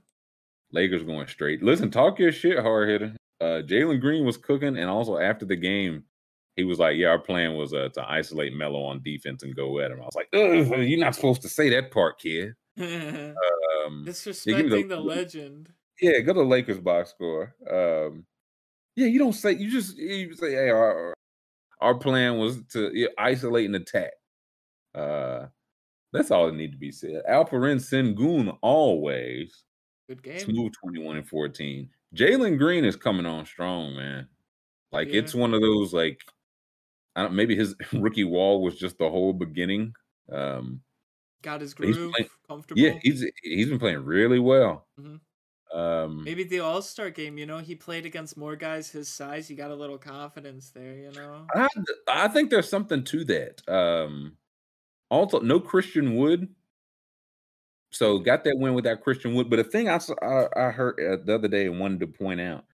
Lakers 0.71 1.03
going 1.03 1.27
straight. 1.27 1.63
Listen, 1.63 1.91
talk 1.91 2.19
your 2.19 2.31
shit, 2.31 2.59
hard 2.59 2.89
hitter. 2.89 3.17
Uh, 3.41 3.63
Jalen 3.67 4.01
Green 4.01 4.25
was 4.25 4.37
cooking, 4.37 4.77
and 4.77 4.91
also 4.91 5.19
after 5.19 5.47
the 5.47 5.57
game, 5.57 6.05
he 6.57 6.65
was 6.65 6.79
like, 6.79 6.97
"Yeah, 6.97 7.09
our 7.09 7.19
plan 7.19 7.55
was 7.55 7.73
uh, 7.73 7.89
to 7.95 8.11
isolate 8.11 8.53
Melo 8.53 8.83
on 8.83 9.03
defense 9.03 9.43
and 9.45 9.57
go 9.57 9.79
at 9.81 9.91
him." 9.91 10.01
I 10.03 10.05
was 10.05 10.15
like, 10.15 10.29
"You're 10.33 10.99
not 10.99 11.15
supposed 11.15 11.43
to 11.43 11.49
say 11.49 11.71
that 11.71 11.91
part, 11.91 12.21
kid." 12.21 12.55
Um, 13.87 14.05
Disrespecting 14.07 14.89
the, 14.89 14.97
the, 14.97 15.01
legend. 15.01 15.73
Yeah, 16.01 16.21
go 16.21 16.33
to 16.33 16.43
Lakers 16.43 16.81
box 16.81 17.11
score. 17.11 17.55
Um, 17.71 18.25
yeah, 18.97 19.07
you 19.07 19.19
don't 19.19 19.33
say. 19.33 19.53
You 19.53 19.71
just 19.71 19.97
you 19.97 20.35
say, 20.35 20.53
"Hey, 20.53 20.71
our 20.71 21.15
our 21.81 21.95
plan 21.95 22.39
was 22.39 22.63
to 22.73 23.09
isolate 23.19 23.67
and 23.67 23.77
attack." 23.77 24.13
Uh, 24.95 25.47
that's 26.13 26.31
all 26.31 26.47
that 26.47 26.55
need 26.55 26.73
to 26.73 26.79
be 26.79 26.91
said. 26.91 27.23
Alperen 27.29 27.79
Sengun 27.79 28.57
always 28.63 29.65
good 30.09 30.23
game. 30.23 30.39
Smooth 30.39 30.73
twenty 30.81 31.03
one 31.03 31.17
and 31.17 31.29
fourteen. 31.29 31.91
Jalen 32.15 32.59
Green 32.59 32.85
is 32.85 32.97
coming 32.97 33.27
on 33.27 33.47
strong, 33.47 33.95
man. 33.95 34.29
Like 34.91 35.09
yeah. 35.09 35.21
it's 35.21 35.35
one 35.35 35.55
of 35.55 35.61
those 35.61 35.93
like 35.93 36.21
I 37.15 37.23
don't 37.23 37.35
maybe 37.35 37.57
his 37.57 37.75
rookie 37.93 38.25
wall 38.25 38.63
was 38.63 38.77
just 38.79 38.99
the 38.99 39.11
whole 39.11 39.33
beginning. 39.33 39.93
Um 40.33 40.81
got 41.43 41.61
his 41.61 41.75
groove 41.75 42.13
playing, 42.13 42.31
comfortable. 42.47 42.81
Yeah, 42.81 42.99
he's 43.03 43.25
he's 43.43 43.69
been 43.69 43.79
playing 43.79 44.05
really 44.05 44.39
well. 44.39 44.87
Mm-hmm. 44.99 45.17
Um 45.73 46.25
maybe 46.25 46.45
the 46.45 46.61
All 46.61 46.83
Star 46.83 47.11
game, 47.11 47.39
you 47.39 47.47
know, 47.47 47.59
he 47.59 47.75
played 47.75 48.07
against 48.07 48.37
more 48.37 48.57
guys 48.57 48.91
his 48.91 49.09
size. 49.09 49.49
He 49.49 49.55
got 49.55 49.71
a 49.71 49.75
little 49.75 49.99
confidence 49.99 50.71
there, 50.71 50.95
you 50.95 51.13
know. 51.13 51.47
I 51.55 51.69
I 52.09 52.29
think 52.29 52.51
there's 52.51 52.69
something 52.69 53.05
to 53.05 53.25
that. 53.25 53.69
Um 53.69 54.37
also 55.11 55.41
no 55.41 55.61
Christian 55.61 56.17
Wood. 56.17 56.49
So 57.91 58.19
got 58.19 58.45
that 58.45 58.59
win 58.59 58.75
without 58.75 59.03
Christian 59.03 59.35
Wood. 59.35 59.51
But 59.51 59.61
a 59.61 59.65
thing 59.65 59.89
I 59.89 59.99
I, 60.23 60.47
I 60.57 60.71
heard 60.71 60.99
uh, 61.01 61.25
the 61.25 61.35
other 61.35 61.49
day 61.49 61.67
and 61.67 61.81
wanted 61.81 62.01
to 62.01 62.07
point 62.07 62.41
out 62.41 62.65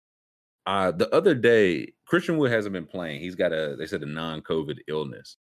uh, 0.67 0.91
the 0.91 1.15
other 1.15 1.35
day, 1.35 1.93
Christian 2.07 2.39
Wood 2.39 2.51
hasn't 2.51 2.73
been 2.73 2.87
playing. 2.87 3.21
He's 3.21 3.35
got 3.35 3.53
a 3.53 3.77
they 3.79 3.87
said 3.87 4.03
a 4.03 4.07
non-COVID 4.07 4.79
illness. 4.89 5.37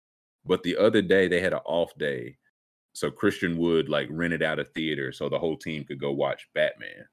But 0.44 0.62
the 0.62 0.76
other 0.76 1.02
day 1.02 1.28
they 1.28 1.40
had 1.40 1.52
an 1.52 1.60
off 1.66 1.92
day. 1.98 2.38
So 2.92 3.10
Christian 3.10 3.58
Wood 3.58 3.88
like 3.88 4.08
rented 4.10 4.42
out 4.42 4.58
a 4.58 4.64
theater 4.64 5.12
so 5.12 5.28
the 5.28 5.38
whole 5.38 5.56
team 5.56 5.84
could 5.84 6.00
go 6.00 6.12
watch 6.12 6.48
Batman. 6.54 7.06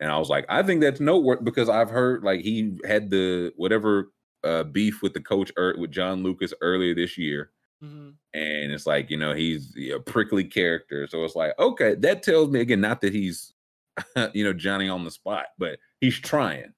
And 0.00 0.10
I 0.10 0.18
was 0.18 0.28
like, 0.28 0.44
I 0.48 0.62
think 0.62 0.80
that's 0.80 1.00
noteworthy 1.00 1.42
because 1.44 1.68
I've 1.68 1.90
heard 1.90 2.22
like 2.22 2.40
he 2.40 2.78
had 2.84 3.10
the 3.10 3.52
whatever 3.56 4.12
uh, 4.44 4.64
beef 4.64 5.02
with 5.02 5.14
the 5.14 5.20
coach 5.20 5.50
er, 5.58 5.74
with 5.78 5.90
John 5.90 6.22
Lucas 6.22 6.52
earlier 6.60 6.94
this 6.94 7.16
year. 7.16 7.50
Mm-hmm. 7.82 8.10
And 8.34 8.72
it's 8.72 8.86
like, 8.86 9.10
you 9.10 9.16
know, 9.16 9.34
he's 9.34 9.74
a 9.94 9.98
prickly 9.98 10.44
character. 10.44 11.06
So 11.06 11.24
it's 11.24 11.36
like, 11.36 11.52
okay, 11.58 11.94
that 11.96 12.22
tells 12.22 12.50
me 12.50 12.60
again, 12.60 12.80
not 12.80 13.00
that 13.00 13.12
he's, 13.14 13.54
you 14.34 14.44
know, 14.44 14.52
Johnny 14.52 14.88
on 14.88 15.04
the 15.04 15.10
spot, 15.10 15.46
but 15.58 15.78
he's 16.00 16.18
trying 16.18 16.72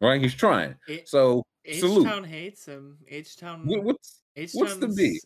right? 0.00 0.20
He's 0.20 0.34
trying. 0.34 0.74
It, 0.88 1.08
so 1.08 1.44
H 1.64 1.80
salute. 1.80 2.04
Town 2.04 2.24
hates 2.24 2.66
him. 2.66 2.98
H 3.08 3.36
Town. 3.36 3.62
What, 3.66 3.84
what's 3.84 4.20
what's 4.52 4.76
the 4.76 4.88
beat? 4.88 5.22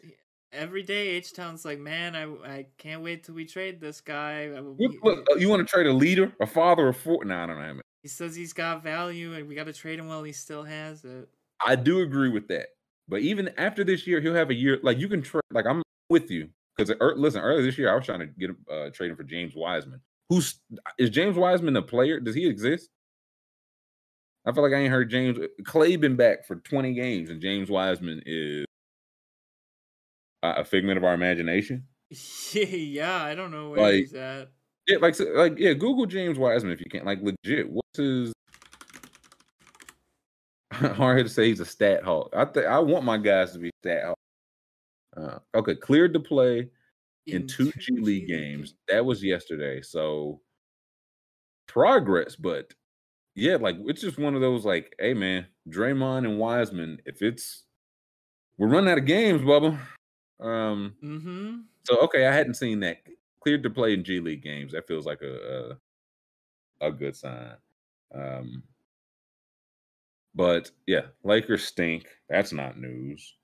Every 0.55 0.83
day, 0.83 1.09
H 1.09 1.33
Town's 1.33 1.65
like, 1.65 1.79
man, 1.79 2.15
I 2.15 2.25
I 2.49 2.67
can't 2.79 3.03
wait 3.03 3.25
till 3.25 3.35
we 3.35 3.45
trade 3.45 3.81
this 3.81 4.01
guy. 4.01 4.49
What, 4.49 4.91
what, 5.01 5.19
uh, 5.31 5.35
you 5.35 5.49
want 5.49 5.67
to 5.67 5.71
trade 5.71 5.87
a 5.87 5.93
leader, 5.93 6.33
a 6.41 6.47
father, 6.47 6.89
a 6.89 6.95
four? 6.95 7.25
No, 7.25 7.37
I 7.37 7.47
don't 7.47 7.59
know. 7.59 7.65
Him. 7.65 7.81
He 8.03 8.09
says 8.09 8.37
he's 8.37 8.53
got 8.53 8.83
value, 8.83 9.35
and 9.35 9.49
we 9.49 9.55
got 9.55 9.65
to 9.65 9.73
trade 9.73 9.99
him 9.99 10.07
while 10.07 10.23
he 10.23 10.33
still 10.33 10.63
has 10.63 11.05
it. 11.05 11.29
I 11.65 11.75
do 11.75 12.01
agree 12.01 12.29
with 12.29 12.47
that, 12.49 12.69
but 13.09 13.21
even 13.21 13.51
after 13.59 13.83
this 13.83 14.07
year, 14.07 14.21
he'll 14.21 14.35
have 14.35 14.51
a 14.51 14.55
year. 14.55 14.79
Like 14.83 14.99
you 14.99 15.09
can 15.09 15.23
trade. 15.23 15.43
Like 15.51 15.67
I'm 15.67 15.83
with 16.09 16.31
you 16.31 16.49
because 16.77 16.95
listen, 17.17 17.41
earlier 17.41 17.63
this 17.63 17.79
year 17.79 17.91
I 17.91 17.97
was 17.97 18.05
trying 18.05 18.21
to 18.21 18.27
get 18.27 18.51
uh, 18.71 18.91
trading 18.91 19.17
for 19.17 19.25
James 19.25 19.55
Wiseman. 19.57 20.01
Who's 20.29 20.61
is 20.99 21.11
James 21.11 21.37
Wiseman 21.37 21.77
a 21.77 21.83
player? 21.83 22.21
Does 22.21 22.35
he 22.35 22.47
exist? 22.47 22.89
I 24.47 24.53
feel 24.53 24.63
like 24.63 24.73
I 24.73 24.77
ain't 24.77 24.93
heard 24.93 25.11
James 25.11 25.39
Klay 25.63 25.99
been 25.99 26.17
back 26.17 26.47
for 26.47 26.57
20 26.57 26.93
games, 26.93 27.31
and 27.31 27.41
James 27.41 27.71
Wiseman 27.71 28.23
is 28.27 28.67
a 30.45 30.65
figment 30.65 30.99
of 30.99 31.05
our 31.05 31.15
imagination. 31.15 31.85
yeah, 32.53 33.23
I 33.23 33.35
don't 33.35 33.51
know 33.51 33.71
where 33.71 33.81
like, 33.81 33.95
he's 33.95 34.15
at. 34.15 34.51
Yeah, 34.87 34.99
like 34.99 35.19
like 35.35 35.59
yeah, 35.59 35.73
Google 35.73 36.07
James 36.07 36.39
Wiseman 36.39 36.73
if 36.73 36.81
you 36.81 36.87
can't. 36.91 37.07
Like 37.07 37.21
legit, 37.23 37.71
what's 37.71 37.97
his? 37.97 38.33
Hard 40.73 41.25
to 41.25 41.33
say 41.33 41.49
he's 41.49 41.61
a 41.61 41.65
stat 41.65 42.03
hawk. 42.05 42.33
I 42.37 42.45
think 42.45 42.67
I 42.67 42.79
want 42.79 43.05
my 43.05 43.17
guys 43.17 43.53
to 43.53 43.59
be 43.59 43.71
stat 43.83 44.05
hawk. 44.05 44.19
Uh, 45.17 45.39
okay, 45.59 45.75
cleared 45.75 46.13
to 46.15 46.21
play 46.21 46.69
in, 47.27 47.43
in 47.43 47.47
two 47.47 47.73
G 47.79 47.97
League 47.97 48.29
games. 48.29 48.75
That 48.89 49.05
was 49.05 49.23
yesterday. 49.23 49.81
So 49.81 50.41
progress, 51.67 52.37
but 52.37 52.75
yeah, 53.35 53.57
like 53.57 53.77
it's 53.87 54.03
just 54.03 54.19
one 54.19 54.35
of 54.35 54.41
those 54.41 54.65
like, 54.65 54.95
hey 54.99 55.15
man, 55.15 55.47
Draymond 55.69 56.27
and 56.27 56.39
Wiseman, 56.39 57.01
if 57.07 57.23
it's 57.23 57.65
we're 58.59 58.69
running 58.69 58.91
out 58.91 58.99
of 58.99 59.07
games, 59.07 59.43
Bubba. 59.43 59.79
Um 60.41 60.95
mm-hmm. 61.03 61.57
so 61.85 61.99
okay, 62.01 62.27
I 62.27 62.35
hadn't 62.35 62.55
seen 62.55 62.81
that. 62.81 62.99
Cleared 63.41 63.63
to 63.63 63.71
play 63.71 63.95
in 63.95 64.05
G 64.05 64.21
League 64.21 64.43
games. 64.43 64.73
That 64.73 64.87
feels 64.87 65.07
like 65.07 65.23
a 65.23 65.77
a, 66.81 66.89
a 66.89 66.93
good 66.93 67.17
sign. 67.17 67.55
Um 68.15 68.63
but 70.35 70.71
yeah, 70.87 71.03
Lakers 71.23 71.65
stink. 71.65 72.07
That's 72.29 72.53
not 72.53 72.79
news. 72.79 73.35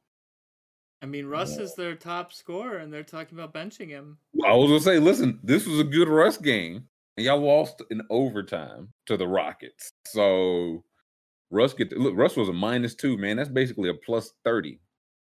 I 1.03 1.07
mean, 1.07 1.27
Russ 1.27 1.57
is 1.57 1.75
their 1.75 1.95
top 1.95 2.31
scorer, 2.31 2.77
and 2.77 2.93
they're 2.93 3.03
talking 3.03 3.39
about 3.39 3.55
benching 3.55 3.89
him. 3.89 4.19
I 4.45 4.53
was 4.53 4.69
gonna 4.69 4.81
say, 4.81 4.99
listen, 4.99 5.41
this 5.43 5.67
was 5.67 5.81
a 5.81 5.85
good 5.85 6.09
Russ 6.09 6.37
game 6.37 6.89
and 7.21 7.27
y'all 7.27 7.39
lost 7.39 7.83
in 7.91 8.01
overtime 8.09 8.89
to 9.05 9.17
the 9.17 9.27
Rockets. 9.27 9.93
So 10.07 10.83
Russ 11.51 11.75
get 11.75 11.93
look. 11.93 12.17
Russ 12.17 12.37
was 12.37 12.49
a 12.49 12.53
minus 12.53 12.95
two, 12.95 13.19
man. 13.19 13.37
That's 13.37 13.49
basically 13.49 13.91
a 13.91 13.95
plus 13.95 14.33
thirty. 14.45 14.81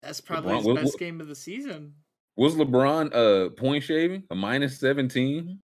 That's 0.02 0.22
probably 0.22 0.56
LeBron, 0.56 0.80
his 0.80 0.92
best 0.92 1.00
game 1.00 1.22
of 1.22 1.28
the 1.28 1.36
season. 1.36 1.94
Was 2.36 2.56
LeBron 2.56 3.14
uh 3.14 3.50
point 3.52 3.84
shaving 3.84 4.24
a 4.32 4.36
minus 4.36 4.80
seventeen? 4.80 5.60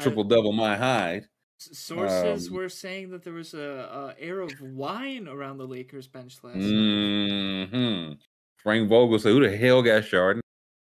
Triple 0.00 0.24
double 0.24 0.52
my 0.52 0.76
hide. 0.76 1.26
Sources 1.58 2.48
um, 2.48 2.54
were 2.54 2.68
saying 2.68 3.10
that 3.10 3.22
there 3.22 3.34
was 3.34 3.54
a, 3.54 4.14
a, 4.18 4.20
air 4.20 4.40
of 4.40 4.50
wine 4.60 5.28
around 5.28 5.58
the 5.58 5.66
Lakers 5.66 6.08
bench 6.08 6.38
last 6.42 6.56
mm-hmm. 6.56 8.08
night. 8.08 8.16
Frank 8.56 8.88
Vogel 8.88 9.18
said, 9.18 9.32
"Who 9.32 9.48
the 9.48 9.56
hell 9.56 9.82
got 9.82 10.02
Sharden?" 10.02 10.40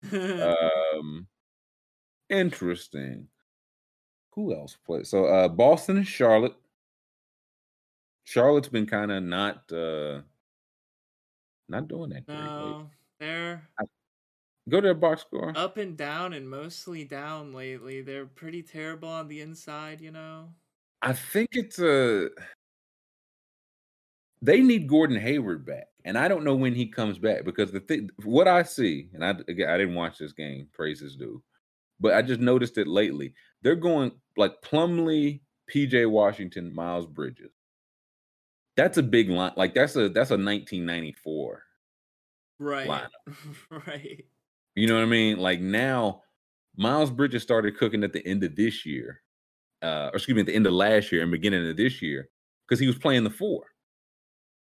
um, 0.99 1.27
interesting 2.29 3.29
who 4.39 4.55
else 4.55 4.77
played? 4.87 5.05
So 5.05 5.25
uh 5.25 5.49
Boston 5.49 5.97
and 5.97 6.07
Charlotte. 6.07 6.55
Charlotte's 8.23 8.69
been 8.69 8.87
kind 8.87 9.11
of 9.11 9.25
not 9.25 9.71
uh 9.73 10.21
not 11.69 11.89
doing 11.89 12.11
that. 12.11 12.29
No, 12.29 12.89
they're 13.21 13.63
go 14.69 14.81
to 14.81 14.87
their 14.87 14.95
box 14.95 15.23
score. 15.23 15.53
Up 15.57 15.77
and 15.77 15.97
down 15.97 16.33
and 16.33 16.49
mostly 16.49 17.05
down 17.05 17.53
lately. 17.53 18.03
They're 18.03 18.27
pretty 18.27 18.63
terrible 18.63 19.09
on 19.09 19.29
the 19.29 19.41
inside, 19.41 20.01
you 20.01 20.11
know. 20.11 20.51
I 21.03 21.13
think 21.13 21.51
it's 21.53 21.79
a 21.79 22.27
uh, 22.27 22.29
they 24.41 24.61
need 24.61 24.89
Gordon 24.89 25.19
Hayward 25.19 25.67
back. 25.67 25.87
And 26.05 26.17
I 26.17 26.29
don't 26.29 26.45
know 26.45 26.55
when 26.55 26.75
he 26.75 26.87
comes 26.87 27.19
back 27.19 27.45
because 27.45 27.71
the 27.71 27.81
thing 27.81 28.09
what 28.25 28.49
I 28.49 28.63
see, 28.63 29.11
and 29.13 29.25
I 29.25 29.31
again 29.49 29.69
I 29.69 29.77
didn't 29.77 29.95
watch 29.95 30.19
this 30.19 30.33
game, 30.33 30.69
praises 30.73 31.17
due, 31.17 31.43
but 32.01 32.15
I 32.15 32.23
just 32.23 32.41
noticed 32.41 32.79
it 32.79 32.87
lately. 32.87 33.35
They're 33.63 33.77
going 33.77 34.13
like 34.37 34.63
Plumlee, 34.63 35.41
PJ 35.73 36.09
Washington, 36.09 36.75
Miles 36.75 37.07
Bridges. 37.07 37.51
That's 38.79 38.97
a 38.97 39.03
big 39.03 39.29
line. 39.29 39.51
Like 39.57 39.75
that's 39.75 39.97
a 39.97 40.09
that's 40.09 40.31
a 40.31 40.39
1994 40.39 41.65
right 42.61 42.89
lineup. 42.89 43.09
right. 43.89 44.25
You 44.77 44.87
know 44.87 44.95
what 44.95 45.03
I 45.03 45.07
mean? 45.07 45.39
Like 45.39 45.61
now, 45.61 46.23
Miles 46.77 47.11
Bridges 47.11 47.43
started 47.43 47.77
cooking 47.77 48.05
at 48.05 48.13
the 48.13 48.25
end 48.25 48.45
of 48.45 48.55
this 48.55 48.87
year, 48.87 49.21
uh, 49.83 50.11
or 50.13 50.17
excuse 50.17 50.37
me, 50.37 50.43
at 50.43 50.47
the 50.47 50.55
end 50.55 50.69
of 50.69 50.75
last 50.75 51.11
year 51.11 51.23
and 51.23 51.33
beginning 51.33 51.69
of 51.69 51.77
this 51.77 52.01
year, 52.01 52.29
because 52.69 52.79
he 52.79 52.87
was 52.87 52.97
playing 52.97 53.25
the 53.25 53.31
four. 53.31 53.65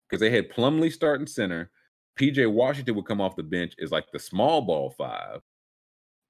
Because 0.10 0.20
they 0.20 0.32
had 0.32 0.50
Plumlee 0.50 0.92
starting 0.92 1.28
center, 1.28 1.70
PJ 2.20 2.52
Washington 2.52 2.96
would 2.96 3.06
come 3.06 3.22
off 3.22 3.36
the 3.36 3.44
bench 3.44 3.76
as 3.80 3.92
like 3.92 4.12
the 4.12 4.18
small 4.18 4.62
ball 4.62 4.96
five, 4.98 5.42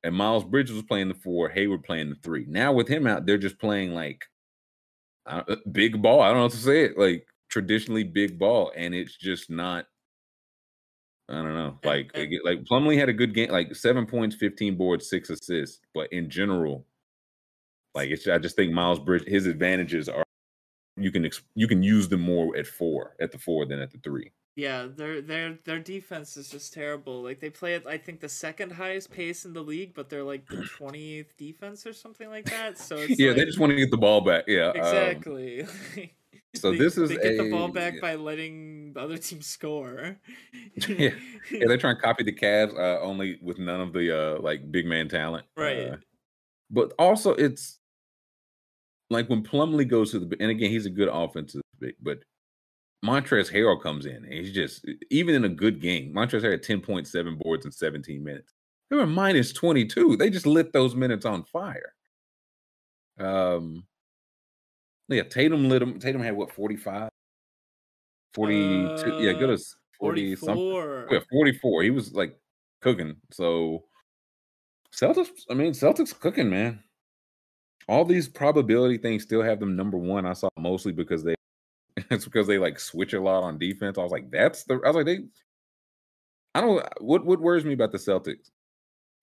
and 0.04 0.14
Miles 0.14 0.44
Bridges 0.44 0.76
was 0.76 0.84
playing 0.84 1.08
the 1.08 1.14
four, 1.14 1.48
Hayward 1.48 1.86
playing 1.86 2.10
the 2.10 2.18
three. 2.22 2.44
Now 2.50 2.74
with 2.74 2.90
him 2.90 3.08
out, 3.08 3.26
they're 3.26 3.38
just 3.38 3.60
playing 3.60 3.94
like 3.94 4.26
uh, 5.26 5.56
big 5.72 6.02
ball. 6.02 6.20
I 6.20 6.28
don't 6.28 6.36
know 6.36 6.44
what 6.44 6.52
to 6.52 6.58
say 6.58 6.84
it 6.84 6.98
like 6.98 7.26
traditionally 7.50 8.04
big 8.04 8.38
ball, 8.38 8.72
and 8.76 8.94
it's 8.94 9.16
just 9.16 9.50
not. 9.50 9.86
I 11.30 11.36
don't 11.36 11.56
know. 11.56 11.78
Like 11.84 12.16
like 12.44 12.64
Plumlee 12.64 12.98
had 12.98 13.10
a 13.10 13.14
good 13.14 13.34
game, 13.34 13.50
like 13.50 13.76
seven 13.76 14.06
points, 14.06 14.36
fifteen 14.36 14.78
boards, 14.78 15.10
six 15.10 15.30
assists. 15.30 15.82
But 15.94 16.12
in 16.14 16.30
general, 16.30 16.86
like 17.94 18.10
it's 18.10 18.28
I 18.28 18.38
just 18.38 18.56
think 18.56 18.72
Miles 18.72 19.00
Bridge 19.00 19.24
his 19.28 19.46
advantages 19.46 20.08
are 20.08 20.24
you 20.96 21.12
can 21.12 21.30
you 21.54 21.68
can 21.68 21.84
use 21.84 22.08
them 22.08 22.22
more 22.22 22.56
at 22.58 22.66
four 22.66 23.16
at 23.20 23.32
the 23.32 23.38
four 23.38 23.66
than 23.66 23.80
at 23.80 23.92
the 23.92 23.98
three. 24.00 24.32
Yeah, 24.56 24.88
their 24.88 25.22
their 25.22 25.60
their 25.66 25.80
defense 25.80 26.36
is 26.36 26.50
just 26.50 26.74
terrible. 26.74 27.22
Like 27.22 27.40
they 27.40 27.52
play 27.52 27.76
at 27.76 27.86
I 27.86 28.00
think 28.00 28.22
the 28.22 28.30
second 28.30 28.72
highest 28.72 29.12
pace 29.12 29.46
in 29.46 29.54
the 29.54 29.62
league, 29.62 29.94
but 29.94 30.10
they're 30.10 30.24
like 30.24 30.48
the 30.48 30.64
twentieth 30.78 31.38
defense 31.38 31.86
or 31.86 31.94
something 31.94 32.30
like 32.30 32.46
that. 32.46 32.80
So 32.80 32.96
yeah, 32.98 33.28
like, 33.28 33.38
they 33.38 33.46
just 33.46 33.60
want 33.60 33.70
to 33.70 33.76
get 33.76 33.92
the 33.92 33.98
ball 33.98 34.22
back. 34.22 34.46
Yeah, 34.48 34.70
um 34.70 34.78
exactly. 34.78 35.62
Um, 35.62 35.70
So 36.56 36.72
They- 36.72 36.78
this 36.78 36.98
is 36.98 37.10
they 37.10 37.18
get 37.18 37.38
the 37.38 37.52
ball 37.52 37.68
back 37.68 38.02
by 38.02 38.16
letting 38.16 38.94
the 38.94 39.02
other 39.02 39.18
team 39.18 39.42
score. 39.42 40.18
Yeah. 40.88 41.10
yeah, 41.52 41.66
they're 41.68 41.78
trying 41.86 41.96
to 41.96 42.02
copy 42.02 42.24
the 42.24 42.32
Cavs, 42.34 42.74
uh, 42.78 43.00
only 43.02 43.38
with 43.42 43.58
none 43.60 43.82
of 43.82 43.94
the 43.94 44.36
uh 44.38 44.42
like 44.42 44.72
big 44.72 44.86
man 44.86 45.10
talent. 45.10 45.46
Right. 45.56 45.90
Uh, 45.90 45.98
but 46.70 46.94
also 47.00 47.34
it's 47.34 47.80
like 49.10 49.30
when 49.30 49.44
Plumlee 49.44 49.88
goes 49.88 50.12
to 50.12 50.20
the 50.20 50.36
and 50.40 50.52
again 50.52 50.70
he's 50.72 50.86
a 50.86 50.90
good 50.92 51.10
offensive 51.12 51.62
big, 51.80 51.96
but 52.02 52.20
Montrez 53.06 53.52
Harrell 53.52 53.82
comes 53.82 54.06
in 54.06 54.16
and 54.26 54.34
he's 54.34 54.52
just 54.54 54.86
even 55.12 55.36
in 55.36 55.46
a 55.46 55.50
good 55.50 55.80
game. 55.82 56.14
Montrez 56.14 56.42
Harrell 56.42 56.52
had 56.52 56.64
10.7 56.64 57.38
boards 57.40 57.66
in 57.66 57.72
17 57.72 58.24
minutes. 58.24 58.54
They 58.90 58.96
were 58.98 59.06
minus 59.06 59.54
22. 59.54 60.16
They 60.18 60.30
just 60.30 60.46
lit 60.48 60.74
those 60.74 60.96
minutes 60.96 61.26
on 61.26 61.44
fire. 61.44 61.94
Um 63.20 63.86
yeah, 65.10 65.24
Tatum 65.24 65.70
lit 65.70 65.80
them. 65.80 66.00
Tatum 66.00 66.22
had 66.22 66.36
what 66.36 66.52
45? 66.52 67.10
42. 68.34 69.24
yeah, 69.24 69.34
good 69.34 69.50
Uh, 69.50 69.54
as 69.54 69.76
40 70.00 70.36
something. 70.36 70.56
44. 70.56 71.08
Yeah, 71.12 71.20
44. 71.32 71.84
He 71.84 71.92
was 71.92 72.14
like 72.14 72.38
cooking. 72.82 73.16
So 73.32 73.86
Celtics, 74.94 75.30
I 75.50 75.54
mean, 75.54 75.72
Celtics 75.72 76.18
cooking, 76.18 76.50
man. 76.50 76.84
All 77.88 78.04
these 78.04 78.28
probability 78.28 78.98
things 78.98 79.24
still 79.24 79.42
have 79.42 79.60
them 79.60 79.76
number 79.76 79.98
one. 79.98 80.26
I 80.26 80.34
saw 80.34 80.50
mostly 80.58 80.92
because 80.92 81.24
they 81.24 81.36
it's 82.12 82.26
because 82.26 82.48
they 82.48 82.58
like 82.58 82.80
switch 82.80 83.14
a 83.14 83.22
lot 83.22 83.44
on 83.44 83.58
defense. 83.58 83.98
I 83.98 84.04
was 84.04 84.12
like, 84.12 84.30
that's 84.30 84.64
the 84.66 84.76
I 84.84 84.90
was 84.90 84.96
like, 84.96 85.06
they 85.06 85.20
I 86.54 86.62
don't 86.62 86.86
what 87.00 87.26
what 87.26 87.40
worries 87.40 87.66
me 87.66 87.74
about 87.74 87.92
the 87.92 87.98
Celtics. 87.98 88.52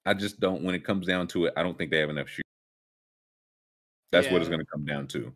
I 0.06 0.14
just 0.14 0.40
don't 0.40 0.62
when 0.62 0.74
it 0.74 0.84
comes 0.84 1.06
down 1.06 1.28
to 1.28 1.46
it, 1.46 1.54
I 1.56 1.62
don't 1.62 1.76
think 1.76 1.90
they 1.90 1.98
have 1.98 2.10
enough 2.10 2.28
shoot. 2.28 2.44
That's 4.12 4.30
what 4.30 4.40
it's 4.40 4.50
gonna 4.50 4.64
come 4.64 4.84
down 4.84 5.08
to. 5.08 5.32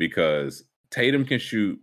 Because 0.00 0.64
Tatum 0.90 1.26
can 1.26 1.38
shoot. 1.38 1.78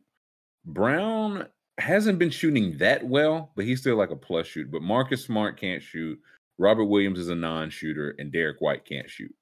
Brown 0.65 1.47
hasn't 1.77 2.17
been 2.17 2.31
shooting 2.31 2.75
that 2.79 3.05
well, 3.05 3.51
but 3.55 3.63
he's 3.63 3.79
still 3.79 3.95
like 3.95 4.09
a 4.09 4.15
plus 4.15 4.47
shoot. 4.47 4.69
But 4.71 4.81
Marcus 4.81 5.23
Smart 5.23 5.57
can't 5.57 5.83
shoot. 5.83 6.19
Robert 6.57 6.85
Williams 6.85 7.19
is 7.19 7.29
a 7.29 7.35
non-shooter, 7.35 8.15
and 8.17 8.31
Derrick 8.31 8.57
White 8.59 8.83
can't 8.83 9.07
shoot. 9.09 9.33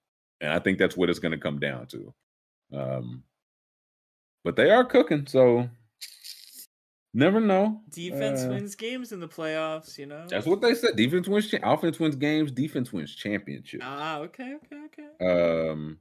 And 0.42 0.52
I 0.52 0.60
think 0.60 0.78
that's 0.78 0.98
what 0.98 1.10
it's 1.10 1.20
going 1.20 1.32
to 1.32 1.38
come 1.38 1.60
down 1.60 1.88
to. 1.88 2.14
Um, 2.74 3.24
but 4.44 4.58
they 4.58 4.70
are 4.70 4.84
cooking, 4.84 5.26
so 5.26 5.70
never 7.14 7.40
know. 7.40 7.82
Defense 7.90 8.44
Uh, 8.44 8.50
wins 8.50 8.76
games 8.76 9.14
in 9.14 9.22
the 9.22 9.30
playoffs, 9.30 9.98
you 9.98 10.06
know? 10.06 10.28
That's 10.28 10.46
what 10.46 10.60
they 10.60 10.76
said. 10.76 10.98
Defense 10.98 11.30
wins. 11.30 11.50
Cha- 11.50 11.60
offense 11.64 11.98
wins 11.98 12.18
games. 12.18 12.52
Defense 12.52 12.92
wins 12.92 13.16
championships. 13.16 13.86
Ah, 13.88 14.20
okay, 14.20 14.56
okay, 14.56 14.82
okay. 14.88 15.70
Um, 15.70 15.98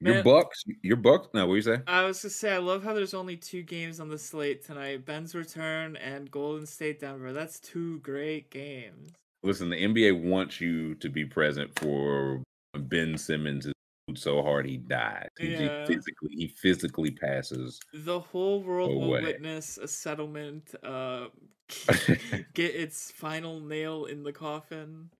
your 0.00 0.14
Man- 0.14 0.24
Bucks. 0.24 0.64
Your 0.82 0.96
Bucks. 0.96 1.28
No, 1.34 1.46
what 1.46 1.54
you 1.54 1.62
say? 1.62 1.78
I 1.86 2.04
was 2.04 2.22
gonna 2.22 2.30
say 2.30 2.52
I 2.52 2.58
love 2.58 2.82
how 2.84 2.92
there's 2.94 3.14
only 3.14 3.36
two 3.36 3.62
games 3.62 4.00
on 4.00 4.08
the 4.08 4.18
slate 4.18 4.64
tonight: 4.64 5.04
Ben's 5.04 5.34
return 5.34 5.96
and 5.96 6.30
Golden 6.30 6.66
State 6.66 7.00
Denver. 7.00 7.32
That's 7.32 7.58
two 7.60 7.98
great 8.00 8.50
games. 8.50 9.10
Listen, 9.42 9.70
the 9.70 9.76
NBA 9.76 10.22
wants 10.22 10.60
you 10.60 10.94
to 10.96 11.08
be 11.08 11.24
present 11.24 11.78
for 11.78 12.42
Ben 12.76 13.16
Simmons 13.16 13.66
so 14.14 14.40
hard 14.42 14.66
he 14.66 14.76
dies. 14.76 15.28
He 15.38 15.48
Yeah. 15.54 15.84
physically 15.86 16.30
he 16.36 16.46
physically 16.48 17.10
passes. 17.10 17.80
The 17.92 18.20
whole 18.20 18.62
world 18.62 18.90
will 18.94 19.10
witness 19.10 19.78
a 19.78 19.88
settlement. 19.88 20.74
Uh, 20.82 21.28
get 22.54 22.74
its 22.74 23.10
final 23.10 23.58
nail 23.60 24.04
in 24.04 24.22
the 24.22 24.32
coffin. 24.32 25.10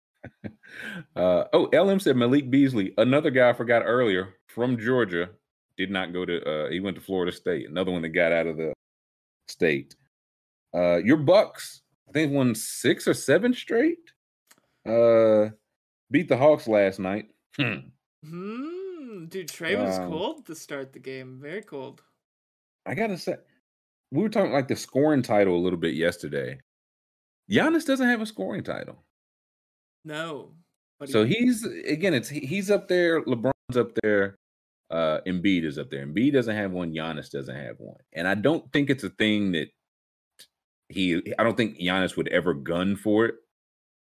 Uh, 1.15 1.45
oh, 1.53 1.65
LM 1.73 2.01
said 2.01 2.17
Malik 2.17 2.51
Beasley, 2.51 2.93
another 2.99 3.31
guy 3.31 3.49
I 3.49 3.53
forgot 3.53 3.83
earlier 3.85 4.35
from 4.49 4.79
Georgia, 4.79 5.31
did 5.77 5.91
not 5.91 6.13
go 6.13 6.25
to. 6.25 6.43
Uh, 6.45 6.71
he 6.71 6.81
went 6.81 6.97
to 6.97 7.03
Florida 7.03 7.33
State. 7.33 7.69
Another 7.69 7.91
one 7.93 8.03
that 8.03 8.11
got 8.11 8.33
out 8.33 8.47
of 8.47 8.57
the 8.57 8.73
state. 9.49 9.95
Uh, 10.75 10.97
your 10.97 11.17
Bucks, 11.17 11.83
I 12.09 12.13
think, 12.13 12.33
won 12.33 12.55
six 12.55 13.07
or 13.09 13.15
seven 13.15 13.55
straight. 13.55 13.99
Uh, 14.87 15.51
beat 16.11 16.29
the 16.29 16.37
Hawks 16.37 16.69
last 16.69 16.99
night. 16.99 17.29
Hmm. 17.57 17.89
Hmm, 18.25 19.27
dude, 19.27 19.49
Trae 19.49 19.81
was 19.83 19.99
Um, 19.99 20.11
cold 20.11 20.47
to 20.47 20.55
start 20.55 20.93
the 20.93 20.99
game. 20.99 21.39
Very 21.41 21.63
cold. 21.63 22.03
I 22.85 22.95
gotta 22.95 23.19
say, 23.19 23.37
we 24.11 24.23
were 24.23 24.29
talking 24.29 24.53
like 24.53 24.69
the 24.69 24.77
scoring 24.77 25.23
title 25.23 25.57
a 25.57 25.63
little 25.63 25.79
bit 25.79 25.95
yesterday. 25.95 26.61
Giannis 27.51 27.87
doesn't 27.87 28.09
have 28.09 28.21
a 28.21 28.27
scoring 28.27 28.63
title, 28.65 29.05
No, 30.07 30.53
so 31.05 31.25
he's 31.25 31.65
again, 31.65 32.15
it's 32.15 32.29
he's 32.29 32.71
up 32.71 32.89
there. 32.89 33.23
LeBron's 33.25 33.77
up 33.77 33.91
there. 34.03 34.37
Uh, 34.91 35.19
Embiid 35.27 35.65
is 35.65 35.79
up 35.79 35.91
there. 35.91 36.07
Embiid 36.07 36.33
doesn't 36.33 36.57
have 36.57 36.73
one. 36.73 36.93
Giannis 36.93 37.31
doesn't 37.31 37.55
have 37.55 37.77
one, 37.79 37.99
and 38.15 38.27
I 38.27 38.35
don't 38.35 38.73
think 38.73 38.89
it's 38.89 39.05
a 39.05 39.11
thing 39.11 39.53
that 39.53 39.69
he. 40.89 41.21
I 41.39 41.43
don't 41.45 41.57
think 41.57 41.79
Giannis 41.79 42.17
would 42.17 42.29
ever 42.29 42.55
gun 42.55 42.97
for 42.97 43.27
it, 43.27 43.35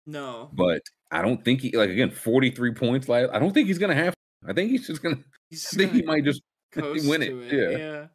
no. 0.06 0.50
but 0.52 0.82
I 1.12 1.22
don't 1.22 1.44
think 1.44 1.60
he 1.60 1.76
like 1.76 1.90
again 1.90 2.10
forty 2.10 2.50
three 2.50 2.72
points. 2.72 3.08
Like 3.08 3.30
I 3.32 3.38
don't 3.38 3.52
think 3.52 3.68
he's 3.68 3.78
gonna 3.78 3.94
have. 3.94 4.14
I 4.48 4.52
think 4.52 4.70
he's 4.70 4.86
just 4.86 5.02
gonna. 5.02 5.18
He's 5.48 5.66
I 5.72 5.76
think 5.76 5.92
he 5.92 6.02
gonna 6.02 6.12
might 6.16 6.24
just 6.24 6.42
win 6.76 7.22
it, 7.22 7.32
it. 7.32 7.52
yeah. 7.52 7.78
yeah. 7.78 8.06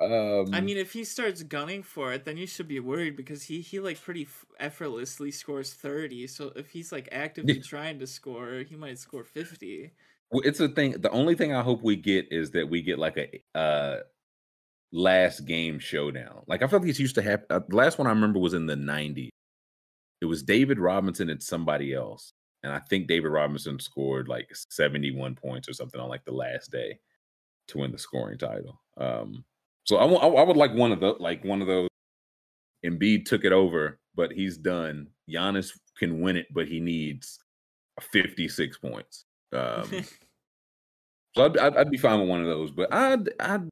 Um, 0.00 0.52
I 0.52 0.60
mean, 0.60 0.76
if 0.76 0.92
he 0.92 1.04
starts 1.04 1.42
gunning 1.42 1.82
for 1.82 2.12
it, 2.12 2.24
then 2.24 2.36
you 2.36 2.46
should 2.46 2.68
be 2.68 2.80
worried 2.80 3.16
because 3.16 3.44
he 3.44 3.60
he 3.60 3.80
like 3.80 4.00
pretty 4.00 4.22
f- 4.24 4.44
effortlessly 4.60 5.30
scores 5.30 5.72
thirty. 5.72 6.26
So 6.26 6.52
if 6.56 6.70
he's 6.70 6.92
like 6.92 7.08
actively 7.12 7.60
trying 7.60 7.98
to 8.00 8.06
score, 8.06 8.64
he 8.68 8.76
might 8.76 8.98
score 8.98 9.24
fifty. 9.24 9.92
Well, 10.30 10.42
it's 10.44 10.60
a 10.60 10.68
thing. 10.68 10.92
The 11.00 11.10
only 11.10 11.34
thing 11.34 11.52
I 11.52 11.62
hope 11.62 11.82
we 11.82 11.96
get 11.96 12.30
is 12.30 12.50
that 12.52 12.68
we 12.68 12.82
get 12.82 12.98
like 12.98 13.16
a 13.16 13.58
uh 13.58 14.00
last 14.92 15.40
game 15.46 15.78
showdown. 15.78 16.42
Like 16.46 16.62
I 16.62 16.66
feel 16.66 16.78
like 16.80 16.88
this 16.88 17.00
used 17.00 17.16
to 17.16 17.22
happen. 17.22 17.46
Uh, 17.50 17.60
the 17.68 17.76
last 17.76 17.98
one 17.98 18.06
I 18.06 18.10
remember 18.10 18.38
was 18.38 18.54
in 18.54 18.66
the 18.66 18.76
'90s. 18.76 19.30
It 20.20 20.26
was 20.26 20.42
David 20.42 20.78
Robinson 20.78 21.30
and 21.30 21.42
somebody 21.42 21.94
else, 21.94 22.32
and 22.62 22.72
I 22.72 22.80
think 22.80 23.08
David 23.08 23.28
Robinson 23.28 23.78
scored 23.80 24.28
like 24.28 24.50
71 24.70 25.34
points 25.36 25.68
or 25.68 25.74
something 25.74 26.00
on 26.00 26.08
like 26.08 26.24
the 26.24 26.32
last 26.32 26.70
day 26.70 26.98
to 27.68 27.78
win 27.78 27.92
the 27.92 27.98
scoring 27.98 28.38
title. 28.38 28.80
Um, 28.96 29.44
so 29.84 29.96
I, 29.96 30.06
I, 30.06 30.26
I 30.26 30.42
would 30.42 30.56
like 30.56 30.74
one 30.74 30.92
of 30.92 31.00
the 31.00 31.14
like 31.20 31.44
one 31.44 31.60
of 31.62 31.68
those. 31.68 31.88
Embiid 32.84 33.24
took 33.24 33.44
it 33.44 33.52
over, 33.52 33.98
but 34.14 34.30
he's 34.32 34.58
done. 34.58 35.08
Giannis 35.30 35.70
can 35.98 36.20
win 36.20 36.36
it, 36.36 36.46
but 36.52 36.68
he 36.68 36.80
needs 36.80 37.38
56 38.12 38.76
points. 38.78 39.24
Um, 39.52 39.84
so 41.36 41.44
I'd, 41.46 41.56
I'd, 41.56 41.76
I'd 41.76 41.90
be 41.90 41.96
fine 41.96 42.20
with 42.20 42.28
one 42.28 42.40
of 42.42 42.46
those, 42.46 42.70
but 42.70 42.92
I'd, 42.92 43.28
I'd 43.40 43.68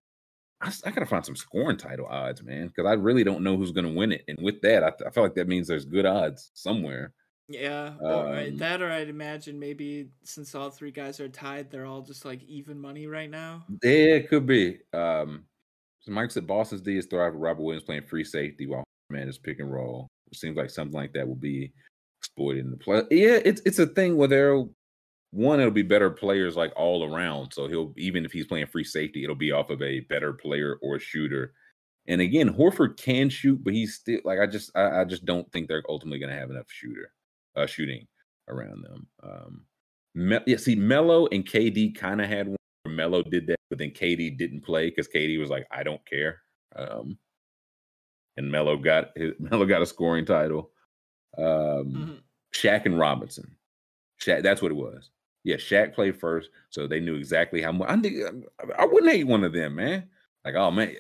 I, 0.63 0.91
gotta 0.91 1.07
find 1.07 1.27
some 1.27 1.37
scoring 1.37 1.77
title 1.77 2.07
odds, 2.07 2.43
man, 2.43 2.69
because 2.69 2.89
I 2.89 2.95
really 2.95 3.25
don't 3.25 3.43
know 3.43 3.57
who's 3.57 3.73
gonna 3.73 3.93
win 3.93 4.13
it. 4.13 4.25
And 4.29 4.39
with 4.41 4.61
that, 4.63 4.85
I, 4.85 4.93
I 5.07 5.11
feel 5.11 5.25
like 5.25 5.35
that 5.35 5.49
means 5.49 5.67
there's 5.69 5.85
good 5.85 6.07
odds 6.07 6.51
somewhere. 6.55 7.13
yeah, 7.49 7.95
I- 8.03 8.47
Um, 8.47 8.57
that, 8.59 8.81
or 8.81 8.91
I'd 8.91 9.09
imagine 9.09 9.59
maybe 9.59 10.09
since 10.23 10.55
all 10.55 10.71
three 10.71 10.93
guys 10.93 11.21
are 11.21 11.29
tied, 11.29 11.71
they're 11.71 11.85
all 11.87 12.03
just 12.03 12.25
like 12.25 12.43
even 12.45 12.81
money 12.81 13.07
right 13.07 13.29
now. 13.29 13.67
Yeah, 13.83 13.91
it 13.91 14.29
could 14.29 14.47
be. 14.47 14.79
Um, 14.93 15.45
so 16.03 16.13
Mike 16.13 16.31
said 16.31 16.47
Boston's 16.47 16.83
D 16.83 16.97
is 16.97 17.07
thrive 17.07 17.33
with 17.33 17.43
Robert 17.43 17.63
Williams 17.63 17.85
playing 17.85 18.03
free 18.03 18.25
safety 18.25 18.67
while 18.67 18.85
man 19.11 19.29
is 19.29 19.39
pick 19.39 19.61
and 19.61 19.73
roll. 19.73 20.09
It 20.31 20.39
seems 20.39 20.57
like 20.57 20.71
something 20.71 20.95
like 20.95 21.13
that 21.15 21.27
will 21.27 21.35
be 21.35 21.73
exploited 22.21 22.65
in 22.65 22.71
the 22.71 22.77
play. 22.77 23.03
Yeah, 23.11 23.39
it's 23.45 23.63
it's 23.65 23.79
a 23.79 23.87
thing 23.87 24.17
where 24.17 24.29
there 24.29 24.65
one, 25.33 25.61
it'll 25.61 25.73
be 25.73 25.83
better 25.83 26.11
players 26.11 26.57
like 26.57 26.73
all 26.77 27.05
around. 27.05 27.53
So 27.53 27.67
he'll 27.67 27.95
even 27.97 28.25
if 28.25 28.33
he's 28.33 28.47
playing 28.47 28.67
free 28.67 28.85
safety, 28.85 29.25
it'll 29.25 29.35
be 29.35 29.53
off 29.53 29.71
of 29.71 29.81
a 29.81 30.01
better 30.01 30.33
player 30.33 30.79
or 30.83 30.99
shooter. 30.99 31.55
And 32.07 32.21
again, 32.21 32.53
Horford 32.53 32.97
can 32.99 33.31
shoot, 33.31 33.63
but 33.65 33.73
he's 33.73 33.95
still 33.95 34.21
like 34.25 34.41
I 34.41 34.47
just 34.47 34.71
I, 34.77 35.01
I 35.01 35.05
just 35.05 35.25
don't 35.25 35.51
think 35.53 35.69
they're 35.69 35.83
ultimately 35.89 36.19
gonna 36.19 36.39
have 36.39 36.51
enough 36.51 36.67
shooter 36.69 37.13
uh 37.57 37.67
shooting 37.67 38.07
around 38.49 38.85
them. 38.85 39.07
Um 39.23 39.65
Me- 40.15 40.41
yeah, 40.47 40.59
see, 40.59 40.75
Melo 40.75 41.27
and 41.29 41.47
KD 41.47 41.95
kind 41.95 42.21
of 42.21 42.29
had 42.29 42.49
one. 42.49 42.57
Melo 42.97 43.23
did 43.23 43.47
that, 43.49 43.57
but 43.71 43.79
then 43.79 43.91
KD 43.91 44.37
didn't 44.37 44.63
play 44.63 44.91
because 44.91 45.09
KD 45.09 45.39
was 45.39 45.51
like, 45.51 45.67
"I 45.71 45.83
don't 45.83 46.05
care," 46.07 46.43
um, 46.77 47.19
and 48.37 48.51
Melo 48.51 48.77
got 48.77 49.11
his, 49.17 49.33
Melo 49.39 49.67
got 49.67 49.83
a 49.83 49.87
scoring 49.87 50.25
title. 50.25 50.71
Um, 51.39 51.45
Mhm. 51.45 52.19
Shaq 52.55 52.85
and 52.87 52.99
Robinson, 52.99 53.57
Shaq, 54.21 54.43
that's 54.43 54.61
what 54.61 54.71
it 54.73 54.77
was. 54.77 55.11
Yeah, 55.45 55.57
Shaq 55.57 55.95
played 55.95 56.19
first, 56.21 56.51
so 56.71 56.87
they 56.87 57.01
knew 57.01 57.15
exactly 57.17 57.63
how 57.63 57.73
much. 57.73 57.89
I 57.89 57.97
think 58.01 58.47
I 58.79 58.85
wouldn't 58.85 59.11
hate 59.13 59.25
one 59.27 59.43
of 59.45 59.53
them, 59.53 59.77
man. 59.77 60.09
Like, 60.45 60.55
oh 60.55 60.71
man, 60.71 60.95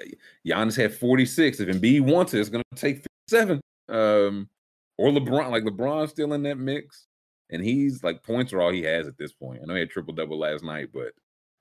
Giannis 0.46 0.76
had 0.76 0.94
forty 0.94 1.26
six. 1.26 1.60
If 1.60 1.68
Embiid 1.68 2.00
wants 2.02 2.32
it, 2.34 2.40
it's 2.40 2.48
gonna 2.48 2.64
take 2.74 3.04
seven. 3.28 3.60
Um, 3.88 4.48
or 4.98 5.10
LeBron, 5.10 5.50
like 5.50 5.64
LeBron's 5.64 6.10
still 6.10 6.32
in 6.32 6.42
that 6.44 6.58
mix 6.58 7.06
and 7.50 7.62
he's 7.62 8.02
like 8.02 8.22
points 8.22 8.52
are 8.52 8.60
all 8.62 8.72
he 8.72 8.82
has 8.82 9.06
at 9.06 9.18
this 9.18 9.32
point. 9.32 9.60
I 9.62 9.66
know 9.66 9.74
he 9.74 9.80
had 9.80 9.90
triple 9.90 10.14
double 10.14 10.38
last 10.38 10.64
night, 10.64 10.88
but 10.92 11.12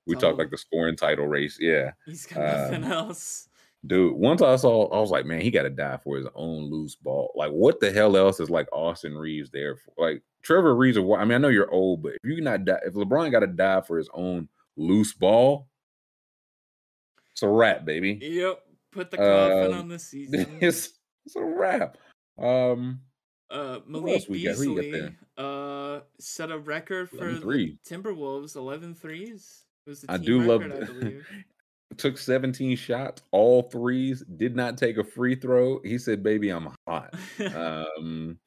we 0.06 0.16
talked 0.16 0.38
like 0.38 0.50
the 0.50 0.58
scoring 0.58 0.96
title 0.96 1.26
race. 1.26 1.58
Yeah, 1.60 1.92
He's 2.06 2.26
got 2.26 2.40
nothing 2.40 2.84
Um, 2.84 2.92
else. 2.92 3.48
dude. 3.86 4.14
Once 4.14 4.42
I 4.42 4.56
saw, 4.56 4.88
I 4.88 4.98
was 5.00 5.10
like, 5.10 5.26
man, 5.26 5.40
he 5.40 5.50
got 5.50 5.62
to 5.62 5.70
die 5.70 5.98
for 6.02 6.16
his 6.16 6.26
own 6.34 6.70
loose 6.70 6.94
ball. 6.96 7.32
Like, 7.36 7.50
what 7.52 7.80
the 7.80 7.90
hell 7.92 8.16
else 8.16 8.40
is 8.40 8.50
like 8.50 8.68
Austin 8.72 9.16
Reaves 9.16 9.50
there 9.50 9.76
for? 9.76 9.92
Like 9.96 10.22
Trevor 10.42 10.74
Reeves. 10.74 10.96
Or, 10.98 11.18
I 11.18 11.24
mean, 11.24 11.34
I 11.34 11.38
know 11.38 11.48
you're 11.48 11.70
old, 11.70 12.02
but 12.02 12.14
if 12.14 12.18
you 12.24 12.40
not 12.40 12.64
die, 12.64 12.80
if 12.84 12.94
LeBron 12.94 13.30
got 13.30 13.40
to 13.40 13.46
die 13.46 13.80
for 13.82 13.96
his 13.98 14.08
own 14.12 14.48
loose 14.76 15.12
ball, 15.12 15.68
it's 17.32 17.42
a 17.42 17.48
wrap, 17.48 17.84
baby. 17.84 18.18
Yep. 18.20 18.60
Put 18.92 19.10
the 19.10 19.16
coffin 19.16 19.72
Um, 19.72 19.78
on 19.78 19.88
the 19.88 19.98
season. 20.00 20.58
it's 20.60 20.90
it's 21.24 21.36
a 21.36 21.42
wrap. 21.44 21.96
Um, 22.38 23.00
Uh, 23.50 23.80
Malik 23.86 24.24
we 24.28 24.42
got? 24.44 24.56
Who 24.56 24.62
you 24.64 24.74
got 24.76 24.82
Beasley 24.92 25.16
uh, 25.38 26.00
set 26.18 26.50
a 26.50 26.58
record 26.58 27.08
for 27.10 27.32
the. 27.32 27.76
Timberwolves, 27.88 28.56
11 28.56 28.94
threes. 28.94 29.64
It 29.86 29.90
was 29.90 30.00
the 30.02 30.12
I 30.12 30.16
do 30.16 30.42
love 30.42 30.62
record, 30.62 30.82
I 30.82 30.86
the- 30.86 30.92
believe. 30.92 31.26
took 31.98 32.16
17 32.16 32.74
shots, 32.76 33.22
all 33.32 33.62
threes, 33.64 34.24
did 34.38 34.56
not 34.56 34.78
take 34.78 34.96
a 34.96 35.04
free 35.04 35.34
throw. 35.34 35.78
He 35.84 35.98
said, 35.98 36.22
"Baby, 36.22 36.48
I'm 36.50 36.68
hot." 36.88 37.14
Um, 37.54 38.38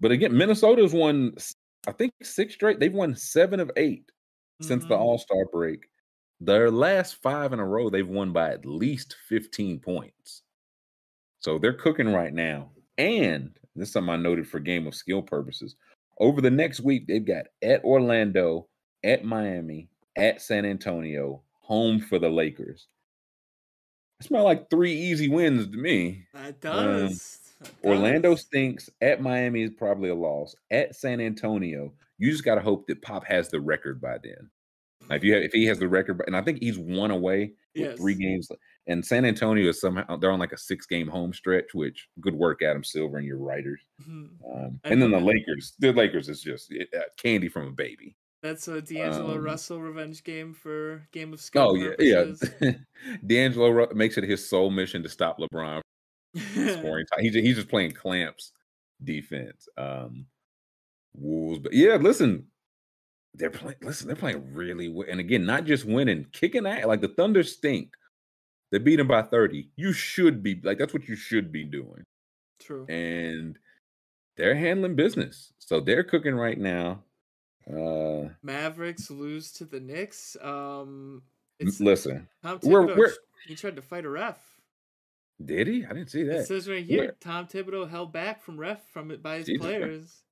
but 0.00 0.10
again, 0.10 0.36
Minnesota's 0.36 0.92
won, 0.94 1.34
I 1.86 1.92
think, 1.92 2.12
six 2.22 2.54
straight. 2.54 2.80
They've 2.80 2.92
won 2.92 3.14
seven 3.14 3.60
of 3.60 3.70
eight 3.76 4.10
since 4.60 4.84
the 4.84 4.94
Mhm. 4.96 5.00
All 5.00 5.18
Star 5.18 5.44
break. 5.52 5.88
Their 6.40 6.70
last 6.70 7.16
five 7.22 7.52
in 7.52 7.60
a 7.60 7.66
row, 7.66 7.88
they've 7.90 8.08
won 8.08 8.32
by 8.32 8.50
at 8.50 8.64
least 8.66 9.14
15 9.28 9.78
points. 9.78 10.42
So 11.40 11.58
they're 11.58 11.72
cooking 11.72 12.12
right 12.12 12.32
now. 12.32 12.72
And 12.98 13.56
this 13.76 13.88
is 13.88 13.92
something 13.92 14.12
I 14.12 14.16
noted 14.16 14.48
for 14.48 14.58
game 14.58 14.86
of 14.88 14.94
skill 14.94 15.22
purposes. 15.22 15.76
Over 16.18 16.40
the 16.40 16.50
next 16.50 16.80
week, 16.80 17.06
they've 17.06 17.24
got 17.24 17.46
at 17.62 17.84
Orlando, 17.84 18.66
at 19.04 19.24
Miami, 19.24 19.88
at 20.16 20.40
San 20.42 20.64
Antonio, 20.64 21.42
home 21.60 22.00
for 22.00 22.18
the 22.18 22.28
Lakers. 22.28 22.86
It 24.20 24.26
smell 24.26 24.44
like 24.44 24.70
three 24.70 24.92
easy 24.94 25.28
wins 25.28 25.68
to 25.68 25.76
me. 25.76 26.26
That 26.34 26.60
does. 26.60 27.38
that 27.60 27.68
Um, 27.68 27.74
Orlando 27.84 28.30
does. 28.32 28.42
stinks. 28.42 28.90
At 29.00 29.20
Miami 29.22 29.62
is 29.62 29.70
probably 29.70 30.10
a 30.10 30.14
loss. 30.14 30.54
At 30.70 30.94
San 30.96 31.20
Antonio, 31.20 31.92
you 32.18 32.30
just 32.30 32.44
got 32.44 32.56
to 32.56 32.60
hope 32.60 32.86
that 32.86 33.02
Pop 33.02 33.24
has 33.26 33.48
the 33.48 33.60
record 33.60 34.00
by 34.00 34.18
then. 34.22 34.50
Like, 35.08 35.18
if 35.18 35.24
you 35.24 35.34
have, 35.34 35.42
if 35.42 35.52
he 35.52 35.64
has 35.66 35.78
the 35.78 35.88
record, 35.88 36.18
by- 36.18 36.24
and 36.26 36.36
I 36.36 36.42
think 36.42 36.60
he's 36.60 36.78
one 36.78 37.10
away 37.10 37.54
with 37.74 37.96
three 37.98 38.14
games. 38.14 38.48
And 38.86 39.04
San 39.04 39.24
Antonio 39.24 39.68
is 39.68 39.80
somehow 39.80 40.16
they're 40.16 40.30
on 40.30 40.38
like 40.40 40.52
a 40.52 40.58
six 40.58 40.86
game 40.86 41.08
home 41.08 41.32
stretch, 41.32 41.72
which 41.74 42.08
good 42.20 42.34
work, 42.34 42.62
Adam 42.62 42.84
Silver 42.84 43.16
and 43.18 43.26
your 43.26 43.38
writers. 43.38 43.80
Mhm. 44.02 44.28
Um, 44.54 44.80
and 44.84 45.00
then 45.02 45.10
the. 45.10 45.20
Lakers, 45.20 45.74
the 45.78 45.92
Lakers 45.92 46.28
is 46.28 46.42
just 46.42 46.72
uh, 46.72 47.00
candy 47.16 47.48
from 47.48 47.66
a 47.68 47.72
baby. 47.72 48.16
That's 48.42 48.66
a 48.68 48.82
D'Angelo 48.82 49.36
Um, 49.36 49.44
Russell 49.44 49.80
revenge 49.80 50.24
game 50.24 50.52
for 50.52 51.06
game 51.12 51.32
of 51.32 51.40
skill 51.40 51.70
Oh 51.70 51.74
yeah, 51.74 51.92
yeah. 51.98 52.72
D'Angelo 53.26 53.68
Ru- 53.70 53.94
makes 53.94 54.18
it 54.18 54.24
his 54.24 54.46
sole 54.48 54.70
mission 54.70 55.02
to 55.04 55.08
stop 55.08 55.38
LeBron 55.38 55.80
scoring 56.78 57.06
time. 57.06 57.20
He's, 57.20 57.34
he's 57.34 57.56
just 57.56 57.68
playing 57.68 57.92
clamps 57.92 58.52
defense. 59.04 59.68
Um, 59.76 60.26
Wolves, 61.14 61.58
but 61.60 61.72
yeah, 61.72 61.96
listen, 61.96 62.46
they're 63.34 63.50
playing. 63.50 63.76
Listen, 63.82 64.06
they're 64.06 64.16
playing 64.16 64.52
really 64.54 64.88
well, 64.88 65.06
and 65.08 65.20
again, 65.20 65.44
not 65.44 65.64
just 65.64 65.84
winning, 65.84 66.26
kicking 66.32 66.66
ass. 66.66 66.86
Like 66.86 67.00
the 67.00 67.08
Thunder 67.08 67.42
stink. 67.42 67.92
They 68.70 68.78
beat 68.78 68.96
them 68.96 69.08
by 69.08 69.22
thirty. 69.22 69.68
You 69.76 69.92
should 69.92 70.42
be 70.42 70.60
like 70.64 70.78
that's 70.78 70.94
what 70.94 71.06
you 71.06 71.14
should 71.14 71.52
be 71.52 71.64
doing, 71.64 72.02
True. 72.60 72.86
and 72.86 73.58
they're 74.38 74.54
handling 74.54 74.96
business. 74.96 75.52
So 75.58 75.80
they're 75.80 76.02
cooking 76.04 76.34
right 76.34 76.58
now. 76.58 77.02
Uh, 77.70 78.30
Mavericks 78.42 79.10
lose 79.10 79.52
to 79.52 79.64
the 79.64 79.80
Knicks. 79.80 80.36
Um, 80.42 81.22
it's 81.58 81.80
listen, 81.80 82.28
Tom 82.42 82.58
Thibodeau. 82.58 82.96
we're- 82.96 83.12
He 83.46 83.54
tried 83.54 83.76
to 83.76 83.82
fight 83.82 84.04
a 84.04 84.08
ref. 84.10 84.38
did 85.44 85.66
he? 85.66 85.84
I 85.84 85.88
didn't 85.92 86.10
see 86.10 86.22
that. 86.24 86.40
It 86.40 86.46
says 86.46 86.68
right 86.68 86.84
here, 86.84 86.98
Where? 87.00 87.16
Tom 87.20 87.46
Thibodeau 87.46 87.88
held 87.88 88.12
back 88.12 88.42
from 88.42 88.58
ref 88.58 88.88
from 88.92 89.10
it 89.10 89.22
by 89.22 89.38
his 89.38 89.46
Jesus 89.46 89.60
players. 89.64 90.22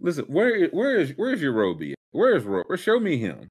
Listen, 0.00 0.24
where 0.26 0.66
where 0.68 0.96
is 0.98 1.12
where's 1.16 1.40
your 1.42 1.52
Roby? 1.52 1.94
Where's 2.10 2.42
Ro? 2.44 2.62
Where, 2.66 2.76
show 2.78 2.98
me 2.98 3.16
him. 3.18 3.48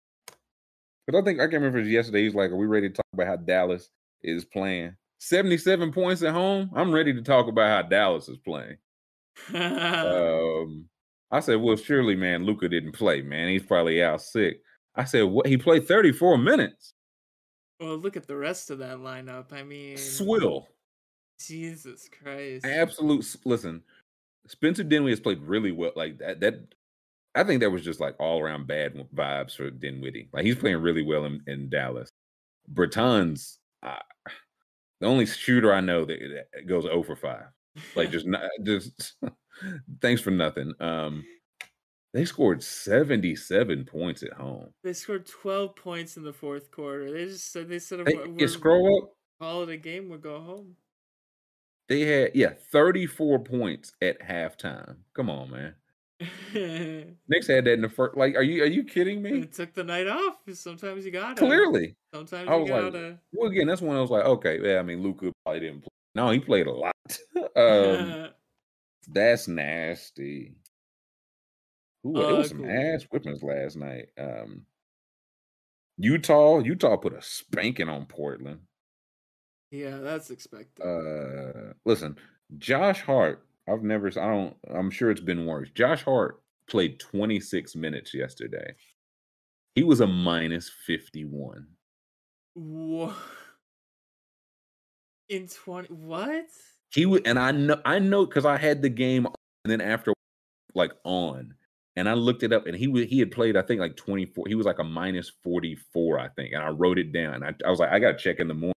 But 1.08 1.16
I 1.16 1.22
think 1.24 1.40
I 1.40 1.44
can't 1.44 1.54
remember 1.64 1.80
yesterday. 1.82 2.24
He's 2.24 2.36
like, 2.36 2.52
"Are 2.52 2.56
we 2.58 2.66
ready 2.68 2.90
to 2.90 2.94
talk 2.96 3.06
about 3.14 3.28
how 3.28 3.36
Dallas 3.38 3.90
is 4.22 4.46
playing? 4.46 4.96
Seventy-seven 5.20 5.92
points 5.94 6.22
at 6.24 6.34
home. 6.34 6.70
I'm 6.76 6.92
ready 6.94 7.14
to 7.14 7.22
talk 7.22 7.48
about 7.48 7.70
how 7.70 7.88
Dallas 7.88 8.28
is 8.30 8.38
playing." 8.38 8.78
Um, 9.56 10.90
I 11.32 11.40
said, 11.40 11.56
"Well, 11.62 11.76
surely, 11.78 12.16
man, 12.16 12.46
Luka 12.46 12.68
didn't 12.70 12.92
play. 12.94 13.22
Man, 13.22 13.50
he's 13.50 13.64
probably 13.64 14.04
out 14.04 14.22
sick." 14.22 14.62
I 14.96 15.06
said, 15.06 15.24
"What? 15.24 15.46
He 15.48 15.58
played 15.58 15.88
34 15.88 16.38
minutes. 16.38 16.94
well, 17.80 17.98
look 17.98 18.18
at 18.18 18.28
the 18.28 18.36
rest 18.36 18.70
of 18.70 18.80
that 18.80 18.98
lineup. 18.98 19.52
I 19.54 19.64
mean, 19.64 19.98
Swill, 19.98 20.68
Jesus 21.40 22.10
Christ. 22.22 22.66
absolute. 22.66 23.26
Listen, 23.46 23.82
Spencer 24.48 24.84
Dinwiddie 24.84 25.14
has 25.14 25.20
played 25.20 25.42
really 25.42 25.72
well. 25.72 25.92
Like 25.96 26.18
that. 26.20 26.40
That 26.42 26.60
I 27.34 27.44
think 27.46 27.62
that 27.62 27.72
was 27.72 27.84
just 27.84 28.02
like 28.02 28.16
all 28.20 28.42
around 28.42 28.68
bad 28.68 29.08
vibes 29.16 29.56
for 29.56 29.70
Dinwiddie. 29.70 30.30
Like 30.34 30.46
he's 30.46 30.58
playing 30.58 30.82
really 30.82 31.04
well 31.04 31.26
in, 31.26 31.42
in 31.48 31.70
Dallas. 31.70 32.10
Bertans, 32.74 33.58
uh, 33.84 33.96
the 35.00 35.08
only 35.08 35.26
shooter 35.26 35.74
I 35.74 35.80
know 35.80 36.04
that, 36.06 36.20
that 36.54 36.68
goes 36.68 36.84
0 36.84 37.04
for 37.04 37.16
five. 37.16 37.46
Like 37.96 38.12
just 38.12 38.26
not 38.26 38.42
just 38.64 39.16
thanks 40.02 40.22
for 40.22 40.32
nothing. 40.32 40.74
Um, 40.80 41.24
they 42.14 42.26
scored 42.26 42.62
77 42.62 43.86
points 43.86 44.22
at 44.24 44.34
home. 44.34 44.74
they 44.84 44.94
scored 44.94 45.26
12 45.26 45.76
points 45.76 46.18
in 46.18 46.24
the 46.24 46.34
fourth 46.34 46.70
quarter. 46.72 47.12
They 47.12 47.26
just 47.26 47.52
said 47.52 47.70
they 47.70 47.80
said 47.80 48.06
Hey, 48.06 48.16
we're, 48.28 48.48
scroll 48.48 49.04
up. 49.04 49.10
call 49.40 49.64
it 49.64 49.70
a 49.70 49.78
game. 49.78 50.10
We'll 50.10 50.20
go 50.20 50.42
home. 50.42 50.76
They 51.88 52.02
had 52.02 52.32
yeah 52.36 52.54
34 52.72 53.40
points 53.44 53.94
at 54.02 54.22
halftime. 54.22 54.98
Come 55.14 55.30
on, 55.30 55.52
man. 55.52 55.76
Knicks 57.28 57.48
had 57.48 57.66
that 57.66 57.74
in 57.74 57.82
the 57.82 57.90
first. 57.90 58.16
Like, 58.16 58.36
are 58.36 58.44
you 58.44 58.64
are 58.64 58.68
you 58.68 58.84
kidding 58.84 59.22
me? 59.22 59.40
It 59.42 59.54
took 59.54 59.74
the 59.74 59.84
night 59.84 60.08
off. 60.08 60.36
Sometimes 60.54 61.04
you 61.06 61.12
gotta. 61.12 61.36
Clearly. 61.36 61.96
Sometimes 62.14 62.48
I 62.48 62.56
you 62.56 62.62
was 62.62 62.70
like, 62.70 62.82
gotta. 62.84 63.20
Well, 63.34 63.50
again, 63.50 63.68
that's 63.68 63.82
when 63.82 63.98
I 63.98 64.02
was 64.02 64.10
like, 64.12 64.26
okay, 64.26 64.60
yeah. 64.62 64.80
I 64.80 64.84
mean, 64.84 65.02
Luka 65.02 65.32
probably 65.44 65.62
didn't 65.62 65.82
play. 65.82 65.91
No, 66.16 66.30
he 66.30 66.40
played 66.40 66.68
a 66.68 66.72
lot. 66.74 66.96
um, 67.56 68.30
that's 69.08 69.48
nasty. 69.48 70.56
Ooh, 72.06 72.20
it 72.20 72.38
was 72.38 72.50
some 72.50 72.64
Ugly. 72.64 72.72
ass 72.74 73.04
whippings 73.12 73.44
last 73.44 73.76
night. 73.78 74.08
Um, 74.20 74.66
Utah, 75.98 76.60
Utah 76.60 76.98
put 76.98 77.14
a 77.14 77.22
spanking 77.22 77.90
on 77.90 78.06
Portland. 78.08 78.60
yeah, 79.70 79.98
that's 80.00 80.32
expected. 80.32 80.82
Uh, 80.84 81.74
listen, 81.86 82.18
Josh 82.58 83.02
Hart. 83.02 83.46
I've 83.70 83.84
never. 83.84 84.08
I 84.08 84.28
don't. 84.28 84.56
I'm 84.74 84.90
sure 84.90 85.12
it's 85.12 85.22
been 85.22 85.46
worse. 85.46 85.70
Josh 85.76 86.04
Hart 86.04 86.42
played 86.68 87.00
26 87.00 87.76
minutes 87.76 88.14
yesterday. 88.14 88.74
He 89.76 89.84
was 89.84 90.02
a 90.02 90.08
minus 90.08 90.70
51. 90.88 91.68
Wha- 92.56 93.14
In 95.32 95.48
20 95.48 95.88
what? 95.94 96.46
He 96.94 97.06
would, 97.06 97.26
and 97.26 97.40
I 97.40 97.52
know, 97.52 97.80
I 97.86 98.00
know, 98.00 98.26
because 98.26 98.46
I 98.46 98.58
had 98.58 98.82
the 98.82 98.90
game, 98.90 99.26
on, 99.26 99.34
and 99.64 99.72
then 99.72 99.80
after, 99.80 100.14
like 100.76 100.92
on, 101.06 101.54
and 101.96 102.10
I 102.10 102.16
looked 102.16 102.44
it 102.44 102.52
up, 102.52 102.68
and 102.68 102.76
he 102.76 102.90
was 102.90 103.06
he 103.06 103.20
had 103.20 103.32
played, 103.32 103.56
I 103.56 103.62
think, 103.62 103.80
like 103.80 103.96
24. 103.96 104.50
He 104.50 104.56
was 104.56 104.66
like 104.66 104.80
a 104.80 104.84
minus 104.84 105.32
44, 105.42 106.20
I 106.20 106.28
think, 106.36 106.54
and 106.54 106.62
I 106.62 106.68
wrote 106.68 107.00
it 107.00 107.14
down. 107.14 107.44
I, 107.44 107.54
I 107.66 107.70
was 107.70 107.80
like, 107.80 107.92
I 107.92 108.00
gotta 108.00 108.18
check 108.18 108.42
in 108.42 108.50
the 108.50 108.54
morning, 108.54 108.74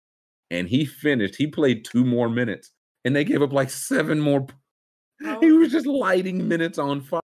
and 0.50 0.68
he 0.68 0.84
finished. 0.84 1.38
He 1.38 1.48
played 1.48 1.86
two 1.86 2.04
more 2.04 2.28
minutes, 2.28 2.72
and 3.06 3.16
they 3.16 3.24
gave 3.24 3.42
up 3.42 3.54
like 3.54 3.70
seven 3.70 4.20
more. 4.20 4.46
How, 5.24 5.40
He 5.40 5.52
oh 5.52 5.56
was 5.60 5.72
just 5.72 5.88
lighting 5.88 6.50
minutes 6.50 6.78
on 6.78 7.00
fire. 7.00 7.22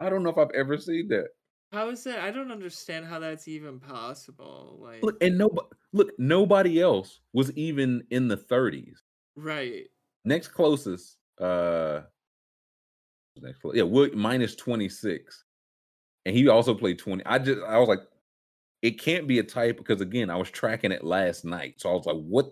I 0.00 0.10
don't 0.10 0.24
know 0.24 0.30
if 0.30 0.38
I've 0.38 0.50
ever 0.56 0.76
seen 0.76 1.06
that. 1.10 1.28
How 1.74 1.90
is 1.90 2.04
that? 2.04 2.20
I 2.20 2.30
don't 2.30 2.52
understand 2.52 3.04
how 3.04 3.18
that's 3.18 3.48
even 3.48 3.80
possible. 3.80 4.78
Like 4.80 5.02
Look, 5.02 5.22
and 5.22 5.36
nobody 5.36 5.66
look, 5.92 6.12
nobody 6.18 6.80
else 6.80 7.20
was 7.32 7.52
even 7.52 8.04
in 8.10 8.28
the 8.28 8.36
30s. 8.36 8.98
right. 9.36 9.84
Next 10.24 10.48
closest, 10.48 11.18
uh 11.40 12.02
next 13.42 13.58
clo- 13.58 13.74
yeah, 13.74 13.82
Wood 13.82 14.14
minus 14.14 14.54
26. 14.54 15.44
And 16.24 16.34
he 16.34 16.48
also 16.48 16.74
played 16.74 16.98
20. 16.98 17.26
I 17.26 17.38
just 17.38 17.60
I 17.68 17.76
was 17.78 17.88
like, 17.88 18.00
it 18.80 18.92
can't 19.00 19.26
be 19.26 19.40
a 19.40 19.42
type 19.42 19.76
because 19.76 20.00
again, 20.00 20.30
I 20.30 20.36
was 20.36 20.50
tracking 20.50 20.92
it 20.92 21.04
last 21.04 21.44
night. 21.44 21.74
So 21.78 21.90
I 21.90 21.92
was 21.94 22.06
like, 22.06 22.16
what 22.16 22.50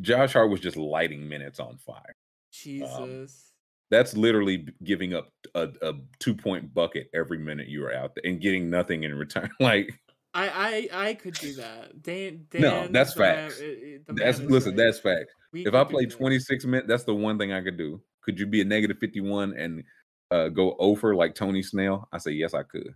Josh 0.00 0.34
Hart 0.34 0.50
was 0.50 0.60
just 0.60 0.76
lighting 0.76 1.28
minutes 1.28 1.58
on 1.58 1.78
fire. 1.78 2.14
Jesus. 2.52 3.53
That's 3.94 4.16
literally 4.16 4.66
giving 4.82 5.14
up 5.14 5.30
a, 5.54 5.68
a 5.82 5.92
two 6.18 6.34
point 6.34 6.74
bucket 6.74 7.08
every 7.14 7.38
minute 7.38 7.68
you 7.68 7.84
are 7.86 7.94
out 7.94 8.14
there 8.14 8.28
and 8.30 8.40
getting 8.40 8.68
nothing 8.68 9.04
in 9.04 9.14
return. 9.14 9.50
like 9.60 9.88
I, 10.34 10.88
I 10.92 11.06
I 11.08 11.14
could 11.14 11.34
do 11.34 11.54
that. 11.54 12.02
Dan, 12.02 12.46
Dan 12.50 12.60
No, 12.60 12.88
that's 12.88 13.16
man- 13.16 13.50
facts. 13.50 13.62
that's 14.08 14.40
listen, 14.40 14.70
right. 14.72 14.76
that's 14.76 14.98
facts. 14.98 15.32
We 15.52 15.64
if 15.64 15.74
I 15.74 15.84
play 15.84 16.06
26 16.06 16.64
minutes, 16.64 16.88
that's 16.88 17.04
the 17.04 17.14
one 17.14 17.38
thing 17.38 17.52
I 17.52 17.62
could 17.62 17.78
do. 17.78 18.00
Could 18.22 18.40
you 18.40 18.46
be 18.46 18.60
a 18.60 18.64
negative 18.64 18.98
51 18.98 19.54
and 19.56 19.84
uh, 20.32 20.48
go 20.48 20.74
over 20.80 21.14
like 21.14 21.36
Tony 21.36 21.62
Snell? 21.62 22.08
I 22.12 22.18
say 22.18 22.32
yes, 22.32 22.52
I 22.52 22.64
could. 22.64 22.94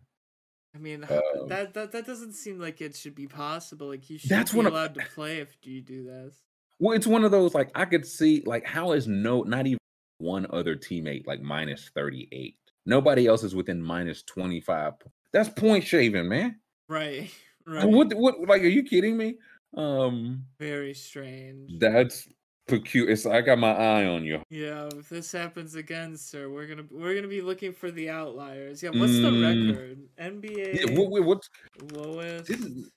I 0.75 0.79
mean, 0.79 1.05
um, 1.05 1.49
that, 1.49 1.73
that 1.75 1.93
that 1.93 2.07
doesn't 2.07 2.35
seem 2.35 2.59
like 2.59 2.81
it 2.81 2.97
should 2.97 3.15
be 3.15 3.27
possible. 3.29 3.89
Like 3.89 4.11
you 4.11 4.19
should 4.19 4.31
That's 4.31 4.53
be 4.53 4.61
allowed 4.61 4.95
to 4.95 5.05
play 5.15 5.39
if 5.39 5.57
you 5.63 5.81
do 5.81 6.05
this. 6.05 6.43
Well, 6.81 6.97
it's 6.97 7.07
one 7.07 7.25
of 7.25 7.31
those 7.31 7.55
like 7.55 7.71
I 7.75 7.85
could 7.85 8.07
see 8.07 8.43
like 8.45 8.67
how 8.67 8.93
is 8.93 9.07
no 9.07 9.43
not 9.43 9.67
even 9.67 9.78
one 10.19 10.47
other 10.51 10.77
teammate 10.77 11.27
like 11.27 11.41
minus 11.41 11.91
38. 11.95 12.57
Nobody 12.87 13.27
else 13.27 13.43
is 13.45 13.55
within 13.55 13.83
minus 13.83 14.23
25. 14.23 14.95
That's 15.33 15.49
point 15.49 15.85
shaving, 15.85 16.29
man. 16.29 16.61
Right. 16.89 17.31
Right. 17.67 17.85
What 17.85 18.15
what 18.15 18.41
like 18.49 18.63
are 18.63 18.67
you 18.69 18.83
kidding 18.83 19.15
me? 19.19 19.35
Um, 19.77 20.47
Very 20.59 20.95
strange. 20.95 21.79
that's 21.79 22.27
peculiar. 22.67 23.11
It's 23.13 23.27
I 23.27 23.43
got 23.43 23.59
my 23.59 23.73
eye 23.75 24.07
on 24.07 24.25
you. 24.25 24.41
Yeah, 24.49 24.89
if 24.97 25.11
this 25.11 25.31
happens 25.33 25.75
again, 25.75 26.17
sir, 26.17 26.49
we're 26.49 26.67
gonna 26.67 26.87
we're 26.91 27.15
gonna 27.15 27.29
be 27.29 27.43
looking 27.43 27.75
for 27.75 27.91
the 27.91 28.09
outliers. 28.09 28.83
Yeah, 28.83 28.89
what's 28.89 29.13
the 29.13 29.31
Mm. 29.31 29.69
record? 29.69 29.99
NBA 30.19 30.81
Yeah, 30.81 30.99
what, 30.99 31.11
what, 31.11 31.25
what 31.27 31.49
lowest. 31.93 32.47
didn't 32.47 32.89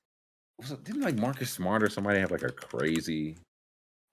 was 0.58 0.72
it, 0.72 0.82
didn't 0.86 1.02
like 1.02 1.16
Marcus 1.16 1.52
Smart 1.52 1.84
or 1.84 1.90
somebody 1.90 2.20
have 2.22 2.32
like 2.32 2.44
a 2.44 2.52
crazy 2.54 3.36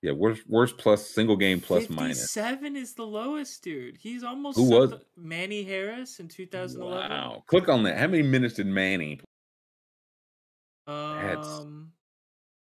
yeah 0.03 0.13
worst 0.13 0.43
worst 0.49 0.79
plus 0.79 1.07
single 1.09 1.37
game 1.37 1.61
plus 1.61 1.89
minus. 1.89 2.19
Fifty-seven 2.19 2.77
is 2.77 2.95
the 2.95 3.05
lowest, 3.05 3.63
dude. 3.63 3.97
He's 3.97 4.23
almost 4.23 4.57
Who 4.57 4.71
was 4.71 4.91
the- 4.91 5.01
Manny 5.17 5.63
Harris 5.65 6.21
in 6.21 6.29
2011. 6.29 7.11
Wow! 7.11 7.43
Click 7.47 7.69
on 7.69 7.83
that. 7.85 7.99
How 7.99 8.07
many 8.07 8.23
minutes 8.23 8.55
did 8.55 8.67
Manny? 8.67 9.21
That's- 10.87 11.47
Um, 11.47 11.93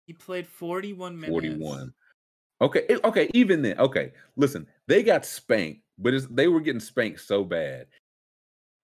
he 0.06 0.12
played 0.12 0.46
41 0.46 1.16
minutes. 1.16 1.30
Forty 1.30 1.54
one. 1.54 1.92
Okay, 2.60 2.86
okay, 3.04 3.28
even 3.34 3.62
then, 3.62 3.78
okay. 3.78 4.12
Listen, 4.36 4.66
they 4.86 5.02
got 5.02 5.26
spanked, 5.26 5.82
but 5.98 6.14
it's, 6.14 6.26
they 6.26 6.46
were 6.46 6.60
getting 6.60 6.80
spanked 6.80 7.20
so 7.20 7.42
bad. 7.44 7.86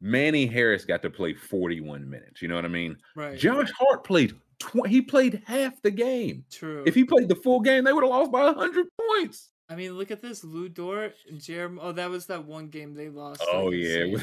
Manny 0.01 0.47
Harris 0.47 0.85
got 0.85 1.03
to 1.03 1.11
play 1.11 1.35
41 1.35 2.09
minutes. 2.09 2.41
You 2.41 2.49
know 2.49 2.55
what 2.55 2.65
I 2.65 2.69
mean? 2.69 2.97
Right. 3.15 3.39
Josh 3.39 3.71
Hart 3.79 4.05
played 4.05 4.35
tw- 4.59 4.87
he 4.87 5.03
played 5.03 5.43
half 5.47 5.81
the 5.83 5.91
game. 5.91 6.45
True. 6.51 6.85
If 6.87 6.95
he 6.95 7.05
played 7.05 7.29
the 7.29 7.35
full 7.35 7.61
game, 7.61 7.85
they 7.85 7.93
would 7.93 8.05
have 8.05 8.11
lost 8.11 8.33
by 8.33 8.45
100 8.45 8.87
points. 8.97 9.49
I 9.69 9.77
mean, 9.77 9.93
look 9.93 10.11
at 10.11 10.21
this. 10.21 10.43
Lu 10.43 10.69
Dort 10.69 11.15
and 11.29 11.41
Jeremy. 11.41 11.79
Oh, 11.81 11.93
that 11.93 12.11
was 12.11 12.27
that 12.27 12.45
one 12.45 12.69
game 12.69 12.95
they 12.95 13.09
lost. 13.09 13.43
Oh, 13.53 13.67
like, 13.67 13.77
yeah. 13.77 14.17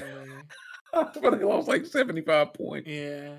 but 1.21 1.37
they 1.37 1.43
lost 1.43 1.67
like 1.67 1.85
75 1.85 2.53
points. 2.53 2.87
yeah. 2.89 3.35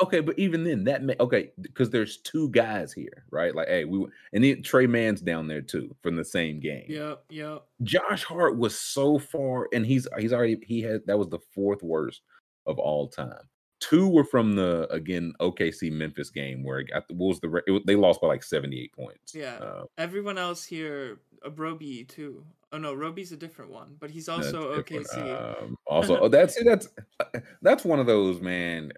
Okay, 0.00 0.20
but 0.20 0.38
even 0.38 0.62
then, 0.62 0.84
that 0.84 1.02
ma- 1.02 1.14
okay 1.18 1.50
because 1.60 1.90
there's 1.90 2.18
two 2.18 2.48
guys 2.50 2.92
here, 2.92 3.24
right? 3.32 3.52
Like, 3.52 3.66
hey, 3.66 3.84
we 3.84 4.06
and 4.32 4.44
then 4.44 4.62
Tre 4.62 4.86
Mann's 4.86 5.20
down 5.20 5.48
there 5.48 5.60
too 5.60 5.94
from 6.02 6.14
the 6.14 6.24
same 6.24 6.60
game. 6.60 6.84
Yep. 6.88 7.24
Yep. 7.30 7.64
Josh 7.82 8.22
Hart 8.22 8.56
was 8.56 8.78
so 8.78 9.18
far, 9.18 9.68
and 9.72 9.84
he's 9.84 10.06
he's 10.18 10.32
already 10.32 10.58
he 10.62 10.82
had 10.82 11.04
that 11.06 11.18
was 11.18 11.28
the 11.28 11.40
fourth 11.52 11.82
worst 11.82 12.20
of 12.66 12.78
all 12.78 13.08
time. 13.08 13.42
Two 13.80 14.08
were 14.08 14.24
from 14.24 14.56
the 14.56 14.88
again 14.90 15.32
OKC 15.40 15.92
Memphis 15.92 16.30
game 16.30 16.64
where 16.64 16.80
it 16.80 16.90
got 16.90 17.04
what 17.10 17.28
was 17.28 17.40
the 17.40 17.62
it 17.66 17.86
they 17.86 17.94
lost 17.94 18.20
by 18.20 18.26
like 18.26 18.42
seventy 18.42 18.80
eight 18.80 18.92
points. 18.92 19.34
Yeah. 19.34 19.54
Uh, 19.54 19.84
Everyone 19.96 20.36
else 20.36 20.64
here, 20.64 21.20
uh, 21.46 21.50
Roby 21.52 22.04
too. 22.04 22.44
Oh 22.72 22.78
no, 22.78 22.92
Roby's 22.92 23.30
a 23.30 23.36
different 23.36 23.70
one, 23.70 23.96
but 24.00 24.10
he's 24.10 24.28
also. 24.28 24.76
OKC. 24.80 25.62
Um, 25.62 25.76
also, 25.86 26.18
oh, 26.18 26.28
that's 26.28 26.62
that's 26.64 26.88
that's 27.62 27.84
one 27.84 28.00
of 28.00 28.06
those 28.06 28.40
man. 28.40 28.92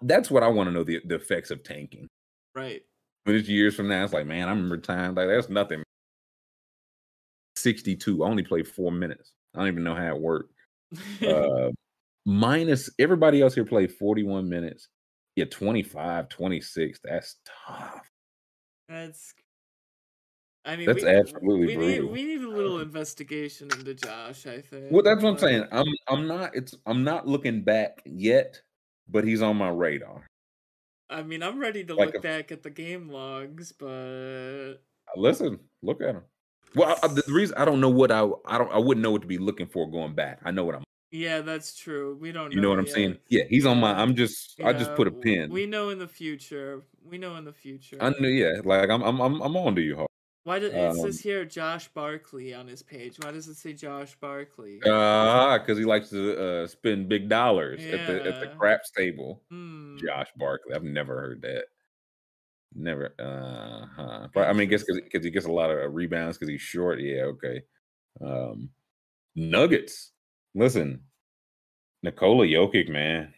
That's 0.00 0.30
what 0.30 0.42
I 0.42 0.48
want 0.48 0.68
to 0.68 0.72
know 0.72 0.84
the, 0.84 1.00
the 1.04 1.16
effects 1.16 1.50
of 1.50 1.62
tanking. 1.64 2.08
right. 2.54 2.82
But 3.24 3.36
it's 3.36 3.48
years 3.48 3.76
from 3.76 3.88
now. 3.88 4.02
It's 4.02 4.12
like, 4.12 4.26
man, 4.26 4.48
I 4.48 4.50
remember 4.50 4.78
time 4.78 5.14
like 5.14 5.28
that's 5.28 5.48
nothing. 5.48 5.82
Sixty 7.56 7.94
two. 7.94 8.24
I 8.24 8.28
only 8.28 8.42
played 8.42 8.66
four 8.66 8.90
minutes. 8.90 9.32
I 9.54 9.58
don't 9.58 9.68
even 9.68 9.84
know 9.84 9.94
how 9.94 10.08
it 10.08 10.20
worked. 10.20 10.54
uh, 11.26 11.70
minus 12.24 12.90
everybody 12.98 13.42
else 13.42 13.54
here 13.54 13.64
played 13.64 13.92
41 13.92 14.48
minutes. 14.48 14.88
Yeah, 15.36 15.46
25, 15.46 16.28
26. 16.28 17.00
That's 17.02 17.36
tough. 17.66 18.00
That's. 18.88 19.34
I 20.64 20.76
mean, 20.76 20.86
That's 20.86 21.02
we, 21.02 21.08
absolutely 21.10 21.66
we 21.66 21.76
need 21.76 21.96
brutal. 21.98 22.12
we 22.12 22.24
need 22.24 22.42
a 22.42 22.48
little 22.48 22.78
investigation 22.80 23.68
into 23.72 23.94
Josh. 23.94 24.46
I 24.46 24.60
think. 24.60 24.92
Well, 24.92 25.02
that's 25.02 25.20
what 25.20 25.30
I'm 25.30 25.38
saying. 25.38 25.64
I'm 25.72 25.86
I'm 26.06 26.28
not 26.28 26.54
it's 26.54 26.76
I'm 26.86 27.02
not 27.02 27.26
looking 27.26 27.62
back 27.62 28.00
yet, 28.04 28.60
but 29.08 29.24
he's 29.24 29.42
on 29.42 29.56
my 29.56 29.70
radar. 29.70 30.24
I 31.10 31.22
mean, 31.24 31.42
I'm 31.42 31.58
ready 31.58 31.82
to 31.84 31.94
Like 31.96 32.08
look 32.08 32.16
a- 32.16 32.20
back 32.20 32.52
at 32.52 32.62
the 32.62 32.70
game 32.70 33.08
logs, 33.08 33.72
but 33.72 33.86
uh, 33.88 34.74
Listen, 35.16 35.58
look 35.82 36.00
at 36.00 36.14
him. 36.14 36.22
Well, 36.76 36.96
I, 37.02 37.08
the 37.08 37.24
reason 37.28 37.56
I 37.58 37.64
don't 37.64 37.80
know 37.80 37.90
what 37.90 38.12
I 38.12 38.20
I 38.46 38.56
don't 38.56 38.70
I 38.72 38.78
wouldn't 38.78 39.02
know 39.02 39.10
what 39.10 39.22
to 39.22 39.28
be 39.28 39.38
looking 39.38 39.66
for 39.66 39.90
going 39.90 40.14
back. 40.14 40.40
I 40.44 40.52
know 40.52 40.64
what 40.64 40.76
I'm. 40.76 40.84
Yeah, 41.12 41.42
that's 41.42 41.76
true. 41.76 42.16
We 42.20 42.32
don't. 42.32 42.52
You 42.52 42.60
know 42.60 42.70
what 42.70 42.78
I'm 42.78 42.86
yet. 42.86 42.94
saying? 42.94 43.18
Yeah, 43.28 43.44
he's 43.48 43.66
on 43.66 43.78
my. 43.78 43.92
I'm 43.92 44.16
just. 44.16 44.60
I 44.64 44.72
just 44.72 44.94
put 44.94 45.06
a 45.06 45.10
pin. 45.10 45.50
We 45.50 45.66
know 45.66 45.90
in 45.90 45.98
the 45.98 46.08
future. 46.08 46.82
We 47.04 47.18
know 47.18 47.36
in 47.36 47.44
the 47.44 47.52
future. 47.52 47.98
I 48.00 48.10
know. 48.18 48.28
Yeah, 48.28 48.62
like 48.64 48.88
I'm. 48.88 49.02
I'm. 49.02 49.20
I'm, 49.20 49.40
I'm 49.42 49.56
on 49.56 49.74
to 49.76 49.82
you, 49.82 49.96
Hawk. 49.96 50.08
Why 50.44 50.58
does 50.58 50.72
it 50.72 50.94
says 50.96 51.18
um, 51.18 51.22
here 51.22 51.44
Josh 51.44 51.86
Barkley 51.88 52.52
on 52.52 52.66
his 52.66 52.82
page? 52.82 53.16
Why 53.22 53.30
does 53.30 53.46
it 53.46 53.56
say 53.56 53.74
Josh 53.74 54.16
Barkley? 54.20 54.80
Ah, 54.84 55.58
because 55.58 55.78
he 55.78 55.84
likes 55.84 56.08
to 56.10 56.62
uh, 56.62 56.66
spend 56.66 57.08
big 57.08 57.28
dollars 57.28 57.80
at 57.84 58.06
the 58.08 58.24
at 58.24 58.40
the 58.40 58.48
craps 58.58 58.90
table. 58.90 59.42
Hmm. 59.50 59.98
Josh 59.98 60.30
Barkley. 60.36 60.74
I've 60.74 60.82
never 60.82 61.14
heard 61.20 61.42
that. 61.42 61.66
Never. 62.74 63.14
Uh 63.18 63.86
huh. 63.94 64.28
But 64.34 64.48
I 64.48 64.52
mean, 64.54 64.68
guess 64.68 64.82
because 64.84 65.24
he 65.24 65.30
gets 65.30 65.46
a 65.46 65.52
lot 65.52 65.70
of 65.70 65.78
uh, 65.78 65.88
rebounds 65.88 66.38
because 66.38 66.50
he's 66.50 66.60
short. 66.62 67.00
Yeah. 67.00 67.24
Okay. 67.24 67.62
Um, 68.20 68.70
Nuggets. 69.36 70.12
Listen, 70.54 71.00
Nikola 72.02 72.46
Jokic, 72.46 72.88
man. 72.88 73.32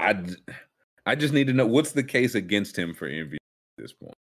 I 0.00 0.24
I 1.06 1.14
just 1.14 1.34
need 1.34 1.46
to 1.46 1.52
know 1.52 1.66
what's 1.66 1.92
the 1.92 2.02
case 2.02 2.34
against 2.34 2.76
him 2.76 2.94
for 2.94 3.08
MVP 3.08 3.34
at 3.34 3.38
this 3.78 3.92
point. 3.92 4.14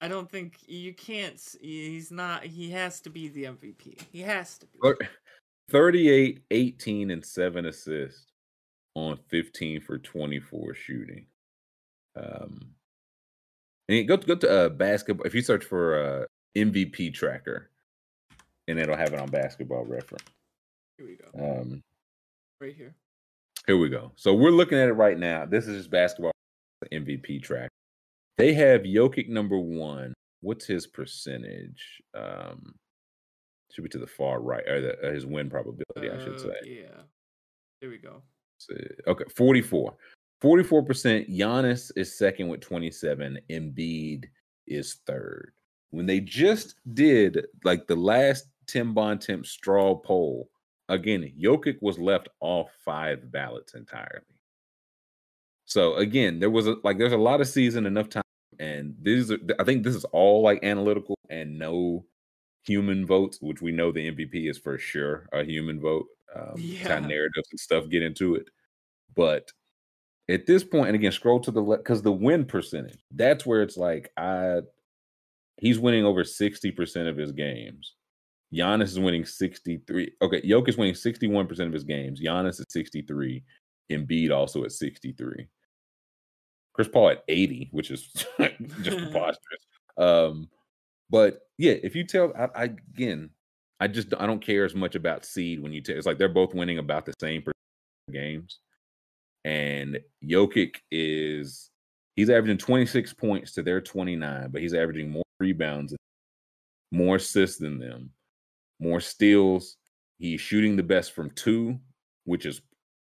I 0.00 0.08
don't 0.08 0.30
think 0.30 0.56
you 0.66 0.92
can't. 0.94 1.40
He's 1.60 2.10
not. 2.10 2.44
He 2.44 2.70
has 2.70 3.00
to 3.02 3.10
be 3.10 3.28
the 3.28 3.44
MVP. 3.44 4.00
He 4.12 4.20
has 4.20 4.58
to 4.58 4.66
be. 4.66 4.78
Look, 4.82 4.98
38, 5.70 6.42
18, 6.50 7.10
and 7.10 7.24
7 7.24 7.66
assists 7.66 8.26
on 8.94 9.18
15 9.28 9.80
for 9.80 9.98
24 9.98 10.74
shooting. 10.74 11.26
Um 12.16 12.60
and 13.88 14.08
go 14.08 14.16
go 14.16 14.34
to 14.34 14.50
uh 14.50 14.68
basketball 14.70 15.26
if 15.26 15.34
you 15.34 15.42
search 15.42 15.64
for 15.64 16.02
uh 16.02 16.24
MVP 16.56 17.12
tracker 17.12 17.70
and 18.68 18.78
it'll 18.78 18.96
have 18.96 19.12
it 19.12 19.20
on 19.20 19.28
basketball 19.30 19.84
reference. 19.84 20.24
Here 20.98 21.06
we 21.06 21.16
go. 21.16 21.60
Um 21.60 21.82
Right 22.60 22.74
here. 22.74 22.94
here 23.66 23.76
we 23.76 23.88
go. 23.90 24.12
So 24.16 24.32
we're 24.34 24.50
looking 24.50 24.78
at 24.78 24.88
it 24.88 24.94
right 24.94 25.18
now. 25.18 25.44
This 25.44 25.66
is 25.66 25.76
just 25.76 25.90
basketball 25.90 26.32
MVP 26.92 27.42
track. 27.42 27.68
They 28.38 28.52
have 28.54 28.82
Jokic 28.82 29.28
number 29.28 29.58
one. 29.58 30.14
What's 30.40 30.66
his 30.66 30.86
percentage? 30.86 32.02
Um 32.14 32.74
should 33.72 33.82
be 33.82 33.90
to 33.90 33.98
the 33.98 34.06
far 34.06 34.40
right, 34.40 34.66
or 34.66 34.80
the, 34.80 35.08
uh, 35.08 35.12
his 35.12 35.26
win 35.26 35.50
probability, 35.50 36.08
I 36.10 36.18
should 36.24 36.36
Uh, 36.36 36.38
say. 36.38 36.54
Yeah. 36.64 37.02
There 37.80 37.90
we 37.90 37.98
go. 37.98 38.22
So, 38.58 38.74
okay, 39.08 39.24
44. 39.36 39.94
44%. 40.42 41.28
Giannis 41.28 41.90
is 41.94 42.16
second 42.16 42.48
with 42.48 42.60
27. 42.62 43.38
Embiid 43.50 44.24
is 44.66 45.00
third. 45.06 45.52
When 45.90 46.06
they 46.06 46.20
just 46.20 46.76
did 46.94 47.46
like 47.64 47.86
the 47.86 47.96
last 47.96 48.46
Tim 48.66 48.94
Bontemps 48.94 49.50
straw 49.50 49.94
poll, 49.94 50.50
again, 50.88 51.32
Jokic 51.38 51.78
was 51.82 51.98
left 51.98 52.28
off 52.40 52.70
five 52.84 53.30
ballots 53.32 53.74
entirely. 53.74 54.22
So 55.64 55.96
again, 55.96 56.38
there 56.38 56.50
was 56.50 56.66
a 56.66 56.76
like 56.84 56.98
there's 56.98 57.12
a 57.12 57.16
lot 57.16 57.40
of 57.40 57.48
season, 57.48 57.86
enough 57.86 58.08
time, 58.08 58.22
and 58.58 58.94
these 59.02 59.30
are 59.32 59.38
I 59.58 59.64
think 59.64 59.82
this 59.82 59.96
is 59.96 60.04
all 60.06 60.42
like 60.42 60.62
analytical 60.64 61.16
and 61.28 61.58
no 61.58 62.06
human 62.64 63.06
votes, 63.06 63.38
which 63.40 63.62
we 63.62 63.72
know 63.72 63.92
the 63.92 64.08
MVP 64.12 64.48
is 64.48 64.58
for 64.58 64.78
sure 64.78 65.28
a 65.32 65.44
human 65.44 65.80
vote. 65.80 66.06
Um, 66.34 66.54
Yeah. 66.56 66.88
kind 66.88 67.04
of 67.04 67.10
narratives 67.10 67.48
and 67.50 67.60
stuff 67.60 67.88
get 67.88 68.02
into 68.02 68.34
it, 68.36 68.48
but 69.14 69.50
at 70.28 70.46
this 70.46 70.64
point, 70.64 70.88
and 70.88 70.96
again, 70.96 71.12
scroll 71.12 71.40
to 71.40 71.50
the 71.52 71.62
left 71.62 71.84
because 71.84 72.02
the 72.02 72.12
win 72.12 72.44
percentage. 72.46 72.98
That's 73.12 73.46
where 73.46 73.62
it's 73.62 73.76
like 73.76 74.12
I 74.16 74.62
he's 75.58 75.78
winning 75.78 76.04
over 76.04 76.24
60% 76.24 77.08
of 77.08 77.16
his 77.16 77.32
games. 77.32 77.94
Giannis 78.54 78.84
is 78.84 79.00
winning 79.00 79.24
63. 79.24 80.12
Okay, 80.22 80.40
Jokic 80.42 80.68
is 80.68 80.76
winning 80.76 80.94
61% 80.94 81.66
of 81.66 81.72
his 81.72 81.84
games. 81.84 82.20
Giannis 82.20 82.60
is 82.60 82.66
63. 82.70 83.42
Embiid 83.90 84.30
also 84.30 84.64
at 84.64 84.72
63. 84.72 85.46
Chris 86.72 86.88
Paul 86.88 87.10
at 87.10 87.24
80, 87.28 87.70
which 87.72 87.90
is 87.90 88.08
just 88.82 88.98
preposterous. 88.98 89.66
Um, 89.96 90.48
but 91.10 91.40
yeah, 91.58 91.74
if 91.82 91.96
you 91.96 92.04
tell 92.04 92.32
I, 92.38 92.48
I 92.54 92.64
again, 92.64 93.30
I 93.80 93.88
just 93.88 94.12
I 94.18 94.26
don't 94.26 94.44
care 94.44 94.64
as 94.64 94.74
much 94.74 94.94
about 94.94 95.24
seed 95.24 95.62
when 95.62 95.72
you 95.72 95.80
tell 95.80 95.96
it's 95.96 96.06
like 96.06 96.18
they're 96.18 96.28
both 96.28 96.54
winning 96.54 96.78
about 96.78 97.06
the 97.06 97.14
same 97.20 97.42
per 97.42 97.52
games. 98.12 98.60
And 99.44 100.00
Jokic 100.24 100.76
is 100.90 101.70
he's 102.16 102.30
averaging 102.30 102.58
26 102.58 103.14
points 103.14 103.52
to 103.52 103.62
their 103.62 103.80
29, 103.80 104.50
but 104.50 104.60
he's 104.60 104.74
averaging 104.74 105.10
more 105.10 105.24
rebounds, 105.38 105.92
and 105.92 105.98
more 106.98 107.16
assists 107.16 107.58
than 107.58 107.78
them, 107.78 108.10
more 108.80 109.00
steals. 109.00 109.76
He's 110.18 110.40
shooting 110.40 110.76
the 110.76 110.82
best 110.82 111.12
from 111.12 111.30
two, 111.30 111.78
which 112.24 112.46
is 112.46 112.60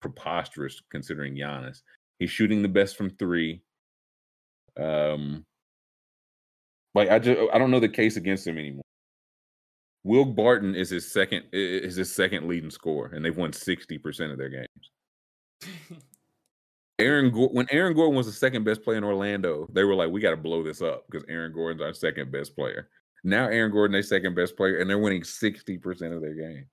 preposterous 0.01 0.81
considering 0.91 1.34
Giannis. 1.34 1.83
He's 2.18 2.31
shooting 2.31 2.62
the 2.62 2.68
best 2.68 2.97
from 2.97 3.10
three. 3.10 3.62
Um, 4.81 5.44
like 6.94 7.10
I 7.10 7.18
just 7.18 7.41
I 7.52 7.59
don't 7.59 7.70
know 7.70 7.81
the 7.81 7.89
case 7.89 8.17
against 8.17 8.47
him 8.47 8.59
anymore. 8.59 8.84
Will 10.05 10.25
Barton 10.26 10.75
is 10.75 10.91
his 10.91 11.10
second 11.10 11.44
is 11.52 11.97
his 11.97 12.15
second 12.15 12.47
leading 12.47 12.70
scorer, 12.70 13.12
and 13.15 13.25
they've 13.25 13.36
won 13.36 13.52
60% 13.52 14.31
of 14.31 14.39
their 14.39 14.51
games. 14.51 16.01
Aaron 16.99 17.33
when 17.33 17.67
Aaron 17.70 17.94
Gordon 17.94 18.15
was 18.15 18.26
the 18.26 18.33
second 18.33 18.65
best 18.65 18.84
player 18.84 18.99
in 18.99 19.05
Orlando, 19.05 19.67
they 19.73 19.83
were 19.83 19.94
like, 19.94 20.10
we 20.10 20.20
got 20.20 20.31
to 20.31 20.36
blow 20.36 20.62
this 20.62 20.81
up 20.81 21.05
because 21.10 21.26
Aaron 21.28 21.52
Gordon's 21.52 21.83
our 21.83 21.93
second 21.93 22.31
best 22.31 22.55
player. 22.55 22.89
Now 23.25 23.47
Aaron 23.49 23.73
Gordon, 23.73 23.93
their 23.93 24.03
second 24.03 24.35
best 24.35 24.57
player, 24.57 24.78
and 24.78 24.89
they're 24.89 24.99
winning 24.99 25.25
sixty 25.25 25.78
percent 25.78 26.12
of 26.15 26.20
their 26.20 26.35
game. 26.35 26.67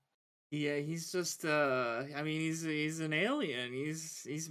Yeah, 0.54 0.80
he's 0.80 1.10
just 1.14 1.46
uh 1.46 2.04
I 2.14 2.24
mean 2.24 2.42
he's 2.42 2.62
he's 2.62 3.00
an 3.00 3.14
alien. 3.14 3.72
He's 3.72 4.22
he's 4.28 4.50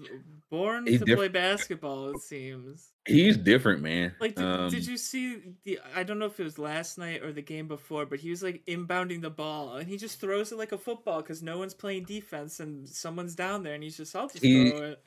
born 0.51 0.87
He's 0.87 1.01
to 1.01 1.05
diff- 1.05 1.19
play 1.19 1.29
basketball, 1.29 2.09
it 2.17 2.23
seems. 2.23 2.89
He's 3.07 3.37
different, 3.37 3.83
man. 3.83 4.15
Like 4.19 4.35
did, 4.35 4.45
Um, 4.47 4.71
did 4.71 4.87
you 4.87 4.97
see 4.97 5.43
the 5.65 5.79
I 5.95 6.03
don't 6.05 6.19
know 6.19 6.25
if 6.25 6.41
it 6.41 6.45
was 6.45 6.59
last 6.59 6.97
night 6.97 7.23
or 7.23 7.35
the 7.35 7.43
game 7.43 7.69
before, 7.69 8.07
but 8.07 8.19
he 8.19 8.31
was 8.31 8.43
like 8.43 8.65
inbounding 8.65 9.21
the 9.21 9.29
ball 9.29 9.77
and 9.77 9.87
he 9.87 9.99
just 9.99 10.21
throws 10.23 10.53
it 10.53 10.57
like 10.57 10.73
a 10.73 10.79
football 10.79 11.23
cuz 11.23 11.43
no 11.43 11.59
one's 11.59 11.75
playing 11.75 12.05
defense 12.05 12.61
and 12.61 12.89
someone's 12.89 13.35
down 13.35 13.63
there 13.63 13.75
and 13.75 13.83
he's 13.83 13.99
just 13.99 14.17
I'll 14.17 14.27
just 14.29 14.43
He- 14.43 14.71
throw 14.71 14.81
it. 14.93 15.05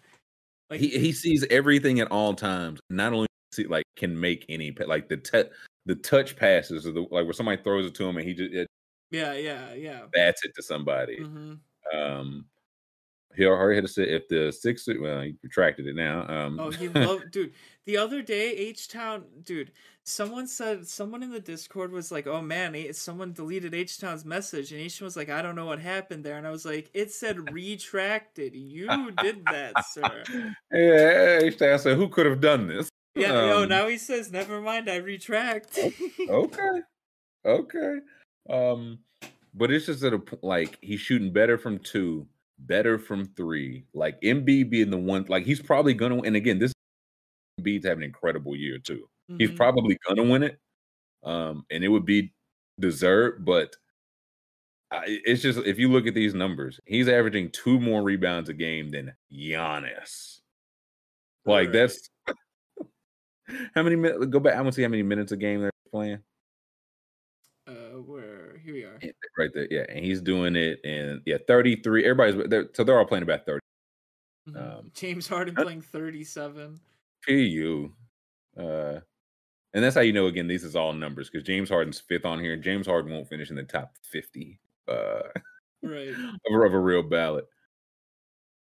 Like 0.70 0.80
he 0.80 0.90
he 0.90 1.12
sees 1.12 1.44
everything 1.50 2.02
at 2.02 2.12
all 2.12 2.36
times. 2.36 2.80
Not 2.92 3.14
only 3.14 3.28
see 3.52 3.66
like 3.66 3.86
can 3.96 4.20
make 4.20 4.46
any 4.48 4.70
like 4.86 5.10
the 5.10 5.18
te- 5.18 5.50
the 5.86 5.96
touch 5.96 6.36
passes 6.36 6.84
the 6.84 6.92
like 6.92 7.26
where 7.26 7.34
somebody 7.34 7.62
throws 7.62 7.86
it 7.86 7.94
to 7.96 8.08
him 8.08 8.18
and 8.18 8.28
he 8.28 8.34
just 8.34 8.54
it 8.54 8.68
yeah, 9.12 9.34
yeah, 9.34 9.74
yeah. 9.74 10.02
bats 10.12 10.44
it 10.44 10.54
to 10.56 10.64
somebody. 10.64 11.20
Mhm. 11.20 11.60
Um, 11.94 12.46
he 13.36 13.46
already 13.46 13.76
had 13.76 13.86
to 13.86 13.92
say 13.92 14.04
if 14.04 14.28
the 14.28 14.52
Sixers 14.52 14.98
well 15.00 15.22
he 15.22 15.36
retracted 15.44 15.88
it 15.88 15.96
now. 15.96 16.28
Um, 16.28 16.60
Oh, 16.60 16.72
he 16.72 16.88
loved, 16.90 17.32
dude. 17.32 17.54
The 17.86 17.98
other 17.98 18.22
day, 18.22 18.52
H 18.56 18.88
Town, 18.88 19.26
dude. 19.44 19.72
Someone 20.06 20.48
said, 20.48 20.86
someone 20.88 21.24
in 21.24 21.32
the 21.32 21.40
Discord 21.40 21.92
was 21.92 22.12
like, 22.12 22.28
"Oh 22.28 22.42
man, 22.42 22.76
someone 22.94 23.34
deleted 23.34 23.74
H 23.74 24.00
Town's 24.00 24.26
message," 24.26 24.72
and 24.72 24.82
H 24.82 25.00
Town 25.00 25.06
was 25.06 25.16
like, 25.18 25.30
"I 25.30 25.42
don't 25.42 25.56
know 25.56 25.66
what 25.66 25.80
happened 25.80 26.24
there," 26.24 26.38
and 26.38 26.46
I 26.48 26.52
was 26.52 26.66
like, 26.66 26.90
"It 26.94 27.12
said 27.12 27.38
retracted. 27.54 28.54
You 28.56 29.12
did 29.22 29.46
that, 29.46 29.86
sir." 29.86 30.24
yeah, 30.72 31.40
H-Town 31.42 31.80
said 31.80 31.98
who 31.98 32.10
could 32.10 32.26
have 32.26 32.42
done 32.42 32.68
this? 32.68 32.90
Yeah. 33.16 33.34
yo, 33.48 33.64
Um, 33.64 33.70
now 33.70 33.88
he 33.88 33.98
says, 33.98 34.32
"Never 34.32 34.60
mind, 34.62 34.90
I 34.90 34.96
retract." 34.98 35.78
okay, 36.30 36.82
okay. 37.46 37.98
Um, 38.50 39.00
but 39.54 39.72
it's 39.72 39.86
just 39.86 40.02
that 40.02 40.14
a 40.14 40.22
like 40.42 40.78
he's 40.82 41.00
shooting 41.00 41.32
better 41.32 41.58
from 41.58 41.80
two, 41.80 42.28
better 42.60 42.98
from 42.98 43.26
three. 43.36 43.86
Like 43.94 44.20
Embiid 44.22 44.70
being 44.70 44.90
the 44.90 44.98
one, 44.98 45.26
like 45.30 45.46
he's 45.46 45.62
probably 45.62 45.94
gonna. 45.94 46.22
And 46.24 46.36
again, 46.36 46.58
this 46.60 46.74
Embiid's 47.62 47.86
having 47.86 48.04
an 48.04 48.10
incredible 48.10 48.56
year 48.56 48.80
too. 48.80 49.08
He's 49.38 49.52
Mhm. 49.52 49.56
probably 49.58 49.98
gonna 50.08 50.24
win 50.24 50.44
it, 50.44 50.60
um, 51.24 51.66
and 51.70 51.84
it 51.84 51.90
would 51.90 52.06
be 52.06 52.34
deserved. 52.80 53.46
But 53.46 53.76
I, 54.92 55.04
it's 55.26 55.42
just 55.42 55.60
if 55.60 55.78
you 55.80 55.90
look 55.90 56.08
at 56.08 56.14
these 56.16 56.34
numbers, 56.34 56.80
he's 56.86 57.08
averaging 57.08 57.52
two 57.52 57.80
more 57.80 58.02
rebounds 58.04 58.50
a 58.50 58.54
game 58.54 58.90
than 58.90 59.14
Giannis. 59.32 60.40
Like 61.46 61.68
Alright. 61.68 61.72
that's 61.74 62.10
how 63.76 63.84
many 63.84 63.96
minutes? 63.96 64.26
Go 64.28 64.40
back. 64.40 64.56
I 64.56 64.62
want 64.62 64.74
to 64.74 64.76
see 64.76 64.84
how 64.84 64.90
many 64.90 65.04
minutes 65.04 65.32
a 65.32 65.38
game 65.38 65.62
they're 65.62 65.72
playing. 65.92 66.20
uh, 67.68 67.72
where 68.06 68.58
here 68.64 68.74
we 68.74 68.84
are. 68.84 68.98
Yeah, 69.02 69.12
Right 69.38 69.50
there, 69.54 69.68
yeah, 69.72 69.86
and 69.90 70.04
he's 70.04 70.22
doing 70.22 70.56
it, 70.56 70.80
and 70.84 71.22
yeah, 71.26 71.38
thirty 71.48 71.76
three. 71.78 72.04
Everybody's 72.06 72.50
they're, 72.50 72.70
so 72.74 72.84
they're 72.84 72.98
all 73.00 73.06
playing 73.06 73.24
about 73.24 73.46
thirty. 73.46 73.60
Mhm. 74.50 74.80
um, 74.80 74.92
James 74.94 75.28
Harden 75.28 75.58
uh, 75.58 75.64
playing 75.64 75.82
thirty-seven. 75.82 76.80
Pu, 77.26 77.94
uh, 78.58 79.00
and 79.74 79.84
that's 79.84 79.96
how 79.96 80.02
you 80.02 80.12
know. 80.14 80.28
Again, 80.28 80.48
these 80.48 80.64
is 80.66 80.76
all 80.76 80.92
numbers 80.94 81.30
because 81.30 81.46
James 81.48 81.70
Harden's 81.70 82.00
fifth 82.02 82.26
on 82.26 82.40
here. 82.40 82.58
James 82.58 82.86
Harden 82.86 83.12
won't 83.14 83.30
finish 83.30 83.50
in 83.50 83.56
the 83.56 83.64
top 83.64 83.94
fifty 84.04 84.60
uh, 84.90 85.22
Right. 85.82 86.10
of, 86.50 86.62
of 86.66 86.74
a 86.74 86.80
real 86.80 87.04
ballot. 87.04 87.46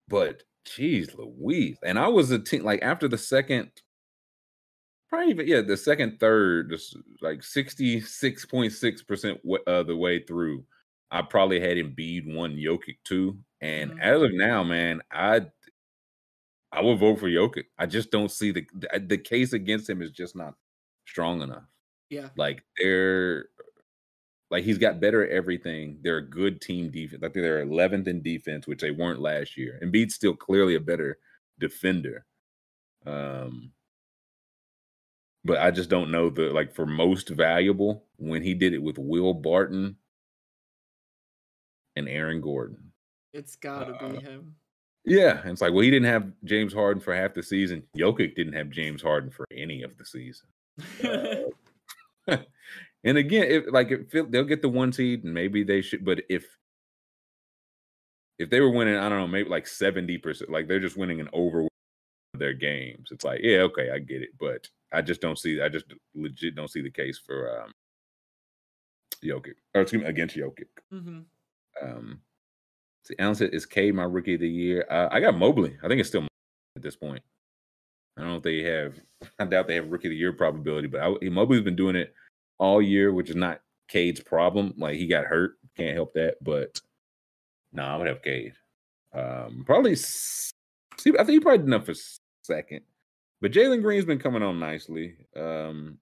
But 0.09 0.43
geez, 0.66 1.14
Louise, 1.16 1.77
and 1.83 1.98
I 1.98 2.08
was 2.09 2.32
a 2.32 2.40
team 2.40 2.64
like 2.64 2.82
after 2.82 3.08
the 3.08 3.17
second, 3.17 3.72
probably 5.09 5.31
even 5.31 5.47
yeah, 5.47 5.61
the 5.61 5.77
second 5.77 6.19
third, 6.19 6.69
just 6.69 6.97
like 7.21 7.43
sixty 7.43 7.99
six 8.01 8.45
point 8.45 8.71
six 8.73 9.01
percent 9.01 9.39
of 9.67 9.88
the 9.88 9.95
way 9.95 10.19
through. 10.23 10.65
I 11.11 11.21
probably 11.23 11.59
had 11.59 11.77
Embiid 11.77 12.35
one, 12.35 12.55
Jokic 12.55 12.97
two, 13.03 13.39
and 13.61 13.91
Mhm. 13.91 13.99
as 14.01 14.21
of 14.21 14.33
now, 14.33 14.63
man, 14.63 15.01
I 15.11 15.47
I 16.71 16.81
would 16.81 16.99
vote 16.99 17.19
for 17.19 17.27
Jokic. 17.29 17.65
I 17.77 17.85
just 17.85 18.11
don't 18.11 18.29
see 18.31 18.51
the 18.51 18.65
the, 18.99 19.17
case 19.17 19.53
against 19.53 19.89
him 19.89 20.01
is 20.01 20.11
just 20.11 20.35
not 20.35 20.55
strong 21.07 21.41
enough. 21.41 21.65
Yeah. 22.09 22.29
Like 22.38 22.63
they're 22.77 23.49
like 24.51 24.63
he's 24.63 24.77
got 24.77 24.99
better 24.99 25.23
at 25.23 25.31
everything. 25.31 25.99
They're 26.01 26.17
a 26.17 26.27
good 26.29 26.61
team 26.61 26.89
defense. 26.91 27.21
Like 27.21 27.33
they're 27.33 27.65
11th 27.65 28.07
in 28.07 28.21
defense, 28.21 28.67
which 28.67 28.81
they 28.81 28.91
weren't 28.91 29.21
last 29.21 29.57
year. 29.57 29.79
Embiid's 29.83 30.15
still 30.15 30.35
clearly 30.35 30.75
a 30.75 30.79
better 30.79 31.19
defender. 31.59 32.25
Um, 33.05 33.71
but 35.45 35.58
I 35.59 35.72
just 35.72 35.90
don't 35.90 36.11
know 36.11 36.30
the 36.30 36.51
like 36.51 36.74
for 36.74 36.85
most 36.85 37.30
valuable 37.30 38.06
when 38.18 38.43
he 38.43 38.53
did 38.53 38.74
it 38.74 38.82
with 38.84 38.98
Will 38.98 39.34
Barton 39.34 39.98
and 41.95 42.08
Aaron 42.08 42.42
Gordon. 42.42 42.92
It's 43.34 43.56
gotta 43.56 43.93
Uh, 43.93 44.09
be 44.14 44.19
him. 44.19 44.56
Yeah, 45.06 45.42
and 45.42 45.51
it's 45.51 45.61
like 45.61 45.72
well, 45.72 45.82
he 45.84 45.90
didn't 45.92 46.09
have 46.09 46.32
James 46.43 46.74
Harden 46.74 47.01
for 47.01 47.16
half 47.16 47.34
the 47.34 47.42
season. 47.43 47.84
Jokic 47.98 48.35
didn't 48.35 48.53
have 48.53 48.69
James 48.69 49.01
Harden 49.01 49.30
for 49.32 49.45
any 49.51 49.84
of 49.84 49.98
the 49.98 50.06
season. 50.06 50.48
Uh, 52.27 52.38
and 53.03 53.18
again, 53.18 53.45
if 53.50 53.64
like 53.72 53.90
if 53.92 54.11
they'll 54.30 54.43
get 54.43 54.61
the 54.61 54.69
one 54.69 54.92
seed, 54.92 55.24
and 55.24 55.34
maybe 55.34 55.64
they 55.64 55.82
should. 55.82 56.06
But 56.06 56.22
if 56.30 56.45
if 58.38 58.50
they 58.50 58.59
were 58.59 58.69
winning, 58.69 58.98
I 58.98 59.09
don't 59.09 59.18
know, 59.18 59.27
maybe 59.27 59.50
like 59.50 59.66
seventy 59.66 60.18
percent, 60.18 60.51
like 60.51 60.68
they're 60.68 60.80
just 60.80 60.98
winning 60.98 61.19
an 61.22 61.30
over 61.34 61.68
their 62.40 62.53
games. 62.53 63.09
It's 63.11 63.24
like, 63.24 63.42
yeah, 63.43 63.59
okay, 63.59 63.92
I 63.92 64.00
get 64.00 64.22
it, 64.22 64.30
but 64.40 64.68
I 64.92 65.01
just 65.01 65.22
don't 65.22 65.38
see. 65.38 65.61
I 65.61 65.69
just 65.69 65.85
legit 66.16 66.56
don't 66.56 66.72
see 66.72 66.82
the 66.82 66.90
case 66.90 67.19
for 67.24 67.61
um 67.61 67.72
Jokic, 69.24 69.56
or 69.76 69.82
excuse 69.82 70.01
me, 70.01 70.08
against 70.08 70.35
Jokic. 70.35 70.68
hmm 70.92 71.19
Um, 71.82 72.22
see, 73.03 73.16
Alan 73.19 73.35
said, 73.35 73.53
"Is 73.53 73.66
K 73.66 73.92
my 73.92 74.03
rookie 74.03 74.35
of 74.35 74.42
the 74.42 74.50
year?" 74.50 74.85
Uh, 74.90 75.09
I 75.11 75.19
got 75.19 75.38
Mobley. 75.38 75.77
I 75.84 75.88
think 75.88 76.00
it's 76.00 76.09
still 76.09 76.26
at 76.76 76.82
this 76.82 76.95
point. 76.95 77.22
I 78.18 78.22
don't 78.22 78.32
know 78.32 78.38
if 78.38 78.43
they 78.43 78.64
have. 78.64 79.00
I 79.40 79.45
doubt 79.45 79.68
they 79.68 79.76
have 79.76 79.92
rookie 79.92 80.08
of 80.08 80.11
the 80.11 80.18
year 80.18 80.34
probability, 80.34 80.88
but 80.88 81.01
I, 81.01 81.30
Mobley's 81.30 81.61
been 81.61 81.76
doing 81.76 81.95
it 81.95 82.14
all 82.58 82.82
year, 82.82 83.14
which 83.14 83.30
is 83.30 83.35
not 83.35 83.61
Cade's 83.88 84.22
problem. 84.22 84.74
Like 84.77 84.95
he 84.95 85.08
got 85.08 85.26
hurt, 85.26 85.58
can't 85.76 85.95
help 85.95 86.14
that. 86.14 86.35
But 86.42 86.80
no, 87.74 87.84
nah, 87.84 87.95
I 87.95 87.98
would 87.98 88.08
have 88.08 88.22
Cade. 88.22 88.53
Um, 89.14 89.64
probably. 89.66 89.95
See, 89.95 90.51
I 91.14 91.24
think 91.24 91.30
he 91.30 91.40
probably 91.40 91.59
did 91.59 91.68
enough 91.68 91.85
for 91.85 91.93
second. 92.50 92.82
But 93.42 93.52
Jalen 93.52 93.82
Green's 93.82 94.06
been 94.06 94.19
coming 94.19 94.44
on 94.44 94.60
nicely. 94.60 95.16
Um, 95.36 96.00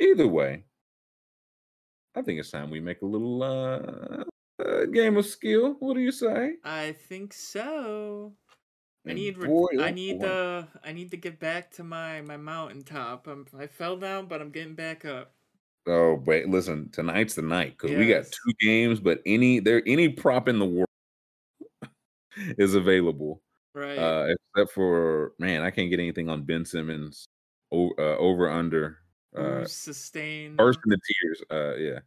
either 0.00 0.26
way, 0.26 0.64
I 2.14 2.22
think 2.22 2.40
it's 2.40 2.50
time 2.50 2.70
we 2.70 2.80
make 2.80 3.02
a 3.02 3.06
little 3.06 3.42
uh, 3.42 4.24
uh 4.62 4.86
game 4.86 5.16
of 5.16 5.26
skill. 5.26 5.76
What 5.80 5.94
do 5.94 6.00
you 6.00 6.12
say? 6.12 6.54
I 6.64 6.92
think 6.92 7.32
so. 7.34 8.32
I 9.06 9.12
need 9.12 9.38
boy, 9.38 9.66
I 9.78 9.90
oh 9.90 9.90
need 9.90 10.20
boy. 10.20 10.26
uh 10.26 10.64
I 10.82 10.92
need 10.92 11.10
to 11.10 11.18
get 11.18 11.38
back 11.38 11.70
to 11.72 11.84
my 11.84 12.22
my 12.22 12.38
mountaintop. 12.38 13.26
I'm, 13.26 13.46
I 13.58 13.66
fell 13.66 13.96
down, 13.96 14.26
but 14.26 14.40
I'm 14.40 14.50
getting 14.50 14.74
back 14.74 15.04
up. 15.04 15.34
Oh, 15.86 16.22
wait, 16.24 16.48
listen, 16.48 16.88
tonight's 16.92 17.34
the 17.34 17.42
night 17.42 17.76
because 17.76 17.94
we 17.94 18.06
got 18.06 18.24
two 18.24 18.52
games, 18.60 19.00
but 19.00 19.20
any 19.26 19.60
there 19.60 19.82
any 19.86 20.08
prop 20.08 20.48
in 20.48 20.58
the 20.58 20.64
world 20.64 20.88
is 22.36 22.74
available. 22.74 23.42
Right. 23.74 23.98
Uh 23.98 24.34
except 24.54 24.72
for 24.72 25.32
man, 25.38 25.62
I 25.62 25.70
can't 25.70 25.90
get 25.90 25.98
anything 26.00 26.28
on 26.28 26.44
Ben 26.44 26.64
Simmons 26.64 27.28
o- 27.72 27.92
uh, 27.98 28.16
over 28.18 28.48
under 28.50 28.98
uh 29.36 29.62
Ooh, 29.62 29.66
sustain. 29.66 30.56
first 30.56 30.78
in 30.84 30.90
the 30.90 30.98
tiers. 30.98 31.42
Uh 31.50 31.74
yeah. 31.76 31.98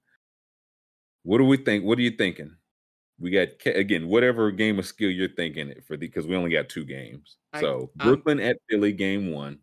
What 1.23 1.39
do 1.39 1.43
we 1.45 1.57
think? 1.57 1.83
What 1.83 1.99
are 1.99 2.03
you 2.03 2.11
thinking? 2.11 2.55
We 3.19 3.31
got 3.31 3.49
again 3.65 4.07
whatever 4.07 4.49
game 4.51 4.79
of 4.79 4.85
skill 4.85 5.09
you're 5.11 5.27
thinking 5.35 5.73
for 5.85 5.97
the 5.97 6.07
because 6.07 6.25
we 6.27 6.35
only 6.35 6.51
got 6.51 6.69
two 6.69 6.85
games. 6.85 7.37
I- 7.53 7.61
so 7.61 7.91
I'm- 7.99 8.07
Brooklyn 8.07 8.39
at 8.39 8.57
Philly 8.69 8.93
game 8.93 9.31
one. 9.31 9.59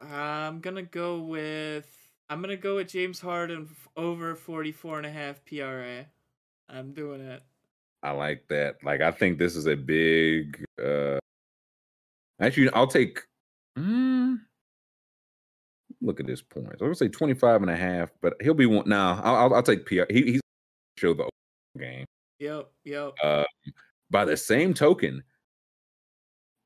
I'm 0.00 0.60
gonna 0.60 0.82
go 0.82 1.20
with 1.20 1.86
I'm 2.30 2.40
gonna 2.40 2.56
go 2.56 2.76
with 2.76 2.88
James 2.88 3.20
Harden 3.20 3.68
over 3.96 4.34
44 4.34 4.98
and 4.98 5.06
a 5.06 5.10
half 5.10 5.44
PRA. 5.44 6.06
I'm 6.68 6.92
doing 6.92 7.20
it. 7.20 7.42
I 8.02 8.12
like 8.12 8.44
that. 8.48 8.76
Like 8.82 9.00
I 9.00 9.10
think 9.10 9.38
this 9.38 9.56
is 9.56 9.66
a 9.66 9.76
big 9.76 10.64
uh 10.82 11.18
actually 12.40 12.70
I'll 12.70 12.86
take 12.86 13.20
mm, 13.76 14.38
look 16.00 16.20
at 16.20 16.28
his 16.28 16.42
points. 16.42 16.80
I 16.80 16.84
would 16.84 16.96
say 16.96 17.08
25 17.08 17.62
and 17.62 17.70
a 17.70 17.76
half, 17.76 18.10
but 18.20 18.34
he'll 18.40 18.54
be 18.54 18.66
one 18.66 18.88
now. 18.88 19.20
I'll, 19.22 19.36
I'll, 19.36 19.54
I'll 19.54 19.62
take 19.62 19.86
PR. 19.86 20.04
He, 20.10 20.32
he's 20.32 20.40
show 20.96 21.14
the 21.14 21.28
game. 21.78 22.04
Yep, 22.38 22.70
yep. 22.84 23.12
Uh 23.22 23.44
by 24.10 24.24
the 24.24 24.36
same 24.36 24.74
token, 24.74 25.22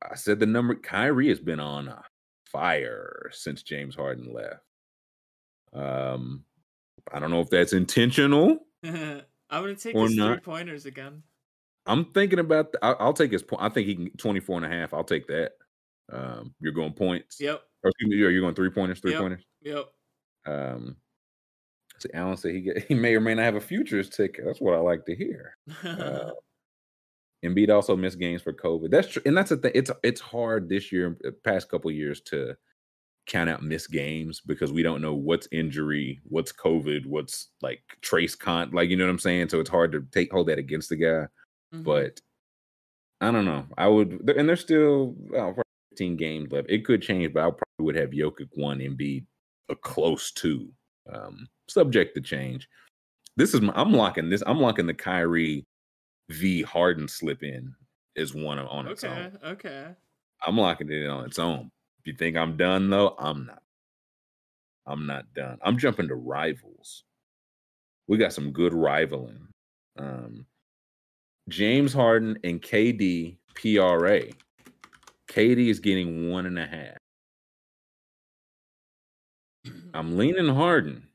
I 0.01 0.15
said 0.15 0.39
the 0.39 0.45
number 0.45 0.75
Kyrie 0.75 1.29
has 1.29 1.39
been 1.39 1.59
on 1.59 1.89
uh, 1.89 2.01
fire 2.45 3.29
since 3.33 3.63
James 3.63 3.95
Harden 3.95 4.33
left. 4.33 4.61
Um 5.73 6.43
I 7.11 7.19
don't 7.19 7.31
know 7.31 7.41
if 7.41 7.49
that's 7.49 7.73
intentional. 7.73 8.59
I'm 9.53 9.61
gonna 9.61 9.75
take 9.75 9.95
his 9.95 10.15
three 10.15 10.37
pointers 10.37 10.85
again. 10.87 11.21
I'm 11.85 12.05
thinking 12.05 12.39
about. 12.39 12.71
The, 12.71 12.79
I'll, 12.83 12.95
I'll 12.99 13.13
take 13.13 13.31
his 13.31 13.43
point. 13.43 13.61
I 13.61 13.69
think 13.69 13.87
he 13.87 13.95
can 13.95 14.09
24 14.17 14.57
and 14.57 14.65
a 14.65 14.69
half. 14.69 14.93
I'll 14.93 15.03
take 15.03 15.27
that. 15.27 15.51
Um, 16.11 16.55
you're 16.59 16.73
going 16.73 16.93
points. 16.93 17.39
Yep. 17.39 17.61
Or 17.83 17.89
excuse 17.89 18.09
me, 18.09 18.15
you're, 18.15 18.31
you're 18.31 18.41
going 18.41 18.55
three 18.55 18.71
pointers, 18.71 18.99
three 18.99 19.11
Yep. 19.11 19.21
pointers. 19.21 19.43
Yep. 19.61 19.85
Um, 20.47 20.97
see, 21.99 22.09
Alan 22.13 22.37
said 22.37 22.55
he 22.55 22.61
get, 22.61 22.83
he 22.85 22.95
may 22.95 23.15
or 23.15 23.21
may 23.21 23.35
not 23.35 23.43
have 23.43 23.55
a 23.55 23.61
futures 23.61 24.09
ticket. 24.09 24.43
That's 24.45 24.59
what 24.59 24.73
I 24.73 24.79
like 24.79 25.05
to 25.05 25.15
hear. 25.15 25.55
Uh, 25.83 26.31
Embiid 27.45 27.69
also 27.69 27.95
missed 27.95 28.19
games 28.19 28.41
for 28.41 28.53
COVID. 28.53 28.89
That's 28.89 29.09
true, 29.09 29.21
and 29.25 29.37
that's 29.37 29.49
the 29.51 29.57
thing. 29.57 29.73
It's 29.75 29.91
it's 30.01 30.21
hard 30.21 30.67
this 30.67 30.91
year, 30.91 31.15
uh, 31.27 31.31
past 31.43 31.69
couple 31.69 31.91
years, 31.91 32.21
to 32.21 32.55
count 33.25 33.49
out 33.49 33.63
missed 33.63 33.91
games 33.91 34.41
because 34.41 34.71
we 34.71 34.83
don't 34.83 35.01
know 35.01 35.13
what's 35.13 35.47
injury, 35.51 36.19
what's 36.25 36.51
COVID, 36.51 37.05
what's 37.05 37.49
like 37.61 37.81
trace 38.01 38.35
con. 38.35 38.71
Like 38.71 38.89
you 38.89 38.97
know 38.97 39.05
what 39.05 39.11
I'm 39.11 39.19
saying. 39.19 39.49
So 39.49 39.59
it's 39.59 39.69
hard 39.69 39.91
to 39.93 40.05
take 40.11 40.31
hold 40.31 40.47
that 40.47 40.59
against 40.59 40.89
the 40.89 40.95
guy. 40.95 41.27
Mhm. 41.73 41.83
But 41.83 42.19
I 43.21 43.31
don't 43.31 43.45
know. 43.45 43.65
I 43.77 43.87
would, 43.87 44.29
and 44.35 44.49
there's 44.49 44.61
still 44.61 45.15
well, 45.17 45.55
15 45.91 46.17
games 46.17 46.51
left. 46.51 46.69
It 46.69 46.85
could 46.85 47.01
change, 47.01 47.33
but 47.33 47.41
I 47.41 47.43
probably 47.43 47.85
would 47.85 47.95
have 47.95 48.09
Jokic 48.09 48.49
one 48.55 48.81
and 48.81 48.97
be 48.97 49.25
a 49.69 49.75
close 49.75 50.31
two, 50.31 50.69
um, 51.11 51.47
subject 51.69 52.15
to 52.15 52.21
change. 52.21 52.67
This 53.37 53.53
is 53.53 53.61
my, 53.61 53.73
I'm 53.75 53.93
locking 53.93 54.29
this. 54.29 54.43
I'm 54.45 54.59
locking 54.59 54.87
the 54.87 54.93
Kyrie 54.93 55.65
v 56.29 56.63
Harden 56.63 57.07
slip 57.07 57.43
in 57.43 57.73
is 58.15 58.35
one 58.35 58.59
on 58.59 58.87
its 58.87 59.03
okay. 59.03 59.13
own. 59.13 59.39
Okay. 59.43 59.87
I'm 60.45 60.57
locking 60.57 60.91
it 60.91 61.01
in 61.03 61.09
on 61.09 61.25
its 61.25 61.39
own. 61.39 61.71
If 62.03 62.07
you 62.11 62.17
think 62.17 62.35
I'm 62.35 62.57
done 62.57 62.89
though, 62.89 63.15
I'm 63.17 63.45
not. 63.45 63.61
I'm 64.85 65.05
not 65.05 65.33
done. 65.33 65.57
I'm 65.61 65.77
jumping 65.77 66.09
to 66.09 66.15
rivals. 66.15 67.05
We 68.07 68.17
got 68.17 68.33
some 68.33 68.51
good 68.51 68.73
rivaling. 68.73 69.47
Um, 69.97 70.45
James 71.47 71.93
Harden 71.93 72.37
and 72.43 72.61
KD 72.61 73.37
PRA. 73.55 74.23
KD 75.29 75.69
is 75.69 75.79
getting 75.79 76.29
one 76.29 76.45
and 76.45 76.59
a 76.59 76.65
half. 76.65 76.97
I'm 79.93 80.17
leaning 80.17 80.53
Harden. 80.53 81.07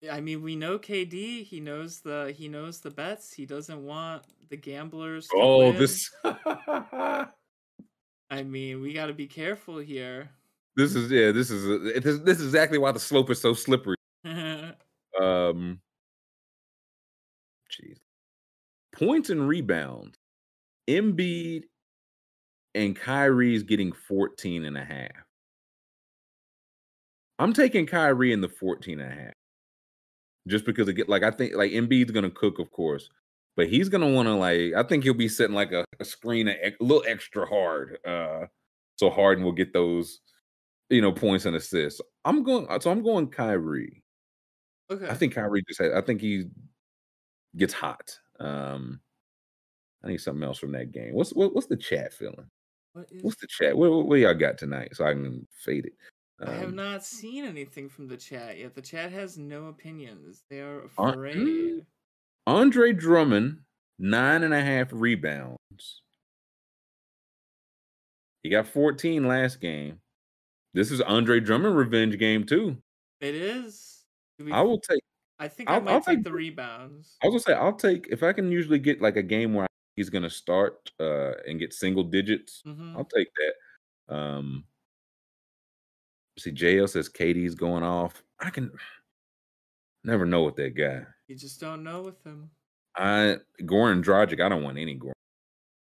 Yeah, 0.00 0.14
I 0.14 0.20
mean, 0.22 0.40
we 0.40 0.56
know 0.56 0.78
KD. 0.78 1.44
He 1.44 1.60
knows 1.60 2.00
the 2.00 2.34
he 2.34 2.48
knows 2.48 2.80
the 2.80 2.90
bets. 2.90 3.34
He 3.34 3.44
doesn't 3.44 3.84
want 3.84 4.22
the 4.48 4.56
gamblers. 4.56 5.26
To 5.28 5.36
Oh, 5.36 5.68
win. 5.68 5.76
this 5.76 6.10
I 8.30 8.42
mean, 8.42 8.80
we 8.80 8.92
got 8.92 9.06
to 9.06 9.14
be 9.14 9.26
careful 9.26 9.78
here. 9.78 10.30
this 10.76 10.94
is 10.94 11.10
yeah, 11.10 11.32
this 11.32 11.50
is 11.50 11.64
uh, 11.66 12.00
this, 12.00 12.18
this 12.20 12.40
is 12.40 12.46
exactly 12.46 12.78
why 12.78 12.92
the 12.92 13.00
slope 13.00 13.30
is 13.30 13.40
so 13.40 13.54
slippery. 13.54 13.96
Um, 15.18 15.80
jeez. 17.70 17.96
Points 18.92 19.30
and 19.30 19.48
rebounds. 19.48 20.18
Embiid 20.88 21.62
and 22.74 22.94
Kyrie's 22.94 23.62
getting 23.62 23.92
14 23.92 24.66
and 24.66 24.76
a 24.76 24.84
half. 24.84 25.08
I'm 27.38 27.52
taking 27.52 27.86
Kyrie 27.86 28.32
in 28.32 28.42
the 28.42 28.48
14 28.48 29.00
and 29.00 29.10
a 29.10 29.14
half. 29.14 29.32
Just 30.46 30.64
because 30.64 30.86
it 30.88 30.94
get 30.94 31.08
like 31.08 31.22
I 31.22 31.30
think 31.30 31.54
like 31.54 31.72
Embiid's 31.72 32.12
gonna 32.12 32.30
cook, 32.30 32.58
of 32.58 32.70
course, 32.70 33.08
but 33.56 33.68
he's 33.68 33.88
gonna 33.88 34.10
want 34.10 34.26
to 34.28 34.34
like 34.34 34.74
I 34.74 34.82
think 34.82 35.04
he'll 35.04 35.14
be 35.14 35.28
setting 35.28 35.54
like 35.54 35.72
a, 35.72 35.84
a 36.00 36.04
screen 36.04 36.48
a, 36.48 36.52
a 36.52 36.74
little 36.80 37.04
extra 37.06 37.46
hard. 37.46 37.98
Uh 38.06 38.46
so 38.96 39.10
Harden 39.10 39.44
will 39.44 39.52
get 39.52 39.72
those, 39.74 40.20
you 40.88 41.02
know, 41.02 41.12
points 41.12 41.44
and 41.46 41.56
assists. 41.56 42.00
I'm 42.24 42.42
going 42.42 42.66
so 42.80 42.90
I'm 42.90 43.02
going 43.02 43.28
Kyrie. 43.28 44.02
okay. 44.90 45.08
I 45.08 45.14
think 45.14 45.34
Kyrie 45.34 45.62
just 45.68 45.80
had, 45.80 45.92
I 45.92 46.00
think 46.00 46.20
he 46.20 46.44
gets 47.56 47.72
hot. 47.74 48.18
Um 48.40 49.00
I 50.04 50.08
need 50.08 50.18
something 50.20 50.44
else 50.44 50.58
from 50.58 50.72
that 50.72 50.92
game. 50.92 51.14
What's 51.14 51.32
what, 51.32 51.54
what's 51.54 51.66
the 51.66 51.76
chat 51.76 52.12
feeling? 52.12 52.48
What 52.92 53.08
is, 53.10 53.22
What's 53.22 53.40
the 53.40 53.46
chat? 53.48 53.76
What, 53.76 53.90
what, 53.90 54.06
what 54.06 54.18
y'all 54.20 54.34
got 54.34 54.56
tonight 54.58 54.94
so 54.96 55.04
I 55.06 55.12
can 55.12 55.46
fade 55.64 55.86
it? 55.86 55.92
I 56.46 56.52
have 56.52 56.68
Um, 56.68 56.76
not 56.76 57.02
seen 57.04 57.44
anything 57.44 57.88
from 57.88 58.06
the 58.08 58.16
chat 58.16 58.58
yet. 58.58 58.74
The 58.74 58.82
chat 58.82 59.10
has 59.12 59.36
no 59.38 59.66
opinions. 59.66 60.44
They 60.50 60.60
are 60.60 60.82
Uh, 60.98 61.10
afraid. 61.12 61.86
Andre 62.46 62.92
Drummond, 62.92 63.58
nine 63.98 64.42
and 64.42 64.54
a 64.54 64.62
half 64.62 64.88
rebounds. 64.92 66.02
He 68.42 68.50
got 68.50 68.68
14 68.68 69.26
last 69.26 69.60
game. 69.60 70.00
This 70.74 70.90
is 70.92 71.00
Andre 71.00 71.40
Drummond 71.40 71.76
revenge 71.76 72.18
game 72.18 72.44
too. 72.44 72.76
It 73.20 73.34
is. 73.34 74.04
We- 74.38 74.52
I 74.52 74.60
will 74.62 74.78
take. 74.80 75.00
I 75.38 75.48
think 75.48 75.68
I 75.68 75.74
I'll- 75.74 75.80
might 75.80 75.92
I'll 75.92 76.00
take 76.00 76.16
take 76.18 76.24
the 76.24 76.32
rebounds. 76.32 77.16
I 77.22 77.26
was 77.28 77.44
gonna 77.44 77.56
say 77.56 77.60
I'll 77.60 77.74
take 77.76 78.06
if 78.10 78.22
I 78.22 78.32
can 78.32 78.50
usually 78.52 78.78
get 78.78 79.00
like 79.02 79.16
a 79.16 79.22
game 79.22 79.52
where 79.54 79.66
he's 79.96 80.08
gonna 80.10 80.30
start 80.30 80.90
uh 81.00 81.32
and 81.46 81.58
get 81.58 81.72
single 81.74 82.04
digits. 82.04 82.62
hmm 82.64 82.96
I'll 82.96 83.04
take 83.04 83.28
that. 84.08 84.14
Um 84.14 84.64
see 86.38 86.52
JL 86.52 86.86
says 86.88 87.08
KD's 87.08 87.54
going 87.54 87.82
off. 87.82 88.22
I 88.38 88.50
can 88.50 88.70
never 90.04 90.24
know 90.26 90.44
with 90.44 90.56
that 90.56 90.74
guy. 90.74 91.04
You 91.28 91.36
just 91.36 91.60
don't 91.60 91.82
know 91.82 92.02
with 92.02 92.22
him. 92.24 92.50
I 92.96 93.36
Goran 93.62 94.02
Dragic, 94.02 94.40
I 94.42 94.48
don't 94.48 94.62
want 94.62 94.78
any 94.78 94.98
Goran. 94.98 95.12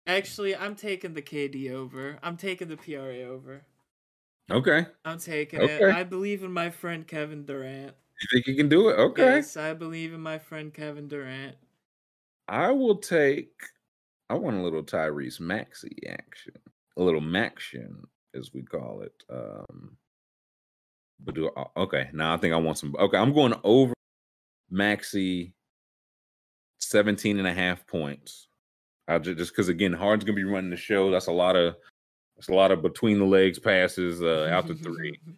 Actually, 0.06 0.54
I'm 0.56 0.74
taking 0.74 1.14
the 1.14 1.22
KD 1.22 1.70
over. 1.70 2.18
I'm 2.22 2.36
taking 2.36 2.68
the 2.68 2.76
PRA 2.76 3.22
over. 3.22 3.62
Okay. 4.50 4.86
I'm 5.04 5.18
taking 5.18 5.60
Okay. 5.60 5.76
it. 5.88 5.94
I 5.94 6.02
believe 6.04 6.42
in 6.42 6.52
my 6.52 6.70
friend 6.70 7.06
Kevin 7.06 7.44
Durant. 7.44 7.94
You 8.20 8.28
think 8.30 8.46
you 8.46 8.56
can 8.56 8.68
do 8.68 8.88
it? 8.88 8.94
Okay. 8.98 9.36
Yes, 9.36 9.56
I 9.56 9.74
believe 9.74 10.12
in 10.12 10.20
my 10.20 10.38
friend 10.38 10.72
Kevin 10.72 11.08
Durant. 11.08 11.56
I 12.48 12.70
will 12.72 12.96
take. 12.98 13.62
I 14.28 14.34
want 14.34 14.56
a 14.56 14.62
little 14.62 14.82
Tyrese 14.82 15.40
Maxey 15.40 15.96
action, 16.08 16.54
a 16.96 17.02
little 17.02 17.20
Maction, 17.20 18.04
as 18.34 18.52
we 18.52 18.62
call 18.62 19.02
it. 19.02 19.14
Um, 19.30 19.96
but 21.20 21.34
do 21.34 21.50
okay. 21.76 22.10
Now 22.12 22.34
I 22.34 22.36
think 22.36 22.52
I 22.52 22.58
want 22.58 22.78
some. 22.78 22.94
Okay, 22.98 23.16
I'm 23.16 23.32
going 23.32 23.54
over 23.64 23.94
Maxey, 24.72 25.54
17 26.80 27.38
and 27.38 27.46
a 27.46 27.52
half 27.52 27.86
points. 27.86 28.48
I 29.08 29.18
just 29.18 29.38
just 29.38 29.52
because 29.52 29.68
again, 29.68 29.92
Harden's 29.92 30.24
gonna 30.24 30.36
be 30.36 30.44
running 30.44 30.70
the 30.70 30.76
show. 30.76 31.10
That's 31.10 31.26
a 31.26 31.32
lot 31.32 31.56
of. 31.56 31.76
That's 32.36 32.48
a 32.48 32.54
lot 32.54 32.72
of 32.72 32.82
between 32.82 33.18
the 33.18 33.24
legs 33.24 33.58
passes 33.58 34.22
uh, 34.22 34.48
out 34.50 34.66
to 34.66 34.74
three. 34.74 35.18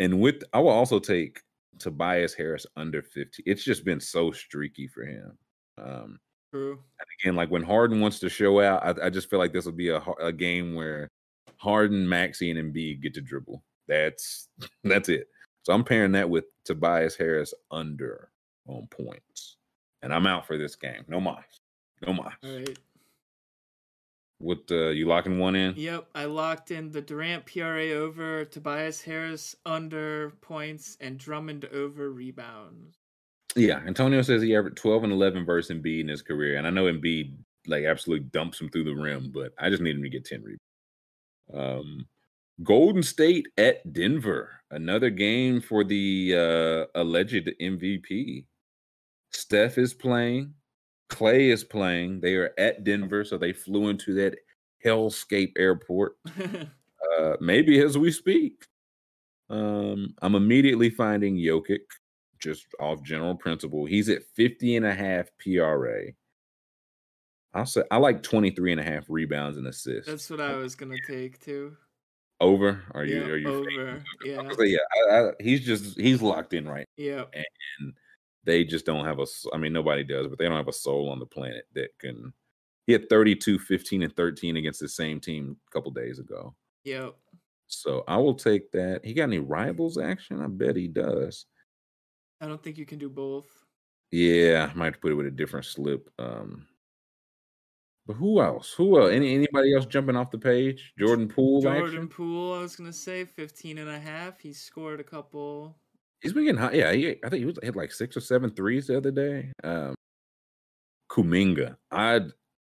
And 0.00 0.20
with 0.20 0.44
I 0.52 0.60
will 0.60 0.68
also 0.68 1.00
take 1.00 1.40
Tobias 1.80 2.32
Harris 2.32 2.64
under 2.76 3.02
50. 3.02 3.42
It's 3.46 3.64
just 3.64 3.84
been 3.84 3.98
so 3.98 4.30
streaky 4.30 4.86
for 4.86 5.04
him. 5.04 5.36
Um, 5.76 6.20
True. 6.52 6.78
again, 7.20 7.34
like 7.34 7.50
when 7.50 7.64
Harden 7.64 8.00
wants 8.00 8.20
to 8.20 8.28
show 8.28 8.60
out, 8.60 8.84
I, 8.84 9.06
I 9.06 9.10
just 9.10 9.28
feel 9.28 9.40
like 9.40 9.52
this 9.52 9.64
will 9.64 9.72
be 9.72 9.88
a, 9.88 10.00
a 10.20 10.32
game 10.32 10.74
where 10.74 11.10
Harden, 11.56 12.08
Maxey, 12.08 12.52
and 12.52 12.58
Embiid 12.58 13.02
get 13.02 13.14
to 13.14 13.20
dribble. 13.20 13.62
That's 13.88 14.48
that's 14.84 15.08
it. 15.08 15.26
So 15.62 15.72
I'm 15.72 15.82
pairing 15.82 16.12
that 16.12 16.30
with 16.30 16.44
Tobias 16.64 17.16
Harris 17.16 17.52
under 17.70 18.30
on 18.68 18.86
points, 18.88 19.56
and 20.02 20.12
I'm 20.12 20.26
out 20.26 20.46
for 20.46 20.56
this 20.58 20.76
game. 20.76 21.04
No 21.08 21.20
mas, 21.20 21.44
no 22.06 22.12
mas. 22.12 22.32
All 22.44 22.56
right. 22.56 22.78
What 24.40 24.60
uh, 24.70 24.90
you 24.90 25.06
locking 25.06 25.40
one 25.40 25.56
in? 25.56 25.74
Yep, 25.76 26.06
I 26.14 26.26
locked 26.26 26.70
in 26.70 26.92
the 26.92 27.02
Durant 27.02 27.44
PRA 27.44 27.90
over, 27.90 28.44
Tobias 28.44 29.02
Harris 29.02 29.56
under 29.66 30.30
points, 30.40 30.96
and 31.00 31.18
Drummond 31.18 31.64
over 31.72 32.10
rebounds. 32.10 32.96
Yeah, 33.56 33.80
Antonio 33.84 34.22
says 34.22 34.42
he 34.42 34.54
averaged 34.54 34.76
12 34.76 35.04
and 35.04 35.12
11 35.12 35.44
versus 35.44 35.76
Embiid 35.76 36.02
in 36.02 36.08
his 36.08 36.22
career, 36.22 36.56
and 36.56 36.66
I 36.66 36.70
know 36.70 36.84
Embiid 36.84 37.36
like 37.66 37.84
absolutely 37.84 38.26
dumps 38.26 38.60
him 38.60 38.68
through 38.68 38.84
the 38.84 38.94
rim, 38.94 39.32
but 39.34 39.52
I 39.58 39.70
just 39.70 39.82
need 39.82 39.96
him 39.96 40.02
to 40.02 40.08
get 40.08 40.24
10 40.24 40.42
rebounds. 40.42 40.62
Um, 41.52 42.06
Golden 42.62 43.02
State 43.02 43.48
at 43.56 43.92
Denver, 43.92 44.60
another 44.70 45.10
game 45.10 45.60
for 45.60 45.84
the 45.84 46.34
uh, 46.94 47.00
alleged 47.00 47.48
MVP. 47.60 48.44
Steph 49.48 49.78
is 49.78 49.94
playing, 49.94 50.52
Klay 51.08 51.50
is 51.50 51.64
playing. 51.64 52.20
They 52.20 52.34
are 52.34 52.52
at 52.58 52.84
Denver, 52.84 53.24
so 53.24 53.38
they 53.38 53.54
flew 53.54 53.88
into 53.88 54.12
that 54.12 54.36
hellscape 54.84 55.52
airport 55.56 56.16
uh, 56.38 57.36
maybe 57.40 57.80
as 57.80 57.96
we 57.96 58.10
speak. 58.10 58.66
Um, 59.48 60.14
I'm 60.20 60.34
immediately 60.34 60.90
finding 60.90 61.36
Jokic 61.36 61.78
just 62.38 62.66
off 62.78 63.02
general 63.02 63.34
principle. 63.34 63.86
He's 63.86 64.10
at 64.10 64.22
50 64.36 64.76
and 64.76 64.84
a 64.84 64.92
half 64.92 65.30
PRA. 65.42 66.12
I'll 67.54 67.64
say 67.64 67.84
I 67.90 67.96
like 67.96 68.22
23 68.22 68.72
and 68.72 68.80
a 68.82 68.84
half 68.84 69.06
rebounds 69.08 69.56
and 69.56 69.66
assists. 69.66 70.10
That's 70.10 70.28
what 70.28 70.42
I 70.42 70.56
was 70.56 70.74
gonna 70.74 70.96
take 71.06 71.40
too. 71.40 71.74
over. 72.38 72.82
Are 72.92 73.06
you 73.06 73.22
are 73.22 73.38
you 73.38 73.48
over. 73.48 74.02
Yeah. 74.26 74.42
I 74.42 74.62
yeah, 74.64 74.78
I, 75.10 75.18
I, 75.20 75.30
he's 75.40 75.64
just 75.64 75.98
he's 75.98 76.20
locked 76.20 76.52
in 76.52 76.68
right. 76.68 76.86
Yep. 76.98 77.34
And 77.34 77.94
they 78.48 78.64
just 78.64 78.86
don't 78.86 79.04
have 79.04 79.20
a. 79.20 79.26
I 79.52 79.58
mean 79.58 79.72
nobody 79.72 80.02
does, 80.02 80.26
but 80.26 80.38
they 80.38 80.46
don't 80.46 80.56
have 80.56 80.68
a 80.68 80.72
soul 80.72 81.10
on 81.10 81.20
the 81.20 81.26
planet 81.26 81.66
that 81.74 81.90
can 82.00 82.32
he 82.88 82.94
had 82.94 83.10
32, 83.10 83.58
15, 83.58 84.02
and 84.02 84.16
13 84.16 84.56
against 84.56 84.80
the 84.80 84.88
same 84.88 85.20
team 85.20 85.58
a 85.68 85.70
couple 85.70 85.90
days 85.90 86.18
ago. 86.18 86.54
Yep. 86.84 87.14
So 87.66 88.02
I 88.08 88.16
will 88.16 88.34
take 88.34 88.72
that. 88.72 89.04
He 89.04 89.12
got 89.12 89.24
any 89.24 89.40
rivals 89.40 89.98
action? 89.98 90.40
I 90.40 90.46
bet 90.46 90.74
he 90.74 90.88
does. 90.88 91.44
I 92.40 92.46
don't 92.46 92.62
think 92.62 92.78
you 92.78 92.86
can 92.86 92.98
do 92.98 93.10
both. 93.10 93.46
Yeah, 94.10 94.70
I 94.70 94.74
might 94.74 94.86
have 94.86 94.94
to 94.94 95.00
put 95.00 95.12
it 95.12 95.16
with 95.16 95.26
a 95.26 95.30
different 95.30 95.66
slip. 95.66 96.08
Um, 96.18 96.66
But 98.06 98.14
who 98.14 98.40
else? 98.40 98.72
Who 98.72 98.98
else? 98.98 99.12
Any 99.12 99.34
anybody 99.34 99.74
else 99.74 99.84
jumping 99.84 100.16
off 100.16 100.30
the 100.30 100.38
page? 100.38 100.94
Jordan 100.98 101.28
Poole. 101.28 101.60
Jordan 101.60 101.84
action? 101.84 102.08
Poole, 102.08 102.54
I 102.54 102.60
was 102.60 102.74
gonna 102.74 102.90
say 102.90 103.26
15 103.26 103.76
and 103.76 103.90
a 103.90 104.00
half. 104.00 104.40
He 104.40 104.54
scored 104.54 104.98
a 104.98 105.04
couple. 105.04 105.76
He's 106.20 106.32
been 106.32 106.44
getting 106.44 106.60
hot. 106.60 106.74
Yeah, 106.74 106.92
he, 106.92 107.10
I 107.24 107.28
think 107.28 107.40
he 107.40 107.44
was 107.44 107.58
hit 107.62 107.76
like 107.76 107.92
six 107.92 108.16
or 108.16 108.20
seven 108.20 108.50
threes 108.50 108.86
the 108.88 108.96
other 108.96 109.10
day. 109.10 109.52
Um, 109.62 109.94
Kuminga. 111.10 111.76
I 111.90 112.20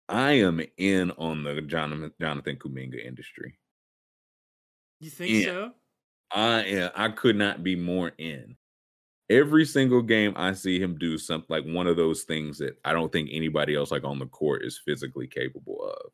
I 0.08 0.33
am 0.33 0.60
in 0.76 1.10
on 1.12 1.44
the 1.44 1.60
Jonathan 1.62 2.12
Jonathan 2.20 2.57
Kuminga 2.57 3.05
industry. 3.05 3.58
You 5.00 5.10
think 5.10 5.31
Yeah. 5.33 5.44
so? 5.44 5.73
I 6.33 6.62
am. 6.65 6.91
I 6.94 7.08
could 7.10 7.36
not 7.36 7.62
be 7.62 7.76
more 7.76 8.12
in. 8.18 8.57
Every 9.28 9.65
single 9.65 10.02
game 10.02 10.33
I 10.36 10.52
see 10.52 10.81
him 10.81 10.99
do 10.99 11.18
something 11.18 11.47
like 11.49 11.65
one 11.65 11.86
of 11.86 11.97
those 11.97 12.23
things 12.25 12.58
that 12.58 12.78
I 12.84 12.92
don't 12.92 13.10
think 13.12 13.28
anybody 13.33 13.75
else 13.75 13.91
like 13.91 14.05
on 14.05 14.18
the 14.18 14.26
court 14.26 14.65
is 14.65 14.81
physically 14.84 15.26
capable 15.26 15.84
of. 15.84 16.12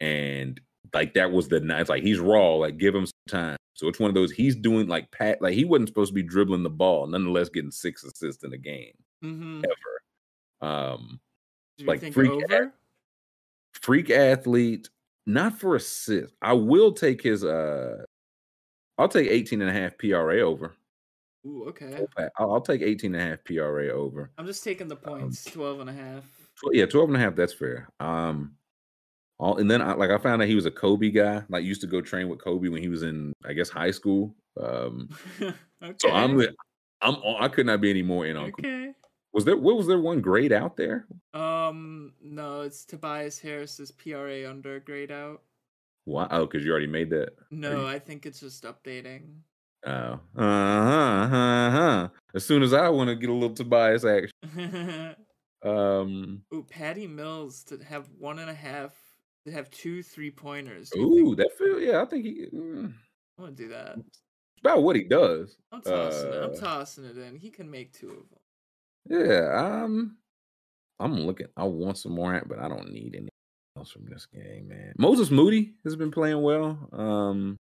And 0.00 0.60
like 0.92 1.14
that 1.14 1.30
was 1.32 1.48
the 1.48 1.60
night. 1.60 1.88
Like 1.88 2.02
he's 2.02 2.18
raw. 2.18 2.54
Like 2.56 2.78
give 2.78 2.94
him 2.94 3.06
some 3.06 3.12
time. 3.28 3.56
So 3.74 3.88
it's 3.88 3.98
one 3.98 4.08
of 4.08 4.14
those. 4.14 4.30
He's 4.30 4.54
doing 4.54 4.86
like 4.86 5.10
pat. 5.10 5.40
Like 5.42 5.54
he 5.54 5.64
wasn't 5.64 5.88
supposed 5.88 6.10
to 6.10 6.14
be 6.14 6.22
dribbling 6.22 6.62
the 6.62 6.70
ball. 6.70 7.06
Nonetheless, 7.06 7.48
getting 7.48 7.70
six 7.70 8.04
assists 8.04 8.44
in 8.44 8.52
a 8.52 8.58
game 8.58 8.92
Mm-hmm. 9.24 9.64
ever. 9.64 10.70
Um, 10.72 11.20
like 11.84 12.12
freak 12.12 12.30
over? 12.30 12.72
freak 13.82 14.10
athlete, 14.10 14.88
not 15.26 15.58
for 15.58 15.76
assist. 15.76 16.34
I 16.42 16.52
will 16.52 16.92
take 16.92 17.22
his. 17.22 17.44
uh 17.44 18.04
I'll 18.98 19.08
take 19.08 19.28
18 19.28 19.60
and 19.60 19.70
a 19.70 19.72
half 19.72 19.98
PRA 19.98 20.40
over. 20.40 20.72
Ooh, 21.46 21.64
okay. 21.68 22.06
I'll, 22.38 22.52
I'll 22.54 22.60
take 22.60 22.80
18 22.80 23.14
and 23.14 23.22
a 23.22 23.26
half 23.30 23.44
PRA 23.44 23.88
over. 23.88 24.30
I'm 24.38 24.46
just 24.46 24.62
taking 24.62 24.86
the 24.88 24.96
points, 24.96 25.44
12 25.44 25.80
and 25.80 25.90
a 25.90 25.92
half. 25.92 26.24
Yeah, 26.72 26.86
12 26.86 27.08
and 27.10 27.16
a 27.16 27.20
half, 27.20 27.34
that's 27.34 27.52
fair. 27.52 27.88
Um 27.98 28.54
all 29.38 29.56
and 29.56 29.70
then 29.70 29.82
I 29.82 29.94
like 29.94 30.10
I 30.10 30.18
found 30.18 30.40
out 30.42 30.48
he 30.48 30.54
was 30.54 30.66
a 30.66 30.70
Kobe 30.70 31.10
guy. 31.10 31.42
Like 31.48 31.64
used 31.64 31.80
to 31.80 31.86
go 31.86 32.00
train 32.00 32.28
with 32.28 32.42
Kobe 32.42 32.68
when 32.68 32.82
he 32.82 32.88
was 32.88 33.02
in 33.02 33.32
I 33.44 33.52
guess 33.52 33.68
high 33.68 33.90
school. 33.90 34.34
Um 34.60 35.08
okay. 35.40 35.54
so 35.98 36.10
I'm 36.10 36.40
I'm 37.02 37.16
I 37.40 37.48
could 37.48 37.66
not 37.66 37.80
be 37.80 37.90
any 37.90 38.02
more 38.02 38.26
in 38.26 38.36
on 38.36 38.52
Kobe. 38.52 38.68
okay. 38.68 38.92
Was 39.32 39.44
there 39.44 39.56
what 39.56 39.76
was 39.76 39.86
there 39.88 39.98
one 39.98 40.20
grade 40.20 40.52
out 40.52 40.76
there? 40.76 41.06
Um, 41.34 42.12
no, 42.22 42.60
it's 42.60 42.84
Tobias 42.84 43.38
Harris's 43.40 43.90
PRA 43.90 44.48
under 44.48 44.78
grade 44.78 45.10
out. 45.10 45.42
Wow, 46.06 46.28
oh, 46.30 46.46
because 46.46 46.64
you 46.64 46.70
already 46.70 46.86
made 46.86 47.10
that. 47.10 47.30
No, 47.50 47.80
you- 47.80 47.88
I 47.88 47.98
think 47.98 48.26
it's 48.26 48.38
just 48.40 48.62
updating. 48.62 49.38
Oh. 49.84 50.20
Uh-huh. 50.36 50.44
Uh-huh. 50.46 52.08
As 52.34 52.46
soon 52.46 52.62
as 52.62 52.72
I 52.72 52.88
want 52.90 53.08
to 53.08 53.16
get 53.16 53.28
a 53.28 53.32
little 53.32 53.54
Tobias 53.56 54.04
action. 54.04 54.30
Um 55.64 56.42
Ooh, 56.52 56.62
Patty 56.68 57.06
Mills 57.06 57.64
to 57.64 57.78
have 57.78 58.06
one 58.18 58.38
and 58.38 58.50
a 58.50 58.54
half, 58.54 58.92
to 59.46 59.52
have 59.52 59.70
two 59.70 60.02
three 60.02 60.30
pointers. 60.30 60.90
Ooh, 60.96 61.34
that 61.36 61.56
feel 61.58 61.80
yeah, 61.80 62.02
I 62.02 62.04
think 62.06 62.24
he 62.24 62.46
mm, 62.52 62.92
I 63.38 63.42
want 63.42 63.56
to 63.56 63.62
do 63.62 63.68
that. 63.70 63.96
it's 63.98 64.20
about 64.60 64.82
what 64.82 64.96
he 64.96 65.04
does. 65.04 65.56
I'm 65.72 65.82
tossing 65.82 66.32
it. 66.32 66.42
I'm 66.42 66.50
Uh, 66.52 66.56
tossing 66.56 67.04
it 67.04 67.18
in. 67.18 67.36
He 67.36 67.50
can 67.50 67.70
make 67.70 67.92
two 67.92 68.10
of 68.10 68.28
them. 68.30 69.28
Yeah, 69.28 69.52
um, 69.54 70.16
I'm 70.98 71.14
looking. 71.20 71.48
I 71.56 71.64
want 71.64 71.98
some 71.98 72.12
more, 72.12 72.42
but 72.46 72.58
I 72.58 72.68
don't 72.68 72.90
need 72.90 73.14
any 73.16 73.28
else 73.76 73.90
from 73.90 74.06
this 74.06 74.26
game, 74.26 74.68
man. 74.68 74.94
Moses 74.98 75.30
Moody 75.30 75.74
has 75.84 75.96
been 75.96 76.10
playing 76.12 76.40
well. 76.40 76.88
Um, 76.92 77.56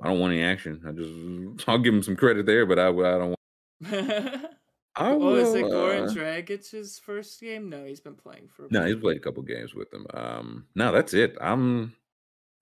I 0.00 0.08
don't 0.08 0.20
want 0.20 0.32
any 0.32 0.42
action. 0.42 0.80
I 0.86 0.92
just 0.92 1.68
I'll 1.68 1.78
give 1.78 1.92
him 1.92 2.02
some 2.02 2.16
credit 2.16 2.46
there, 2.46 2.64
but 2.66 2.78
I, 2.78 2.88
I 2.88 2.90
don't. 2.90 3.34
Want, 3.34 3.36
I 4.96 5.12
oh, 5.20 5.34
is 5.34 5.54
it 5.54 5.66
will, 5.66 5.70
Goran 5.70 6.06
uh, 6.08 6.14
Dragic's 6.14 6.98
first 6.98 7.40
game? 7.40 7.68
No, 7.68 7.84
he's 7.84 8.00
been 8.00 8.16
playing 8.16 8.48
for. 8.48 8.68
No, 8.70 8.84
he's 8.86 8.96
played 8.96 9.16
a 9.16 9.20
couple 9.20 9.42
games 9.42 9.74
with 9.74 9.90
them. 9.90 10.06
Um, 10.14 10.68
no, 10.74 10.92
that's 10.92 11.14
it. 11.14 11.36
I'm. 11.40 11.96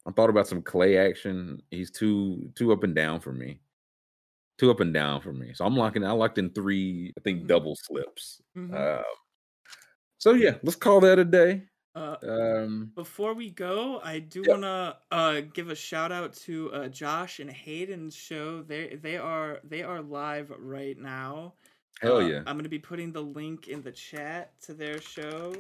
I 0.06 0.12
thought 0.12 0.30
about 0.30 0.48
some 0.48 0.62
Klay 0.62 0.98
action. 1.10 1.62
He's 1.70 1.90
too 1.90 2.52
too 2.56 2.72
up 2.72 2.84
and 2.84 2.94
down 2.94 3.20
for 3.20 3.32
me. 3.32 3.60
Too 4.58 4.70
up 4.70 4.80
and 4.80 4.94
down 4.94 5.20
for 5.22 5.32
me. 5.32 5.54
So 5.54 5.64
I'm 5.66 5.76
locking. 5.76 6.04
I 6.04 6.12
locked 6.12 6.38
in 6.38 6.50
three. 6.52 7.12
I 7.18 7.20
think 7.22 7.46
Mhm. 7.46 7.48
double 7.48 7.76
slips. 7.76 8.42
Mhm. 8.56 8.88
Um, 8.98 9.04
so 10.18 10.32
yeah, 10.32 10.58
let's 10.62 10.76
call 10.76 11.00
that 11.00 11.18
a 11.18 11.24
day. 11.24 11.68
Uh, 11.94 12.18
Um, 12.22 12.96
Before 12.96 13.34
we 13.34 13.50
go, 13.50 14.00
I 14.00 14.18
do 14.20 14.44
Yep. 14.44 14.48
wanna 14.48 15.00
uh 15.10 15.40
give 15.42 15.68
a 15.70 15.74
shout 15.76 16.12
out 16.12 16.34
to 16.46 16.72
uh 16.72 16.88
Josh 16.88 17.40
and 17.40 17.50
Hayden's 17.50 18.14
show. 18.16 18.62
They 18.62 18.96
they 18.96 19.16
are 19.16 19.60
they 19.64 19.82
are 19.82 20.02
live 20.02 20.50
right 20.50 20.98
now. 20.98 21.56
Hell 22.00 22.16
Uh, 22.18 22.26
yeah, 22.28 22.42
I'm 22.46 22.56
gonna 22.56 22.68
be 22.68 22.78
putting 22.78 23.12
the 23.12 23.22
link 23.22 23.68
in 23.68 23.82
the 23.82 23.92
chat 23.92 24.52
to 24.62 24.74
their 24.74 25.00
show. 25.00 25.54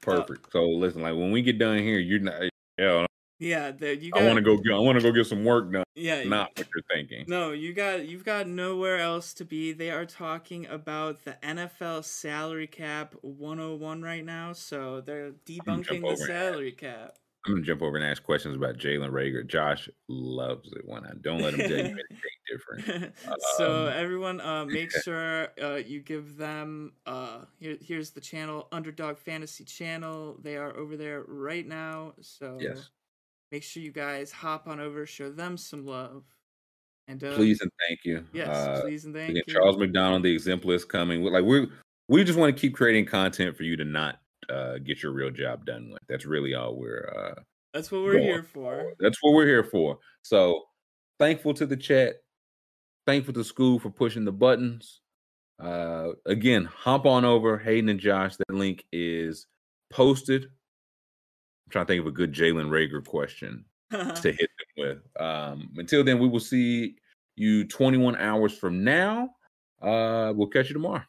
perfect. 0.00 0.52
So 0.52 0.68
listen, 0.68 1.02
like 1.02 1.14
when 1.14 1.30
we 1.30 1.42
get 1.42 1.58
done 1.58 1.78
here, 1.78 1.98
you're 1.98 2.20
not. 2.20 2.42
Yeah, 2.78 3.06
Yeah, 3.38 3.70
the, 3.72 3.96
you 3.96 4.10
I 4.14 4.24
want 4.24 4.36
to 4.36 4.42
go. 4.42 4.56
get- 4.56 4.72
I 4.74 4.78
want 4.78 4.98
to 4.98 5.02
go 5.02 5.12
get 5.12 5.26
some 5.26 5.44
work 5.44 5.72
done. 5.72 5.84
Yeah, 5.94 6.24
Not 6.24 6.50
what 6.56 6.66
you're 6.74 6.84
thinking. 6.92 7.24
No, 7.28 7.52
you 7.52 7.72
got 7.72 8.06
you've 8.06 8.24
got 8.24 8.48
nowhere 8.48 8.98
else 8.98 9.32
to 9.34 9.44
be. 9.44 9.72
They 9.72 9.90
are 9.90 10.04
talking 10.06 10.66
about 10.66 11.24
the 11.24 11.36
NFL 11.42 12.02
salary 12.04 12.66
cap 12.66 13.14
101 13.22 14.02
right 14.02 14.24
now, 14.24 14.52
so 14.52 15.00
they're 15.00 15.32
debunking 15.46 16.02
the 16.02 16.16
salary 16.16 16.72
cap. 16.72 17.16
I'm 17.46 17.52
gonna 17.54 17.62
jump 17.64 17.82
over 17.82 17.96
and 17.96 18.04
ask 18.06 18.22
questions 18.22 18.56
about 18.56 18.78
Jalen 18.78 19.10
Reagor. 19.10 19.46
Josh 19.46 19.88
loves 20.08 20.72
it 20.72 20.82
when 20.86 21.04
I 21.04 21.10
don't 21.20 21.40
let 21.42 21.52
him 21.54 21.60
tell 21.60 21.76
you 21.76 21.76
anything 21.84 22.04
different. 22.50 23.14
so 23.56 23.86
Um, 23.86 23.92
everyone 23.94 24.40
uh 24.40 24.64
make 24.68 24.90
sure 25.02 25.48
uh 25.62 25.76
you 25.76 26.00
give 26.00 26.36
them 26.38 26.94
uh 27.04 27.40
here 27.58 27.76
here's 27.82 28.10
the 28.12 28.20
channel 28.20 28.68
Underdog 28.72 29.18
Fantasy 29.18 29.64
channel. 29.64 30.38
They 30.42 30.56
are 30.56 30.74
over 30.76 30.96
there 30.96 31.22
right 31.26 31.66
now. 31.66 32.14
So 32.22 32.56
Yes, 32.60 32.88
make 33.52 33.62
sure 33.62 33.82
you 33.82 33.92
guys 33.92 34.32
hop 34.32 34.66
on 34.66 34.80
over, 34.80 35.04
show 35.04 35.30
them 35.30 35.58
some 35.58 35.84
love. 35.84 36.24
And 37.08 37.22
uh, 37.22 37.34
please 37.34 37.60
and 37.60 37.70
thank 37.86 38.00
you. 38.04 38.24
yes, 38.32 38.48
Uh, 38.48 38.80
please 38.82 39.04
and 39.04 39.14
thank 39.14 39.30
Again, 39.30 39.42
you. 39.46 39.52
Charles 39.52 39.76
McDonald, 39.76 40.22
the 40.22 40.32
exemplar 40.32 40.74
is 40.76 40.86
coming. 40.86 41.22
Like 41.22 41.44
we 41.44 41.68
we 42.08 42.24
just 42.24 42.38
want 42.38 42.56
to 42.56 42.58
keep 42.58 42.74
creating 42.74 43.04
content 43.04 43.54
for 43.54 43.64
you 43.64 43.76
to 43.76 43.84
not 43.84 44.20
uh, 44.50 44.78
get 44.78 45.02
your 45.02 45.12
real 45.12 45.30
job 45.30 45.66
done 45.66 45.90
with. 45.90 46.02
That's 46.08 46.26
really 46.26 46.54
all 46.54 46.76
we're. 46.76 47.12
Uh, 47.16 47.40
That's 47.72 47.90
what 47.90 48.02
we're 48.02 48.18
here 48.18 48.42
for. 48.42 48.94
That's 48.98 49.18
what 49.20 49.34
we're 49.34 49.46
here 49.46 49.64
for. 49.64 49.98
So 50.22 50.62
thankful 51.18 51.54
to 51.54 51.66
the 51.66 51.76
chat. 51.76 52.16
Thankful 53.06 53.34
to 53.34 53.44
school 53.44 53.78
for 53.78 53.90
pushing 53.90 54.24
the 54.24 54.32
buttons. 54.32 55.00
Uh, 55.58 56.10
again, 56.26 56.64
hop 56.64 57.06
on 57.06 57.24
over 57.24 57.58
Hayden 57.58 57.88
and 57.88 58.00
Josh. 58.00 58.36
That 58.36 58.54
link 58.54 58.84
is 58.92 59.46
posted. 59.90 60.44
I'm 60.44 61.70
trying 61.70 61.86
to 61.86 61.92
think 61.92 62.00
of 62.00 62.06
a 62.06 62.12
good 62.12 62.32
Jalen 62.32 62.68
Reagor 62.68 63.04
question 63.04 63.64
to 63.90 63.98
hit 64.32 64.38
them 64.38 64.76
with. 64.76 65.22
Um, 65.22 65.70
until 65.76 66.02
then, 66.02 66.18
we 66.18 66.28
will 66.28 66.40
see 66.40 66.96
you 67.36 67.64
21 67.64 68.16
hours 68.16 68.56
from 68.56 68.84
now. 68.84 69.30
Uh, 69.80 70.32
we'll 70.34 70.48
catch 70.48 70.68
you 70.68 70.74
tomorrow. 70.74 71.02